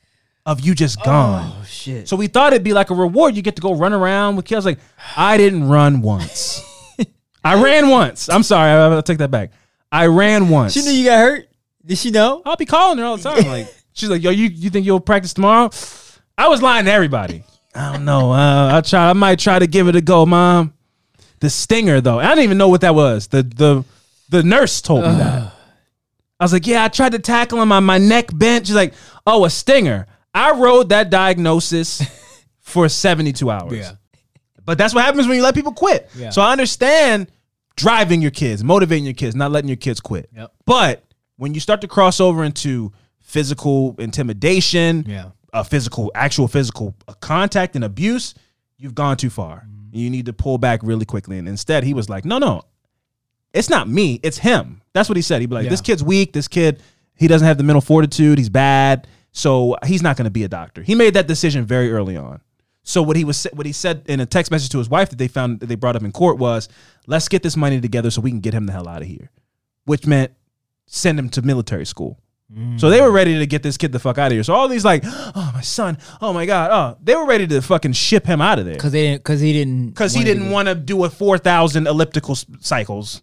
of 0.45 0.59
you 0.59 0.75
just 0.75 1.01
gone. 1.03 1.53
Oh 1.55 1.63
shit. 1.63 2.09
So 2.09 2.15
we 2.15 2.27
thought 2.27 2.51
it'd 2.53 2.63
be 2.63 2.73
like 2.73 2.89
a 2.89 2.93
reward. 2.93 3.35
You 3.35 3.41
get 3.41 3.55
to 3.55 3.61
go 3.61 3.73
run 3.73 3.93
around 3.93 4.35
with 4.35 4.45
kids. 4.45 4.65
Like, 4.65 4.79
I 5.15 5.37
didn't 5.37 5.69
run 5.69 6.01
once. 6.01 6.61
I 7.43 7.61
ran 7.61 7.87
once. 7.89 8.29
I'm 8.29 8.43
sorry. 8.43 8.71
I, 8.71 8.87
I'll 8.87 9.01
take 9.03 9.19
that 9.19 9.31
back. 9.31 9.51
I 9.91 10.07
ran 10.07 10.49
once. 10.49 10.73
She 10.73 10.81
knew 10.81 10.91
you 10.91 11.05
got 11.05 11.19
hurt. 11.19 11.47
Did 11.85 11.97
she 11.97 12.11
know? 12.11 12.41
I'll 12.45 12.55
be 12.55 12.65
calling 12.65 12.97
her 12.97 13.05
all 13.05 13.17
the 13.17 13.23
time. 13.23 13.45
Like, 13.47 13.73
she's 13.93 14.09
like, 14.09 14.23
yo, 14.23 14.31
you, 14.31 14.47
you 14.47 14.69
think 14.69 14.85
you'll 14.85 14.99
practice 14.99 15.33
tomorrow? 15.33 15.69
I 16.37 16.47
was 16.47 16.61
lying 16.61 16.85
to 16.85 16.91
everybody. 16.91 17.43
I 17.75 17.93
don't 17.93 18.05
know. 18.05 18.31
Uh, 18.33 18.73
I'll 18.73 18.81
try. 18.81 19.09
I 19.09 19.13
might 19.13 19.39
try 19.39 19.59
to 19.59 19.67
give 19.67 19.87
it 19.87 19.95
a 19.95 20.01
go, 20.01 20.25
mom. 20.25 20.73
The 21.39 21.49
stinger, 21.49 22.01
though, 22.01 22.19
I 22.19 22.29
didn't 22.29 22.45
even 22.45 22.57
know 22.57 22.69
what 22.69 22.81
that 22.81 22.95
was. 22.95 23.27
The 23.27 23.43
the 23.43 23.83
the 24.33 24.43
nurse 24.43 24.81
told 24.81 25.03
me 25.03 25.11
that. 25.15 25.53
I 26.39 26.43
was 26.43 26.51
like, 26.51 26.65
yeah, 26.67 26.83
I 26.83 26.87
tried 26.87 27.11
to 27.13 27.19
tackle 27.19 27.61
him 27.61 27.71
on 27.71 27.83
my 27.83 27.99
neck 27.99 28.29
bent. 28.33 28.65
She's 28.67 28.75
like, 28.75 28.93
oh, 29.27 29.45
a 29.45 29.49
stinger. 29.49 30.07
I 30.33 30.51
rode 30.59 30.89
that 30.89 31.09
diagnosis 31.11 32.01
for 32.59 32.89
72 32.89 33.49
hours. 33.49 33.71
Yeah. 33.73 33.91
But 34.65 34.77
that's 34.77 34.93
what 34.95 35.05
happens 35.05 35.27
when 35.27 35.37
you 35.37 35.43
let 35.43 35.53
people 35.55 35.71
quit. 35.73 36.09
Yeah. 36.15 36.31
So 36.31 36.41
I 36.41 36.51
understand 36.51 37.31
driving 37.75 38.21
your 38.21 38.31
kids, 38.31 38.63
motivating 38.63 39.05
your 39.05 39.13
kids, 39.13 39.35
not 39.35 39.51
letting 39.51 39.67
your 39.69 39.77
kids 39.77 39.99
quit. 40.01 40.29
Yep. 40.35 40.51
But 40.65 41.03
when 41.37 41.53
you 41.53 41.59
start 41.59 41.81
to 41.81 41.87
cross 41.87 42.19
over 42.19 42.43
into 42.43 42.91
physical 43.21 43.95
intimidation, 43.99 45.05
Yeah. 45.07 45.29
a 45.53 45.63
physical, 45.63 46.11
actual 46.15 46.47
physical 46.47 46.95
contact 47.21 47.75
and 47.75 47.83
abuse, 47.85 48.33
you've 48.77 48.95
gone 48.95 49.17
too 49.17 49.29
far. 49.29 49.57
Mm-hmm. 49.67 49.97
You 49.97 50.09
need 50.09 50.25
to 50.25 50.33
pull 50.33 50.57
back 50.57 50.79
really 50.83 51.05
quickly. 51.05 51.37
And 51.37 51.47
instead, 51.47 51.83
he 51.83 51.93
was 51.93 52.09
like, 52.09 52.25
no, 52.25 52.39
no, 52.39 52.63
it's 53.53 53.69
not 53.69 53.87
me, 53.87 54.19
it's 54.23 54.37
him. 54.37 54.81
That's 54.93 55.09
what 55.09 55.15
he 55.15 55.21
said. 55.21 55.41
He'd 55.41 55.49
be 55.49 55.55
like, 55.55 55.63
Yeah. 55.65 55.69
this 55.69 55.81
kid's 55.81 56.03
weak. 56.03 56.33
This 56.33 56.47
kid, 56.47 56.81
he 57.15 57.27
doesn't 57.27 57.47
have 57.47 57.57
the 57.57 57.63
mental 57.63 57.81
fortitude. 57.81 58.37
He's 58.37 58.49
bad. 58.49 59.07
So 59.31 59.75
he's 59.85 60.01
not 60.03 60.17
going 60.17 60.25
to 60.25 60.31
be 60.31 60.43
a 60.43 60.47
doctor. 60.47 60.83
He 60.83 60.93
made 60.95 61.15
that 61.15 61.27
decision 61.27 61.65
very 61.65 61.91
early 61.91 62.15
on. 62.15 62.41
So 62.83 63.01
what 63.01 63.15
he 63.15 63.23
was 63.23 63.47
what 63.53 63.65
he 63.65 63.71
said 63.71 64.03
in 64.07 64.19
a 64.19 64.25
text 64.25 64.51
message 64.51 64.69
to 64.69 64.77
his 64.77 64.89
wife 64.89 65.09
that 65.09 65.15
they 65.17 65.27
found 65.29 65.61
that 65.61 65.67
they 65.67 65.75
brought 65.75 65.95
up 65.95 66.03
in 66.03 66.11
court 66.11 66.37
was, 66.37 66.67
"Let's 67.07 67.29
get 67.29 67.41
this 67.41 67.55
money 67.55 67.79
together 67.79 68.11
so 68.11 68.21
we 68.21 68.29
can 68.29 68.41
get 68.41 68.53
him 68.53 68.65
the 68.65 68.73
hell 68.73 68.89
out 68.89 69.01
of 69.01 69.07
here," 69.07 69.31
which 69.85 70.05
meant 70.05 70.33
send 70.85 71.17
him 71.17 71.29
to 71.29 71.41
military 71.41 71.85
school. 71.85 72.19
Mm. 72.53 72.79
So 72.79 72.89
they 72.89 73.01
were 73.01 73.09
ready 73.09 73.39
to 73.39 73.47
get 73.47 73.63
this 73.63 73.77
kid 73.77 73.93
the 73.93 73.99
fuck 73.99 74.17
out 74.17 74.27
of 74.27 74.33
here. 74.33 74.43
So 74.43 74.53
all 74.53 74.67
these 74.67 74.83
like, 74.83 75.03
oh 75.07 75.51
my 75.55 75.61
son, 75.61 75.97
oh 76.21 76.33
my 76.33 76.45
god, 76.45 76.71
oh, 76.71 76.97
they 77.01 77.15
were 77.15 77.25
ready 77.25 77.47
to 77.47 77.61
fucking 77.61 77.93
ship 77.93 78.25
him 78.25 78.41
out 78.41 78.59
of 78.59 78.65
there 78.65 78.75
Cause 78.75 78.91
they. 78.91 79.17
Cause 79.17 79.39
he 79.39 79.53
didn't. 79.53 79.91
because 79.91 80.13
he 80.13 80.25
didn't 80.25 80.51
want 80.51 80.67
to 80.67 80.75
do 80.75 81.05
a 81.05 81.09
four 81.09 81.37
thousand 81.37 81.87
elliptical 81.87 82.35
cycles 82.59 83.21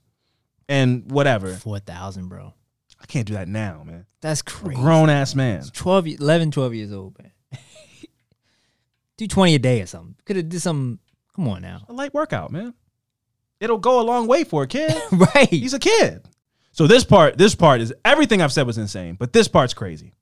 and 0.70 1.10
whatever. 1.10 1.52
four 1.52 1.78
thousand, 1.78 2.28
bro. 2.28 2.54
I 3.02 3.06
can't 3.06 3.26
do 3.26 3.34
that 3.34 3.48
now, 3.48 3.82
man. 3.84 4.06
That's 4.20 4.42
crazy. 4.42 4.80
Grown 4.80 5.08
ass 5.08 5.34
man. 5.34 5.64
12, 5.72 6.06
11, 6.06 6.50
12 6.50 6.74
years 6.74 6.92
old, 6.92 7.16
man. 7.18 7.32
do 9.16 9.26
twenty 9.26 9.54
a 9.54 9.58
day 9.58 9.80
or 9.82 9.86
something. 9.86 10.16
Could 10.24 10.36
have 10.36 10.48
did 10.48 10.60
some. 10.60 10.98
Come 11.34 11.48
on 11.48 11.62
now. 11.62 11.84
A 11.88 11.92
light 11.92 12.14
workout, 12.14 12.50
man. 12.50 12.74
It'll 13.58 13.78
go 13.78 14.00
a 14.00 14.02
long 14.02 14.26
way 14.26 14.44
for 14.44 14.62
a 14.62 14.66
kid. 14.66 14.94
right. 15.12 15.48
He's 15.48 15.74
a 15.74 15.78
kid. 15.78 16.26
So 16.72 16.86
this 16.86 17.04
part, 17.04 17.36
this 17.36 17.54
part 17.54 17.80
is 17.80 17.92
everything 18.04 18.40
I've 18.40 18.52
said 18.52 18.66
was 18.66 18.78
insane, 18.78 19.16
but 19.18 19.32
this 19.32 19.48
part's 19.48 19.74
crazy. 19.74 20.14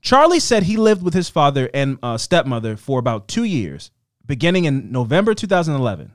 Charlie 0.00 0.40
said 0.40 0.62
he 0.62 0.76
lived 0.76 1.02
with 1.02 1.12
his 1.12 1.28
father 1.28 1.68
and 1.74 1.98
uh, 2.02 2.16
stepmother 2.16 2.76
for 2.76 2.98
about 2.98 3.28
two 3.28 3.44
years, 3.44 3.90
beginning 4.24 4.64
in 4.64 4.92
November 4.92 5.34
2011. 5.34 6.12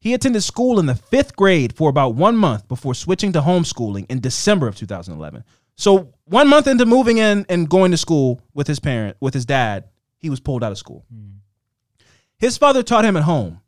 He 0.00 0.14
attended 0.14 0.42
school 0.42 0.80
in 0.80 0.86
the 0.86 0.94
fifth 0.94 1.36
grade 1.36 1.74
for 1.76 1.90
about 1.90 2.14
one 2.14 2.36
month 2.36 2.66
before 2.68 2.94
switching 2.94 3.32
to 3.32 3.42
homeschooling 3.42 4.06
in 4.08 4.20
December 4.20 4.66
of 4.66 4.76
2011. 4.76 5.44
So 5.76 6.14
one 6.24 6.48
month 6.48 6.66
into 6.66 6.86
moving 6.86 7.18
in 7.18 7.44
and 7.48 7.68
going 7.68 7.90
to 7.90 7.96
school 7.98 8.40
with 8.54 8.66
his 8.66 8.80
parent, 8.80 9.16
with 9.20 9.34
his 9.34 9.44
dad, 9.44 9.84
he 10.18 10.30
was 10.30 10.40
pulled 10.40 10.64
out 10.64 10.72
of 10.72 10.78
school. 10.78 11.04
Hmm. 11.12 11.38
His 12.38 12.56
father 12.56 12.82
taught 12.82 13.04
him 13.04 13.16
at 13.16 13.24
home 13.24 13.60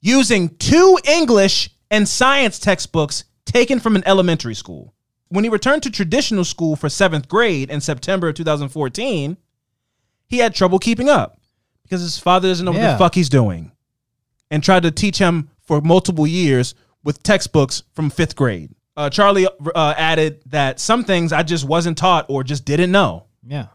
using 0.00 0.56
two 0.56 0.98
English 1.04 1.70
and 1.90 2.08
science 2.08 2.58
textbooks 2.58 3.24
taken 3.44 3.78
from 3.78 3.96
an 3.96 4.02
elementary 4.06 4.54
school. 4.54 4.94
When 5.28 5.44
he 5.44 5.50
returned 5.50 5.82
to 5.84 5.90
traditional 5.90 6.44
school 6.44 6.74
for 6.74 6.88
seventh 6.88 7.28
grade 7.28 7.70
in 7.70 7.80
September 7.80 8.28
of 8.28 8.34
2014, 8.34 9.36
he 10.26 10.38
had 10.38 10.54
trouble 10.54 10.78
keeping 10.78 11.08
up 11.08 11.38
because 11.84 12.00
his 12.00 12.18
father 12.18 12.48
doesn't 12.48 12.64
know 12.64 12.72
what 12.72 12.80
the 12.80 12.98
fuck 12.98 13.14
he's 13.14 13.28
doing 13.28 13.72
and 14.50 14.62
tried 14.62 14.82
to 14.82 14.90
teach 14.90 15.18
him 15.18 15.50
for 15.68 15.80
multiple 15.80 16.26
years 16.26 16.74
with 17.04 17.22
textbooks 17.22 17.84
from 17.92 18.10
fifth 18.10 18.34
grade. 18.34 18.70
Uh, 18.96 19.08
Charlie 19.08 19.46
uh, 19.46 19.94
added 19.96 20.42
that 20.46 20.80
some 20.80 21.04
things 21.04 21.32
I 21.32 21.44
just 21.44 21.64
wasn't 21.64 21.96
taught 21.96 22.26
or 22.28 22.42
just 22.42 22.64
didn't 22.64 22.90
know. 22.90 23.26
Yeah. 23.46 23.66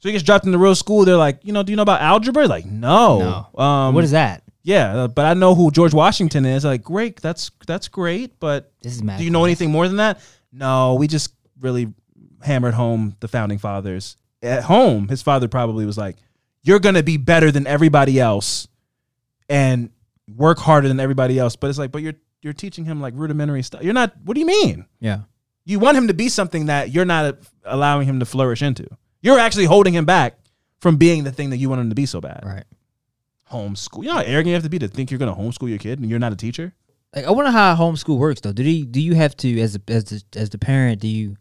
So 0.00 0.10
he 0.10 0.12
gets 0.12 0.22
dropped 0.22 0.44
into 0.44 0.58
real 0.58 0.74
school. 0.74 1.06
They're 1.06 1.16
like, 1.16 1.38
you 1.42 1.54
know, 1.54 1.62
do 1.62 1.72
you 1.72 1.76
know 1.76 1.82
about 1.82 2.02
algebra? 2.02 2.46
Like, 2.46 2.66
no. 2.66 3.46
No. 3.54 3.64
Um, 3.64 3.94
what 3.94 4.04
is 4.04 4.10
that? 4.10 4.42
yeah, 4.64 4.94
uh, 4.96 5.08
but 5.08 5.26
I 5.26 5.34
know 5.34 5.54
who 5.54 5.70
George 5.70 5.92
Washington 5.94 6.46
is. 6.46 6.64
Like, 6.64 6.82
great, 6.82 7.20
that's 7.20 7.50
that's 7.66 7.86
great, 7.88 8.40
but 8.40 8.72
This 8.82 8.94
is 8.94 9.02
do 9.02 9.22
you 9.22 9.30
know 9.30 9.44
anything 9.44 9.70
more 9.70 9.86
than 9.86 9.98
that? 9.98 10.20
No, 10.52 10.94
we 10.94 11.06
just 11.06 11.34
really 11.60 11.92
hammered 12.42 12.74
home 12.74 13.14
the 13.20 13.28
founding 13.28 13.58
fathers. 13.58 14.16
At 14.42 14.64
home, 14.64 15.08
his 15.08 15.22
father 15.22 15.48
probably 15.48 15.84
was 15.84 15.98
like, 15.98 16.16
"You're 16.62 16.80
gonna 16.80 17.02
be 17.02 17.18
better 17.18 17.50
than 17.50 17.66
everybody 17.66 18.18
else, 18.18 18.66
and 19.50 19.90
work 20.28 20.58
harder 20.58 20.88
than 20.88 21.00
everybody 21.00 21.38
else." 21.38 21.56
But 21.56 21.70
it's 21.70 21.78
like, 21.78 21.92
but 21.92 22.02
you're 22.02 22.14
you're 22.42 22.52
teaching 22.52 22.84
him 22.84 23.00
like 23.00 23.14
rudimentary 23.16 23.62
stuff. 23.62 23.82
You're 23.82 23.94
not. 23.94 24.14
What 24.24 24.34
do 24.34 24.40
you 24.40 24.46
mean? 24.46 24.86
Yeah. 25.00 25.20
You 25.64 25.78
want 25.78 25.96
him 25.96 26.08
to 26.08 26.14
be 26.14 26.28
something 26.28 26.66
that 26.66 26.90
you're 26.90 27.06
not 27.06 27.24
uh, 27.24 27.32
allowing 27.64 28.06
him 28.06 28.20
to 28.20 28.26
flourish 28.26 28.60
into. 28.60 28.86
You're 29.22 29.38
actually 29.38 29.64
holding 29.64 29.94
him 29.94 30.04
back 30.04 30.38
from 30.80 30.96
being 30.98 31.24
the 31.24 31.32
thing 31.32 31.50
that 31.50 31.56
you 31.56 31.70
want 31.70 31.80
him 31.80 31.88
to 31.88 31.94
be 31.94 32.04
so 32.04 32.20
bad. 32.20 32.42
Right. 32.44 32.64
Homeschool. 33.50 34.02
You 34.02 34.08
know 34.08 34.14
how 34.16 34.20
arrogant 34.20 34.48
you 34.48 34.54
have 34.54 34.62
to 34.64 34.68
be 34.68 34.78
to 34.80 34.88
think 34.88 35.10
you're 35.10 35.18
gonna 35.18 35.34
homeschool 35.34 35.70
your 35.70 35.78
kid 35.78 35.98
and 35.98 36.10
you're 36.10 36.18
not 36.18 36.32
a 36.32 36.36
teacher. 36.36 36.74
Like 37.14 37.24
I 37.24 37.30
wonder 37.30 37.50
how 37.50 37.74
homeschool 37.76 38.18
works 38.18 38.42
though. 38.42 38.52
Do 38.52 38.62
you 38.62 38.84
do 38.84 39.00
you 39.00 39.14
have 39.14 39.36
to 39.38 39.60
as 39.60 39.76
a, 39.76 39.80
as 39.88 40.04
the, 40.04 40.22
as 40.36 40.50
the 40.50 40.58
parent 40.58 41.00
do 41.00 41.08
you 41.08 41.36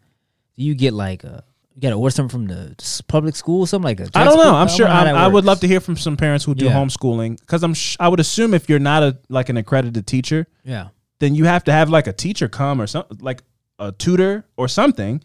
do 0.58 0.64
you 0.64 0.76
get 0.76 0.94
like 0.94 1.24
a 1.24 1.44
you 1.76 1.82
got 1.82 1.90
to 1.90 1.96
order 1.96 2.12
something 2.12 2.30
from 2.30 2.48
the 2.48 3.04
public 3.08 3.36
school 3.36 3.66
something 3.66 3.84
like 3.86 4.00
a 4.00 4.10
I 4.14 4.24
don't 4.24 4.38
know. 4.38 4.44
textbook? 4.44 4.54
I'm 4.56 4.68
sure. 4.68 4.86
wonder 4.86 4.96
how 4.96 5.02
I, 5.02 5.06
that 5.06 5.16
I 5.16 5.28
would 5.28 5.46
love 5.46 5.60
to 5.62 5.68
hear 5.68 5.80
from 5.80 5.98
some 5.98 6.16
parents 6.18 6.46
who 6.46 6.54
do 6.56 6.66
Yeah. 6.66 6.74
homeschooling 6.74 7.40
because 7.40 7.64
I'm. 7.64 7.74
Sh- 7.74 7.98
I 8.00 8.08
would 8.10 8.20
assume 8.20 8.54
if 8.54 8.70
you're 8.70 8.80
not 8.80 9.04
a 9.04 9.18
like 9.30 9.50
an 9.50 9.58
accredited 9.58 10.06
teacher, 10.08 10.46
Yeah. 10.64 10.90
then 11.20 11.36
you 11.36 11.46
have 11.46 11.64
to 11.66 11.72
have 11.72 11.90
like 11.90 12.08
a 12.08 12.14
teacher 12.14 12.48
come 12.48 12.80
or 12.82 12.88
something, 12.88 13.18
like 13.22 13.44
a 13.80 13.92
tutor 13.92 14.46
or 14.58 14.68
something. 14.68 15.24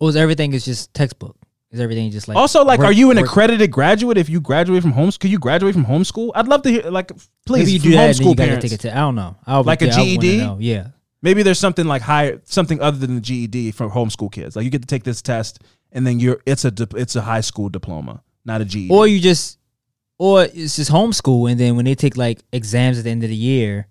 Or 0.00 0.08
is 0.08 0.16
everything 0.16 0.52
is 0.54 0.64
just 0.64 0.92
textbook? 0.94 1.36
Is 1.70 1.78
everything 1.78 2.10
just 2.10 2.26
like 2.26 2.36
also, 2.36 2.64
like, 2.64 2.80
work- 2.80 2.88
are 2.88 2.92
you 2.92 3.12
an 3.12 3.16
work- 3.18 3.26
accredited 3.26 3.70
graduate 3.70 4.18
if 4.18 4.28
you 4.28 4.40
graduate 4.40 4.82
from 4.82 4.92
homeschool? 4.92 5.20
Could 5.20 5.30
you 5.30 5.38
graduate 5.38 5.72
from 5.74 5.84
homeschool? 5.86 6.32
I'd 6.34 6.48
love 6.48 6.62
to 6.62 6.70
hear. 6.70 6.82
Like, 6.90 7.12
please, 7.46 7.72
you 7.72 7.78
do 7.78 7.90
that 7.92 7.96
and 7.96 8.14
then 8.14 8.14
homeschool 8.26 8.28
you 8.30 8.34
gotta 8.34 8.48
parents. 8.48 8.64
take 8.64 8.72
it 8.72 8.80
to 8.80 8.92
I 8.92 9.00
don't 9.00 9.14
know. 9.14 9.36
I 9.46 9.58
would- 9.58 9.66
Like 9.66 9.82
a 9.82 9.86
yeah, 9.86 9.92
I 9.96 10.04
GED? 10.04 10.36
know. 10.38 10.56
Yeah. 10.58 10.86
Maybe 11.22 11.42
there's 11.42 11.58
something 11.58 11.86
like 11.86 12.02
higher, 12.02 12.40
something 12.44 12.80
other 12.80 12.98
than 12.98 13.14
the 13.14 13.20
GED 13.20 13.72
for 13.72 13.88
homeschool 13.88 14.32
kids. 14.32 14.56
Like 14.56 14.64
you 14.64 14.70
get 14.70 14.82
to 14.82 14.88
take 14.88 15.04
this 15.04 15.20
test, 15.20 15.62
and 15.92 16.06
then 16.06 16.20
you're 16.20 16.40
it's 16.46 16.64
a 16.64 16.72
it's 16.96 17.16
a 17.16 17.22
high 17.22 17.42
school 17.42 17.68
diploma, 17.68 18.22
not 18.44 18.60
a 18.60 18.64
GED. 18.64 18.92
Or 18.92 19.06
you 19.06 19.20
just 19.20 19.58
or 20.20 20.44
it's 20.44 20.76
just 20.76 20.90
homeschool 20.90 21.50
and 21.50 21.58
then 21.58 21.76
when 21.76 21.86
they 21.86 21.94
take 21.94 22.16
like 22.16 22.40
exams 22.52 22.98
at 22.98 23.04
the 23.04 23.10
end 23.10 23.22
of 23.24 23.30
the 23.30 23.36
year 23.36 23.86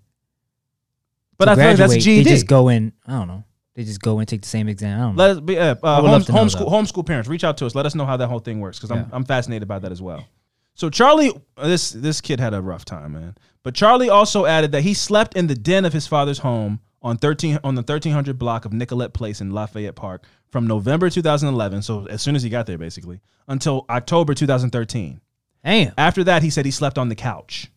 but 1.39 1.49
I 1.49 1.56
feel 1.56 1.65
like 1.65 1.77
that's 1.77 1.93
graduate, 1.93 2.03
GED. 2.03 2.23
they 2.23 2.30
just 2.30 2.47
go 2.47 2.69
in 2.69 2.93
I 3.07 3.14
don't 3.14 3.27
know. 3.27 3.43
They 3.73 3.85
just 3.85 4.01
go 4.01 4.19
and 4.19 4.27
take 4.27 4.41
the 4.41 4.47
same 4.47 4.68
exam. 4.68 4.99
I 4.99 5.03
don't 5.03 5.15
know. 5.15 5.23
Let 5.23 5.31
us 5.31 5.39
be 5.39 5.57
uh, 5.57 5.76
uh, 5.81 6.01
home, 6.01 6.22
homeschool 6.22 6.69
homeschool 6.69 7.06
parents. 7.06 7.30
Reach 7.30 7.43
out 7.43 7.57
to 7.57 7.65
us. 7.65 7.73
Let 7.73 7.85
us 7.85 7.95
know 7.95 8.06
how 8.06 8.18
that 8.18 8.27
whole 8.27 8.39
thing 8.39 8.60
works 8.60 8.77
because 8.77 8.91
I'm 8.91 9.10
I'm 9.11 9.26
fascinated 9.26 9.68
by 9.68 9.80
that 9.80 9.91
as 9.91 10.01
well. 10.01 10.27
So 10.76 10.89
Charlie, 10.89 11.31
uh, 11.57 11.68
this 11.68 11.91
this 11.91 12.22
kid 12.22 12.39
had 12.39 12.53
a 12.53 12.61
rough 12.61 12.85
time, 12.85 13.14
man. 13.14 13.35
But 13.64 13.73
Charlie 13.73 14.10
also 14.10 14.45
added 14.45 14.73
that 14.73 14.81
he 14.81 14.93
slept 14.93 15.35
in 15.35 15.47
the 15.47 15.56
den 15.56 15.85
of 15.85 15.93
his 15.93 16.07
father's 16.07 16.39
home 16.39 16.81
on 17.01 17.17
13 17.17 17.59
on 17.63 17.76
the 17.76 17.81
1300 17.81 18.38
block 18.38 18.65
of 18.65 18.73
Nicolet 18.73 19.13
Place 19.13 19.41
in 19.41 19.51
Lafayette 19.51 19.95
Park 19.95 20.26
from 20.49 20.67
November 20.67 21.09
2011, 21.09 21.81
so 21.81 22.05
as 22.07 22.21
soon 22.21 22.35
as 22.35 22.43
he 22.43 22.49
got 22.49 22.65
there 22.65 22.77
basically, 22.77 23.21
until 23.47 23.85
October 23.89 24.34
2013. 24.34 25.21
Damn. 25.63 25.93
After 25.97 26.23
that, 26.23 26.43
he 26.43 26.49
said 26.49 26.65
he 26.65 26.71
slept 26.71 26.97
on 26.97 27.09
the 27.09 27.15
couch. 27.15 27.71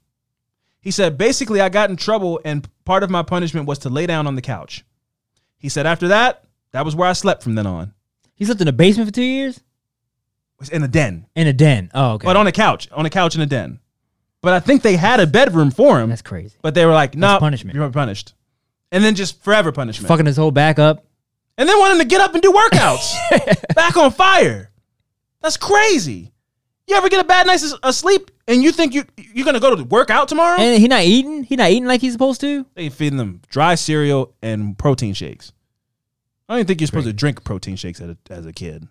He 0.81 0.91
said, 0.91 1.19
basically, 1.19 1.61
I 1.61 1.69
got 1.69 1.91
in 1.91 1.97
trouble, 1.97 2.41
and 2.45 2.69
part 2.85 3.03
of 3.03 3.11
my 3.11 3.23
punishment 3.23 3.67
was 3.67 3.79
to 3.81 3.89
lay 3.89 4.07
down 4.07 4.27
on 4.27 4.35
the 4.35 4.43
couch. 4.43 4.85
He 5.57 5.69
said, 5.69 5.87
after 5.87 6.09
that, 6.09 6.45
that 6.73 6.85
was 6.85 6.97
where 6.97 7.09
I 7.09 7.13
slept 7.13 7.43
from 7.43 7.55
then 7.55 7.67
on. 7.67 7.95
He 8.35 8.45
slept 8.45 8.61
in 8.61 8.67
the 8.67 8.73
basement 8.73 9.09
for 9.09 9.15
two 9.15 9.23
years 9.23 9.61
was 10.63 10.69
in 10.71 10.83
a 10.83 10.89
den, 10.89 11.27
in 11.35 11.47
a 11.47 11.53
den. 11.53 11.91
Oh, 11.93 12.13
okay. 12.13 12.25
but 12.25 12.37
on 12.37 12.47
a 12.47 12.53
couch, 12.53 12.89
on 12.93 13.05
a 13.05 13.11
couch 13.11 13.35
in 13.35 13.41
a 13.41 13.47
den. 13.47 13.81
But 14.41 14.55
I 14.55 14.61
think 14.61 14.83
they 14.83 14.97
had 14.97 15.21
a 15.21 15.27
bedroom 15.27 15.71
for 15.71 16.01
him. 16.01 16.09
That's 16.09 16.23
crazy. 16.23 16.57
But 16.63 16.75
they 16.75 16.87
were 16.87 16.93
like, 16.93 17.15
no, 17.15 17.39
punishment. 17.39 17.77
You're 17.77 17.91
punished. 17.91 18.35
And 18.93 19.03
then 19.03 19.15
just 19.17 19.43
forever 19.43 19.73
punishment. 19.73 20.07
Fucking 20.07 20.27
his 20.27 20.37
whole 20.37 20.51
back 20.53 20.79
up. 20.79 21.05
and 21.59 21.69
then 21.69 21.77
want 21.79 21.95
him 21.95 21.99
to 21.99 22.05
get 22.05 22.21
up 22.21 22.35
and 22.35 22.43
do 22.43 22.53
workouts. 22.53 23.15
Back 23.75 23.97
on 23.97 24.11
fire. 24.13 24.71
That's 25.41 25.57
crazy. 25.57 26.31
You 26.87 26.97
ever 26.97 27.09
get 27.09 27.21
a 27.25 27.27
bad 27.27 27.47
night's 27.47 27.75
sleep 27.97 28.31
and 28.47 28.63
you 28.63 28.71
think 28.71 28.93
you 28.95 29.05
you're 29.17 29.45
gonna 29.47 29.61
go 29.61 29.75
to 29.75 29.83
work 29.85 30.11
out 30.11 30.29
tomorrow? 30.29 30.61
And 30.61 30.79
he 30.81 30.89
not 30.89 31.03
eating. 31.05 31.43
He 31.45 31.57
not 31.57 31.71
eating 31.71 31.87
like 31.87 32.01
he's 32.01 32.13
supposed 32.13 32.41
to. 32.43 32.67
they 32.75 32.91
feeding 32.91 33.17
them 33.17 33.41
dry 33.49 33.75
cereal 33.77 34.35
and 34.43 34.77
protein 34.79 35.15
shakes. 35.15 35.53
I 36.49 36.55
don't 36.55 36.59
even 36.61 36.67
think 36.67 36.81
you're 36.81 36.87
supposed 36.87 37.07
to 37.07 37.13
drink 37.13 37.45
protein 37.45 37.77
shakes 37.77 38.01
as 38.01 38.11
a, 38.11 38.17
as 38.31 38.45
a 38.47 38.53
kid. 38.53 38.87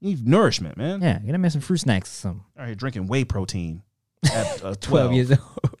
You 0.00 0.10
need 0.10 0.26
nourishment, 0.26 0.76
man. 0.78 1.02
Yeah, 1.02 1.18
get 1.18 1.34
him 1.34 1.44
in 1.44 1.50
some 1.50 1.60
fruit 1.60 1.78
snacks 1.78 2.10
or 2.10 2.20
something. 2.20 2.44
Out 2.58 2.66
here 2.66 2.74
drinking 2.74 3.08
whey 3.08 3.24
protein 3.24 3.82
at 4.24 4.64
uh, 4.64 4.74
12. 4.80 4.80
12 4.80 5.12
years 5.12 5.30
old. 5.32 5.76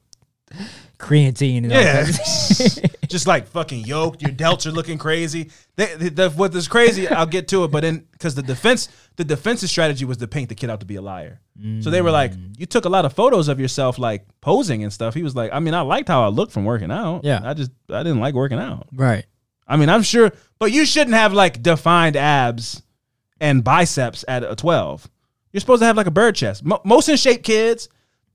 Creatine 0.98 1.64
and 1.64 1.72
all 1.72 1.78
Yeah, 1.80 2.02
that. 2.04 2.90
just 3.08 3.26
like 3.26 3.46
fucking 3.48 3.84
yoked. 3.84 4.22
Your 4.22 4.30
delts 4.30 4.66
are 4.66 4.70
looking 4.70 4.96
crazy. 4.98 5.50
They, 5.76 5.94
the, 5.94 6.08
the, 6.10 6.30
what 6.30 6.54
is 6.54 6.68
crazy? 6.68 7.06
I'll 7.08 7.26
get 7.26 7.48
to 7.48 7.64
it, 7.64 7.70
but 7.70 7.82
then 7.82 8.06
because 8.12 8.34
the 8.34 8.42
defense, 8.42 8.88
the 9.16 9.24
defensive 9.24 9.68
strategy 9.68 10.04
was 10.04 10.16
to 10.18 10.26
paint 10.28 10.48
the 10.48 10.54
kid 10.54 10.70
out 10.70 10.80
to 10.80 10.86
be 10.86 10.96
a 10.96 11.02
liar. 11.02 11.40
So 11.80 11.88
they 11.90 12.02
were 12.02 12.10
like, 12.10 12.32
Mm. 12.32 12.58
you 12.58 12.66
took 12.66 12.84
a 12.84 12.88
lot 12.90 13.04
of 13.06 13.12
photos 13.14 13.48
of 13.48 13.58
yourself, 13.58 13.98
like 13.98 14.26
posing 14.42 14.82
and 14.84 14.92
stuff. 14.92 15.14
He 15.14 15.22
was 15.22 15.34
like, 15.34 15.50
I 15.54 15.60
mean, 15.60 15.72
I 15.74 15.80
liked 15.80 16.08
how 16.08 16.22
I 16.24 16.28
looked 16.28 16.52
from 16.52 16.64
working 16.66 16.90
out. 16.90 17.24
Yeah. 17.24 17.40
I 17.42 17.54
just 17.54 17.70
I 17.90 18.02
didn't 18.02 18.20
like 18.20 18.34
working 18.34 18.58
out. 18.58 18.88
right. 18.94 19.24
I 19.68 19.76
mean, 19.76 19.88
I'm 19.88 20.02
sure, 20.02 20.30
but 20.60 20.70
you 20.70 20.86
shouldn't 20.86 21.14
have 21.16 21.32
like 21.32 21.62
defined 21.62 22.14
abs 22.16 22.82
and 23.40 23.64
biceps 23.64 24.24
at 24.28 24.44
a 24.44 24.54
12. 24.54 25.10
You're 25.52 25.60
supposed 25.60 25.80
to 25.82 25.86
have 25.86 25.96
like 25.96 26.06
a 26.06 26.10
bird 26.12 26.34
chest. 26.36 26.64
Mo- 26.64 26.80
most 26.84 27.08
in 27.08 27.16
shape 27.16 27.42
kids, 27.42 27.88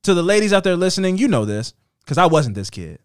to 0.03 0.13
the 0.13 0.23
ladies 0.23 0.51
out 0.51 0.63
there 0.63 0.75
listening, 0.75 1.17
you 1.19 1.27
know 1.27 1.45
this 1.45 1.73
because 2.03 2.17
I 2.17 2.25
wasn't 2.25 2.55
this 2.55 2.69
kid. 2.69 2.99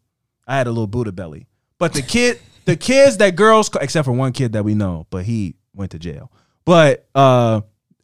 I 0.47 0.57
had 0.57 0.67
a 0.67 0.71
little 0.71 0.87
Buddha 0.87 1.13
belly. 1.13 1.47
But 1.79 1.93
the 1.93 2.03
kid, 2.03 2.41
the 2.65 2.77
kids 2.77 3.17
that 3.19 3.37
girls, 3.37 3.71
except 3.81 4.05
for 4.07 4.13
one 4.13 4.33
kid 4.33 4.53
that 4.53 4.65
we 4.65 4.75
know, 4.75 5.07
but 5.11 5.25
he 5.25 5.55
went 5.75 5.91
to 5.93 5.99
jail. 5.99 6.31
But 6.65 7.07
uh, 7.15 7.61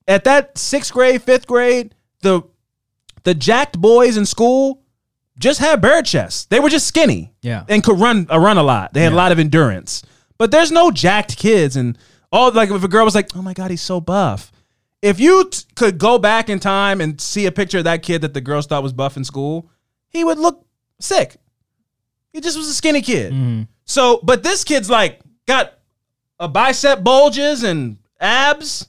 at 0.07 0.25
that 0.25 0.59
sixth 0.59 0.93
grade, 0.93 1.23
fifth 1.23 1.47
grade, 1.47 1.95
the 2.21 2.43
the 3.25 3.35
jacked 3.35 3.81
boys 3.81 4.17
in 4.17 4.27
school 4.27 4.83
just 5.39 5.61
had 5.61 5.81
bird 5.81 6.05
chests. 6.05 6.45
They 6.47 6.61
were 6.61 6.69
just 6.69 6.87
skinny 6.87 7.33
Yeah. 7.41 7.65
and 7.69 7.83
could 7.83 7.99
run 7.99 8.27
uh, 8.31 8.39
run 8.39 8.59
a 8.59 8.63
lot. 8.63 8.93
They 8.93 9.03
had 9.03 9.13
a 9.13 9.17
lot 9.17 9.33
of 9.33 9.39
endurance. 9.39 10.03
But 10.39 10.51
there's 10.51 10.71
no 10.73 10.91
jacked 10.91 11.37
kids 11.37 11.77
and 11.77 11.97
all 12.33 12.51
like 12.53 12.71
if 12.71 12.83
a 12.83 12.89
girl 12.89 13.05
was 13.05 13.15
like, 13.15 13.35
"Oh 13.37 13.43
my 13.43 13.55
god, 13.55 13.71
he's 13.71 13.83
so 13.83 14.01
buff." 14.01 14.51
If 15.03 15.19
you 15.19 15.49
t- 15.51 15.65
could 15.75 15.99
go 15.99 16.19
back 16.19 16.49
in 16.49 16.61
time 16.61 17.01
and 17.01 17.21
see 17.21 17.47
a 17.47 17.53
picture 17.53 17.79
of 17.79 17.85
that 17.85 18.03
kid 18.03 18.23
that 18.23 18.35
the 18.35 18.41
girls 18.41 18.67
thought 18.67 18.83
was 18.83 18.93
buff 18.93 19.17
in 19.17 19.25
school, 19.25 19.69
he 20.09 20.23
would 20.25 20.39
look 20.39 20.65
sick. 21.03 21.37
He 22.33 22.41
just 22.41 22.57
was 22.57 22.69
a 22.69 22.75
skinny 22.75 23.03
kid. 23.03 23.33
Mm-hmm. 23.33 23.63
So, 23.85 24.21
but 24.23 24.43
this 24.43 24.65
kid's 24.65 24.89
like 24.89 25.21
got 25.47 25.75
a 26.39 26.49
bicep 26.49 27.05
bulges 27.05 27.63
and 27.63 27.99
abs 28.21 28.89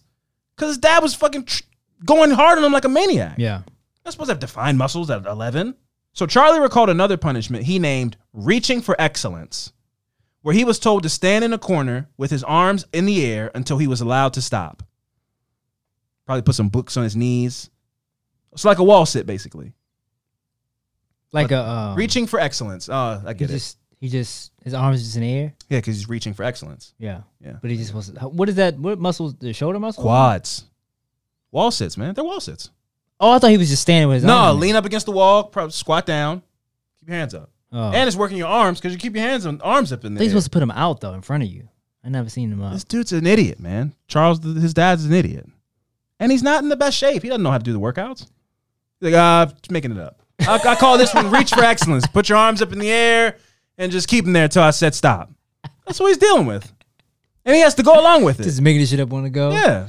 because 0.56 0.70
his 0.70 0.78
dad 0.78 1.04
was 1.04 1.14
fucking 1.14 1.46
tr- 1.46 1.64
going 2.06 2.32
hard 2.32 2.58
on 2.58 2.64
him 2.64 2.72
like 2.72 2.86
a 2.86 2.90
maniac. 2.90 3.36
Yeah. 3.38 3.62
Not 4.06 4.12
supposed 4.12 4.30
to 4.30 4.34
have 4.34 4.40
defined 4.40 4.78
muscles 4.78 5.10
at 5.10 5.26
11. 5.26 5.76
So 6.14 6.26
Charlie 6.26 6.60
recalled 6.60 6.90
another 6.90 7.18
punishment 7.18 7.66
he 7.66 7.80
named 7.80 8.18
reaching 8.34 8.82
for 8.82 8.96
excellence, 9.00 9.74
where 10.42 10.54
he 10.54 10.64
was 10.64 10.78
told 10.78 11.04
to 11.04 11.10
stand 11.10 11.44
in 11.44 11.54
a 11.54 11.58
corner 11.58 12.10
with 12.18 12.30
his 12.30 12.44
arms 12.44 12.86
in 12.94 13.06
the 13.06 13.26
air 13.26 13.50
until 13.56 13.78
he 13.78 13.88
was 13.88 14.02
allowed 14.02 14.34
to 14.34 14.42
stop. 14.42 14.84
Probably 16.26 16.44
put 16.44 16.56
some 16.56 16.70
books 16.70 16.96
on 16.98 17.04
his 17.04 17.16
knees. 17.16 17.70
It's 18.52 18.66
like 18.66 18.78
a 18.78 18.84
wall 18.84 19.06
sit, 19.06 19.26
basically. 19.26 19.74
Like 21.34 21.52
a 21.52 21.68
um, 21.68 21.96
reaching 21.96 22.28
for 22.28 22.40
excellence. 22.40 22.88
Oh, 22.90 23.22
I 23.26 23.30
He 23.30 23.34
get 23.34 23.50
it. 23.50 23.54
just 23.54 23.78
he 24.00 24.08
just 24.10 24.52
his 24.64 24.74
arms 24.74 25.02
just 25.04 25.16
in 25.16 25.22
the 25.24 25.32
air. 25.34 25.54
Yeah, 25.70 25.80
because 25.80 25.96
he's 25.98 26.08
reaching 26.08 26.34
for 26.34 26.44
excellence. 26.44 26.94
Yeah. 27.00 27.22
Yeah. 27.44 27.54
But 27.62 27.72
he 27.72 27.78
just 27.78 27.94
was. 27.94 28.10
What 28.22 28.50
is 28.50 28.56
that? 28.56 28.78
What 28.78 29.00
muscles? 29.00 29.36
The 29.36 29.52
shoulder 29.54 29.80
muscle? 29.80 30.04
Quads. 30.04 30.66
Wall 31.52 31.72
sits, 31.72 31.98
man. 31.98 32.14
They're 32.14 32.24
wall 32.24 32.40
sits. 32.40 32.70
Oh, 33.20 33.32
I 33.32 33.40
thought 33.40 33.52
he 33.52 33.58
was 33.58 33.70
just 33.70 33.82
standing 33.82 34.08
with 34.10 34.16
his 34.16 34.24
No, 34.26 34.34
arms. 34.36 34.60
lean 34.60 34.76
up 34.76 34.86
against 34.86 35.06
the 35.06 35.12
wall, 35.12 35.44
probably 35.46 35.72
squat 35.72 36.06
down, 36.06 36.42
keep 37.00 37.08
your 37.10 37.18
hands 37.18 37.34
up. 37.34 37.50
Oh. 37.72 37.92
And 37.92 38.08
it's 38.08 38.18
working 38.18 38.38
your 38.38 38.48
arms 38.50 38.80
because 38.80 38.92
you 38.92 39.00
keep 39.00 39.16
your 39.16 39.24
hands 39.24 39.46
and 39.46 39.62
arms 39.64 39.94
up 39.94 40.04
in 40.04 40.14
They 40.16 40.20
there. 40.26 40.30
supposed 40.30 40.46
to 40.46 40.50
put 40.52 40.62
him 40.64 40.72
out 40.72 41.00
though 41.02 41.14
in 41.14 41.22
front 41.22 41.44
of 41.44 41.50
you. 41.50 41.70
I 42.04 42.10
never 42.10 42.28
seen 42.30 42.52
him 42.52 42.62
up. 42.62 42.74
This 42.74 42.84
dude's 42.84 43.14
an 43.14 43.26
idiot, 43.26 43.60
man. 43.60 43.94
Charles, 44.08 44.44
his 44.44 44.74
dad's 44.74 45.06
an 45.06 45.14
idiot, 45.14 45.48
and 46.20 46.32
he's 46.32 46.44
not 46.44 46.62
in 46.64 46.70
the 46.70 46.76
best 46.76 46.98
shape. 46.98 47.24
He 47.24 47.30
doesn't 47.30 47.42
know 47.44 47.52
how 47.52 47.58
to 47.60 47.64
do 47.64 47.72
the 47.72 47.80
workouts. 47.80 48.28
He's 49.00 49.12
like, 49.12 49.14
uh, 49.14 49.46
just 49.46 49.72
making 49.72 49.92
it 49.92 50.00
up. 50.00 50.22
I, 50.48 50.60
I 50.66 50.76
call 50.76 50.98
this 50.98 51.14
one 51.14 51.30
reach 51.32 51.52
for 51.52 51.64
excellence. 51.64 52.06
Put 52.08 52.30
your 52.30 52.38
arms 52.38 52.62
up 52.62 52.72
in 52.74 52.80
the 52.80 52.92
air 52.92 53.38
and 53.78 53.92
just 53.92 54.08
keep 54.08 54.26
them 54.26 54.34
there 54.34 54.46
until 54.46 54.64
I 54.64 54.72
said 54.72 54.94
stop. 54.96 55.32
That's 55.86 56.00
what 56.00 56.08
he's 56.08 56.18
dealing 56.18 56.46
with, 56.46 56.72
and 57.46 57.56
he 57.56 57.62
has 57.62 57.76
to 57.76 57.84
go 57.84 58.00
along 58.00 58.24
with 58.24 58.40
it. 58.40 58.44
Just 58.44 58.62
making 58.62 58.82
this 58.82 58.90
shit 58.90 59.00
up 59.00 59.12
on 59.12 59.24
the 59.24 59.30
go. 59.30 59.52
Yeah. 59.52 59.88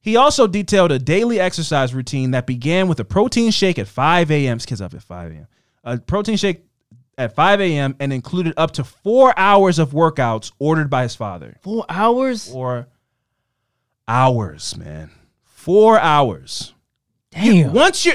He 0.00 0.16
also 0.16 0.48
detailed 0.48 0.90
a 0.90 0.98
daily 0.98 1.38
exercise 1.38 1.94
routine 1.94 2.32
that 2.32 2.46
began 2.46 2.88
with 2.88 2.98
a 2.98 3.04
protein 3.04 3.52
shake 3.52 3.78
at 3.78 3.86
5 3.86 4.30
a.m. 4.32 4.56
This 4.58 4.66
kid's 4.66 4.80
up 4.80 4.94
at 4.94 5.02
5 5.02 5.30
a.m. 5.32 5.46
A 5.84 5.98
protein 5.98 6.36
shake 6.36 6.64
at 7.16 7.34
5 7.36 7.60
a.m. 7.60 7.94
and 8.00 8.12
included 8.12 8.54
up 8.56 8.72
to 8.72 8.84
four 8.84 9.32
hours 9.38 9.78
of 9.78 9.90
workouts 9.90 10.50
ordered 10.58 10.90
by 10.90 11.04
his 11.04 11.14
father. 11.14 11.56
Four 11.62 11.84
hours. 11.88 12.50
Four 12.50 12.88
hours, 14.08 14.76
man. 14.76 15.10
Four 15.44 16.00
hours. 16.00 16.74
Damn. 17.30 17.72
Once 17.72 18.04
you 18.04 18.14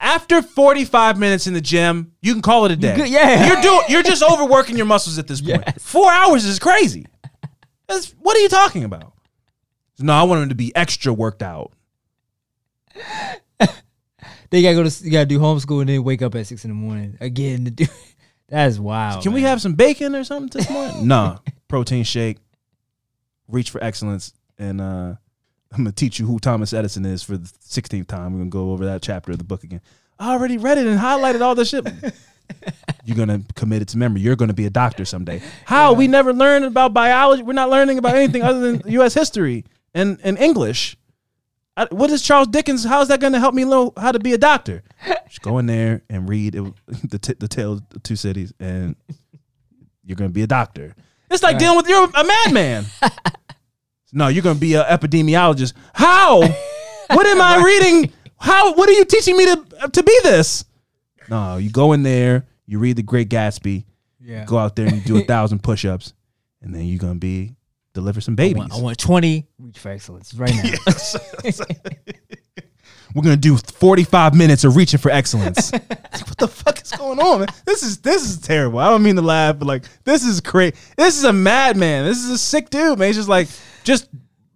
after 0.00 0.42
45 0.42 1.18
minutes 1.18 1.46
in 1.46 1.54
the 1.54 1.60
gym, 1.60 2.12
you 2.22 2.32
can 2.32 2.42
call 2.42 2.64
it 2.64 2.72
a 2.72 2.76
day. 2.76 2.96
good- 2.96 3.08
yeah. 3.08 3.46
You're 3.46 3.62
doing 3.62 3.82
you're 3.88 4.02
just 4.02 4.22
overworking 4.22 4.76
your 4.76 4.86
muscles 4.86 5.18
at 5.18 5.26
this 5.26 5.40
point. 5.40 5.62
Yes. 5.66 5.76
Four 5.78 6.10
hours 6.10 6.44
is 6.44 6.58
crazy. 6.58 7.06
That's, 7.86 8.12
what 8.20 8.36
are 8.36 8.40
you 8.40 8.48
talking 8.48 8.84
about? 8.84 9.12
No, 9.98 10.12
I 10.14 10.22
want 10.22 10.42
him 10.42 10.48
to 10.48 10.54
be 10.54 10.74
extra 10.74 11.12
worked 11.12 11.42
out. 11.42 11.72
They 14.50 14.62
gotta 14.62 14.74
go 14.74 14.82
to. 14.88 15.04
You 15.04 15.12
gotta 15.12 15.26
do 15.26 15.38
homeschool 15.38 15.80
and 15.80 15.88
then 15.88 16.02
wake 16.02 16.22
up 16.22 16.34
at 16.34 16.44
six 16.44 16.64
in 16.64 16.70
the 16.70 16.74
morning 16.74 17.16
again 17.20 17.66
to 17.66 17.70
do. 17.70 17.86
That's 18.48 18.80
wild. 18.80 19.22
Can 19.22 19.32
we 19.32 19.42
have 19.42 19.60
some 19.62 19.74
bacon 19.74 20.16
or 20.16 20.24
something 20.24 20.48
this 20.60 20.68
morning? 20.68 21.06
nah. 21.06 21.38
Protein 21.68 22.02
shake. 22.02 22.38
Reach 23.46 23.70
for 23.70 23.82
excellence. 23.82 24.32
And 24.58 24.80
uh 24.80 25.14
I'm 25.72 25.78
gonna 25.78 25.92
teach 25.92 26.18
you 26.18 26.26
who 26.26 26.38
Thomas 26.38 26.72
Edison 26.72 27.04
is 27.04 27.22
for 27.22 27.36
the 27.36 27.48
16th 27.48 28.08
time. 28.08 28.32
We're 28.32 28.40
gonna 28.40 28.50
go 28.50 28.72
over 28.72 28.86
that 28.86 29.02
chapter 29.02 29.32
of 29.32 29.38
the 29.38 29.44
book 29.44 29.62
again. 29.62 29.80
I 30.18 30.32
already 30.32 30.58
read 30.58 30.78
it 30.78 30.86
and 30.86 30.98
highlighted 30.98 31.40
all 31.40 31.54
the 31.54 31.64
shit. 31.64 31.86
You're 33.04 33.16
gonna 33.16 33.42
commit 33.54 33.82
it 33.82 33.88
to 33.88 33.98
memory. 33.98 34.20
You're 34.20 34.36
gonna 34.36 34.52
be 34.52 34.66
a 34.66 34.70
doctor 34.70 35.04
someday. 35.04 35.40
How 35.64 35.92
we 35.92 36.08
never 36.08 36.32
learned 36.32 36.64
about 36.64 36.92
biology? 36.92 37.42
We're 37.42 37.52
not 37.52 37.70
learning 37.70 37.98
about 37.98 38.16
anything 38.16 38.42
other 38.42 38.60
than 38.60 38.82
U.S. 38.92 39.14
history 39.14 39.64
and, 39.94 40.18
and 40.24 40.36
English. 40.38 40.96
I, 41.76 41.86
what 41.92 42.10
is 42.10 42.20
Charles 42.20 42.48
Dickens? 42.48 42.84
How 42.84 43.00
is 43.00 43.08
that 43.08 43.20
going 43.20 43.32
to 43.32 43.38
help 43.38 43.54
me 43.54 43.64
know 43.64 43.92
how 43.96 44.10
to 44.10 44.18
be 44.18 44.32
a 44.32 44.38
doctor? 44.38 44.82
Just 45.28 45.40
go 45.40 45.58
in 45.58 45.66
there 45.66 46.02
and 46.10 46.28
read 46.28 46.56
it, 46.56 46.64
the 47.08 47.18
t- 47.18 47.36
the 47.38 47.46
tale 47.46 47.74
of 47.74 47.88
the 47.90 48.00
two 48.00 48.16
cities, 48.16 48.52
and 48.58 48.96
you're 50.04 50.16
going 50.16 50.28
to 50.28 50.34
be 50.34 50.42
a 50.42 50.48
doctor. 50.48 50.96
It's 51.30 51.44
like 51.44 51.58
dealing 51.58 51.76
with 51.76 51.88
you're 51.88 52.10
a 52.12 52.24
madman. 52.24 52.86
no, 54.12 54.28
you're 54.28 54.42
going 54.42 54.56
to 54.56 54.60
be 54.60 54.74
an 54.74 54.84
epidemiologist. 54.84 55.72
How? 55.94 56.40
what 57.08 57.26
am 57.26 57.40
I 57.40 57.62
reading? 57.64 58.12
How? 58.38 58.74
What 58.74 58.88
are 58.88 58.92
you 58.92 59.04
teaching 59.04 59.36
me 59.36 59.44
to 59.46 59.88
to 59.92 60.02
be 60.02 60.18
this? 60.22 60.64
No, 61.28 61.56
you 61.58 61.70
go 61.70 61.92
in 61.92 62.02
there, 62.02 62.46
you 62.66 62.78
read 62.78 62.96
The 62.96 63.02
Great 63.02 63.28
Gatsby, 63.28 63.84
Yeah. 64.20 64.44
go 64.44 64.58
out 64.58 64.74
there 64.76 64.86
and 64.86 64.96
you 64.96 65.02
do 65.02 65.16
a 65.18 65.24
thousand 65.26 65.62
push-ups, 65.62 66.12
and 66.62 66.74
then 66.74 66.84
you're 66.86 66.98
going 66.98 67.14
to 67.14 67.18
be 67.20 67.54
deliver 67.94 68.20
some 68.20 68.34
I 68.34 68.36
babies. 68.36 68.56
want, 68.58 68.72
I 68.72 68.78
want 68.80 68.98
twenty 68.98 69.46
reach 69.58 69.78
for 69.78 69.90
excellence 69.90 70.32
right 70.34 70.52
now. 70.54 70.72
We're 73.12 73.22
gonna 73.22 73.36
do 73.36 73.56
45 73.56 74.36
minutes 74.36 74.62
of 74.62 74.76
reaching 74.76 74.98
for 75.00 75.10
excellence. 75.10 75.72
what 75.72 76.38
the 76.38 76.46
fuck 76.46 76.80
is 76.80 76.92
going 76.92 77.18
on, 77.18 77.40
man? 77.40 77.48
This 77.66 77.82
is 77.82 77.98
this 77.98 78.22
is 78.22 78.38
terrible. 78.38 78.78
I 78.78 78.88
don't 78.88 79.02
mean 79.02 79.16
to 79.16 79.22
laugh, 79.22 79.58
but 79.58 79.66
like 79.66 79.82
this 80.04 80.24
is 80.24 80.40
crazy. 80.40 80.76
This 80.96 81.18
is 81.18 81.24
a 81.24 81.32
madman. 81.32 82.04
This 82.04 82.18
is 82.18 82.30
a 82.30 82.38
sick 82.38 82.70
dude, 82.70 83.00
man. 83.00 83.08
He's 83.08 83.16
just 83.16 83.28
like 83.28 83.48
just 83.84 84.08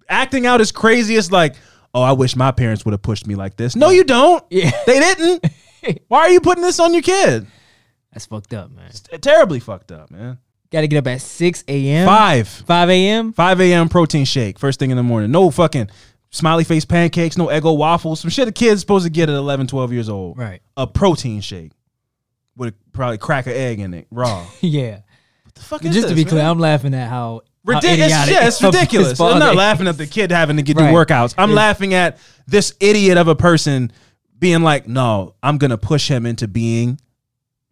acting 0.08 0.46
out 0.46 0.60
as 0.60 0.72
crazy 0.72 1.14
craziest 1.14 1.32
like, 1.32 1.56
oh, 1.94 2.02
I 2.02 2.12
wish 2.12 2.36
my 2.36 2.50
parents 2.50 2.84
would 2.84 2.92
have 2.92 3.02
pushed 3.02 3.26
me 3.26 3.34
like 3.34 3.56
this. 3.56 3.76
No, 3.76 3.90
you 3.90 4.04
don't. 4.04 4.44
Yeah. 4.50 4.70
They 4.86 5.00
didn't. 5.00 5.46
Why 6.08 6.20
are 6.20 6.30
you 6.30 6.40
putting 6.40 6.62
this 6.62 6.80
on 6.80 6.92
your 6.92 7.02
kid? 7.02 7.46
That's 8.12 8.26
fucked 8.26 8.54
up, 8.54 8.70
man. 8.70 8.90
Terribly 9.20 9.60
fucked 9.60 9.92
up, 9.92 10.10
man. 10.10 10.38
Got 10.70 10.82
to 10.82 10.88
get 10.88 10.98
up 10.98 11.06
at 11.06 11.20
6 11.20 11.64
a.m. 11.68 12.06
Five. 12.06 12.48
5 12.48 12.90
a.m. 12.90 13.32
5 13.32 13.60
a.m. 13.60 13.88
protein 13.88 14.24
shake, 14.24 14.58
first 14.58 14.78
thing 14.78 14.90
in 14.90 14.96
the 14.96 15.02
morning. 15.02 15.30
No 15.30 15.50
fucking 15.50 15.88
smiley 16.30 16.64
face 16.64 16.84
pancakes, 16.84 17.36
no 17.38 17.46
Eggo 17.46 17.76
waffles, 17.76 18.20
some 18.20 18.30
shit 18.30 18.48
a 18.48 18.52
kid's 18.52 18.80
supposed 18.80 19.04
to 19.04 19.10
get 19.10 19.28
at 19.28 19.34
11, 19.36 19.66
12 19.68 19.92
years 19.92 20.08
old. 20.08 20.36
Right. 20.36 20.60
A 20.76 20.86
protein 20.86 21.40
shake 21.40 21.72
with 22.56 22.74
probably 22.92 23.18
crack 23.18 23.46
an 23.46 23.52
egg 23.52 23.80
in 23.80 23.94
it, 23.94 24.06
raw. 24.10 24.44
Yeah. 24.60 25.00
What 25.44 25.54
the 25.54 25.62
fuck 25.62 25.82
Just 25.82 25.96
is 25.96 26.04
to 26.04 26.14
this, 26.14 26.24
be 26.24 26.28
clear. 26.28 26.42
I'm 26.42 26.58
laughing 26.58 26.94
at 26.94 27.08
how 27.08 27.42
Ridiculous. 27.64 28.10
Yeah, 28.30 28.46
it's 28.46 28.62
ridiculous. 28.62 29.18
I'm 29.20 29.38
not 29.38 29.56
laughing 29.56 29.86
at 29.88 29.96
the 29.96 30.06
kid 30.06 30.30
having 30.30 30.56
to 30.56 30.62
get 30.62 30.76
Right. 30.76 30.90
do 30.90 30.94
workouts. 30.94 31.34
I'm 31.38 31.50
It's- 31.50 31.56
laughing 31.56 31.94
at 31.94 32.18
this 32.46 32.74
idiot 32.80 33.16
of 33.16 33.26
a 33.28 33.34
person 33.34 33.90
being 34.38 34.62
like, 34.62 34.86
no, 34.86 35.34
I'm 35.42 35.56
gonna 35.58 35.78
push 35.78 36.08
him 36.08 36.26
into 36.26 36.46
being 36.46 37.00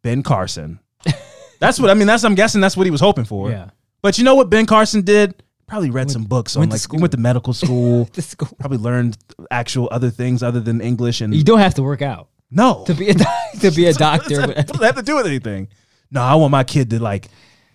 Ben 0.02 0.22
Carson. 0.22 0.78
that's 1.60 1.78
what 1.78 1.90
I 1.90 1.94
mean. 1.94 2.06
That's 2.06 2.24
I'm 2.24 2.34
guessing 2.34 2.60
that's 2.60 2.76
what 2.76 2.86
he 2.86 2.90
was 2.90 3.00
hoping 3.02 3.24
for. 3.24 3.50
Yeah. 3.50 3.66
But 4.00 4.16
you 4.18 4.24
know 4.24 4.34
what 4.34 4.48
Ben 4.50 4.64
Carson 4.66 5.02
did? 5.02 5.34
Probably 5.68 5.90
read 5.90 6.10
some 6.10 6.24
books 6.24 6.56
on 6.56 6.60
went 6.60 6.70
to 6.72 6.74
like 6.74 6.80
school. 6.80 7.00
went 7.00 7.12
to 7.12 7.18
medical 7.18 7.52
school. 7.62 8.06
To 8.06 8.22
school. 8.22 8.48
Probably 8.58 8.78
learned 8.78 9.16
actual 9.50 9.88
other 9.92 10.10
things 10.10 10.42
other 10.42 10.60
than 10.60 10.80
English 10.80 11.20
and 11.20 11.34
You 11.34 11.44
don't 11.44 11.58
have 11.60 11.74
to 11.74 11.82
work 11.82 12.00
out 12.02 12.28
no 12.50 12.84
to 12.86 12.94
be 12.94 13.10
a 13.10 13.14
to 13.60 13.70
be 13.70 13.86
a 13.86 13.92
doctor. 14.08 14.40
What 14.40 14.56
does 14.66 14.78
that 14.80 14.82
have 14.82 14.96
to 14.96 15.02
do 15.02 15.16
with 15.16 15.26
anything? 15.26 15.68
No, 16.10 16.22
I 16.22 16.34
want 16.36 16.50
my 16.50 16.64
kid 16.64 16.90
to 16.90 17.02
like 17.02 17.28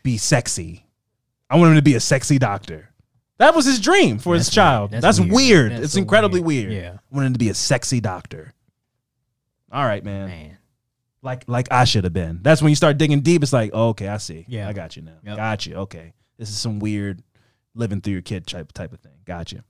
be 0.04 0.18
sexy. 0.18 0.84
I 1.50 1.58
want 1.58 1.70
him 1.72 1.76
to 1.76 1.82
be 1.82 1.96
a 1.96 2.00
sexy 2.00 2.38
doctor. 2.38 2.90
That 3.38 3.56
was 3.56 3.66
his 3.66 3.80
dream 3.80 4.18
for 4.18 4.34
his 4.34 4.50
child. 4.50 4.92
weird. 4.92 5.04
That's, 5.04 5.18
That's 5.18 5.20
weird. 5.20 5.34
weird. 5.36 5.72
That's 5.72 5.84
it's 5.86 5.94
so 5.94 6.00
incredibly 6.00 6.42
weird. 6.42 6.70
weird. 6.70 6.84
Yeah. 6.84 6.94
I 7.12 7.16
want 7.16 7.28
him 7.28 7.34
to 7.34 7.40
be 7.40 7.50
a 7.50 7.54
sexy 7.54 8.00
doctor. 8.00 8.54
All 9.72 9.86
right, 9.86 10.04
man. 10.04 10.28
Man. 10.28 10.58
Like 11.22 11.44
like 11.48 11.68
I 11.72 11.84
should 11.84 12.04
have 12.04 12.14
been. 12.14 12.40
That's 12.42 12.62
when 12.62 12.70
you 12.70 12.76
start 12.76 12.98
digging 12.98 13.22
deep. 13.22 13.44
It's 13.44 13.54
like, 13.54 13.72
oh, 13.74 13.90
okay, 13.90 14.08
I 14.08 14.18
see. 14.18 14.46
Yeah. 14.48 14.68
I 14.68 14.74
got 14.74 14.96
you 14.96 15.04
now. 15.04 15.18
Yep. 15.24 15.36
Got 15.38 15.66
you. 15.66 15.76
Okay. 15.76 16.14
This 16.38 16.50
is 16.50 16.58
some 16.58 16.80
weird 16.80 17.22
living 17.76 18.02
through 18.02 18.14
your 18.14 18.22
kid 18.22 18.48
type 18.48 18.72
type 18.72 18.94
of 18.94 19.00
thing. 19.00 19.14
Got 19.26 19.52
you. 19.52 19.62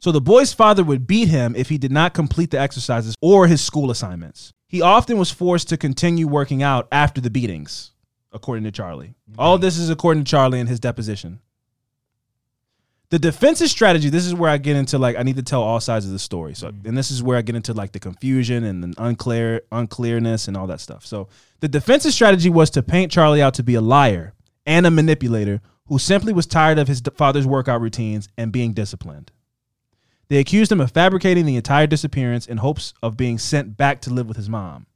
So 0.00 0.12
the 0.12 0.20
boy's 0.20 0.52
father 0.52 0.84
would 0.84 1.06
beat 1.06 1.28
him 1.28 1.54
if 1.56 1.68
he 1.68 1.78
did 1.78 1.90
not 1.90 2.14
complete 2.14 2.50
the 2.52 2.60
exercises 2.60 3.16
or 3.20 3.48
his 3.48 3.60
school 3.60 3.90
assignments. 3.90 4.52
He 4.68 4.80
often 4.80 5.18
was 5.18 5.30
forced 5.30 5.68
to 5.70 5.76
continue 5.76 6.28
working 6.28 6.62
out 6.62 6.86
after 6.92 7.20
the 7.20 7.30
beatings, 7.30 7.92
according 8.32 8.64
to 8.64 8.70
Charlie. 8.70 9.14
All 9.38 9.58
this 9.58 9.78
is 9.78 9.90
according 9.90 10.24
to 10.24 10.30
Charlie 10.30 10.60
in 10.60 10.66
his 10.66 10.80
deposition. 10.80 11.40
The 13.10 13.18
defense's 13.18 13.70
strategy, 13.70 14.10
this 14.10 14.26
is 14.26 14.34
where 14.34 14.50
I 14.50 14.58
get 14.58 14.76
into 14.76 14.98
like 14.98 15.16
I 15.16 15.22
need 15.22 15.36
to 15.36 15.42
tell 15.42 15.62
all 15.62 15.80
sides 15.80 16.04
of 16.04 16.12
the 16.12 16.18
story. 16.18 16.54
So 16.54 16.68
mm-hmm. 16.68 16.88
and 16.88 16.98
this 16.98 17.10
is 17.10 17.22
where 17.22 17.38
I 17.38 17.42
get 17.42 17.56
into 17.56 17.72
like 17.72 17.92
the 17.92 18.00
confusion 18.00 18.64
and 18.64 18.84
the 18.84 18.94
unclear 19.02 19.62
unclearness 19.72 20.46
and 20.46 20.56
all 20.56 20.66
that 20.66 20.80
stuff. 20.80 21.06
So 21.06 21.28
the 21.60 21.68
defense's 21.68 22.14
strategy 22.14 22.50
was 22.50 22.68
to 22.70 22.82
paint 22.82 23.10
Charlie 23.10 23.40
out 23.40 23.54
to 23.54 23.62
be 23.62 23.74
a 23.74 23.80
liar 23.80 24.34
and 24.66 24.86
a 24.86 24.90
manipulator 24.90 25.62
who 25.86 25.98
simply 25.98 26.34
was 26.34 26.46
tired 26.46 26.78
of 26.78 26.86
his 26.86 27.00
father's 27.16 27.46
workout 27.46 27.80
routines 27.80 28.28
and 28.36 28.52
being 28.52 28.74
disciplined. 28.74 29.32
They 30.28 30.36
accused 30.36 30.70
him 30.70 30.80
of 30.80 30.92
fabricating 30.92 31.46
the 31.46 31.56
entire 31.56 31.86
disappearance 31.86 32.46
in 32.46 32.58
hopes 32.58 32.92
of 33.02 33.16
being 33.16 33.38
sent 33.38 33.78
back 33.78 34.02
to 34.02 34.10
live 34.10 34.28
with 34.28 34.36
his 34.36 34.50
mom. 34.50 34.86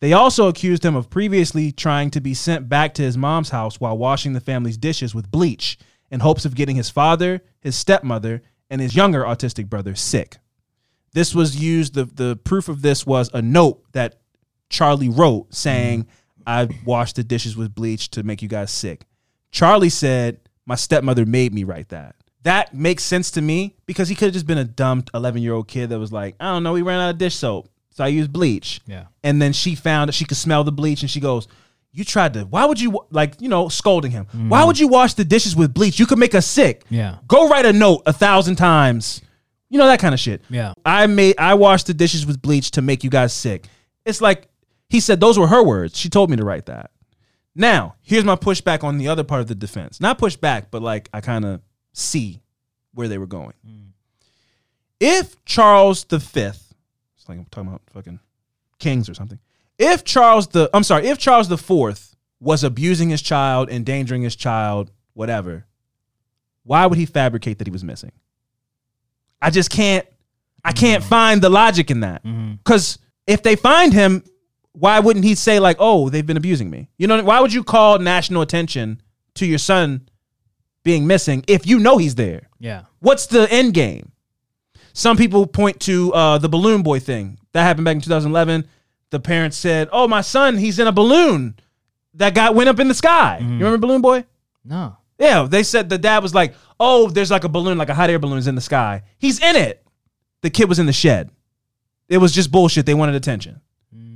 They 0.00 0.14
also 0.14 0.48
accused 0.48 0.84
him 0.84 0.96
of 0.96 1.10
previously 1.10 1.72
trying 1.72 2.10
to 2.12 2.20
be 2.20 2.32
sent 2.32 2.68
back 2.68 2.94
to 2.94 3.02
his 3.02 3.18
mom's 3.18 3.50
house 3.50 3.78
while 3.78 3.98
washing 3.98 4.32
the 4.32 4.40
family's 4.40 4.78
dishes 4.78 5.14
with 5.14 5.30
bleach 5.30 5.78
in 6.10 6.20
hopes 6.20 6.44
of 6.44 6.54
getting 6.54 6.76
his 6.76 6.90
father, 6.90 7.42
his 7.60 7.76
stepmother, 7.76 8.42
and 8.70 8.80
his 8.80 8.96
younger 8.96 9.22
autistic 9.24 9.68
brother 9.68 9.94
sick. 9.94 10.38
This 11.12 11.34
was 11.34 11.60
used, 11.60 11.94
the, 11.94 12.04
the 12.04 12.36
proof 12.36 12.68
of 12.68 12.82
this 12.82 13.04
was 13.04 13.30
a 13.34 13.42
note 13.42 13.82
that 13.92 14.20
Charlie 14.70 15.08
wrote 15.08 15.52
saying, 15.52 16.04
mm-hmm. 16.04 16.42
I 16.46 16.68
washed 16.84 17.16
the 17.16 17.24
dishes 17.24 17.56
with 17.56 17.74
bleach 17.74 18.10
to 18.12 18.22
make 18.22 18.42
you 18.42 18.48
guys 18.48 18.70
sick. 18.70 19.06
Charlie 19.50 19.90
said, 19.90 20.40
My 20.66 20.76
stepmother 20.76 21.26
made 21.26 21.52
me 21.52 21.64
write 21.64 21.90
that. 21.90 22.16
That 22.42 22.72
makes 22.74 23.04
sense 23.04 23.32
to 23.32 23.42
me 23.42 23.76
because 23.86 24.08
he 24.08 24.14
could 24.14 24.26
have 24.26 24.34
just 24.34 24.46
been 24.46 24.58
a 24.58 24.64
dumb 24.64 25.04
11 25.12 25.42
year 25.42 25.52
old 25.52 25.68
kid 25.68 25.90
that 25.90 25.98
was 25.98 26.12
like, 26.12 26.36
I 26.40 26.52
don't 26.52 26.62
know, 26.62 26.72
we 26.72 26.82
ran 26.82 27.00
out 27.00 27.10
of 27.10 27.18
dish 27.18 27.36
soap. 27.36 27.68
So 27.90 28.04
I 28.04 28.08
used 28.08 28.32
bleach. 28.32 28.80
Yeah. 28.86 29.06
And 29.22 29.40
then 29.40 29.52
she 29.52 29.74
found 29.74 30.08
that 30.08 30.12
she 30.12 30.24
could 30.24 30.36
smell 30.36 30.64
the 30.64 30.72
bleach 30.72 31.02
and 31.02 31.10
she 31.10 31.20
goes, 31.20 31.48
You 31.92 32.04
tried 32.04 32.34
to, 32.34 32.42
why 32.42 32.64
would 32.64 32.80
you, 32.80 33.00
like, 33.10 33.40
you 33.40 33.48
know, 33.48 33.68
scolding 33.68 34.10
him, 34.10 34.26
why 34.32 34.58
mm-hmm. 34.58 34.66
would 34.68 34.78
you 34.78 34.88
wash 34.88 35.14
the 35.14 35.24
dishes 35.24 35.56
with 35.56 35.74
bleach? 35.74 35.98
You 35.98 36.06
could 36.06 36.18
make 36.18 36.34
us 36.34 36.46
sick. 36.46 36.84
Yeah. 36.88 37.18
Go 37.26 37.48
write 37.48 37.66
a 37.66 37.72
note 37.72 38.02
a 38.06 38.12
thousand 38.12 38.56
times. 38.56 39.22
You 39.68 39.78
know, 39.78 39.86
that 39.86 40.00
kind 40.00 40.14
of 40.14 40.20
shit. 40.20 40.42
Yeah. 40.50 40.72
I 40.84 41.06
made, 41.06 41.36
I 41.38 41.54
washed 41.54 41.86
the 41.86 41.94
dishes 41.94 42.26
with 42.26 42.42
bleach 42.42 42.72
to 42.72 42.82
make 42.82 43.04
you 43.04 43.10
guys 43.10 43.32
sick. 43.32 43.66
It's 44.04 44.20
like, 44.20 44.48
he 44.88 44.98
said 44.98 45.20
those 45.20 45.38
were 45.38 45.46
her 45.46 45.62
words. 45.62 45.96
She 45.96 46.08
told 46.08 46.30
me 46.30 46.36
to 46.36 46.44
write 46.44 46.66
that. 46.66 46.90
Now, 47.54 47.96
here's 48.02 48.24
my 48.24 48.36
pushback 48.36 48.84
on 48.84 48.98
the 48.98 49.08
other 49.08 49.24
part 49.24 49.40
of 49.40 49.46
the 49.46 49.54
defense. 49.54 50.00
Not 50.00 50.18
pushback, 50.18 50.66
but 50.70 50.82
like 50.82 51.08
I 51.12 51.20
kind 51.20 51.44
of 51.44 51.60
see 51.92 52.42
where 52.94 53.08
they 53.08 53.18
were 53.18 53.26
going. 53.26 53.54
Mm. 53.66 53.88
If 54.98 55.42
Charles 55.44 56.04
it's 56.04 56.69
like 57.30 57.38
I'm 57.38 57.46
talking 57.50 57.68
about 57.68 57.82
fucking 57.92 58.20
kings 58.78 59.08
or 59.08 59.14
something. 59.14 59.38
If 59.78 60.04
Charles 60.04 60.48
the, 60.48 60.68
I'm 60.74 60.82
sorry, 60.82 61.06
if 61.06 61.18
Charles 61.18 61.48
the 61.48 61.56
Fourth 61.56 62.16
was 62.40 62.64
abusing 62.64 63.10
his 63.10 63.22
child, 63.22 63.70
endangering 63.70 64.22
his 64.22 64.36
child, 64.36 64.90
whatever, 65.14 65.66
why 66.64 66.86
would 66.86 66.98
he 66.98 67.06
fabricate 67.06 67.58
that 67.58 67.66
he 67.66 67.70
was 67.70 67.84
missing? 67.84 68.12
I 69.40 69.50
just 69.50 69.70
can't, 69.70 70.06
I 70.64 70.72
can't 70.72 71.02
mm-hmm. 71.02 71.08
find 71.08 71.42
the 71.42 71.48
logic 71.48 71.90
in 71.90 72.00
that. 72.00 72.22
Mm-hmm. 72.24 72.54
Because 72.56 72.98
if 73.26 73.42
they 73.42 73.56
find 73.56 73.92
him, 73.92 74.22
why 74.72 75.00
wouldn't 75.00 75.24
he 75.24 75.34
say 75.34 75.58
like, 75.58 75.76
"Oh, 75.80 76.10
they've 76.10 76.26
been 76.26 76.36
abusing 76.36 76.70
me"? 76.70 76.88
You 76.98 77.06
know, 77.06 77.22
why 77.24 77.40
would 77.40 77.52
you 77.52 77.64
call 77.64 77.98
national 77.98 78.42
attention 78.42 79.00
to 79.34 79.46
your 79.46 79.58
son 79.58 80.08
being 80.84 81.06
missing 81.06 81.44
if 81.48 81.66
you 81.66 81.78
know 81.78 81.98
he's 81.98 82.14
there? 82.14 82.48
Yeah. 82.58 82.82
What's 83.00 83.26
the 83.26 83.50
end 83.50 83.74
game? 83.74 84.12
Some 84.92 85.16
people 85.16 85.46
point 85.46 85.80
to 85.80 86.12
uh, 86.12 86.38
the 86.38 86.48
balloon 86.48 86.82
boy 86.82 87.00
thing 87.00 87.38
that 87.52 87.62
happened 87.62 87.84
back 87.84 87.96
in 87.96 88.00
2011. 88.00 88.66
The 89.10 89.20
parents 89.20 89.56
said, 89.56 89.88
"Oh, 89.92 90.06
my 90.06 90.20
son, 90.20 90.56
he's 90.56 90.78
in 90.78 90.86
a 90.86 90.92
balloon 90.92 91.54
that 92.14 92.34
got 92.34 92.54
went 92.54 92.68
up 92.68 92.78
in 92.80 92.88
the 92.88 92.94
sky." 92.94 93.38
You 93.40 93.46
remember 93.46 93.78
balloon 93.78 94.00
boy? 94.00 94.24
No. 94.64 94.96
Yeah, 95.18 95.46
they 95.48 95.62
said 95.62 95.88
the 95.88 95.98
dad 95.98 96.22
was 96.22 96.34
like, 96.34 96.54
"Oh, 96.78 97.08
there's 97.10 97.30
like 97.30 97.44
a 97.44 97.48
balloon, 97.48 97.76
like 97.78 97.88
a 97.88 97.94
hot 97.94 98.08
air 98.10 98.18
balloon 98.18 98.38
is 98.38 98.46
in 98.46 98.54
the 98.54 98.60
sky. 98.60 99.02
He's 99.18 99.40
in 99.42 99.56
it." 99.56 99.84
The 100.42 100.50
kid 100.50 100.68
was 100.68 100.78
in 100.78 100.86
the 100.86 100.92
shed. 100.92 101.30
It 102.08 102.18
was 102.18 102.32
just 102.32 102.50
bullshit. 102.50 102.86
They 102.86 102.94
wanted 102.94 103.14
attention. 103.14 103.60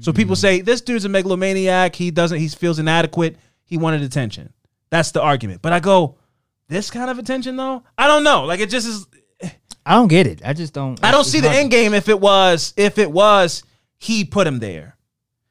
So 0.01 0.12
people 0.12 0.36
say 0.36 0.60
this 0.60 0.80
dude's 0.80 1.05
a 1.05 1.09
megalomaniac. 1.09 1.94
He 1.96 2.10
doesn't. 2.10 2.38
He 2.38 2.48
feels 2.48 2.78
inadequate. 2.78 3.36
He 3.64 3.76
wanted 3.78 4.02
attention. 4.02 4.52
That's 4.90 5.12
the 5.12 5.22
argument. 5.22 5.62
But 5.62 5.72
I 5.72 5.80
go, 5.80 6.16
this 6.68 6.90
kind 6.90 7.10
of 7.10 7.18
attention 7.18 7.56
though. 7.56 7.82
I 7.96 8.06
don't 8.06 8.22
know. 8.22 8.44
Like 8.44 8.60
it 8.60 8.68
just 8.70 8.86
is. 8.86 9.06
I 9.86 9.94
don't 9.94 10.09
get 10.09 10.27
it. 10.27 10.40
I 10.44 10.52
just 10.52 10.73
don't. 10.73 11.02
I 11.05 11.11
don't 11.11 11.24
see 11.24 11.40
the 11.40 11.51
end 11.51 11.70
game 11.70 11.94
if 11.94 12.09
it 12.09 12.19
was 12.19 12.73
if 12.77 12.98
it 12.98 13.11
was 13.11 13.62
he 13.98 14.24
put 14.24 14.47
him 14.47 14.59
there. 14.59 14.97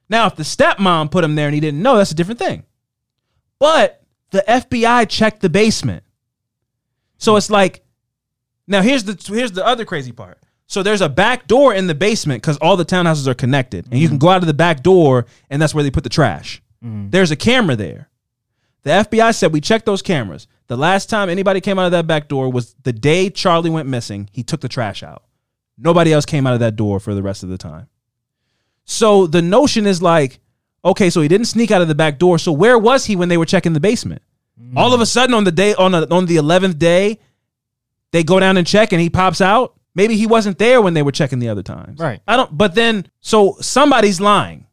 Now, 0.09 0.27
if 0.27 0.35
the 0.35 0.43
stepmom 0.43 1.11
put 1.11 1.23
him 1.23 1.35
there 1.35 1.47
and 1.47 1.55
he 1.55 1.59
didn't 1.61 1.81
know, 1.81 1.97
that's 1.97 2.11
a 2.11 2.15
different 2.15 2.39
thing. 2.39 2.63
But 3.59 4.03
the 4.31 4.43
FBI 4.47 5.09
checked 5.09 5.41
the 5.41 5.49
basement. 5.49 6.03
So 7.17 7.35
it's 7.35 7.49
like 7.49 7.83
now 8.67 8.81
here's 8.81 9.03
the 9.03 9.17
here's 9.33 9.51
the 9.51 9.65
other 9.65 9.85
crazy 9.85 10.11
part. 10.11 10.39
So 10.67 10.81
there's 10.81 11.01
a 11.01 11.09
back 11.09 11.47
door 11.47 11.73
in 11.73 11.87
the 11.87 11.95
basement 11.95 12.41
because 12.41 12.57
all 12.57 12.77
the 12.77 12.85
townhouses 12.85 13.27
are 13.27 13.33
connected. 13.33 13.85
And 13.91 13.99
you 13.99 14.07
can 14.07 14.17
mm-hmm. 14.17 14.25
go 14.25 14.29
out 14.29 14.41
of 14.41 14.47
the 14.47 14.53
back 14.53 14.81
door 14.81 15.25
and 15.49 15.61
that's 15.61 15.73
where 15.73 15.83
they 15.83 15.91
put 15.91 16.03
the 16.03 16.09
trash. 16.09 16.61
Mm-hmm. 16.83 17.09
There's 17.09 17.31
a 17.31 17.35
camera 17.35 17.75
there. 17.75 18.09
The 18.83 18.91
FBI 18.91 19.33
said 19.33 19.53
we 19.53 19.61
checked 19.61 19.85
those 19.85 20.01
cameras. 20.01 20.47
The 20.67 20.77
last 20.77 21.09
time 21.09 21.29
anybody 21.29 21.61
came 21.61 21.79
out 21.79 21.85
of 21.85 21.91
that 21.91 22.07
back 22.07 22.27
door 22.27 22.51
was 22.51 22.75
the 22.83 22.93
day 22.93 23.29
Charlie 23.29 23.69
went 23.69 23.87
missing. 23.87 24.29
He 24.31 24.43
took 24.43 24.61
the 24.61 24.69
trash 24.69 25.03
out. 25.03 25.23
Nobody 25.77 26.13
else 26.13 26.25
came 26.25 26.45
out 26.45 26.53
of 26.53 26.59
that 26.59 26.75
door 26.75 26.99
for 26.99 27.15
the 27.15 27.23
rest 27.23 27.43
of 27.43 27.49
the 27.49 27.57
time. 27.57 27.87
So 28.85 29.27
the 29.27 29.41
notion 29.41 29.85
is 29.85 30.01
like, 30.01 30.39
okay, 30.83 31.09
so 31.09 31.21
he 31.21 31.27
didn't 31.27 31.47
sneak 31.47 31.71
out 31.71 31.81
of 31.81 31.87
the 31.87 31.95
back 31.95 32.19
door. 32.19 32.37
So 32.37 32.51
where 32.51 32.77
was 32.77 33.05
he 33.05 33.15
when 33.15 33.29
they 33.29 33.37
were 33.37 33.45
checking 33.45 33.73
the 33.73 33.79
basement? 33.79 34.21
Mm-hmm. 34.61 34.77
All 34.77 34.93
of 34.93 35.01
a 35.01 35.05
sudden 35.05 35.33
on 35.33 35.45
the 35.45 35.51
day 35.51 35.73
on 35.73 35.95
a, 35.95 36.05
on 36.13 36.25
the 36.25 36.35
11th 36.35 36.77
day, 36.77 37.19
they 38.11 38.23
go 38.23 38.39
down 38.39 38.57
and 38.57 38.67
check 38.67 38.91
and 38.91 39.01
he 39.01 39.09
pops 39.09 39.41
out. 39.41 39.75
Maybe 39.95 40.15
he 40.15 40.27
wasn't 40.27 40.57
there 40.57 40.81
when 40.81 40.93
they 40.93 41.03
were 41.03 41.11
checking 41.11 41.39
the 41.39 41.49
other 41.49 41.63
times. 41.63 41.99
Right. 41.99 42.21
I 42.27 42.35
don't 42.35 42.55
but 42.55 42.75
then 42.75 43.07
so 43.21 43.57
somebody's 43.61 44.19
lying. 44.19 44.67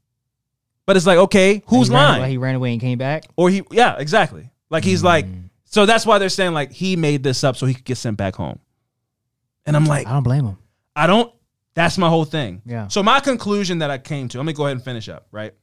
But 0.90 0.96
it's 0.96 1.06
like, 1.06 1.18
okay, 1.18 1.62
who's 1.68 1.86
he 1.86 1.94
ran 1.94 2.02
lying? 2.02 2.20
away- 2.20 2.30
he 2.30 2.36
ran 2.36 2.54
away 2.56 2.72
and 2.72 2.80
came 2.80 2.98
back. 2.98 3.22
Or 3.36 3.48
he, 3.48 3.62
yeah, 3.70 3.94
exactly. 3.96 4.50
Like 4.70 4.82
he's 4.82 5.04
like, 5.04 5.24
hmm. 5.24 5.42
so 5.66 5.86
that's 5.86 6.04
why 6.04 6.18
they're 6.18 6.28
saying 6.28 6.52
like 6.52 6.72
he 6.72 6.96
made 6.96 7.22
this 7.22 7.44
up 7.44 7.54
so 7.54 7.64
he 7.64 7.74
could 7.74 7.84
get 7.84 7.96
sent 7.96 8.16
back 8.16 8.34
home. 8.34 8.58
And 9.66 9.76
I'm 9.76 9.84
like, 9.84 10.08
I 10.08 10.10
don't 10.10 10.24
blame 10.24 10.46
him. 10.46 10.58
I 10.96 11.06
don't. 11.06 11.32
That's 11.74 11.96
my 11.96 12.08
whole 12.08 12.24
thing. 12.24 12.62
Yeah. 12.66 12.88
So 12.88 13.04
my 13.04 13.20
conclusion 13.20 13.78
that 13.78 13.90
I 13.92 13.98
came 13.98 14.26
to. 14.30 14.38
Let 14.38 14.46
me 14.46 14.52
go 14.52 14.64
ahead 14.64 14.78
and 14.78 14.84
finish 14.84 15.08
up. 15.08 15.28
Right. 15.30 15.54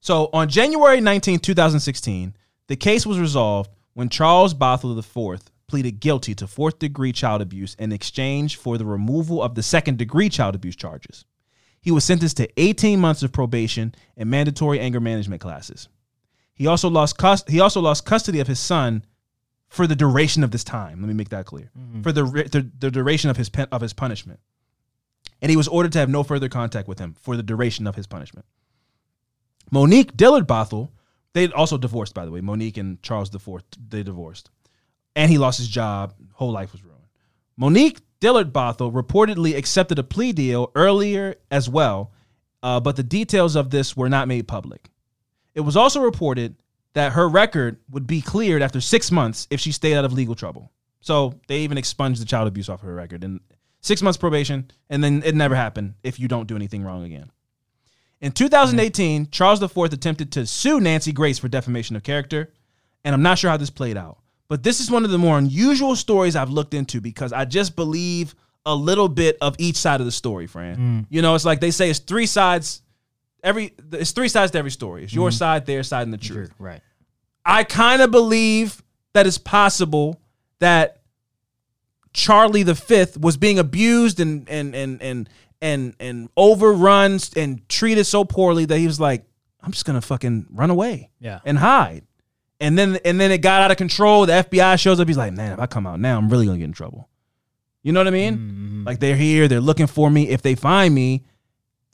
So 0.00 0.30
on 0.32 0.48
January 0.48 1.02
19, 1.02 1.40
2016, 1.40 2.34
the 2.68 2.76
case 2.76 3.04
was 3.04 3.18
resolved 3.18 3.70
when 3.92 4.08
Charles 4.08 4.54
Bothell 4.54 4.96
IV 4.96 5.42
pleaded 5.66 6.00
guilty 6.00 6.34
to 6.36 6.46
fourth 6.46 6.78
degree 6.78 7.12
child 7.12 7.42
abuse 7.42 7.74
in 7.74 7.92
exchange 7.92 8.56
for 8.56 8.78
the 8.78 8.86
removal 8.86 9.42
of 9.42 9.54
the 9.54 9.62
second 9.62 9.98
degree 9.98 10.30
child 10.30 10.54
abuse 10.54 10.74
charges. 10.74 11.26
He 11.84 11.90
was 11.90 12.02
sentenced 12.02 12.38
to 12.38 12.48
18 12.58 12.98
months 12.98 13.22
of 13.22 13.30
probation 13.30 13.94
and 14.16 14.30
mandatory 14.30 14.80
anger 14.80 15.00
management 15.00 15.42
classes. 15.42 15.90
He 16.54 16.66
also 16.66 16.88
lost 16.88 17.18
cus- 17.18 17.44
he 17.46 17.60
also 17.60 17.82
lost 17.82 18.06
custody 18.06 18.40
of 18.40 18.46
his 18.46 18.58
son 18.58 19.04
for 19.68 19.86
the 19.86 19.94
duration 19.94 20.42
of 20.42 20.50
this 20.50 20.64
time. 20.64 21.02
Let 21.02 21.08
me 21.08 21.12
make 21.12 21.28
that 21.28 21.44
clear. 21.44 21.70
Mm-hmm. 21.78 22.00
For 22.00 22.10
the, 22.10 22.22
the 22.24 22.70
the 22.78 22.90
duration 22.90 23.28
of 23.28 23.36
his 23.36 23.50
pen- 23.50 23.68
of 23.70 23.82
his 23.82 23.92
punishment. 23.92 24.40
And 25.42 25.50
he 25.50 25.58
was 25.58 25.68
ordered 25.68 25.92
to 25.92 25.98
have 25.98 26.08
no 26.08 26.22
further 26.22 26.48
contact 26.48 26.88
with 26.88 26.98
him 26.98 27.16
for 27.20 27.36
the 27.36 27.42
duration 27.42 27.86
of 27.86 27.96
his 27.96 28.06
punishment. 28.06 28.46
Monique 29.70 30.16
Dillard 30.16 30.46
Bothell, 30.46 30.88
they 31.34 31.52
also 31.52 31.76
divorced, 31.76 32.14
by 32.14 32.24
the 32.24 32.30
way. 32.30 32.40
Monique 32.40 32.78
and 32.78 33.02
Charles 33.02 33.34
IV, 33.34 33.62
they 33.90 34.02
divorced. 34.02 34.48
And 35.14 35.30
he 35.30 35.36
lost 35.36 35.58
his 35.58 35.68
job. 35.68 36.14
Whole 36.32 36.50
life 36.50 36.72
was 36.72 36.82
ruined. 36.82 37.04
Monique 37.58 38.00
Dillard 38.24 38.54
Bothell 38.54 38.90
reportedly 38.90 39.54
accepted 39.54 39.98
a 39.98 40.02
plea 40.02 40.32
deal 40.32 40.72
earlier 40.74 41.34
as 41.50 41.68
well, 41.68 42.10
uh, 42.62 42.80
but 42.80 42.96
the 42.96 43.02
details 43.02 43.54
of 43.54 43.68
this 43.68 43.94
were 43.98 44.08
not 44.08 44.28
made 44.28 44.48
public. 44.48 44.88
It 45.54 45.60
was 45.60 45.76
also 45.76 46.00
reported 46.00 46.56
that 46.94 47.12
her 47.12 47.28
record 47.28 47.76
would 47.90 48.06
be 48.06 48.22
cleared 48.22 48.62
after 48.62 48.80
six 48.80 49.12
months 49.12 49.46
if 49.50 49.60
she 49.60 49.72
stayed 49.72 49.94
out 49.94 50.06
of 50.06 50.14
legal 50.14 50.34
trouble. 50.34 50.72
So 51.02 51.38
they 51.48 51.58
even 51.58 51.76
expunged 51.76 52.18
the 52.18 52.24
child 52.24 52.48
abuse 52.48 52.70
off 52.70 52.80
her 52.80 52.94
record. 52.94 53.24
And 53.24 53.40
six 53.82 54.00
months 54.00 54.16
probation, 54.16 54.70
and 54.88 55.04
then 55.04 55.22
it 55.22 55.34
never 55.34 55.54
happened 55.54 55.92
if 56.02 56.18
you 56.18 56.26
don't 56.26 56.48
do 56.48 56.56
anything 56.56 56.82
wrong 56.82 57.04
again. 57.04 57.30
In 58.22 58.32
2018, 58.32 59.32
Charles 59.32 59.62
IV 59.62 59.76
attempted 59.92 60.32
to 60.32 60.46
sue 60.46 60.80
Nancy 60.80 61.12
Grace 61.12 61.38
for 61.38 61.48
defamation 61.48 61.94
of 61.94 62.02
character, 62.02 62.54
and 63.04 63.14
I'm 63.14 63.20
not 63.20 63.36
sure 63.36 63.50
how 63.50 63.58
this 63.58 63.68
played 63.68 63.98
out. 63.98 64.16
But 64.48 64.62
this 64.62 64.80
is 64.80 64.90
one 64.90 65.04
of 65.04 65.10
the 65.10 65.18
more 65.18 65.38
unusual 65.38 65.96
stories 65.96 66.36
I've 66.36 66.50
looked 66.50 66.74
into 66.74 67.00
because 67.00 67.32
I 67.32 67.44
just 67.44 67.76
believe 67.76 68.34
a 68.66 68.74
little 68.74 69.08
bit 69.08 69.36
of 69.40 69.56
each 69.58 69.76
side 69.76 70.00
of 70.00 70.06
the 70.06 70.12
story, 70.12 70.46
Fran. 70.46 70.76
Mm. 70.76 71.06
You 71.10 71.22
know, 71.22 71.34
it's 71.34 71.44
like 71.44 71.60
they 71.60 71.70
say 71.70 71.90
it's 71.90 71.98
three 71.98 72.26
sides. 72.26 72.82
Every 73.42 73.74
it's 73.92 74.12
three 74.12 74.28
sides 74.28 74.52
to 74.52 74.58
every 74.58 74.70
story. 74.70 75.04
It's 75.04 75.14
your 75.14 75.28
mm-hmm. 75.28 75.36
side, 75.36 75.66
their 75.66 75.82
side, 75.82 76.02
and 76.02 76.12
the 76.12 76.18
truth. 76.18 76.52
Right. 76.58 76.80
I 77.44 77.64
kind 77.64 78.00
of 78.00 78.10
believe 78.10 78.82
that 79.12 79.26
it's 79.26 79.38
possible 79.38 80.20
that 80.60 80.98
Charlie 82.14 82.62
the 82.62 82.74
Fifth 82.74 83.18
was 83.18 83.36
being 83.36 83.58
abused 83.58 84.20
and 84.20 84.48
and 84.48 84.74
and 84.74 85.02
and 85.02 85.28
and 85.60 85.94
and 86.00 86.28
overrun 86.36 87.18
and 87.36 87.68
treated 87.68 88.04
so 88.04 88.24
poorly 88.24 88.64
that 88.64 88.78
he 88.78 88.86
was 88.86 88.98
like, 88.98 89.24
I'm 89.62 89.72
just 89.72 89.84
gonna 89.84 90.00
fucking 90.00 90.46
run 90.50 90.70
away 90.70 91.10
Yeah. 91.20 91.40
and 91.44 91.58
hide. 91.58 92.04
And 92.64 92.78
then 92.78 92.98
and 93.04 93.20
then 93.20 93.30
it 93.30 93.38
got 93.38 93.60
out 93.62 93.70
of 93.70 93.76
control. 93.76 94.24
The 94.26 94.32
FBI 94.32 94.80
shows 94.80 94.98
up. 94.98 95.06
He's 95.06 95.18
like, 95.18 95.32
man, 95.34 95.52
if 95.52 95.60
I 95.60 95.66
come 95.66 95.86
out 95.86 96.00
now, 96.00 96.16
I'm 96.16 96.30
really 96.30 96.46
gonna 96.46 96.58
get 96.58 96.64
in 96.64 96.72
trouble. 96.72 97.08
You 97.82 97.92
know 97.92 98.00
what 98.00 98.06
I 98.06 98.10
mean? 98.10 98.34
Mm-hmm. 98.36 98.84
Like 98.84 99.00
they're 99.00 99.16
here, 99.16 99.46
they're 99.48 99.60
looking 99.60 99.86
for 99.86 100.10
me. 100.10 100.28
If 100.30 100.40
they 100.40 100.54
find 100.54 100.94
me, 100.94 101.24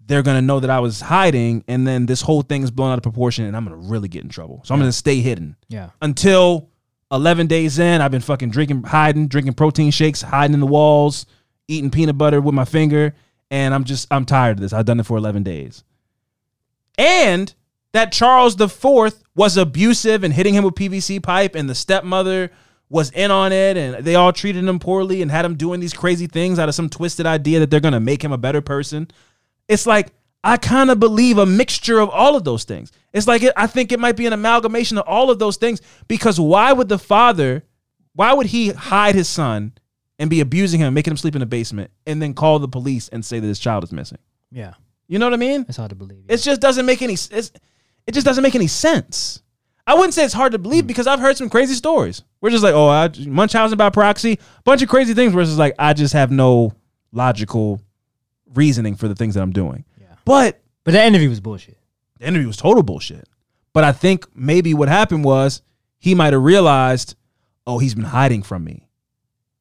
they're 0.06 0.22
gonna 0.22 0.42
know 0.42 0.60
that 0.60 0.70
I 0.70 0.78
was 0.78 1.01
hiding, 1.01 1.64
and 1.66 1.86
then 1.86 2.06
this 2.06 2.20
whole 2.22 2.42
thing 2.42 2.62
is 2.62 2.70
blown 2.70 2.92
out 2.92 2.98
of 2.98 3.02
proportion, 3.02 3.44
and 3.47 3.56
I'm 3.56 3.64
gonna 3.64 3.76
really 3.76 4.09
get 4.09 4.22
in 4.22 4.28
trouble. 4.28 4.60
So 4.64 4.72
I'm 4.74 4.80
gonna 4.80 4.92
stay 4.92 5.20
hidden 5.20 5.56
Yeah. 5.68 5.90
until 6.01 6.68
11 7.10 7.48
days 7.48 7.80
in. 7.80 8.01
I've 8.01 8.12
been 8.12 8.20
fucking 8.20 8.51
drinking, 8.51 8.84
hiding, 8.84 9.26
drinking 9.26 9.55
protein 9.55 9.90
shakes, 9.90 10.22
hiding 10.22 10.55
in 10.55 10.60
the 10.60 10.66
walls, 10.66 11.26
eating 11.66 11.90
peanut 11.90 12.16
butter 12.16 12.40
with 12.40 12.55
my 12.55 12.64
finger, 12.64 13.14
and 13.51 13.74
I'm 13.74 13.82
just 13.82 14.06
I'm 14.12 14.24
tired 14.24 14.59
of 14.59 14.60
this. 14.60 14.72
I've 14.72 14.84
done 14.86 15.01
it 15.01 15.06
for 15.06 15.16
11 15.18 15.42
days, 15.42 15.82
and 16.97 17.52
that 17.92 18.12
Charles 18.12 18.56
the 18.56 18.68
Fourth 18.68 19.22
was 19.34 19.56
abusive 19.56 20.24
and 20.24 20.34
hitting 20.34 20.54
him 20.54 20.64
with 20.64 20.74
PVC 20.74 21.22
pipe, 21.22 21.54
and 21.54 21.68
the 21.68 21.74
stepmother 21.74 22.50
was 22.88 23.10
in 23.10 23.30
on 23.30 23.52
it, 23.52 23.76
and 23.76 24.04
they 24.04 24.16
all 24.16 24.32
treated 24.32 24.64
him 24.64 24.78
poorly 24.78 25.22
and 25.22 25.30
had 25.30 25.44
him 25.44 25.56
doing 25.56 25.80
these 25.80 25.92
crazy 25.92 26.26
things 26.26 26.58
out 26.58 26.68
of 26.68 26.74
some 26.74 26.88
twisted 26.88 27.26
idea 27.26 27.60
that 27.60 27.70
they're 27.70 27.80
gonna 27.80 28.00
make 28.00 28.22
him 28.22 28.32
a 28.32 28.38
better 28.38 28.60
person. 28.60 29.08
It's 29.68 29.86
like 29.86 30.12
I 30.42 30.56
kind 30.56 30.90
of 30.90 30.98
believe 30.98 31.38
a 31.38 31.46
mixture 31.46 32.00
of 32.00 32.08
all 32.10 32.34
of 32.34 32.44
those 32.44 32.64
things. 32.64 32.90
It's 33.12 33.26
like 33.26 33.42
it, 33.42 33.52
I 33.56 33.66
think 33.66 33.92
it 33.92 34.00
might 34.00 34.16
be 34.16 34.26
an 34.26 34.32
amalgamation 34.32 34.98
of 34.98 35.04
all 35.06 35.30
of 35.30 35.38
those 35.38 35.56
things 35.56 35.80
because 36.08 36.40
why 36.40 36.72
would 36.72 36.88
the 36.88 36.98
father, 36.98 37.64
why 38.14 38.32
would 38.32 38.46
he 38.46 38.70
hide 38.70 39.14
his 39.14 39.28
son 39.28 39.72
and 40.18 40.30
be 40.30 40.40
abusing 40.40 40.80
him, 40.80 40.94
making 40.94 41.12
him 41.12 41.16
sleep 41.16 41.34
in 41.34 41.40
the 41.40 41.46
basement, 41.46 41.90
and 42.06 42.22
then 42.22 42.34
call 42.34 42.58
the 42.58 42.68
police 42.68 43.08
and 43.08 43.24
say 43.24 43.38
that 43.38 43.46
his 43.46 43.58
child 43.58 43.84
is 43.84 43.92
missing? 43.92 44.18
Yeah. 44.50 44.74
You 45.08 45.18
know 45.18 45.26
what 45.26 45.34
I 45.34 45.38
mean? 45.38 45.66
It's 45.68 45.76
hard 45.76 45.90
to 45.90 45.96
believe. 45.96 46.24
It 46.28 46.38
just 46.38 46.60
doesn't 46.60 46.86
make 46.86 47.02
any. 47.02 47.14
It's, 47.14 47.52
it 48.06 48.12
just 48.12 48.24
doesn't 48.27 48.43
make 48.43 48.55
any 48.55 48.66
sense. 48.66 49.43
I 49.86 49.94
wouldn't 49.94 50.14
say 50.14 50.24
it's 50.24 50.35
hard 50.35 50.52
to 50.52 50.59
believe 50.59 50.86
because 50.86 51.06
I've 51.06 51.20
heard 51.20 51.36
some 51.36 51.51
crazy 51.51 51.74
stories. 51.74 52.22
We're 52.40 52.51
just 52.51 52.62
like, 52.62 52.74
oh, 52.74 52.89
I, 52.89 53.10
Munchausen 53.27 53.77
by 53.77 53.90
proxy, 53.90 54.39
bunch 54.64 54.82
of 54.82 54.89
crazy 54.89 55.14
things. 55.14 55.32
Where 55.35 55.43
it's 55.43 55.51
just 55.51 55.59
like 55.59 55.74
I 55.78 55.93
just 55.94 56.12
have 56.14 56.31
no 56.31 56.72
logical 57.12 57.81
reasoning 58.55 58.94
for 58.97 59.09
the 59.09 59.14
things 59.14 59.35
that 59.35 59.43
I'm 59.43 59.52
doing. 59.52 59.85
Yeah. 60.01 60.06
But 60.24 60.60
But 60.85 60.93
that 60.93 61.06
interview 61.06 61.28
was 61.28 61.40
bullshit. 61.40 61.77
the 62.18 62.27
interview 62.27 62.47
was 62.47 62.56
total 62.56 62.82
bullshit. 62.82 63.28
But 63.72 63.85
I 63.85 63.93
think 63.93 64.27
maybe 64.35 64.74
what 64.74 64.89
happened 64.89 65.24
was 65.24 65.62
he 65.98 66.14
might 66.14 66.32
have 66.32 66.43
realized, 66.43 67.14
oh, 67.66 67.78
he's 67.78 67.94
been 67.94 68.05
hiding 68.05 68.43
from 68.43 68.64
me. 68.64 68.89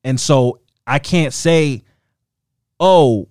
And 0.03 0.19
so 0.19 0.59
I 0.87 0.99
can't 0.99 1.33
say, 1.33 1.83
oh, 2.79 3.27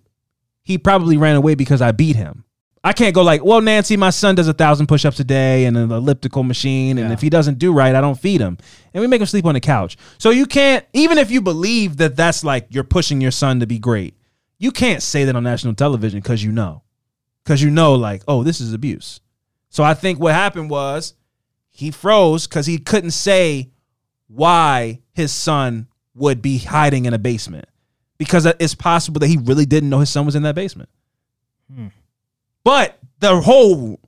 he 0.63 0.79
probably 0.79 1.17
ran 1.17 1.37
away 1.37 1.55
because 1.55 1.81
I 1.83 1.93
beat 1.93 2.17
him. 2.17 2.45
I 2.85 2.93
can't 2.93 3.15
go 3.15 3.23
like, 3.23 3.45
well, 3.45 3.61
Nancy, 3.61 3.97
my 3.97 4.11
son 4.11 4.35
does 4.37 4.47
a 4.49 4.53
thousand 4.53 4.87
push-ups 4.87 5.19
a 5.21 5.25
day 5.25 5.65
and 5.65 5.77
an 5.77 5.91
elliptical 5.91 6.45
machine, 6.45 6.97
and 6.99 7.09
Yeah. 7.09 7.13
if 7.13 7.21
he 7.21 7.29
doesn't 7.29 7.59
do 7.59 7.73
right, 7.73 7.95
I 7.95 8.01
don't 8.01 8.19
feed 8.19 8.41
him, 8.41 8.57
and 8.95 9.01
we 9.01 9.07
make 9.07 9.21
him 9.21 9.27
sleep 9.27 9.45
on 9.47 9.55
the 9.55 9.61
couch. 9.61 9.97
So 10.19 10.31
you 10.31 10.47
can't, 10.47 10.85
even 10.93 11.19
if 11.19 11.31
you 11.31 11.41
believe 11.41 11.97
that 11.97 12.15
that's 12.17 12.45
like 12.45 12.67
you're 12.71 12.85
pushing 12.85 13.21
your 13.21 13.33
son 13.33 13.61
to 13.61 13.67
be 13.67 13.79
great, 13.79 14.15
you 14.59 14.71
can't 14.71 15.03
say 15.03 15.25
that 15.25 15.35
on 15.37 15.43
national 15.43 15.75
television 15.75 16.21
because 16.21 16.43
you 16.43 16.53
know, 16.53 16.83
because 17.45 17.61
you 17.63 17.71
know, 17.71 17.95
like, 17.95 18.23
oh, 18.29 18.43
this 18.45 18.61
is 18.61 18.73
abuse. 18.73 19.21
So 19.71 19.83
I 19.85 19.95
think 19.95 20.19
what 20.21 20.35
happened 20.35 20.71
was 20.71 21.15
he 21.71 21.91
froze 21.91 22.47
because 22.47 22.67
he 22.67 22.79
couldn't 22.79 23.11
say 23.13 23.71
why 24.29 25.01
his 25.13 25.33
son 25.33 25.87
would 26.15 26.43
be 26.43 26.59
hiding 26.59 27.07
in 27.07 27.15
a 27.15 27.19
basement 27.19 27.67
because 28.19 28.47
it's 28.47 28.75
possible 28.75 29.21
that 29.21 29.29
he 29.29 29.37
really 29.37 29.65
didn't 29.67 29.89
know 29.91 30.01
his 30.01 30.11
son 30.11 30.27
was 30.27 30.35
in 30.37 30.43
that 30.43 30.55
basement. 30.55 30.89
Hmm. 31.73 31.89
But 32.69 32.99
the 33.21 33.41
whole 33.41 33.99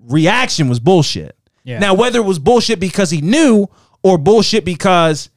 reaction 0.00 0.68
was 0.68 0.78
bullshit. 0.78 1.36
Yeah. 1.64 1.80
Now, 1.80 1.94
whether 1.94 2.20
it 2.20 2.24
was 2.24 2.38
bullshit 2.38 2.78
because 2.78 3.10
he 3.10 3.20
knew 3.20 3.66
or 4.04 4.18
bullshit 4.18 4.64
because 4.64 5.30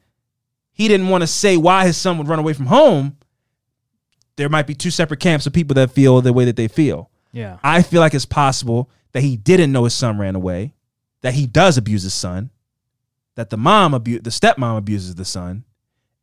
he 0.70 0.86
didn't 0.86 1.08
want 1.08 1.22
to 1.22 1.26
say 1.26 1.56
why 1.56 1.88
his 1.88 1.96
son 1.96 2.18
would 2.18 2.28
run 2.28 2.38
away 2.38 2.52
from 2.52 2.66
home, 2.66 3.16
there 4.36 4.48
might 4.48 4.68
be 4.68 4.76
two 4.76 4.92
separate 4.92 5.18
camps 5.18 5.44
of 5.44 5.52
people 5.52 5.74
that 5.74 5.90
feel 5.90 6.20
the 6.20 6.32
way 6.32 6.44
that 6.44 6.54
they 6.54 6.68
feel. 6.68 7.10
Yeah. 7.32 7.58
I 7.64 7.82
feel 7.82 8.00
like 8.00 8.14
it's 8.14 8.24
possible 8.24 8.88
that 9.10 9.24
he 9.24 9.36
didn't 9.36 9.72
know 9.72 9.82
his 9.82 9.94
son 9.94 10.16
ran 10.16 10.36
away, 10.36 10.74
that 11.22 11.34
he 11.34 11.48
does 11.48 11.78
abuse 11.78 12.04
his 12.04 12.14
son, 12.14 12.50
that 13.34 13.50
the 13.50 13.56
mom 13.56 13.92
abu- 13.92 14.20
the 14.20 14.30
stepmom 14.30 14.78
abuses 14.78 15.16
the 15.16 15.24
son, 15.24 15.64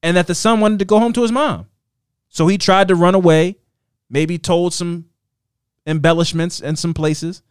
and 0.01 0.15
that 0.15 0.27
the 0.27 0.35
son 0.35 0.61
wanted 0.61 0.79
to 0.79 0.85
go 0.85 0.99
home 0.99 1.11
to 1.11 1.21
his 1.21 1.33
mom. 1.33 1.67
So 2.29 2.47
he 2.47 2.57
tried 2.57 2.87
to 2.87 2.95
run 2.95 3.13
away, 3.13 3.57
maybe 4.09 4.37
told 4.37 4.73
some 4.73 5.09
embellishments 5.85 6.59
in 6.61 6.75
some 6.75 6.93
places, 6.93 7.41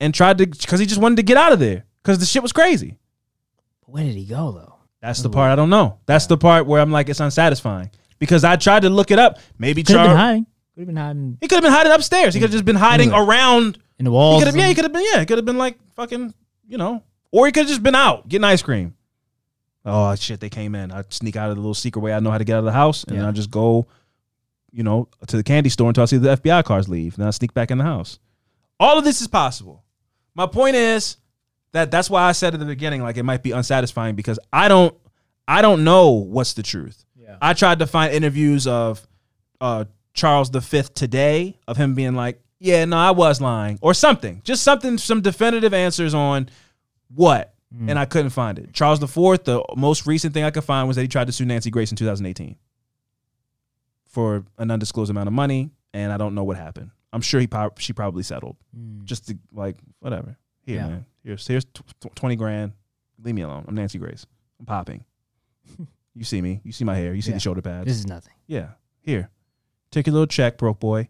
and 0.00 0.14
tried 0.14 0.38
to 0.38 0.46
because 0.46 0.80
he 0.80 0.86
just 0.86 1.00
wanted 1.00 1.16
to 1.16 1.22
get 1.22 1.36
out 1.36 1.52
of 1.52 1.58
there 1.58 1.84
because 2.02 2.18
the 2.18 2.26
shit 2.26 2.42
was 2.42 2.52
crazy. 2.52 2.98
Where 3.86 4.04
did 4.04 4.14
he 4.14 4.24
go 4.24 4.52
though? 4.52 4.74
That's 5.00 5.22
the 5.22 5.30
part 5.30 5.50
I 5.50 5.56
don't 5.56 5.70
know. 5.70 5.98
That's 6.06 6.26
the 6.26 6.36
part 6.36 6.66
where 6.66 6.80
I'm 6.80 6.90
like 6.90 7.08
it's 7.08 7.20
unsatisfying 7.20 7.90
because 8.18 8.44
I 8.44 8.56
tried 8.56 8.80
to 8.82 8.90
look 8.90 9.10
it 9.10 9.18
up. 9.18 9.38
Maybe 9.58 9.82
Could 9.82 9.96
have 9.96 10.08
been 10.08 10.16
hiding. 10.16 10.46
Could 10.74 10.80
have 10.82 10.86
been 10.86 10.96
hiding 10.96 11.38
he 11.40 11.48
could 11.48 11.56
have 11.56 11.62
been 11.62 11.72
hiding 11.72 11.92
upstairs. 11.92 12.34
He 12.34 12.40
could 12.40 12.48
have 12.50 12.52
just 12.52 12.64
been 12.64 12.76
hiding 12.76 13.12
around 13.12 13.78
in 13.98 14.04
the 14.04 14.10
He 14.10 14.14
walls. 14.14 14.40
could 14.42 14.46
have, 14.46 14.56
yeah, 14.56 14.68
he 14.68 14.74
could 14.74 14.84
have 14.84 14.92
been, 14.92 15.04
yeah, 15.12 15.20
he 15.20 15.26
could 15.26 15.38
have 15.38 15.44
been 15.44 15.58
like 15.58 15.78
fucking, 15.96 16.32
you 16.66 16.78
know, 16.78 17.02
or 17.32 17.46
he 17.46 17.52
could 17.52 17.60
have 17.62 17.68
just 17.68 17.82
been 17.82 17.94
out 17.94 18.28
getting 18.28 18.44
ice 18.44 18.62
cream. 18.62 18.94
Oh 19.84 20.14
shit, 20.14 20.40
they 20.40 20.50
came 20.50 20.74
in. 20.74 20.92
I 20.92 21.04
sneak 21.08 21.36
out 21.36 21.50
of 21.50 21.56
the 21.56 21.60
little 21.62 21.74
secret 21.74 22.02
way 22.02 22.12
I 22.12 22.20
know 22.20 22.30
how 22.30 22.38
to 22.38 22.44
get 22.44 22.54
out 22.54 22.60
of 22.60 22.64
the 22.66 22.72
house, 22.72 23.04
and 23.04 23.16
then 23.16 23.24
Yeah. 23.24 23.28
I 23.30 23.32
just 23.32 23.50
go, 23.50 23.86
you 24.72 24.82
know, 24.82 25.08
to 25.26 25.36
the 25.36 25.42
candy 25.42 25.70
store 25.70 25.88
until 25.88 26.02
I 26.02 26.06
see 26.06 26.16
the 26.18 26.36
FBI 26.36 26.64
cars 26.64 26.88
leave. 26.88 27.16
Then 27.16 27.26
I 27.26 27.30
sneak 27.30 27.54
back 27.54 27.70
in 27.70 27.78
the 27.78 27.84
house. 27.84 28.18
All 28.78 28.98
of 28.98 29.04
this 29.04 29.20
is 29.20 29.28
possible. 29.28 29.84
My 30.34 30.46
point 30.46 30.76
is 30.76 31.16
that 31.72 31.90
that's 31.90 32.08
why 32.08 32.22
I 32.22 32.32
said 32.32 32.54
at 32.54 32.60
the 32.60 32.66
beginning, 32.66 33.02
like 33.02 33.16
it 33.16 33.22
might 33.22 33.42
be 33.42 33.52
unsatisfying 33.52 34.14
because 34.14 34.38
I 34.52 34.68
don't, 34.68 34.94
I 35.46 35.62
don't 35.62 35.84
know 35.84 36.10
what's 36.10 36.54
the 36.54 36.62
truth. 36.62 37.04
Yeah. 37.16 37.36
I 37.42 37.54
tried 37.54 37.80
to 37.80 37.86
find 37.86 38.12
interviews 38.12 38.66
of 38.66 39.06
uh, 39.60 39.84
Charles 40.14 40.48
V 40.48 40.82
today 40.94 41.58
of 41.68 41.76
him 41.76 41.94
being 41.94 42.14
like, 42.14 42.40
"Yeah, 42.58 42.84
no, 42.84 42.96
I 42.96 43.10
was 43.10 43.40
lying," 43.40 43.78
or 43.82 43.94
something, 43.94 44.40
just 44.44 44.62
something, 44.62 44.98
some 44.98 45.20
definitive 45.20 45.74
answers 45.74 46.14
on 46.14 46.48
what, 47.14 47.54
and 47.88 47.98
I 47.98 48.04
couldn't 48.04 48.30
find 48.30 48.58
it. 48.58 48.72
Charles 48.72 49.02
IV, 49.02 49.44
the 49.44 49.62
most 49.76 50.06
recent 50.06 50.34
thing 50.34 50.44
I 50.44 50.50
could 50.50 50.64
find 50.64 50.88
was 50.88 50.96
that 50.96 51.02
he 51.02 51.08
tried 51.08 51.26
to 51.26 51.32
sue 51.32 51.44
Nancy 51.44 51.70
Grace 51.70 51.90
in 51.90 51.96
2018 51.96 52.56
for 54.10 54.44
an 54.58 54.70
undisclosed 54.70 55.10
amount 55.10 55.28
of 55.28 55.32
money, 55.32 55.70
and 55.94 56.12
I 56.12 56.16
don't 56.16 56.34
know 56.34 56.44
what 56.44 56.56
happened. 56.56 56.90
I'm 57.12 57.20
sure 57.22 57.40
he 57.40 57.46
prob- 57.46 57.78
she 57.80 57.92
probably 57.92 58.22
settled, 58.22 58.56
mm. 58.76 59.04
just 59.04 59.26
to 59.28 59.38
like 59.52 59.76
whatever. 60.00 60.36
Here, 60.62 60.76
Yeah. 60.76 60.86
man, 60.88 61.06
here's 61.24 61.46
here's 61.46 61.64
tw- 61.64 61.82
tw- 62.00 62.14
twenty 62.14 62.36
grand. 62.36 62.72
Leave 63.22 63.34
me 63.34 63.42
alone. 63.42 63.64
I'm 63.66 63.74
Nancy 63.74 63.98
Grace. 63.98 64.26
I'm 64.58 64.66
popping. 64.66 65.04
you 66.14 66.24
see 66.24 66.40
me. 66.40 66.60
You 66.64 66.72
see 66.72 66.84
my 66.84 66.94
hair. 66.94 67.14
You 67.14 67.22
see 67.22 67.30
Yeah. 67.30 67.36
the 67.36 67.40
shoulder 67.40 67.62
pads. 67.62 67.86
This 67.86 67.96
is 67.98 68.06
nothing. 68.06 68.34
Yeah. 68.46 68.70
Here. 69.00 69.30
Take 69.90 70.06
your 70.06 70.12
little 70.14 70.26
check, 70.26 70.58
broke 70.58 70.78
boy. 70.80 71.08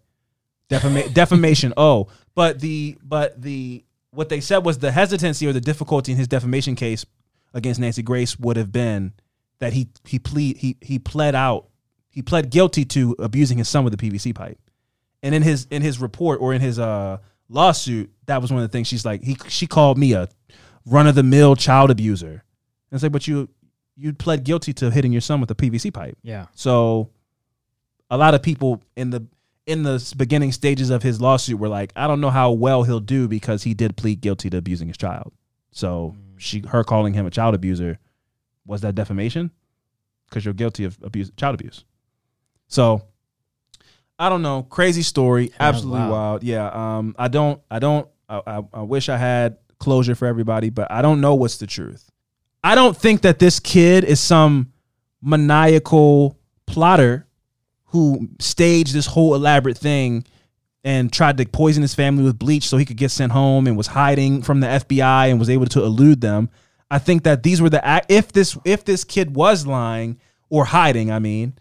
Defama- 0.70 1.12
defamation. 1.14 1.72
Oh, 1.77 2.09
but 2.35 2.60
the 2.60 2.97
but 3.02 3.40
the 3.40 3.85
what 4.12 4.28
they 4.28 4.40
said 4.40 4.59
was 4.64 4.78
the 4.78 4.90
hesitancy 4.93 5.47
or 5.47 5.52
the 5.52 5.60
difficulty 5.60 6.12
in 6.12 6.18
his 6.18 6.28
defamation 6.28 6.74
case 6.77 7.05
against 7.55 7.81
Nancy 7.81 8.02
Grace 8.02 8.39
would 8.39 8.56
have 8.56 8.72
been 8.72 9.12
that 9.59 9.72
he 9.72 9.89
he 10.05 10.18
plead 10.18 10.56
he 10.56 10.77
he 10.81 10.98
pled 10.98 11.35
out 11.35 11.66
he 12.10 12.22
pled 12.22 12.50
guilty 12.50 12.84
to 12.86 13.14
abusing 13.18 13.58
his 13.58 13.68
son 13.68 13.84
with 13.84 13.94
a 13.94 13.96
PVC 13.96 14.34
pipe, 14.34 14.58
and 15.22 15.34
in 15.34 15.42
his 15.42 15.66
in 15.70 15.80
his 15.82 15.98
report 16.00 16.40
or 16.40 16.52
in 16.52 16.60
his 16.60 16.78
uh 16.78 17.18
lawsuit, 17.48 18.10
that 18.26 18.40
was 18.42 18.52
one 18.52 18.62
of 18.62 18.68
the 18.68 18.72
things 18.72 18.86
she's 18.88 19.04
like 19.04 19.22
he 19.22 19.36
she 19.48 19.66
called 19.66 19.96
me 19.98 20.12
a 20.12 20.28
run 20.86 21.06
of 21.06 21.14
the 21.14 21.22
mill 21.22 21.56
child 21.56 21.90
abuser, 21.90 22.30
and 22.30 22.40
it's 22.92 23.02
like 23.02 23.12
but 23.12 23.26
you 23.28 23.48
you 23.96 24.12
pled 24.12 24.44
guilty 24.44 24.72
to 24.72 24.90
hitting 24.90 25.12
your 25.12 25.20
son 25.20 25.40
with 25.40 25.50
a 25.50 25.54
PVC 25.54 25.92
pipe, 25.92 26.16
Yeah. 26.22 26.46
so 26.54 27.10
a 28.10 28.16
lot 28.16 28.34
of 28.34 28.42
people 28.42 28.82
in 28.96 29.10
the 29.10 29.26
in 29.66 29.82
the 29.84 30.14
beginning 30.16 30.50
stages 30.52 30.90
of 30.90 31.02
his 31.02 31.20
lawsuit 31.20 31.58
were 31.60 31.68
like, 31.68 31.92
I 31.94 32.06
don't 32.08 32.20
know 32.20 32.30
how 32.30 32.50
well 32.50 32.82
he'll 32.82 32.98
do 32.98 33.28
because 33.28 33.62
he 33.62 33.72
did 33.74 33.96
plead 33.96 34.20
guilty 34.20 34.50
to 34.50 34.56
abusing 34.56 34.88
his 34.88 34.96
child. 34.96 35.32
So 35.70 36.16
she 36.38 36.64
her 36.68 36.82
calling 36.82 37.14
him 37.14 37.26
a 37.26 37.30
child 37.30 37.54
abuser 37.54 37.98
was 38.66 38.80
that 38.80 38.94
defamation? 38.96 39.50
Because 40.28 40.44
you're 40.44 40.54
guilty 40.54 40.84
of 40.84 40.98
abuse 41.02 41.30
child 41.36 41.54
abuse. 41.54 41.84
So 42.70 43.02
I 44.18 44.30
don't 44.30 44.42
know. 44.42 44.62
Crazy 44.62 45.02
story. 45.02 45.52
Absolutely 45.60 46.01
wow. 46.01 46.10
wild. 46.10 46.42
Yeah. 46.42 46.68
Um 46.68 47.14
I 47.18 47.28
don't 47.28 47.60
I 47.70 47.78
don't 47.78 48.09
I, 48.28 48.40
I, 48.47 48.62
I 48.72 48.82
wish 48.82 49.09
I 49.10 49.18
had 49.18 49.59
closure 49.78 50.14
for 50.14 50.26
everybody, 50.26 50.70
but 50.70 50.90
I 50.90 51.02
don't 51.02 51.20
know 51.20 51.34
what's 51.34 51.59
the 51.59 51.66
truth. 51.66 52.10
I 52.62 52.74
don't 52.74 52.97
think 52.97 53.22
that 53.22 53.38
this 53.38 53.60
kid 53.60 54.05
is 54.05 54.20
some 54.20 54.72
maniacal 55.20 56.38
plotter 56.66 57.26
who 57.86 58.28
staged 58.38 58.94
this 58.94 59.06
whole 59.06 59.34
elaborate 59.34 59.76
thing 59.76 60.24
and 60.84 61.12
tried 61.12 61.36
to 61.38 61.47
poison 61.47 61.82
his 61.82 61.94
family 61.94 62.22
with 62.22 62.38
bleach 62.38 62.68
so 62.68 62.76
he 62.76 62.84
could 62.84 62.97
get 62.97 63.10
sent 63.10 63.32
home 63.32 63.66
and 63.66 63.76
was 63.76 63.88
hiding 63.88 64.42
from 64.42 64.60
the 64.60 64.66
FBI 64.66 65.30
and 65.30 65.38
was 65.38 65.51
able 65.51 65.66
to 65.66 65.82
elude 65.82 66.20
them. 66.20 66.48
I 66.90 66.98
think 66.98 67.24
that 67.24 67.42
these 67.42 67.60
were 67.60 67.70
the 67.70 68.05
if 68.09 68.32
this 68.32 68.56
if 68.64 68.84
this 68.84 69.05
kid 69.05 69.34
was 69.34 69.66
lying 69.66 70.18
or 70.48 70.64
hiding, 70.64 71.10
I 71.10 71.18
mean, 71.18 71.55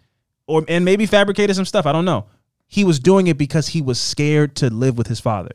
or 0.50 0.64
and 0.68 0.84
maybe 0.84 1.06
fabricated 1.06 1.56
some 1.56 1.64
stuff, 1.64 1.86
I 1.86 1.92
don't 1.92 2.04
know. 2.04 2.26
He 2.66 2.84
was 2.84 2.98
doing 2.98 3.26
it 3.26 3.38
because 3.38 3.68
he 3.68 3.82
was 3.82 4.00
scared 4.00 4.56
to 4.56 4.70
live 4.70 4.96
with 4.96 5.06
his 5.06 5.20
father. 5.20 5.54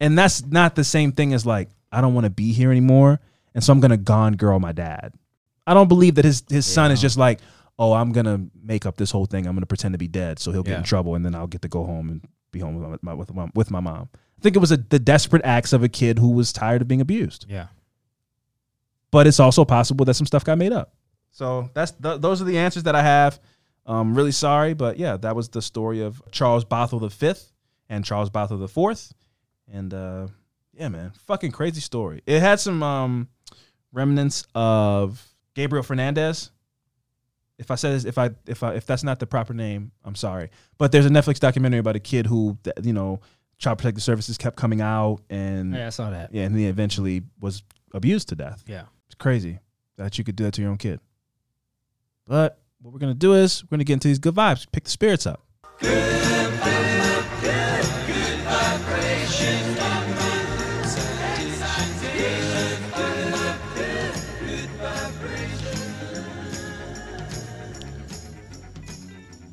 And 0.00 0.18
that's 0.18 0.44
not 0.44 0.74
the 0.74 0.84
same 0.84 1.12
thing 1.12 1.32
as 1.32 1.44
like 1.44 1.68
I 1.90 2.00
don't 2.00 2.14
want 2.14 2.24
to 2.24 2.30
be 2.30 2.52
here 2.52 2.70
anymore 2.70 3.20
and 3.54 3.62
so 3.62 3.72
I'm 3.72 3.80
going 3.80 3.90
to 3.90 3.96
gone 3.96 4.34
girl 4.34 4.58
my 4.58 4.72
dad. 4.72 5.12
I 5.66 5.74
don't 5.74 5.88
believe 5.88 6.16
that 6.16 6.24
his 6.24 6.42
his 6.48 6.66
son 6.66 6.90
is 6.90 7.00
just 7.00 7.16
like, 7.16 7.40
"Oh, 7.78 7.92
I'm 7.92 8.12
going 8.12 8.26
to 8.26 8.50
make 8.62 8.86
up 8.86 8.96
this 8.96 9.10
whole 9.10 9.26
thing. 9.26 9.46
I'm 9.46 9.54
going 9.54 9.62
to 9.62 9.66
pretend 9.66 9.94
to 9.94 9.98
be 9.98 10.08
dead 10.08 10.38
so 10.38 10.50
he'll 10.52 10.62
get 10.62 10.78
in 10.78 10.84
trouble 10.84 11.14
and 11.14 11.24
then 11.24 11.34
I'll 11.34 11.46
get 11.46 11.62
to 11.62 11.68
go 11.68 11.84
home 11.84 12.08
and 12.08 12.28
be 12.50 12.58
home 12.58 12.74
with 12.90 13.02
my 13.02 13.14
with 13.14 13.32
my, 13.34 13.48
with 13.54 13.70
my 13.70 13.80
mom." 13.80 14.08
I 14.38 14.42
think 14.42 14.56
it 14.56 14.58
was 14.58 14.72
a, 14.72 14.76
the 14.76 14.98
desperate 14.98 15.44
acts 15.44 15.72
of 15.72 15.84
a 15.84 15.88
kid 15.88 16.18
who 16.18 16.30
was 16.30 16.52
tired 16.52 16.82
of 16.82 16.88
being 16.88 17.00
abused. 17.00 17.46
Yeah. 17.48 17.68
But 19.12 19.28
it's 19.28 19.38
also 19.38 19.64
possible 19.64 20.04
that 20.06 20.14
some 20.14 20.26
stuff 20.26 20.44
got 20.44 20.58
made 20.58 20.72
up. 20.72 20.94
So 21.30 21.70
that's 21.74 21.92
th- 21.92 22.20
those 22.20 22.42
are 22.42 22.44
the 22.44 22.58
answers 22.58 22.82
that 22.84 22.96
I 22.96 23.02
have. 23.02 23.38
I'm 23.86 24.14
really 24.14 24.32
sorry, 24.32 24.74
but 24.74 24.96
yeah, 24.98 25.16
that 25.18 25.34
was 25.34 25.48
the 25.48 25.62
story 25.62 26.00
of 26.02 26.22
Charles 26.30 26.64
Bothell 26.64 27.10
V 27.12 27.40
and 27.88 28.04
Charles 28.04 28.30
Bothell 28.30 28.62
IV. 28.62 29.12
And 29.72 29.92
uh, 29.92 30.28
yeah, 30.72 30.88
man, 30.88 31.12
fucking 31.26 31.52
crazy 31.52 31.80
story. 31.80 32.22
It 32.26 32.40
had 32.40 32.60
some 32.60 32.82
um, 32.82 33.28
remnants 33.92 34.46
of 34.54 35.26
Gabriel 35.54 35.82
Fernandez. 35.82 36.50
If 37.58 37.70
I 37.70 37.74
said 37.76 37.94
this, 37.94 38.04
if 38.04 38.18
I 38.18 38.30
if 38.46 38.62
I 38.62 38.74
if 38.74 38.86
that's 38.86 39.04
not 39.04 39.18
the 39.20 39.26
proper 39.26 39.52
name, 39.54 39.92
I'm 40.04 40.14
sorry. 40.14 40.50
But 40.78 40.90
there's 40.92 41.06
a 41.06 41.10
Netflix 41.10 41.38
documentary 41.40 41.78
about 41.80 41.96
a 41.96 42.00
kid 42.00 42.26
who 42.26 42.58
you 42.82 42.92
know 42.92 43.20
Child 43.58 43.78
Protective 43.78 44.02
Services 44.02 44.38
kept 44.38 44.56
coming 44.56 44.80
out 44.80 45.20
and 45.30 45.74
Yeah, 45.74 45.86
I 45.86 45.90
saw 45.90 46.10
that. 46.10 46.32
yeah, 46.34 46.44
and 46.44 46.56
he 46.56 46.66
eventually 46.66 47.22
was 47.40 47.62
abused 47.94 48.28
to 48.30 48.34
death. 48.36 48.64
Yeah. 48.66 48.84
It's 49.06 49.14
crazy 49.16 49.58
that 49.96 50.18
you 50.18 50.24
could 50.24 50.34
do 50.36 50.44
that 50.44 50.54
to 50.54 50.62
your 50.62 50.70
own 50.70 50.78
kid. 50.78 50.98
But 52.26 52.58
what 52.82 52.92
we're 52.92 52.98
gonna 52.98 53.14
do 53.14 53.34
is 53.34 53.62
we're 53.64 53.76
gonna 53.76 53.84
get 53.84 53.94
into 53.94 54.08
these 54.08 54.18
good 54.18 54.34
vibes, 54.34 54.66
pick 54.72 54.84
the 54.84 54.90
spirits 54.90 55.24
up. 55.24 55.40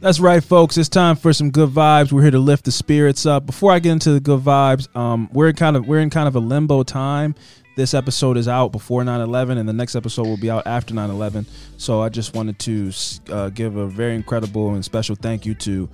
That's 0.01 0.21
right, 0.21 0.41
folks. 0.41 0.77
It's 0.77 0.87
time 0.87 1.17
for 1.17 1.33
some 1.33 1.51
good 1.51 1.69
vibes. 1.69 2.11
We're 2.13 2.21
here 2.21 2.31
to 2.31 2.39
lift 2.39 2.63
the 2.63 2.71
spirits 2.71 3.25
up. 3.25 3.45
Before 3.45 3.73
I 3.73 3.79
get 3.79 3.91
into 3.91 4.13
the 4.13 4.21
good 4.21 4.39
vibes, 4.39 4.87
um, 4.95 5.29
we're 5.33 5.49
in 5.49 5.55
kind 5.55 5.75
of 5.75 5.87
we're 5.87 5.99
in 5.99 6.09
kind 6.09 6.27
of 6.27 6.35
a 6.35 6.39
limbo 6.39 6.83
time. 6.83 7.35
This 7.79 7.93
episode 7.93 8.35
is 8.35 8.49
out 8.49 8.73
before 8.73 9.05
9/11, 9.05 9.57
and 9.57 9.69
the 9.69 9.71
next 9.71 9.95
episode 9.95 10.27
will 10.27 10.35
be 10.35 10.51
out 10.51 10.67
after 10.67 10.93
9/11. 10.93 11.45
So 11.77 12.01
I 12.01 12.09
just 12.09 12.35
wanted 12.35 12.59
to 12.59 12.91
uh, 13.31 13.47
give 13.51 13.77
a 13.77 13.87
very 13.87 14.15
incredible 14.15 14.73
and 14.73 14.83
special 14.83 15.15
thank 15.15 15.45
you 15.45 15.55
to 15.55 15.87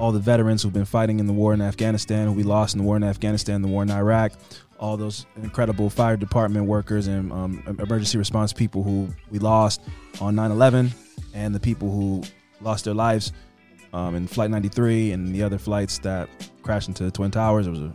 all 0.00 0.10
the 0.10 0.18
veterans 0.18 0.60
who've 0.60 0.72
been 0.72 0.84
fighting 0.84 1.20
in 1.20 1.28
the 1.28 1.32
war 1.32 1.54
in 1.54 1.62
Afghanistan, 1.62 2.26
who 2.26 2.32
we 2.32 2.42
lost 2.42 2.74
in 2.74 2.78
the 2.80 2.84
war 2.84 2.96
in 2.96 3.04
Afghanistan, 3.04 3.62
the 3.62 3.68
war 3.68 3.84
in 3.84 3.92
Iraq, 3.92 4.32
all 4.80 4.96
those 4.96 5.24
incredible 5.40 5.88
fire 5.88 6.16
department 6.16 6.66
workers 6.66 7.06
and 7.06 7.32
um, 7.32 7.62
emergency 7.78 8.18
response 8.18 8.52
people 8.52 8.82
who 8.82 9.06
we 9.30 9.38
lost 9.38 9.80
on 10.20 10.34
9/11, 10.34 10.90
and 11.32 11.54
the 11.54 11.60
people 11.60 11.92
who 11.92 12.24
lost 12.60 12.86
their 12.86 12.94
lives 12.94 13.32
um, 13.92 14.16
in 14.16 14.26
Flight 14.26 14.50
93 14.50 15.12
and 15.12 15.32
the 15.32 15.44
other 15.44 15.58
flights 15.58 15.98
that 16.00 16.28
crashed 16.62 16.88
into 16.88 17.04
the 17.04 17.12
Twin 17.12 17.30
Towers. 17.30 17.68
It 17.68 17.70
was 17.70 17.82
an 17.82 17.94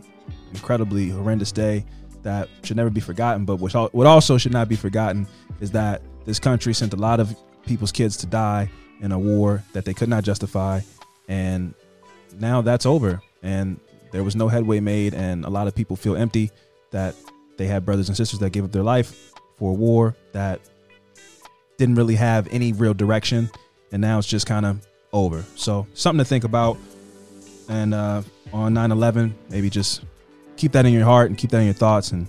incredibly 0.54 1.10
horrendous 1.10 1.52
day 1.52 1.84
that 2.24 2.48
should 2.62 2.76
never 2.76 2.90
be 2.90 3.00
forgotten. 3.00 3.44
But 3.44 3.56
what, 3.56 3.74
al- 3.74 3.88
what 3.92 4.06
also 4.06 4.36
should 4.36 4.52
not 4.52 4.68
be 4.68 4.76
forgotten 4.76 5.26
is 5.60 5.70
that 5.70 6.02
this 6.24 6.38
country 6.38 6.74
sent 6.74 6.92
a 6.92 6.96
lot 6.96 7.20
of 7.20 7.34
people's 7.66 7.92
kids 7.92 8.16
to 8.18 8.26
die 8.26 8.68
in 9.00 9.12
a 9.12 9.18
war 9.18 9.62
that 9.72 9.84
they 9.84 9.94
could 9.94 10.08
not 10.08 10.24
justify. 10.24 10.80
And 11.28 11.74
now 12.38 12.60
that's 12.60 12.86
over. 12.86 13.22
And 13.42 13.78
there 14.10 14.24
was 14.24 14.34
no 14.34 14.48
headway 14.48 14.80
made. 14.80 15.14
And 15.14 15.44
a 15.44 15.50
lot 15.50 15.66
of 15.68 15.74
people 15.74 15.96
feel 15.96 16.16
empty 16.16 16.50
that 16.90 17.14
they 17.56 17.66
had 17.66 17.84
brothers 17.84 18.08
and 18.08 18.16
sisters 18.16 18.40
that 18.40 18.50
gave 18.50 18.64
up 18.64 18.72
their 18.72 18.82
life 18.82 19.32
for 19.58 19.70
a 19.70 19.74
war 19.74 20.16
that 20.32 20.60
didn't 21.78 21.94
really 21.96 22.14
have 22.14 22.48
any 22.50 22.72
real 22.72 22.94
direction 22.94 23.50
and 23.92 24.00
now 24.00 24.18
it's 24.18 24.28
just 24.28 24.46
kind 24.46 24.66
of 24.66 24.86
over 25.12 25.44
so 25.56 25.86
something 25.94 26.18
to 26.18 26.24
think 26.24 26.44
about 26.44 26.76
and 27.68 27.94
uh, 27.94 28.22
on 28.52 28.74
9-11 28.74 29.32
maybe 29.50 29.70
just 29.70 30.02
keep 30.56 30.72
that 30.72 30.86
in 30.86 30.92
your 30.92 31.04
heart 31.04 31.28
and 31.28 31.38
keep 31.38 31.50
that 31.50 31.58
in 31.58 31.66
your 31.66 31.74
thoughts 31.74 32.12
and 32.12 32.28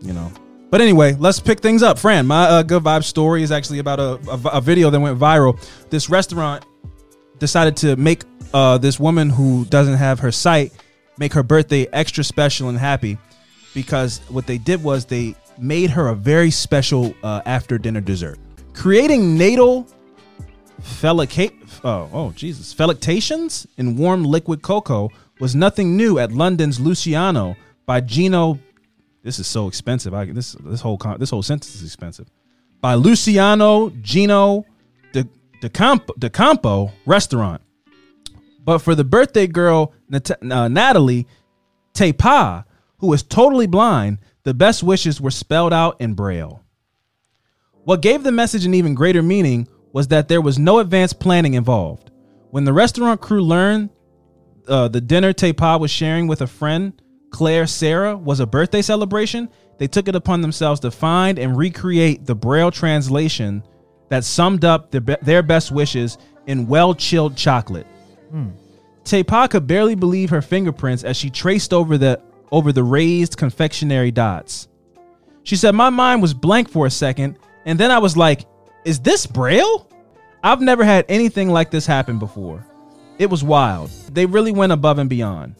you 0.00 0.12
know. 0.12 0.30
But 0.70 0.80
anyway 0.80 1.14
let's 1.14 1.40
pick 1.40 1.60
things 1.60 1.82
up. 1.82 1.98
Fran 1.98 2.26
my 2.26 2.44
uh, 2.44 2.62
good 2.62 2.82
vibe 2.82 3.04
story 3.04 3.42
is 3.42 3.52
actually 3.52 3.78
about 3.78 4.00
a, 4.00 4.18
a, 4.30 4.56
a 4.56 4.60
video 4.60 4.90
that 4.90 5.00
went 5.00 5.18
viral. 5.18 5.60
This 5.90 6.08
restaurant 6.08 6.64
decided 7.38 7.76
to 7.78 7.96
make 7.96 8.22
uh, 8.54 8.78
this 8.78 9.00
woman 9.00 9.30
who 9.30 9.64
doesn't 9.66 9.96
have 9.96 10.20
her 10.20 10.32
sight 10.32 10.72
make 11.18 11.32
her 11.32 11.42
birthday 11.42 11.86
extra 11.92 12.24
special 12.24 12.68
and 12.68 12.78
happy 12.78 13.18
because 13.74 14.20
what 14.28 14.46
they 14.46 14.58
did 14.58 14.82
was 14.82 15.04
they 15.04 15.34
made 15.58 15.90
her 15.90 16.08
a 16.08 16.14
very 16.14 16.50
special 16.50 17.14
uh, 17.22 17.42
after 17.46 17.78
dinner 17.78 18.00
dessert. 18.00 18.38
Creating 18.74 19.36
natal 19.36 19.86
Felicate, 20.82 21.54
oh, 21.84 22.10
oh, 22.12 22.32
Jesus. 22.32 22.72
Felictations 22.72 23.66
in 23.78 23.96
warm 23.96 24.24
liquid 24.24 24.62
cocoa 24.62 25.10
was 25.42 25.56
nothing 25.56 25.96
new 25.96 26.20
at 26.20 26.30
London's 26.30 26.78
Luciano 26.78 27.56
by 27.84 28.00
Gino. 28.00 28.60
This 29.24 29.40
is 29.40 29.48
so 29.48 29.66
expensive. 29.66 30.14
I, 30.14 30.26
this 30.26 30.52
this 30.52 30.80
whole 30.80 30.96
con- 30.96 31.18
this 31.18 31.30
whole 31.30 31.42
sentence 31.42 31.74
is 31.74 31.82
expensive. 31.82 32.30
By 32.80 32.94
Luciano 32.94 33.90
Gino 33.90 34.64
de, 35.12 35.26
de, 35.60 35.68
Campo, 35.68 36.14
de 36.16 36.30
Campo 36.30 36.92
restaurant. 37.06 37.60
But 38.64 38.78
for 38.78 38.94
the 38.94 39.02
birthday 39.02 39.48
girl 39.48 39.92
Nat- 40.08 40.30
uh, 40.30 40.68
Natalie 40.68 41.26
Tepa, 41.92 42.64
who 42.98 43.12
is 43.12 43.24
totally 43.24 43.66
blind, 43.66 44.18
the 44.44 44.54
best 44.54 44.84
wishes 44.84 45.20
were 45.20 45.32
spelled 45.32 45.72
out 45.72 46.00
in 46.00 46.14
braille. 46.14 46.62
What 47.82 48.00
gave 48.00 48.22
the 48.22 48.30
message 48.30 48.64
an 48.64 48.74
even 48.74 48.94
greater 48.94 49.24
meaning 49.24 49.66
was 49.92 50.06
that 50.08 50.28
there 50.28 50.40
was 50.40 50.56
no 50.56 50.78
advanced 50.78 51.18
planning 51.18 51.54
involved. 51.54 52.12
When 52.52 52.64
the 52.64 52.72
restaurant 52.72 53.20
crew 53.20 53.42
learned 53.42 53.90
uh, 54.68 54.88
the 54.88 55.00
dinner 55.00 55.32
Tepa 55.32 55.78
was 55.80 55.90
sharing 55.90 56.26
with 56.26 56.42
a 56.42 56.46
friend, 56.46 57.00
Claire 57.30 57.66
Sarah, 57.66 58.16
was 58.16 58.40
a 58.40 58.46
birthday 58.46 58.82
celebration, 58.82 59.48
they 59.78 59.88
took 59.88 60.08
it 60.08 60.14
upon 60.14 60.42
themselves 60.42 60.80
to 60.80 60.90
find 60.90 61.38
and 61.38 61.56
recreate 61.56 62.26
the 62.26 62.34
Braille 62.34 62.70
translation 62.70 63.64
that 64.10 64.24
summed 64.24 64.64
up 64.64 64.90
their, 64.90 65.00
be- 65.00 65.16
their 65.22 65.42
best 65.42 65.72
wishes 65.72 66.18
in 66.46 66.66
well 66.68 66.94
chilled 66.94 67.36
chocolate. 67.36 67.86
Tepa 69.04 69.50
could 69.50 69.66
barely 69.66 69.94
believe 69.94 70.30
her 70.30 70.42
fingerprints 70.42 71.02
as 71.02 71.16
she 71.16 71.30
traced 71.30 71.72
over 71.72 71.98
the 71.98 72.20
over 72.52 72.70
the 72.72 72.84
raised 72.84 73.36
confectionery 73.36 74.10
dots. 74.10 74.68
She 75.42 75.56
said, 75.56 75.74
My 75.74 75.90
mind 75.90 76.22
was 76.22 76.34
blank 76.34 76.68
for 76.68 76.86
a 76.86 76.90
second, 76.90 77.38
and 77.64 77.80
then 77.80 77.90
I 77.90 77.98
was 77.98 78.16
like, 78.16 78.44
Is 78.84 79.00
this 79.00 79.26
Braille? 79.26 79.88
I've 80.44 80.60
never 80.60 80.84
had 80.84 81.06
anything 81.08 81.48
like 81.48 81.70
this 81.70 81.86
happen 81.86 82.18
before. 82.18 82.64
It 83.22 83.30
was 83.30 83.44
wild. 83.44 83.90
They 84.12 84.26
really 84.26 84.50
went 84.50 84.72
above 84.72 84.98
and 84.98 85.08
beyond. 85.08 85.54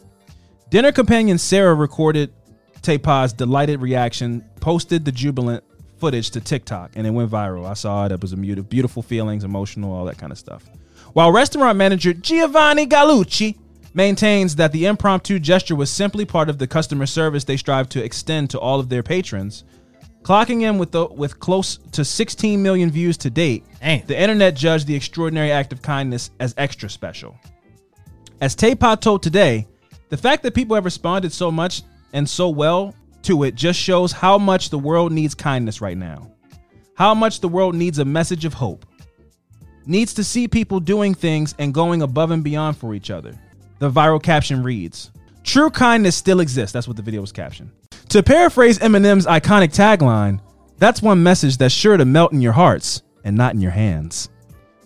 Dinner 0.69 0.91
companion 0.91 1.37
Sarah 1.37 1.73
recorded 1.73 2.33
Tepa's 2.81 3.31
delighted 3.31 3.79
reaction, 3.79 4.43
posted 4.59 5.05
the 5.05 5.13
jubilant 5.13 5.63
footage 5.97 6.31
to 6.31 6.41
TikTok, 6.41 6.91
and 6.97 7.07
it 7.07 7.11
went 7.11 7.31
viral. 7.31 7.65
I 7.65 7.75
saw 7.75 8.05
it. 8.05 8.11
It 8.11 8.21
was 8.21 8.33
a 8.33 8.35
beautiful 8.35 9.01
feelings, 9.01 9.45
emotional, 9.45 9.93
all 9.93 10.03
that 10.03 10.17
kind 10.17 10.33
of 10.33 10.37
stuff. 10.37 10.69
While 11.13 11.31
restaurant 11.31 11.77
manager 11.77 12.11
Giovanni 12.11 12.85
Gallucci 12.85 13.57
maintains 13.93 14.57
that 14.57 14.73
the 14.73 14.85
impromptu 14.85 15.39
gesture 15.39 15.77
was 15.77 15.89
simply 15.89 16.25
part 16.25 16.49
of 16.49 16.57
the 16.57 16.67
customer 16.67 17.05
service 17.05 17.45
they 17.45 17.55
strive 17.55 17.87
to 17.87 18.03
extend 18.03 18.49
to 18.49 18.59
all 18.59 18.81
of 18.81 18.89
their 18.89 19.03
patrons, 19.03 19.63
clocking 20.23 20.63
in 20.63 20.77
with 20.77 20.91
the, 20.91 21.05
with 21.05 21.39
close 21.39 21.77
to 21.93 22.03
16 22.03 22.61
million 22.61 22.91
views 22.91 23.15
to 23.19 23.29
date, 23.29 23.63
Damn. 23.79 24.05
the 24.05 24.19
internet 24.19 24.53
judged 24.53 24.85
the 24.85 24.95
extraordinary 24.95 25.53
act 25.53 25.71
of 25.71 25.81
kindness 25.81 26.31
as 26.41 26.53
extra 26.57 26.89
special. 26.89 27.37
As 28.41 28.55
Tepa 28.55 28.99
told 28.99 29.23
today, 29.23 29.67
the 30.09 30.17
fact 30.17 30.43
that 30.43 30.53
people 30.53 30.75
have 30.75 30.85
responded 30.85 31.31
so 31.31 31.51
much 31.51 31.83
and 32.13 32.29
so 32.29 32.49
well 32.49 32.93
to 33.23 33.43
it 33.43 33.55
just 33.55 33.79
shows 33.79 34.11
how 34.11 34.37
much 34.37 34.69
the 34.69 34.77
world 34.77 35.11
needs 35.11 35.33
kindness 35.33 35.81
right 35.81 35.97
now. 35.97 36.29
How 36.95 37.13
much 37.13 37.39
the 37.39 37.47
world 37.47 37.73
needs 37.73 37.99
a 37.99 38.05
message 38.05 38.45
of 38.45 38.53
hope. 38.53 38.85
Needs 39.85 40.13
to 40.13 40.23
see 40.23 40.47
people 40.47 40.79
doing 40.79 41.13
things 41.13 41.55
and 41.57 41.73
going 41.73 42.01
above 42.01 42.31
and 42.31 42.43
beyond 42.43 42.77
for 42.77 42.93
each 42.93 43.09
other. 43.09 43.33
The 43.79 43.89
viral 43.89 44.21
caption 44.21 44.63
reads 44.63 45.11
True 45.43 45.69
kindness 45.69 46.15
still 46.15 46.39
exists. 46.39 46.73
That's 46.73 46.87
what 46.87 46.95
the 46.95 47.03
video 47.03 47.21
was 47.21 47.31
captioned. 47.31 47.71
To 48.09 48.23
paraphrase 48.23 48.79
M&M's 48.79 49.25
iconic 49.25 49.73
tagline, 49.73 50.39
that's 50.77 51.01
one 51.01 51.23
message 51.23 51.57
that's 51.57 51.73
sure 51.73 51.97
to 51.97 52.05
melt 52.05 52.31
in 52.31 52.41
your 52.41 52.53
hearts 52.53 53.01
and 53.23 53.35
not 53.35 53.53
in 53.53 53.61
your 53.61 53.71
hands. 53.71 54.29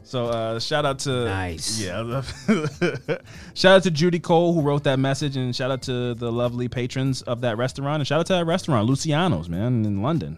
So 0.07 0.27
uh, 0.27 0.59
shout 0.59 0.85
out 0.85 0.99
to 0.99 1.25
Nice. 1.25 1.81
yeah, 1.81 2.21
shout 3.53 3.75
out 3.77 3.83
to 3.83 3.91
Judy 3.91 4.19
Cole 4.19 4.53
who 4.53 4.61
wrote 4.61 4.85
that 4.85 4.99
message, 4.99 5.35
and 5.35 5.53
shout 5.53 5.69
out 5.69 5.81
to 5.83 6.13
the 6.13 6.31
lovely 6.31 6.69
patrons 6.69 7.21
of 7.23 7.41
that 7.41 7.57
restaurant, 7.57 7.99
and 7.99 8.07
shout 8.07 8.21
out 8.21 8.25
to 8.27 8.33
that 8.33 8.45
restaurant, 8.45 8.87
Luciano's, 8.87 9.49
man, 9.49 9.83
in 9.85 10.01
London. 10.01 10.37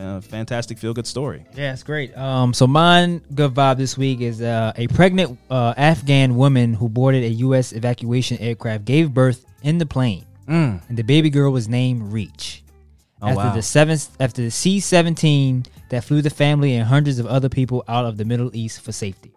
A 0.00 0.20
fantastic 0.20 0.78
feel 0.78 0.94
good 0.94 1.06
story. 1.06 1.44
Yeah, 1.56 1.72
it's 1.72 1.82
great. 1.82 2.16
Um, 2.16 2.52
so 2.54 2.66
mine 2.66 3.20
good 3.34 3.52
vibe 3.54 3.78
this 3.78 3.96
week 3.98 4.20
is 4.20 4.40
uh, 4.42 4.72
a 4.76 4.86
pregnant 4.88 5.38
uh, 5.50 5.74
Afghan 5.76 6.36
woman 6.36 6.74
who 6.74 6.88
boarded 6.88 7.22
a 7.24 7.28
U.S. 7.46 7.72
evacuation 7.72 8.36
aircraft 8.38 8.84
gave 8.84 9.14
birth 9.14 9.44
in 9.62 9.78
the 9.78 9.86
plane, 9.86 10.24
and 10.48 10.80
the 10.90 11.02
baby 11.02 11.30
girl 11.30 11.52
was 11.52 11.68
named 11.68 12.12
Reach. 12.12 12.62
Oh, 13.20 13.28
after 13.28 13.36
wow. 13.36 13.54
the 13.54 13.62
seventh, 13.62 14.16
after 14.20 14.42
the 14.42 14.50
C-17 14.50 15.66
that 15.90 16.04
flew 16.04 16.22
the 16.22 16.30
family 16.30 16.76
and 16.76 16.86
hundreds 16.86 17.18
of 17.18 17.26
other 17.26 17.48
people 17.48 17.84
out 17.88 18.04
of 18.04 18.16
the 18.16 18.24
Middle 18.24 18.54
East 18.54 18.80
for 18.80 18.92
safety. 18.92 19.32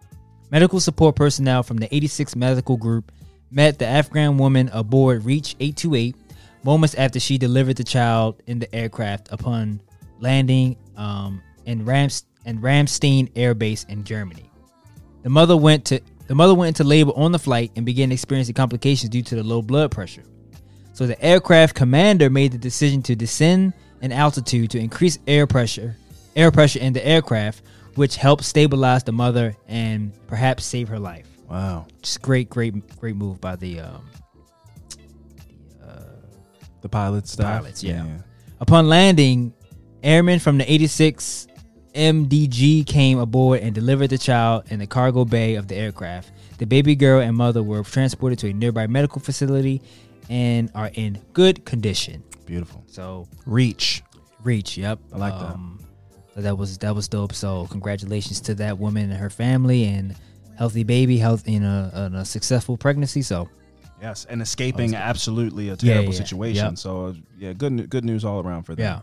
Medical 0.50 0.80
support 0.80 1.16
personnel 1.16 1.62
from 1.62 1.78
the 1.78 1.88
86th 1.88 2.36
Medical 2.36 2.76
Group 2.76 3.10
met 3.50 3.78
the 3.78 3.86
Afghan 3.86 4.38
woman 4.38 4.70
aboard 4.72 5.24
Reach 5.24 5.56
828 5.58 6.14
moments 6.62 6.94
after 6.94 7.18
she 7.18 7.38
delivered 7.38 7.76
the 7.76 7.84
child 7.84 8.40
in 8.46 8.58
the 8.58 8.72
aircraft 8.74 9.32
upon 9.32 9.80
landing 10.20 10.76
um, 10.96 11.42
in 11.64 11.84
Rams 11.84 12.24
in 12.44 12.60
Ramstein 12.60 13.30
Air 13.36 13.54
Base 13.54 13.84
in 13.84 14.04
Germany. 14.04 14.50
The 15.22 15.30
mother 15.30 15.56
went 15.56 15.84
to 15.86 16.00
the 16.26 16.34
mother 16.34 16.54
went 16.54 16.68
into 16.68 16.84
labor 16.84 17.12
on 17.14 17.32
the 17.32 17.38
flight 17.38 17.72
and 17.76 17.84
began 17.84 18.12
experiencing 18.12 18.54
complications 18.54 19.10
due 19.10 19.22
to 19.22 19.34
the 19.34 19.42
low 19.42 19.62
blood 19.62 19.90
pressure. 19.90 20.22
So 20.92 21.06
the 21.06 21.22
aircraft 21.24 21.74
commander 21.74 22.28
made 22.30 22.52
the 22.52 22.58
decision 22.58 23.02
to 23.02 23.16
descend 23.16 23.72
in 24.02 24.12
altitude 24.12 24.70
to 24.70 24.78
increase 24.78 25.18
air 25.26 25.46
pressure, 25.46 25.96
air 26.36 26.50
pressure 26.50 26.80
in 26.80 26.92
the 26.92 27.06
aircraft, 27.06 27.62
which 27.94 28.16
helped 28.16 28.44
stabilize 28.44 29.04
the 29.04 29.12
mother 29.12 29.56
and 29.68 30.12
perhaps 30.26 30.64
save 30.64 30.88
her 30.88 30.98
life. 30.98 31.26
Wow, 31.48 31.86
Just 32.02 32.22
great, 32.22 32.48
great, 32.48 32.74
great 32.98 33.16
move 33.16 33.40
by 33.40 33.56
the 33.56 33.80
um, 33.80 34.02
the 36.82 36.88
pilot 36.88 37.26
staff. 37.26 37.60
pilots. 37.62 37.82
Yeah. 37.82 38.06
Upon 38.60 38.88
landing, 38.88 39.54
airmen 40.02 40.38
from 40.38 40.58
the 40.58 40.70
86 40.70 41.46
MDG 41.94 42.86
came 42.86 43.18
aboard 43.18 43.60
and 43.60 43.74
delivered 43.74 44.08
the 44.10 44.18
child 44.18 44.64
in 44.70 44.78
the 44.78 44.86
cargo 44.86 45.24
bay 45.24 45.54
of 45.54 45.68
the 45.68 45.76
aircraft. 45.76 46.30
The 46.58 46.66
baby 46.66 46.94
girl 46.94 47.20
and 47.20 47.36
mother 47.36 47.62
were 47.62 47.82
transported 47.82 48.38
to 48.40 48.48
a 48.48 48.52
nearby 48.52 48.86
medical 48.86 49.20
facility 49.20 49.82
and 50.30 50.70
are 50.74 50.90
in 50.94 51.20
good 51.32 51.64
condition. 51.64 52.22
beautiful. 52.46 52.82
So 52.86 53.28
Reach. 53.46 54.02
reach, 54.44 54.76
yep. 54.76 54.98
I 55.12 55.16
like 55.18 55.38
that. 55.38 55.56
So 56.34 56.40
that 56.40 56.56
was 56.56 56.78
that 56.78 56.94
was 56.94 57.08
dope. 57.08 57.32
So 57.34 57.66
congratulations 57.70 58.40
to 58.42 58.54
that 58.56 58.78
woman 58.78 59.10
and 59.10 59.18
her 59.20 59.30
family 59.30 59.84
and 59.84 60.16
healthy 60.56 60.82
baby, 60.84 61.18
health 61.18 61.44
in 61.46 61.62
a, 61.64 62.06
in 62.06 62.14
a 62.14 62.24
successful 62.24 62.76
pregnancy. 62.76 63.22
So 63.22 63.48
Yes, 64.00 64.24
and 64.28 64.42
escaping 64.42 64.94
absolutely 64.96 65.68
a 65.68 65.76
terrible 65.76 66.12
yeah, 66.12 66.18
situation. 66.18 66.66
yep. 66.70 66.78
So 66.78 67.14
yeah, 67.38 67.52
good 67.52 67.88
good 67.90 68.04
news 68.04 68.24
all 68.24 68.40
around 68.40 68.64
for 68.64 68.74
them. 68.74 68.84
Yeah. 68.84 69.00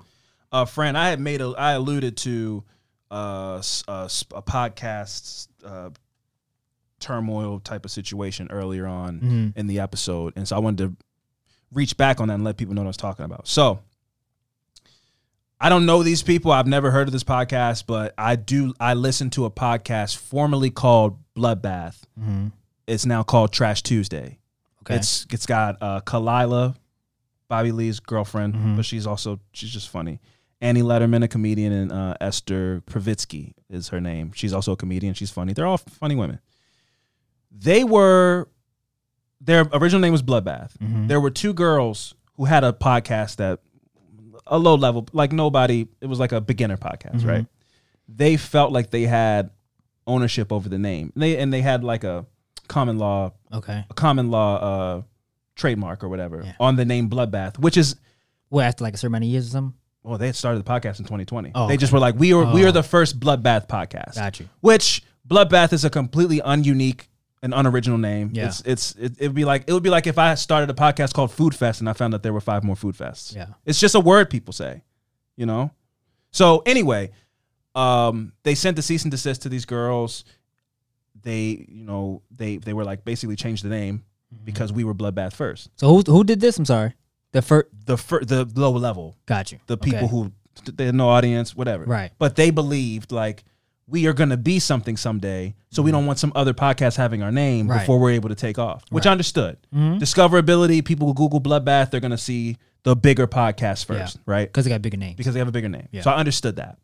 uh, 0.51 0.65
friend, 0.65 0.97
I 0.97 1.09
had 1.09 1.19
made 1.19 1.39
a 1.41 1.53
I 1.57 1.73
alluded 1.73 2.17
to 2.17 2.63
uh, 3.11 3.57
s- 3.59 3.83
uh, 3.87 4.09
a 4.35 4.41
podcast 4.41 5.47
uh, 5.63 5.89
turmoil 6.99 7.59
type 7.59 7.85
of 7.85 7.91
situation 7.91 8.47
earlier 8.51 8.85
on 8.85 9.21
Mhm. 9.21 9.57
in 9.57 9.67
the 9.67 9.79
episode, 9.79 10.33
and 10.35 10.47
so 10.47 10.55
I 10.55 10.59
wanted 10.59 10.89
to 10.97 11.05
reach 11.73 11.95
back 11.97 12.19
on 12.19 12.27
that 12.29 12.35
and 12.35 12.43
let 12.43 12.57
people 12.57 12.73
know 12.73 12.81
what 12.81 12.87
I 12.87 12.89
was 12.89 12.97
talking 12.97 13.25
about. 13.25 13.47
So. 13.47 13.79
I 15.61 15.67
don't 15.67 15.85
know 15.85 16.03
these 16.03 16.23
people. 16.23 16.51
I've 16.53 16.67
never 16.67 16.89
heard 16.89 17.09
of 17.09 17.11
this 17.11 17.25
podcast, 17.25 17.83
but 17.85 18.13
I 18.17 18.37
do. 18.37 18.73
I 18.79 18.93
listen 18.93 19.29
to 19.31 19.43
a 19.43 19.51
podcast 19.51 20.15
formerly 20.15 20.69
called 20.69 21.17
Bloodbath. 21.35 21.97
It's 22.87 23.05
now 23.05 23.23
called 23.23 23.51
Trash 23.51 23.83
Tuesday. 23.83 24.39
Okay. 24.83 24.95
It's 24.95 25.27
it's 25.31 25.45
got 25.45 25.75
uh, 25.81 25.99
Khalyla, 26.01 26.75
Bobby 27.49 27.73
Lee's 27.73 27.99
girlfriend, 27.99 28.53
Mhm. 28.55 28.75
but 28.77 28.85
she's 28.85 29.05
also 29.05 29.41
she's 29.51 29.69
just 29.71 29.89
funny. 29.89 30.21
Annie 30.61 30.81
Lederman, 30.81 31.23
a 31.25 31.27
comedian, 31.27 31.73
and 31.73 31.91
uh, 31.91 32.13
Esther 32.21 32.81
Povitsky 32.89 33.53
is 33.69 33.89
her 33.89 33.99
name. 33.99 34.31
She's 34.33 34.53
also 34.53 34.71
a 34.71 34.77
comedian. 34.77 35.13
She's 35.13 35.29
funny. 35.29 35.51
They're 35.51 35.67
all 35.67 35.77
funny 35.77 36.15
women. 36.15 36.39
They 37.51 37.83
were 37.83 38.47
their 39.41 39.67
original 39.73 40.01
name 40.01 40.11
was 40.11 40.21
Bloodbath. 40.23 40.77
Mhm. 40.77 41.07
There 41.07 41.19
were 41.21 41.29
two 41.31 41.53
girls 41.53 42.13
who 42.35 42.45
had 42.45 42.63
a 42.63 42.73
podcast 42.73 43.37
that 43.37 43.59
a 44.47 44.57
low 44.57 44.75
level, 44.75 45.07
like 45.13 45.31
nobody. 45.31 45.87
It 46.01 46.07
was 46.07 46.19
like 46.19 46.31
a 46.31 46.41
beginner 46.41 46.77
podcast, 46.77 47.21
Mhm. 47.21 47.27
right? 47.27 47.45
They 48.07 48.37
felt 48.37 48.71
like 48.71 48.89
they 48.89 49.03
had 49.03 49.51
ownership 50.07 50.51
over 50.51 50.67
the 50.67 50.79
name. 50.79 51.13
They 51.15 51.37
and 51.37 51.53
they 51.53 51.61
had 51.61 51.83
like 51.83 52.03
a 52.03 52.25
common 52.67 52.97
law 52.97 53.31
okay. 53.53 53.85
a 53.89 53.93
common 53.93 54.29
law 54.31 54.55
uh, 54.57 55.01
trademark 55.55 56.03
or 56.03 56.09
whatever 56.09 56.41
Yeah. 56.45 56.53
on 56.59 56.75
the 56.75 56.85
name 56.85 57.09
Bloodbath, 57.09 57.57
which 57.59 57.77
is 57.77 57.95
Well, 58.49 58.65
after 58.65 58.83
like 58.83 58.93
a 58.95 58.97
certain 58.97 59.11
amount 59.13 59.25
of 59.25 59.29
years 59.29 59.47
or 59.47 59.51
something. 59.51 59.73
well, 60.03 60.17
they 60.17 60.25
had 60.27 60.35
started 60.35 60.63
the 60.63 60.69
podcast 60.69 60.97
in 60.99 61.05
2020. 61.05 61.51
Oh, 61.53 61.67
they 61.67 61.77
just 61.77 61.93
were 61.93 61.99
like, 61.99 62.15
we 62.17 62.33
are 62.33 62.51
we 62.53 62.65
Oh. 62.65 62.69
are 62.69 62.71
the 62.71 62.81
first 62.83 63.19
Bloodbath 63.19 63.67
podcast. 63.67 64.15
Got 64.15 64.39
you. 64.39 64.49
Which 64.61 65.03
Bloodbath 65.27 65.73
is 65.73 65.85
a 65.85 65.89
completely 65.91 66.39
ununique 66.41 67.01
and 67.41 67.53
unoriginal 67.53 67.97
name. 67.97 68.31
Yeah. 68.33 68.47
It's 68.47 68.61
it's 68.65 68.95
it, 68.95 69.13
it'd 69.19 69.33
be 69.33 69.45
like 69.45 69.63
it 69.67 69.73
would 69.73 69.83
be 69.83 69.89
like 69.89 70.07
if 70.07 70.17
I 70.17 70.35
started 70.35 70.69
a 70.69 70.73
podcast 70.73 71.13
called 71.13 71.31
Food 71.31 71.55
Fest 71.55 71.79
and 71.79 71.89
I 71.89 71.93
found 71.93 72.13
that 72.13 72.23
there 72.23 72.33
were 72.33 72.41
five 72.41 72.63
more 72.63 72.75
food 72.75 72.95
fests. 72.95 73.35
Yeah. 73.35 73.47
It's 73.65 73.79
just 73.79 73.95
a 73.95 73.99
word 73.99 74.29
people 74.29 74.53
say, 74.53 74.83
you 75.37 75.45
know. 75.45 75.71
So 76.31 76.61
anyway, 76.65 77.11
um, 77.75 78.33
they 78.43 78.55
sent 78.55 78.75
the 78.75 78.81
cease 78.81 79.03
and 79.03 79.11
desist 79.11 79.41
to 79.43 79.49
these 79.49 79.65
girls. 79.65 80.25
They, 81.21 81.65
you 81.69 81.83
know, 81.85 82.21
they 82.35 82.57
they 82.57 82.73
were 82.73 82.83
like 82.85 83.03
basically 83.05 83.35
changed 83.35 83.63
the 83.63 83.69
name 83.69 84.03
Mm-hmm. 84.31 84.45
because 84.45 84.71
we 84.71 84.83
were 84.83 84.93
Bloodbath 84.93 85.33
first. 85.33 85.71
So 85.75 85.87
who 85.87 86.03
who 86.05 86.23
did 86.23 86.39
this? 86.39 86.59
I'm 86.59 86.65
sorry. 86.65 86.93
The 87.31 87.41
first. 87.41 87.67
The 87.85 87.97
fir- 87.97 88.23
the 88.23 88.45
low 88.55 88.69
level, 88.73 89.17
Got 89.25 89.51
you. 89.51 89.57
the 89.65 89.75
people 89.75 89.97
Okay. 90.03 90.07
who 90.07 90.31
they 90.71 90.85
had 90.85 90.93
no 90.93 91.09
audience, 91.09 91.55
whatever. 91.55 91.85
Right. 91.85 92.11
But 92.19 92.35
they 92.35 92.51
believed 92.51 93.11
like 93.11 93.43
we 93.89 94.05
are 94.07 94.13
going 94.13 94.29
to 94.29 94.37
be 94.37 94.59
something 94.59 94.95
someday, 94.97 95.55
so 95.71 95.81
we 95.81 95.91
don't 95.91 96.05
want 96.05 96.19
some 96.19 96.31
other 96.35 96.53
podcast 96.53 96.95
having 96.97 97.23
our 97.23 97.31
name 97.31 97.65
Mm-hmm. 97.65 97.71
Right. 97.71 97.79
before 97.79 97.99
we're 97.99 98.11
able 98.11 98.29
to 98.29 98.35
take 98.35 98.59
off, 98.59 98.83
which 98.89 99.05
Right. 99.05 99.09
I 99.09 99.11
understood. 99.13 99.57
Mhm. 99.75 99.99
Discoverability, 99.99 100.83
people 100.85 101.07
will 101.07 101.13
Google 101.15 101.41
Bloodbath, 101.41 101.89
they're 101.91 101.99
going 101.99 102.11
to 102.11 102.17
see 102.17 102.57
the 102.83 102.95
bigger 102.95 103.27
podcast 103.27 103.85
first, 103.85 104.15
Yeah. 104.17 104.21
right? 104.25 104.47
because 104.47 104.65
they 104.65 104.69
got 104.71 104.81
bigger 104.81 104.97
names. 104.97 105.15
Because 105.17 105.33
they 105.33 105.39
have 105.39 105.47
a 105.47 105.51
bigger 105.51 105.69
name. 105.69 105.87
Yeah. 105.91 106.01
So 106.01 106.11
I 106.11 106.15
understood 106.17 106.57
that. 106.57 106.77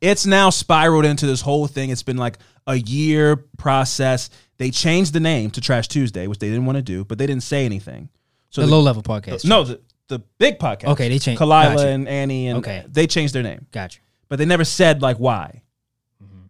It's 0.00 0.26
now 0.26 0.50
spiraled 0.50 1.04
into 1.04 1.26
this 1.26 1.40
whole 1.40 1.66
thing. 1.66 1.90
It's 1.90 2.02
been 2.02 2.16
like 2.16 2.38
a 2.66 2.76
year 2.76 3.36
process. 3.56 4.30
They 4.58 4.70
changed 4.70 5.12
the 5.12 5.20
name 5.20 5.50
to 5.52 5.60
Trash 5.60 5.88
Tuesday, 5.88 6.26
which 6.26 6.38
they 6.40 6.48
didn't 6.48 6.66
want 6.66 6.76
to 6.76 6.82
do, 6.82 7.04
but 7.04 7.18
they 7.18 7.26
didn't 7.26 7.42
say 7.44 7.64
anything. 7.64 8.08
So 8.50 8.60
the 8.60 8.66
the- 8.66 8.72
low 8.72 8.80
level 8.80 9.02
podcast. 9.02 9.44
no, 9.44 9.64
the, 9.64 9.80
the 10.08 10.18
big 10.38 10.58
podcast. 10.58 10.88
Okay, 10.88 11.08
they 11.08 11.18
changed- 11.18 11.40
Khalyla 11.40 11.76
gotcha. 11.76 11.88
and 11.88 12.06
Annie 12.08 12.48
and 12.48 12.58
Okay. 12.58 12.84
they 12.88 13.06
changed 13.06 13.34
their 13.34 13.42
name, 13.42 13.66
Got 13.72 13.96
you. 13.96 14.02
but 14.28 14.38
they 14.38 14.44
never 14.44 14.64
said 14.64 15.02
like 15.02 15.16
why. 15.16 15.61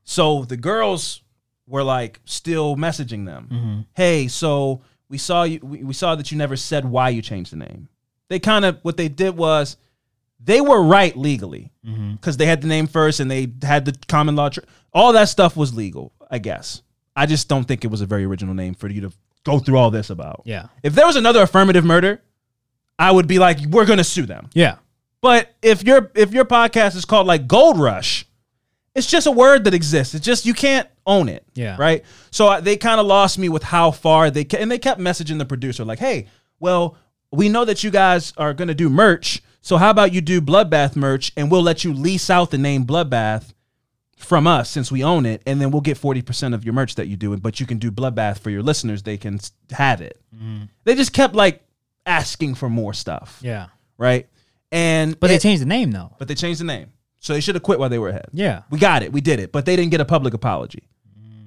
Mm-hmm. 0.05 0.09
So 0.11 0.45
the 0.45 0.57
girls 0.57 1.23
were 1.67 1.83
like 1.83 2.21
still 2.25 2.77
messaging 2.77 3.27
them. 3.27 3.49
Mm-hmm. 3.51 3.81
Hey, 3.95 4.29
so 4.29 4.83
we 5.09 5.19
saw 5.19 5.45
you. 5.45 5.61
We, 5.63 5.83
we 5.85 5.93
saw 5.95 6.15
that 6.15 6.31
you 6.33 6.39
never 6.39 6.57
said 6.57 6.85
why 6.85 7.09
you 7.11 7.23
changed 7.23 7.53
the 7.53 7.57
name. 7.57 7.89
They 8.29 8.39
kind 8.39 8.65
of 8.65 8.79
what 8.83 8.97
they 8.97 9.09
did 9.09 9.37
was 9.37 9.77
they 10.45 10.61
were 10.61 10.83
right 10.83 11.17
legally 11.17 11.71
Mm-hmm. 11.87 12.13
because 12.13 12.37
they 12.37 12.47
had 12.47 12.61
the 12.63 12.69
name 12.69 12.87
first 12.87 13.19
and 13.19 13.29
they 13.29 13.49
had 13.63 13.85
the 13.85 13.95
common 14.07 14.37
law. 14.37 14.49
Tr- 14.49 14.61
all 14.93 15.13
that 15.15 15.29
stuff 15.29 15.57
was 15.57 15.75
legal, 15.75 16.13
I 16.31 16.39
guess. 16.39 16.81
I 17.17 17.27
just 17.27 17.49
don't 17.49 17.65
think 17.65 17.85
it 17.85 17.89
was 17.89 18.01
a 18.03 18.07
very 18.07 18.25
original 18.25 18.55
name 18.55 18.75
for 18.75 18.89
you 18.89 19.01
to 19.01 19.13
go 19.45 19.59
through 19.59 19.77
all 19.79 19.91
this 19.91 20.09
about. 20.09 20.43
Yeah. 20.45 20.67
If 20.85 20.95
there 20.95 21.07
was 21.07 21.17
another 21.17 21.43
affirmative 21.43 21.85
murder, 21.85 22.23
I 23.01 23.11
would 23.11 23.27
be 23.27 23.41
like, 23.41 23.59
we're 23.69 23.85
gonna 23.85 24.05
sue 24.05 24.27
them. 24.27 24.49
Yeah. 24.55 24.77
But 25.21 25.53
if 25.61 25.83
your 25.83 26.11
if 26.15 26.33
your 26.33 26.45
podcast 26.45 26.95
is 26.95 27.05
called 27.05 27.27
like 27.27 27.49
Gold 27.49 27.81
Rush, 27.81 28.27
it's 28.95 29.07
just 29.07 29.27
a 29.27 29.31
word 29.31 29.65
that 29.65 29.75
exists. 29.75 30.15
It's 30.15 30.25
just 30.25 30.45
you 30.47 30.55
can't 30.55 30.89
own 31.07 31.29
it. 31.29 31.45
Yeah. 31.55 31.77
Right. 31.79 32.05
So 32.31 32.49
I, 32.49 32.61
they 32.61 32.77
kind 32.77 33.01
of 33.01 33.07
lost 33.07 33.39
me 33.39 33.49
with 33.49 33.63
how 33.63 33.91
far 33.91 34.31
they 34.31 34.45
ca- 34.45 34.59
and 34.59 34.71
they 34.71 34.79
kept 34.79 35.01
messaging 35.01 35.39
the 35.39 35.45
producer 35.47 35.85
like, 35.85 35.99
"Hey, 35.99 36.27
well, 36.61 36.97
we 37.31 37.49
know 37.49 37.65
that 37.65 37.83
you 37.83 37.91
guys 37.91 38.33
are 38.37 38.53
gonna 38.55 38.75
do 38.75 38.89
merch. 38.89 39.43
So 39.61 39.77
how 39.79 39.91
about 39.91 40.13
you 40.13 40.21
do 40.21 40.41
Bloodbath 40.41 40.97
merch 40.97 41.33
and 41.37 41.51
we'll 41.51 41.63
let 41.63 41.85
you 41.85 41.93
lease 41.95 42.29
out 42.31 42.51
the 42.51 42.59
name 42.59 42.85
Bloodbath." 42.85 43.53
From 44.19 44.47
us, 44.47 44.71
since 44.71 44.93
we 44.93 45.03
own 45.03 45.27
it, 45.27 45.43
and 45.47 45.61
then 45.61 45.73
we'll 45.73 45.81
get 45.81 45.99
forty 45.99 46.23
percent 46.23 46.55
of 46.55 46.65
your 46.65 46.75
merch 46.75 46.95
that 46.95 47.09
you 47.09 47.17
do, 47.17 47.37
but 47.39 47.59
you 47.59 47.67
can 47.67 47.79
do 47.79 47.91
Bloodbath 47.91 48.39
for 48.39 48.51
your 48.51 48.63
listeners. 48.63 49.03
They 49.03 49.17
can 49.17 49.41
have 49.73 50.01
it. 50.01 50.21
Mm-hmm. 50.33 50.67
They 50.85 50.95
just 50.95 51.13
kept 51.13 51.35
like 51.35 51.61
asking 52.07 52.55
for 52.55 52.69
more 52.71 52.95
stuff, 52.95 53.41
Yeah. 53.43 53.67
right? 53.99 54.29
And 54.71 55.19
But 55.19 55.27
they 55.27 55.39
changed 55.41 55.61
the 55.63 55.67
name 55.67 55.91
though. 55.91 56.15
but 56.21 56.29
they 56.29 56.37
changed 56.37 56.61
the 56.61 56.65
name. 56.65 56.93
So 57.23 57.33
they 57.33 57.41
should 57.41 57.55
have 57.55 57.63
quit 57.63 57.79
while 57.79 57.89
they 57.89 58.01
were 58.01 58.09
ahead. 58.09 58.27
Yeah. 58.33 58.63
We 58.69 58.81
got 58.81 59.05
it. 59.05 59.13
We 59.13 59.21
did 59.21 59.39
it. 59.39 59.53
But 59.53 59.65
they 59.65 59.77
didn't 59.77 59.93
get 59.93 60.01
a 60.01 60.05
public 60.05 60.35
apology. 60.35 60.83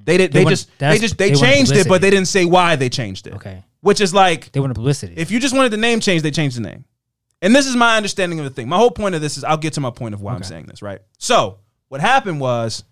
They 0.05 0.17
did 0.17 0.31
They 0.31 0.45
they, 0.45 0.49
just 0.49 0.69
they 0.79 0.97
just 0.99 1.17
they, 1.17 1.31
they 1.31 1.35
changed 1.35 1.73
it, 1.73 1.87
but 1.89 2.01
they 2.01 2.09
didn't 2.09 2.29
say 2.29 2.45
why 2.45 2.77
they 2.77 2.89
changed 2.89 3.27
it. 3.27 3.33
Okay. 3.33 3.63
Which 3.81 3.99
is 3.99 4.13
like 4.13 4.51
They 4.53 4.61
wanted 4.61 4.75
publicity. 4.75 5.15
if 5.17 5.31
you 5.31 5.39
just 5.39 5.53
wanted 5.53 5.69
the 5.69 5.77
name 5.77 5.99
changed, 5.99 6.23
they 6.23 6.31
changed 6.31 6.55
the 6.55 6.61
name. 6.61 6.85
And 7.41 7.53
this 7.53 7.67
is 7.67 7.75
my 7.75 7.97
understanding 7.97 8.39
of 8.39 8.45
the 8.45 8.51
thing. 8.51 8.69
My 8.69 8.77
whole 8.77 8.89
point 8.89 9.15
of 9.15 9.21
this 9.21 9.37
is 9.37 9.43
I'll 9.43 9.57
get 9.57 9.73
to 9.73 9.81
my 9.81 9.91
point 9.91 10.13
of 10.13 10.21
why 10.21 10.33
I'm 10.33 10.43
saying 10.43 10.67
this, 10.67 10.81
right? 10.81 11.01
So 11.17 11.59
what 11.89 11.99
happened 11.99 12.39
was 12.39 12.85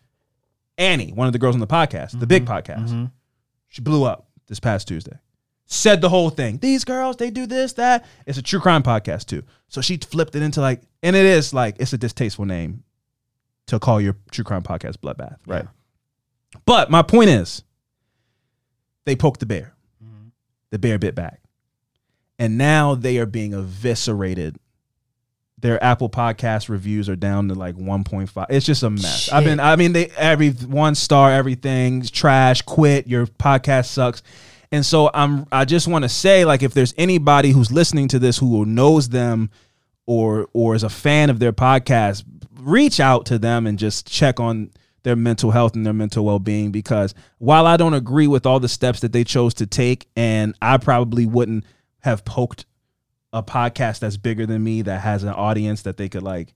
Annie, 0.77 1.13
one 1.13 1.27
of 1.27 1.33
the 1.33 1.39
girls 1.39 1.55
on 1.55 1.61
the 1.61 1.67
podcast, 1.67 2.11
the 2.11 2.17
mm-hmm. 2.17 2.25
big 2.25 2.45
podcast, 2.45 2.89
mm-hmm. 2.89 3.05
she 3.69 3.81
blew 3.81 4.03
up 4.03 4.27
this 4.47 4.59
past 4.59 4.89
Tuesday. 4.89 5.17
Said 5.65 6.01
the 6.01 6.09
whole 6.09 6.29
thing. 6.29 6.57
These 6.57 6.83
girls, 6.83 7.17
they 7.17 7.29
do 7.29 7.45
this, 7.45 7.73
that. 7.73 8.05
It's 8.27 8.37
a 8.37 8.41
true 8.41 8.59
crime 8.59 8.83
podcast 8.83 9.25
too. 9.25 9.43
So 9.69 9.81
she 9.81 9.97
flipped 9.97 10.35
it 10.35 10.43
into 10.43 10.61
like, 10.61 10.81
and 11.01 11.15
it 11.15 11.25
is 11.25 11.53
like 11.53 11.77
it's 11.79 11.93
a 11.93 11.97
distasteful 11.97 12.45
name 12.45 12.83
to 13.67 13.79
call 13.79 14.01
your 14.01 14.17
true 14.31 14.43
crime 14.43 14.61
podcast 14.61 14.97
Bloodbath, 14.97 15.37
right? 15.47 15.65
But 16.65 16.91
my 16.91 17.01
point 17.01 17.29
is, 17.29 17.63
they 19.05 19.15
poked 19.15 19.39
the 19.39 19.45
bear. 19.45 19.73
Mm-hmm. 20.03 20.27
The 20.71 20.79
bear 20.79 20.99
bit 20.99 21.15
back. 21.15 21.41
And 22.37 22.57
now 22.57 22.95
they 22.95 23.17
are 23.17 23.25
being 23.25 23.53
eviscerated. 23.53 24.57
Their 25.57 25.81
Apple 25.81 26.09
Podcast 26.09 26.67
reviews 26.67 27.07
are 27.07 27.15
down 27.15 27.47
to 27.47 27.53
like 27.53 27.75
1.5. 27.75 28.45
It's 28.49 28.65
just 28.65 28.83
a 28.83 28.89
mess. 28.89 29.31
I've 29.31 29.45
been, 29.45 29.61
I 29.61 29.77
mean, 29.77 29.93
they 29.93 30.07
every 30.17 30.49
one 30.49 30.93
star, 30.93 31.31
everything's 31.31 32.11
trash, 32.11 32.61
quit, 32.63 33.07
your 33.07 33.27
podcast 33.27 33.85
sucks. 33.85 34.23
And 34.73 34.83
so 34.83 35.11
I'm 35.13 35.45
I 35.51 35.65
just 35.65 35.87
want 35.87 36.01
to 36.01 36.09
say, 36.09 36.45
like, 36.45 36.63
if 36.63 36.73
there's 36.73 36.95
anybody 36.97 37.51
who's 37.51 37.71
listening 37.71 38.07
to 38.09 38.17
this 38.17 38.39
who 38.39 38.65
knows 38.65 39.09
them 39.09 39.51
or 40.07 40.47
or 40.51 40.73
is 40.73 40.81
a 40.81 40.89
fan 40.89 41.29
of 41.29 41.37
their 41.37 41.53
podcast, 41.53 42.23
reach 42.59 42.99
out 42.99 43.27
to 43.27 43.37
them 43.37 43.67
and 43.67 43.77
just 43.77 44.07
check 44.07 44.39
on 44.39 44.71
their 45.03 45.15
mental 45.15 45.51
health 45.51 45.75
and 45.75 45.85
their 45.85 45.93
mental 45.93 46.25
well-being 46.25 46.71
because 46.71 47.13
while 47.37 47.67
I 47.67 47.77
don't 47.77 47.93
agree 47.93 48.25
with 48.25 48.47
all 48.47 48.59
the 48.59 48.67
steps 48.69 49.01
that 49.01 49.11
they 49.11 49.23
chose 49.23 49.53
to 49.55 49.67
take 49.67 50.07
and 50.15 50.55
I 50.61 50.77
probably 50.77 51.25
wouldn't 51.27 51.65
have 51.99 52.25
poked 52.25 52.65
a 53.31 53.43
podcast 53.43 53.99
that's 53.99 54.17
bigger 54.17 54.45
than 54.45 54.63
me 54.63 54.81
that 54.83 55.01
has 55.01 55.23
an 55.23 55.33
audience 55.33 55.83
that 55.83 55.97
they 55.97 56.09
could 56.09 56.23
like 56.23 56.53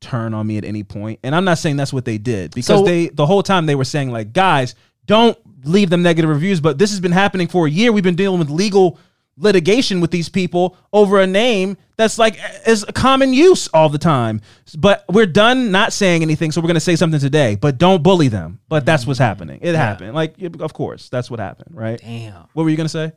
turn 0.00 0.34
on 0.34 0.46
me 0.46 0.58
at 0.58 0.64
any 0.64 0.84
point. 0.84 1.18
And 1.24 1.34
I'm 1.34 1.44
not 1.44 1.58
saying 1.58 1.78
that's 1.78 1.92
what 1.92 2.04
they 2.04 2.18
did 2.18 2.54
because 2.54 2.80
So- 2.80 2.84
they 2.84 3.08
the 3.08 3.26
whole 3.26 3.42
time 3.42 3.66
they 3.66 3.74
were 3.74 3.84
saying 3.84 4.12
like 4.12 4.32
guys, 4.32 4.76
don't 5.06 5.38
leave 5.64 5.90
them 5.90 6.02
negative 6.02 6.30
reviews, 6.30 6.60
but 6.60 6.78
this 6.78 6.90
has 6.90 7.00
been 7.00 7.12
happening 7.12 7.48
for 7.48 7.66
a 7.66 7.70
year. 7.70 7.92
We've 7.92 8.04
been 8.04 8.16
dealing 8.16 8.38
with 8.38 8.50
legal 8.50 8.98
litigation 9.38 10.00
with 10.00 10.10
these 10.10 10.28
people 10.28 10.76
over 10.92 11.20
a 11.20 11.26
name 11.26 11.76
that's 11.96 12.18
like 12.18 12.38
is 12.66 12.84
a 12.88 12.92
common 12.92 13.32
use 13.32 13.68
all 13.68 13.88
the 13.88 13.98
time. 13.98 14.40
But 14.76 15.04
we're 15.10 15.26
done 15.26 15.70
not 15.70 15.92
saying 15.92 16.22
anything, 16.22 16.52
so 16.52 16.60
we're 16.60 16.68
gonna 16.68 16.80
say 16.80 16.96
something 16.96 17.20
today. 17.20 17.56
But 17.56 17.78
don't 17.78 18.02
bully 18.02 18.28
them. 18.28 18.60
But 18.68 18.86
that's 18.86 19.06
what's 19.06 19.18
mm-hmm. 19.18 19.24
happening. 19.24 19.58
It 19.62 19.74
happened. 19.74 20.14
Like 20.14 20.40
of 20.42 20.72
course, 20.72 21.08
that's 21.08 21.30
what 21.30 21.40
happened, 21.40 21.76
right? 21.76 22.00
Damn. 22.00 22.46
What 22.52 22.64
were 22.64 22.70
you 22.70 22.76
gonna 22.76 22.88
say? 22.88 23.12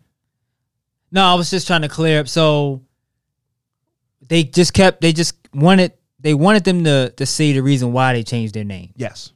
No, 1.11 1.25
I 1.25 1.33
was 1.33 1.49
just 1.49 1.67
trying 1.67 1.81
to 1.81 1.89
clear 1.89 2.19
up. 2.19 2.27
So 2.27 2.83
they 4.27 4.43
just 4.43 4.73
kept. 4.73 5.01
They 5.01 5.13
just 5.13 5.35
wanted. 5.53 5.93
They 6.19 6.33
wanted 6.33 6.63
them 6.65 6.83
to 6.83 7.11
to 7.11 7.25
see 7.25 7.53
the 7.53 7.63
reason 7.63 7.93
why 7.93 8.13
they 8.13 8.23
changed 8.23 8.53
their 8.53 8.65
name. 8.65 8.91
Yes. 8.95 9.31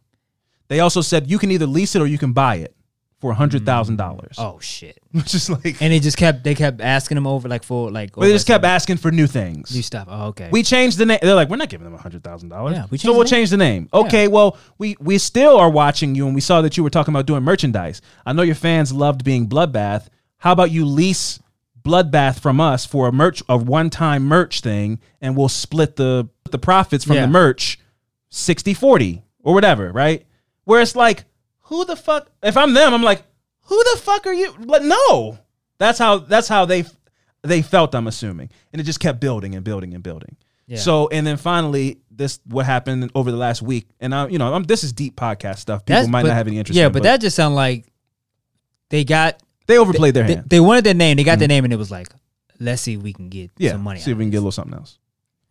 They 0.74 0.80
also 0.80 1.02
said 1.02 1.30
you 1.30 1.38
can 1.38 1.52
either 1.52 1.68
lease 1.68 1.95
it 1.95 2.02
or 2.02 2.08
you 2.08 2.18
can 2.18 2.34
buy 2.34 2.56
it 2.56 2.76
for 3.20 3.30
a 3.30 3.36
hundred 3.36 3.64
thousand 3.64 3.94
mm. 3.94 4.00
dollars. 4.00 4.38
Oh 4.40 4.58
shit! 4.60 4.98
Which 5.12 5.36
is 5.36 5.48
like 5.48 5.80
And 5.80 5.94
they 5.94 6.00
just 6.00 6.18
kept. 6.18 6.44
They 6.44 6.56
kept 6.56 6.82
asking 6.82 7.14
them 7.14 7.28
over 7.28 7.48
like 7.48 7.62
for 7.62 7.91
like. 7.91 8.14
but 8.14 8.22
they 8.22 8.32
just 8.32 8.48
kept 8.48 8.66
asking 8.66 8.98
for 8.98 9.12
new 9.12 9.28
things. 9.28 9.72
new 9.76 9.84
stuff. 9.84 10.08
Oh 10.10 10.30
okay. 10.30 10.50
We 10.52 10.64
changed 10.64 10.98
the 10.98 11.06
name. 11.06 11.20
They're 11.22 11.36
like, 11.36 11.48
we're 11.48 11.58
not 11.58 11.70
giving 11.70 11.86
them 11.86 11.94
a 11.94 12.00
hundred 12.00 12.24
thousand 12.24 12.50
dollars. 12.50 12.74
Yeah, 12.74 12.88
we 12.90 12.98
so 12.98 13.12
we'll 13.12 13.22
the 13.22 13.30
change 13.30 13.52
the 13.52 13.58
name. 13.58 13.88
Okay, 13.94 14.28
well, 14.28 14.58
we 14.80 14.98
we 15.00 15.20
still 15.20 15.58
are 15.58 15.70
watching 15.70 16.16
you, 16.16 16.26
and 16.26 16.34
we 16.34 16.41
saw 16.41 16.64
that 16.64 16.76
you 16.76 16.82
were 16.82 16.90
talking 16.90 17.14
about 17.14 17.28
doing 17.28 17.44
merchandise. 17.44 18.02
I 18.26 18.34
know 18.34 18.41
your 18.41 18.56
fans 18.56 18.91
loved 18.91 19.24
being 19.24 19.48
Bloodbath. 19.48 20.08
How 20.38 20.54
about 20.54 20.72
you 20.72 20.86
lease 20.88 21.40
Bloodbath 21.84 22.40
from 22.40 22.60
us 22.60 22.84
for 22.84 23.08
a 23.08 23.12
merch, 23.12 23.44
a 23.48 23.58
one 23.58 23.91
time 23.91 24.24
merch 24.24 24.62
thing, 24.62 25.00
and 25.22 25.38
we'll 25.38 25.50
split 25.50 25.98
the 25.98 26.30
the 26.50 26.58
profits 26.58 27.06
from 27.06 27.18
Yeah. 27.18 27.28
the 27.28 27.32
merch 27.32 27.80
60-40 28.34 29.22
or 29.44 29.54
whatever, 29.54 29.91
right? 29.91 30.26
Where 30.65 30.81
it's 30.81 30.95
like, 30.95 31.26
who 31.64 31.85
the 31.85 31.95
fuck? 31.95 32.30
If 32.41 32.57
I'm 32.57 32.73
them, 32.73 32.94
I'm 32.94 33.03
like, 33.03 33.23
who 33.61 33.81
the 33.94 33.99
fuck 34.02 34.26
are 34.27 34.34
you? 34.34 34.53
But 34.60 34.84
no, 34.84 35.38
that's 35.77 35.99
how 35.99 36.19
that's 36.19 36.48
how 36.48 36.65
they 36.65 36.85
they 37.41 37.61
felt. 37.61 37.95
I'm 37.95 38.07
assuming, 38.07 38.49
and 38.72 38.80
it 38.80 38.84
just 38.84 38.99
kept 38.99 39.19
building 39.19 39.56
and 39.56 39.64
building 39.64 39.94
and 39.94 40.03
building. 40.03 40.38
Yeah. 40.68 40.77
So 40.77 41.07
and 41.10 41.26
then 41.27 41.38
finally, 41.38 41.99
this 42.10 42.40
what 42.45 42.65
happened 42.65 43.11
over 43.15 43.31
the 43.31 43.38
last 43.38 43.61
week, 43.61 43.88
and 43.99 44.14
I, 44.15 44.27
you 44.27 44.38
know, 44.38 44.53
I'm, 44.53 44.64
this 44.64 44.84
is 44.84 44.94
deep 44.94 45.15
podcast 45.15 45.57
stuff. 45.60 45.81
People 45.85 45.95
That's- 45.95 46.10
might 46.10 46.22
but- 46.23 46.30
not 46.30 46.35
have 46.38 46.48
any 46.48 46.57
interest. 46.57 46.77
Yeah, 46.77 46.88
in, 46.88 46.91
but 46.94 47.03
that 47.03 47.19
just 47.22 47.35
sounded 47.35 47.56
like 47.56 47.85
they 48.90 49.03
got. 49.03 49.41
they 49.68 49.77
overplayed 49.77 50.14
their 50.14 50.26
They, 50.27 50.35
hand. 50.35 50.49
they 50.49 50.60
wanted 50.60 50.84
their 50.85 50.94
name. 50.94 51.18
They 51.18 51.23
got 51.23 51.40
their 51.40 51.48
name, 51.48 51.64
and 51.64 51.73
it 51.73 51.77
was 51.77 51.91
like, 51.91 52.07
let's 52.60 52.81
see 52.81 52.94
if 52.94 53.02
we 53.02 53.11
can 53.14 53.30
get 53.30 53.52
yeah, 53.57 53.72
some 53.72 53.81
money. 53.81 53.99
see 53.99 54.11
if 54.11 54.15
out 54.15 54.19
we 54.19 54.23
can 54.26 54.31
get 54.31 54.38
a 54.38 54.41
little 54.41 54.52
something 54.52 54.73
else. 54.76 54.99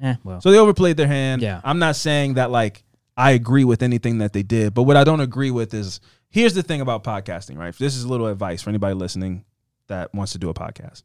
Eh, 0.01 0.15
well, 0.25 0.41
So 0.41 0.51
they 0.51 0.59
overplayed 0.59 0.97
their 0.97 1.07
hand. 1.07 1.43
Yeah. 1.43 1.61
I'm 1.63 1.79
not 1.79 1.95
saying 1.97 2.35
that 2.35 2.51
like 2.51 2.83
I 3.17 3.33
agree 3.33 3.65
with 3.65 3.83
anything 3.83 4.19
that 4.19 4.33
they 4.33 4.43
did, 4.43 4.75
but 4.75 4.85
what 4.85 4.97
I 4.97 5.05
don't 5.05 5.21
agree 5.21 5.51
with 5.51 5.75
is 5.75 6.01
here's 6.31 6.55
the 6.55 6.63
thing 6.63 6.81
about 6.81 7.05
podcasting, 7.05 7.59
right? 7.59 7.77
This 7.77 7.95
is 7.95 8.05
a 8.05 8.09
little 8.09 8.27
advice 8.27 8.63
for 8.63 8.71
anybody 8.71 8.95
listening 8.95 9.45
that 9.89 10.15
wants 10.15 10.33
to 10.33 10.39
do 10.39 10.49
a 10.49 10.55
podcast. 10.55 11.03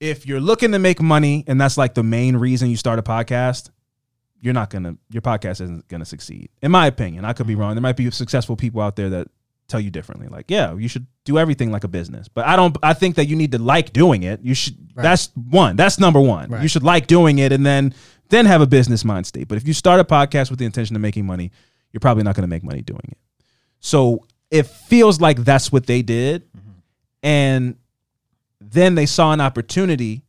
If 0.00 0.26
you're 0.26 0.40
looking 0.40 0.72
to 0.72 0.80
make 0.80 1.00
money 1.00 1.44
and 1.46 1.60
that's 1.60 1.78
like 1.78 1.94
the 1.94 2.02
main 2.02 2.36
reason 2.36 2.68
you 2.68 2.76
start 2.76 2.98
a 2.98 3.02
podcast, 3.02 3.70
you're 4.40 4.54
not 4.54 4.70
gonna 4.70 4.96
your 5.10 5.22
podcast 5.22 5.60
isn't 5.60 5.86
gonna 5.86 6.04
succeed. 6.04 6.50
In 6.60 6.72
my 6.72 6.88
opinion, 6.88 7.24
I 7.24 7.32
could 7.32 7.46
be 7.46 7.52
mm-hmm. 7.52 7.62
wrong. 7.62 7.74
There 7.76 7.82
might 7.82 7.96
be 7.96 8.10
successful 8.10 8.56
people 8.56 8.80
out 8.80 8.96
there 8.96 9.10
that 9.10 9.28
tell 9.68 9.80
you 9.80 9.90
differently. 9.90 10.26
Like, 10.26 10.50
yeah, 10.50 10.74
you 10.74 10.88
should 10.88 11.06
do 11.24 11.38
everything 11.38 11.70
like 11.70 11.84
a 11.84 11.88
business. 11.88 12.26
But 12.26 12.46
I 12.46 12.56
don't 12.56 12.76
I 12.82 12.92
think 12.92 13.14
that 13.16 13.26
you 13.26 13.36
need 13.36 13.52
to 13.52 13.58
like 13.58 13.92
doing 13.92 14.24
it. 14.24 14.40
You 14.42 14.54
should 14.54 14.76
that's 14.96 15.28
one. 15.36 15.76
That's 15.76 16.00
number 16.00 16.20
one. 16.20 16.50
Right. 16.50 16.62
You 16.62 16.68
should 16.68 16.82
like 16.82 17.06
doing 17.06 17.38
it 17.38 17.52
and 17.52 17.64
then 17.64 17.94
then 18.32 18.46
have 18.46 18.60
a 18.60 18.66
business 18.66 19.04
mind 19.04 19.26
state. 19.26 19.46
But 19.46 19.56
if 19.56 19.68
you 19.68 19.74
start 19.74 20.00
a 20.00 20.04
podcast 20.04 20.50
with 20.50 20.58
the 20.58 20.64
intention 20.64 20.96
of 20.96 21.02
making 21.02 21.26
money, 21.26 21.52
you're 21.92 22.00
probably 22.00 22.24
not 22.24 22.34
gonna 22.34 22.48
make 22.48 22.64
money 22.64 22.82
doing 22.82 23.08
it. 23.08 23.18
So 23.80 24.26
it 24.50 24.66
feels 24.66 25.20
like 25.20 25.44
that's 25.44 25.70
what 25.70 25.86
they 25.86 26.02
did. 26.02 26.42
Mm-hmm. 26.52 26.70
And 27.22 27.76
then 28.60 28.94
they 28.94 29.06
saw 29.06 29.32
an 29.32 29.40
opportunity 29.40 30.22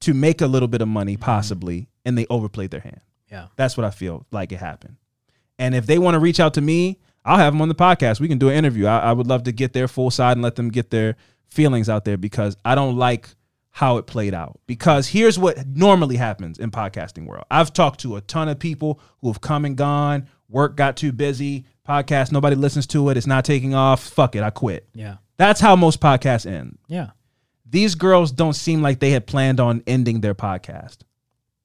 to 0.00 0.14
make 0.14 0.40
a 0.40 0.46
little 0.46 0.68
bit 0.68 0.80
of 0.80 0.88
money, 0.88 1.14
mm-hmm. 1.14 1.22
possibly, 1.22 1.88
and 2.04 2.16
they 2.16 2.26
overplayed 2.30 2.70
their 2.70 2.80
hand. 2.80 3.00
yeah. 3.30 3.46
That's 3.56 3.76
what 3.76 3.84
I 3.84 3.90
feel 3.90 4.26
like 4.30 4.52
it 4.52 4.58
happened. 4.58 4.96
And 5.58 5.74
if 5.74 5.86
they 5.86 5.98
want 5.98 6.14
to 6.14 6.18
reach 6.20 6.40
out 6.40 6.54
to 6.54 6.60
me, 6.60 6.98
I'll 7.24 7.36
have 7.36 7.52
them 7.52 7.60
on 7.60 7.68
the 7.68 7.74
podcast. 7.74 8.20
We 8.20 8.28
can 8.28 8.38
do 8.38 8.48
an 8.48 8.54
interview. 8.54 8.86
I, 8.86 8.98
I 8.98 9.12
would 9.12 9.26
love 9.26 9.42
to 9.44 9.52
get 9.52 9.72
their 9.72 9.88
full 9.88 10.10
side 10.10 10.32
and 10.32 10.42
let 10.42 10.56
them 10.56 10.70
get 10.70 10.90
their 10.90 11.16
feelings 11.48 11.88
out 11.88 12.04
there 12.04 12.16
because 12.16 12.56
I 12.64 12.74
don't 12.74 12.96
like 12.96 13.28
how 13.78 13.96
it 13.98 14.08
played 14.08 14.34
out. 14.34 14.58
Because 14.66 15.06
here's 15.06 15.38
what 15.38 15.64
normally 15.68 16.16
happens 16.16 16.58
in 16.58 16.72
podcasting 16.72 17.26
world. 17.26 17.44
I've 17.48 17.72
talked 17.72 18.00
to 18.00 18.16
a 18.16 18.20
ton 18.20 18.48
of 18.48 18.58
people 18.58 19.00
who 19.20 19.28
have 19.28 19.40
come 19.40 19.64
and 19.64 19.76
gone. 19.76 20.26
Work 20.48 20.74
got 20.76 20.96
too 20.96 21.12
busy. 21.12 21.64
Podcast, 21.88 22.32
nobody 22.32 22.56
listens 22.56 22.88
to 22.88 23.08
it. 23.10 23.16
It's 23.16 23.24
not 23.28 23.44
taking 23.44 23.76
off. 23.76 24.02
Fuck 24.02 24.34
it. 24.34 24.42
I 24.42 24.50
quit. 24.50 24.88
Yeah. 24.94 25.18
That's 25.36 25.60
how 25.60 25.76
most 25.76 26.00
podcasts 26.00 26.44
end 26.44 26.76
Yeah. 26.88 27.10
these 27.70 27.94
girls 27.94 28.32
don't 28.32 28.54
seem 28.54 28.82
like 28.82 28.98
they 28.98 29.10
had 29.10 29.28
planned 29.28 29.60
on 29.60 29.84
ending 29.86 30.22
their 30.22 30.34
podcast, 30.34 30.96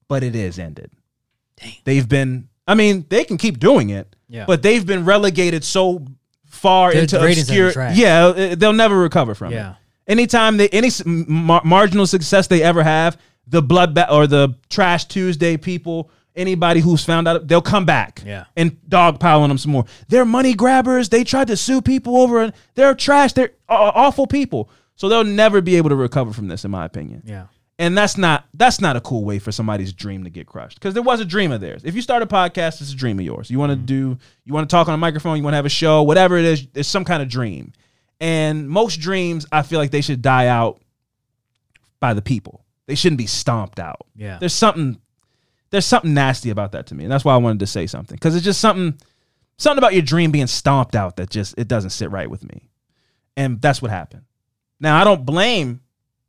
but 0.07 0.21
it 0.21 0.35
is 0.35 0.59
ended. 0.59 0.91
They've 1.83 2.07
been, 2.07 2.47
I 2.67 2.75
mean, 2.75 3.07
they 3.09 3.23
can 3.23 3.37
keep 3.37 3.57
doing 3.57 3.89
it, 3.89 4.15
Yeah. 4.29 4.45
but 4.45 4.61
they've 4.61 4.85
been 4.85 5.03
relegated 5.03 5.63
so 5.63 6.05
far 6.45 6.91
Their 6.93 7.01
into 7.01 7.19
ratings 7.19 7.49
are 7.49 7.53
in 7.53 7.57
the 7.59 7.65
obscure. 7.65 7.91
Yeah, 7.93 8.25
uh, 8.25 8.55
they'll 8.55 8.71
never 8.73 8.99
recover 8.99 9.33
from 9.33 9.51
Yeah. 9.51 9.71
it. 9.71 9.75
Anytime 10.07 10.57
they 10.57 10.69
any 10.69 10.89
mar- 11.05 11.61
marginal 11.63 12.05
success 12.05 12.47
they 12.47 12.61
ever 12.61 12.83
have, 12.83 13.17
the 13.47 13.61
blood 13.61 13.93
ba- 13.93 14.11
or 14.11 14.27
the 14.27 14.55
trash 14.69 15.05
Tuesday 15.05 15.57
people, 15.57 16.09
anybody 16.35 16.79
who's 16.81 17.03
found 17.05 17.27
out, 17.27 17.47
they'll 17.47 17.61
come 17.61 17.85
back 17.85 18.21
Yeah. 18.25 18.45
and 18.57 18.77
dogpile 18.89 19.39
on 19.39 19.49
them 19.49 19.57
some 19.57 19.71
more. 19.71 19.85
They're 20.09 20.25
money 20.25 20.53
grabbers. 20.53 21.09
They 21.09 21.23
tried 21.23 21.47
to 21.47 21.57
sue 21.57 21.81
people 21.81 22.17
over. 22.17 22.41
and 22.41 22.53
They're 22.75 22.95
trash. 22.95 23.33
They're 23.33 23.51
aw- 23.69 23.91
awful 23.95 24.27
people. 24.27 24.69
So 24.95 25.09
they'll 25.09 25.23
never 25.23 25.61
be 25.61 25.75
able 25.77 25.89
to 25.89 25.95
recover 25.95 26.33
from 26.33 26.47
this, 26.47 26.65
in 26.65 26.71
my 26.71 26.85
opinion. 26.85 27.23
Yeah. 27.25 27.45
And 27.79 27.97
that's 27.97 28.17
not 28.17 28.45
that's 28.53 28.79
not 28.79 28.95
a 28.95 29.01
cool 29.01 29.25
way 29.25 29.39
for 29.39 29.51
somebody's 29.51 29.91
dream 29.93 30.23
to 30.25 30.29
get 30.29 30.45
crushed. 30.45 30.79
Because 30.79 30.93
there 30.93 31.01
was 31.01 31.19
a 31.19 31.25
dream 31.25 31.51
of 31.51 31.59
theirs. 31.59 31.81
If 31.83 31.95
you 31.95 32.01
start 32.03 32.21
a 32.21 32.27
podcast, 32.27 32.81
it's 32.81 32.93
a 32.93 32.95
dream 32.95 33.17
of 33.19 33.25
yours. 33.25 33.49
You 33.49 33.57
want 33.57 33.71
to 33.71 33.75
mm-hmm. 33.75 33.85
do 33.85 34.17
you 34.45 34.53
want 34.53 34.69
to 34.69 34.73
talk 34.73 34.87
on 34.87 34.93
a 34.93 34.97
microphone, 34.97 35.37
you 35.37 35.43
want 35.43 35.53
to 35.53 35.57
have 35.57 35.65
a 35.65 35.69
show, 35.69 36.03
whatever 36.03 36.37
it 36.37 36.45
is, 36.45 36.67
it's 36.75 36.87
some 36.87 37.03
kind 37.03 37.23
of 37.23 37.29
dream. 37.29 37.73
And 38.23 38.69
most 38.69 39.01
dreams, 39.01 39.45
I 39.51 39.63
feel 39.63 39.79
like 39.79 39.91
they 39.91 39.99
should 39.99 40.21
die 40.21 40.47
out 40.47 40.81
by 41.99 42.13
the 42.13 42.21
people. 42.21 42.63
They 42.85 42.95
shouldn't 42.95 43.17
be 43.17 43.27
stomped 43.27 43.79
out. 43.81 44.07
Yeah. 44.15 44.37
There's 44.39 44.53
something 44.53 44.97
there's 45.71 45.85
something 45.85 46.13
nasty 46.13 46.49
about 46.49 46.71
that 46.71 46.87
to 46.87 46.95
me. 46.95 47.03
And 47.03 47.11
that's 47.11 47.25
why 47.25 47.33
I 47.33 47.37
wanted 47.37 47.59
to 47.59 47.67
say 47.67 47.85
something. 47.85 48.15
Because 48.15 48.33
it's 48.35 48.45
just 48.45 48.61
something 48.61 48.97
something 49.57 49.77
about 49.77 49.91
your 49.91 50.03
dream 50.03 50.31
being 50.31 50.47
stomped 50.47 50.95
out 50.95 51.17
that 51.17 51.29
just 51.29 51.53
it 51.57 51.67
doesn't 51.67 51.89
sit 51.89 52.11
right 52.11 52.29
with 52.29 52.45
me. 52.45 52.69
And 53.35 53.61
that's 53.61 53.81
what 53.81 53.91
happened. 53.91 54.23
Now 54.79 55.01
I 55.01 55.03
don't 55.03 55.25
blame 55.25 55.81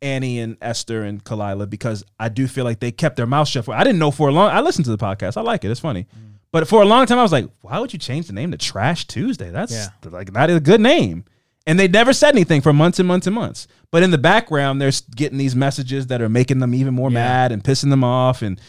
Annie 0.02 0.40
and 0.40 0.56
Esther 0.60 1.04
and 1.04 1.22
Khalyla 1.22 1.70
because 1.70 2.02
I 2.18 2.28
do 2.28 2.48
feel 2.48 2.64
like 2.64 2.80
they 2.80 2.90
kept 2.90 3.14
their 3.16 3.26
mouth 3.26 3.46
shut. 3.46 3.66
For, 3.66 3.74
I 3.74 3.84
didn't 3.84 4.00
know 4.00 4.10
for 4.10 4.30
a 4.30 4.32
long. 4.32 4.50
I 4.50 4.62
listened 4.62 4.86
to 4.86 4.90
the 4.90 4.98
podcast. 4.98 5.36
I 5.36 5.42
like 5.42 5.64
it. 5.64 5.70
It's 5.70 5.78
funny. 5.78 6.08
Mm. 6.12 6.32
But 6.50 6.66
for 6.66 6.82
a 6.82 6.84
long 6.84 7.06
time, 7.06 7.20
I 7.20 7.22
was 7.22 7.32
like, 7.32 7.48
why 7.60 7.78
would 7.78 7.92
you 7.92 7.98
change 8.00 8.26
the 8.26 8.32
name 8.32 8.50
to 8.50 8.56
Trash 8.58 9.06
Tuesday? 9.06 9.50
That's 9.50 9.72
Yeah. 9.72 9.88
like 10.10 10.32
not 10.32 10.50
a 10.50 10.58
good 10.58 10.80
name. 10.80 11.24
And 11.66 11.78
they 11.80 11.88
never 11.88 12.12
said 12.12 12.34
anything 12.34 12.60
for 12.60 12.72
months 12.74 12.98
and 12.98 13.08
months 13.08 13.26
and 13.26 13.34
months. 13.34 13.66
But 13.90 14.02
in 14.02 14.10
the 14.10 14.18
background, 14.18 14.80
they're 14.82 14.92
getting 15.16 15.38
these 15.38 15.56
messages 15.56 16.08
that 16.08 16.20
are 16.20 16.28
making 16.28 16.58
them 16.58 16.74
even 16.74 16.92
more 16.94 17.10
Yeah. 17.10 17.14
mad 17.14 17.52
and 17.52 17.64
pissing 17.64 17.88
them 17.90 18.04
off. 18.04 18.42
And 18.42 18.60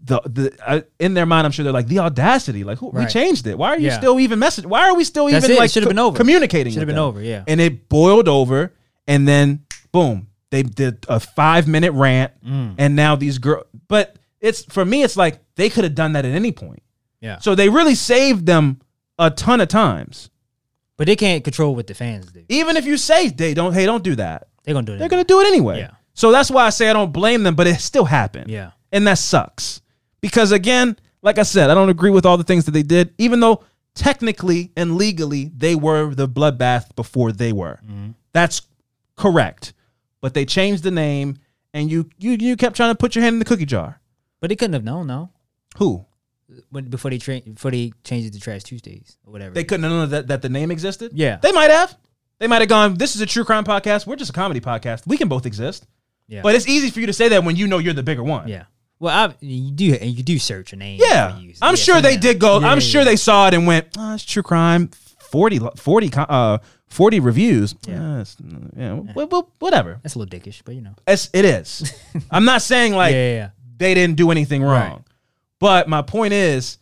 the 0.00 0.20
the 0.24 0.56
uh, 0.64 0.80
in 1.00 1.14
their 1.14 1.26
mind, 1.26 1.44
I'm 1.46 1.50
sure 1.50 1.64
they're 1.64 1.72
like 1.72 1.88
the 1.88 1.98
audacity. 1.98 2.62
Like 2.62 2.78
who, 2.78 2.90
we 2.90 3.06
changed 3.06 3.46
it. 3.48 3.58
Why 3.58 3.70
are 3.70 3.78
you 3.78 3.86
Yeah. 3.88 3.98
still 3.98 4.20
even 4.20 4.38
messaging? 4.38 4.66
Why 4.66 4.82
are 4.88 4.94
we 4.94 5.02
still 5.04 5.26
That's 5.26 5.44
even 5.44 5.56
it. 5.56 5.58
Like 5.58 5.70
should've 5.70 5.88
been 5.88 5.98
over. 5.98 6.16
communicating? 6.16 6.72
Should've 6.72 6.86
been 6.86 6.96
them? 6.96 7.04
over, 7.04 7.20
yeah. 7.22 7.42
And 7.48 7.60
it 7.60 7.88
boiled 7.88 8.28
over, 8.28 8.72
and 9.08 9.26
then 9.26 9.64
boom, 9.90 10.28
they 10.50 10.62
did 10.62 11.04
a 11.08 11.18
five 11.18 11.66
minute 11.66 11.92
rant, 11.92 12.32
Mm. 12.46 12.74
and 12.78 12.94
now 12.94 13.16
these 13.16 13.38
girls. 13.38 13.64
But 13.88 14.16
it's 14.40 14.62
for 14.66 14.84
me, 14.84 15.02
it's 15.02 15.16
like 15.16 15.40
they 15.56 15.68
could 15.70 15.82
have 15.82 15.94
done 15.96 16.12
that 16.12 16.24
at 16.24 16.30
any 16.32 16.52
point. 16.52 16.82
Yeah. 17.20 17.38
So 17.40 17.54
they 17.56 17.70
really 17.70 17.94
saved 17.96 18.46
them 18.46 18.80
a 19.18 19.30
ton 19.30 19.60
of 19.60 19.66
times. 19.68 20.30
But 20.96 21.06
they 21.06 21.16
can't 21.16 21.44
control 21.44 21.74
what 21.74 21.86
the 21.86 21.94
fans 21.94 22.32
do. 22.32 22.44
Even 22.48 22.76
if 22.76 22.86
you 22.86 22.96
say 22.96 23.28
they 23.28 23.54
don't, 23.54 23.74
hey, 23.74 23.84
don't 23.84 24.02
do 24.04 24.14
that. 24.16 24.48
They're 24.64 24.74
gonna 24.74 24.86
do 24.86 24.94
it. 24.94 24.98
They're 24.98 25.08
gonna 25.08 25.24
do 25.24 25.40
it 25.40 25.46
anyway. 25.46 25.78
Yeah. 25.78 25.90
So 26.14 26.32
that's 26.32 26.50
why 26.50 26.64
I 26.64 26.70
say 26.70 26.88
I 26.88 26.94
don't 26.94 27.12
blame 27.12 27.42
them, 27.42 27.54
but 27.54 27.66
it 27.66 27.80
still 27.80 28.06
happened. 28.06 28.50
Yeah. 28.50 28.70
And 28.90 29.06
that 29.06 29.18
sucks. 29.18 29.82
Because 30.22 30.52
again, 30.52 30.96
like 31.22 31.38
I 31.38 31.42
said, 31.42 31.70
I 31.70 31.74
don't 31.74 31.90
agree 31.90 32.10
with 32.10 32.24
all 32.24 32.38
the 32.38 32.44
things 32.44 32.64
that 32.64 32.70
they 32.70 32.82
did, 32.82 33.12
even 33.18 33.40
though 33.40 33.62
technically 33.94 34.72
and 34.76 34.96
legally 34.96 35.50
they 35.54 35.74
were 35.74 36.14
the 36.14 36.28
bloodbath 36.28 36.94
before 36.96 37.32
they 37.32 37.52
were. 37.52 37.80
Mm-hmm. 37.84 38.12
That's 38.32 38.62
correct. 39.16 39.74
But 40.22 40.32
they 40.32 40.46
changed 40.46 40.82
the 40.82 40.90
name 40.90 41.38
and 41.74 41.90
you 41.90 42.08
you 42.16 42.32
you 42.32 42.56
kept 42.56 42.74
trying 42.76 42.90
to 42.90 42.98
put 42.98 43.14
your 43.14 43.22
hand 43.22 43.34
in 43.34 43.38
the 43.38 43.44
cookie 43.44 43.66
jar. 43.66 44.00
But 44.40 44.48
they 44.48 44.56
couldn't 44.56 44.74
have 44.74 44.84
known, 44.84 45.06
no. 45.06 45.30
Who? 45.76 46.05
When, 46.70 46.84
before 46.84 47.10
they 47.10 47.18
tra- 47.18 47.40
before 47.40 47.70
they 47.72 47.92
changed 48.04 48.28
it 48.28 48.32
to 48.34 48.40
Trash 48.40 48.62
Tuesdays 48.64 49.18
or 49.26 49.32
whatever. 49.32 49.52
They 49.54 49.64
couldn't 49.64 49.82
have 49.84 49.92
known 49.92 50.10
that, 50.10 50.28
that 50.28 50.42
the 50.42 50.48
name 50.48 50.70
existed? 50.70 51.12
Yeah. 51.14 51.38
They 51.42 51.52
might 51.52 51.70
have. 51.70 51.96
They 52.38 52.46
might 52.46 52.60
have 52.60 52.68
gone, 52.68 52.94
this 52.94 53.16
is 53.16 53.20
a 53.22 53.26
true 53.26 53.44
crime 53.44 53.64
podcast. 53.64 54.06
We're 54.06 54.16
just 54.16 54.30
a 54.30 54.34
comedy 54.34 54.60
podcast. 54.60 55.06
We 55.06 55.16
can 55.16 55.26
both 55.28 55.46
exist. 55.46 55.86
Yeah. 56.28 56.42
But 56.42 56.54
it's 56.54 56.68
easy 56.68 56.90
for 56.90 57.00
you 57.00 57.06
to 57.06 57.12
say 57.12 57.28
that 57.30 57.42
when 57.44 57.56
you 57.56 57.66
know 57.66 57.78
you're 57.78 57.94
the 57.94 58.02
bigger 58.02 58.22
one. 58.22 58.48
yeah. 58.48 58.64
Well, 58.98 59.30
I, 59.30 59.34
you 59.40 59.72
do 59.72 59.92
and 59.94 60.10
you 60.10 60.22
do 60.22 60.38
search 60.38 60.72
a 60.72 60.76
name. 60.76 60.98
Yeah. 61.02 61.26
before 61.26 61.40
you 61.42 61.48
use 61.48 61.58
it. 61.58 61.64
I'm 61.64 61.72
Yeah, 61.72 61.76
sure 61.76 62.00
they 62.00 62.16
did 62.16 62.38
go. 62.38 62.60
Yeah, 62.60 62.68
I'm 62.68 62.76
yeah, 62.78 62.80
sure 62.80 63.00
yeah. 63.02 63.04
they 63.06 63.16
saw 63.16 63.46
it 63.48 63.52
and 63.54 63.66
went, 63.66 63.88
oh, 63.98 64.14
it's 64.14 64.24
true 64.24 64.42
crime. 64.42 64.88
40, 65.20 65.58
40, 65.76 66.10
uh, 66.16 66.58
40 66.86 67.20
reviews. 67.20 67.74
Yeah. 67.86 68.20
it's- 68.20 68.36
yeah, 68.76 68.94
well, 69.14 69.26
well, 69.26 69.50
whatever. 69.58 69.98
That's 70.02 70.14
a 70.14 70.18
little 70.18 70.38
dickish, 70.38 70.62
but 70.64 70.74
you 70.74 70.80
know. 70.80 70.94
It's, 71.06 71.28
it 71.34 71.44
is. 71.44 71.92
I'm 72.30 72.44
not 72.46 72.62
saying 72.62 72.94
like 72.94 73.12
yeah, 73.12 73.28
yeah, 73.30 73.34
yeah. 73.36 73.48
they 73.76 73.92
didn't 73.94 74.16
do 74.16 74.30
anything 74.30 74.62
wrong. 74.62 74.72
Right. 74.92 75.00
But 75.60 75.88
my 75.88 76.02
point 76.02 76.32
is, 76.32 76.78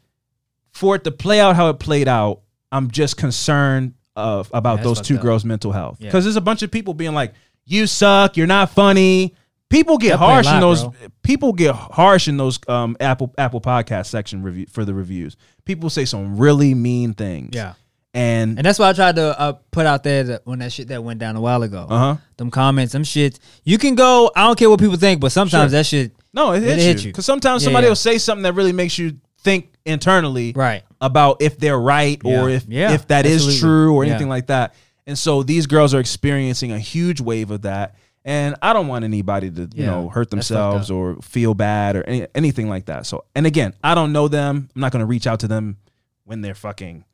for 0.73 0.97
it 0.97 1.05
to 1.05 1.11
play 1.13 1.41
out 1.41 1.57
how 1.57 1.69
it 1.71 1.79
played 1.79 2.09
out, 2.09 2.41
I'm 2.73 2.91
just 2.91 3.17
concerned 3.17 3.95
of 4.17 4.51
about 4.53 4.77
That's 4.77 4.87
those 4.87 5.01
two 5.01 5.17
up. 5.17 5.23
girls' 5.23 5.45
mental 5.45 5.73
health. 5.73 5.99
Yeah. 6.01 6.09
Because 6.09 6.25
there's 6.25 6.37
a 6.37 6.41
bunch 6.41 6.63
of 6.63 6.71
people 6.71 6.95
being 6.95 7.15
like, 7.15 7.35
"You 7.65 7.87
suck. 7.87 8.37
You're 8.37 8.47
not 8.47 8.71
funny." 8.71 9.35
People 9.71 9.99
get 9.99 10.11
That 10.11 10.19
play 10.19 10.27
a 10.27 10.31
harsh 10.31 10.47
in 10.47 10.61
those. 10.61 10.83
bro. 10.83 10.93
People 11.23 11.53
get 11.53 11.75
harsh 11.75 12.29
in 12.29 12.37
those 12.37 12.59
um, 12.69 12.97
Apple 13.01 13.33
Apple 13.39 13.61
Podcast 13.61 14.07
section 14.07 14.43
review 14.43 14.67
for 14.71 14.85
the 14.85 14.95
reviews. 14.95 15.37
People 15.65 15.91
say 15.91 16.05
some 16.05 16.37
really 16.37 16.75
mean 16.75 17.15
things. 17.15 17.51
Yeah. 17.57 17.75
and, 18.13 18.57
And 18.59 18.65
that's 18.65 18.79
why 18.79 18.91
I 18.91 18.93
tried 18.93 19.17
to 19.17 19.41
uh, 19.41 19.53
put 19.73 19.87
out 19.87 20.05
there 20.05 20.23
that 20.25 20.47
when 20.47 20.61
that 20.61 20.71
shit 20.73 20.89
that 20.89 21.03
went 21.03 21.19
down 21.19 21.35
a 21.35 21.41
while 21.41 21.63
ago. 21.65 21.87
Uh 21.89 21.99
huh. 21.99 22.17
Them 22.37 22.51
comments, 22.53 22.93
them 22.93 23.03
shit. 23.05 23.41
You 23.65 23.79
can 23.79 23.95
go. 23.97 24.31
I 24.37 24.43
don't 24.47 24.57
care 24.59 24.71
what 24.71 24.79
people 24.79 24.97
think, 24.97 25.21
but 25.21 25.33
sometimes 25.33 25.73
Sure. 25.73 25.79
that 25.79 25.87
shit. 25.87 26.13
No, 26.35 26.53
it 26.53 26.63
It 26.63 26.67
hits 26.79 26.83
hit 26.85 27.05
you 27.05 27.13
because 27.13 27.25
sometimes 27.25 27.63
Yeah, 27.63 27.67
somebody 27.67 27.85
yeah. 27.87 27.91
will 27.91 27.97
say 27.97 28.19
something 28.19 28.43
that 28.43 28.55
really 28.55 28.73
makes 28.73 28.99
you 28.99 29.17
think 29.41 29.73
internally, 29.87 30.53
Right. 30.55 30.83
about 31.01 31.37
if 31.41 31.59
they're 31.59 31.79
right 31.79 32.21
or 32.25 32.51
if 32.51 32.67
Yeah, 32.69 32.93
if 32.93 33.07
that 33.09 33.25
is 33.25 33.37
absolutely. 33.37 33.61
true 33.61 33.95
or 33.95 34.05
Yeah. 34.05 34.11
anything 34.13 34.29
like 34.29 34.47
that. 34.49 34.75
And 35.07 35.19
so 35.19 35.43
these 35.43 35.67
girls 35.67 35.95
are 35.95 36.01
experiencing 36.01 36.73
a 36.73 36.79
huge 36.79 37.21
wave 37.21 37.51
of 37.51 37.63
that. 37.63 37.95
And 38.25 38.57
I 38.63 38.73
don't 38.73 38.89
want 38.89 39.05
anybody 39.05 39.51
to, 39.51 39.69
you 39.75 39.85
know, 39.85 40.09
hurt 40.09 40.31
themselves 40.31 40.91
or 40.91 41.17
feel 41.21 41.53
bad 41.53 41.95
or 41.97 42.03
any, 42.05 42.27
anything 42.35 42.71
like 42.71 42.87
that. 42.87 43.05
So, 43.05 43.25
and 43.35 43.47
again, 43.47 43.75
I 43.85 43.95
don't 43.95 44.13
know 44.13 44.29
them. 44.29 44.71
I'm 44.75 44.81
not 44.81 44.93
going 44.93 45.01
to 45.01 45.07
reach 45.07 45.27
out 45.27 45.41
to 45.41 45.49
them 45.49 45.77
when 46.25 46.41
they're 46.41 46.55
fucking. 46.55 47.05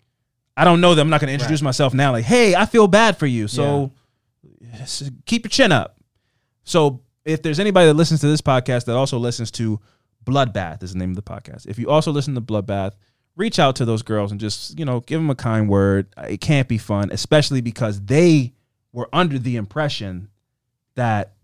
I 0.56 0.62
don't 0.64 0.80
know 0.80 0.94
them. 0.94 1.08
I'm 1.08 1.10
not 1.10 1.20
going 1.20 1.26
to 1.28 1.34
introduce 1.34 1.62
myself 1.62 1.92
now. 1.94 2.12
Like, 2.12 2.26
hey, 2.26 2.54
I 2.54 2.64
feel 2.64 2.86
bad 2.86 3.16
for 3.18 3.26
you. 3.26 3.48
So, 3.48 3.90
keep 5.26 5.44
your 5.44 5.50
chin 5.50 5.72
up. 5.72 5.96
So, 6.62 7.00
if 7.24 7.42
there's 7.42 7.60
anybody 7.60 7.86
that 7.86 7.94
listens 7.94 8.20
to 8.20 8.26
this 8.28 8.40
podcast 8.40 8.84
that 8.86 8.96
also 8.96 9.18
listens 9.18 9.50
to 9.52 9.80
Bloodbath, 10.24 10.82
is 10.82 10.92
the 10.92 10.98
name 10.98 11.10
of 11.10 11.16
the 11.16 11.22
podcast. 11.22 11.66
If 11.66 11.78
you 11.78 11.88
also 11.90 12.10
listen 12.12 12.34
to 12.34 12.40
Bloodbath, 12.40 12.92
reach 13.36 13.58
out 13.58 13.76
to 13.76 13.84
those 13.84 14.02
girls 14.02 14.30
and 14.30 14.40
just 14.40 14.78
you 14.78 14.84
know 14.84 15.00
give 15.00 15.20
them 15.20 15.30
a 15.30 15.34
kind 15.34 15.68
word. 15.68 16.06
It 16.18 16.40
can't 16.40 16.68
be 16.68 16.78
fun, 16.78 17.10
especially 17.10 17.60
because 17.60 18.00
they 18.02 18.52
were 18.92 19.08
under 19.12 19.38
the 19.38 19.56
impression 19.56 20.28
that 20.96 21.34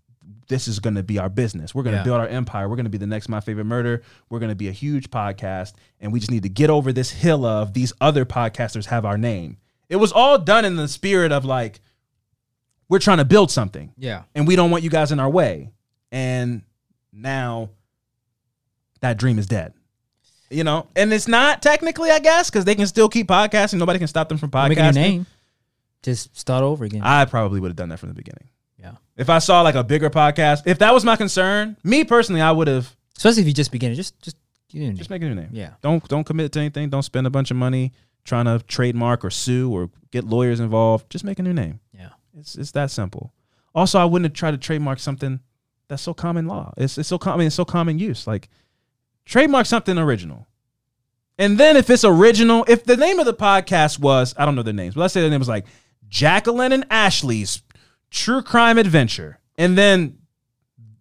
this 0.49 0.69
is 0.69 0.79
going 0.79 0.95
to 0.95 1.03
be 1.03 1.19
our 1.19 1.29
business. 1.29 1.75
We're 1.75 1.83
going 1.83 1.95
to 1.95 1.99
Yeah. 2.01 2.05
build 2.05 2.21
our 2.21 2.29
empire. 2.29 2.69
We're 2.69 2.77
going 2.77 2.85
to 2.85 2.91
be 2.91 2.99
the 2.99 3.07
next 3.07 3.29
My 3.29 3.41
Favorite 3.41 3.65
Murder. 3.65 4.03
We're 4.29 4.39
going 4.39 4.51
to 4.51 4.55
be 4.57 4.69
a 4.69 4.73
huge 4.73 5.11
podcast, 5.11 5.73
and 6.01 6.13
we 6.13 6.21
just 6.21 6.31
need 6.31 6.43
to 6.45 6.49
get 6.49 6.71
over 6.71 6.93
this 6.93 7.11
hill 7.11 7.45
of 7.45 7.73
these 7.73 7.93
other 8.01 8.25
podcasters 8.25 8.87
have 8.87 9.05
our 9.05 9.19
name. 9.19 9.57
It 9.89 9.97
was 9.97 10.13
all 10.13 10.39
done 10.39 10.65
in 10.65 10.77
the 10.77 10.89
spirit 10.89 11.33
of 11.33 11.45
like 11.45 11.81
we're 12.89 12.99
trying 12.99 13.19
to 13.19 13.25
build 13.25 13.51
something 13.51 13.93
Yeah. 13.97 14.23
and 14.35 14.47
we 14.47 14.57
don't 14.57 14.71
want 14.71 14.85
you 14.85 14.91
guys 14.91 15.13
in 15.13 15.19
our 15.21 15.29
way. 15.31 15.71
And 16.13 16.63
now 17.13 17.71
that 19.01 19.19
dream 19.19 19.39
is 19.39 19.47
dead. 19.47 19.73
You 20.51 20.63
know, 20.63 20.87
and 20.95 21.13
it's 21.13 21.27
not 21.27 21.61
technically, 21.61 22.11
I 22.13 22.21
guess, 22.21 22.49
because 22.51 22.65
they 22.65 22.77
can 22.77 22.87
still 22.87 23.09
keep 23.09 23.27
podcasting. 23.27 23.79
Nobody 23.79 23.99
can 23.99 24.07
stop 24.07 24.29
them 24.29 24.39
from 24.39 24.51
Make 24.55 24.79
a 24.79 24.83
new 24.83 24.89
podcasting. 24.91 24.95
name. 24.95 25.27
Just 26.05 26.37
start 26.39 26.63
over 26.63 26.85
again. 26.85 27.03
I 27.03 27.25
probably 27.25 27.59
would 27.59 27.69
have 27.69 27.77
done 27.77 27.89
that 27.89 27.99
from 27.99 28.11
the 28.11 28.15
beginning. 28.15 28.49
yeah. 28.79 28.93
If 29.17 29.29
I 29.29 29.39
saw 29.41 29.63
like 29.63 29.75
a 29.75 29.83
bigger 29.83 30.09
podcast, 30.09 30.63
if 30.67 30.79
that 30.79 30.95
was 30.95 31.05
my 31.05 31.17
concern, 31.17 31.77
me 31.83 32.05
personally, 32.05 32.41
I 32.41 32.53
would 32.53 32.69
have 32.69 32.95
Especially 33.17 33.41
if 33.43 33.49
you 33.49 33.55
just 33.55 33.73
beginning, 33.73 33.97
just 33.97 34.21
just 34.23 34.37
in. 34.73 34.95
just 34.95 35.11
make 35.11 35.23
a 35.23 35.25
new 35.25 35.35
name. 35.35 35.49
Yeah. 35.53 35.71
Don't 35.83 36.07
don't 36.07 36.23
commit 36.25 36.53
to 36.53 36.61
anything. 36.61 36.91
Don't 36.91 37.03
spend 37.03 37.27
a 37.27 37.31
bunch 37.31 37.51
of 37.51 37.57
money 37.57 37.93
trying 38.25 38.45
to 38.45 38.63
trademark 38.67 39.25
or 39.25 39.31
sue 39.31 39.73
or 39.73 39.91
get 40.13 40.25
lawyers 40.25 40.61
involved. 40.61 41.09
Just 41.11 41.25
make 41.25 41.39
a 41.41 41.43
new 41.43 41.55
name. 41.55 41.81
It's 42.39 42.55
it's 42.57 42.73
that 42.73 42.91
simple. 42.91 43.33
Also, 43.75 43.99
I 43.99 44.05
wouldn't 44.05 44.31
have 44.31 44.39
tried 44.39 44.53
to 44.53 44.59
trademark 44.59 44.99
something 44.99 45.41
that's 45.89 46.03
so 46.03 46.15
common 46.15 46.47
law. 46.47 46.73
It's 46.77 46.99
it's 46.99 47.09
so 47.09 47.19
common. 47.19 47.47
It's 47.47 47.57
so 47.57 47.65
common 47.65 47.99
use. 47.99 48.27
Like 48.27 48.49
trademark 49.25 49.67
something 49.67 49.99
original. 49.99 50.47
And 51.39 51.59
then 51.59 51.77
if 51.77 51.91
it's 51.91 52.05
original, 52.05 52.65
if 52.67 52.85
the 52.85 52.97
name 52.97 53.19
of 53.19 53.27
the 53.27 53.35
podcast 53.35 53.99
was 53.99 54.35
I 54.37 54.45
don't 54.45 54.55
know 54.55 54.63
their 54.63 54.73
names, 54.73 54.95
but 54.95 55.03
let's 55.03 55.15
say 55.15 55.21
the 55.21 55.31
name 55.31 55.39
was 55.39 55.49
like 55.49 55.67
Jacqueline 56.09 56.73
and 56.73 56.87
Ashley's 56.91 57.63
True 58.11 58.43
Crime 58.43 58.79
Adventure, 58.79 59.39
and 59.57 59.77
then 59.77 60.19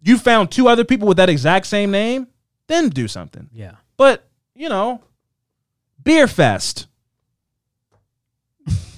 you 0.06 0.18
found 0.18 0.50
two 0.50 0.68
other 0.68 0.84
people 0.84 1.08
with 1.08 1.16
that 1.16 1.28
exact 1.28 1.66
same 1.66 1.90
name, 1.90 2.28
then 2.68 2.90
do 2.90 3.08
something. 3.08 3.50
Yeah. 3.52 3.72
But, 3.96 4.28
you 4.54 4.68
know, 4.68 5.02
Beer 6.02 6.28
Fest. 6.28 6.86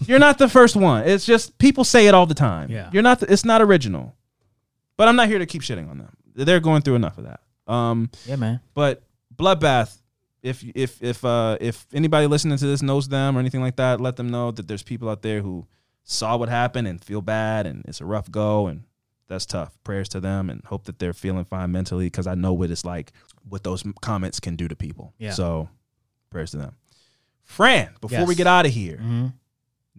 You're 0.09 0.18
not 0.18 0.39
the 0.39 0.48
first 0.48 0.74
one. 0.76 1.06
It's 1.06 1.26
just 1.26 1.59
people 1.59 1.85
say 1.85 2.06
it 2.06 2.14
all 2.14 2.26
the 2.26 2.35
time. 2.35 2.70
Yeah. 2.70 2.90
You're 2.93 3.02
not 3.02 3.20
the, 3.20 3.32
it's 3.32 3.44
not 3.44 3.60
original. 3.62 4.14
But 4.97 5.09
I'm 5.09 5.16
not 5.16 5.28
here 5.28 5.39
to 5.39 5.47
keep 5.47 5.62
shitting 5.62 5.89
on 5.90 5.98
them. 5.98 6.16
They're 6.35 6.60
going 6.60 6.82
through 6.82 6.94
enough 6.97 7.18
of 7.18 7.24
that. 7.24 7.40
Um 7.72 8.10
Yeah, 8.26 8.36
man. 8.36 8.60
but 8.74 9.02
Bloodbath 9.36 9.97
if 10.43 10.64
if 10.74 11.02
if 11.02 11.24
uh 11.24 11.59
if 11.60 11.86
anybody 11.93 12.26
listening 12.26 12.56
to 12.59 12.66
this 12.66 12.80
knows 12.82 13.09
them 13.09 13.36
or 13.36 13.40
anything 13.40 13.60
like 13.60 13.76
that, 13.76 14.01
let 14.01 14.16
them 14.16 14.28
know 14.30 14.51
that 14.52 14.66
there's 14.68 14.82
people 14.82 15.09
out 15.09 15.22
there 15.22 15.43
who 15.43 15.66
saw 16.05 16.36
what 16.36 16.48
happened 16.48 16.89
and 16.89 17.05
feel 17.05 17.20
bad 17.20 17.66
and 17.66 17.85
it's 17.86 18.01
a 18.01 18.05
rough 18.06 18.30
go 18.30 18.66
and 18.68 18.85
that's 19.28 19.44
tough. 19.44 19.76
Prayers 19.85 20.09
to 20.10 20.20
them 20.20 20.48
and 20.48 20.64
hope 20.64 20.85
that 20.85 20.98
they're 20.98 21.12
feeling 21.12 21.44
fine 21.44 21.70
mentally 21.70 22.06
because 22.06 22.26
I 22.26 22.35
know 22.35 22.55
what 22.55 22.70
it's 22.70 22.85
like, 22.85 23.12
what 23.47 23.62
those 23.62 23.85
comments 24.01 24.40
can 24.40 24.56
do 24.56 24.68
to 24.68 24.74
people. 24.74 25.12
Yeah. 25.18 25.32
So 25.32 25.68
prayers 26.30 26.52
to 26.52 26.56
them. 26.56 26.76
Fran, 27.43 27.90
before 28.01 28.24
we 28.26 28.35
get 28.35 28.47
out 28.47 28.64
of 28.66 28.72
here, 28.72 28.97
Mhm. 29.02 29.32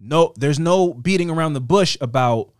No, 0.02 0.32
there's 0.36 0.58
no 0.58 0.94
beating 0.94 1.30
around 1.30 1.52
the 1.52 1.60
bush 1.60 1.96
about 2.00 2.50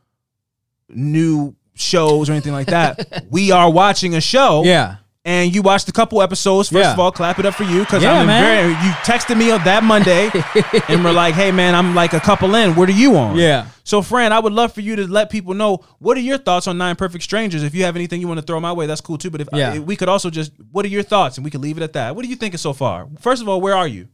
new 0.88 1.54
shows 1.74 2.28
or 2.28 2.32
anything 2.32 2.52
like 2.52 2.66
that. 2.68 3.24
we 3.30 3.50
are 3.50 3.70
watching 3.70 4.14
a 4.14 4.20
show. 4.20 4.62
Yeah. 4.64 4.96
And 5.22 5.54
you 5.54 5.60
watched 5.60 5.86
a 5.86 5.92
couple 5.92 6.22
episodes. 6.22 6.70
First 6.70 6.82
Yeah. 6.82 6.92
of 6.94 6.98
all, 6.98 7.12
clap 7.12 7.38
it 7.38 7.44
up 7.44 7.54
for 7.54 7.64
you 7.64 7.80
because 7.80 8.02
Yeah, 8.02 8.20
I'm 8.20 8.26
very. 8.26 8.70
You 8.70 8.90
texted 9.04 9.36
me 9.36 9.50
on 9.50 9.62
that 9.64 9.84
Monday, 9.84 10.30
and 10.88 11.04
we're 11.04 11.12
like, 11.12 11.34
"Hey, 11.34 11.52
man, 11.52 11.74
I'm 11.74 11.94
like 11.94 12.14
a 12.14 12.20
couple 12.20 12.54
in. 12.54 12.74
What 12.74 12.88
are 12.88 12.92
you 12.92 13.16
on?" 13.18 13.36
Yeah. 13.36 13.66
So, 13.84 14.00
Fran, 14.00 14.32
I 14.32 14.38
would 14.38 14.54
love 14.54 14.72
for 14.72 14.80
you 14.80 14.96
to 14.96 15.06
let 15.06 15.28
people 15.28 15.52
know 15.52 15.84
what 15.98 16.16
are 16.16 16.20
your 16.20 16.38
thoughts 16.38 16.66
on 16.66 16.78
Nine 16.78 16.96
Perfect 16.96 17.22
Strangers. 17.22 17.62
If 17.62 17.74
you 17.74 17.84
have 17.84 17.96
anything 17.96 18.22
you 18.22 18.28
want 18.28 18.40
to 18.40 18.46
throw 18.46 18.60
my 18.60 18.72
way, 18.72 18.86
that's 18.86 19.02
cool 19.02 19.18
too. 19.18 19.28
But 19.28 19.42
if 19.42 19.48
Yeah. 19.52 19.78
we 19.80 19.94
could 19.94 20.08
also 20.08 20.30
just, 20.30 20.52
what 20.72 20.86
are 20.86 20.88
your 20.88 21.02
thoughts, 21.02 21.36
and 21.36 21.44
we 21.44 21.50
could 21.50 21.60
leave 21.60 21.76
it 21.76 21.82
at 21.82 21.92
that. 21.92 22.16
What 22.16 22.24
are 22.24 22.28
you 22.28 22.36
thinking 22.36 22.58
so 22.58 22.72
far? 22.72 23.06
First 23.20 23.42
of 23.42 23.48
all, 23.48 23.60
where 23.60 23.76
are 23.76 23.86
you? 23.88 24.08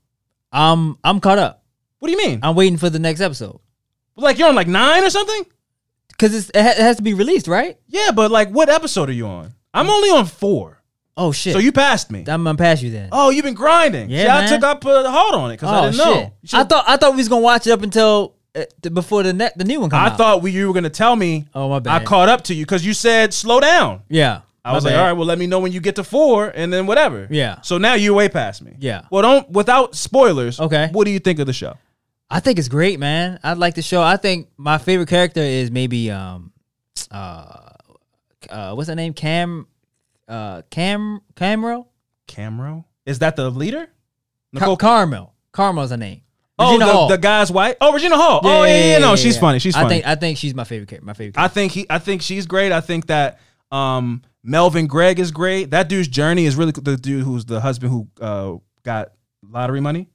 Um, 0.50 0.98
I'm 1.04 1.20
caught 1.20 1.38
up. 1.38 1.62
What 1.98 2.08
do 2.08 2.12
you 2.12 2.18
mean? 2.18 2.40
I'm 2.42 2.54
waiting 2.54 2.78
for 2.78 2.90
the 2.90 2.98
next 2.98 3.20
episode 3.20 3.58
Like 4.16 4.38
you're 4.38 4.48
on 4.48 4.54
like 4.54 4.68
nine 4.68 5.02
or 5.04 5.10
something? 5.10 5.44
because 6.08 6.48
it, 6.50 6.56
ha- 6.56 6.70
it 6.70 6.78
has 6.78 6.96
to 6.96 7.02
be 7.02 7.14
released, 7.14 7.46
right? 7.48 7.78
Yeah, 7.88 8.10
but 8.14 8.30
like 8.30 8.50
what 8.50 8.68
episode 8.68 9.08
are 9.10 9.12
you 9.12 9.26
on? 9.26 9.52
I'm 9.74 9.90
only 9.90 10.08
on 10.10 10.24
four. 10.26 10.82
Oh 11.18 11.32
shit! 11.32 11.54
So 11.54 11.58
you 11.58 11.72
passed 11.72 12.10
me. 12.10 12.20
I'm 12.28 12.44
gonna 12.44 12.56
pass 12.56 12.82
you 12.82 12.90
then. 12.90 13.08
Oh, 13.12 13.30
you've 13.30 13.44
been 13.44 13.54
grinding. 13.54 14.10
Yeah, 14.10 14.24
See, 14.24 14.28
I 14.28 14.40
man. 14.40 14.48
took 14.50 14.62
up 14.64 14.84
a 14.84 15.10
hold 15.10 15.34
on 15.34 15.50
it 15.50 15.54
because 15.54 15.70
I 15.70 15.78
Oh, 15.78 15.82
didn't 15.90 15.96
know. 15.96 16.32
You 16.42 16.48
should've- 16.48 16.60
I 16.60 16.64
thought 16.64 16.84
I 16.86 16.96
thought 16.98 17.12
we 17.12 17.16
was 17.18 17.28
gonna 17.28 17.40
watch 17.42 17.66
it 17.66 17.70
up 17.70 17.82
until 17.82 18.34
uh, 18.54 18.64
before 18.92 19.22
the 19.22 19.32
ne- 19.32 19.50
the 19.56 19.64
new 19.64 19.80
one 19.80 19.88
come 19.90 20.00
I 20.00 20.08
out. 20.08 20.18
thought 20.18 20.42
we, 20.42 20.50
you 20.50 20.66
were 20.68 20.74
gonna 20.74 20.90
tell 20.90 21.16
me. 21.16 21.46
Oh 21.54 21.68
my 21.70 21.78
bad. 21.78 22.02
I 22.02 22.04
caught 22.04 22.28
up 22.28 22.42
to 22.44 22.54
you 22.54 22.64
because 22.66 22.84
you 22.84 22.92
said 22.94 23.32
slow 23.32 23.60
down. 23.60 24.02
Yeah. 24.10 24.40
I 24.64 24.72
was 24.72 24.84
like, 24.84 24.94
all 24.96 25.00
right, 25.04 25.12
well, 25.12 25.26
let 25.26 25.38
me 25.38 25.46
know 25.46 25.60
when 25.60 25.70
you 25.70 25.78
get 25.80 25.94
to 25.94 26.02
four, 26.04 26.48
and 26.48 26.72
then 26.72 26.86
whatever. 26.88 27.28
Yeah. 27.30 27.60
So 27.62 27.78
now 27.78 27.94
you're 27.94 28.14
way 28.14 28.28
past 28.28 28.62
me. 28.62 28.74
Yeah. 28.80 29.02
Well, 29.10 29.22
don't 29.22 29.48
without 29.50 29.94
spoilers. 29.94 30.58
Okay. 30.58 30.88
What 30.90 31.04
do 31.04 31.12
you 31.12 31.20
think 31.20 31.38
of 31.38 31.46
the 31.46 31.52
show? 31.52 31.74
I 32.28 32.40
think 32.40 32.58
it's 32.58 32.68
great, 32.68 32.98
man. 32.98 33.38
I 33.42 33.52
like 33.52 33.74
the 33.74 33.82
show. 33.82 34.02
I 34.02 34.16
think 34.16 34.48
my 34.56 34.78
favorite 34.78 35.08
character 35.08 35.40
is 35.40 35.70
maybe 35.70 36.10
um 36.10 36.52
uh 37.10 37.70
uh 38.50 38.74
what's 38.74 38.88
her 38.88 38.94
name? 38.94 39.14
Cam 39.14 39.66
uh 40.28 40.62
Cam 40.70 41.20
Camero? 41.34 41.86
Camero 42.28 42.84
is 43.04 43.20
that 43.20 43.36
the 43.36 43.50
leader? 43.50 43.88
Car- 44.56 44.76
Carmel. 44.76 45.32
Carmel's 45.52 45.90
her 45.90 45.96
name. 45.96 46.22
Oh, 46.58 46.78
the, 46.78 46.86
Hall. 46.86 47.08
the 47.08 47.18
guy's 47.18 47.52
wife. 47.52 47.76
Oh, 47.82 47.92
Regina 47.92 48.16
Hall. 48.16 48.40
oh, 48.42 48.64
yeah, 48.64 48.74
yeah, 48.74 48.92
yeah, 48.92 48.98
no, 48.98 49.14
she's 49.14 49.34
yeah. 49.34 49.40
funny. 49.40 49.58
She's 49.58 49.76
I 49.76 49.82
funny. 49.82 49.96
think 49.96 50.06
I 50.06 50.14
think 50.14 50.38
she's 50.38 50.54
my 50.54 50.64
favorite 50.64 50.88
character. 50.88 51.04
My 51.06 51.12
favorite. 51.12 51.38
I 51.38 51.48
think 51.48 51.72
he. 51.72 51.86
I 51.90 51.98
think 51.98 52.22
she's 52.22 52.46
great. 52.46 52.72
I 52.72 52.80
think 52.80 53.08
that 53.08 53.40
um, 53.70 54.22
Melvin 54.42 54.86
Gregg 54.86 55.18
is 55.18 55.30
great. 55.30 55.70
That 55.72 55.88
dude's 55.88 56.08
journey 56.08 56.46
is 56.46 56.56
really 56.56 56.72
the 56.72 56.96
dude 56.96 57.24
who's 57.24 57.44
the 57.44 57.60
husband 57.60 57.92
who 57.92 58.08
uh, 58.20 58.54
got 58.84 59.12
lottery 59.46 59.80
money. 59.80 60.08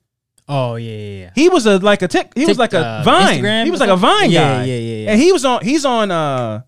Oh 0.50 0.76
yeah, 0.76 0.92
yeah, 0.92 1.20
yeah. 1.20 1.30
He 1.36 1.50
was 1.50 1.66
a 1.66 1.78
like 1.80 2.02
a 2.02 2.08
tick. 2.08 2.32
He 2.36 2.46
was 2.46 2.58
like 2.58 2.74
a 2.74 2.80
uh, 2.80 3.04
Vine. 3.04 3.42
Instagram 3.44 3.66
he 3.66 3.72
was 3.72 3.80
like 3.80 3.90
a? 3.90 3.96
Vine 3.96 4.32
Yeah, 4.32 4.42
guy. 4.60 4.64
yeah, 4.66 4.76
yeah, 4.78 4.96
yeah. 5.06 5.12
And 5.12 5.22
he 5.22 5.32
was 5.32 5.46
on. 5.46 5.64
He's 5.64 5.86
on. 5.86 6.12
uh 6.12 6.62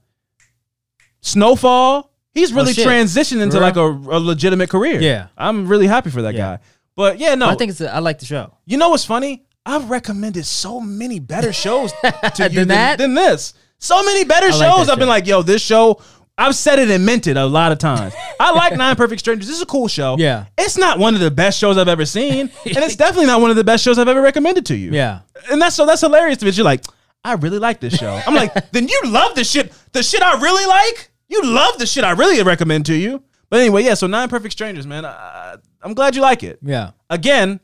Snowfall. 1.21 2.11
He's 2.33 2.51
really 2.51 2.71
Oh, 2.71 2.73
shit. 2.73 2.87
transitioned 2.87 3.41
into 3.41 3.59
like 3.59 3.75
a, 3.75 3.85
a 3.85 4.19
legitimate 4.19 4.69
career. 4.69 4.99
Yeah. 4.99 5.27
I'm 5.37 5.67
really 5.67 5.87
happy 5.87 6.09
for 6.09 6.21
that 6.23 6.33
guy. 6.35 6.59
But 6.95 7.19
yeah, 7.19 7.35
no, 7.35 7.47
I 7.47 7.55
think 7.55 7.71
it's 7.71 7.81
a, 7.81 7.93
I 7.93 7.99
like 7.99 8.19
the 8.19 8.25
show. 8.25 8.55
you 8.65 8.77
know 8.77 8.89
what's 8.89 9.05
funny? 9.05 9.45
I've 9.65 9.89
recommended 9.89 10.45
so 10.45 10.81
many 10.81 11.19
better 11.19 11.53
shows 11.63 11.91
to 12.01 12.13
you 12.39 12.49
Than 12.49 12.53
than, 12.55 12.67
that? 12.69 12.97
than 12.97 13.13
this. 13.13 13.53
So 13.79 14.03
many 14.03 14.23
better 14.25 14.47
I 14.47 14.51
shows. 14.51 14.87
that 14.87 14.93
I've 14.93 14.99
been 14.99 15.07
like, 15.07 15.27
yo, 15.27 15.41
this 15.41 15.61
show. 15.61 16.01
I've 16.37 16.55
said 16.55 16.79
it 16.79 16.89
and 16.89 17.05
meant 17.05 17.27
it 17.27 17.37
a 17.37 17.45
lot 17.45 17.71
of 17.71 17.77
times. 17.77 18.13
I 18.39 18.51
like 18.51 18.73
Nine 18.77 18.95
Perfect 18.95 19.19
Strangers. 19.19 19.47
This 19.47 19.57
is 19.57 19.61
a 19.61 19.67
cool 19.67 19.87
show. 19.87 20.15
Yeah. 20.17 20.45
It's 20.57 20.77
not 20.77 20.97
one 20.97 21.13
of 21.13 21.21
the 21.21 21.29
best 21.29 21.59
shows 21.59 21.77
I've 21.77 21.87
ever 21.87 22.05
seen, 22.05 22.49
and 22.65 22.77
it's 22.77 22.95
definitely 22.95 23.27
not 23.27 23.41
one 23.41 23.51
of 23.51 23.55
the 23.55 23.63
best 23.63 23.83
shows 23.83 23.99
I've 23.99 24.07
ever 24.07 24.21
recommended 24.21 24.65
to 24.67 24.75
you. 24.75 24.91
Yeah. 24.91 25.19
And 25.51 25.61
that's 25.61 25.75
so 25.75 25.85
that's 25.85 26.01
hilarious 26.01 26.37
to 26.39 26.45
me. 26.45 26.51
You're 26.51 26.65
like, 26.65 26.83
I 27.23 27.33
really 27.33 27.59
like 27.59 27.79
this 27.79 27.95
show. 27.95 28.19
I'm 28.25 28.33
like, 28.33 28.53
then 28.71 28.87
you 28.87 29.01
love 29.05 29.35
the 29.35 29.43
shit. 29.43 29.73
The 29.91 30.01
shit 30.01 30.21
I 30.21 30.39
really 30.39 30.65
like. 30.65 31.11
You 31.27 31.43
love 31.43 31.77
the 31.77 31.85
shit 31.85 32.03
I 32.03 32.11
really 32.11 32.41
recommend 32.43 32.87
to 32.87 32.95
you. 32.95 33.23
But 33.49 33.59
anyway, 33.59 33.83
yeah. 33.83 33.93
So 33.93 34.07
Nine 34.07 34.27
Perfect 34.27 34.53
Strangers, 34.53 34.87
man. 34.87 35.05
I, 35.05 35.57
I'm 35.81 35.93
glad 35.93 36.15
you 36.15 36.21
like 36.21 36.41
it. 36.43 36.59
Yeah. 36.63 36.91
Again, 37.09 37.59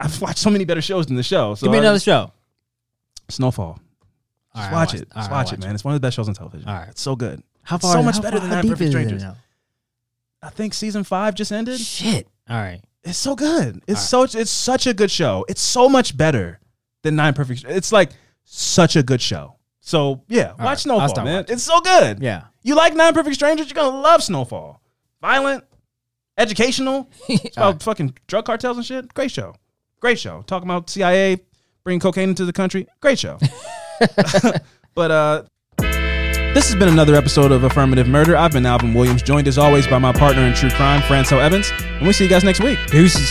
I've 0.00 0.20
watched 0.20 0.38
so 0.38 0.50
many 0.50 0.64
better 0.64 0.82
shows 0.82 1.06
than 1.06 1.16
the 1.16 1.22
show. 1.22 1.54
So 1.54 1.66
Give 1.66 1.72
me 1.72 1.78
another 1.78 2.00
show. 2.00 2.32
Snowfall. 3.28 3.78
Just 4.54 4.66
right, 4.66 4.72
watch 4.72 4.94
it. 4.94 5.08
Just 5.14 5.30
right, 5.30 5.30
watch 5.30 5.48
I'll 5.48 5.54
it, 5.54 5.60
man. 5.60 5.74
It's 5.74 5.84
one 5.84 5.94
of 5.94 6.00
the 6.00 6.04
best 6.06 6.16
shows 6.16 6.28
on 6.28 6.34
television. 6.34 6.68
All 6.68 6.74
right. 6.74 6.88
It's 6.88 7.00
so 7.00 7.16
good. 7.16 7.42
How 7.62 7.78
far? 7.78 7.92
so 7.92 8.02
much 8.02 8.16
how 8.16 8.22
better 8.22 8.38
far- 8.38 8.48
than 8.48 8.56
Nine 8.62 8.68
Perfect 8.68 8.90
Strangers. 8.90 9.22
now? 9.22 9.36
I 10.42 10.50
think 10.50 10.74
season 10.74 11.04
five 11.04 11.34
just 11.34 11.52
ended. 11.52 11.78
Shit. 11.80 12.26
All 12.48 12.56
right. 12.56 12.80
It's 13.04 13.18
so 13.18 13.34
good. 13.34 13.82
It's 13.86 14.00
so 14.02 14.22
it's 14.24 14.50
such 14.50 14.86
a 14.86 14.94
good 14.94 15.10
show. 15.10 15.44
It's 15.48 15.60
so 15.60 15.88
much 15.88 16.16
better 16.16 16.60
than 17.02 17.16
Nine 17.16 17.34
Perfect. 17.34 17.64
It's 17.68 17.92
like 17.92 18.10
such 18.44 18.96
a 18.96 19.02
good 19.02 19.20
show. 19.20 19.56
So 19.80 20.22
yeah, 20.28 20.50
watch 20.52 20.58
right. 20.60 20.78
Snowfall, 20.78 21.24
man. 21.24 21.36
watching. 21.36 21.54
It's 21.54 21.62
so 21.64 21.80
good. 21.80 22.20
Yeah. 22.20 22.44
You 22.62 22.74
like 22.76 22.94
Nine 22.94 23.12
Perfect 23.14 23.34
Strangers? 23.34 23.68
You're 23.68 23.74
gonna 23.74 24.00
love 24.00 24.22
Snowfall. 24.22 24.80
Violent, 25.20 25.64
educational. 26.38 27.10
It's 27.28 27.56
about 27.56 27.82
fucking 27.82 28.16
drug 28.28 28.44
cartels 28.44 28.76
and 28.76 28.86
shit. 28.86 29.12
Great 29.14 29.30
show. 29.30 29.54
Great 30.00 30.18
show. 30.18 30.42
Talking 30.46 30.68
about 30.68 30.90
CIA 30.90 31.40
bringing 31.84 32.00
cocaine 32.00 32.28
into 32.30 32.44
the 32.44 32.52
country. 32.52 32.86
Great 33.00 33.18
show. 33.18 33.38
but 34.94 35.10
uh 35.10 35.42
this 36.54 36.66
has 36.68 36.74
been 36.74 36.88
another 36.88 37.14
episode 37.14 37.50
of 37.50 37.64
Affirmative 37.64 38.06
Murder. 38.08 38.36
I've 38.36 38.52
been 38.52 38.66
Alvin 38.66 38.92
Williams, 38.92 39.22
joined 39.22 39.48
as 39.48 39.58
always 39.58 39.86
by 39.86 39.98
my 39.98 40.12
partner 40.12 40.42
in 40.42 40.54
true 40.54 40.70
crime, 40.70 41.00
Francel 41.02 41.40
Evans. 41.40 41.72
And 41.80 42.02
we'll 42.02 42.12
see 42.12 42.24
you 42.24 42.30
guys 42.30 42.44
next 42.44 42.62
week. 42.62 42.78
Deuces. 42.88 43.30